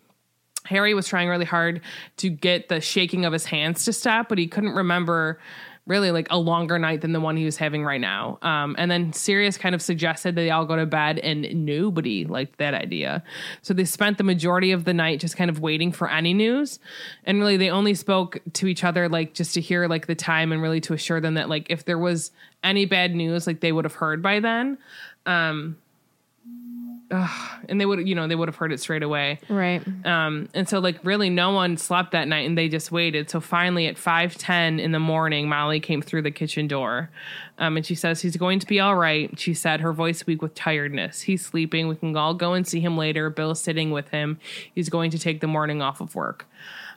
Harry 0.65 0.95
was 0.95 1.09
trying 1.09 1.29
really 1.29 1.45
hard 1.45 1.81
to 2.19 2.31
get 2.31 2.69
the 2.69 2.81
shaking 2.81 3.25
of 3.25 3.33
his 3.33 3.45
hands 3.45 3.85
to 3.85 3.93
stop, 3.93 4.29
but 4.29 4.39
he 4.39 4.47
couldn't 4.47 4.75
remember 4.75 5.39
really 5.87 6.13
like 6.13 6.29
a 6.31 6.39
longer 6.39 6.79
night 6.79 7.01
than 7.01 7.13
the 7.13 7.21
one 7.21 7.37
he 7.37 7.45
was 7.45 7.57
having 7.57 7.85
right 7.85 8.01
now. 8.01 8.39
Um, 8.43 8.77
and 8.79 8.91
then 8.91 9.13
Sirius 9.13 9.59
kind 9.59 9.75
of 9.75 9.83
suggested 9.83 10.37
that 10.37 10.41
they 10.41 10.51
all 10.51 10.65
go 10.65 10.77
to 10.77 10.87
bed, 10.87 11.19
and 11.19 11.67
nobody 11.67 12.25
liked 12.25 12.59
that 12.59 12.75
idea. 12.75 13.23
So 13.63 13.75
they 13.75 13.85
spent 13.85 14.19
the 14.19 14.25
majority 14.25 14.71
of 14.71 14.85
the 14.85 14.95
night 14.95 15.21
just 15.21 15.37
kind 15.37 15.51
of 15.51 15.61
waiting 15.61 15.91
for 15.91 16.09
any 16.09 16.35
news. 16.35 16.79
And 17.25 17.41
really, 17.41 17.57
they 17.57 17.71
only 17.71 17.95
spoke 17.95 18.39
to 18.55 18.69
each 18.69 18.85
other 18.85 19.09
like 19.09 19.35
just 19.35 19.55
to 19.55 19.61
hear 19.61 19.89
like 19.89 20.07
the 20.07 20.15
time 20.15 20.53
and 20.53 20.63
really 20.63 20.81
to 20.83 20.95
assure 20.95 21.21
them 21.21 21.35
that 21.35 21.49
like 21.49 21.67
if 21.69 21.85
there 21.85 21.99
was 21.99 22.31
any 22.63 22.85
bad 22.85 23.15
news, 23.15 23.47
like 23.47 23.61
they 23.61 23.73
would 23.73 23.85
have 23.85 23.95
heard 23.95 24.23
by 24.23 24.39
then. 24.39 24.79
Um, 25.27 25.77
ugh, 27.13 27.61
and 27.69 27.81
they 27.81 27.87
would, 27.87 28.09
you 28.09 28.15
know, 28.15 28.27
they 28.27 28.35
would 28.35 28.49
have 28.49 28.57
heard 28.57 28.73
it 28.73 28.81
straight 28.81 29.03
away. 29.03 29.39
right. 29.49 29.83
Um, 30.05 30.49
and 30.55 30.69
so 30.69 30.79
like 30.79 30.99
really 31.05 31.31
no 31.31 31.53
one 31.53 31.77
slept 31.77 32.13
that 32.13 32.27
night 32.27 32.49
and 32.49 32.57
they 32.57 32.69
just 32.69 32.91
waited. 32.91 33.31
So 33.31 33.41
finally 33.41 33.87
at 33.87 33.97
5:10 33.97 34.81
in 34.81 34.93
the 34.93 34.99
morning, 34.99 35.49
Molly 35.49 35.79
came 35.79 36.03
through 36.03 36.23
the 36.23 36.31
kitchen 36.31 36.67
door. 36.67 37.11
Um, 37.59 37.77
and 37.77 37.87
she 37.87 37.95
says 37.95 38.23
he's 38.23 38.37
going 38.37 38.59
to 38.59 38.67
be 38.67 38.81
all 38.81 38.97
right. 38.97 39.39
She 39.39 39.55
said 39.55 39.81
her 39.81 39.93
voice 39.93 40.27
weak 40.27 40.43
with 40.43 40.55
tiredness. 40.55 41.23
He's 41.23 41.45
sleeping. 41.45 41.87
We 41.87 41.97
can 41.97 42.17
all 42.17 42.35
go 42.35 42.55
and 42.55 42.67
see 42.67 42.81
him 42.81 42.97
later. 42.97 43.31
Bill's 43.31 43.61
sitting 43.61 43.91
with 43.91 44.09
him. 44.09 44.41
He's 44.75 44.89
going 44.89 45.11
to 45.13 45.19
take 45.19 45.41
the 45.41 45.47
morning 45.47 45.83
off 45.83 46.01
of 46.01 46.15
work. 46.15 46.47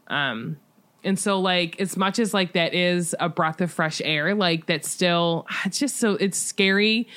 Um, 0.08 0.58
and 1.04 1.20
so 1.20 1.40
like 1.40 1.80
as 1.80 1.96
much 1.96 2.18
as 2.18 2.34
like 2.34 2.54
that 2.54 2.74
is 2.74 3.16
a 3.20 3.30
breath 3.30 3.62
of 3.62 3.72
fresh 3.72 4.02
air, 4.04 4.34
like 4.34 4.66
that's 4.66 4.90
still 4.90 5.46
it's 5.66 5.78
just 5.78 5.98
so 5.98 6.14
it's 6.14 6.38
scary 6.38 7.08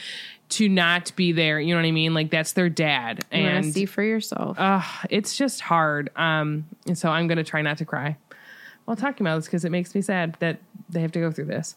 to 0.51 0.69
not 0.69 1.15
be 1.17 1.33
there. 1.33 1.61
You 1.61 1.75
know 1.75 1.81
what 1.81 1.87
I 1.89 1.93
mean? 1.93 2.15
Like 2.15 2.31
that's 2.31 2.53
their 2.53 2.69
dad. 2.69 3.25
You 3.33 3.39
And 3.39 3.73
see 3.75 3.85
for 3.87 4.03
yourself. 4.03 4.59
uh, 4.59 4.83
it's 5.11 5.37
just 5.37 5.61
hard. 5.61 6.11
Um, 6.17 6.65
and 6.87 6.97
so 6.97 7.11
I'm 7.11 7.27
going 7.27 7.39
to 7.39 7.45
try 7.45 7.63
not 7.63 7.79
to 7.79 7.85
cry 7.85 8.17
while 8.87 8.97
talking 8.97 9.27
about 9.27 9.37
this 9.37 9.45
because 9.45 9.67
it 9.67 9.71
makes 9.71 9.95
me 9.95 10.01
sad 10.01 10.35
that 10.41 10.59
they 10.89 11.03
have 11.03 11.13
to 11.13 11.21
go 11.21 11.31
through 11.31 11.45
this. 11.45 11.77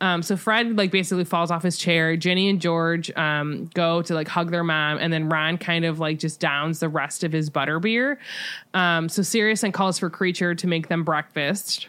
Um, 0.00 0.22
so 0.22 0.36
Fred 0.36 0.76
like 0.76 0.92
basically 0.92 1.24
falls 1.24 1.50
off 1.50 1.64
his 1.64 1.76
chair. 1.76 2.16
Ginny 2.16 2.48
and 2.48 2.60
George 2.60 3.10
um, 3.16 3.68
go 3.74 4.02
to 4.02 4.14
like 4.14 4.28
hug 4.28 4.52
their 4.52 4.62
mom, 4.62 4.98
and 4.98 5.12
then 5.12 5.28
Ron 5.28 5.58
kind 5.58 5.84
of 5.84 5.98
like 5.98 6.20
just 6.20 6.38
downs 6.38 6.78
the 6.78 6.88
rest 6.88 7.24
of 7.24 7.32
his 7.32 7.50
butterbeer. 7.50 8.18
Um, 8.72 9.08
so 9.08 9.22
Sirius 9.22 9.62
then 9.62 9.72
calls 9.72 9.98
for 9.98 10.08
Kreacher 10.10 10.56
to 10.58 10.66
make 10.68 10.86
them 10.86 11.02
breakfast. 11.02 11.88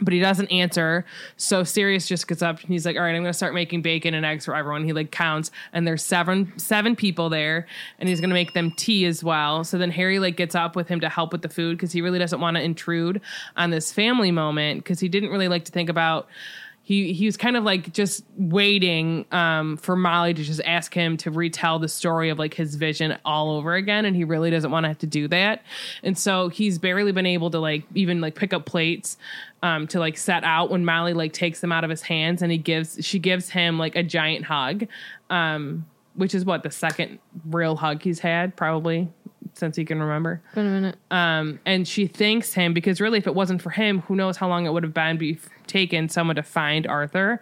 But 0.00 0.12
he 0.12 0.20
doesn't 0.20 0.50
answer. 0.52 1.04
So 1.36 1.64
Sirius 1.64 2.06
just 2.06 2.28
gets 2.28 2.42
up 2.42 2.60
and 2.60 2.68
he's 2.68 2.86
like, 2.86 2.96
"All 2.96 3.02
right, 3.02 3.14
I'm 3.14 3.22
going 3.22 3.32
to 3.32 3.36
start 3.36 3.54
making 3.54 3.82
bacon 3.82 4.14
and 4.14 4.24
eggs 4.24 4.44
for 4.44 4.54
everyone." 4.54 4.84
He 4.84 4.92
like 4.92 5.10
counts, 5.10 5.50
and 5.72 5.86
there's 5.86 6.04
seven 6.04 6.52
seven 6.56 6.96
people 6.96 7.28
there, 7.28 7.66
and 7.98 8.08
he's 8.08 8.20
going 8.20 8.30
to 8.30 8.34
make 8.34 8.52
them 8.52 8.70
tea 8.72 9.04
as 9.06 9.24
well. 9.24 9.64
So 9.64 9.78
then 9.78 9.90
Harry 9.90 10.18
like 10.18 10.36
gets 10.36 10.54
up 10.54 10.76
with 10.76 10.88
him 10.88 11.00
to 11.00 11.08
help 11.08 11.32
with 11.32 11.42
the 11.42 11.48
food 11.48 11.76
because 11.76 11.92
he 11.92 12.00
really 12.00 12.18
doesn't 12.18 12.40
want 12.40 12.56
to 12.56 12.62
intrude 12.62 13.20
on 13.56 13.70
this 13.70 13.92
family 13.92 14.30
moment 14.30 14.84
because 14.84 15.00
he 15.00 15.08
didn't 15.08 15.30
really 15.30 15.48
like 15.48 15.64
to 15.64 15.72
think 15.72 15.88
about. 15.88 16.28
He, 16.88 17.12
he 17.12 17.26
was 17.26 17.36
kind 17.36 17.54
of 17.54 17.64
like 17.64 17.92
just 17.92 18.24
waiting 18.38 19.26
um, 19.30 19.76
for 19.76 19.94
Molly 19.94 20.32
to 20.32 20.42
just 20.42 20.62
ask 20.64 20.94
him 20.94 21.18
to 21.18 21.30
retell 21.30 21.78
the 21.78 21.86
story 21.86 22.30
of 22.30 22.38
like 22.38 22.54
his 22.54 22.76
vision 22.76 23.18
all 23.26 23.50
over 23.50 23.74
again, 23.74 24.06
and 24.06 24.16
he 24.16 24.24
really 24.24 24.50
doesn't 24.50 24.70
want 24.70 24.84
to 24.84 24.88
have 24.88 24.96
to 25.00 25.06
do 25.06 25.28
that. 25.28 25.60
And 26.02 26.16
so 26.16 26.48
he's 26.48 26.78
barely 26.78 27.12
been 27.12 27.26
able 27.26 27.50
to 27.50 27.58
like 27.58 27.84
even 27.94 28.22
like 28.22 28.36
pick 28.36 28.54
up 28.54 28.64
plates 28.64 29.18
um, 29.62 29.86
to 29.88 29.98
like 29.98 30.16
set 30.16 30.44
out 30.44 30.70
when 30.70 30.82
Molly 30.86 31.12
like 31.12 31.34
takes 31.34 31.60
them 31.60 31.72
out 31.72 31.84
of 31.84 31.90
his 31.90 32.00
hands 32.00 32.40
and 32.40 32.50
he 32.50 32.56
gives 32.56 33.04
she 33.04 33.18
gives 33.18 33.50
him 33.50 33.78
like 33.78 33.94
a 33.94 34.02
giant 34.02 34.46
hug, 34.46 34.86
um, 35.28 35.84
which 36.14 36.34
is 36.34 36.46
what 36.46 36.62
the 36.62 36.70
second 36.70 37.18
real 37.50 37.76
hug 37.76 38.02
he's 38.02 38.20
had 38.20 38.56
probably 38.56 39.10
since 39.54 39.76
he 39.76 39.84
can 39.84 40.00
remember. 40.00 40.40
Been 40.54 40.66
a 40.66 40.70
minute. 40.70 40.96
Um, 41.10 41.60
and 41.66 41.86
she 41.86 42.06
thanks 42.06 42.52
him 42.54 42.72
because 42.72 43.00
really, 43.00 43.18
if 43.18 43.26
it 43.26 43.34
wasn't 43.34 43.62
for 43.62 43.70
him, 43.70 44.00
who 44.02 44.16
knows 44.16 44.36
how 44.36 44.48
long 44.48 44.66
it 44.66 44.72
would 44.72 44.82
have 44.82 44.94
been 44.94 45.18
be 45.18 45.38
taken 45.66 46.08
someone 46.08 46.36
to 46.36 46.42
find 46.42 46.86
Arthur. 46.86 47.40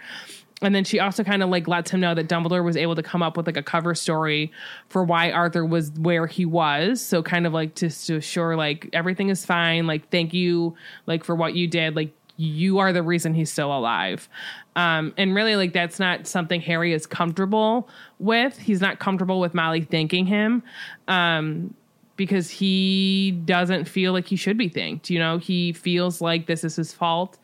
And 0.62 0.74
then 0.74 0.84
she 0.84 0.98
also 0.98 1.22
kind 1.22 1.42
of 1.42 1.50
like 1.50 1.68
lets 1.68 1.90
him 1.90 2.00
know 2.00 2.14
that 2.14 2.28
Dumbledore 2.28 2.64
was 2.64 2.78
able 2.78 2.94
to 2.94 3.02
come 3.02 3.22
up 3.22 3.36
with 3.36 3.46
like 3.46 3.58
a 3.58 3.62
cover 3.62 3.94
story 3.94 4.50
for 4.88 5.04
why 5.04 5.30
Arthur 5.30 5.66
was 5.66 5.90
where 5.92 6.26
he 6.26 6.46
was. 6.46 7.02
So 7.02 7.22
kind 7.22 7.46
of 7.46 7.52
like 7.52 7.74
just 7.74 8.06
to 8.06 8.16
assure 8.16 8.56
like 8.56 8.88
everything 8.94 9.28
is 9.28 9.44
fine. 9.44 9.86
Like 9.86 10.10
thank 10.10 10.32
you 10.32 10.74
like 11.06 11.24
for 11.24 11.34
what 11.34 11.54
you 11.54 11.68
did. 11.68 11.94
Like 11.94 12.12
you 12.38 12.78
are 12.78 12.92
the 12.92 13.02
reason 13.02 13.34
he's 13.34 13.52
still 13.52 13.76
alive. 13.76 14.28
Um, 14.76 15.12
and 15.18 15.34
really 15.34 15.56
like 15.56 15.74
that's 15.74 15.98
not 15.98 16.26
something 16.26 16.60
Harry 16.62 16.94
is 16.94 17.06
comfortable 17.06 17.88
with. 18.18 18.58
He's 18.58 18.80
not 18.80 18.98
comfortable 18.98 19.40
with 19.40 19.52
Molly 19.52 19.82
thanking 19.82 20.26
him. 20.26 20.62
Um, 21.06 21.74
because 22.16 22.50
he 22.50 23.30
doesn't 23.44 23.86
feel 23.86 24.12
like 24.12 24.26
he 24.26 24.36
should 24.36 24.56
be 24.56 24.68
thanked. 24.68 25.10
You 25.10 25.18
know, 25.18 25.38
he 25.38 25.72
feels 25.72 26.20
like 26.20 26.46
this 26.46 26.64
is 26.64 26.76
his 26.76 26.92
fault. 26.92 27.38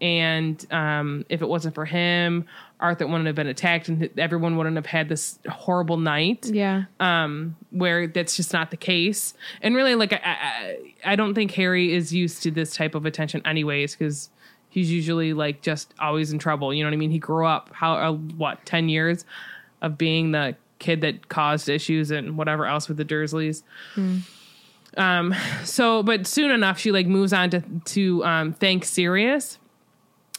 And 0.00 0.64
um, 0.72 1.24
if 1.28 1.40
it 1.40 1.48
wasn't 1.48 1.74
for 1.74 1.86
him, 1.86 2.44
Arthur 2.80 3.06
wouldn't 3.06 3.26
have 3.26 3.34
been 3.34 3.46
attacked 3.46 3.88
and 3.88 4.10
everyone 4.18 4.56
wouldn't 4.56 4.76
have 4.76 4.86
had 4.86 5.08
this 5.08 5.38
horrible 5.48 5.96
night. 5.96 6.46
Yeah. 6.52 6.84
Um, 7.00 7.56
where 7.70 8.06
that's 8.06 8.36
just 8.36 8.52
not 8.52 8.70
the 8.70 8.76
case. 8.76 9.32
And 9.62 9.74
really, 9.74 9.94
like, 9.94 10.12
I, 10.12 10.20
I, 10.24 10.78
I 11.04 11.16
don't 11.16 11.34
think 11.34 11.52
Harry 11.52 11.94
is 11.94 12.12
used 12.12 12.42
to 12.42 12.50
this 12.50 12.74
type 12.74 12.94
of 12.94 13.06
attention, 13.06 13.40
anyways, 13.46 13.96
because 13.96 14.28
he's 14.68 14.90
usually 14.90 15.32
like 15.32 15.62
just 15.62 15.94
always 15.98 16.32
in 16.32 16.38
trouble. 16.38 16.74
You 16.74 16.84
know 16.84 16.90
what 16.90 16.94
I 16.94 16.98
mean? 16.98 17.10
He 17.10 17.18
grew 17.18 17.46
up, 17.46 17.70
how, 17.72 17.94
uh, 17.94 18.12
what, 18.12 18.66
10 18.66 18.90
years 18.90 19.24
of 19.80 19.96
being 19.96 20.32
the 20.32 20.56
kid 20.78 21.00
that 21.00 21.28
caused 21.28 21.68
issues 21.68 22.10
and 22.10 22.36
whatever 22.36 22.66
else 22.66 22.88
with 22.88 22.96
the 22.98 23.04
Dursleys. 23.04 23.62
Um, 24.96 25.34
so, 25.64 26.02
but 26.02 26.26
soon 26.26 26.50
enough, 26.50 26.78
she 26.78 26.90
like 26.92 27.06
moves 27.06 27.32
on 27.32 27.50
to 27.50 27.62
to 27.86 28.24
um, 28.24 28.52
thank 28.54 28.84
Sirius, 28.84 29.58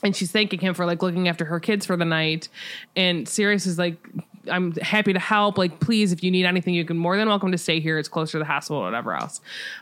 and 0.01 0.15
she's 0.15 0.31
thanking 0.31 0.59
him 0.59 0.73
for 0.73 0.85
like 0.85 1.01
looking 1.03 1.27
after 1.27 1.45
her 1.45 1.59
kids 1.59 1.85
for 1.85 1.95
the 1.95 2.05
night. 2.05 2.49
And 2.95 3.27
Sirius 3.29 3.67
is 3.67 3.77
like, 3.77 3.97
"I'm 4.49 4.71
happy 4.73 5.13
to 5.13 5.19
help. 5.19 5.57
Like, 5.59 5.79
please, 5.79 6.11
if 6.11 6.23
you 6.23 6.31
need 6.31 6.45
anything, 6.45 6.73
you 6.73 6.85
can 6.85 6.97
more 6.97 7.17
than 7.17 7.27
welcome 7.27 7.51
to 7.51 7.57
stay 7.57 7.79
here. 7.79 7.99
It's 7.99 8.09
closer 8.09 8.33
to 8.33 8.39
the 8.39 8.45
hospital, 8.45 8.81
or 8.81 8.85
whatever 8.85 9.13
else." 9.13 9.41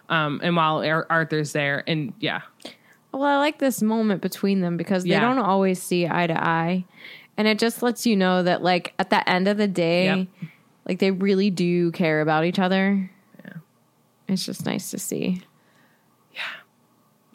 Um, 0.09 0.41
and 0.43 0.55
while 0.57 0.83
Ar- 0.83 1.07
Arthur's 1.09 1.53
there, 1.53 1.83
and 1.87 2.13
yeah, 2.19 2.41
Well, 3.13 3.23
I 3.23 3.37
like 3.37 3.59
this 3.59 3.81
moment 3.81 4.21
between 4.21 4.59
them 4.59 4.75
because 4.75 5.03
they 5.03 5.11
Yeah. 5.11 5.21
don't 5.21 5.39
always 5.39 5.81
see 5.81 6.05
eye 6.05 6.27
to 6.27 6.43
eye. 6.45 6.83
And 7.37 7.47
it 7.47 7.59
just 7.59 7.83
lets 7.83 8.05
you 8.05 8.15
know 8.15 8.43
that, 8.43 8.63
like, 8.63 8.93
at 8.97 9.09
the 9.09 9.27
end 9.29 9.47
of 9.47 9.57
the 9.57 9.67
day, 9.67 10.05
Yep. 10.05 10.27
like, 10.87 10.99
they 10.99 11.11
really 11.11 11.49
do 11.49 11.91
care 11.91 12.21
about 12.21 12.45
each 12.45 12.59
other. 12.59 13.09
Yeah. 13.43 13.53
It's 14.29 14.45
just 14.45 14.65
nice 14.65 14.91
to 14.91 14.97
see. 14.97 15.41
Yeah. 16.33 16.41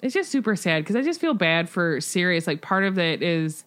It's 0.02 0.14
just 0.14 0.30
super 0.30 0.56
sad 0.56 0.82
because 0.82 0.96
I 0.96 1.02
just 1.02 1.20
feel 1.20 1.34
bad 1.34 1.68
for 1.68 2.00
Sirius. 2.00 2.46
Like 2.46 2.62
part 2.62 2.84
of 2.84 2.98
it 2.98 3.22
is 3.22 3.64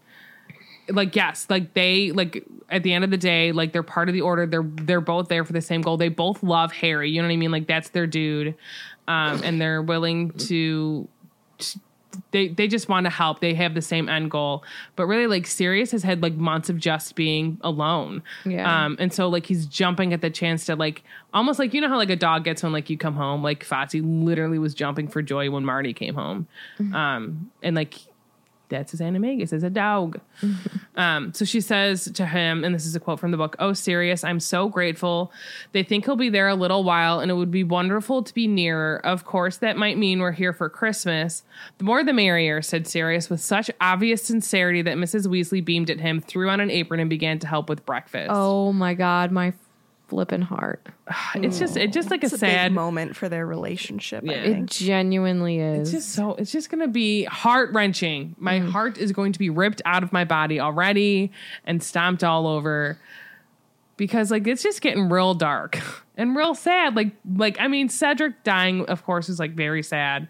like 0.89 1.15
yes, 1.15 1.45
like 1.49 1.73
they 1.75 2.11
like 2.11 2.43
at 2.69 2.81
the 2.83 2.91
end 2.93 3.03
of 3.03 3.11
the 3.11 3.17
day, 3.17 3.51
like 3.51 3.71
they're 3.71 3.83
part 3.83 4.09
of 4.09 4.13
the 4.13 4.21
order. 4.21 4.45
They're 4.47 4.63
they're 4.63 4.99
both 5.01 5.27
there 5.29 5.45
for 5.45 5.53
the 5.53 5.61
same 5.61 5.81
goal. 5.81 5.95
They 5.97 6.09
both 6.09 6.41
love 6.43 6.71
Harry. 6.73 7.09
You 7.11 7.21
know 7.21 7.27
what 7.27 7.33
I 7.33 7.37
mean? 7.37 7.51
Like 7.51 7.67
that's 7.67 7.89
their 7.89 8.07
dude, 8.07 8.55
um, 9.07 9.41
and 9.43 9.61
they're 9.61 9.81
willing 9.83 10.31
to. 10.31 11.07
They 12.31 12.47
they 12.47 12.67
just 12.67 12.89
want 12.89 13.05
to 13.05 13.09
help. 13.09 13.39
They 13.39 13.53
have 13.53 13.73
the 13.73 13.81
same 13.81 14.09
end 14.09 14.31
goal, 14.31 14.63
but 14.95 15.05
really, 15.05 15.27
like 15.27 15.47
Sirius 15.47 15.91
has 15.91 16.03
had 16.03 16.21
like 16.21 16.33
months 16.33 16.69
of 16.69 16.77
just 16.77 17.15
being 17.15 17.57
alone. 17.61 18.23
Yeah. 18.45 18.85
Um, 18.85 18.97
and 18.99 19.13
so 19.13 19.27
like 19.29 19.45
he's 19.45 19.65
jumping 19.65 20.13
at 20.13 20.21
the 20.21 20.29
chance 20.29 20.65
to 20.65 20.75
like 20.75 21.03
almost 21.33 21.59
like 21.59 21.73
you 21.73 21.81
know 21.81 21.89
how 21.89 21.97
like 21.97 22.09
a 22.09 22.15
dog 22.15 22.43
gets 22.43 22.63
when 22.63 22.71
like 22.71 22.89
you 22.89 22.97
come 22.97 23.15
home. 23.15 23.43
Like 23.43 23.63
Foxy 23.63 24.01
literally 24.01 24.59
was 24.59 24.73
jumping 24.73 25.07
for 25.07 25.21
joy 25.21 25.49
when 25.49 25.65
Marty 25.65 25.93
came 25.93 26.15
home. 26.15 26.47
Um, 26.93 27.51
and 27.61 27.75
like 27.75 27.99
that's 28.73 28.91
his 28.91 28.99
animagus 28.99 29.53
as 29.53 29.63
a 29.63 29.69
dog. 29.69 30.19
Um, 30.95 31.33
so 31.33 31.45
she 31.45 31.61
says 31.61 32.05
to 32.11 32.25
him, 32.25 32.63
and 32.63 32.75
this 32.75 32.85
is 32.85 32.95
a 32.95 32.99
quote 32.99 33.19
from 33.19 33.31
the 33.31 33.37
book, 33.37 33.55
Oh, 33.59 33.73
Sirius, 33.73 34.23
I'm 34.23 34.39
so 34.39 34.69
grateful. 34.69 35.31
They 35.71 35.83
think 35.83 36.05
he'll 36.05 36.15
be 36.15 36.29
there 36.29 36.47
a 36.47 36.55
little 36.55 36.83
while, 36.83 37.19
and 37.19 37.31
it 37.31 37.35
would 37.35 37.51
be 37.51 37.63
wonderful 37.63 38.23
to 38.23 38.33
be 38.33 38.47
nearer. 38.47 38.99
Of 39.03 39.25
course, 39.25 39.57
that 39.57 39.77
might 39.77 39.97
mean 39.97 40.19
we're 40.19 40.31
here 40.31 40.53
for 40.53 40.69
Christmas. 40.69 41.43
The 41.77 41.83
more 41.83 42.03
the 42.03 42.13
merrier, 42.13 42.61
said 42.61 42.87
Sirius, 42.87 43.29
with 43.29 43.41
such 43.41 43.71
obvious 43.81 44.23
sincerity 44.23 44.81
that 44.83 44.97
Mrs. 44.97 45.27
Weasley 45.27 45.63
beamed 45.63 45.89
at 45.89 45.99
him, 45.99 46.19
threw 46.19 46.49
on 46.49 46.59
an 46.59 46.69
apron, 46.69 46.99
and 46.99 47.09
began 47.09 47.39
to 47.39 47.47
help 47.47 47.69
with 47.69 47.85
breakfast. 47.85 48.29
Oh 48.31 48.73
my 48.73 48.93
God, 48.93 49.31
my 49.31 49.53
flippin' 50.13 50.43
heart. 50.43 50.85
it's 51.35 51.57
just 51.57 51.75
it's 51.75 51.93
just 51.93 52.11
like 52.11 52.23
It's 52.23 52.33
a 52.33 52.35
a 52.35 52.39
sad 52.39 52.69
big 52.69 52.75
moment 52.75 53.15
for 53.15 53.27
their 53.29 53.47
relationship. 53.47 54.23
Yeah. 54.23 54.33
I 54.33 54.35
It 54.35 54.65
genuinely 54.67 55.59
is. 55.59 55.79
It's 55.81 55.91
just 55.91 56.09
so 56.15 56.35
it's 56.35 56.51
just 56.51 56.69
gonna 56.69 56.87
be 56.87 57.23
heart 57.23 57.71
wrenching. 57.73 58.35
My 58.37 58.59
Mm. 58.59 58.69
heart 58.69 58.97
is 58.99 59.11
going 59.11 59.33
to 59.33 59.39
be 59.39 59.49
ripped 59.49 59.81
out 59.85 60.03
of 60.03 60.13
my 60.13 60.23
body 60.23 60.59
already 60.59 61.31
and 61.65 61.81
stomped 61.81 62.23
all 62.23 62.45
over 62.47 62.99
because 63.97 64.29
like 64.29 64.45
it's 64.45 64.61
just 64.61 64.81
getting 64.81 65.09
real 65.09 65.33
dark 65.33 65.79
and 66.17 66.35
real 66.35 66.53
sad. 66.53 66.95
Like 66.95 67.11
like 67.35 67.57
I 67.59 67.67
mean 67.67 67.89
Cedric 67.89 68.43
dying 68.43 68.85
of 68.85 69.03
course 69.03 69.29
is 69.29 69.39
like 69.39 69.53
very 69.55 69.81
sad. 69.81 70.27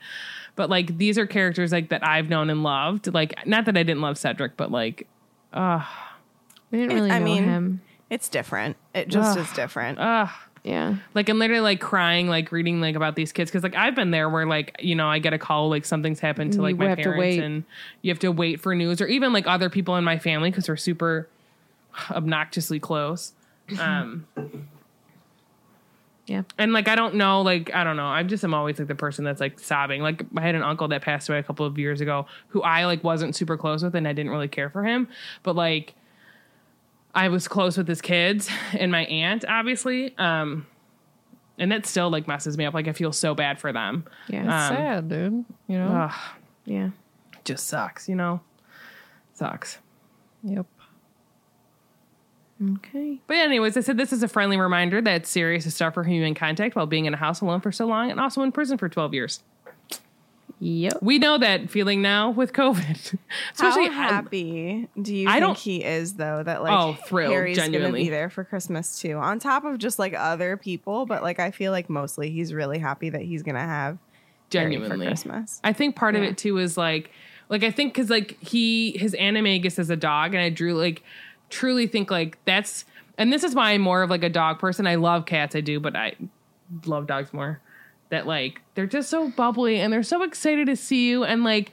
But 0.55 0.69
like 0.69 0.97
these 0.97 1.17
are 1.17 1.25
characters 1.25 1.71
like 1.73 1.89
that 1.89 2.07
I've 2.07 2.29
known 2.29 2.49
and 2.49 2.63
loved. 2.63 3.13
Like 3.13 3.45
not 3.45 3.65
that 3.65 3.75
I 3.77 3.83
didn't 3.83 4.01
love 4.01 4.17
Cedric, 4.17 4.55
but 4.55 4.71
like 4.71 5.07
we 5.53 6.79
didn't 6.79 6.95
really 6.95 7.11
I 7.11 7.19
know 7.19 7.25
mean- 7.25 7.43
him. 7.43 7.81
It's 8.13 8.29
different. 8.29 8.77
It 8.93 9.07
just 9.07 9.37
is 9.37 9.51
different. 9.53 9.97
Yeah. 10.63 10.95
like 11.13 11.27
I'm 11.29 11.39
literally 11.39 11.61
like 11.61 11.81
crying, 11.81 12.27
like 12.29 12.51
reading 12.51 12.79
like 12.79 12.95
about 12.95 13.15
these 13.15 13.31
kids 13.31 13.49
because 13.51 13.63
like 13.63 13.75
I've 13.75 13.95
been 13.95 14.11
there 14.11 14.29
where 14.29 14.45
like 14.45 14.75
you 14.79 14.95
know 14.95 15.09
I 15.09 15.19
get 15.19 15.33
a 15.33 15.37
call 15.39 15.69
like 15.69 15.83
something's 15.83 16.19
happened 16.19 16.53
to 16.53 16.61
like 16.61 16.73
You 16.75 16.77
my 16.83 16.89
have 16.89 16.97
to 16.99 17.03
parents 17.03 17.19
wait. 17.19 17.39
and 17.43 17.63
you 18.01 18.11
have 18.11 18.19
to 18.19 18.31
wait 18.31 18.61
for 18.61 18.73
news 18.75 19.01
or 19.01 19.07
even 19.07 19.33
like 19.33 19.47
other 19.47 19.69
people 19.69 19.95
in 19.97 20.03
my 20.03 20.17
family 20.19 20.51
because 20.51 20.69
we're 20.69 20.77
super 20.77 21.27
obnoxiously 22.11 22.79
close. 22.79 23.33
Um, 23.79 24.27
Yeah. 26.25 26.43
and 26.57 26.71
like 26.71 26.87
I 26.87 26.95
don't 26.95 27.15
know, 27.15 27.41
like 27.41 27.73
I 27.75 27.83
don't 27.83 27.97
know. 27.97 28.05
I'm 28.05 28.29
just 28.29 28.45
am 28.45 28.53
always 28.53 28.79
like 28.79 28.87
the 28.87 28.95
person 28.95 29.25
that's 29.25 29.41
like 29.41 29.59
sobbing. 29.59 30.01
Like 30.01 30.23
I 30.37 30.41
had 30.41 30.55
an 30.55 30.63
uncle 30.63 30.87
that 30.87 31.01
passed 31.01 31.27
away 31.27 31.37
a 31.39 31.43
couple 31.43 31.65
of 31.65 31.77
years 31.77 31.99
ago 31.99 32.27
who 32.47 32.61
I 32.61 32.85
like 32.85 33.03
wasn't 33.03 33.35
super 33.35 33.57
close 33.57 33.83
with 33.83 33.93
and 33.95 34.07
I 34.07 34.13
didn't 34.13 34.31
really 34.31 34.47
care 34.47 34.69
for 34.69 34.83
him, 34.85 35.09
but 35.43 35.55
like 35.57 35.95
I 37.15 37.29
was 37.29 37.47
close 37.47 37.77
with 37.77 37.87
his 37.87 38.01
kids 38.01 38.49
and 38.73 38.91
my 38.91 39.05
aunt 39.05 39.45
obviously. 39.47 40.17
Um 40.17 40.67
and 41.59 41.71
that 41.71 41.85
still 41.85 42.09
like 42.09 42.27
messes 42.27 42.57
me 42.57 42.65
up. 42.65 42.73
Like 42.73 42.87
I 42.87 42.93
feel 42.93 43.11
so 43.11 43.35
bad 43.35 43.59
for 43.59 43.71
them. 43.71 44.05
Yeah. 44.27 44.41
Um, 44.41 44.75
Sad, 44.75 45.09
dude. 45.09 45.45
You 45.67 45.77
know? 45.77 46.09
Ugh, 46.11 46.19
yeah. 46.65 46.89
just 47.45 47.67
sucks, 47.67 48.09
you 48.09 48.15
know? 48.15 48.41
Sucks. 49.33 49.77
yep. 50.43 50.65
Okay. 52.75 53.19
But 53.27 53.37
anyways, 53.37 53.75
I 53.77 53.81
said 53.81 53.97
this 53.97 54.13
is 54.13 54.23
a 54.23 54.27
friendly 54.27 54.57
reminder 54.57 55.01
that 55.01 55.25
Sirius 55.25 55.65
is 55.65 55.75
starved 55.75 55.95
for 55.95 56.03
human 56.03 56.33
contact 56.33 56.75
while 56.75 56.85
being 56.85 57.05
in 57.05 57.13
a 57.13 57.17
house 57.17 57.41
alone 57.41 57.61
for 57.61 57.71
so 57.71 57.85
long 57.85 58.09
and 58.11 58.19
also 58.19 58.41
in 58.41 58.51
prison 58.51 58.77
for 58.77 58.87
12 58.89 59.13
years. 59.13 59.43
Yep. 60.65 60.99
We 61.01 61.19
know 61.19 61.37
that 61.39 61.69
feeling 61.69 62.01
now 62.01 62.29
with 62.29 62.53
COVID. 62.53 63.17
Especially 63.53 63.87
How 63.87 63.91
happy 64.09 64.87
do 65.01 65.13
you 65.13 65.27
I 65.27 65.33
think 65.33 65.41
don't- 65.43 65.57
he 65.57 65.83
is 65.83 66.13
though 66.13 66.41
that 66.41 66.63
like 66.63 66.71
Oh, 66.71 66.93
thrilled, 67.05 67.33
Harry's 67.33 67.57
gonna 67.57 67.71
genuinely. 67.71 68.03
be 68.05 68.09
there 68.09 68.29
for 68.29 68.43
Christmas 68.45 68.99
too? 69.01 69.17
On 69.17 69.39
top 69.39 69.65
of 69.65 69.77
just 69.77 69.99
like 69.99 70.13
other 70.17 70.55
people, 70.55 71.05
but 71.05 71.21
like 71.21 71.39
I 71.39 71.51
feel 71.51 71.71
like 71.73 71.89
mostly 71.89 72.29
he's 72.31 72.53
really 72.53 72.79
happy 72.79 73.09
that 73.09 73.21
he's 73.23 73.43
gonna 73.43 73.59
have 73.59 73.97
Harry 74.53 74.71
genuinely 74.71 75.05
for 75.05 75.09
Christmas. 75.11 75.59
I 75.65 75.73
think 75.73 75.95
part 75.97 76.15
of 76.15 76.23
it 76.23 76.37
too 76.37 76.57
is 76.59 76.77
like, 76.77 77.11
like 77.49 77.63
I 77.63 77.71
think 77.71 77.93
because 77.93 78.09
like 78.09 78.37
he 78.41 78.91
his 78.97 79.13
animagus 79.15 79.79
is 79.79 79.89
a 79.89 79.97
dog, 79.97 80.33
and 80.33 80.41
I 80.41 80.49
drew 80.49 80.75
like 80.75 81.03
truly 81.49 81.87
think 81.87 82.09
like 82.09 82.37
that's, 82.45 82.85
and 83.17 83.33
this 83.33 83.43
is 83.43 83.53
why 83.53 83.71
I'm 83.71 83.81
more 83.81 84.01
of 84.01 84.09
like 84.09 84.23
a 84.23 84.29
dog 84.29 84.59
person. 84.59 84.87
I 84.87 84.95
love 84.95 85.25
cats, 85.25 85.55
I 85.57 85.61
do, 85.61 85.79
but 85.81 85.95
I 85.95 86.13
love 86.85 87.05
dogs 87.07 87.33
more. 87.33 87.59
That 88.13 88.27
like 88.27 88.61
they're 88.75 88.85
just 88.85 89.09
so 89.09 89.29
bubbly 89.31 89.79
and 89.79 89.91
they're 89.91 90.03
so 90.03 90.21
excited 90.21 90.67
to 90.67 90.75
see 90.75 91.09
you, 91.09 91.23
and 91.23 91.43
like 91.43 91.71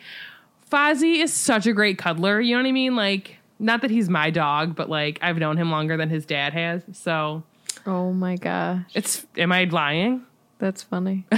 Fozzie 0.73 1.23
is 1.23 1.33
such 1.35 1.67
a 1.67 1.75
great 1.75 1.99
cuddler. 1.99 2.41
You 2.41 2.57
know 2.57 2.63
what 2.63 2.69
I 2.69 2.73
mean? 2.73 2.97
Like, 2.97 3.37
not 3.59 3.83
that 3.83 3.91
he's 3.91 4.09
my 4.09 4.31
dog, 4.31 4.75
but 4.75 4.89
like 4.89 5.19
I've 5.21 5.37
known 5.37 5.59
him 5.59 5.71
longer 5.71 5.99
than 5.99 6.09
his 6.09 6.25
dad 6.25 6.55
has. 6.55 6.83
So 6.93 7.43
Oh 7.87 8.13
my 8.13 8.37
gosh. 8.37 8.85
it's. 8.95 9.27
Am 9.37 9.53
I 9.53 9.65
lying? 9.65 10.23
That's 10.59 10.83
funny. 10.83 11.27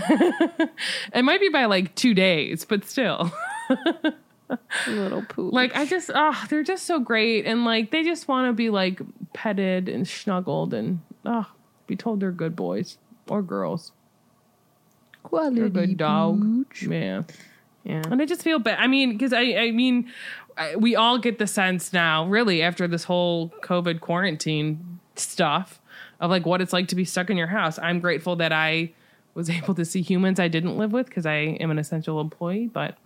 It 1.14 1.22
might 1.22 1.40
be 1.40 1.48
by 1.48 1.64
like 1.66 1.94
two 1.94 2.14
days, 2.14 2.64
but 2.64 2.84
still. 2.84 3.32
Little 4.86 5.22
poop. 5.22 5.52
Like 5.52 5.74
I 5.74 5.86
just, 5.86 6.10
oh, 6.14 6.44
they're 6.48 6.62
just 6.62 6.86
so 6.86 7.00
great, 7.00 7.46
and 7.46 7.64
like 7.64 7.90
they 7.90 8.02
just 8.02 8.28
want 8.28 8.48
to 8.48 8.52
be 8.52 8.70
like 8.70 9.00
petted 9.32 9.88
and 9.88 10.06
snuggled, 10.06 10.74
and 10.74 11.00
oh, 11.24 11.46
be 11.86 11.96
told 11.96 12.20
they're 12.20 12.32
good 12.32 12.54
boys 12.54 12.98
or 13.28 13.42
girls. 13.42 13.92
They're 15.32 15.64
a 15.66 15.70
good 15.70 15.96
dog. 15.96 16.66
Yeah. 16.80 17.22
Yeah. 17.84 18.02
And 18.08 18.22
I 18.22 18.26
just 18.26 18.42
feel 18.42 18.58
bad. 18.58 18.78
I 18.78 18.86
mean, 18.86 19.12
because 19.12 19.32
I, 19.32 19.40
I 19.40 19.70
mean, 19.72 20.12
I, 20.56 20.76
we 20.76 20.94
all 20.94 21.18
get 21.18 21.38
the 21.38 21.46
sense 21.46 21.92
now, 21.92 22.26
really, 22.26 22.62
after 22.62 22.86
this 22.86 23.04
whole 23.04 23.48
COVID 23.62 24.00
quarantine 24.00 25.00
stuff 25.16 25.80
of 26.20 26.30
like 26.30 26.46
what 26.46 26.60
it's 26.60 26.72
like 26.72 26.88
to 26.88 26.94
be 26.94 27.04
stuck 27.04 27.30
in 27.30 27.36
your 27.36 27.48
house. 27.48 27.78
I'm 27.78 28.00
grateful 28.00 28.36
that 28.36 28.52
I 28.52 28.92
was 29.34 29.50
able 29.50 29.74
to 29.74 29.84
see 29.84 30.02
humans 30.02 30.38
I 30.38 30.48
didn't 30.48 30.76
live 30.76 30.92
with 30.92 31.06
because 31.06 31.26
I 31.26 31.34
am 31.34 31.70
an 31.70 31.78
essential 31.78 32.20
employee, 32.20 32.68
but 32.72 32.96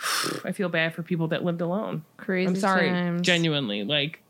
I 0.44 0.52
feel 0.52 0.68
bad 0.68 0.94
for 0.94 1.02
people 1.02 1.28
that 1.28 1.44
lived 1.44 1.60
alone. 1.60 2.04
Crazy 2.16 2.48
I'm 2.48 2.56
sorry, 2.56 2.88
times. 2.88 3.22
genuinely. 3.22 3.84
Like, 3.84 4.20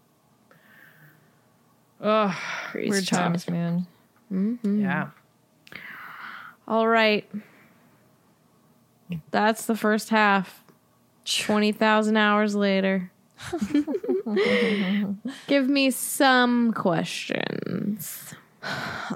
oh, 2.01 2.39
Crazy 2.71 2.91
Weird 2.91 3.07
times, 3.07 3.49
man. 3.49 3.87
Mm-hmm. 4.33 4.83
yeah. 4.83 5.11
All 6.71 6.87
right. 6.87 7.29
That's 9.33 9.67
the 9.67 9.75
first 9.75 10.11
half. 10.11 10.63
20,000 11.25 12.17
hours 12.17 12.55
later. 12.55 13.11
Give 15.49 15.69
me 15.69 15.91
some 15.91 16.73
questions. 16.73 18.35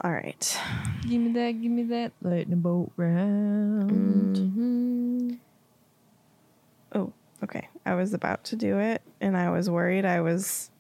All 0.03 0.11
right. 0.11 0.61
Give 1.03 1.21
me 1.21 1.33
that, 1.35 1.53
give 1.63 1.71
me 1.71 1.85
that. 1.85 2.11
Lightning 2.23 2.59
bolt 2.59 2.91
round. 2.97 4.37
Mm-hmm. 4.37 5.31
Oh, 6.93 7.13
okay. 7.45 7.69
I 7.87 7.95
was 7.95 8.15
about 8.15 8.43
to 8.45 8.57
do 8.57 8.81
it 8.81 9.01
and 9.21 9.37
I 9.37 9.51
was 9.51 9.71
worried 9.71 10.05
I 10.05 10.23
was 10.23 10.71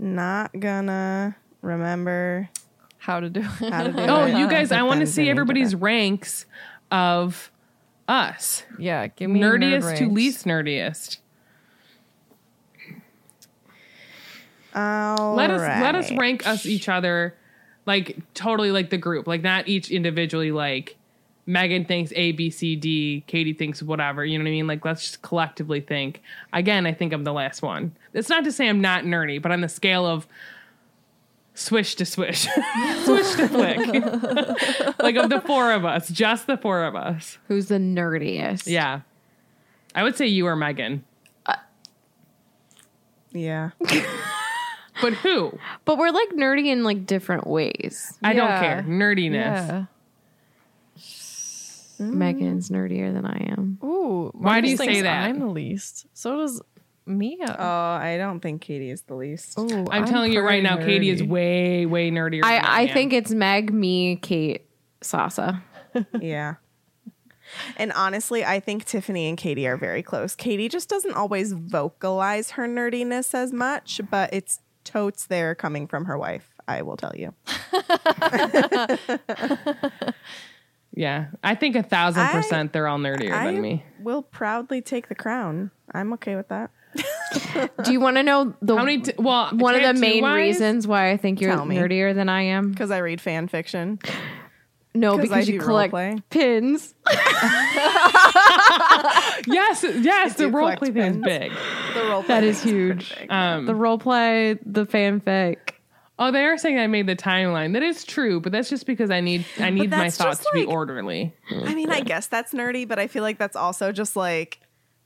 not 0.00 0.58
gonna 0.58 1.36
remember 1.60 2.50
How 3.02 3.18
to 3.18 3.28
do 3.28 3.40
it. 3.40 3.44
how 3.72 3.82
to 3.82 3.92
do 3.92 3.98
Oh, 4.08 4.26
it. 4.26 4.38
you 4.38 4.48
guys, 4.48 4.70
I 4.70 4.82
want 4.82 5.00
to 5.00 5.06
see 5.06 5.28
everybody's 5.28 5.74
ranks 5.74 6.46
of 6.92 7.50
us. 8.06 8.62
yeah, 8.78 9.08
give 9.08 9.28
me 9.28 9.40
nerd 9.40 9.60
nerdiest 9.60 9.96
to 9.98 10.08
least 10.08 10.44
nerdiest. 10.44 11.18
All 14.74 15.34
let 15.34 15.50
us 15.50 15.60
let 15.60 15.94
us 15.94 16.10
rank 16.12 16.46
us 16.46 16.64
each 16.64 16.88
other 16.88 17.34
like 17.84 18.16
totally 18.32 18.70
like 18.70 18.88
the 18.88 18.96
group 18.96 19.26
like 19.26 19.42
not 19.42 19.68
each 19.68 19.90
individually 19.90 20.50
like 20.50 20.96
megan 21.44 21.84
thinks 21.84 22.10
a 22.16 22.32
b 22.32 22.48
c 22.48 22.74
d 22.76 23.22
katie 23.26 23.52
thinks 23.52 23.82
whatever 23.82 24.24
you 24.24 24.38
know 24.38 24.44
what 24.44 24.48
i 24.48 24.52
mean 24.52 24.66
like 24.66 24.82
let's 24.84 25.02
just 25.02 25.20
collectively 25.20 25.80
think 25.80 26.22
again 26.54 26.86
i 26.86 26.92
think 26.94 27.12
i'm 27.12 27.24
the 27.24 27.32
last 27.34 27.60
one 27.60 27.92
it's 28.14 28.30
not 28.30 28.44
to 28.44 28.52
say 28.52 28.66
i'm 28.68 28.80
not 28.80 29.04
nerdy 29.04 29.42
but 29.42 29.52
on 29.52 29.60
the 29.60 29.68
scale 29.68 30.06
of 30.06 30.26
swish 31.54 31.94
to 31.96 32.04
swish 32.06 32.42
swish 33.04 33.34
to 33.34 33.48
flick 33.48 33.78
like 35.00 35.16
of 35.16 35.28
the 35.30 35.42
four 35.46 35.72
of 35.72 35.84
us 35.84 36.08
just 36.08 36.46
the 36.46 36.56
four 36.56 36.84
of 36.84 36.94
us 36.96 37.38
Who's 37.48 37.66
the 37.68 37.76
nerdiest? 37.78 38.66
yeah 38.66 39.00
i 39.94 40.02
would 40.02 40.16
say 40.16 40.26
you 40.26 40.46
or 40.46 40.56
megan 40.56 41.04
uh, 41.46 41.54
Yeah. 43.32 43.70
but 45.02 45.12
who 45.14 45.58
But 45.84 45.98
we're 45.98 46.10
like 46.10 46.30
nerdy 46.30 46.66
in 46.66 46.84
like 46.84 47.04
different 47.06 47.46
ways. 47.46 48.16
i 48.22 48.32
don't 48.32 48.48
Yeah. 48.48 48.60
care 48.60 48.82
nerdiness 48.88 49.68
Yeah. 49.68 49.84
Megan's 51.98 52.68
nerdier 52.68 53.12
than 53.12 53.24
I 53.24 53.46
am. 53.52 53.78
Ooh. 53.84 54.32
Why 54.34 54.60
do 54.60 54.68
you 54.68 54.76
say 54.76 55.02
that? 55.02 55.22
I'm 55.24 55.38
the 55.38 55.46
least. 55.46 56.06
So 56.14 56.36
does 56.38 56.60
Mia. 57.06 57.44
Oh, 57.46 57.62
uh, 57.62 57.98
I 58.00 58.16
don't 58.16 58.40
think 58.40 58.62
Katie 58.62 58.90
is 58.90 59.02
the 59.02 59.14
least. 59.14 59.58
Ooh, 59.58 59.86
I'm, 59.90 60.04
telling 60.04 60.32
you 60.32 60.40
right 60.40 60.62
now, 60.62 60.76
Katie 60.76 61.10
is 61.10 61.22
way, 61.22 61.86
way 61.86 62.10
nerdier. 62.10 62.42
than 62.42 62.44
I, 62.44 62.82
I 62.82 62.86
think 62.88 63.12
it's 63.12 63.32
Meg, 63.32 63.72
me, 63.72 64.16
Kate, 64.16 64.66
Sasa. 65.00 65.62
yeah. 66.20 66.54
And 67.76 67.92
honestly, 67.92 68.44
I 68.44 68.60
think 68.60 68.84
Tiffany 68.84 69.28
and 69.28 69.36
Katie 69.36 69.66
are 69.66 69.76
very 69.76 70.02
close. 70.02 70.34
Katie 70.34 70.68
just 70.68 70.88
doesn't 70.88 71.14
always 71.14 71.52
vocalize 71.52 72.52
her 72.52 72.66
nerdiness 72.66 73.34
as 73.34 73.52
much, 73.52 74.00
but 74.10 74.32
it's 74.32 74.60
totes 74.84 75.26
there 75.26 75.54
coming 75.54 75.86
from 75.86 76.06
her 76.06 76.16
wife, 76.16 76.54
I 76.66 76.82
will 76.82 76.96
tell 76.96 77.12
you. 77.14 77.34
Yeah, 80.94 81.28
I 81.42 81.54
think 81.54 81.74
a 81.74 81.82
thousand 81.82 82.22
I- 82.22 82.32
percent 82.32 82.72
they're 82.72 82.86
all 82.86 82.98
nerdier 82.98 83.32
I 83.32 83.46
than 83.46 83.60
me. 83.60 83.84
will 84.00 84.22
proudly 84.22 84.82
take 84.82 85.08
the 85.08 85.14
crown. 85.14 85.70
I'm 85.94 86.12
okay 86.14 86.36
with 86.36 86.48
that. 86.48 86.70
Do 87.84 87.92
you 87.92 88.00
want 88.00 88.16
to 88.16 88.22
know 88.22 88.54
the 88.62 88.76
How 88.76 88.84
many? 88.84 89.00
T- 89.02 89.12
well, 89.18 89.48
one 89.52 89.74
of 89.74 89.82
the 89.82 89.94
main 90.00 90.22
tattoo-wise- 90.22 90.36
reasons 90.36 90.86
why 90.86 91.10
I 91.10 91.16
think 91.16 91.40
you're 91.40 91.54
Tell 91.54 91.64
me. 91.64 91.76
nerdier 91.76 92.14
than 92.14 92.28
I 92.28 92.42
am? 92.42 92.70
Because 92.70 92.90
I 92.90 92.98
read 92.98 93.20
fan 93.20 93.48
fiction. 93.48 93.98
No, 94.94 95.12
'Cause 95.16 95.22
because 95.22 95.48
I 95.48 95.50
you 95.52 95.58
do 95.58 95.64
collect 95.64 95.92
roleplay. 95.94 96.22
pins. 96.30 96.94
Yes, 99.46 99.84
yes, 100.00 100.34
the 100.34 100.44
do 100.44 100.50
role 100.50 100.66
collect 100.66 100.78
play 100.78 100.90
thing 100.92 101.02
is 101.02 101.12
pins. 101.16 101.24
big. 101.24 101.52
The 101.94 102.00
role 102.08 102.22
play 102.22 102.34
That 102.34 102.44
is 102.44 102.62
huge. 102.62 103.12
Um, 103.28 103.66
The 103.66 103.74
role 103.74 103.98
play, 103.98 104.58
the 104.64 104.86
fanfic. 104.86 105.56
oh, 106.18 106.30
they 106.30 106.44
are 106.44 106.56
saying 106.58 106.78
I 106.78 106.86
made 106.86 107.06
the 107.06 107.16
timeline. 107.16 107.72
That 107.72 107.82
is 107.82 108.04
true, 108.04 108.40
but 108.40 108.52
that's 108.52 108.68
just 108.68 108.86
because 108.86 109.10
I 109.10 109.20
need 109.20 109.44
I 109.58 109.70
need 109.70 109.90
my 109.90 109.96
that's 109.98 110.16
thoughts 110.16 110.38
just 110.38 110.42
to 110.42 110.50
be 110.54 110.60
like- 110.60 110.68
orderly. 110.68 111.34
I 111.50 111.74
mean, 111.74 111.90
I 111.90 112.00
guess 112.00 112.26
that's 112.28 112.52
nerdy, 112.52 112.86
but 112.86 112.98
I 112.98 113.06
feel 113.08 113.22
like 113.22 113.38
that's 113.38 113.56
also 113.56 113.90
just 113.92 114.14
like 114.14 114.60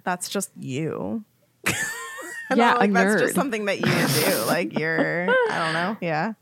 that's 0.05 0.29
just 0.29 0.51
you. 0.59 1.25
Yeah, 2.55 2.75
like 2.75 2.93
that's 2.93 3.17
nerd. 3.17 3.19
just 3.21 3.35
something 3.35 3.65
that 3.65 3.81
you 3.81 3.87
do. 4.25 4.45
Like 4.47 4.79
you're, 4.79 5.29
I 5.29 5.59
don't 5.59 5.73
know. 5.73 5.97
Yeah. 6.07 6.35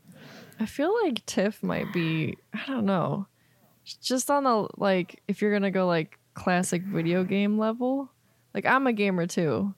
I 0.59 0.67
feel 0.67 0.93
like 1.03 1.25
Tiff 1.25 1.63
might 1.63 1.91
be, 1.91 2.37
I 2.53 2.61
don't 2.67 2.85
know, 2.85 3.25
just 4.03 4.29
on 4.29 4.43
the, 4.43 4.67
like, 4.77 5.21
if 5.27 5.41
you're 5.41 5.49
going 5.51 5.63
to 5.63 5.71
go 5.71 5.87
like 5.87 6.19
classic 6.35 6.83
video 6.83 7.23
game 7.23 7.57
level, 7.57 8.11
like 8.53 8.65
I'm 8.67 8.85
a 8.87 8.93
gamer 8.93 9.25
too. 9.25 9.73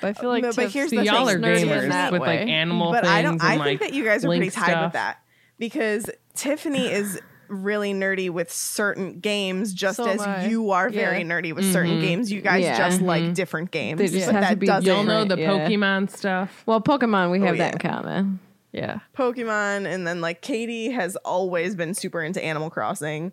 But 0.00 0.08
I 0.08 0.12
feel 0.14 0.30
like 0.30 0.42
No, 0.42 0.48
but 0.50 0.62
Tiff's 0.62 0.74
here's 0.74 0.90
the 0.90 1.04
y'all 1.04 1.26
thing. 1.26 1.44
are 1.44 1.56
gamers 1.56 2.12
with 2.12 2.22
way. 2.22 2.38
like 2.38 2.48
animal 2.48 2.92
but 2.92 3.02
things. 3.04 3.12
I 3.12 3.22
don't. 3.22 3.32
and, 3.34 3.42
I 3.42 3.56
like, 3.56 3.80
think 3.80 3.80
that 3.80 3.92
you 3.94 4.04
guys 4.04 4.24
are 4.24 4.28
pretty 4.28 4.50
tied 4.50 4.70
stuff. 4.70 4.84
with 4.84 4.92
that 4.94 5.18
because 5.58 6.08
Tiffany 6.34 6.90
is 6.90 7.20
really 7.52 7.92
nerdy 7.94 8.30
with 8.30 8.50
certain 8.52 9.20
games, 9.20 9.72
just 9.74 9.96
So 9.98 10.06
as 10.08 10.20
I. 10.20 10.46
you 10.46 10.70
are 10.72 10.88
very 10.90 11.22
nerdy 11.22 11.54
with 11.54 11.70
certain 11.72 12.00
games. 12.00 12.32
You 12.32 12.40
guys 12.40 12.62
Yeah. 12.64 12.76
just 12.78 13.00
like 13.02 13.34
different 13.34 13.70
games. 13.70 13.98
They 13.98 14.08
just 14.08 14.26
but 14.26 14.40
that 14.40 14.58
be 14.58 14.66
doesn't. 14.66 14.86
You'll 14.86 15.04
know 15.04 15.24
the 15.24 15.38
Yeah. 15.38 15.50
Pokemon 15.50 16.10
stuff. 16.10 16.62
Well, 16.66 16.80
Pokemon, 16.80 17.30
we 17.30 17.40
have 17.40 17.54
Oh, 17.54 17.58
that 17.58 17.74
in 17.74 17.78
common. 17.78 18.40
yeah. 18.72 19.00
Pokemon, 19.16 19.86
and 19.86 20.06
then 20.06 20.20
like 20.20 20.40
Katie 20.40 20.90
has 20.90 21.16
always 21.16 21.74
been 21.76 21.94
super 21.94 22.22
into 22.22 22.42
Animal 22.42 22.70
Crossing. 22.70 23.32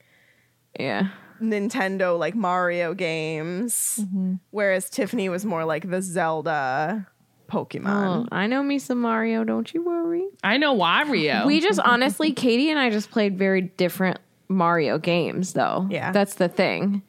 Yeah. 0.80 1.08
Nintendo 1.42 2.20
like 2.20 2.36
Mario 2.36 2.94
games, 2.94 4.00
Mm-hmm. 4.02 4.34
whereas 4.52 4.90
Tiffany 4.90 5.30
was 5.30 5.46
more 5.46 5.64
like 5.66 5.90
the 5.90 6.02
Zelda, 6.02 7.08
Pokemon. 7.50 8.26
Oh, 8.26 8.28
I 8.32 8.48
know 8.48 8.64
me 8.64 8.80
some 8.80 9.02
Mario. 9.02 9.44
Don't 9.44 9.74
you 9.74 9.84
worry. 9.84 10.26
I 10.44 10.58
know 10.58 10.76
Wario. 10.76 11.46
We 11.46 11.60
just 11.60 11.80
honestly, 11.80 12.32
Katie 12.34 12.70
and 12.70 12.80
I 12.80 12.90
just 12.90 13.12
played 13.12 13.38
very 13.38 13.62
different 13.62 14.20
Mario 14.48 14.98
games, 14.98 15.54
though. 15.54 15.88
Yeah. 15.90 16.12
that's 16.12 16.36
the 16.36 16.48
thing. 16.50 17.04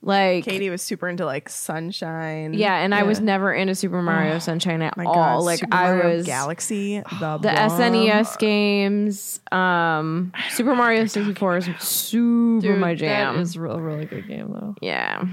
Like, 0.00 0.44
Katie 0.44 0.70
was 0.70 0.80
super 0.80 1.08
into 1.08 1.26
like 1.26 1.48
Sunshine. 1.48 2.54
yeah, 2.54 2.76
and 2.76 2.94
I 2.94 3.02
was 3.02 3.18
never 3.20 3.52
into 3.52 3.74
Super 3.74 4.00
Mario 4.00 4.38
Sunshine 4.38 4.80
at 4.80 4.96
my 4.96 5.04
all. 5.04 5.14
God, 5.14 5.38
like, 5.44 5.58
Super 5.58 5.74
I 5.76 5.90
Mario 5.92 6.16
was 6.18 6.26
Galaxy, 6.26 6.98
the, 7.20 7.38
the. 7.38 7.48
SNES 7.48 8.38
games. 8.38 9.40
Um, 9.50 10.32
Super 10.50 10.76
Mario 10.76 11.04
sixty 11.06 11.34
four 11.34 11.56
is 11.56 11.68
super 11.80 12.60
Dude, 12.68 12.78
my 12.78 12.94
jam. 12.94 13.34
That 13.34 13.40
is 13.40 13.56
a 13.56 13.60
real, 13.60 13.80
really 13.80 14.04
good 14.04 14.28
game 14.28 14.52
though. 14.52 14.76
yeah, 14.80 15.24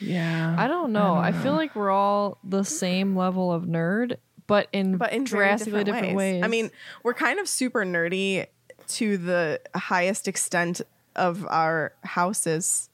yeah. 0.00 0.54
I 0.58 0.68
don't 0.68 0.92
know. 0.92 1.14
I, 1.14 1.32
feel 1.32 1.52
like 1.52 1.74
we're 1.74 1.90
all 1.90 2.38
the 2.44 2.64
same 2.64 3.16
level 3.16 3.52
of 3.52 3.64
nerd, 3.64 4.16
but 4.46 4.68
in 4.72 4.96
but 4.96 5.12
in 5.12 5.24
drastically 5.24 5.84
different, 5.84 6.16
ways. 6.16 6.42
I 6.44 6.48
mean, 6.48 6.70
we're 7.02 7.14
kind 7.14 7.38
of 7.38 7.48
super 7.48 7.84
nerdy 7.84 8.46
to 8.88 9.16
the 9.16 9.60
highest 9.74 10.28
extent 10.28 10.82
of 11.14 11.46
our 11.46 11.92
houses. 12.04 12.88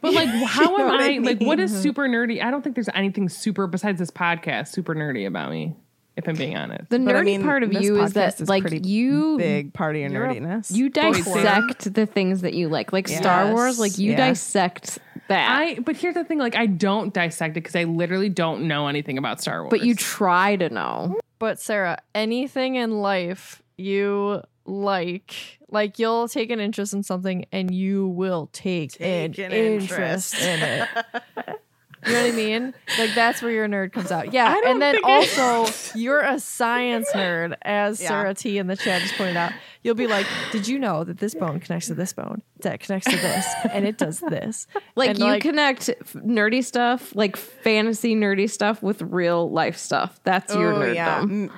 But 0.00 0.14
like, 0.14 0.28
how 0.46 0.76
am 0.78 0.86
what 0.86 1.00
I? 1.00 1.14
I 1.14 1.18
Like, 1.18 1.40
what 1.40 1.60
is 1.60 1.72
super 1.80 2.08
nerdy? 2.08 2.42
I 2.42 2.50
don't 2.50 2.62
think 2.62 2.74
there's 2.74 2.88
anything 2.94 3.28
super 3.28 3.66
besides 3.66 3.98
this 3.98 4.10
podcast 4.10 4.68
super 4.68 4.94
nerdy 4.94 5.26
about 5.26 5.50
me. 5.50 5.76
If 6.16 6.28
I'm 6.28 6.34
being 6.36 6.56
honest, 6.56 6.90
the 6.90 6.98
But 6.98 7.14
nerdy 7.14 7.18
I 7.18 7.22
mean, 7.22 7.42
part 7.44 7.62
of 7.62 7.72
you 7.72 7.98
is 8.02 8.10
podcast 8.10 8.14
that 8.14 8.40
is 8.42 8.48
like 8.48 8.62
pretty 8.62 8.86
you 8.86 9.38
Big 9.38 9.72
part 9.72 9.94
of 9.96 10.02
your 10.02 10.10
nerdiness. 10.10 10.70
you 10.70 10.90
dissect 10.90 11.94
the 11.94 12.04
things 12.04 12.42
that 12.42 12.52
you 12.52 12.68
like, 12.68 12.92
like 12.92 13.08
Star 13.08 13.52
Wars. 13.52 13.78
Like 13.78 13.96
you 13.96 14.10
Yeah. 14.10 14.16
dissect 14.28 14.98
that. 15.30 15.48
I 15.50 15.78
but 15.80 15.96
here's 15.96 16.14
the 16.14 16.24
thing, 16.24 16.38
like 16.38 16.54
I 16.54 16.66
don't 16.66 17.12
dissect 17.14 17.56
it 17.56 17.60
because 17.60 17.74
I 17.74 17.84
literally 17.84 18.28
don't 18.28 18.68
know 18.68 18.86
anything 18.86 19.16
about 19.18 19.40
Star 19.40 19.62
Wars. 19.62 19.70
but 19.70 19.82
you 19.82 19.94
try 19.94 20.56
to 20.56 20.68
know. 20.68 21.18
But 21.38 21.58
Sarah, 21.58 21.98
anything 22.14 22.74
in 22.76 23.00
life 23.00 23.62
you 23.78 24.42
like, 24.66 25.58
like 25.70 25.98
you'll 25.98 26.28
take 26.28 26.50
an 26.50 26.60
interest 26.60 26.92
in 26.92 27.02
something 27.02 27.46
and 27.50 27.72
you 27.74 28.06
will 28.08 28.50
take, 28.52 28.92
Take 28.92 29.38
an, 29.38 29.46
an 29.46 29.52
interest. 29.52 30.34
in 30.40 30.60
it. 30.62 30.88
You 32.06 32.12
know 32.14 32.22
what 32.22 32.32
I 32.32 32.36
mean? 32.36 32.74
Like 32.98 33.14
that's 33.14 33.42
where 33.42 33.50
your 33.50 33.68
nerd 33.68 33.92
comes 33.92 34.10
out. 34.10 34.32
Yeah. 34.32 34.56
And 34.64 34.80
then 34.80 34.94
think 34.94 35.06
I- 35.06 35.12
also 35.16 35.98
you're 35.98 36.20
a 36.20 36.40
science 36.40 37.10
nerd, 37.12 37.56
as 37.62 38.00
Yeah. 38.00 38.08
Sarah 38.08 38.34
T 38.34 38.56
in 38.58 38.68
the 38.68 38.76
chat 38.76 39.02
just 39.02 39.14
pointed 39.16 39.36
out. 39.36 39.52
You'll 39.82 39.94
be 39.94 40.06
like, 40.06 40.26
Did 40.52 40.66
you 40.68 40.78
know 40.78 41.04
that 41.04 41.18
this 41.18 41.34
bone 41.34 41.60
connects 41.60 41.88
to 41.88 41.94
this 41.94 42.12
bone? 42.12 42.42
That 42.60 42.80
connects 42.80 43.06
to 43.10 43.16
this, 43.16 43.46
and 43.72 43.86
it 43.86 43.98
does 43.98 44.20
this. 44.20 44.66
Like 44.96 45.10
And, 45.10 45.18
you 45.18 45.38
connect 45.40 45.86
nerdy 46.14 46.64
stuff, 46.64 47.14
like 47.14 47.36
fantasy 47.36 48.14
nerdy 48.14 48.48
stuff, 48.50 48.82
with 48.82 49.00
real 49.02 49.50
life 49.50 49.76
stuff. 49.78 50.20
That's 50.24 50.54
your 50.54 50.72
Oh, 50.74 50.78
nerddom. 50.80 50.94
yeah. 50.94 51.20
M- 51.20 51.50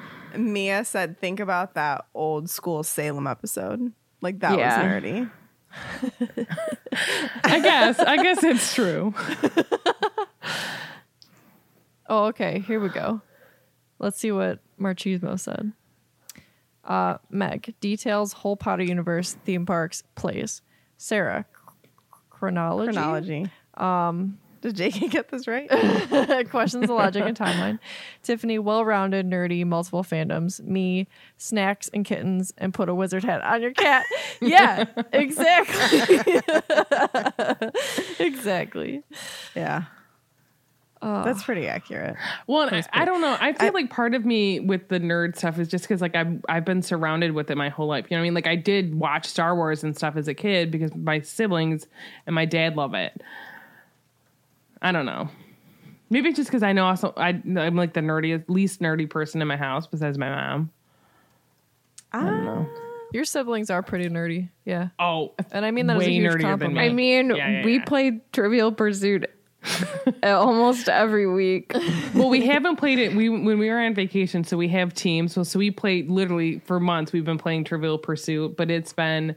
Mia 0.52 0.84
said, 0.84 1.18
think 1.18 1.40
about 1.40 1.74
that 1.74 2.06
old 2.14 2.48
school 2.50 2.82
Salem 2.82 3.26
episode. 3.26 3.92
Like 4.20 4.38
that 4.40 4.58
Yeah. 4.58 4.82
was 4.82 5.02
nerdy. 5.02 5.30
I 7.44 7.60
guess 7.60 7.98
I 7.98 8.22
guess 8.22 8.44
it's 8.44 8.74
true. 8.74 9.14
Oh, 12.08 12.26
okay. 12.26 12.58
Here 12.58 12.78
we 12.78 12.90
go. 12.90 13.22
Let's 13.98 14.18
see 14.18 14.32
what 14.32 14.58
Marchismo 14.78 15.40
said. 15.40 15.72
Uh, 16.84 17.18
Meg 17.30 17.74
details 17.80 18.32
whole 18.34 18.56
Potter 18.56 18.82
universe, 18.82 19.36
theme 19.44 19.64
parks, 19.64 20.02
plays. 20.14 20.60
Sarah, 20.98 21.46
chronology, 22.28 22.92
Chronology. 22.92 23.50
Um, 23.74 24.38
did 24.60 24.76
JK 24.76 25.10
get 25.10 25.28
this 25.30 25.46
right? 25.46 25.70
questions 26.50 26.86
the 26.86 26.92
logic 26.92 27.24
and 27.24 27.36
timeline. 27.36 27.78
Tiffany, 28.22 28.58
well-rounded, 28.58 29.26
nerdy, 29.26 29.64
multiple 29.64 30.04
fandoms. 30.04 30.60
Me, 30.62 31.08
snacks 31.38 31.88
and 31.94 32.04
kittens, 32.04 32.52
and 32.58 32.74
put 32.74 32.88
a 32.88 32.94
wizard 32.94 33.24
hat 33.24 33.42
on 33.42 33.62
your 33.62 33.72
cat. 33.72 34.04
Yeah, 34.40 34.84
exactly. 35.12 36.40
exactly. 38.18 39.02
yeah. 39.54 39.84
That's 41.02 41.42
pretty 41.42 41.66
accurate. 41.66 42.16
Well, 42.46 42.68
I, 42.72 42.84
I 42.92 43.04
don't 43.04 43.20
know. 43.20 43.36
I 43.40 43.52
feel 43.52 43.72
like 43.72 43.90
part 43.90 44.14
of 44.14 44.24
me 44.24 44.60
with 44.60 44.88
the 44.88 45.00
nerd 45.00 45.36
stuff 45.36 45.58
is 45.58 45.66
just 45.68 45.84
because 45.84 46.00
like 46.00 46.14
I've 46.14 46.44
I've 46.48 46.64
been 46.64 46.80
surrounded 46.82 47.32
with 47.32 47.50
it 47.50 47.56
my 47.56 47.68
whole 47.70 47.88
life. 47.88 48.06
You 48.08 48.16
know 48.16 48.20
what 48.20 48.24
I 48.24 48.26
mean? 48.26 48.34
Like 48.34 48.46
I 48.46 48.56
did 48.56 48.94
watch 48.94 49.26
Star 49.26 49.54
Wars 49.56 49.82
and 49.82 49.96
stuff 49.96 50.16
as 50.16 50.28
a 50.28 50.34
kid 50.34 50.70
because 50.70 50.94
my 50.94 51.20
siblings 51.20 51.86
and 52.26 52.34
my 52.34 52.44
dad 52.44 52.76
love 52.76 52.94
it. 52.94 53.20
I 54.80 54.92
don't 54.92 55.06
know. 55.06 55.28
Maybe 56.10 56.28
it's 56.28 56.36
just 56.36 56.50
because 56.50 56.62
I 56.62 56.72
know 56.72 56.86
also 56.86 57.12
I, 57.16 57.28
I'm 57.30 57.74
like 57.74 57.94
the 57.94 58.00
nerdiest, 58.00 58.44
least 58.48 58.80
nerdy 58.80 59.08
person 59.08 59.40
in 59.42 59.48
my 59.48 59.56
house 59.56 59.86
besides 59.86 60.18
my 60.18 60.28
mom. 60.28 60.70
I 62.12 62.20
don't 62.22 62.44
know. 62.44 62.68
Ah. 62.70 62.78
Your 63.12 63.24
siblings 63.24 63.70
are 63.70 63.82
pretty 63.82 64.08
nerdy. 64.08 64.48
Yeah. 64.64 64.88
Oh, 64.98 65.34
And 65.50 65.64
I 65.66 65.70
mean 65.70 65.86
that 65.88 65.96
as 65.98 66.06
a 66.06 66.10
huge 66.10 66.30
nerdier 66.32 66.32
than 66.32 66.40
compliment. 66.42 66.74
me. 66.74 66.84
I 66.84 66.88
mean, 67.22 67.36
Yeah, 67.36 67.48
yeah, 67.48 67.64
we 67.64 67.76
yeah. 67.76 67.84
played 67.84 68.32
Trivial 68.32 68.72
Pursuit 68.72 69.28
almost 70.22 70.88
every 70.88 71.26
week. 71.26 71.72
well, 72.14 72.28
we 72.28 72.46
haven't 72.46 72.76
played 72.76 72.98
it. 72.98 73.14
We 73.14 73.28
when 73.28 73.58
we 73.58 73.70
were 73.70 73.80
on 73.80 73.94
vacation, 73.94 74.44
so 74.44 74.56
we 74.56 74.68
have 74.68 74.94
teams. 74.94 75.34
So 75.34 75.42
so 75.42 75.58
we 75.58 75.70
played 75.70 76.10
literally 76.10 76.60
for 76.60 76.80
months. 76.80 77.12
We've 77.12 77.24
been 77.24 77.38
playing 77.38 77.64
Trivial 77.64 77.98
Pursuit, 77.98 78.56
but 78.56 78.70
it's 78.70 78.92
been 78.92 79.36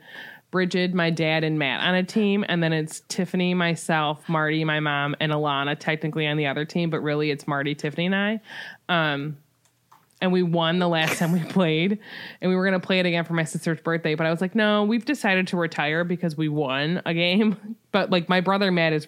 Bridget, 0.52 0.94
my 0.94 1.10
dad, 1.10 1.44
and 1.44 1.60
Matt 1.60 1.82
on 1.82 1.96
a 1.96 2.04
team, 2.04 2.46
and 2.48 2.64
then 2.64 2.72
it's 2.72 3.02
Tiffany, 3.10 3.54
myself, 3.54 4.28
Marty, 4.30 4.64
my 4.64 4.80
mom, 4.80 5.16
and 5.20 5.32
Alana 5.32 5.78
technically 5.78 6.28
on 6.28 6.38
the 6.38 6.48
other 6.48 6.66
team, 6.66 6.90
but 6.90 7.02
really 7.02 7.30
it's 7.30 7.48
Marty, 7.48 7.76
Tiffany, 7.76 8.06
and 8.06 8.16
I. 8.16 8.40
Um, 8.88 9.38
and 10.22 10.32
we 10.32 10.44
won 10.44 10.80
the 10.80 10.88
last 10.88 11.20
time 11.20 11.34
we 11.34 11.44
played, 11.50 12.00
and 12.42 12.50
we 12.50 12.56
were 12.56 12.64
gonna 12.64 12.80
play 12.80 13.00
it 13.00 13.06
again 13.06 13.26
for 13.26 13.34
my 13.34 13.44
sister's 13.44 13.82
birthday. 13.82 14.16
But 14.16 14.28
I 14.28 14.32
was 14.32 14.42
like, 14.42 14.56
no, 14.56 14.84
we've 14.84 15.06
decided 15.06 15.48
to 15.48 15.58
retire 15.58 16.04
because 16.04 16.38
we 16.38 16.48
won 16.50 17.02
a 17.06 17.14
game. 17.14 17.76
But 17.92 18.10
like 18.10 18.28
my 18.28 18.42
brother 18.42 18.72
Matt 18.74 18.92
is 18.92 19.08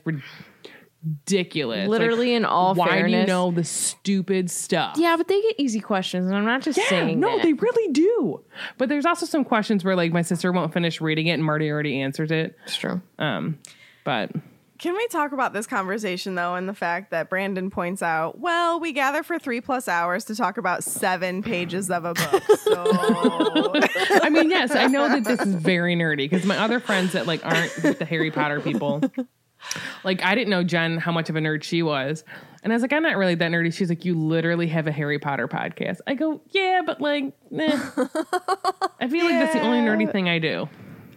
ridiculous. 1.03 1.88
Like, 1.88 2.00
Literally, 2.00 2.34
in 2.34 2.45
all 2.45 2.76
fairness. 2.76 2.90
why 2.90 2.98
fairness. 2.98 3.11
do 3.14 3.19
you 3.22 3.26
know 3.27 3.51
the 3.51 3.64
stupid 3.64 4.50
stuff? 4.51 4.95
Yeah, 4.98 5.16
but 5.17 5.27
they 5.27 5.42
get 5.42 5.56
easy 5.58 5.80
questions, 5.80 6.27
and 6.27 6.35
I'm 6.35 6.45
not 6.45 6.61
just 6.61 6.77
Yeah, 6.77 6.90
saying 6.90 7.19
no, 7.19 7.35
that. 7.38 7.43
they 7.43 7.53
really 7.53 7.92
do. 7.93 8.43
But 8.77 8.90
there's 8.90 9.06
also 9.06 9.26
some 9.26 9.43
questions 9.43 9.84
where 9.84 9.95
like 9.95 10.11
my 10.11 10.22
sister 10.22 10.51
won't 10.51 10.74
finish 10.74 11.00
reading 11.01 11.27
it 11.27 11.34
and 11.34 11.43
Marty 11.43 11.69
already 11.69 12.01
answers 12.01 12.32
it. 12.32 12.58
It's 12.66 12.76
true. 12.77 13.01
Um, 13.19 13.59
but 14.03 14.32
Can 14.80 14.95
we 14.95 15.08
talk 15.08 15.32
about 15.32 15.53
this 15.53 15.66
conversation 15.67 16.35
though, 16.35 16.56
and 16.56 16.67
the 16.69 16.74
fact 16.74 17.11
that 17.11 17.30
Brandon 17.30 17.69
points 17.69 18.01
out, 18.03 18.40
well, 18.40 18.80
we 18.80 18.92
gather 18.93 19.24
for 19.24 19.38
three 19.40 19.59
plus 19.61 19.88
hours 19.88 20.24
to 20.26 20.35
talk 20.35 20.58
about 20.58 20.84
seven 20.84 21.42
pages 21.43 21.90
of 21.90 22.06
a 22.06 22.14
book. 22.14 22.43
So 22.59 22.84
I 24.24 24.30
mean, 24.32 24.50
yes, 24.50 24.76
I 24.76 24.88
know 24.88 25.09
that 25.09 25.24
this 25.24 25.40
is 25.42 25.56
very 25.56 25.95
nerdy 25.95 26.30
because 26.30 26.45
my 26.45 26.58
other 26.58 26.80
friends 26.80 27.14
that 27.14 27.26
like 27.27 27.45
aren't 27.45 27.74
the 28.00 28.06
Harry 28.06 28.30
Potter 28.32 28.59
people, 28.61 29.01
like 30.03 30.24
I 30.24 30.36
didn't 30.36 30.50
know 30.50 30.64
Jen 30.64 30.98
how 30.98 31.11
much 31.11 31.30
of 31.30 31.36
a 31.36 31.40
nerd 31.40 31.64
she 31.64 31.84
was, 31.84 32.24
and 32.64 32.74
I 32.74 32.76
was 32.76 32.82
like, 32.82 32.94
I'm 32.94 33.03
not 33.03 33.18
really 33.18 33.36
that 33.36 33.52
nerdy. 33.52 33.74
She's 33.74 33.90
like, 33.90 34.06
you 34.06 34.14
literally 34.16 34.68
have 34.68 34.88
a 34.88 34.92
Harry 34.92 35.19
Potter 35.19 35.48
podcast. 35.48 36.00
I 36.08 36.14
go, 36.16 36.42
yeah, 36.52 36.82
but 36.86 37.00
like, 37.02 37.26
eh. 37.58 37.90
I 39.00 39.08
feel 39.08 39.26
like 39.26 39.36
that's 39.36 39.53
the 39.53 39.61
only 39.61 39.80
nerdy 39.80 40.11
thing 40.11 40.30
I 40.30 40.40
do. 40.40 40.68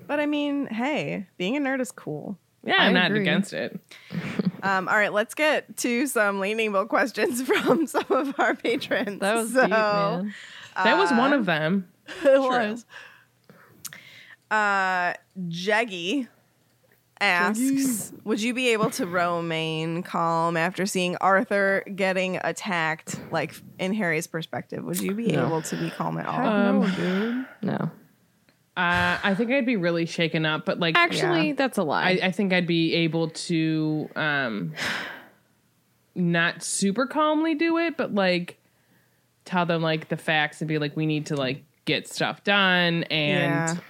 But 0.07 0.21
I 0.21 0.27
mean, 0.27 0.67
hey, 0.67 1.27
being 1.39 1.57
a 1.57 1.61
nerd 1.61 1.81
is 1.81 1.93
cool. 1.93 2.37
Yeah, 2.65 2.75
I 2.79 2.87
I'm 2.87 2.95
not 2.95 3.07
agree. 3.07 3.21
against 3.21 3.53
it. 3.53 3.81
Um, 4.63 4.89
all 4.89 4.97
right, 4.97 5.11
let's 5.11 5.33
get 5.35 5.75
to 5.79 6.07
some 6.07 6.39
leaning 6.39 6.73
bowl 6.73 6.85
questions 6.85 7.41
from 7.47 7.87
some 7.87 8.05
of 8.11 8.39
our 8.39 8.55
patrons. 8.55 9.21
That 9.21 9.35
was 9.35 9.55
so, 9.55 9.63
deep, 9.63 9.71
man. 9.71 10.35
That 10.77 10.99
was 10.99 11.11
one 11.13 11.33
of 11.33 11.47
them. 11.47 11.89
It 12.25 12.41
was. 12.41 12.85
Uh, 14.51 15.15
Jeggy 15.49 16.29
asks, 17.21 18.13
"Would 18.25 18.43
you 18.43 18.55
be 18.55 18.69
able 18.71 18.91
to 18.91 19.07
remain 19.07 20.03
calm 20.03 20.57
after 20.57 20.87
seeing 20.87 21.17
Arthur 21.17 21.85
getting 21.95 22.39
attacked, 22.43 23.21
like 23.31 23.55
in 23.79 23.93
Harry's 23.95 24.27
perspective? 24.27 24.85
Would 24.85 25.01
you 25.01 25.15
be 25.15 25.35
able 25.35 25.63
to 25.63 25.77
be 25.77 25.91
calm 25.91 26.19
at 26.19 26.27
all?" 26.27 26.47
Um, 26.85 27.47
No. 27.63 27.91
Uh, 28.77 29.19
I 29.23 29.35
think 29.35 29.51
I'd 29.51 29.67
be 29.67 29.77
really 29.77 30.07
shaken 30.07 30.47
up, 30.47 30.65
but 30.65 30.79
like 30.79 30.97
Actually, 30.97 31.49
Yeah. 31.49 31.55
that's 31.55 31.77
a 31.77 31.83
lie. 31.83 32.19
I, 32.23 32.27
I 32.29 32.31
think 32.31 32.53
I'd 32.53 32.67
be 32.67 32.95
able 32.95 33.29
to 33.31 34.09
um 34.17 34.73
not 36.15 36.63
super 36.63 37.07
calmly 37.07 37.55
do 37.55 37.79
it, 37.79 37.97
but 37.97 38.15
like 38.15 38.59
tell 39.45 39.67
them 39.67 39.83
like 39.83 40.09
the 40.09 40.17
facts 40.17 40.61
and 40.61 40.69
be 40.69 40.79
like, 40.79 40.97
we 40.97 41.07
need 41.07 41.27
to 41.27 41.37
like 41.37 41.65
get 41.85 42.09
stuff 42.09 42.45
done 42.45 43.05
yeah. 43.11 43.17
and 43.17 43.83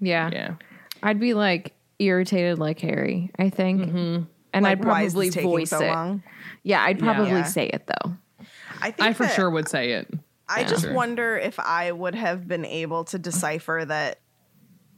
yeah. 0.00 0.30
yeah. 0.32 0.54
I'd 1.02 1.20
be 1.20 1.34
like 1.34 1.74
irritated 1.98 2.58
like 2.58 2.80
Harry, 2.80 3.30
I 3.38 3.50
think. 3.50 3.82
Mm-hmm. 3.82 4.22
And 4.52 4.62
Like, 4.62 4.78
I'd 4.78 4.84
why 4.84 5.02
is 5.02 5.12
probably 5.12 5.30
this 5.30 5.42
voice 5.42 5.70
so 5.70 5.80
it. 5.80 5.88
long? 5.88 6.22
Yeah, 6.62 6.82
I'd 6.82 6.98
probably 6.98 7.30
Yeah. 7.30 7.42
say 7.44 7.66
it 7.66 7.86
though. 7.86 8.16
I 8.80 8.90
think 8.90 9.08
I 9.08 9.12
for 9.12 9.26
sure 9.28 9.50
would 9.50 9.68
say 9.68 9.92
it. 9.92 10.08
I 10.48 10.64
just 10.64 10.84
Sure. 10.84 10.94
wonder 10.94 11.36
if 11.36 11.58
I 11.60 11.92
would 11.92 12.14
have 12.14 12.48
been 12.48 12.64
able 12.64 13.04
to 13.04 13.18
decipher 13.18 13.84
that, 13.86 14.20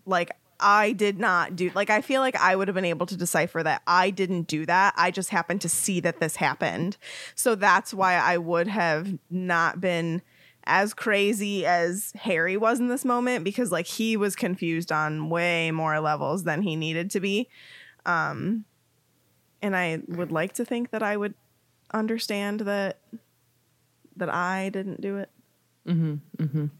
like, 0.06 0.30
I 0.60 0.92
did 0.92 1.18
not 1.18 1.56
do, 1.56 1.70
like, 1.74 1.90
I 1.90 2.02
feel 2.02 2.20
like 2.20 2.36
I 2.36 2.54
would 2.54 2.68
have 2.68 2.74
been 2.74 2.84
able 2.84 3.06
to 3.06 3.16
decipher 3.16 3.62
that 3.62 3.82
I 3.86 4.10
didn't 4.10 4.42
do 4.46 4.66
that. 4.66 4.94
I 4.96 5.10
just 5.10 5.30
happened 5.30 5.62
to 5.62 5.68
see 5.68 5.98
that 6.00 6.20
this 6.20 6.36
happened. 6.36 6.98
So 7.34 7.54
that's 7.54 7.92
why 7.94 8.14
I 8.14 8.36
would 8.38 8.68
have 8.68 9.18
not 9.30 9.80
been 9.80 10.22
as 10.64 10.94
crazy 10.94 11.64
as 11.66 12.12
Harry 12.16 12.56
was 12.56 12.80
in 12.80 12.88
this 12.88 13.04
moment 13.04 13.44
because, 13.44 13.72
like, 13.72 13.86
he 13.86 14.16
was 14.16 14.36
confused 14.36 14.92
on 14.92 15.28
way 15.30 15.70
more 15.70 15.98
levels 16.00 16.44
than 16.44 16.62
he 16.62 16.76
needed 16.76 17.10
to 17.12 17.20
be. 17.20 17.48
Um, 18.06 18.64
and 19.62 19.76
I 19.76 20.00
would 20.08 20.32
like 20.32 20.54
to 20.54 20.64
think 20.64 20.90
that 20.90 21.02
I 21.02 21.16
would 21.16 21.34
understand 21.92 22.60
that 22.60 22.98
that 24.16 24.28
I 24.32 24.68
didn't 24.70 25.00
do 25.00 25.16
it. 25.18 25.30
Mhm. 25.86 26.20
Mhm. 26.36 26.70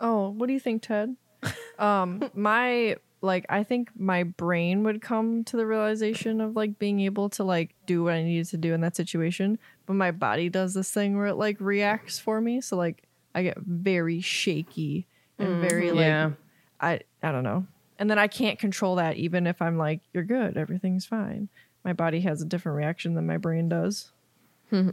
Oh, 0.00 0.30
what 0.30 0.46
do 0.46 0.52
you 0.52 0.60
think, 0.60 0.82
Ted? 0.82 1.16
um, 1.78 2.30
my 2.34 2.96
like, 3.20 3.46
I 3.48 3.64
think 3.64 3.90
my 3.96 4.22
brain 4.22 4.84
would 4.84 5.02
come 5.02 5.42
to 5.44 5.56
the 5.56 5.66
realization 5.66 6.40
of 6.40 6.54
like 6.54 6.78
being 6.78 7.00
able 7.00 7.28
to 7.30 7.42
like 7.42 7.74
do 7.86 8.04
what 8.04 8.12
I 8.14 8.22
needed 8.22 8.46
to 8.50 8.56
do 8.56 8.74
in 8.74 8.80
that 8.82 8.94
situation, 8.94 9.58
but 9.88 9.94
my 9.94 10.10
body 10.10 10.50
does 10.50 10.74
this 10.74 10.90
thing 10.90 11.16
where 11.16 11.28
it 11.28 11.36
like 11.36 11.56
reacts 11.60 12.18
for 12.18 12.42
me. 12.42 12.60
So 12.60 12.76
like, 12.76 13.04
I 13.34 13.42
get 13.42 13.56
very 13.58 14.20
shaky 14.20 15.06
and 15.38 15.62
very 15.62 15.90
like 15.90 16.00
yeah. 16.04 16.30
I 16.78 17.00
I 17.22 17.32
don't 17.32 17.42
know. 17.42 17.66
And 17.98 18.10
then 18.10 18.18
I 18.18 18.26
can't 18.28 18.58
control 18.58 18.96
that 18.96 19.16
even 19.16 19.46
if 19.46 19.62
I'm 19.62 19.78
like, 19.78 20.00
you're 20.12 20.24
good, 20.24 20.58
everything's 20.58 21.06
fine. 21.06 21.48
My 21.84 21.94
body 21.94 22.20
has 22.20 22.42
a 22.42 22.44
different 22.44 22.76
reaction 22.76 23.14
than 23.14 23.26
my 23.26 23.38
brain 23.38 23.68
does. 23.68 24.12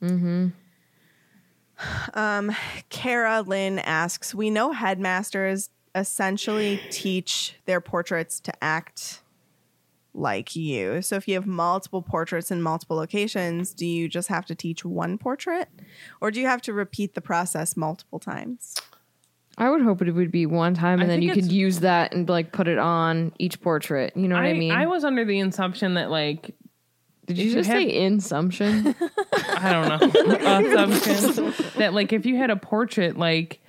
Hmm. 0.00 0.50
Um, 2.14 2.54
Kara 2.88 3.42
Lynn 3.42 3.80
asks, 3.80 4.32
we 4.32 4.48
know 4.48 4.70
headmasters 4.70 5.70
essentially 5.92 6.80
teach 6.90 7.56
their 7.66 7.80
portraits 7.80 8.38
to 8.40 8.52
act 8.62 9.22
like 10.18 10.56
you. 10.56 11.00
So 11.02 11.16
if 11.16 11.28
you 11.28 11.34
have 11.34 11.46
multiple 11.46 12.02
portraits 12.02 12.50
in 12.50 12.60
multiple 12.60 12.96
locations, 12.96 13.72
do 13.72 13.86
you 13.86 14.08
just 14.08 14.28
have 14.28 14.44
to 14.46 14.54
teach 14.54 14.84
one 14.84 15.16
portrait 15.18 15.68
or 16.20 16.30
do 16.30 16.40
you 16.40 16.46
have 16.46 16.60
to 16.62 16.72
repeat 16.72 17.14
the 17.14 17.20
process 17.20 17.76
multiple 17.76 18.18
times? 18.18 18.74
I 19.56 19.70
would 19.70 19.82
hope 19.82 20.02
it 20.02 20.12
would 20.12 20.30
be 20.30 20.46
one 20.46 20.74
time, 20.74 21.00
I 21.00 21.02
and 21.02 21.10
then 21.10 21.20
you 21.22 21.32
could 21.32 21.50
use 21.50 21.80
that 21.80 22.14
and 22.14 22.28
like 22.28 22.52
put 22.52 22.68
it 22.68 22.78
on 22.78 23.32
each 23.38 23.60
portrait. 23.60 24.12
You 24.16 24.28
know 24.28 24.36
what 24.36 24.44
I, 24.44 24.52
mean? 24.52 24.70
I 24.70 24.86
was 24.86 25.02
under 25.04 25.24
the 25.24 25.40
assumption 25.40 25.94
that 25.94 26.10
like 26.10 26.54
Did 27.26 27.38
if 27.38 27.44
you 27.44 27.44
you 27.50 27.54
just 27.54 27.68
had- 27.68 27.78
say 27.78 27.92
insumption? 28.02 28.94
I 29.32 29.72
don't 29.72 30.14
know 30.14 30.86
assumption 30.86 31.54
that 31.78 31.92
like 31.92 32.12
if 32.12 32.24
you 32.24 32.36
had 32.36 32.50
a 32.50 32.56
portrait 32.56 33.16
like 33.16 33.60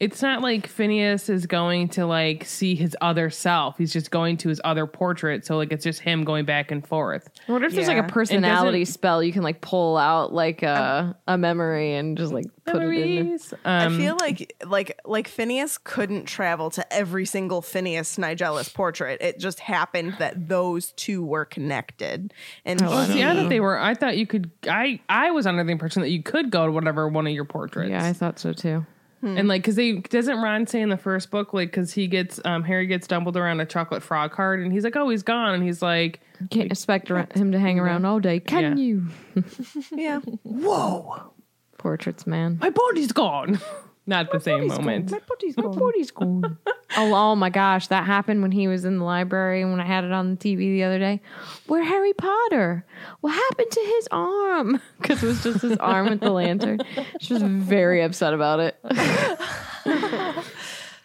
it's 0.00 0.22
not 0.22 0.40
like 0.40 0.66
Phineas 0.66 1.28
is 1.28 1.44
going 1.46 1.88
to 1.90 2.06
like 2.06 2.46
see 2.46 2.74
his 2.74 2.96
other 3.02 3.28
self. 3.28 3.76
He's 3.76 3.92
just 3.92 4.10
going 4.10 4.38
to 4.38 4.48
his 4.48 4.58
other 4.64 4.86
portrait. 4.86 5.44
So 5.44 5.58
like 5.58 5.72
it's 5.72 5.84
just 5.84 6.00
him 6.00 6.24
going 6.24 6.46
back 6.46 6.70
and 6.70 6.86
forth. 6.86 7.28
what 7.46 7.62
if 7.62 7.74
there's 7.74 7.86
like 7.86 7.98
a 7.98 8.08
personality 8.08 8.86
spell 8.86 9.22
you 9.22 9.30
can 9.32 9.42
like 9.42 9.60
pull 9.60 9.98
out 9.98 10.32
like 10.32 10.62
a 10.62 11.14
a 11.28 11.36
memory 11.36 11.94
and 11.94 12.16
just 12.16 12.32
like 12.32 12.46
put 12.64 12.76
it 12.76 12.82
in 12.82 12.88
there? 12.88 13.24
Memories. 13.24 13.52
Um, 13.52 13.94
I 13.94 13.96
feel 13.98 14.16
like 14.18 14.54
like 14.66 14.98
like 15.04 15.28
Phineas 15.28 15.76
couldn't 15.76 16.24
travel 16.24 16.70
to 16.70 16.92
every 16.92 17.26
single 17.26 17.60
Phineas 17.60 18.16
Nigellus 18.16 18.72
portrait. 18.72 19.20
It 19.20 19.38
just 19.38 19.60
happened 19.60 20.16
that 20.18 20.48
those 20.48 20.92
two 20.92 21.22
were 21.22 21.44
connected. 21.44 22.32
And 22.64 22.80
Oh, 22.82 23.04
see, 23.04 23.22
I 23.22 23.34
thought 23.34 23.50
they 23.50 23.60
were. 23.60 23.78
I 23.78 23.94
thought 23.94 24.16
you 24.16 24.26
could. 24.26 24.50
I 24.66 25.00
I 25.10 25.30
was 25.30 25.46
under 25.46 25.62
the 25.62 25.72
impression 25.72 26.00
that 26.00 26.10
you 26.10 26.22
could 26.22 26.50
go 26.50 26.64
to 26.64 26.72
whatever 26.72 27.06
one 27.06 27.26
of 27.26 27.34
your 27.34 27.44
portraits. 27.44 27.90
Yeah, 27.90 28.02
I 28.06 28.14
thought 28.14 28.38
so 28.38 28.54
too. 28.54 28.86
And 29.22 29.48
like 29.48 29.62
because 29.62 29.76
they 29.76 29.92
doesn't 29.94 30.40
Ron 30.40 30.66
say 30.66 30.80
in 30.80 30.88
the 30.88 30.96
first 30.96 31.30
book 31.30 31.52
like 31.52 31.68
because 31.70 31.92
he 31.92 32.06
gets 32.06 32.40
um 32.44 32.62
Harry 32.64 32.86
gets 32.86 33.06
Dumbledore 33.06 33.50
on 33.50 33.60
a 33.60 33.66
chocolate 33.66 34.02
frog 34.02 34.32
card 34.32 34.60
and 34.60 34.72
he's 34.72 34.82
like 34.84 34.96
oh 34.96 35.08
he's 35.10 35.22
gone 35.22 35.54
and 35.54 35.62
he's 35.62 35.82
like 35.82 36.20
Can't 36.50 36.70
expect 36.72 37.10
ar- 37.10 37.28
him 37.34 37.52
to 37.52 37.58
hang 37.58 37.78
around 37.78 38.04
all 38.06 38.18
day, 38.20 38.40
can 38.40 38.78
Yeah. 38.78 38.82
you? 38.82 39.06
yeah. 39.92 40.20
whoa 40.42 41.32
Portraits, 41.78 42.26
man. 42.26 42.58
my 42.60 42.70
body's 42.70 43.12
gone. 43.12 43.60
Not 44.10 44.32
the 44.32 44.40
same 44.40 44.66
moment. 44.66 45.12
My 45.12 45.20
body's 45.20 45.54
gone. 45.54 45.70
My 45.70 45.78
body's 45.78 46.10
gone. 46.10 46.58
oh, 46.96 47.14
oh 47.14 47.36
my 47.36 47.48
gosh, 47.48 47.86
that 47.86 48.04
happened 48.04 48.42
when 48.42 48.50
he 48.50 48.66
was 48.66 48.84
in 48.84 48.98
the 48.98 49.04
library 49.04 49.62
and 49.62 49.70
when 49.70 49.80
I 49.80 49.84
had 49.84 50.02
it 50.02 50.10
on 50.10 50.30
the 50.32 50.36
TV 50.36 50.58
the 50.58 50.82
other 50.82 50.98
day. 50.98 51.20
Where 51.68 51.84
Harry 51.84 52.12
Potter? 52.12 52.84
What 53.20 53.34
happened 53.34 53.70
to 53.70 53.80
his 53.80 54.08
arm? 54.10 54.82
Because 55.00 55.22
it 55.22 55.26
was 55.28 55.42
just 55.44 55.62
his 55.62 55.78
arm 55.78 56.10
with 56.10 56.20
the 56.20 56.30
lantern. 56.30 56.80
She 57.20 57.34
was 57.34 57.42
very 57.44 58.02
upset 58.02 58.34
about 58.34 58.58
it. 58.60 58.76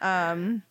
Um, 0.01 0.61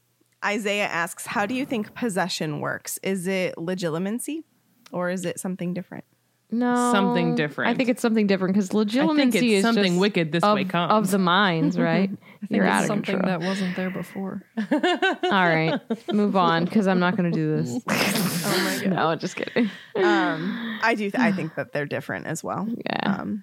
Isaiah 0.45 0.87
asks, 0.87 1.27
"How 1.27 1.47
do 1.47 1.55
you 1.55 1.65
think 1.65 1.95
possession 1.95 2.61
works? 2.61 3.01
Is 3.03 3.27
it 3.27 3.57
Legilimency, 3.57 4.45
or 4.93 5.11
is 5.11 5.25
it 5.25 5.41
something 5.41 5.75
different?" 5.75 6.05
No, 6.51 6.93
Something 6.93 7.35
different. 7.35 7.71
I 7.71 7.75
think 7.75 7.89
it's 7.89 8.01
something 8.03 8.27
different 8.29 8.55
because 8.55 8.71
Legilimency 8.71 9.35
it's 9.35 9.43
is 9.43 9.63
something 9.63 9.85
just 9.95 10.01
wicked 10.01 10.31
this 10.31 10.45
of, 10.45 10.55
way 10.55 10.65
comes. 10.65 10.93
of 10.93 11.11
the 11.11 11.19
minds, 11.19 11.77
right? 11.79 12.11
I 12.43 12.47
think 12.47 12.51
You're 12.51 12.65
it's 12.67 12.73
out 12.75 12.81
of 12.83 12.87
something 12.87 13.19
control. 13.21 13.41
that 13.41 13.47
wasn't 13.47 13.75
there 13.75 13.91
before. 13.91 14.43
All 14.73 15.31
right, 15.31 15.81
move 16.13 16.37
on 16.37 16.65
because 16.67 16.87
I'm 16.87 17.01
not 17.01 17.17
going 17.17 17.33
to 17.33 17.37
do 17.37 17.57
this. 17.57 17.83
oh 17.89 18.65
my 18.65 18.85
god! 18.85 18.95
No, 18.95 19.17
just 19.17 19.35
kidding. 19.35 19.71
Um, 19.97 20.79
I 20.83 20.95
do. 20.95 21.11
Th- 21.11 21.15
I 21.21 21.33
think 21.37 21.57
that 21.57 21.73
they're 21.73 21.87
different 21.87 22.27
as 22.27 22.45
well. 22.45 22.69
Yeah. 22.87 23.01
Um, 23.21 23.43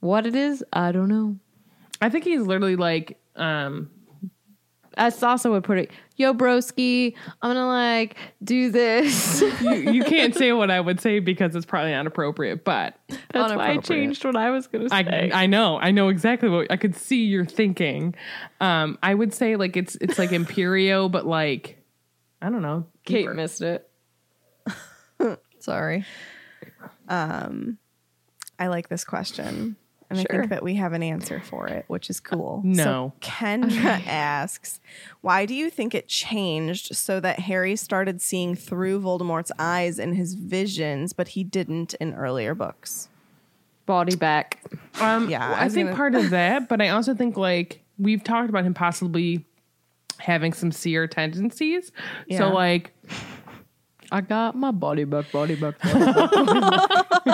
What 0.00 0.26
it 0.26 0.36
is, 0.36 0.62
I 0.72 0.92
don't 0.92 1.08
know. 1.08 1.36
I 2.00 2.10
think 2.10 2.24
he's 2.24 2.42
literally 2.42 2.76
like 2.76 3.18
um 3.36 3.90
As 4.96 5.16
Sasa 5.16 5.50
would 5.50 5.64
put 5.64 5.78
it, 5.78 5.90
yo, 6.16 6.34
broski, 6.34 7.14
I'm 7.42 7.50
gonna 7.50 7.66
like 7.66 8.16
do 8.42 8.70
this. 8.70 9.40
you, 9.60 9.92
you 9.92 10.04
can't 10.04 10.34
say 10.34 10.52
what 10.52 10.70
I 10.70 10.80
would 10.80 11.00
say 11.00 11.18
because 11.18 11.54
it's 11.54 11.66
probably 11.66 11.92
not 11.92 12.06
appropriate, 12.06 12.64
but 12.64 12.94
That's 13.32 13.54
why 13.54 13.70
I 13.70 13.76
changed 13.78 14.24
what 14.24 14.36
I 14.36 14.50
was 14.50 14.66
gonna 14.66 14.88
say. 14.88 15.30
I 15.32 15.46
know 15.46 15.78
I 15.78 15.90
know 15.90 16.08
exactly 16.08 16.48
what 16.48 16.70
I 16.70 16.76
could 16.76 16.96
see 16.96 17.24
you're 17.24 17.46
thinking. 17.46 18.14
Um, 18.60 18.98
I 19.02 19.14
would 19.14 19.32
say 19.32 19.56
like 19.56 19.76
it's 19.76 19.96
it's 19.96 20.18
like 20.18 20.30
Imperio, 20.30 21.08
but 21.08 21.26
like 21.26 21.78
I 22.42 22.50
don't 22.50 22.62
know. 22.62 22.86
Kate 23.04 23.18
deeper. 23.18 23.34
missed 23.34 23.62
it. 23.62 23.88
Sorry. 25.58 26.04
Um, 27.08 27.78
I 28.58 28.68
like 28.68 28.88
this 28.88 29.04
question. 29.04 29.76
And 30.10 30.18
I 30.18 30.24
think 30.24 30.50
that 30.50 30.62
we 30.64 30.74
have 30.74 30.92
an 30.92 31.02
answer 31.04 31.40
for 31.40 31.68
it, 31.68 31.84
which 31.86 32.10
is 32.10 32.18
cool. 32.18 32.60
No. 32.64 32.82
So 32.84 33.12
Kendra 33.20 34.04
asks, 34.06 34.80
why 35.20 35.46
do 35.46 35.54
you 35.54 35.70
think 35.70 35.94
it 35.94 36.08
changed 36.08 36.96
so 36.96 37.20
that 37.20 37.38
Harry 37.40 37.76
started 37.76 38.20
seeing 38.20 38.56
through 38.56 39.00
Voldemort's 39.00 39.52
eyes 39.58 39.98
in 40.00 40.14
his 40.14 40.34
visions, 40.34 41.12
but 41.12 41.28
he 41.28 41.44
didn't 41.44 41.94
in 41.94 42.12
earlier 42.14 42.54
books? 42.56 43.08
Body 43.86 44.16
back. 44.16 44.58
Um, 45.00 45.30
Yeah, 45.30 45.48
yeah, 45.50 45.56
I 45.56 45.64
I, 45.64 45.68
think 45.68 45.86
gonna- 45.88 45.96
part 45.96 46.14
of 46.16 46.30
that, 46.30 46.68
but 46.68 46.80
I 46.82 46.88
also 46.88 47.14
think 47.14 47.36
like 47.36 47.80
we've 47.98 48.22
talked 48.24 48.48
about 48.48 48.64
him 48.64 48.74
possibly 48.74 49.44
having 50.18 50.52
some 50.52 50.70
seer 50.72 51.06
tendencies. 51.06 51.92
Yeah. 52.26 52.38
So 52.38 52.48
like 52.50 52.92
I 54.12 54.20
got 54.20 54.56
my 54.56 54.70
body 54.72 55.04
back, 55.04 55.30
body 55.30 55.54
back. 55.54 55.78
Body 55.80 56.04
back. 56.04 56.30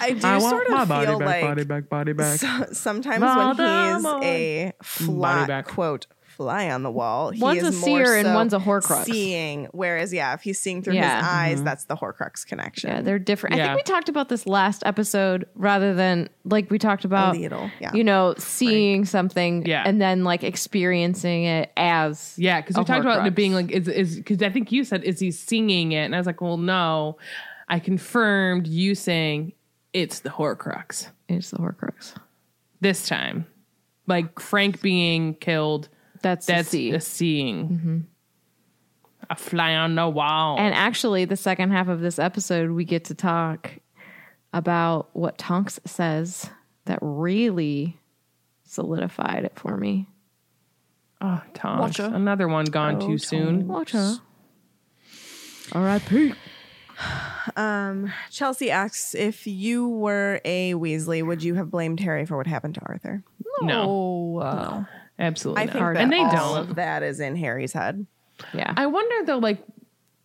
I 0.00 0.16
do 0.18 0.26
I 0.26 0.38
sort 0.38 0.66
of 0.68 0.88
body 0.88 1.06
feel 1.06 1.18
back, 1.18 1.26
like 1.28 1.42
body 1.42 1.64
back, 1.64 1.88
body 1.88 2.12
back. 2.12 2.38
so- 2.40 2.66
sometimes 2.72 3.22
when 3.22 3.56
he's 3.56 4.04
a 4.24 4.72
fly, 4.82 5.46
back. 5.46 5.66
quote 5.66 6.06
fly 6.36 6.70
on 6.70 6.82
the 6.82 6.90
wall, 6.90 7.30
he 7.30 7.40
One's 7.40 7.62
is 7.62 7.76
a 7.76 7.86
more 7.86 8.04
seer 8.04 8.16
and 8.16 8.34
one's 8.34 8.52
a 8.52 8.58
Horcrux. 8.58 9.04
Seeing, 9.04 9.68
whereas 9.72 10.12
yeah, 10.12 10.34
if 10.34 10.42
he's 10.42 10.60
seeing 10.60 10.82
through 10.82 10.94
Yeah. 10.94 11.16
his 11.16 11.26
eyes, 11.26 11.56
mm-hmm. 11.56 11.64
that's 11.64 11.84
the 11.84 11.96
Horcrux 11.96 12.46
connection. 12.46 12.90
yeah, 12.90 13.00
they're 13.00 13.18
different. 13.18 13.56
I 13.56 13.66
think 13.66 13.76
we 13.76 13.82
talked 13.82 14.08
about 14.08 14.28
this 14.28 14.46
last 14.46 14.82
episode 14.84 15.46
rather 15.54 15.94
than 15.94 16.28
like 16.44 16.70
we 16.70 16.78
talked 16.78 17.04
about 17.04 17.36
little, 17.36 17.70
yeah. 17.80 17.92
you 17.94 18.04
know, 18.04 18.34
seeing 18.38 19.04
something 19.04 19.64
Yeah. 19.66 19.82
and 19.86 20.00
then 20.00 20.24
like 20.24 20.44
experiencing 20.44 21.44
it 21.44 21.72
as 21.76 22.34
Yeah, 22.36 22.60
because 22.60 22.76
we 22.76 22.84
talked 22.84 23.00
about 23.04 23.26
it 23.26 23.34
being 23.34 23.54
like 23.54 23.70
is 23.70 23.88
is 23.88 24.16
because 24.16 24.42
I 24.42 24.50
think 24.50 24.72
you 24.72 24.84
said 24.84 25.04
is 25.04 25.18
he 25.20 25.30
singing 25.30 25.92
it, 25.92 26.04
and 26.04 26.14
I 26.14 26.18
was 26.18 26.26
like, 26.26 26.40
well, 26.40 26.56
no. 26.58 27.16
I 27.68 27.80
confirmed 27.80 28.68
you 28.68 28.94
saying 28.94 29.52
it's 29.92 30.20
the 30.20 30.30
Horcrux 30.30 31.08
it's 31.28 31.50
the 31.50 31.56
Horcrux. 31.56 32.14
this 32.80 33.08
time. 33.08 33.46
Like 34.06 34.38
Frank 34.38 34.80
being 34.82 35.34
killed, 35.34 35.88
That's 36.22 36.46
that's 36.46 36.70
the 36.70 36.90
C. 36.90 36.94
a 36.94 37.00
seeing. 37.00 38.06
A 39.28 39.34
fly 39.36 39.74
on 39.74 39.94
the 39.96 40.08
wall. 40.08 40.56
And 40.58 40.72
actually, 40.74 41.24
the 41.24 41.36
second 41.36 41.72
half 41.72 41.88
of 41.88 42.00
this 42.00 42.18
episode, 42.18 42.70
we 42.70 42.84
get 42.84 43.04
to 43.06 43.14
talk 43.14 43.70
about 44.52 45.08
what 45.14 45.36
Tonks 45.38 45.80
says 45.84 46.48
that 46.84 46.98
really 47.02 47.98
solidified 48.64 49.44
it 49.44 49.52
for 49.58 49.76
me. 49.76 50.06
oh, 51.20 51.42
Tonks. 51.54 51.98
Wotcher. 51.98 52.14
Another 52.14 52.46
one 52.46 52.66
gone 52.66 53.00
too 53.00 53.18
soon. 53.18 53.66
Watch 53.66 53.92
her. 53.92 54.16
R.I.P. 55.72 56.32
Chelsea 58.30 58.70
asks 58.70 59.14
if 59.14 59.46
you 59.46 59.88
were 59.88 60.40
a 60.44 60.74
Weasley, 60.74 61.24
would 61.26 61.42
you 61.42 61.54
have 61.54 61.70
blamed 61.70 62.00
Harry 62.00 62.24
for 62.26 62.36
what 62.36 62.46
happened 62.46 62.74
to 62.76 62.80
Arthur? 62.86 63.22
No, 63.62 63.82
Oh, 63.88 64.38
uh, 64.38 64.84
absolutely 65.18 65.62
I 65.62 65.64
not. 65.66 65.72
think 65.72 65.84
that 65.94 66.02
and 66.02 66.12
they 66.12 66.18
all 66.38 66.54
don't. 66.56 66.70
of 66.70 66.76
that 66.76 67.02
is 67.02 67.20
in 67.20 67.36
Harry's 67.36 67.72
head. 67.72 68.06
Yeah. 68.54 68.72
I 68.76 68.86
wonder 68.86 69.24
though, 69.24 69.38
like, 69.38 69.58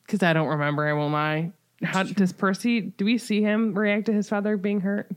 because 0.05 0.21
I 0.23 0.33
don't 0.33 0.47
remember. 0.49 0.87
I 0.87 0.93
won't 0.93 1.13
lie. 1.13 1.51
How 1.83 2.03
does 2.03 2.31
Percy? 2.33 2.81
Do 2.81 3.05
we 3.05 3.17
see 3.17 3.41
him 3.41 3.73
react 3.73 4.05
to 4.07 4.13
his 4.13 4.29
father 4.29 4.57
being 4.57 4.81
hurt? 4.81 5.09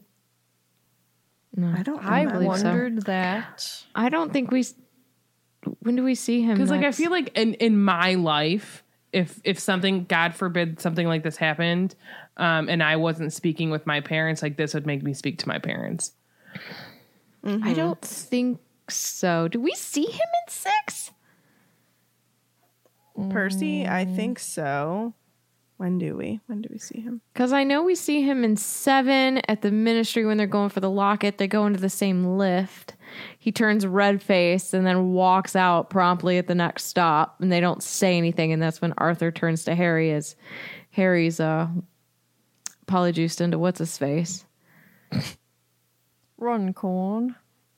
No, 1.57 1.73
I 1.77 1.83
don't. 1.83 2.05
I 2.05 2.23
remember. 2.23 2.47
wondered 2.47 3.03
that. 3.07 3.85
I 3.95 4.09
don't 4.09 4.33
think 4.33 4.51
we. 4.51 4.61
s- 4.61 4.75
When 5.81 5.95
do 5.97 6.03
we 6.03 6.15
see 6.15 6.41
him? 6.43 6.55
Because 6.55 6.71
like 6.71 6.85
I 6.85 6.93
feel 6.93 7.11
like 7.11 7.37
in 7.37 7.55
in 7.55 7.83
my 7.83 8.15
life, 8.15 8.83
if 9.13 9.41
if 9.45 9.59
something, 9.59 10.05
God 10.05 10.35
forbid, 10.35 10.81
something 10.81 11.07
like 11.07 11.23
this 11.23 11.37
happened, 11.37 11.95
um, 12.39 12.69
and 12.69 12.83
I 12.83 12.97
wasn't 12.97 13.33
speaking 13.33 13.71
with 13.71 13.87
my 13.87 14.01
parents, 14.01 14.43
like 14.43 14.57
this 14.57 14.75
would 14.75 14.87
make 14.87 15.03
me 15.03 15.15
speak 15.15 15.39
to 15.41 15.49
my 15.49 15.59
parents. 15.59 16.13
I 17.45 17.75
don't 17.75 18.01
think 18.01 18.59
so. 18.91 19.49
Do 19.49 19.61
we 19.61 19.73
see 19.73 20.07
him 20.07 20.13
in 20.47 20.53
six? 20.53 21.13
Percy, 23.31 23.87
I 23.87 24.05
think 24.05 24.39
so. 24.39 25.15
When 25.77 25.99
do 25.99 26.17
we? 26.17 26.41
When 26.47 26.63
do 26.63 26.69
we 26.71 26.79
see 26.79 27.01
him? 27.01 27.21
Because 27.33 27.53
I 27.53 27.65
know 27.65 27.83
we 27.83 27.95
see 27.95 28.23
him 28.23 28.45
in 28.45 28.57
seven 28.57 29.39
at 29.49 29.63
the 29.63 29.73
ministry 29.73 30.25
when 30.25 30.37
they're 30.37 30.47
going 30.47 30.71
for 30.71 30.81
the 30.81 30.91
locket. 30.91 31.39
They 31.39 31.49
go 31.49 31.67
into 31.67 31.81
the 31.81 31.91
same 31.91 32.25
lift. 32.39 32.95
He 33.39 33.51
turns 33.53 33.87
red 33.87 34.23
faced 34.23 34.73
and 34.73 34.87
then 34.87 35.13
walks 35.13 35.57
out 35.57 35.91
promptly 35.91 36.39
at 36.39 36.47
the 36.47 36.55
next 36.55 36.85
stop, 36.85 37.41
and 37.41 37.51
they 37.51 37.61
don't 37.61 37.83
say 37.83 38.17
anything. 38.17 38.53
And 38.53 38.63
that's 38.63 38.81
when 38.81 38.95
Arthur 38.99 39.31
turns 39.31 39.65
to 39.65 39.75
Harry 39.75 40.13
as 40.13 40.37
Harry's 40.91 41.41
uh, 41.41 41.69
polyjuiced 42.87 43.41
into 43.41 43.59
what's 43.59 43.81
his 43.81 43.99
face. 43.99 44.45
Runcorn. 46.39 47.35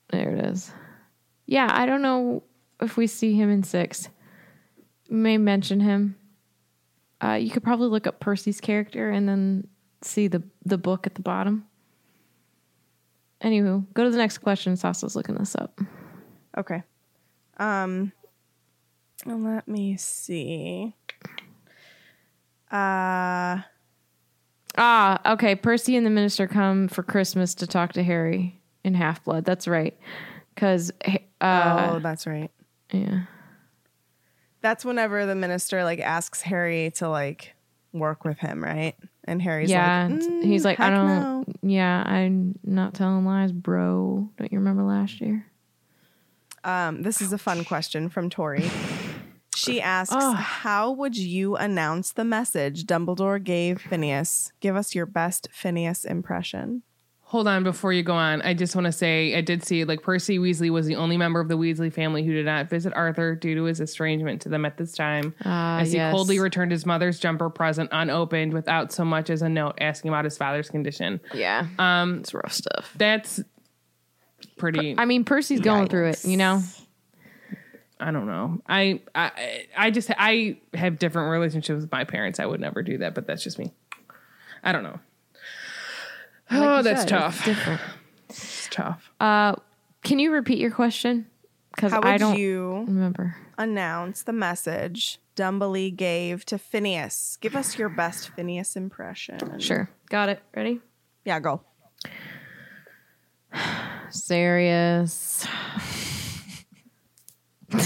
There 0.09 0.35
it 0.35 0.45
is. 0.45 0.71
Yeah, 1.47 1.69
I 1.71 1.85
don't 1.85 2.01
know 2.01 2.43
if 2.81 2.97
we 2.97 3.07
see 3.07 3.33
him 3.33 3.49
in 3.49 3.63
six. 3.63 4.09
May 5.09 5.37
mention 5.37 5.79
him. 5.79 6.17
Uh, 7.23 7.33
you 7.33 7.49
could 7.49 7.63
probably 7.63 7.87
look 7.87 8.05
up 8.05 8.19
Percy's 8.19 8.61
character 8.61 9.09
and 9.09 9.27
then 9.27 9.67
see 10.03 10.27
the 10.27 10.43
the 10.65 10.77
book 10.77 11.07
at 11.07 11.15
the 11.15 11.21
bottom. 11.21 11.65
Anywho, 13.41 13.85
go 13.93 14.03
to 14.03 14.09
the 14.09 14.17
next 14.17 14.39
question. 14.39 14.75
Sasa's 14.75 15.15
looking 15.15 15.35
this 15.35 15.55
up. 15.55 15.79
Okay. 16.55 16.83
Um 17.57 18.11
let 19.25 19.67
me 19.67 19.97
see. 19.97 20.93
Uh 22.71 23.61
Ah, 24.77 25.33
okay. 25.33 25.55
Percy 25.55 25.95
and 25.95 26.05
the 26.05 26.11
minister 26.11 26.47
come 26.47 26.87
for 26.87 27.01
Christmas 27.01 27.55
to 27.55 27.67
talk 27.67 27.93
to 27.93 28.03
Harry 28.03 28.61
in 28.83 28.93
Half 28.93 29.23
Blood. 29.23 29.43
That's 29.43 29.67
right. 29.67 29.97
Because, 30.53 30.91
uh, 31.41 31.91
oh, 31.91 31.99
that's 31.99 32.27
right. 32.27 32.51
yeah. 32.91 33.23
That's 34.61 34.83
whenever 34.83 35.25
the 35.25 35.35
minister 35.35 35.83
like 35.83 35.99
asks 35.99 36.41
Harry 36.41 36.91
to 36.95 37.09
like 37.09 37.55
work 37.93 38.25
with 38.25 38.39
him, 38.39 38.63
right? 38.63 38.95
And 39.25 39.41
Harry's 39.41 39.69
yeah, 39.69 40.07
like, 40.09 40.19
"Mm, 40.19 40.43
he's 40.43 40.65
like, 40.65 40.79
I 40.79 40.89
don't. 40.89 41.05
no." 41.05 41.45
Yeah, 41.61 42.03
I'm 42.05 42.57
not 42.63 42.93
telling 42.93 43.25
lies, 43.25 43.51
bro. 43.51 44.29
Don't 44.37 44.51
you 44.51 44.59
remember 44.59 44.83
last 44.83 45.21
year? 45.21 45.45
Um, 46.63 47.01
this 47.01 47.21
is 47.21 47.33
a 47.33 47.37
fun 47.37 47.63
question 47.65 48.09
from 48.09 48.29
Tori. 48.29 48.69
She 49.55 49.81
asks, 49.81 50.15
"How 50.15 50.91
would 50.91 51.17
you 51.17 51.55
announce 51.55 52.13
the 52.13 52.23
message 52.23 52.85
Dumbledore 52.85 53.43
gave 53.43 53.81
Phineas? 53.81 54.51
Give 54.59 54.75
us 54.75 54.95
your 54.95 55.05
best 55.05 55.49
Phineas 55.51 56.05
impression." 56.05 56.83
Hold 57.29 57.45
on 57.49 57.63
before 57.65 57.91
you 57.91 58.03
go 58.03 58.13
on. 58.13 58.41
I 58.41 58.53
just 58.53 58.73
want 58.73 58.85
to 58.85 58.91
say 58.93 59.35
I 59.35 59.41
did 59.41 59.61
see 59.61 59.83
like 59.83 60.01
Percy 60.01 60.39
Weasley 60.39 60.69
was 60.69 60.85
the 60.85 60.95
only 60.95 61.17
member 61.17 61.41
of 61.41 61.49
the 61.49 61.57
Weasley 61.57 61.91
family 61.91 62.23
who 62.23 62.31
did 62.31 62.45
not 62.45 62.69
visit 62.69 62.93
Arthur 62.95 63.35
due 63.35 63.53
to 63.55 63.63
his 63.65 63.81
estrangement 63.81 64.41
to 64.43 64.49
them 64.49 64.63
at 64.63 64.77
this 64.77 64.93
time. 64.93 65.35
Ah, 65.43 65.79
as 65.79 65.91
he 65.91 65.97
yes. 65.97 66.13
coldly 66.13 66.39
returned 66.39 66.71
his 66.71 66.85
mother's 66.85 67.19
jumper 67.19 67.49
present 67.49 67.89
unopened 67.91 68.53
without 68.53 68.93
so 68.93 69.03
much 69.03 69.29
as 69.29 69.41
a 69.41 69.49
note 69.49 69.75
asking 69.81 70.07
about 70.07 70.23
his 70.23 70.37
father's 70.37 70.69
condition. 70.69 71.19
Yeah, 71.33 71.67
Um, 71.77 72.19
it's 72.19 72.33
rough 72.33 72.53
stuff. 72.53 72.93
that's 72.95 73.41
pretty. 74.57 74.95
I 74.97 75.03
mean, 75.03 75.25
Percy's 75.25 75.59
going 75.59 75.89
through 75.89 76.07
it, 76.07 76.23
you 76.23 76.37
know? 76.37 76.61
I 77.99 78.11
don't 78.11 78.27
know. 78.27 78.61
I, 78.69 79.01
I 79.13 79.65
I 79.75 79.91
just 79.91 80.11
I 80.17 80.59
have 80.73 80.97
different 80.97 81.31
relationships 81.31 81.81
with 81.81 81.91
my 81.91 82.05
parents. 82.05 82.39
I 82.39 82.45
would 82.45 82.61
never 82.61 82.83
do 82.83 82.99
that, 82.99 83.15
but 83.15 83.27
that's 83.27 83.43
just 83.43 83.59
me. 83.59 83.73
I 84.63 84.71
don't 84.71 84.83
know. 84.83 84.99
Oh, 86.51 86.81
that's 86.81 87.01
said, 87.01 87.09
tough. 87.09 87.35
It's 87.37 87.45
different. 87.45 87.81
It's 88.29 88.67
tough. 88.71 89.11
Uh, 89.19 89.55
can 90.03 90.19
you 90.19 90.31
repeat 90.31 90.59
your 90.59 90.71
question? 90.71 91.27
Because 91.75 91.91
How 91.91 91.99
would 91.99 92.07
I 92.07 92.17
don't 92.17 92.37
you 92.37 92.85
remember. 92.87 93.35
announce 93.57 94.23
the 94.23 94.33
message 94.33 95.19
Dumbledore 95.35 95.95
gave 95.95 96.45
to 96.45 96.57
Phineas? 96.57 97.37
Give 97.41 97.55
us 97.55 97.77
your 97.77 97.89
best 97.89 98.29
Phineas 98.29 98.75
impression. 98.75 99.59
Sure. 99.59 99.89
Got 100.09 100.29
it. 100.29 100.41
Ready? 100.55 100.81
Yeah, 101.25 101.39
go. 101.39 101.61
Sirius. 104.09 105.45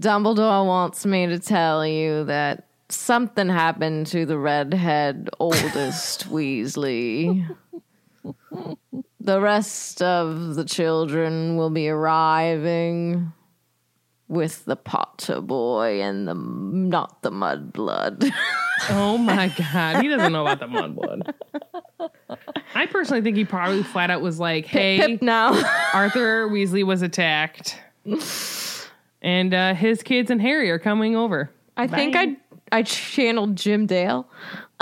Dumbledore 0.00 0.66
wants 0.66 1.06
me 1.06 1.26
to 1.26 1.38
tell 1.38 1.86
you 1.86 2.24
that 2.24 2.66
something 2.94 3.48
happened 3.48 4.06
to 4.08 4.26
the 4.26 4.38
redhead 4.38 5.30
oldest 5.38 6.28
Weasley. 6.30 7.46
The 9.20 9.40
rest 9.40 10.02
of 10.02 10.54
the 10.54 10.64
children 10.64 11.56
will 11.56 11.70
be 11.70 11.88
arriving 11.88 13.32
with 14.28 14.64
the 14.64 14.76
Potter 14.76 15.40
boy 15.40 16.00
and 16.00 16.26
the 16.26 16.34
not 16.34 17.22
the 17.22 17.30
mudblood. 17.30 18.30
Oh 18.90 19.16
my 19.16 19.48
god, 19.56 20.02
he 20.02 20.08
doesn't 20.08 20.32
know 20.32 20.42
about 20.44 20.58
the 20.58 20.66
mudblood. 20.66 21.32
I 22.74 22.86
personally 22.86 23.22
think 23.22 23.36
he 23.36 23.44
probably 23.44 23.84
flat 23.84 24.10
out 24.10 24.20
was 24.20 24.40
like, 24.40 24.66
"Hey, 24.66 24.98
Pip 24.98 25.22
now. 25.22 25.54
Arthur 25.94 26.48
Weasley 26.48 26.84
was 26.84 27.00
attacked, 27.00 27.78
and 29.22 29.54
uh, 29.54 29.74
his 29.74 30.02
kids 30.02 30.28
and 30.28 30.40
Harry 30.40 30.70
are 30.70 30.80
coming 30.80 31.14
over." 31.14 31.50
I 31.76 31.86
think 31.86 32.16
I 32.16 32.36
I 32.72 32.82
channeled 32.82 33.56
Jim 33.56 33.86
Dale. 33.86 34.28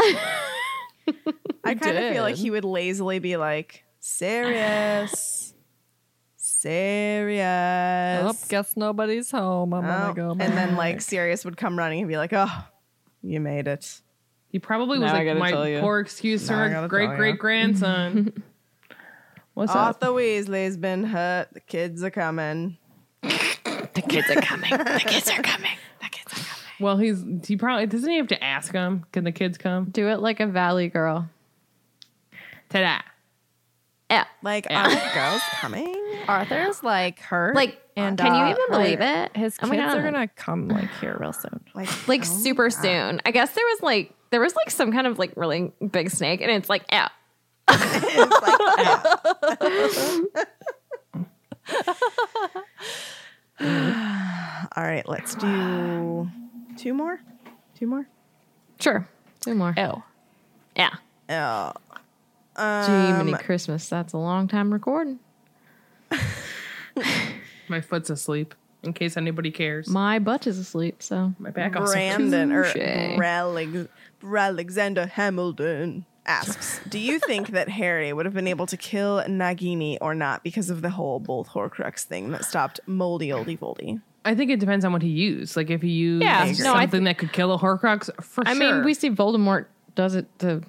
I 1.64 1.74
kind 1.74 1.98
of 1.98 2.12
feel 2.12 2.22
like 2.22 2.36
he 2.36 2.50
would 2.50 2.64
lazily 2.64 3.18
be 3.18 3.36
like, 3.36 3.84
Sirius, 4.00 5.54
Sirius. 6.36 7.42
Oh, 8.24 8.34
guess 8.48 8.76
nobody's 8.76 9.30
home. 9.30 9.74
I'm 9.74 9.84
Oh, 9.84 10.12
gonna 10.12 10.14
go. 10.14 10.30
and 10.44 10.56
then 10.56 10.76
like 10.76 11.00
Sirius 11.00 11.44
would 11.44 11.56
come 11.56 11.76
running 11.78 12.00
and 12.00 12.08
be 12.08 12.16
like, 12.16 12.32
"Oh, 12.32 12.64
you 13.22 13.40
made 13.40 13.68
it." 13.68 14.00
He 14.48 14.58
probably 14.58 14.98
was 14.98 15.12
Now 15.12 15.18
I 15.18 15.24
like 15.24 15.38
my 15.38 15.80
poor 15.80 16.00
excuse 16.00 16.46
for 16.48 16.64
a 16.64 16.88
great 16.88 17.16
great 17.16 17.38
grandson. 17.38 18.32
What's 19.54 19.70
up? 19.72 19.76
Arthur 20.02 20.06
Weasley's 20.12 20.76
been 20.76 21.04
hurt. 21.04 21.48
The 21.52 21.60
kids 21.60 22.02
are 22.02 22.10
coming. 22.10 22.78
The 23.22 24.02
kids 24.08 24.30
are 24.30 24.40
coming. 24.40 24.70
The 24.70 25.02
kids 25.06 25.30
are 25.30 25.42
coming. 25.42 25.70
The 26.00 26.08
kids 26.08 26.32
are 26.32 26.44
coming. 26.44 26.71
Well, 26.82 26.98
he's 26.98 27.24
he 27.46 27.56
probably 27.56 27.86
doesn't 27.86 28.10
he 28.10 28.18
have 28.18 28.26
to 28.28 28.44
ask 28.44 28.72
them? 28.72 29.06
Can 29.12 29.24
the 29.24 29.32
kids 29.32 29.56
come? 29.56 29.86
Do 29.86 30.08
it 30.08 30.20
like 30.20 30.40
a 30.40 30.46
valley 30.46 30.88
girl. 30.88 31.30
Ta-da! 32.68 33.00
Yeah. 34.10 34.24
Like, 34.42 34.66
Yeah. 34.68 34.86
are 34.86 34.90
the 34.90 35.10
girls 35.14 35.40
coming? 35.60 35.96
Arthur's 36.28 36.82
like 36.82 37.18
hurt. 37.20 37.54
Like, 37.54 37.80
and 37.96 38.18
can 38.18 38.34
you 38.34 38.42
uh, 38.42 38.50
even 38.50 38.62
believe 38.70 39.00
it? 39.00 39.34
His 39.36 39.56
Oh 39.62 39.70
kids 39.70 39.94
are 39.94 40.02
gonna 40.02 40.28
come 40.28 40.68
like 40.68 40.90
here 41.00 41.16
real 41.18 41.32
soon. 41.32 41.60
Like, 41.74 42.08
Like 42.08 42.20
oh 42.22 42.24
super 42.24 42.68
soon. 42.68 43.20
I 43.24 43.30
guess 43.30 43.54
there 43.54 43.64
was 43.64 43.80
like 43.82 44.12
there 44.30 44.40
was 44.40 44.54
like 44.56 44.70
some 44.70 44.92
kind 44.92 45.06
of 45.06 45.18
like 45.18 45.32
really 45.36 45.72
big 45.90 46.10
snake, 46.10 46.40
and 46.42 46.50
it's 46.50 46.68
like 46.68 46.82
yeah. 46.90 47.08
All 54.76 54.82
right, 54.82 55.06
let's 55.08 55.34
do 55.34 56.28
two 56.82 56.94
more. 56.94 57.20
Two 57.78 57.86
more. 57.86 58.06
Sure. 58.80 59.08
Two 59.40 59.54
more. 59.54 59.74
Oh. 59.76 60.02
Yeah. 60.76 60.90
Oh, 61.28 61.72
Gee, 62.86 63.12
mini 63.18 63.32
um, 63.32 63.38
Christmas. 63.38 63.88
That's 63.88 64.12
a 64.12 64.18
long 64.18 64.48
time 64.48 64.72
recording. 64.72 65.18
My 67.68 67.80
foot's 67.80 68.10
asleep. 68.10 68.54
In 68.82 68.92
case 68.92 69.16
anybody 69.16 69.52
cares, 69.52 69.86
My 69.88 70.18
butt 70.18 70.48
is 70.48 70.58
asleep, 70.58 71.04
so 71.04 71.34
my 71.38 71.50
back 71.50 71.76
also. 71.76 71.92
Brandon 71.92 72.50
or 72.50 72.64
Touche. 72.64 73.16
Bralex- 73.16 73.88
Alexander 74.24 75.06
Hamilton 75.06 76.04
asks, 76.26 76.80
"Do 76.88 76.98
you 76.98 77.20
think 77.20 77.50
that 77.50 77.68
Harry 77.68 78.12
would 78.12 78.26
have 78.26 78.34
been 78.34 78.48
able 78.48 78.66
to 78.66 78.76
kill 78.76 79.22
Nagini 79.22 79.98
or 80.00 80.16
not 80.16 80.42
because 80.42 80.68
of 80.68 80.82
the 80.82 80.90
whole 80.90 81.20
both 81.20 81.50
Horcrux 81.50 82.02
thing 82.02 82.32
that 82.32 82.44
stopped 82.44 82.80
Moldy 82.84 83.28
Oldie 83.28 83.56
Voldy?" 83.56 84.00
I 84.24 84.34
think 84.34 84.50
it 84.50 84.60
depends 84.60 84.84
on 84.84 84.92
what 84.92 85.02
he 85.02 85.08
used. 85.08 85.56
Like 85.56 85.70
if 85.70 85.82
he 85.82 85.88
used 85.90 86.22
Yeah, 86.22 86.44
no, 86.60 86.74
I 86.74 86.82
something 86.82 87.04
that 87.04 87.18
could 87.18 87.32
kill 87.32 87.52
a 87.52 87.58
Horcrux, 87.58 88.08
for 88.22 88.46
I 88.46 88.54
sure. 88.54 88.62
I 88.68 88.72
mean, 88.76 88.84
we 88.84 88.94
see 88.94 89.10
Voldemort 89.10 89.66
does 89.94 90.14
it 90.14 90.26
to 90.40 90.62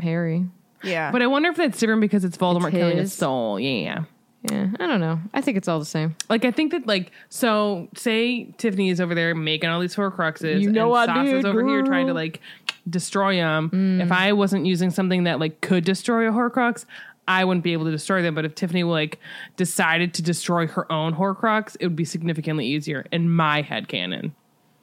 Harry. 0.00 0.46
Yeah, 0.84 1.10
But 1.10 1.22
I 1.22 1.26
wonder 1.26 1.48
if 1.48 1.56
that's 1.56 1.78
different 1.78 2.00
because 2.00 2.24
it's 2.24 2.36
Voldemort 2.36 2.68
It's 2.68 2.76
killing 2.76 2.96
his 2.96 3.10
his. 3.10 3.12
soul. 3.12 3.58
Yeah. 3.58 4.04
Yeah, 4.48 4.68
I 4.78 4.86
don't 4.86 5.00
know. 5.00 5.18
I 5.34 5.40
think 5.40 5.56
it's 5.56 5.66
all 5.66 5.80
the 5.80 5.84
same. 5.84 6.14
Like 6.30 6.44
I 6.44 6.52
think 6.52 6.70
that 6.70 6.86
like 6.86 7.10
so 7.28 7.88
say 7.96 8.44
Tiffany 8.56 8.88
is 8.88 9.00
over 9.00 9.12
there 9.14 9.34
making 9.34 9.68
all 9.68 9.80
these 9.80 9.96
Horcruxes. 9.96 10.60
You 10.60 10.70
know 10.70 10.94
and 10.94 11.10
I 11.10 11.14
Sasha's 11.16 11.42
did, 11.42 11.46
over 11.46 11.66
here 11.66 11.82
trying 11.82 12.06
to 12.06 12.14
like 12.14 12.40
destroy 12.88 13.34
them. 13.36 13.68
Mm. 13.70 14.00
If 14.00 14.12
I 14.12 14.32
wasn't 14.32 14.64
using 14.64 14.90
something 14.90 15.24
that 15.24 15.40
like 15.40 15.60
could 15.60 15.84
destroy 15.84 16.28
a 16.28 16.32
Horcrux, 16.32 16.84
I 17.28 17.44
wouldn't 17.44 17.62
be 17.62 17.74
able 17.74 17.84
to 17.84 17.90
destroy 17.90 18.22
them. 18.22 18.34
But 18.34 18.44
if 18.44 18.54
Tiffany 18.54 18.82
like 18.82 19.20
decided 19.56 20.14
to 20.14 20.22
destroy 20.22 20.66
her 20.66 20.90
own 20.90 21.14
Horcrux, 21.14 21.76
it 21.78 21.86
would 21.86 21.94
be 21.94 22.04
significantly 22.04 22.66
easier 22.66 23.06
in 23.12 23.30
my 23.30 23.62
head 23.62 23.86
canon. 23.86 24.34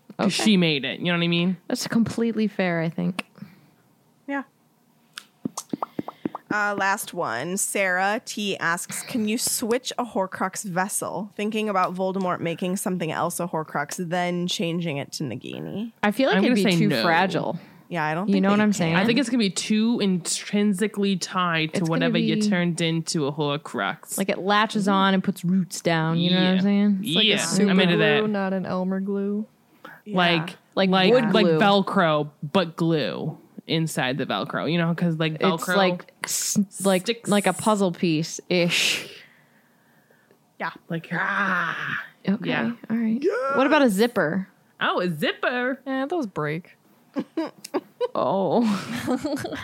Because 0.07 0.31
she 0.31 0.55
made 0.55 0.85
it. 0.85 0.99
You 0.99 1.07
know 1.07 1.17
what 1.17 1.23
I 1.23 1.27
mean? 1.27 1.57
That's 1.67 1.87
completely 1.87 2.47
fair, 2.47 2.79
I 2.79 2.89
think. 2.89 3.25
yeah. 4.27 4.43
Uh, 6.49 6.73
last 6.77 7.13
one. 7.13 7.57
Sarah 7.57 8.21
T 8.23 8.55
asks, 8.57 9.01
"Can 9.03 9.27
you 9.27 9.37
switch 9.37 9.91
a 9.97 10.05
Horcrux 10.05 10.63
vessel? 10.63 11.31
Thinking 11.35 11.67
about 11.67 11.93
Voldemort 11.95 12.39
making 12.39 12.77
something 12.77 13.11
else 13.11 13.41
a 13.41 13.47
Horcrux, 13.47 13.97
then 13.97 14.47
changing 14.47 14.97
it 14.97 15.11
to 15.13 15.23
Nagini." 15.23 15.91
I 16.01 16.11
feel 16.11 16.29
like 16.29 16.37
I'm 16.37 16.45
it'd 16.45 16.63
be 16.63 16.77
too 16.77 16.87
no. 16.87 17.03
fragile. 17.03 17.59
Yeah, 17.87 18.03
I 18.03 18.13
don't. 18.15 18.27
You 18.29 18.41
know 18.41 18.49
that 18.49 18.53
what 18.53 18.61
I'm 18.61 18.69
can. 18.69 18.73
saying? 18.73 18.95
I 18.95 19.05
think 19.05 19.19
it's 19.19 19.29
gonna 19.29 19.37
be 19.37 19.49
too 19.51 19.99
intrinsically 20.01 21.17
tied 21.17 21.73
to 21.73 21.77
It's 21.77 21.79
gonna 21.81 21.89
whatever 21.91 22.17
you 22.17 22.35
be- 22.35 22.49
turned 22.49 22.81
into 22.81 23.27
a 23.27 23.31
Horcrux. 23.31 24.17
Like 24.17 24.29
it 24.29 24.39
latches 24.39 24.87
on 24.87 25.13
and 25.13 25.23
puts 25.23 25.45
roots 25.45 25.81
down. 25.81 26.17
You 26.17 26.31
know 26.31 26.37
what 26.37 26.45
I'm 26.47 26.55
Yeah. 26.55 26.61
saying? 26.61 26.99
It's 27.03 27.15
like 27.15 27.23
a 27.25 27.27
Yeah. 27.27 27.37
super 27.37 27.69
I'm 27.69 27.79
into 27.79 27.95
glue, 27.95 28.21
that. 28.23 28.29
not 28.29 28.53
an 28.53 28.65
Elmer 28.65 28.99
glue. 28.99 29.45
like 30.07 30.55
Like 30.75 30.89
like 30.89 31.11
wood 31.13 31.33
like 31.33 31.45
glue. 31.45 31.59
Velcro, 31.59 32.29
but 32.53 32.75
glue 32.75 33.37
inside 33.67 34.17
the 34.17 34.25
Velcro. 34.25 34.71
You 34.71 34.77
know, 34.77 34.89
because 34.89 35.17
like 35.19 35.39
Velcro, 35.39 35.53
It's 35.55 35.67
like 35.67 36.13
s- 36.23 36.85
like 36.85 37.01
sticks. 37.03 37.29
like 37.29 37.45
a 37.47 37.53
puzzle 37.53 37.91
piece 37.91 38.39
ish. 38.49 39.07
Yeah, 40.59 40.71
like 40.89 41.07
ah. 41.11 42.03
Okay. 42.27 42.49
Yeah. 42.49 42.71
All 42.89 42.97
right. 42.97 43.21
What 43.55 43.67
about 43.67 43.83
a 43.83 43.89
zipper? 43.89 44.47
Oh, 44.81 44.99
a 45.01 45.09
zipper. 45.09 45.79
Eh, 45.85 46.05
those 46.07 46.25
break. 46.25 46.77
Oh, 48.17 48.61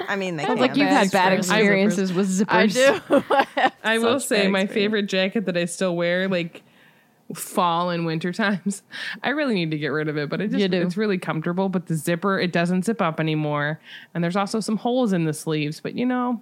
I 0.10 0.18
mean, 0.18 0.36
they 0.36 0.44
sounds 0.44 0.60
like 0.60 0.76
you've 0.76 0.90
had 0.90 1.10
bad 1.12 1.32
experiences 1.34 2.12
with 2.12 2.28
zippers. 2.28 2.50
I 2.50 2.68
do. 2.68 3.72
I 3.84 3.98
will 4.00 4.20
say 4.20 4.50
my 4.50 4.66
favorite 4.66 5.04
jacket 5.04 5.46
that 5.46 5.56
I 5.56 5.66
still 5.66 5.96
wear, 5.96 6.28
like 6.28 6.64
fall 7.34 7.92
and 7.92 8.06
winter 8.06 8.34
times. 8.34 8.84
I 9.24 9.30
really 9.30 9.54
need 9.54 9.72
to 9.72 9.78
get 9.78 9.88
rid 9.90 10.10
of 10.10 10.18
it, 10.18 10.30
but 10.30 10.42
it 10.42 10.52
just 10.52 10.74
it's 10.74 10.98
really 10.98 11.18
comfortable. 11.18 11.70
But 11.70 11.86
the 11.86 11.96
zipper, 11.96 12.40
it 12.40 12.52
doesn't 12.52 12.86
zip 12.86 13.02
up 13.02 13.20
anymore. 13.20 13.80
And 14.14 14.24
there's 14.24 14.36
also 14.36 14.60
some 14.60 14.78
holes 14.78 15.14
in 15.14 15.26
the 15.26 15.34
sleeves, 15.34 15.80
but 15.80 15.96
you 15.96 16.06
know, 16.06 16.42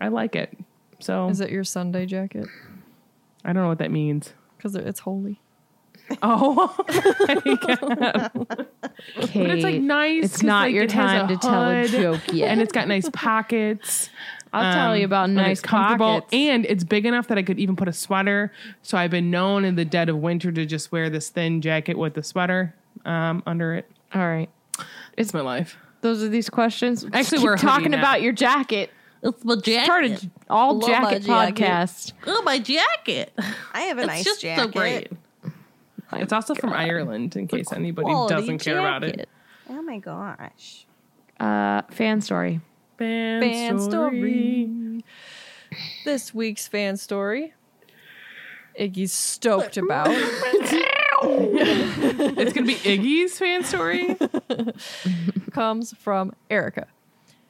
I 0.00 0.08
like 0.08 0.34
it. 0.34 0.56
So 0.98 1.28
Is 1.28 1.40
it 1.40 1.50
your 1.50 1.64
Sunday 1.64 2.06
jacket? 2.06 2.46
I 3.44 3.52
don't 3.52 3.62
know 3.62 3.68
what 3.68 3.78
that 3.78 3.90
means. 3.90 4.32
Because 4.56 4.74
it's 4.76 5.00
holy. 5.00 5.40
Oh, 6.22 6.74
Kate, 6.88 7.58
but 7.76 9.50
it's 9.50 9.64
like 9.64 9.80
nice. 9.80 10.24
It's 10.24 10.32
'cause, 10.34 10.42
not 10.42 10.66
like, 10.66 10.74
your 10.74 10.84
it 10.84 10.92
has 10.92 11.20
time 11.20 11.28
to 11.28 11.36
tell 11.36 11.70
a 11.70 11.82
hood, 11.82 11.90
joke 11.90 12.20
yet. 12.32 12.48
and 12.50 12.60
it's 12.60 12.72
got 12.72 12.88
nice 12.88 13.08
pockets. 13.12 14.10
I'll 14.52 14.74
tell 14.74 14.94
you 14.96 15.06
about 15.06 15.24
and 15.26 15.34
nice 15.36 15.60
it's 15.60 15.60
comfortable, 15.62 16.20
pockets. 16.20 16.34
and 16.34 16.66
it's 16.66 16.84
big 16.84 17.06
enough 17.06 17.28
that 17.28 17.38
I 17.38 17.42
could 17.42 17.58
even 17.58 17.74
put 17.74 17.88
a 17.88 17.92
sweater. 17.92 18.52
So 18.82 18.98
I've 18.98 19.10
been 19.10 19.30
known 19.30 19.64
in 19.64 19.76
the 19.76 19.84
dead 19.86 20.10
of 20.10 20.18
winter 20.18 20.52
to 20.52 20.66
just 20.66 20.92
wear 20.92 21.08
this 21.08 21.30
thin 21.30 21.62
jacket 21.62 21.96
with 21.96 22.12
the 22.14 22.22
sweater 22.22 22.74
um, 23.06 23.42
under 23.46 23.74
it. 23.74 23.90
All 24.14 24.20
right. 24.28 24.50
It's 25.16 25.32
my 25.32 25.40
life. 25.40 25.78
Those 26.02 26.22
are 26.22 26.28
these 26.28 26.50
questions. 26.50 27.06
Actually, 27.14 27.38
Keep 27.38 27.44
we're 27.46 27.54
a 27.54 27.56
hoodie 27.58 27.66
talking 27.66 27.90
now. 27.92 27.98
about 28.00 28.20
your 28.20 28.32
jacket. 28.32 28.90
It's 29.22 29.42
my 29.44 29.54
jacket. 29.56 29.84
Started 29.86 30.30
all 30.50 30.78
Love 30.78 30.90
my 30.90 30.94
jacket 31.18 31.22
jacket. 31.22 31.56
podcast. 31.64 32.12
Oh, 32.26 32.42
my 32.42 32.58
jacket. 32.58 33.32
I 33.72 33.82
have 33.82 33.96
a 33.98 34.02
It's 34.02 34.06
nice 34.08 34.24
just 34.24 34.40
jacket. 34.42 35.12
So 36.12 36.16
great. 36.16 36.22
It's 36.24 36.32
also 36.32 36.54
from 36.54 36.72
Ireland, 36.72 37.36
in 37.36 37.46
case 37.48 37.72
anybody 37.72 38.06
Quality 38.06 38.34
doesn't 38.34 38.58
care 38.58 38.78
about 38.78 39.04
it. 39.04 39.28
Oh 39.68 39.82
my 39.82 39.98
gosh. 39.98 40.86
Uh, 41.40 41.82
fan 41.90 42.20
story. 42.20 42.60
Fan, 42.98 43.40
Fan 43.42 43.78
story. 43.80 44.66
story. 44.68 45.04
This 46.04 46.34
week's 46.34 46.68
fan 46.68 46.96
story. 46.96 47.54
Iggy's 48.78 49.12
stoked 49.12 49.76
about. 49.76 50.08
It's 51.24 52.52
gonna 52.52 52.66
be 52.66 52.74
Iggy's 52.74 53.38
fan 53.38 53.62
story. 53.62 54.16
comes 55.52 55.94
from 55.96 56.32
Erica. 56.50 56.88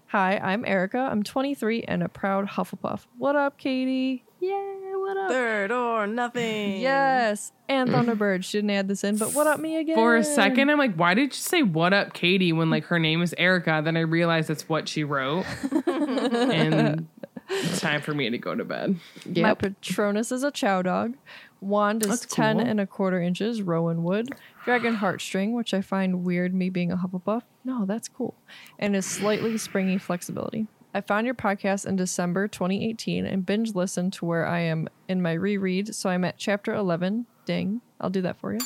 Hi, 0.08 0.36
I'm 0.36 0.66
Erica. 0.66 0.98
I'm 0.98 1.22
23 1.22 1.84
and 1.84 2.02
a 2.02 2.08
proud 2.10 2.48
Hufflepuff. 2.48 3.06
What 3.16 3.34
up, 3.34 3.56
Katie? 3.56 4.24
Yeah, 4.40 4.74
what 5.14 5.24
up? 5.24 5.30
Third 5.30 5.72
or 5.72 6.06
nothing. 6.06 6.80
Yes, 6.80 7.52
and 7.68 7.90
Thunderbird. 7.90 8.44
She 8.44 8.58
didn't 8.58 8.70
add 8.70 8.88
this 8.88 9.04
in, 9.04 9.16
but 9.18 9.34
what 9.34 9.46
up, 9.46 9.60
me 9.60 9.76
again? 9.76 9.96
For 9.96 10.16
a 10.16 10.24
second, 10.24 10.70
I'm 10.70 10.78
like, 10.78 10.94
why 10.94 11.14
did 11.14 11.30
you 11.32 11.40
say 11.40 11.62
"What 11.62 11.92
up, 11.92 12.12
Katie" 12.14 12.52
when 12.52 12.70
like 12.70 12.84
her 12.84 12.98
name 12.98 13.22
is 13.22 13.34
Erica? 13.38 13.82
Then 13.84 13.96
I 13.96 14.00
realized 14.00 14.48
that's 14.48 14.68
what 14.68 14.88
she 14.88 15.04
wrote, 15.04 15.44
and 15.86 17.06
it's 17.48 17.80
time 17.80 18.00
for 18.00 18.14
me 18.14 18.30
to 18.30 18.38
go 18.38 18.54
to 18.54 18.64
bed. 18.64 18.98
My 19.26 19.54
Patronus 19.54 20.32
is 20.32 20.42
a 20.42 20.50
chow 20.50 20.82
dog. 20.82 21.14
Wand 21.60 22.02
is 22.02 22.08
That's 22.08 22.34
10 22.34 22.58
cool. 22.58 22.66
and 22.66 22.80
a 22.80 22.86
quarter 22.88 23.20
inches, 23.22 23.62
Rowan 23.62 24.02
wood. 24.02 24.30
Dragon 24.64 24.96
heartstring, 24.96 25.52
which 25.52 25.72
I 25.72 25.80
find 25.80 26.24
weird 26.24 26.52
me 26.52 26.70
being 26.70 26.90
a 26.90 26.96
Hufflepuff. 26.96 27.42
No, 27.64 27.84
that's 27.86 28.08
cool. 28.08 28.34
And 28.80 28.96
is 28.96 29.06
slightly 29.06 29.56
springy 29.58 29.98
flexibility. 29.98 30.66
I 30.94 31.00
found 31.00 31.26
your 31.26 31.34
podcast 31.34 31.86
in 31.86 31.96
December 31.96 32.48
2018 32.48 33.24
and 33.26 33.46
binge 33.46 33.74
listened 33.74 34.12
to 34.14 34.24
where 34.26 34.46
I 34.46 34.60
am 34.60 34.88
in 35.08 35.22
my 35.22 35.32
reread. 35.32 35.94
So 35.94 36.10
I'm 36.10 36.24
at 36.24 36.36
chapter 36.38 36.74
11. 36.74 37.26
Ding. 37.46 37.80
I'll 38.00 38.10
do 38.10 38.22
that 38.22 38.38
for 38.38 38.52
you. 38.52 38.60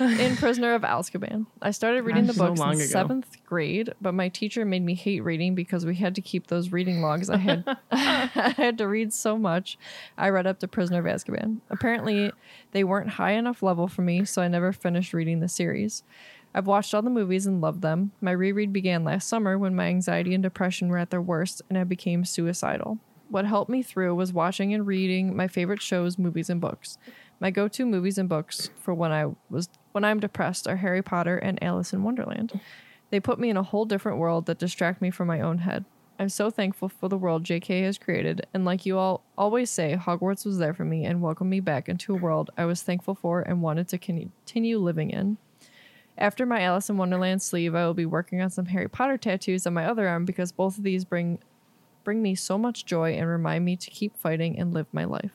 in 0.00 0.36
Prisoner 0.38 0.74
of 0.74 0.82
Azkaban. 0.82 1.46
I 1.62 1.70
started 1.70 2.02
reading 2.02 2.26
Gosh, 2.26 2.34
the 2.34 2.38
so 2.40 2.46
books 2.48 2.60
long 2.60 2.72
in 2.74 2.80
ago. 2.80 2.86
seventh 2.86 3.36
grade, 3.44 3.92
but 4.00 4.12
my 4.12 4.28
teacher 4.28 4.64
made 4.64 4.82
me 4.82 4.94
hate 4.94 5.20
reading 5.22 5.54
because 5.54 5.86
we 5.86 5.94
had 5.96 6.14
to 6.16 6.20
keep 6.20 6.48
those 6.48 6.72
reading 6.72 7.02
logs. 7.02 7.30
I 7.30 7.36
had 7.36 7.64
I 7.92 8.54
had 8.56 8.78
to 8.78 8.88
read 8.88 9.12
so 9.12 9.38
much. 9.38 9.78
I 10.18 10.30
read 10.30 10.46
up 10.46 10.58
to 10.60 10.68
Prisoner 10.68 10.98
of 10.98 11.04
Azkaban. 11.04 11.60
Apparently, 11.70 12.32
they 12.72 12.82
weren't 12.82 13.10
high 13.10 13.32
enough 13.32 13.62
level 13.62 13.86
for 13.86 14.02
me, 14.02 14.24
so 14.24 14.42
I 14.42 14.48
never 14.48 14.72
finished 14.72 15.12
reading 15.12 15.38
the 15.40 15.48
series. 15.48 16.02
I've 16.54 16.68
watched 16.68 16.94
all 16.94 17.02
the 17.02 17.10
movies 17.10 17.46
and 17.46 17.60
loved 17.60 17.82
them. 17.82 18.12
My 18.20 18.30
reread 18.30 18.72
began 18.72 19.02
last 19.02 19.28
summer 19.28 19.58
when 19.58 19.74
my 19.74 19.86
anxiety 19.86 20.34
and 20.34 20.42
depression 20.42 20.88
were 20.88 20.98
at 20.98 21.10
their 21.10 21.20
worst 21.20 21.62
and 21.68 21.76
I 21.76 21.84
became 21.84 22.24
suicidal. 22.24 22.98
What 23.28 23.44
helped 23.44 23.70
me 23.70 23.82
through 23.82 24.14
was 24.14 24.32
watching 24.32 24.72
and 24.72 24.86
reading 24.86 25.34
my 25.34 25.48
favorite 25.48 25.82
shows, 25.82 26.18
movies, 26.18 26.48
and 26.48 26.60
books. 26.60 26.96
My 27.40 27.50
go-to 27.50 27.84
movies 27.84 28.18
and 28.18 28.28
books 28.28 28.70
for 28.78 28.94
when 28.94 29.10
I 29.10 29.26
was 29.50 29.68
when 29.90 30.04
I'm 30.04 30.20
depressed 30.20 30.68
are 30.68 30.76
Harry 30.76 31.02
Potter 31.02 31.36
and 31.38 31.60
Alice 31.62 31.92
in 31.92 32.04
Wonderland. 32.04 32.60
They 33.10 33.18
put 33.18 33.40
me 33.40 33.50
in 33.50 33.56
a 33.56 33.62
whole 33.62 33.84
different 33.86 34.18
world 34.18 34.46
that 34.46 34.58
distract 34.58 35.02
me 35.02 35.10
from 35.10 35.26
my 35.26 35.40
own 35.40 35.58
head. 35.58 35.84
I'm 36.18 36.28
so 36.28 36.48
thankful 36.48 36.88
for 36.88 37.08
the 37.08 37.18
world 37.18 37.42
JK 37.42 37.82
has 37.82 37.98
created, 37.98 38.46
and 38.54 38.64
like 38.64 38.86
you 38.86 38.98
all 38.98 39.24
always 39.36 39.68
say, 39.68 39.96
Hogwarts 40.00 40.46
was 40.46 40.58
there 40.58 40.72
for 40.72 40.84
me 40.84 41.04
and 41.04 41.20
welcomed 41.20 41.50
me 41.50 41.58
back 41.58 41.88
into 41.88 42.14
a 42.14 42.18
world 42.18 42.50
I 42.56 42.66
was 42.66 42.82
thankful 42.82 43.16
for 43.16 43.42
and 43.42 43.62
wanted 43.62 43.88
to 43.88 43.98
continue 43.98 44.78
living 44.78 45.10
in. 45.10 45.38
After 46.16 46.46
my 46.46 46.60
Alice 46.60 46.88
in 46.88 46.96
Wonderland 46.96 47.42
sleeve, 47.42 47.74
I 47.74 47.84
will 47.84 47.94
be 47.94 48.06
working 48.06 48.40
on 48.40 48.50
some 48.50 48.66
Harry 48.66 48.88
Potter 48.88 49.18
tattoos 49.18 49.66
on 49.66 49.74
my 49.74 49.84
other 49.84 50.06
arm 50.06 50.24
because 50.24 50.52
both 50.52 50.78
of 50.78 50.84
these 50.84 51.04
bring 51.04 51.38
bring 52.04 52.22
me 52.22 52.34
so 52.34 52.58
much 52.58 52.84
joy 52.84 53.14
and 53.14 53.28
remind 53.28 53.64
me 53.64 53.76
to 53.76 53.90
keep 53.90 54.16
fighting 54.16 54.58
and 54.58 54.74
live 54.74 54.86
my 54.92 55.04
life. 55.04 55.32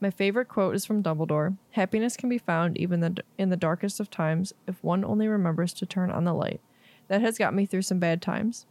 My 0.00 0.10
favorite 0.10 0.48
quote 0.48 0.74
is 0.74 0.84
from 0.84 1.02
Dumbledore 1.02 1.56
Happiness 1.72 2.16
can 2.16 2.28
be 2.28 2.38
found 2.38 2.76
even 2.76 3.18
in 3.38 3.50
the 3.50 3.56
darkest 3.56 4.00
of 4.00 4.10
times 4.10 4.52
if 4.66 4.82
one 4.82 5.04
only 5.04 5.28
remembers 5.28 5.72
to 5.74 5.86
turn 5.86 6.10
on 6.10 6.24
the 6.24 6.34
light. 6.34 6.60
That 7.08 7.20
has 7.20 7.38
got 7.38 7.54
me 7.54 7.66
through 7.66 7.82
some 7.82 7.98
bad 7.98 8.20
times. 8.20 8.66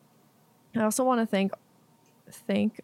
I 0.76 0.84
also 0.84 1.04
want 1.04 1.22
to 1.22 1.26
thank 1.26 1.54
thank 2.30 2.82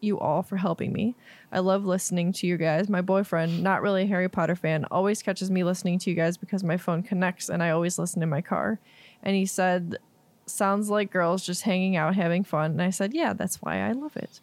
you 0.00 0.18
all 0.18 0.42
for 0.42 0.56
helping 0.56 0.92
me. 0.92 1.14
I 1.52 1.60
love 1.60 1.84
listening 1.84 2.32
to 2.34 2.46
you 2.46 2.56
guys. 2.56 2.88
My 2.88 3.00
boyfriend, 3.00 3.62
not 3.62 3.82
really 3.82 4.02
a 4.02 4.06
Harry 4.06 4.28
Potter 4.28 4.56
fan, 4.56 4.84
always 4.90 5.22
catches 5.22 5.50
me 5.50 5.64
listening 5.64 5.98
to 6.00 6.10
you 6.10 6.16
guys 6.16 6.36
because 6.36 6.64
my 6.64 6.76
phone 6.76 7.02
connects 7.02 7.48
and 7.48 7.62
I 7.62 7.70
always 7.70 7.98
listen 7.98 8.22
in 8.22 8.28
my 8.28 8.40
car. 8.40 8.78
And 9.22 9.36
he 9.36 9.46
said, 9.46 9.98
Sounds 10.48 10.88
like 10.88 11.10
girls 11.10 11.44
just 11.44 11.62
hanging 11.62 11.96
out, 11.96 12.14
having 12.14 12.44
fun. 12.44 12.72
And 12.72 12.82
I 12.82 12.90
said, 12.90 13.14
Yeah, 13.14 13.32
that's 13.32 13.56
why 13.56 13.80
I 13.80 13.92
love 13.92 14.16
it. 14.16 14.40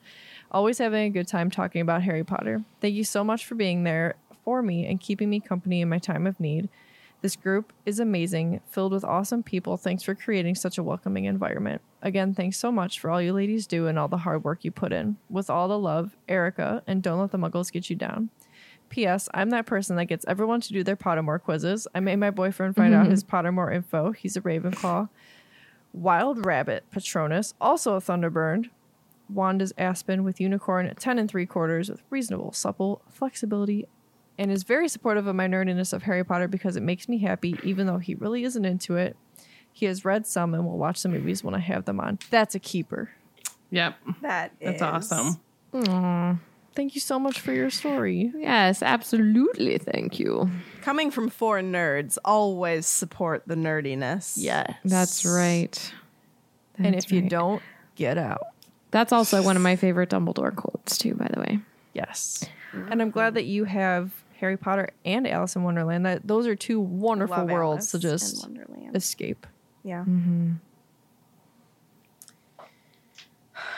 Always 0.51 0.77
having 0.77 1.05
a 1.05 1.09
good 1.09 1.27
time 1.27 1.49
talking 1.49 1.81
about 1.81 2.03
Harry 2.03 2.23
Potter. 2.23 2.63
Thank 2.81 2.95
you 2.95 3.03
so 3.05 3.23
much 3.23 3.45
for 3.45 3.55
being 3.55 3.83
there 3.83 4.15
for 4.43 4.61
me 4.61 4.85
and 4.85 4.99
keeping 4.99 5.29
me 5.29 5.39
company 5.39 5.81
in 5.81 5.89
my 5.89 5.99
time 5.99 6.27
of 6.27 6.39
need. 6.39 6.69
This 7.23 7.37
group 7.37 7.71
is 7.85 8.01
amazing, 8.01 8.59
filled 8.67 8.91
with 8.91 9.05
awesome 9.05 9.43
people. 9.43 9.77
Thanks 9.77 10.03
for 10.03 10.13
creating 10.13 10.55
such 10.55 10.77
a 10.77 10.83
welcoming 10.83 11.23
environment. 11.23 11.81
Again, 12.01 12.33
thanks 12.33 12.57
so 12.57 12.69
much 12.69 12.99
for 12.99 13.09
all 13.09 13.21
you 13.21 13.31
ladies 13.31 13.65
do 13.65 13.87
and 13.87 13.97
all 13.97 14.09
the 14.09 14.17
hard 14.17 14.43
work 14.43 14.65
you 14.65 14.71
put 14.71 14.91
in. 14.91 15.15
With 15.29 15.49
all 15.49 15.69
the 15.69 15.79
love, 15.79 16.17
Erica, 16.27 16.83
and 16.85 17.01
don't 17.01 17.21
let 17.21 17.31
the 17.31 17.37
muggles 17.37 17.71
get 17.71 17.89
you 17.89 17.95
down. 17.95 18.29
P.S. 18.89 19.29
I'm 19.33 19.51
that 19.51 19.65
person 19.65 19.95
that 19.95 20.07
gets 20.07 20.25
everyone 20.27 20.59
to 20.59 20.73
do 20.73 20.83
their 20.83 20.97
Pottermore 20.97 21.41
quizzes. 21.41 21.87
I 21.95 22.01
made 22.01 22.17
my 22.17 22.29
boyfriend 22.29 22.75
find 22.75 22.93
out 22.93 23.03
mm-hmm. 23.03 23.11
his 23.11 23.23
Pottermore 23.23 23.73
info. 23.73 24.11
He's 24.11 24.35
a 24.35 24.41
Ravenclaw. 24.41 25.07
Wild 25.93 26.45
Rabbit 26.45 26.83
Patronus, 26.91 27.53
also 27.61 27.95
a 27.95 28.01
Thunderbird. 28.01 28.69
Wand 29.29 29.61
is 29.61 29.73
Aspen 29.77 30.25
with 30.25 30.41
Unicorn 30.41 30.87
at 30.87 30.99
10 30.99 31.19
and 31.19 31.31
3 31.31 31.45
quarters 31.45 31.89
with 31.89 32.03
reasonable, 32.09 32.51
supple 32.51 33.01
flexibility 33.09 33.87
and 34.37 34.51
is 34.51 34.63
very 34.63 34.87
supportive 34.87 35.27
of 35.27 35.35
my 35.35 35.47
nerdiness 35.47 35.93
of 35.93 36.03
Harry 36.03 36.23
Potter 36.23 36.47
because 36.47 36.75
it 36.75 36.83
makes 36.83 37.07
me 37.07 37.19
happy, 37.19 37.57
even 37.63 37.87
though 37.87 37.97
he 37.99 38.15
really 38.15 38.43
isn't 38.43 38.65
into 38.65 38.95
it. 38.95 39.15
He 39.71 39.85
has 39.87 40.05
read 40.05 40.25
some 40.27 40.53
and 40.53 40.65
will 40.65 40.77
watch 40.77 41.01
the 41.01 41.09
movies 41.09 41.43
when 41.43 41.55
I 41.55 41.59
have 41.59 41.85
them 41.85 41.99
on. 41.99 42.19
That's 42.29 42.53
a 42.55 42.59
keeper. 42.59 43.09
Yep, 43.71 43.95
That 44.21 44.51
that's 44.61 44.75
is- 44.77 44.81
awesome. 44.81 46.39
Thank 46.75 46.95
you 46.95 47.01
so 47.01 47.19
much 47.19 47.39
for 47.39 47.53
your 47.53 47.69
story. 47.69 48.31
Yes, 48.35 48.81
absolutely. 48.81 49.77
Thank 49.77 50.19
you. 50.19 50.49
Coming 50.81 51.11
from 51.11 51.29
four 51.29 51.59
nerds, 51.59 52.17
always 52.25 52.87
support 52.87 53.43
the 53.45 53.53
nerdiness. 53.55 54.33
Yes. 54.37 54.73
That's 54.83 55.23
right. 55.23 55.93
and 56.77 56.93
That's 56.95 57.05
if 57.05 57.11
you 57.11 57.21
don't, 57.29 57.61
get 57.95 58.17
out. 58.17 58.47
That's 58.89 59.11
also 59.11 59.43
one 59.43 59.55
of 59.55 59.61
my 59.61 59.75
favorite 59.75 60.09
Dumbledore 60.09 60.55
quotes, 60.55 60.97
too, 60.97 61.13
by 61.13 61.27
the 61.31 61.39
way. 61.41 61.59
Yes. 61.93 62.43
And 62.73 63.01
I'm 63.03 63.11
glad 63.11 63.35
that 63.35 63.45
you 63.45 63.65
have 63.65 64.11
Harry 64.43 64.57
Potter 64.57 64.89
and 65.05 65.25
Alice 65.25 65.55
in 65.55 65.63
Wonderland. 65.63 66.05
That 66.05 66.27
those 66.27 66.47
are 66.47 66.55
two 66.55 66.81
wonderful 66.81 67.37
Love 67.37 67.49
worlds 67.49 67.91
to 67.91 67.99
just 67.99 68.45
in 68.45 68.55
Wonderland. 68.55 68.93
escape. 68.93 69.47
Yeah. 69.85 70.01
Mm-hmm. 70.01 70.51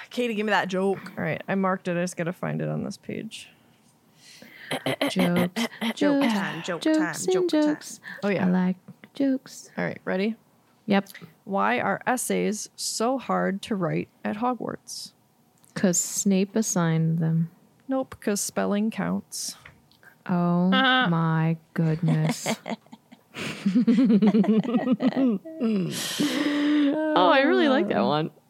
Katie, 0.09 0.33
give 0.33 0.45
me 0.45 0.49
that 0.49 0.67
joke. 0.67 1.11
All 1.15 1.23
right, 1.23 1.43
I 1.47 1.53
marked 1.53 1.87
it. 1.87 1.97
I 1.97 2.01
just 2.01 2.17
got 2.17 2.23
to 2.23 2.33
find 2.33 2.63
it 2.63 2.67
on 2.69 2.83
this 2.83 2.97
page. 2.97 3.49
Jokes. 5.09 5.15
Joke 5.93 6.23
time, 6.23 6.63
joke 6.63 6.81
jokes 6.81 6.97
time, 6.97 7.13
and 7.15 7.31
joke 7.31 7.47
time. 7.49 7.61
jokes. 7.61 7.99
Oh 8.23 8.29
yeah. 8.29 8.47
I 8.47 8.49
like 8.49 8.77
jokes. 9.13 9.69
All 9.77 9.85
right, 9.85 9.99
ready? 10.03 10.35
Yep. 10.87 11.09
Why 11.43 11.79
are 11.79 12.01
essays 12.07 12.69
so 12.75 13.19
hard 13.19 13.61
to 13.63 13.75
write 13.75 14.09
at 14.23 14.37
Hogwarts? 14.37 15.11
Because 15.75 15.99
Snape 15.99 16.55
assigned 16.55 17.19
them. 17.19 17.51
Nope, 17.87 18.15
because 18.19 18.41
spelling 18.41 18.89
counts. 18.89 19.57
Oh 20.27 20.69
my 20.69 21.57
goodness. 21.73 22.47
Oh, 27.17 27.29
I 27.29 27.41
really 27.41 27.67
like 27.69 27.87
that 27.89 28.01
one. 28.01 28.31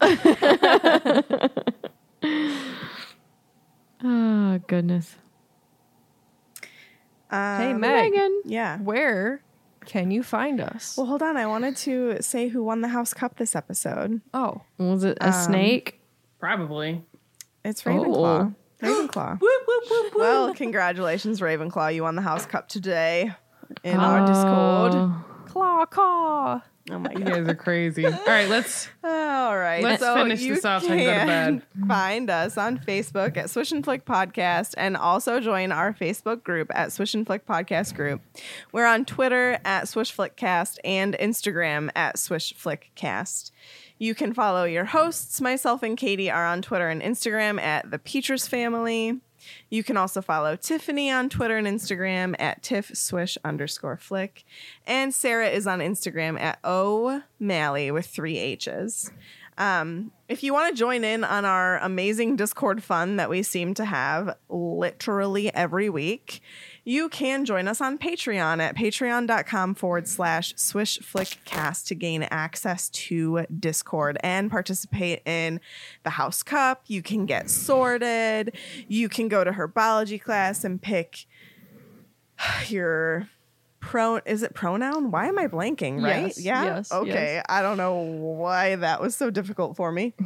oh 4.04 4.58
goodness. 4.66 5.16
hey, 7.30 7.70
Um, 7.72 7.80
Meg. 7.80 8.12
Megan. 8.12 8.42
Yeah. 8.44 8.78
Where 8.78 9.42
can 9.84 10.10
you 10.10 10.22
find 10.22 10.60
us? 10.60 10.96
Well, 10.96 11.06
hold 11.06 11.22
on. 11.22 11.36
I 11.36 11.46
wanted 11.46 11.76
to 11.78 12.18
say 12.22 12.48
who 12.48 12.62
won 12.64 12.80
the 12.80 12.88
House 12.88 13.14
Cup 13.14 13.36
this 13.36 13.54
episode. 13.56 14.20
oh, 14.34 14.62
Was 14.78 15.04
it 15.04 15.18
Um, 15.20 15.28
a 15.30 15.32
snake? 15.32 16.00
Probably. 16.40 17.04
It's 17.64 17.82
Ravenclaw. 17.82 18.52
Oh. 18.52 18.54
Ravenclaw. 18.82 19.40
Well, 20.14 20.54
congratulations, 20.54 21.40
Ravenclaw. 21.40 21.94
You 21.94 22.02
won 22.02 22.16
the 22.16 22.22
House 22.22 22.46
Cup 22.46 22.68
today 22.68 23.32
in 23.84 23.98
our 23.98 24.20
oh. 24.22 24.26
Discord. 24.26 24.92
Oh. 24.94 25.24
claw, 25.46 25.86
caw. 25.86 26.60
Oh 26.88 26.98
my 27.00 27.10
You 27.12 27.18
god. 27.18 27.28
guys 27.28 27.48
are 27.48 27.54
crazy. 27.54 28.06
All 28.06 28.12
right, 28.26 28.48
let's. 28.48 28.88
All 29.02 29.56
right. 29.58 29.82
Let's 29.82 30.02
so 30.02 30.14
finish 30.14 30.40
you 30.40 30.54
this 30.54 30.64
off 30.64 30.84
I 30.84 30.88
go 30.88 30.96
to 30.96 31.02
can 31.02 31.26
bed. 31.26 31.62
Find 31.88 32.30
us 32.30 32.56
on 32.56 32.78
Facebook 32.78 33.36
at 33.36 33.50
Swish 33.50 33.72
and 33.72 33.84
Flick 33.84 34.04
Podcast 34.04 34.74
and 34.76 34.96
also 34.96 35.40
join 35.40 35.72
our 35.72 35.92
Facebook 35.92 36.44
group 36.44 36.70
at 36.74 36.92
Swish 36.92 37.14
and 37.14 37.26
Flick 37.26 37.44
Podcast 37.46 37.94
Group. 37.94 38.20
We're 38.72 38.86
on 38.86 39.04
Twitter 39.04 39.58
at 39.64 39.88
Swish 39.88 40.12
Flick 40.12 40.36
Cast 40.36 40.78
and 40.84 41.14
Instagram 41.14 41.90
at 41.96 42.18
Swish 42.18 42.54
Flick 42.54 42.92
Cast. 42.94 43.52
You 43.98 44.14
can 44.14 44.34
follow 44.34 44.64
your 44.64 44.84
hosts. 44.84 45.40
Myself 45.40 45.82
and 45.82 45.96
Katie 45.96 46.30
are 46.30 46.46
on 46.46 46.62
Twitter 46.62 46.88
and 46.88 47.00
Instagram 47.00 47.60
at 47.60 47.90
the 47.90 47.98
Peters 47.98 48.46
Family. 48.46 49.20
You 49.70 49.82
can 49.82 49.96
also 49.96 50.20
follow 50.20 50.56
Tiffany 50.56 51.10
on 51.10 51.28
Twitter 51.28 51.56
and 51.56 51.66
Instagram 51.66 52.34
at 52.38 52.62
Tiff 52.62 52.90
Swish 52.94 53.38
underscore 53.44 53.96
flick. 53.96 54.44
And 54.86 55.14
Sarah 55.14 55.48
is 55.48 55.66
on 55.66 55.78
Instagram 55.78 56.38
at 56.40 56.58
O 56.64 57.22
Malley 57.38 57.90
with 57.90 58.06
three 58.06 58.38
H's. 58.38 59.10
Um, 59.58 60.12
if 60.28 60.42
you 60.42 60.52
want 60.52 60.74
to 60.74 60.78
join 60.78 61.02
in 61.02 61.24
on 61.24 61.46
our 61.46 61.78
amazing 61.78 62.36
Discord 62.36 62.82
fun 62.82 63.16
that 63.16 63.30
we 63.30 63.42
seem 63.42 63.72
to 63.74 63.86
have 63.86 64.36
literally 64.50 65.54
every 65.54 65.88
week, 65.88 66.42
you 66.86 67.08
can 67.08 67.44
join 67.44 67.66
us 67.66 67.80
on 67.80 67.98
Patreon 67.98 68.62
at 68.62 68.76
patreon.com 68.76 69.74
forward 69.74 70.06
slash 70.06 70.54
swish 70.56 71.00
flick 71.00 71.38
cast 71.44 71.88
to 71.88 71.96
gain 71.96 72.22
access 72.30 72.88
to 72.90 73.44
Discord 73.58 74.18
and 74.20 74.48
participate 74.48 75.20
in 75.26 75.60
the 76.04 76.10
House 76.10 76.44
Cup. 76.44 76.84
You 76.86 77.02
can 77.02 77.26
get 77.26 77.50
sorted. 77.50 78.56
You 78.86 79.08
can 79.08 79.26
go 79.26 79.42
to 79.42 79.50
herbology 79.50 80.22
class 80.22 80.62
and 80.62 80.80
pick 80.80 81.26
your 82.68 83.28
pro 83.80 84.16
is 84.26 84.42
it 84.42 84.54
pronoun? 84.54 85.10
Why 85.10 85.26
am 85.26 85.38
i 85.38 85.46
blanking 85.46 86.02
right? 86.02 86.26
Yes, 86.26 86.40
yeah? 86.40 86.64
yes, 86.64 86.92
okay 86.92 87.34
yes. 87.34 87.44
i 87.48 87.62
don't 87.62 87.76
know 87.76 87.94
why 87.98 88.76
that 88.76 89.00
was 89.00 89.14
so 89.16 89.30
difficult 89.30 89.76
for 89.76 89.92
me. 89.92 90.14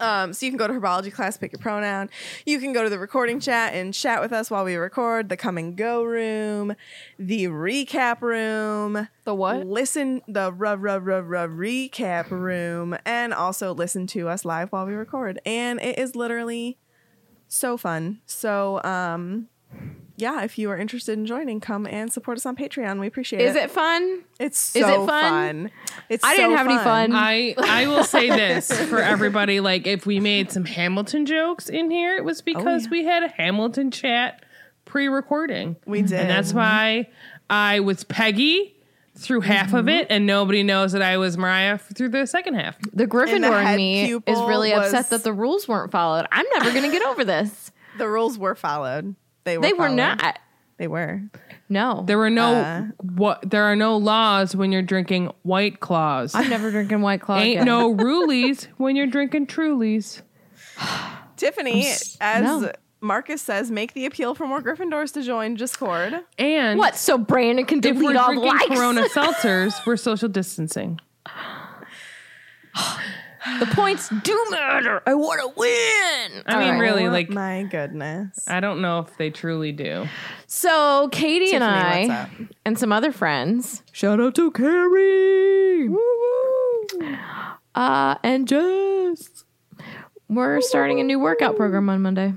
Um, 0.00 0.32
so 0.32 0.46
you 0.46 0.52
can 0.52 0.56
go 0.56 0.66
to 0.66 0.72
herbology 0.72 1.12
class 1.12 1.36
pick 1.36 1.52
your 1.52 1.60
pronoun. 1.60 2.08
You 2.46 2.58
can 2.58 2.72
go 2.72 2.82
to 2.82 2.88
the 2.88 2.98
recording 2.98 3.38
chat 3.38 3.74
and 3.74 3.92
chat 3.92 4.22
with 4.22 4.32
us 4.32 4.50
while 4.50 4.64
we 4.64 4.76
record. 4.76 5.28
The 5.28 5.36
come 5.36 5.58
and 5.58 5.76
go 5.76 6.02
room 6.02 6.74
the 7.18 7.44
recap 7.48 8.22
room 8.22 9.08
The 9.24 9.34
what? 9.34 9.66
listen 9.66 10.22
the 10.26 10.54
r- 10.58 10.66
r- 10.66 10.88
r- 10.88 11.10
r- 11.10 11.48
recap 11.48 12.30
room 12.30 12.96
and 13.04 13.34
also 13.34 13.74
listen 13.74 14.06
to 14.08 14.28
us 14.28 14.46
live 14.46 14.72
while 14.72 14.86
we 14.86 14.94
record. 14.94 15.38
And 15.44 15.78
it 15.80 15.98
is 15.98 16.16
literally 16.16 16.78
so 17.46 17.76
fun. 17.76 18.20
So 18.24 18.82
um 18.82 19.48
yeah 20.20 20.42
if 20.42 20.58
you 20.58 20.70
are 20.70 20.76
interested 20.76 21.18
in 21.18 21.24
joining 21.26 21.60
come 21.60 21.86
and 21.86 22.12
support 22.12 22.36
us 22.36 22.44
on 22.46 22.56
patreon 22.56 23.00
we 23.00 23.06
appreciate 23.06 23.40
Is 23.40 23.56
it 23.56 23.60
it 23.60 23.70
fun? 23.70 24.24
it's 24.38 24.58
so 24.58 24.78
is 24.80 24.86
it 24.86 25.06
fun? 25.06 25.06
fun? 25.06 25.70
it's 26.08 26.24
I 26.24 26.36
didn't 26.36 26.52
so 26.52 26.56
have 26.56 26.66
any 26.66 26.78
fun. 26.78 27.12
I 27.14 27.54
I 27.58 27.86
will 27.86 28.04
say 28.04 28.28
this 28.30 28.72
for 28.88 29.00
everybody: 29.00 29.60
like, 29.60 29.86
if 29.86 30.06
we 30.06 30.20
made 30.20 30.50
some 30.50 30.64
Hamilton 30.64 31.26
jokes 31.26 31.68
in 31.68 31.90
here, 31.90 32.16
it 32.16 32.24
was 32.24 32.40
oh, 32.40 32.44
because 32.44 32.88
we 32.88 33.04
had 33.04 33.22
a 33.22 33.28
Hamilton 33.28 33.90
chat 33.90 34.44
pre-recording. 34.84 35.76
we 35.86 36.02
did 36.02 36.12
and 36.12 36.30
that's 36.30 36.52
why 36.52 37.08
I 37.48 37.80
was 37.80 38.04
Peggy 38.04 38.76
through 39.16 39.42
half 39.42 39.74
of 39.74 39.80
mm-hmm. 39.80 39.88
it, 39.90 40.06
and 40.10 40.26
nobody 40.26 40.62
knows 40.62 40.92
that 40.92 41.02
I 41.02 41.18
was 41.18 41.36
Mariah 41.36 41.78
through 41.78 42.08
the 42.08 42.26
second 42.26 42.54
half. 42.54 42.78
The 42.92 43.06
Gryffindor 43.06 43.70
in 43.70 43.76
me 43.76 44.14
is 44.14 44.20
really 44.26 44.72
was- 44.72 44.92
upset 44.92 45.10
that 45.10 45.24
the 45.24 45.32
rules 45.32 45.68
weren't 45.68 45.92
followed. 45.92 46.26
I'm 46.32 46.46
never 46.54 46.70
going 46.70 46.84
to 46.84 46.90
get 46.90 47.06
over 47.06 47.24
this. 47.24 47.70
the 47.98 48.08
rules 48.08 48.38
were 48.38 48.54
followed 48.54 49.14
they 49.50 49.58
were 49.58 49.62
They 49.62 49.72
were 49.72 49.78
followed. 49.86 49.96
not. 49.96 50.38
they 50.78 50.88
were 50.88 51.20
No. 51.68 52.04
There 52.06 52.16
were 52.18 52.30
no 52.30 52.54
Uh. 52.54 52.82
what. 53.02 53.48
There 53.48 53.64
are 53.64 53.76
no 53.76 53.96
laws 53.96 54.56
when 54.56 54.72
you're 54.72 54.82
drinking 54.82 55.30
White 55.42 55.80
Claws. 55.80 56.34
I'm 56.34 56.48
never 56.48 56.70
drinking 56.70 57.00
White 57.02 57.20
Claw. 57.20 57.36
Ain't 57.36 57.56
again. 57.62 57.66
no 57.66 57.94
rulies 57.94 58.66
when 58.78 58.96
you're 58.96 59.06
drinking 59.06 59.46
Trulies. 59.48 60.22
tiffany 61.36 61.86
s- 61.86 62.16
as 62.20 62.42
no. 62.44 62.72
marcus 63.00 63.40
says 63.42 63.70
make 63.70 63.92
the 63.94 64.04
appeal 64.06 64.34
for 64.34 64.46
more 64.46 64.60
gryffindors 64.62 65.12
to 65.14 65.22
join 65.22 65.54
discord 65.54 66.14
And 66.38 66.78
What? 66.78 66.96
So 66.96 67.16
Brandon 67.18 67.64
can 67.66 67.78
if 67.78 67.96
we're 67.96 68.12
delete 68.12 68.16
all 68.16 68.28
the 68.34 68.40
drinking 68.40 68.48
likes? 68.68 68.80
Corona 68.80 69.02
seltzers, 69.14 69.86
we're 69.86 69.96
social 69.96 70.28
distancing. 70.28 70.98
the 73.58 73.66
points 73.66 74.08
do 74.22 74.46
matter. 74.50 75.02
I 75.06 75.14
want 75.14 75.40
to 75.40 75.48
win. 75.58 76.42
I 76.46 76.58
mean, 76.58 76.68
All 76.68 76.72
right. 76.72 76.78
really, 76.78 77.06
Oh 77.06 77.10
like 77.10 77.30
my 77.30 77.62
goodness 77.70 78.46
I 78.48 78.60
don't 78.60 78.80
know 78.82 78.98
if 79.00 79.16
they 79.16 79.30
truly 79.30 79.72
do. 79.72 80.06
So 80.46 81.08
Katie 81.12 81.52
and 81.54 81.62
Tiffany, 81.62 82.08
what's 82.08 82.10
I 82.10 82.22
up? 82.22 82.30
and 82.64 82.78
some 82.78 82.92
other 82.92 83.12
friends. 83.12 83.82
Shout 83.92 84.20
out 84.20 84.34
to 84.34 84.50
Carrie. 84.50 85.88
Woo-woo. 85.88 87.16
Uh, 87.74 88.16
and 88.22 88.46
Jess. 88.48 89.44
We're 90.28 90.60
starting 90.60 91.00
a 91.00 91.04
new 91.04 91.18
workout 91.18 91.56
program 91.56 91.88
on 91.88 92.02
Monday. 92.02 92.34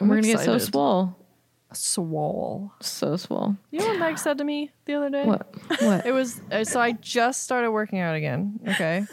And 0.00 0.08
we're 0.08 0.16
gonna 0.16 0.26
get 0.26 0.38
so 0.40 0.54
excited. 0.54 0.70
swole. 0.72 1.16
Swole. 1.76 2.72
So 2.80 3.16
swole. 3.16 3.56
You 3.70 3.80
know 3.80 3.88
what 3.88 3.98
Meg 3.98 4.18
said 4.18 4.38
to 4.38 4.44
me 4.44 4.70
the 4.84 4.94
other 4.94 5.10
day? 5.10 5.24
What? 5.24 5.46
What? 5.80 6.06
It 6.06 6.12
was 6.12 6.40
uh, 6.50 6.64
so 6.64 6.80
I 6.80 6.92
just 6.92 7.42
started 7.42 7.70
working 7.70 7.98
out 8.00 8.14
again. 8.16 8.60
Okay, 8.68 9.04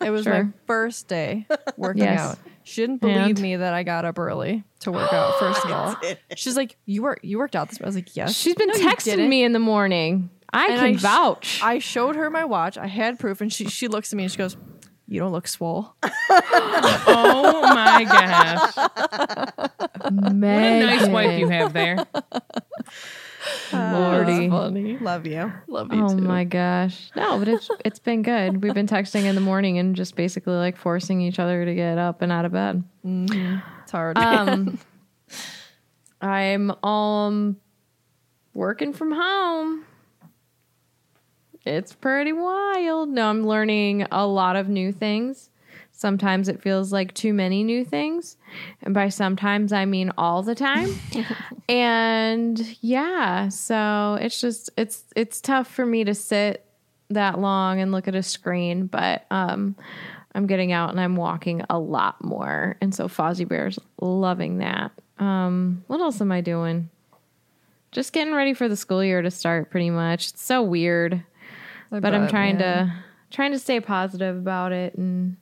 it 0.00 0.10
was 0.10 0.26
my 0.26 0.46
first 0.66 1.08
day 1.08 1.46
working 1.76 2.02
Yes. 2.04 2.20
out. 2.20 2.38
She 2.64 2.80
didn't 2.82 3.00
believe 3.00 3.16
And? 3.36 3.40
me 3.40 3.56
that 3.56 3.74
I 3.74 3.82
got 3.82 4.04
up 4.04 4.18
early 4.18 4.62
to 4.80 4.92
work 4.92 5.12
out. 5.12 5.38
First 5.38 5.64
of 5.64 5.70
all, 5.72 5.96
she's 6.36 6.56
like, 6.56 6.76
"You 6.86 7.02
work, 7.02 7.20
you 7.22 7.38
worked 7.38 7.56
out 7.56 7.68
this." 7.68 7.80
I 7.80 7.84
was 7.86 7.94
like, 7.96 8.14
"Yes." 8.16 8.34
She's 8.36 8.54
been 8.54 8.68
"No, 8.68 8.74
texting 8.74 9.28
me 9.28 9.42
in 9.44 9.52
the 9.52 9.58
morning. 9.58 10.30
I 10.52 10.66
And 10.68 10.80
can 10.80 10.96
sh- 10.98 11.02
vouch. 11.02 11.60
I 11.62 11.78
showed 11.78 12.14
her 12.14 12.28
my 12.30 12.44
watch. 12.44 12.76
I 12.78 12.86
had 12.86 13.18
proof, 13.18 13.40
and 13.40 13.52
she 13.52 13.64
she 13.68 13.88
looks 13.88 14.12
at 14.12 14.16
me 14.16 14.24
and 14.24 14.30
she 14.32 14.38
goes, 14.38 14.56
"You 15.12 15.20
don't 15.20 15.32
look 15.32 15.46
swole." 15.48 15.94
Oh 17.04 17.62
my 17.74 18.04
gosh. 18.04 18.76
What 18.76 20.04
a 20.04 20.10
nice 20.80 21.08
wife 21.08 21.38
you 21.38 21.48
have 21.48 21.72
there. 21.72 22.06
Lordy. 23.72 24.48
Funny. 24.48 24.98
love 24.98 25.26
you 25.26 25.52
Love 25.66 25.92
you 25.92 26.04
Oh 26.04 26.08
too. 26.16 26.22
my 26.22 26.44
gosh. 26.44 27.10
No, 27.16 27.38
but 27.38 27.48
it's 27.48 27.68
it's 27.84 27.98
been 27.98 28.22
good. 28.22 28.62
We've 28.62 28.74
been 28.74 28.86
texting 28.86 29.24
in 29.24 29.34
the 29.34 29.40
morning 29.40 29.78
and 29.78 29.96
just 29.96 30.14
basically 30.16 30.54
like 30.54 30.76
forcing 30.76 31.20
each 31.20 31.38
other 31.38 31.64
to 31.64 31.74
get 31.74 31.98
up 31.98 32.22
and 32.22 32.30
out 32.32 32.44
of 32.44 32.52
bed. 32.52 32.84
It's 33.04 33.90
hard. 33.92 34.16
Um 34.18 34.78
I'm 36.20 36.70
um 36.84 37.56
working 38.54 38.92
from 38.92 39.12
home. 39.12 39.84
It's 41.64 41.92
pretty 41.92 42.32
wild. 42.32 43.08
No, 43.08 43.28
I'm 43.28 43.46
learning 43.46 44.06
a 44.10 44.26
lot 44.26 44.56
of 44.56 44.68
new 44.68 44.92
things. 44.92 45.50
Sometimes 45.92 46.48
it 46.48 46.60
feels 46.60 46.92
like 46.92 47.14
too 47.14 47.32
many 47.32 47.62
new 47.62 47.84
things. 47.84 48.36
And 48.82 48.92
by 48.92 49.08
sometimes 49.08 49.72
I 49.72 49.84
mean 49.84 50.10
all 50.18 50.42
the 50.42 50.54
time. 50.54 50.88
and 51.68 52.76
yeah, 52.80 53.48
so 53.48 54.18
it's 54.20 54.40
just 54.40 54.70
it's 54.76 55.04
it's 55.14 55.40
tough 55.40 55.68
for 55.68 55.86
me 55.86 56.02
to 56.04 56.14
sit 56.14 56.64
that 57.10 57.38
long 57.38 57.80
and 57.80 57.92
look 57.92 58.08
at 58.08 58.14
a 58.14 58.22
screen, 58.22 58.86
but 58.86 59.26
um 59.30 59.76
I'm 60.34 60.46
getting 60.46 60.72
out 60.72 60.90
and 60.90 61.00
I'm 61.00 61.16
walking 61.16 61.62
a 61.68 61.78
lot 61.78 62.24
more. 62.24 62.76
And 62.80 62.94
so 62.94 63.06
Fozzie 63.06 63.46
Bear's 63.46 63.78
loving 64.00 64.58
that. 64.58 64.92
Um, 65.18 65.84
what 65.86 66.00
else 66.00 66.20
am 66.20 66.32
I 66.32 66.40
doing? 66.40 66.88
Just 67.92 68.12
getting 68.12 68.34
ready 68.34 68.54
for 68.54 68.68
the 68.68 68.76
school 68.76 69.04
year 69.04 69.20
to 69.20 69.30
start 69.30 69.70
pretty 69.70 69.90
much. 69.90 70.30
It's 70.30 70.42
so 70.42 70.62
weird. 70.62 71.22
I 71.92 72.00
but 72.00 72.14
I'm 72.14 72.26
trying 72.28 72.58
man. 72.58 72.86
to 72.88 72.94
trying 73.30 73.52
to 73.52 73.58
stay 73.58 73.80
positive 73.80 74.36
about 74.36 74.72
it 74.72 74.94
and 74.94 75.36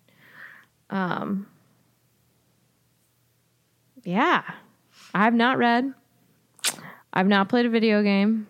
um 0.91 1.47
yeah. 4.03 4.43
I've 5.15 5.35
not 5.35 5.59
read. 5.59 5.93
I've 7.13 7.27
not 7.27 7.49
played 7.49 7.67
a 7.67 7.71
video 7.71 8.03
game. 8.03 8.47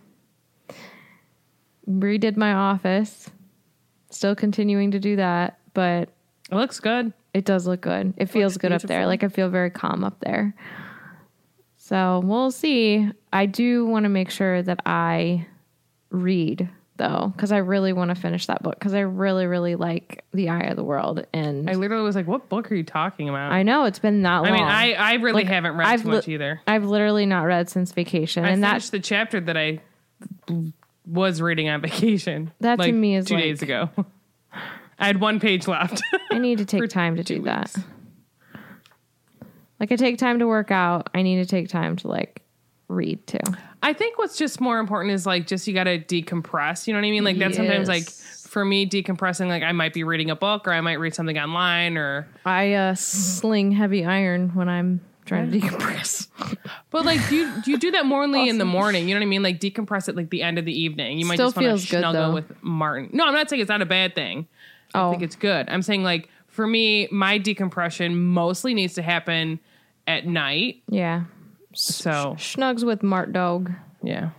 Redid 1.89 2.37
my 2.37 2.53
office. 2.53 3.31
Still 4.11 4.35
continuing 4.35 4.91
to 4.93 4.99
do 5.01 5.17
that, 5.17 5.59
but 5.75 6.09
It 6.51 6.55
looks 6.55 6.79
good. 6.81 7.13
it 7.35 7.45
does 7.45 7.67
look 7.67 7.81
good. 7.81 8.15
It 8.17 8.27
feels 8.27 8.57
good 8.57 8.73
up 8.73 8.83
there. 8.83 9.07
Like 9.07 9.25
I 9.25 9.29
feel 9.29 9.49
very 9.49 9.71
calm 9.71 10.05
up 10.05 10.21
there. 10.21 10.55
So 11.77 12.21
we'll 12.25 12.51
see. 12.51 13.11
I 13.33 13.47
do 13.47 13.87
want 13.87 14.05
to 14.05 14.09
make 14.09 14.31
sure 14.31 14.63
that 14.63 14.81
I 14.87 15.47
read 16.11 16.69
though, 17.01 17.33
because 17.35 17.51
I 17.51 17.57
really 17.57 17.93
want 17.93 18.11
to 18.11 18.15
finish 18.15 18.47
that 18.47 18.63
book 18.63 18.79
because 18.79 18.95
I 18.95 19.01
really, 19.01 19.47
really 19.47 19.75
like 19.75 20.25
The 20.33 20.51
Eye 20.51 20.61
of 20.69 20.77
the 20.77 20.85
World, 20.85 21.27
and 21.33 21.69
I 21.69 21.75
literally 21.75 22.05
was 22.05 22.15
like, 22.15 22.29
"What 22.29 22.49
book 22.49 22.71
are 22.71 22.75
you 22.77 22.85
talking 22.85 23.29
about?" 23.29 23.51
I 23.53 23.65
know 23.65 23.85
it's 23.87 23.99
been 23.99 24.23
that 24.23 24.39
long. 24.39 24.47
I 24.49 24.53
mean, 24.53 24.63
I 24.63 24.93
I 24.93 25.13
really 25.15 25.43
Like, 25.43 25.47
haven't 25.49 25.77
read 25.77 25.89
I've 25.89 26.03
too 26.03 26.09
much 26.11 26.27
li- 26.29 26.35
either. 26.35 26.61
I've 26.67 26.85
literally 26.85 27.27
not 27.27 27.43
read 27.43 27.69
since 27.69 27.91
vacation, 27.93 28.45
I 28.45 28.51
and 28.51 28.63
finished 28.63 28.93
that 28.93 28.99
the 28.99 29.03
chapter 29.03 29.41
that 29.41 29.57
I 29.57 29.81
was 31.07 31.41
reading 31.43 31.69
on 31.69 31.81
vacation. 31.81 32.53
That 32.61 32.79
to 32.79 32.93
me 32.93 33.17
is 33.17 33.27
two 33.27 33.35
like- 33.35 33.43
days 33.45 33.63
ago. 33.63 33.91
I 34.99 35.07
had 35.07 35.19
one 35.21 35.41
page 35.41 35.67
left. 35.67 36.03
I 36.31 36.39
need 36.39 36.59
to 36.59 36.65
take 36.67 36.89
time 36.91 37.17
to 37.17 37.25
do 37.25 37.43
that. 37.45 37.75
Like 39.79 39.91
I 39.93 39.97
take 39.97 40.19
time 40.19 40.41
to 40.41 40.47
work 40.47 40.71
out, 40.71 41.09
I 41.15 41.23
need 41.23 41.37
to 41.37 41.47
take 41.47 41.69
time 41.69 41.97
to 41.97 42.09
like 42.09 42.40
read 42.91 43.27
too. 43.27 43.39
I 43.83 43.93
think 43.93 44.19
what's 44.19 44.37
just 44.37 44.61
more 44.61 44.79
important 44.79 45.15
is 45.15 45.25
like 45.27 45.47
just 45.47 45.67
you 45.67 45.73
got 45.75 45.85
to 45.85 45.99
decompress. 45.99 46.87
You 46.87 46.93
know 46.93 46.99
what 47.01 47.07
I 47.07 47.11
mean? 47.11 47.25
Like 47.25 47.39
that's 47.39 47.57
sometimes 47.57 47.89
like 47.89 48.09
for 48.11 48.65
me 48.65 48.87
decompressing. 48.87 49.49
Like 49.49 49.63
I 49.63 49.73
might 49.73 49.95
be 49.95 50.05
reading 50.05 50.31
a 50.31 50.37
book 50.37 50.67
or 50.69 50.73
I 50.73 50.81
might 50.81 50.99
read 51.01 51.15
something 51.15 51.39
online 51.39 51.97
or. 51.97 52.29
I 52.45 52.75
uh, 52.75 52.95
sling 52.95 53.73
heavy 53.73 54.05
iron 54.05 54.51
when 54.55 54.69
I'm 54.69 55.01
trying 55.25 55.51
to 55.51 55.59
decompress. 55.61 56.27
But 56.91 57.05
like 57.05 57.21
do 57.29 57.37
you 57.37 57.63
do 57.63 57.71
you 57.71 57.79
do 57.79 57.93
that 57.93 58.05
morely 58.05 58.49
in 58.49 58.59
the 58.59 58.65
morning? 58.65 59.09
You 59.09 59.15
know 59.15 59.21
what 59.21 59.27
I 59.27 59.29
mean? 59.29 59.45
Like 59.45 59.61
decompress 59.61 60.09
at 60.09 60.17
like 60.17 60.31
the 60.31 60.43
end 60.43 60.59
of 60.59 60.65
the 60.65 60.73
evening. 60.79 61.19
You 61.21 61.27
might 61.27 61.35
Still 61.35 61.53
just 61.53 61.57
want 61.57 61.79
to 61.81 61.87
snuggle 61.87 62.13
though. 62.13 62.35
with 62.35 62.63
Martin. 62.65 63.11
No, 63.13 63.25
I'm 63.27 63.33
not 63.35 63.49
saying 63.49 63.63
it's 63.63 63.69
not 63.69 63.81
a 63.81 63.87
bad 63.87 64.17
thing. 64.17 64.49
I 64.93 65.03
Oh. 65.03 65.11
think 65.13 65.23
it's 65.23 65.37
good. 65.37 65.69
I'm 65.69 65.83
saying 65.83 66.03
like 66.03 66.29
for 66.49 66.67
me, 66.67 67.07
my 67.13 67.39
decompression 67.39 68.17
mostly 68.21 68.75
needs 68.75 68.95
to 68.95 69.03
happen 69.03 69.61
at 70.09 70.27
night. 70.27 70.83
Yeah, 70.89 71.25
So 71.75 72.35
schnugs 72.39 72.85
with 72.85 73.03
Mart 73.03 73.33
Dog 73.33 73.73
yeah. 74.03 74.31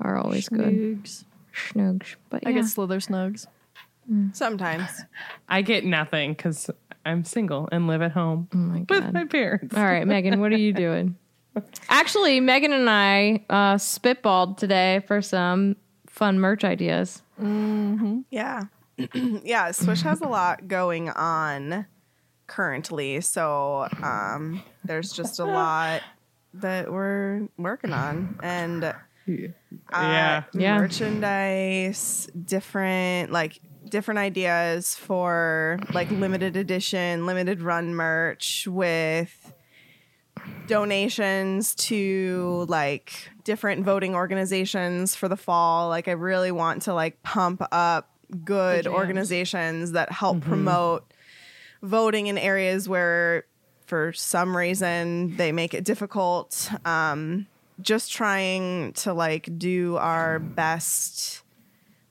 are 0.00 0.16
always 0.16 0.48
good. 0.48 1.04
Snugs. 1.04 1.24
Schnugs, 1.54 2.16
but 2.30 2.46
I 2.46 2.50
yeah. 2.50 2.56
get 2.56 2.66
slither 2.66 2.98
snugs. 2.98 3.46
Sometimes. 4.32 4.90
I 5.48 5.62
get 5.62 5.84
nothing 5.84 6.32
because 6.32 6.68
I'm 7.06 7.24
single 7.24 7.68
and 7.72 7.86
live 7.86 8.02
at 8.02 8.12
home 8.12 8.48
oh 8.52 8.56
my 8.56 8.78
with 8.80 8.88
god. 8.88 9.12
my 9.12 9.24
parents. 9.24 9.74
All 9.74 9.84
right, 9.84 10.06
Megan, 10.06 10.40
what 10.40 10.52
are 10.52 10.58
you 10.58 10.72
doing? 10.72 11.16
Actually, 11.88 12.40
Megan 12.40 12.72
and 12.72 12.90
I 12.90 13.44
uh, 13.48 13.76
spitballed 13.76 14.56
today 14.56 15.02
for 15.06 15.22
some 15.22 15.76
fun 16.06 16.38
merch 16.38 16.64
ideas. 16.64 17.22
Yeah. 17.38 18.64
yeah, 19.14 19.70
Swish 19.70 20.02
has 20.02 20.20
a 20.20 20.28
lot 20.28 20.68
going 20.68 21.10
on 21.10 21.86
currently. 22.46 23.20
So 23.20 23.88
um, 24.02 24.62
there's 24.84 25.12
just 25.12 25.38
a 25.38 25.44
lot 25.44 26.02
that 26.54 26.92
we're 26.92 27.48
working 27.58 27.92
on. 27.92 28.36
And 28.42 28.84
uh, 28.84 28.92
Yeah. 29.26 30.44
Yeah. 30.52 30.78
merchandise, 30.78 32.28
different 32.44 33.32
like 33.32 33.60
different 33.88 34.18
ideas 34.18 34.94
for 34.94 35.78
like 35.92 36.10
limited 36.10 36.56
edition, 36.56 37.26
limited 37.26 37.60
run 37.60 37.94
merch 37.94 38.66
with 38.66 39.52
donations 40.66 41.74
to 41.74 42.64
like 42.68 43.30
different 43.44 43.84
voting 43.84 44.14
organizations 44.14 45.14
for 45.14 45.28
the 45.28 45.36
fall. 45.36 45.88
Like 45.88 46.08
I 46.08 46.12
really 46.12 46.50
want 46.50 46.82
to 46.82 46.94
like 46.94 47.22
pump 47.22 47.62
up 47.72 48.10
good 48.44 48.86
organizations 48.86 49.92
that 49.92 50.10
help 50.10 50.40
promote 50.40 51.12
voting 51.82 52.26
in 52.28 52.38
areas 52.38 52.88
where 52.88 53.44
for 53.94 54.12
some 54.12 54.56
reason 54.56 55.36
they 55.36 55.52
make 55.52 55.72
it 55.72 55.84
difficult. 55.84 56.68
Um 56.84 57.46
just 57.80 58.10
trying 58.12 58.92
to 58.94 59.12
like 59.12 59.48
do 59.56 59.96
our 59.98 60.40
best 60.40 61.42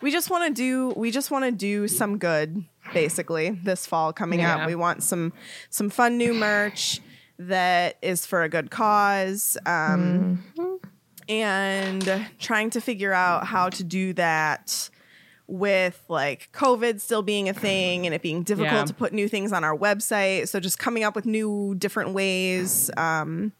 we 0.02 0.10
just 0.12 0.30
want 0.30 0.48
to 0.48 0.54
do 0.54 0.94
we 0.96 1.12
just 1.12 1.30
want 1.30 1.44
to 1.46 1.52
do 1.52 1.88
some 1.90 2.18
good 2.18 2.64
basically 2.94 3.50
this 3.64 3.86
fall 3.86 4.14
coming 4.14 4.40
Yeah. 4.40 4.56
up 4.58 4.68
we 4.68 4.76
want 4.76 5.04
some 5.04 5.34
some 5.70 5.90
fun 5.90 6.18
new 6.18 6.34
merch 6.34 7.02
that 7.38 7.98
is 8.02 8.26
for 8.26 8.44
a 8.44 8.50
good 8.50 8.72
cause 8.72 9.58
um 9.66 10.44
and 11.30 12.28
trying 12.40 12.70
to 12.72 12.80
figure 12.82 13.14
out 13.14 13.46
how 13.48 13.70
to 13.70 13.84
do 13.84 14.14
that 14.14 14.90
with 15.48 16.02
like 16.08 16.50
covid 16.54 17.02
still 17.02 17.22
being 17.22 17.50
a 17.50 17.54
thing 17.54 18.06
and 18.06 18.16
it 18.16 18.22
being 18.22 18.44
difficult 18.44 18.72
Yeah. 18.74 18.86
to 18.86 18.94
put 18.94 19.12
new 19.14 19.28
things 19.28 19.52
on 19.52 19.64
our 19.64 19.78
website. 19.78 20.48
So 20.48 20.60
just 20.60 20.80
coming 20.80 21.04
up 21.04 21.16
with 21.16 21.26
new 21.26 21.76
different 21.78 22.14
ways 22.14 22.90
um 22.98 23.52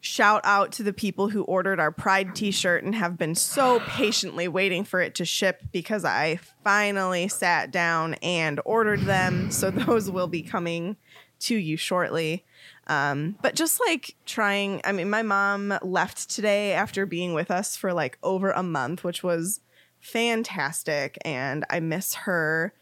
shout 0.00 0.42
out 0.44 0.70
to 0.72 0.82
the 0.82 0.92
people 0.92 1.30
who 1.30 1.42
ordered 1.44 1.80
our 1.80 1.90
pride 1.90 2.34
t-shirt 2.34 2.84
and 2.84 2.94
have 2.94 3.16
been 3.16 3.34
so 3.34 3.80
patiently 3.80 4.46
waiting 4.46 4.84
for 4.84 5.00
it 5.00 5.14
to 5.14 5.24
ship 5.24 5.62
because 5.72 6.04
i 6.04 6.38
finally 6.62 7.26
sat 7.28 7.70
down 7.70 8.12
and 8.22 8.60
ordered 8.66 9.00
them. 9.02 9.50
So 9.50 9.70
those 9.70 10.10
will 10.10 10.26
be 10.28 10.42
coming 10.42 10.96
to 11.40 11.56
you 11.56 11.76
shortly. 11.78 12.44
Um, 12.86 13.36
but 13.40 13.54
just 13.54 13.80
like 13.86 14.14
trying 14.26 14.82
i 14.84 14.92
mean 14.92 15.08
my 15.08 15.22
mom 15.22 15.72
left 15.80 16.28
today 16.28 16.72
after 16.74 17.06
being 17.06 17.32
with 17.32 17.50
us 17.50 17.74
for 17.74 17.94
like 17.94 18.18
over 18.22 18.50
a 18.50 18.62
month 18.62 19.02
which 19.02 19.22
was 19.22 19.60
fantastic 20.04 21.18
and 21.24 21.64
i 21.70 21.80
miss 21.80 22.14
her 22.14 22.72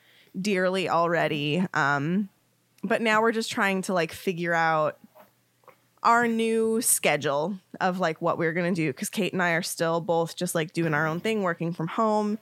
dearly 0.40 0.88
already 0.88 1.64
um, 1.74 2.28
but 2.82 3.00
now 3.00 3.22
we're 3.22 3.32
just 3.32 3.50
trying 3.50 3.82
to 3.82 3.92
like 3.92 4.12
figure 4.12 4.54
out 4.54 4.98
our 6.02 6.26
new 6.26 6.80
schedule 6.80 7.56
of 7.80 8.00
like 8.00 8.20
what 8.20 8.38
we're 8.38 8.52
gonna 8.52 8.74
do 8.74 8.90
because 8.92 9.08
Kate 9.08 9.32
and 9.32 9.42
I 9.42 9.50
are 9.52 9.62
still 9.62 10.00
both 10.00 10.36
just 10.36 10.54
like 10.54 10.72
doing 10.72 10.94
our 10.94 11.06
own 11.06 11.20
thing, 11.20 11.42
working 11.42 11.72
from 11.72 11.88
home, 11.88 12.38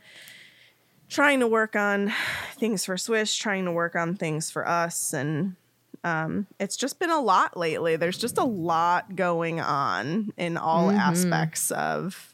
trying 1.08 1.40
to 1.40 1.46
work 1.46 1.76
on 1.76 2.12
things 2.54 2.84
for 2.84 2.96
Swish, 2.96 3.36
trying 3.36 3.66
to 3.66 3.72
work 3.72 3.94
on 3.94 4.14
things 4.14 4.50
for 4.50 4.66
us, 4.66 5.12
and 5.12 5.56
um, 6.04 6.46
it's 6.58 6.76
just 6.76 6.98
been 6.98 7.10
a 7.10 7.20
lot 7.20 7.56
lately. 7.56 7.96
There's 7.96 8.16
just 8.16 8.38
a 8.38 8.44
lot 8.44 9.14
going 9.14 9.60
on 9.60 10.32
in 10.38 10.56
all 10.56 10.90
aspects 10.90 11.70
of 11.70 12.29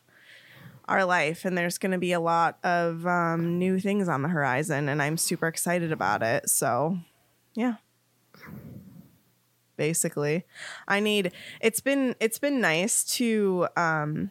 our 0.89 1.05
life, 1.05 1.45
and 1.45 1.57
there's 1.57 1.79
gonna 1.79 1.99
be 1.99 2.13
a 2.13 2.21
lot 2.21 2.59
of 2.65 3.07
um, 3.07 3.59
new 3.59 3.79
things 3.79 4.09
on 4.09 4.23
the 4.23 4.29
horizon, 4.29 4.89
and 4.89 5.03
I'm 5.03 5.17
super 5.17 5.47
excited 5.47 5.93
about 5.93 6.23
it. 6.23 6.49
So, 6.49 6.99
yeah 7.57 7.77
basically 9.77 10.45
i 10.89 11.01
need 11.01 11.33
it's 11.61 11.81
been 11.81 12.15
it's 12.21 12.39
been 12.39 12.61
nice 12.61 13.05
to 13.05 13.67
um 13.77 14.31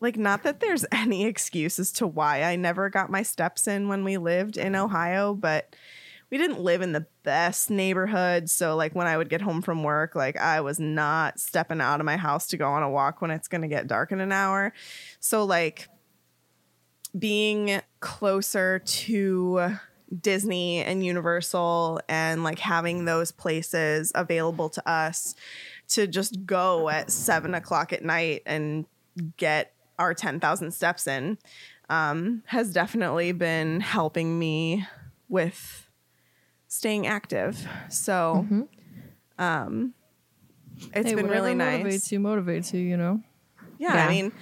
like 0.00 0.16
not 0.16 0.42
that 0.42 0.60
there's 0.60 0.84
any 0.92 1.24
excuse 1.24 1.78
as 1.78 1.92
to 1.92 2.06
why 2.06 2.42
i 2.42 2.56
never 2.56 2.88
got 2.88 3.10
my 3.10 3.22
steps 3.22 3.68
in 3.68 3.88
when 3.88 4.04
we 4.04 4.16
lived 4.16 4.56
in 4.56 4.74
ohio 4.74 5.34
but 5.34 5.74
we 6.30 6.38
didn't 6.38 6.60
live 6.60 6.80
in 6.80 6.92
the 6.92 7.06
best 7.22 7.70
neighborhood 7.70 8.48
so 8.48 8.76
like 8.76 8.94
when 8.94 9.06
i 9.06 9.16
would 9.16 9.28
get 9.28 9.40
home 9.40 9.60
from 9.62 9.82
work 9.82 10.14
like 10.14 10.36
i 10.36 10.60
was 10.60 10.78
not 10.78 11.38
stepping 11.38 11.80
out 11.80 12.00
of 12.00 12.06
my 12.06 12.16
house 12.16 12.46
to 12.46 12.56
go 12.56 12.68
on 12.68 12.82
a 12.82 12.90
walk 12.90 13.20
when 13.20 13.30
it's 13.30 13.48
going 13.48 13.62
to 13.62 13.68
get 13.68 13.86
dark 13.86 14.12
in 14.12 14.20
an 14.20 14.32
hour. 14.32 14.72
So 15.18 15.44
like 15.44 15.88
being 17.18 17.80
closer 18.00 18.78
to 18.78 19.76
Disney 20.20 20.82
and 20.82 21.04
Universal 21.04 22.00
and 22.08 22.44
like 22.44 22.58
having 22.58 23.04
those 23.04 23.32
places 23.32 24.12
available 24.14 24.68
to 24.70 24.88
us 24.88 25.34
to 25.88 26.06
just 26.06 26.46
go 26.46 26.88
at 26.88 27.10
seven 27.10 27.54
o'clock 27.54 27.92
at 27.92 28.04
night 28.04 28.42
and 28.46 28.86
get 29.36 29.72
our 29.98 30.14
10,000 30.14 30.70
steps 30.72 31.06
in 31.06 31.36
um, 31.88 32.42
has 32.46 32.72
definitely 32.72 33.32
been 33.32 33.80
helping 33.80 34.38
me 34.38 34.86
with 35.28 35.89
staying 36.70 37.06
active. 37.06 37.66
So, 37.90 38.46
um, 39.38 39.94
it's 40.94 41.10
Hey, 41.10 41.14
been 41.14 41.26
really 41.28 41.54
nice 41.54 41.84
motivates 41.84 42.12
you 42.12 42.20
motivates 42.20 42.72
you. 42.72 42.80
You 42.80 42.96
know. 42.96 43.22
yeah, 43.78 43.94
Yeah. 43.94 44.06
I 44.06 44.10
mean, 44.10 44.32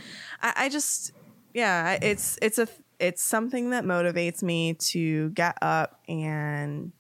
I, 0.41 0.53
I 0.57 0.69
just 0.69 1.13
yeah, 1.55 1.99
it's 2.01 2.39
it's 2.43 2.59
a 2.59 2.69
it's 3.01 3.23
something 3.23 3.71
that 3.71 3.85
motivates 3.85 4.43
me 4.43 4.75
to 4.75 5.31
get 5.31 5.57
up 5.63 6.01
and 6.09 6.93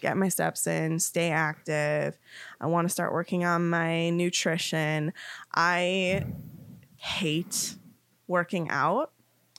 get 0.00 0.16
my 0.16 0.28
steps 0.28 0.66
in, 0.66 0.98
stay 0.98 1.30
active. 1.30 2.18
I 2.60 2.66
want 2.66 2.86
to 2.86 2.92
start 2.92 3.12
working 3.12 3.44
on 3.44 3.68
my 3.70 4.10
nutrition. 4.10 5.12
I 5.54 6.24
hate 6.96 7.76
working 8.26 8.68
out. 8.70 9.12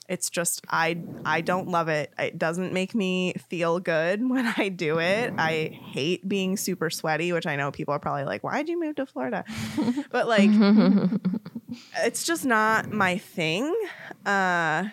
It's 0.08 0.30
just 0.30 0.62
I 0.70 0.98
I 1.24 1.42
don't 1.42 1.68
love 1.68 1.88
it. 1.88 2.12
It 2.18 2.38
doesn't 2.38 2.72
make 2.72 2.94
me 2.94 3.34
feel 3.48 3.78
good 3.78 4.20
when 4.28 4.52
I 4.56 4.68
do 4.70 4.98
it. 4.98 5.34
I 5.36 5.78
hate 5.92 6.26
being 6.28 6.56
super 6.56 6.90
sweaty, 6.90 7.32
which 7.32 7.46
I 7.46 7.56
know 7.56 7.70
people 7.70 7.92
are 7.94 7.98
probably 7.98 8.24
like, 8.24 8.42
"Why'd 8.42 8.68
you 8.68 8.80
move 8.80 8.96
to 8.96 9.06
Florida?" 9.06 9.44
But 10.10 10.26
like 10.26 10.50
it's 12.02 12.24
just 12.24 12.44
not 12.44 12.90
my 12.90 13.18
thing. 13.18 13.74
Uh, 14.24 14.88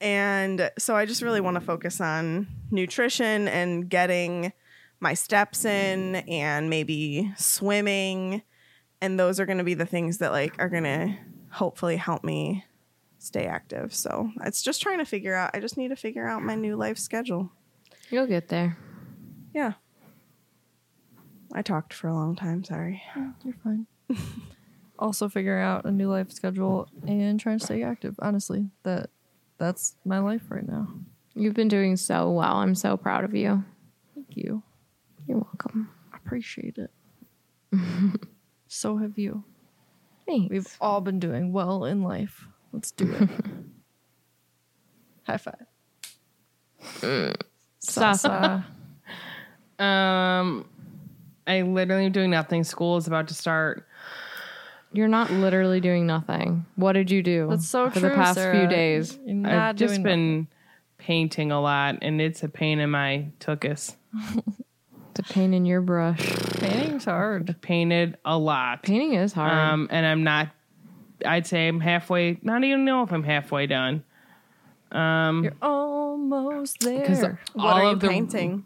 and 0.00 0.70
so 0.78 0.96
I 0.96 1.06
just 1.06 1.22
really 1.22 1.40
want 1.40 1.54
to 1.56 1.60
focus 1.60 2.00
on 2.00 2.46
nutrition 2.70 3.48
and 3.48 3.88
getting 3.88 4.52
my 5.00 5.14
steps 5.14 5.64
in 5.64 6.16
and 6.16 6.70
maybe 6.70 7.32
swimming. 7.36 8.42
And 9.00 9.18
those 9.18 9.40
are 9.40 9.46
going 9.46 9.58
to 9.58 9.64
be 9.64 9.74
the 9.74 9.86
things 9.86 10.18
that 10.18 10.30
like 10.30 10.54
are 10.60 10.68
going 10.68 10.84
to 10.84 11.16
hopefully 11.50 11.96
help 11.96 12.24
me 12.24 12.64
stay 13.22 13.46
active. 13.46 13.94
So 13.94 14.30
it's 14.44 14.62
just 14.62 14.82
trying 14.82 14.98
to 14.98 15.04
figure 15.04 15.34
out. 15.34 15.50
I 15.54 15.60
just 15.60 15.76
need 15.76 15.88
to 15.88 15.96
figure 15.96 16.26
out 16.26 16.42
my 16.42 16.54
new 16.54 16.76
life 16.76 16.98
schedule. 16.98 17.52
You'll 18.10 18.26
get 18.26 18.48
there. 18.48 18.76
Yeah. 19.54 19.74
I 21.54 21.62
talked 21.62 21.92
for 21.92 22.08
a 22.08 22.14
long 22.14 22.36
time. 22.36 22.64
Sorry. 22.64 23.02
You're 23.44 23.56
fine. 23.62 23.86
also 24.98 25.28
figuring 25.28 25.62
out 25.62 25.84
a 25.84 25.90
new 25.90 26.08
life 26.08 26.30
schedule 26.30 26.88
and 27.06 27.38
trying 27.38 27.58
to 27.58 27.64
stay 27.64 27.82
active. 27.82 28.14
Honestly, 28.20 28.70
that 28.84 29.10
that's 29.58 29.96
my 30.04 30.18
life 30.18 30.42
right 30.48 30.66
now. 30.66 30.88
You've 31.34 31.54
been 31.54 31.68
doing 31.68 31.96
so 31.96 32.30
well. 32.30 32.56
I'm 32.56 32.74
so 32.74 32.96
proud 32.96 33.24
of 33.24 33.34
you. 33.34 33.64
Thank 34.14 34.36
you. 34.36 34.62
You're 35.26 35.38
welcome. 35.38 35.90
I 36.12 36.16
appreciate 36.16 36.78
it. 36.78 36.90
so 38.68 38.96
have 38.98 39.18
you. 39.18 39.44
Thanks. 40.26 40.50
We've 40.50 40.76
all 40.80 41.00
been 41.00 41.18
doing 41.18 41.52
well 41.52 41.84
in 41.84 42.02
life. 42.02 42.46
Let's 42.72 42.90
do 42.90 43.12
it. 43.12 43.28
High 45.26 45.36
five. 45.36 45.66
Sasa. 47.78 48.64
Um, 49.78 50.66
I 51.46 51.62
literally 51.62 52.06
am 52.06 52.12
doing 52.12 52.30
nothing. 52.30 52.64
School 52.64 52.96
is 52.96 53.06
about 53.06 53.28
to 53.28 53.34
start. 53.34 53.86
You're 54.92 55.08
not 55.08 55.30
literally 55.30 55.80
doing 55.80 56.06
nothing. 56.06 56.66
What 56.76 56.92
did 56.92 57.10
you 57.10 57.22
do 57.22 57.46
That's 57.48 57.66
so 57.66 57.88
for 57.90 57.98
true. 58.00 58.08
the 58.10 58.14
past 58.14 58.34
Sarah. 58.34 58.58
few 58.58 58.68
days? 58.68 59.18
You're 59.24 59.34
not 59.36 59.52
I've 59.70 59.76
just 59.76 59.94
doing 59.94 60.02
been 60.02 60.48
painting 60.98 61.50
a 61.50 61.60
lot, 61.60 61.98
and 62.02 62.20
it's 62.20 62.42
a 62.42 62.48
pain 62.48 62.78
in 62.78 62.90
my 62.90 63.28
tuchus. 63.40 63.96
It's 65.14 65.30
a 65.30 65.32
pain 65.34 65.52
in 65.54 65.64
your 65.66 65.80
brush. 65.80 66.20
nothing. 66.20 66.70
Painting's 66.70 67.04
hard. 67.04 67.60
Painted 67.62 68.16
a 68.24 68.36
lot. 68.38 68.82
Painting 68.82 69.14
is 69.14 69.32
hard. 69.32 69.52
Um, 69.52 69.88
and 69.90 70.06
I'm 70.06 70.24
not. 70.24 70.48
I'd 71.24 71.46
say 71.46 71.68
I'm 71.68 71.80
halfway. 71.80 72.38
Not 72.42 72.64
even 72.64 72.84
know 72.84 73.02
if 73.02 73.12
I'm 73.12 73.22
halfway 73.22 73.66
done. 73.66 74.04
Um, 74.90 75.44
You're 75.44 75.54
almost 75.62 76.80
there. 76.80 77.40
What 77.54 77.64
all 77.64 77.72
are 77.72 77.82
you 77.82 77.88
of 77.90 78.00
the 78.00 78.08
painting? 78.08 78.64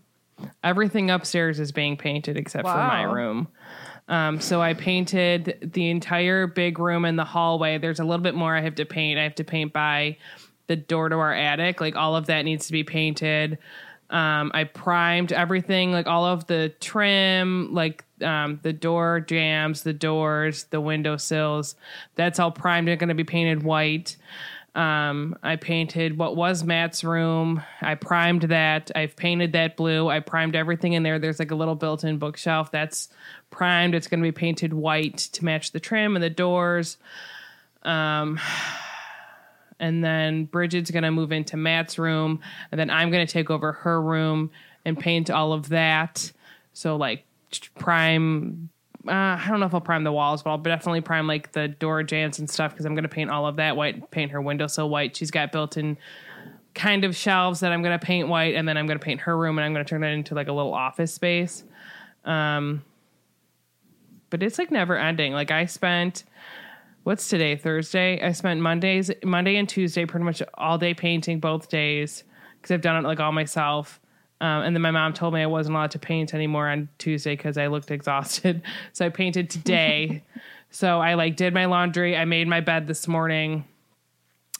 everything 0.63 1.11
upstairs 1.11 1.61
is 1.61 1.73
being 1.73 1.97
painted 1.97 2.37
except 2.37 2.67
for 2.67 2.75
my 2.75 3.03
room. 3.03 3.49
Um, 4.09 4.41
so 4.41 4.63
I 4.63 4.75
painted 4.75 5.71
the 5.75 5.91
entire 5.91 6.47
big 6.47 6.79
room 6.79 7.05
and 7.05 7.19
the 7.19 7.25
hallway. 7.25 7.79
There's 7.79 8.01
a 8.01 8.05
little 8.05 8.23
bit 8.23 8.35
more 8.35 8.57
I 8.57 8.61
have 8.61 8.77
to 8.77 8.85
paint. 8.85 9.19
I 9.19 9.25
have 9.25 9.35
to 9.37 9.45
paint 9.45 9.73
by 9.73 10.19
the 10.69 10.77
door 10.77 11.09
to 11.09 11.17
our 11.17 11.35
attic. 11.35 11.81
Like 11.81 11.97
all 11.97 12.15
of 12.15 12.27
that 12.27 12.43
needs 12.43 12.67
to 12.67 12.73
be 12.73 12.85
painted. 12.85 13.59
Um, 14.11 14.53
I 14.55 14.65
primed 14.65 15.33
everything, 15.33 15.91
like 15.91 16.07
all 16.07 16.25
of 16.25 16.47
the 16.47 16.73
trim, 16.81 17.75
like 17.75 18.05
um, 18.23 18.61
the 18.63 18.73
door 18.73 19.21
jams, 19.21 19.83
the 19.83 19.93
doors, 19.93 20.65
the 20.65 20.81
window 20.81 21.17
sills. 21.17 21.75
That's 22.15 22.39
all 22.39 22.51
primed 22.51 22.89
and 22.89 22.99
going 22.99 23.09
to 23.09 23.15
be 23.15 23.25
painted 23.25 23.63
white. 23.63 24.17
Um, 24.75 25.39
I 25.43 25.57
painted 25.57 26.19
what 26.19 26.37
was 26.37 26.63
Matt's 26.63 27.03
room. 27.03 27.63
I 27.81 27.95
primed 27.95 28.43
that. 28.43 28.91
I've 28.95 29.17
painted 29.17 29.53
that 29.53 29.77
blue. 29.77 30.09
I 30.09 30.21
primed 30.21 30.55
everything 30.55 30.93
in 30.93 31.03
there. 31.03 31.19
There's 31.19 31.39
like 31.39 31.51
a 31.51 31.55
little 31.55 31.75
built-in 31.75 32.19
bookshelf 32.19 32.71
that's 32.71 33.09
primed. 33.51 33.95
It's 33.95 34.07
going 34.07 34.21
to 34.21 34.27
be 34.27 34.33
painted 34.33 34.75
white 34.75 35.17
to 35.17 35.45
match 35.47 35.73
the 35.73 35.81
trim 35.81 36.15
and 36.15 36.23
the 36.23 36.29
doors. 36.29 36.99
Um, 37.85 38.39
and 39.81 40.05
then 40.05 40.45
Bridget's 40.45 40.91
going 40.91 41.05
to 41.05 41.11
move 41.11 41.33
into 41.33 41.57
Matt's 41.57 41.99
room, 41.99 42.41
and 42.71 42.79
then 42.79 42.91
I'm 42.91 43.11
going 43.11 43.27
to 43.27 43.33
take 43.33 43.51
over 43.51 43.73
her 43.73 44.01
room 44.01 44.51
and 44.85 44.99
paint 44.99 45.31
all 45.31 45.53
of 45.53 45.71
that. 45.71 46.33
So 46.73 46.97
like 46.97 47.25
prime. 47.75 48.71
Uh, 49.07 49.13
I 49.13 49.47
don't 49.49 49.61
know 49.61 49.67
if 49.67 49.75
I'll 49.75 49.81
prime 49.81 50.05
the 50.05 50.13
walls, 50.13 50.43
but 50.43 50.51
I'll 50.51 50.59
definitely 50.59 51.01
prime 51.01 51.27
like 51.27 51.53
the 51.53 51.69
door 51.69 52.03
jams 52.03 52.39
and 52.39 52.51
stuff 52.51 52.73
because 52.73 52.87
I'm 52.87 52.95
going 52.95 53.05
to 53.05 53.09
paint 53.09 53.31
all 53.31 53.47
of 53.47 53.57
that 53.57 53.77
white. 53.77 54.11
Paint 54.11 54.33
her 54.33 54.41
windowsill 54.41 54.91
white. 54.91 55.17
She's 55.17 55.31
got 55.31 55.53
built-in 55.53 55.97
kind 56.75 57.05
of 57.05 57.15
shelves 57.17 57.61
that 57.61 57.73
I'm 57.73 57.83
going 57.83 57.99
to 57.99 58.05
paint 58.05 58.29
white, 58.29 58.55
and 58.55 58.69
then 58.69 58.77
I'm 58.77 58.87
going 58.87 58.99
to 58.99 59.05
paint 59.05 59.21
her 59.23 59.37
room, 59.37 59.59
and 59.59 59.65
I'm 59.65 59.73
going 59.73 59.85
to 59.85 59.89
turn 59.89 60.01
that 60.01 60.13
into 60.13 60.35
like 60.35 60.49
a 60.49 60.53
little 60.53 60.75
office 60.75 61.15
space. 61.15 61.65
Um, 62.25 62.85
but 64.31 64.43
it's 64.43 64.59
like 64.59 64.71
never 64.71 64.97
ending. 64.97 65.33
Like 65.33 65.51
I 65.51 65.67
spent 65.67 66.25
what's 67.07 67.29
today 67.29 67.55
thursday 67.55 68.21
i 68.21 68.33
spent 68.33 68.61
mondays 68.61 69.13
monday 69.23 69.55
and 69.55 69.69
tuesday 69.69 70.05
pretty 70.05 70.25
much 70.25 70.43
all 70.55 70.77
day 70.77 70.93
painting 70.93 71.39
both 71.39 71.69
days 71.69 72.25
because 72.57 72.75
i've 72.75 72.81
done 72.81 72.97
it 72.97 73.07
like 73.07 73.21
all 73.21 73.31
myself 73.31 74.01
um, 74.41 74.63
and 74.63 74.77
then 74.77 74.83
my 74.83 74.91
mom 74.91 75.13
told 75.13 75.33
me 75.35 75.43
i 75.43 75.47
wasn't 75.47 75.75
allowed 75.75 75.91
to 75.93 75.99
paint 75.99 76.35
anymore 76.35 76.69
on 76.69 76.89
tuesday 76.99 77.35
because 77.37 77.57
i 77.59 77.67
looked 77.69 77.91
exhausted. 77.99 78.63
So 78.93 79.07
i 79.07 79.09
painted 79.09 79.51
today. 79.51 80.23
So 80.71 81.01
i 81.01 81.15
like 81.15 81.37
did 81.37 81.55
my 81.55 81.65
laundry. 81.67 82.17
I 82.17 82.25
made 82.27 82.49
my 82.49 82.61
bed 82.61 82.87
this 82.87 83.07
morning. 83.09 83.65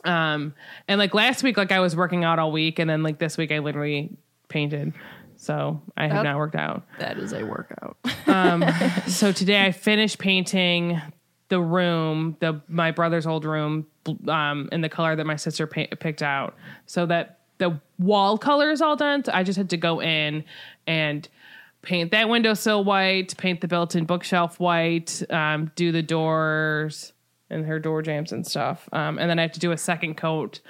Um, 0.05 0.55
and 0.89 0.99
like 0.99 1.13
last 1.15 1.43
week 1.43 1.57
like 1.57 1.73
i 1.73 1.81
was 1.81 1.97
working 1.97 2.25
out 2.25 2.39
all 2.39 2.53
week. 2.53 2.79
And 2.79 2.89
then 2.89 3.03
like 3.03 3.19
this 3.19 3.37
week 3.37 3.51
i 3.53 3.59
literally 3.59 4.11
painted. 4.49 4.95
So 5.37 5.83
i 5.97 6.05
have 6.07 6.19
That- 6.19 6.23
not 6.23 6.37
worked 6.39 6.55
out. 6.55 6.85
That 7.01 7.19
is 7.19 7.33
a 7.33 7.45
workout. 7.45 7.97
um, 8.29 8.65
so 9.09 9.33
today 9.33 9.65
I 9.65 9.73
finished 9.73 10.19
painting 10.19 11.01
the 11.49 11.61
room, 11.61 12.37
the 12.41 12.61
my 12.69 12.93
brother's 12.93 13.27
old 13.27 13.45
room, 13.45 13.87
um, 14.29 14.69
in 14.73 14.81
the 14.81 14.89
color 14.89 15.17
that 15.17 15.27
my 15.27 15.37
sister 15.37 15.67
pa- 15.67 15.87
picked 16.01 16.23
out, 16.23 16.55
so 16.87 17.05
that 17.07 17.41
the 17.59 17.81
wall 17.99 18.39
color 18.39 18.71
is 18.71 18.81
all 18.81 18.97
done. 18.97 19.25
So 19.25 19.33
I 19.35 19.43
just 19.43 19.57
had 19.57 19.71
to 19.71 19.77
go 19.77 20.01
in 20.01 20.45
and 20.87 21.29
paint 21.83 22.11
that 22.11 22.29
windowsill 22.29 22.85
white, 22.85 23.37
paint 23.37 23.61
the 23.61 23.69
built-in 23.69 24.05
bookshelf 24.05 24.59
white, 24.59 25.23
um, 25.31 25.71
do 25.77 25.93
the 25.93 26.03
doors 26.03 27.13
and 27.49 27.65
her 27.65 27.79
door 27.79 28.03
jams 28.03 28.33
and 28.33 28.45
stuff, 28.45 28.89
um, 28.93 29.19
and 29.19 29.31
then 29.31 29.39
I 29.39 29.43
have 29.43 29.53
to 29.53 29.61
do 29.61 29.71
a 29.71 29.79
second 29.79 30.17
coat 30.17 30.61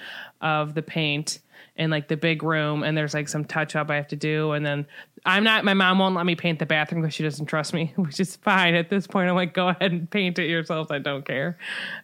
of 0.41 0.75
the 0.75 0.83
paint 0.83 1.39
in 1.75 1.89
like 1.89 2.07
the 2.07 2.17
big 2.17 2.43
room 2.43 2.83
and 2.83 2.97
there's 2.97 3.13
like 3.13 3.27
some 3.27 3.45
touch 3.45 3.75
up 3.75 3.89
I 3.89 3.95
have 3.95 4.07
to 4.07 4.15
do 4.15 4.51
and 4.51 4.65
then 4.65 4.87
I'm 5.25 5.43
not 5.43 5.63
my 5.63 5.75
mom 5.75 5.99
won't 5.99 6.15
let 6.15 6.25
me 6.25 6.35
paint 6.35 6.59
the 6.59 6.65
bathroom 6.65 7.01
because 7.01 7.13
she 7.13 7.23
doesn't 7.23 7.45
trust 7.45 7.73
me 7.73 7.93
which 7.97 8.19
is 8.19 8.35
fine. 8.37 8.73
At 8.73 8.89
this 8.89 9.05
point 9.05 9.29
I'm 9.29 9.35
like 9.35 9.53
go 9.53 9.69
ahead 9.69 9.91
and 9.91 10.09
paint 10.09 10.39
it 10.39 10.49
yourself 10.49 10.91
I 10.91 10.99
don't 10.99 11.25
care. 11.25 11.57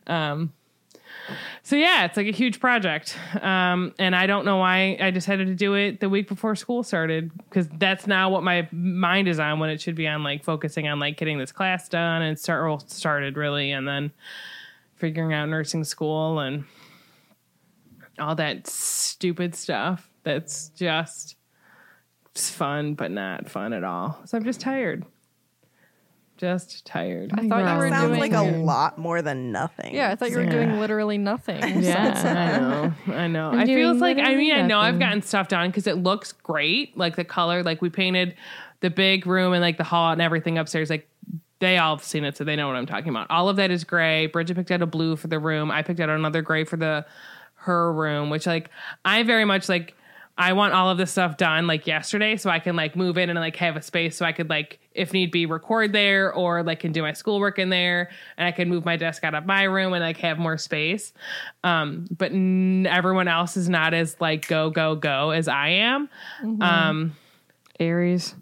Um 0.05 0.53
so 1.61 1.75
yeah 1.75 2.05
it's 2.05 2.17
like 2.17 2.27
a 2.27 2.31
huge 2.31 2.59
project 2.59 3.17
um 3.41 3.93
and 3.99 4.15
I 4.15 4.27
don't 4.27 4.45
know 4.45 4.57
why 4.57 4.97
I 4.99 5.11
decided 5.11 5.47
to 5.47 5.55
do 5.55 5.75
it 5.75 5.99
the 5.99 6.09
week 6.09 6.27
before 6.27 6.55
school 6.55 6.83
started 6.83 7.31
because 7.49 7.67
that's 7.77 8.07
now 8.07 8.29
what 8.29 8.43
my 8.43 8.67
mind 8.71 9.27
is 9.27 9.39
on 9.39 9.59
when 9.59 9.69
it 9.69 9.81
should 9.81 9.95
be 9.95 10.07
on 10.07 10.23
like 10.23 10.43
focusing 10.43 10.87
on 10.87 10.99
like 10.99 11.17
getting 11.17 11.37
this 11.37 11.51
class 11.51 11.87
done 11.89 12.21
and 12.21 12.37
start 12.37 12.89
started 12.89 13.37
really 13.37 13.71
and 13.71 13.87
then 13.87 14.11
figuring 14.95 15.33
out 15.33 15.47
nursing 15.49 15.83
school 15.83 16.39
and 16.39 16.65
all 18.19 18.35
that 18.35 18.67
stupid 18.67 19.55
stuff 19.55 20.09
that's 20.23 20.69
just 20.69 21.35
fun 22.35 22.95
but 22.95 23.11
not 23.11 23.49
fun 23.49 23.73
at 23.73 23.83
all. 23.83 24.19
So 24.25 24.37
I'm 24.37 24.43
just 24.43 24.59
tired. 24.59 25.05
Just 26.43 26.85
tired. 26.85 27.31
I 27.33 27.47
thought 27.47 27.59
you 27.59 27.77
were 27.77 27.87
Sounds 27.89 28.07
doing 28.09 28.19
like 28.19 28.33
a 28.33 28.41
lot 28.57 28.97
more 28.97 29.21
than 29.21 29.53
nothing. 29.53 29.95
Yeah, 29.95 30.11
I 30.11 30.15
thought 30.15 30.29
you 30.29 30.37
were 30.39 30.45
doing 30.45 30.77
literally 30.77 31.17
nothing. 31.17 31.61
Yeah, 31.81 32.11
I 32.25 32.59
know. 33.07 33.15
I 33.15 33.27
know. 33.27 33.51
I'm 33.51 33.59
I 33.59 33.65
feel 33.65 33.93
like 33.95 34.17
I 34.17 34.21
literally 34.21 34.37
mean 34.37 34.55
I 34.55 34.61
know 34.67 34.79
I've 34.79 34.95
nothing. 34.95 35.07
gotten 35.07 35.21
stuff 35.21 35.47
done 35.47 35.69
because 35.69 35.87
it 35.87 35.95
looks 35.97 36.33
great. 36.33 36.97
Like 36.97 37.15
the 37.15 37.23
color, 37.23 37.63
like 37.63 37.81
we 37.81 37.89
painted 37.89 38.35
the 38.81 38.89
big 38.89 39.25
room 39.25 39.53
and 39.53 39.61
like 39.61 39.77
the 39.77 39.85
hall 39.85 40.11
and 40.11 40.21
everything 40.21 40.57
upstairs. 40.57 40.89
Like 40.89 41.07
they 41.59 41.77
all 41.77 41.95
have 41.95 42.03
seen 42.03 42.25
it, 42.25 42.35
so 42.35 42.43
they 42.43 42.57
know 42.57 42.67
what 42.67 42.75
I'm 42.75 42.85
talking 42.85 43.07
about. 43.07 43.31
All 43.31 43.47
of 43.47 43.55
that 43.55 43.71
is 43.71 43.85
gray. 43.85 44.25
Bridget 44.25 44.55
picked 44.55 44.71
out 44.71 44.81
a 44.81 44.85
blue 44.85 45.15
for 45.15 45.27
the 45.27 45.39
room. 45.39 45.71
I 45.71 45.81
picked 45.81 46.01
out 46.01 46.09
another 46.09 46.41
gray 46.41 46.65
for 46.65 46.75
the 46.75 47.05
her 47.55 47.93
room, 47.93 48.29
which 48.29 48.45
like 48.45 48.69
I 49.05 49.23
very 49.23 49.45
much 49.45 49.69
like. 49.69 49.95
I 50.37 50.53
want 50.53 50.73
all 50.73 50.89
of 50.89 50.97
this 50.97 51.11
stuff 51.11 51.37
done 51.37 51.67
like 51.67 51.85
yesterday, 51.85 52.37
so 52.37 52.49
I 52.49 52.57
can 52.59 52.75
like 52.75 52.95
move 52.95 53.19
in 53.19 53.29
and 53.29 53.37
like 53.37 53.55
have 53.57 53.75
a 53.75 53.81
space, 53.81 54.17
so 54.17 54.25
I 54.25 54.31
could 54.31 54.49
like 54.49 54.79
if 54.93 55.13
need 55.13 55.31
be 55.31 55.45
record 55.45 55.93
there 55.93 56.33
or 56.33 56.63
like 56.63 56.79
can 56.79 56.91
do 56.91 57.03
my 57.03 57.13
schoolwork 57.13 57.59
in 57.59 57.69
there, 57.69 58.09
and 58.37 58.47
I 58.47 58.51
can 58.51 58.67
move 58.67 58.83
my 58.83 58.97
desk 58.97 59.23
out 59.23 59.35
of 59.35 59.45
my 59.45 59.63
room 59.63 59.93
and 59.93 60.03
like 60.03 60.17
have 60.17 60.39
more 60.39 60.57
space. 60.57 61.13
Um, 61.63 62.07
but 62.17 62.31
n- 62.31 62.87
everyone 62.89 63.27
else 63.27 63.57
is 63.57 63.69
not 63.69 63.93
as 63.93 64.19
like 64.19 64.47
go 64.47 64.71
go 64.71 64.95
go 64.95 65.29
as 65.29 65.47
I 65.47 65.69
am. 65.69 66.09
Um, 66.61 67.15
Aries. 67.79 68.33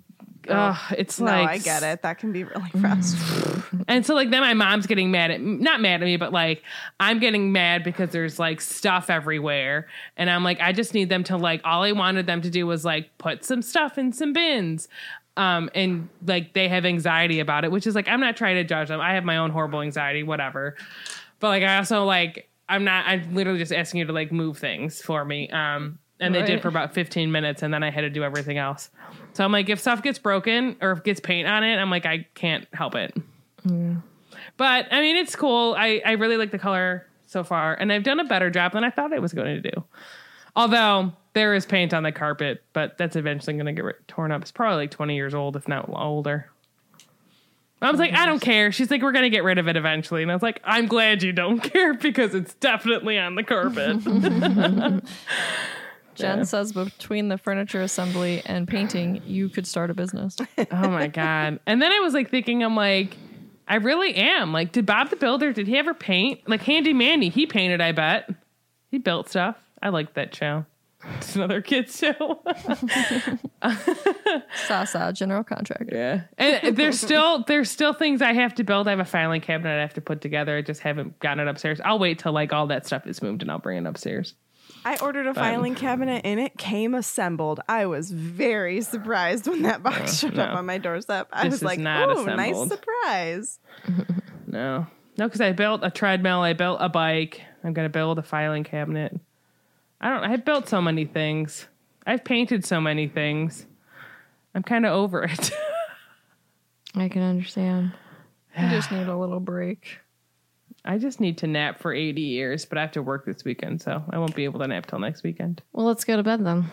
Ugh, 0.49 0.93
it's 0.97 1.19
No, 1.19 1.25
like 1.25 1.49
I 1.49 1.57
get 1.59 1.83
it. 1.83 2.01
That 2.01 2.17
can 2.17 2.31
be 2.31 2.43
really 2.43 2.69
frustrating. 2.79 3.85
and 3.87 4.05
so 4.05 4.15
like 4.15 4.29
then 4.31 4.41
my 4.41 4.53
mom's 4.53 4.87
getting 4.87 5.11
mad 5.11 5.31
at 5.31 5.41
not 5.41 5.81
mad 5.81 6.01
at 6.01 6.05
me, 6.05 6.17
but 6.17 6.31
like 6.31 6.63
I'm 6.99 7.19
getting 7.19 7.51
mad 7.51 7.83
because 7.83 8.09
there's 8.09 8.39
like 8.39 8.61
stuff 8.61 9.09
everywhere. 9.09 9.87
And 10.17 10.29
I'm 10.29 10.43
like, 10.43 10.59
I 10.61 10.71
just 10.73 10.93
need 10.93 11.09
them 11.09 11.23
to 11.25 11.37
like 11.37 11.61
all 11.63 11.83
I 11.83 11.91
wanted 11.91 12.25
them 12.27 12.41
to 12.41 12.49
do 12.49 12.65
was 12.67 12.83
like 12.85 13.15
put 13.17 13.43
some 13.45 13.61
stuff 13.61 13.97
in 13.97 14.13
some 14.13 14.33
bins. 14.33 14.87
Um 15.37 15.69
and 15.73 16.09
like 16.25 16.53
they 16.53 16.67
have 16.67 16.85
anxiety 16.85 17.39
about 17.39 17.63
it, 17.63 17.71
which 17.71 17.87
is 17.87 17.95
like 17.95 18.07
I'm 18.07 18.19
not 18.19 18.35
trying 18.35 18.55
to 18.55 18.63
judge 18.63 18.89
them. 18.89 18.99
I 18.99 19.13
have 19.13 19.23
my 19.23 19.37
own 19.37 19.51
horrible 19.51 19.81
anxiety, 19.81 20.23
whatever. 20.23 20.75
But 21.39 21.47
like 21.49 21.63
I 21.63 21.77
also 21.77 22.03
like 22.05 22.49
I'm 22.67 22.83
not 22.83 23.05
I'm 23.07 23.33
literally 23.33 23.59
just 23.59 23.71
asking 23.73 23.99
you 23.99 24.05
to 24.05 24.13
like 24.13 24.31
move 24.31 24.57
things 24.57 25.01
for 25.01 25.23
me. 25.23 25.49
Um 25.49 25.99
and 26.19 26.35
they 26.35 26.43
did 26.43 26.61
for 26.61 26.67
about 26.67 26.93
15 26.93 27.31
minutes 27.31 27.63
and 27.63 27.73
then 27.73 27.81
I 27.81 27.89
had 27.89 28.01
to 28.01 28.09
do 28.09 28.23
everything 28.23 28.59
else. 28.59 28.91
So 29.34 29.43
I'm 29.45 29.51
like, 29.51 29.69
if 29.69 29.80
stuff 29.80 30.01
gets 30.01 30.19
broken 30.19 30.76
or 30.82 30.92
if 30.92 31.03
gets 31.03 31.19
paint 31.19 31.48
on 31.48 31.64
it, 31.64 31.77
I'm 31.77 31.90
like, 31.90 32.06
I 32.06 32.27
can't 32.35 32.68
help 32.74 32.95
it. 32.95 33.16
But 34.58 34.88
I 34.92 35.01
mean, 35.01 35.16
it's 35.16 35.35
cool. 35.35 35.76
I, 35.77 36.01
I 36.06 36.11
really 36.14 36.38
like 36.38 36.51
the 36.51 36.60
color 36.60 37.08
so 37.27 37.43
far, 37.43 37.74
and 37.74 37.92
I've 37.93 38.03
done 38.03 38.19
a 38.19 38.26
better 38.26 38.50
job 38.50 38.74
than 38.74 38.84
I 38.84 38.90
thought 38.90 39.14
I 39.14 39.19
was 39.19 39.34
going 39.34 39.61
to 39.61 39.72
do. 39.72 39.84
Although 40.56 41.14
there 41.34 41.53
is 41.53 41.66
paint 41.66 41.93
on 41.93 42.03
the 42.03 42.11
carpet, 42.11 42.64
but 42.74 42.98
that's 42.98 43.16
eventually 43.16 43.53
going 43.53 43.74
to 43.74 43.82
get 43.82 44.08
torn 44.08 44.32
up. 44.32 44.42
It's 44.42 44.51
probably 44.51 44.84
like 44.84 44.92
20 44.92 45.16
years 45.16 45.34
old, 45.34 45.56
if 45.56 45.68
not 45.68 45.90
older. 45.90 46.50
I 47.82 47.90
was 47.90 48.00
like, 48.00 48.14
I 48.14 48.27
don't 48.27 48.42
care. 48.42 48.72
She's 48.72 48.92
like, 48.92 49.01
we're 49.01 49.11
going 49.11 49.24
to 49.24 49.30
get 49.32 49.43
rid 49.43 49.58
of 49.58 49.68
it 49.68 49.76
eventually. 49.76 50.22
And 50.22 50.32
I 50.32 50.35
was 50.35 50.43
like, 50.43 50.61
I'm 50.64 50.85
glad 50.85 51.24
you 51.24 51.32
don't 51.32 51.60
care 51.64 51.95
because 51.95 52.35
it's 52.35 52.53
definitely 52.56 53.18
on 53.18 53.35
the 53.35 53.43
carpet. 53.43 53.98
Jen 56.22 56.45
says 56.45 56.72
between 56.72 57.30
the 57.30 57.38
furniture 57.38 57.82
assembly 57.82 58.41
and 58.45 58.67
painting, 58.67 59.22
you 59.25 59.50
could 59.50 59.67
start 59.67 59.90
a 59.90 59.93
business. 59.93 60.38
oh 60.72 60.90
my 60.90 61.08
God. 61.08 61.59
And 61.66 61.82
then 61.82 61.91
I 61.91 62.00
was 62.00 62.14
like 62.14 62.30
thinking, 62.30 62.64
I'm 62.64 62.75
like, 62.75 63.17
I 63.67 63.75
really 63.75 64.16
am. 64.16 64.53
Like, 64.53 64.72
did 64.72 64.85
Bob 64.85 65.09
the 65.09 65.16
Builder, 65.16 65.53
did 65.53 65.67
he 65.67 65.77
ever 65.77 65.93
paint? 65.93 66.48
Like 66.48 66.61
Handy 66.61 66.93
Manny, 66.93 67.30
he 67.30 67.45
painted, 67.45 67.82
I 67.82 67.91
bet. 67.91 68.30
He 68.90 68.98
built 68.98 69.30
stuff. 69.30 69.56
I 69.82 69.90
like 69.90 70.14
that 70.16 70.35
show. 70.35 70.66
It's 71.17 71.35
another 71.35 71.61
kids 71.61 71.98
show. 71.98 72.41
Sasa, 74.67 75.11
general 75.14 75.43
contractor. 75.43 75.95
Yeah. 75.95 76.22
And 76.38 76.77
there's 76.77 77.00
still 77.00 77.43
there's 77.45 77.72
still 77.72 77.93
things 77.93 78.22
I 78.22 78.33
have 78.33 78.53
to 78.56 78.64
build. 78.64 78.88
I 78.88 78.91
have 78.91 79.00
a 79.00 79.06
filing 79.06 79.41
cabinet 79.41 79.77
I 79.77 79.82
have 79.82 79.95
to 79.95 80.01
put 80.01 80.22
together. 80.22 80.58
I 80.58 80.61
just 80.61 80.82
haven't 80.82 81.19
gotten 81.19 81.40
it 81.40 81.50
upstairs. 81.50 81.82
I'll 81.83 82.00
wait 82.00 82.19
till 82.19 82.33
like 82.33 82.53
all 82.53 82.67
that 82.67 82.85
stuff 82.85 83.08
is 83.08 83.22
moved 83.22 83.41
and 83.41 83.50
I'll 83.50 83.59
bring 83.59 83.83
it 83.83 83.88
upstairs. 83.88 84.35
I 84.84 84.98
ordered 84.98 85.27
a 85.27 85.34
filing 85.34 85.76
cabinet 85.76 86.22
and 86.26 86.40
it 86.40 86.58
came 86.58 86.95
assembled. 86.95 87.60
I 87.69 87.85
was 87.85 88.11
very 88.11 88.82
surprised 88.82 89.48
when 89.48 89.61
that 89.64 89.84
box 89.84 90.01
uh, 90.01 90.27
showed 90.27 90.40
up 90.40 90.56
on 90.56 90.66
my 90.66 90.77
doorstep. 90.80 91.30
I 91.32 91.43
This 91.43 91.53
was 91.53 91.64
like, 91.64 91.80
not 91.80 92.10
"Ooh, 92.10 92.26
nice 92.26 92.68
surprise!" 92.68 93.60
No. 94.48 94.85
No, 95.18 95.27
because 95.27 95.40
I 95.40 95.53
built 95.53 95.82
a 95.84 95.90
treadmill, 95.90 96.42
I 96.42 96.51
built 96.53 96.80
a 96.82 96.90
bike, 96.90 97.42
I'm 97.64 97.74
gonna 97.74 97.90
build 97.90 98.19
a 98.19 98.24
filing 98.24 98.64
cabinet. 98.64 99.18
I 100.01 100.10
don't 100.10 100.24
I've 100.30 100.43
built 100.43 100.68
so 100.68 100.82
many 100.82 101.06
things. 101.06 101.68
I've 102.06 102.24
painted 102.26 102.66
so 102.66 102.82
many 102.82 103.08
things. 103.08 103.66
I'm 104.53 104.64
kinda 104.64 104.90
over 104.90 105.24
it. 105.24 105.51
I 106.95 107.08
can 107.08 107.22
understand. 107.22 107.93
I 108.58 108.69
just 108.69 108.92
need 108.92 109.08
a 109.08 109.16
little 109.16 109.40
break. 109.40 110.00
I 110.84 110.98
just 110.98 111.19
need 111.19 111.38
to 111.40 111.48
nap 111.48 111.80
for 111.80 111.93
80 111.93 112.22
years, 112.22 112.66
but 112.66 112.77
I 112.77 112.82
have 112.82 112.92
to 112.93 113.03
work 113.03 113.26
this 113.26 113.43
weekend, 113.45 113.82
so 113.82 114.03
I 114.10 114.18
won't 114.18 114.35
be 114.35 114.45
able 114.45 114.60
to 114.61 114.68
nap 114.68 114.88
till 114.88 115.00
next 115.00 115.22
weekend. 115.24 115.61
Well, 115.74 115.85
let's 115.85 116.03
go 116.03 116.18
to 116.18 116.24
bed 116.24 116.43
then. 116.45 116.69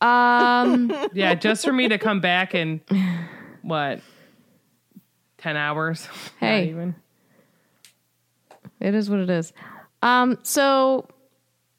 Um, 0.00 0.92
Yeah, 1.12 1.34
just 1.34 1.64
for 1.64 1.72
me 1.72 1.88
to 1.88 1.98
come 1.98 2.20
back 2.20 2.54
in 2.54 2.80
what? 3.62 4.00
10 5.38 5.56
hours? 5.56 6.06
Not 6.40 6.48
Hey. 6.48 6.68
even. 6.70 6.94
it 8.80 8.94
is 8.94 9.10
what 9.10 9.20
it 9.20 9.30
is. 9.30 9.52
Um, 10.02 10.38
so 10.42 11.06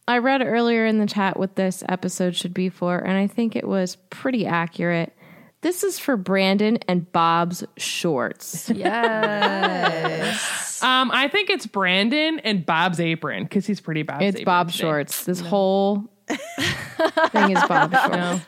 I 0.08 0.20
read 0.20 0.42
earlier 0.44 0.86
in 0.86 1.00
the 1.00 1.06
chat 1.08 1.38
what 1.38 1.56
this 1.56 1.84
episode 1.90 2.36
should 2.36 2.54
be 2.54 2.70
for, 2.70 2.98
and 3.00 3.18
I 3.18 3.26
think 3.28 3.56
it 3.56 3.68
was 3.68 3.96
pretty 4.12 4.46
accurate. 4.46 5.14
This 5.62 5.84
is 5.84 6.00
for 6.00 6.18
Brandon 6.18 6.78
and 6.88 7.12
Bob's 7.12 7.64
shorts. 7.78 8.70
Yes. 8.76 10.84
Um, 10.84 11.10
I 11.12 11.28
think 11.28 11.50
it's 11.50 11.66
Brandon 11.66 12.40
and 12.40 12.66
Bob's 12.66 13.00
apron 13.00 13.44
because 13.44 13.66
he's 13.66 13.82
pretty 13.82 14.04
Bob's 14.04 14.24
It's 14.24 14.36
apron 14.38 14.46
Bob's 14.46 14.74
today. 14.74 14.82
shorts. 14.84 15.24
This 15.26 15.40
whole 15.40 16.04
thing 16.28 17.52
is 17.58 17.64
Bob's 17.68 17.98
shorts. 18.00 18.14
No. 18.14 18.40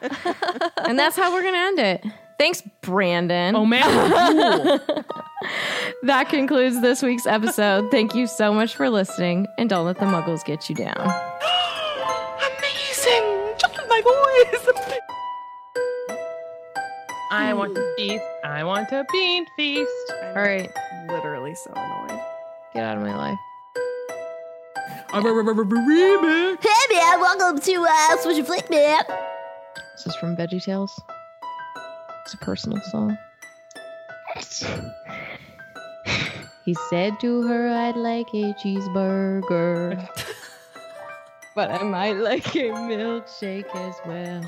And 0.86 1.00
that's 1.00 1.16
how 1.18 1.34
we're 1.34 1.42
going 1.42 1.54
to 1.56 1.60
end 1.60 1.80
it. 1.80 2.06
Thanks, 2.38 2.62
Brandon. 2.82 3.56
Oh 3.56 3.66
man. 3.66 4.80
That 6.04 6.30
concludes 6.30 6.82
this 6.82 7.02
week's 7.02 7.26
episode. 7.26 7.90
Thank 7.92 8.14
you 8.14 8.28
so 8.28 8.54
much 8.54 8.76
for 8.76 8.90
listening, 8.90 9.48
and 9.58 9.70
don't 9.70 9.86
let 9.86 9.98
the 9.98 10.06
muggles 10.06 10.44
get 10.46 10.70
you 10.70 10.76
down. 10.76 10.96
I 17.32 17.53
want 17.53 17.75
to 17.75 17.93
feast. 17.95 18.24
I 18.43 18.64
want 18.64 18.90
to 18.90 19.06
bean 19.11 19.45
feast. 19.56 19.91
All 20.24 20.33
right, 20.41 20.69
Literally 21.08 21.53
so 21.53 21.72
annoyed. 21.75 22.19
get 22.74 22.83
out 22.83 22.98
of 22.98 23.03
my 23.03 23.16
life. 23.16 23.38
Remix. 25.11 26.58
Hey 26.64 26.95
man, 26.95 27.19
welcome 27.19 27.59
to 27.59 27.88
uh, 27.88 28.17
Swish 28.17 28.38
and 28.38 28.48
Flick 28.48 28.69
Man. 28.69 29.01
This 29.95 30.08
is 30.08 30.16
from 30.16 30.35
Veggie 30.35 30.64
Tales. 30.64 30.99
It's 32.25 32.33
a 32.33 32.38
personal 32.38 32.82
song. 32.91 33.17
He 36.66 36.75
said 36.91 37.19
to 37.22 37.41
her, 37.48 37.69
I'd 37.69 37.95
like 37.95 38.27
a 38.27 38.53
cheeseburger. 38.53 40.08
but 41.56 41.72
I 41.72 41.82
might 41.82 42.17
like 42.17 42.45
a 42.56 42.69
milkshake 42.69 43.74
as 43.75 43.95
well. 44.06 44.43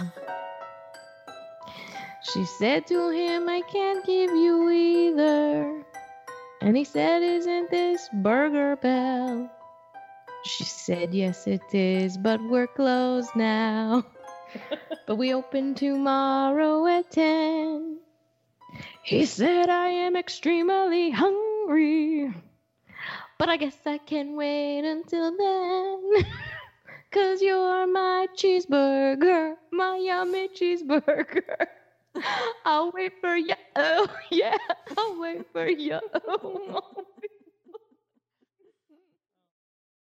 She 2.24 2.46
said 2.46 2.86
to 2.88 3.10
him, 3.10 3.50
I 3.50 3.62
can't 3.62 4.06
give 4.06 4.30
you 4.30 4.70
either. 4.70 5.84
And 6.62 6.78
he 6.78 6.84
said, 6.84 7.24
Isn't 7.24 7.72
this 7.72 8.08
Burger 8.14 8.76
Bell? 8.76 9.50
She 10.46 10.64
said, 10.64 11.16
Yes, 11.16 11.48
it 11.48 11.74
is, 11.74 12.18
but 12.18 12.40
we're 12.44 12.68
closed 12.68 13.36
now. 13.36 14.06
but 15.08 15.16
we 15.16 15.34
open 15.34 15.74
tomorrow 15.74 16.86
at 16.86 17.10
10. 17.10 17.98
He 19.02 19.26
said, 19.26 19.70
I 19.70 19.88
am 19.88 20.16
extremely 20.16 21.10
hungry, 21.10 22.32
but 23.40 23.50
I 23.50 23.58
guess 23.58 23.76
I 23.86 23.98
can 23.98 24.36
wait 24.36 24.86
until 24.86 25.36
then. 25.36 26.26
Cause 27.12 27.42
you're 27.42 27.88
my 27.88 28.28
cheeseburger, 28.38 29.56
my 29.72 29.98
yummy 29.98 30.50
cheeseburger. 30.50 31.68
I'll 32.66 32.92
wait 32.92 33.14
for 33.22 33.36
you. 33.36 33.54
Oh, 33.76 34.08
yeah, 34.32 34.58
I'll 34.98 35.20
wait 35.20 35.46
for 35.52 35.68
you. 35.68 36.00
Oh, 36.28 36.82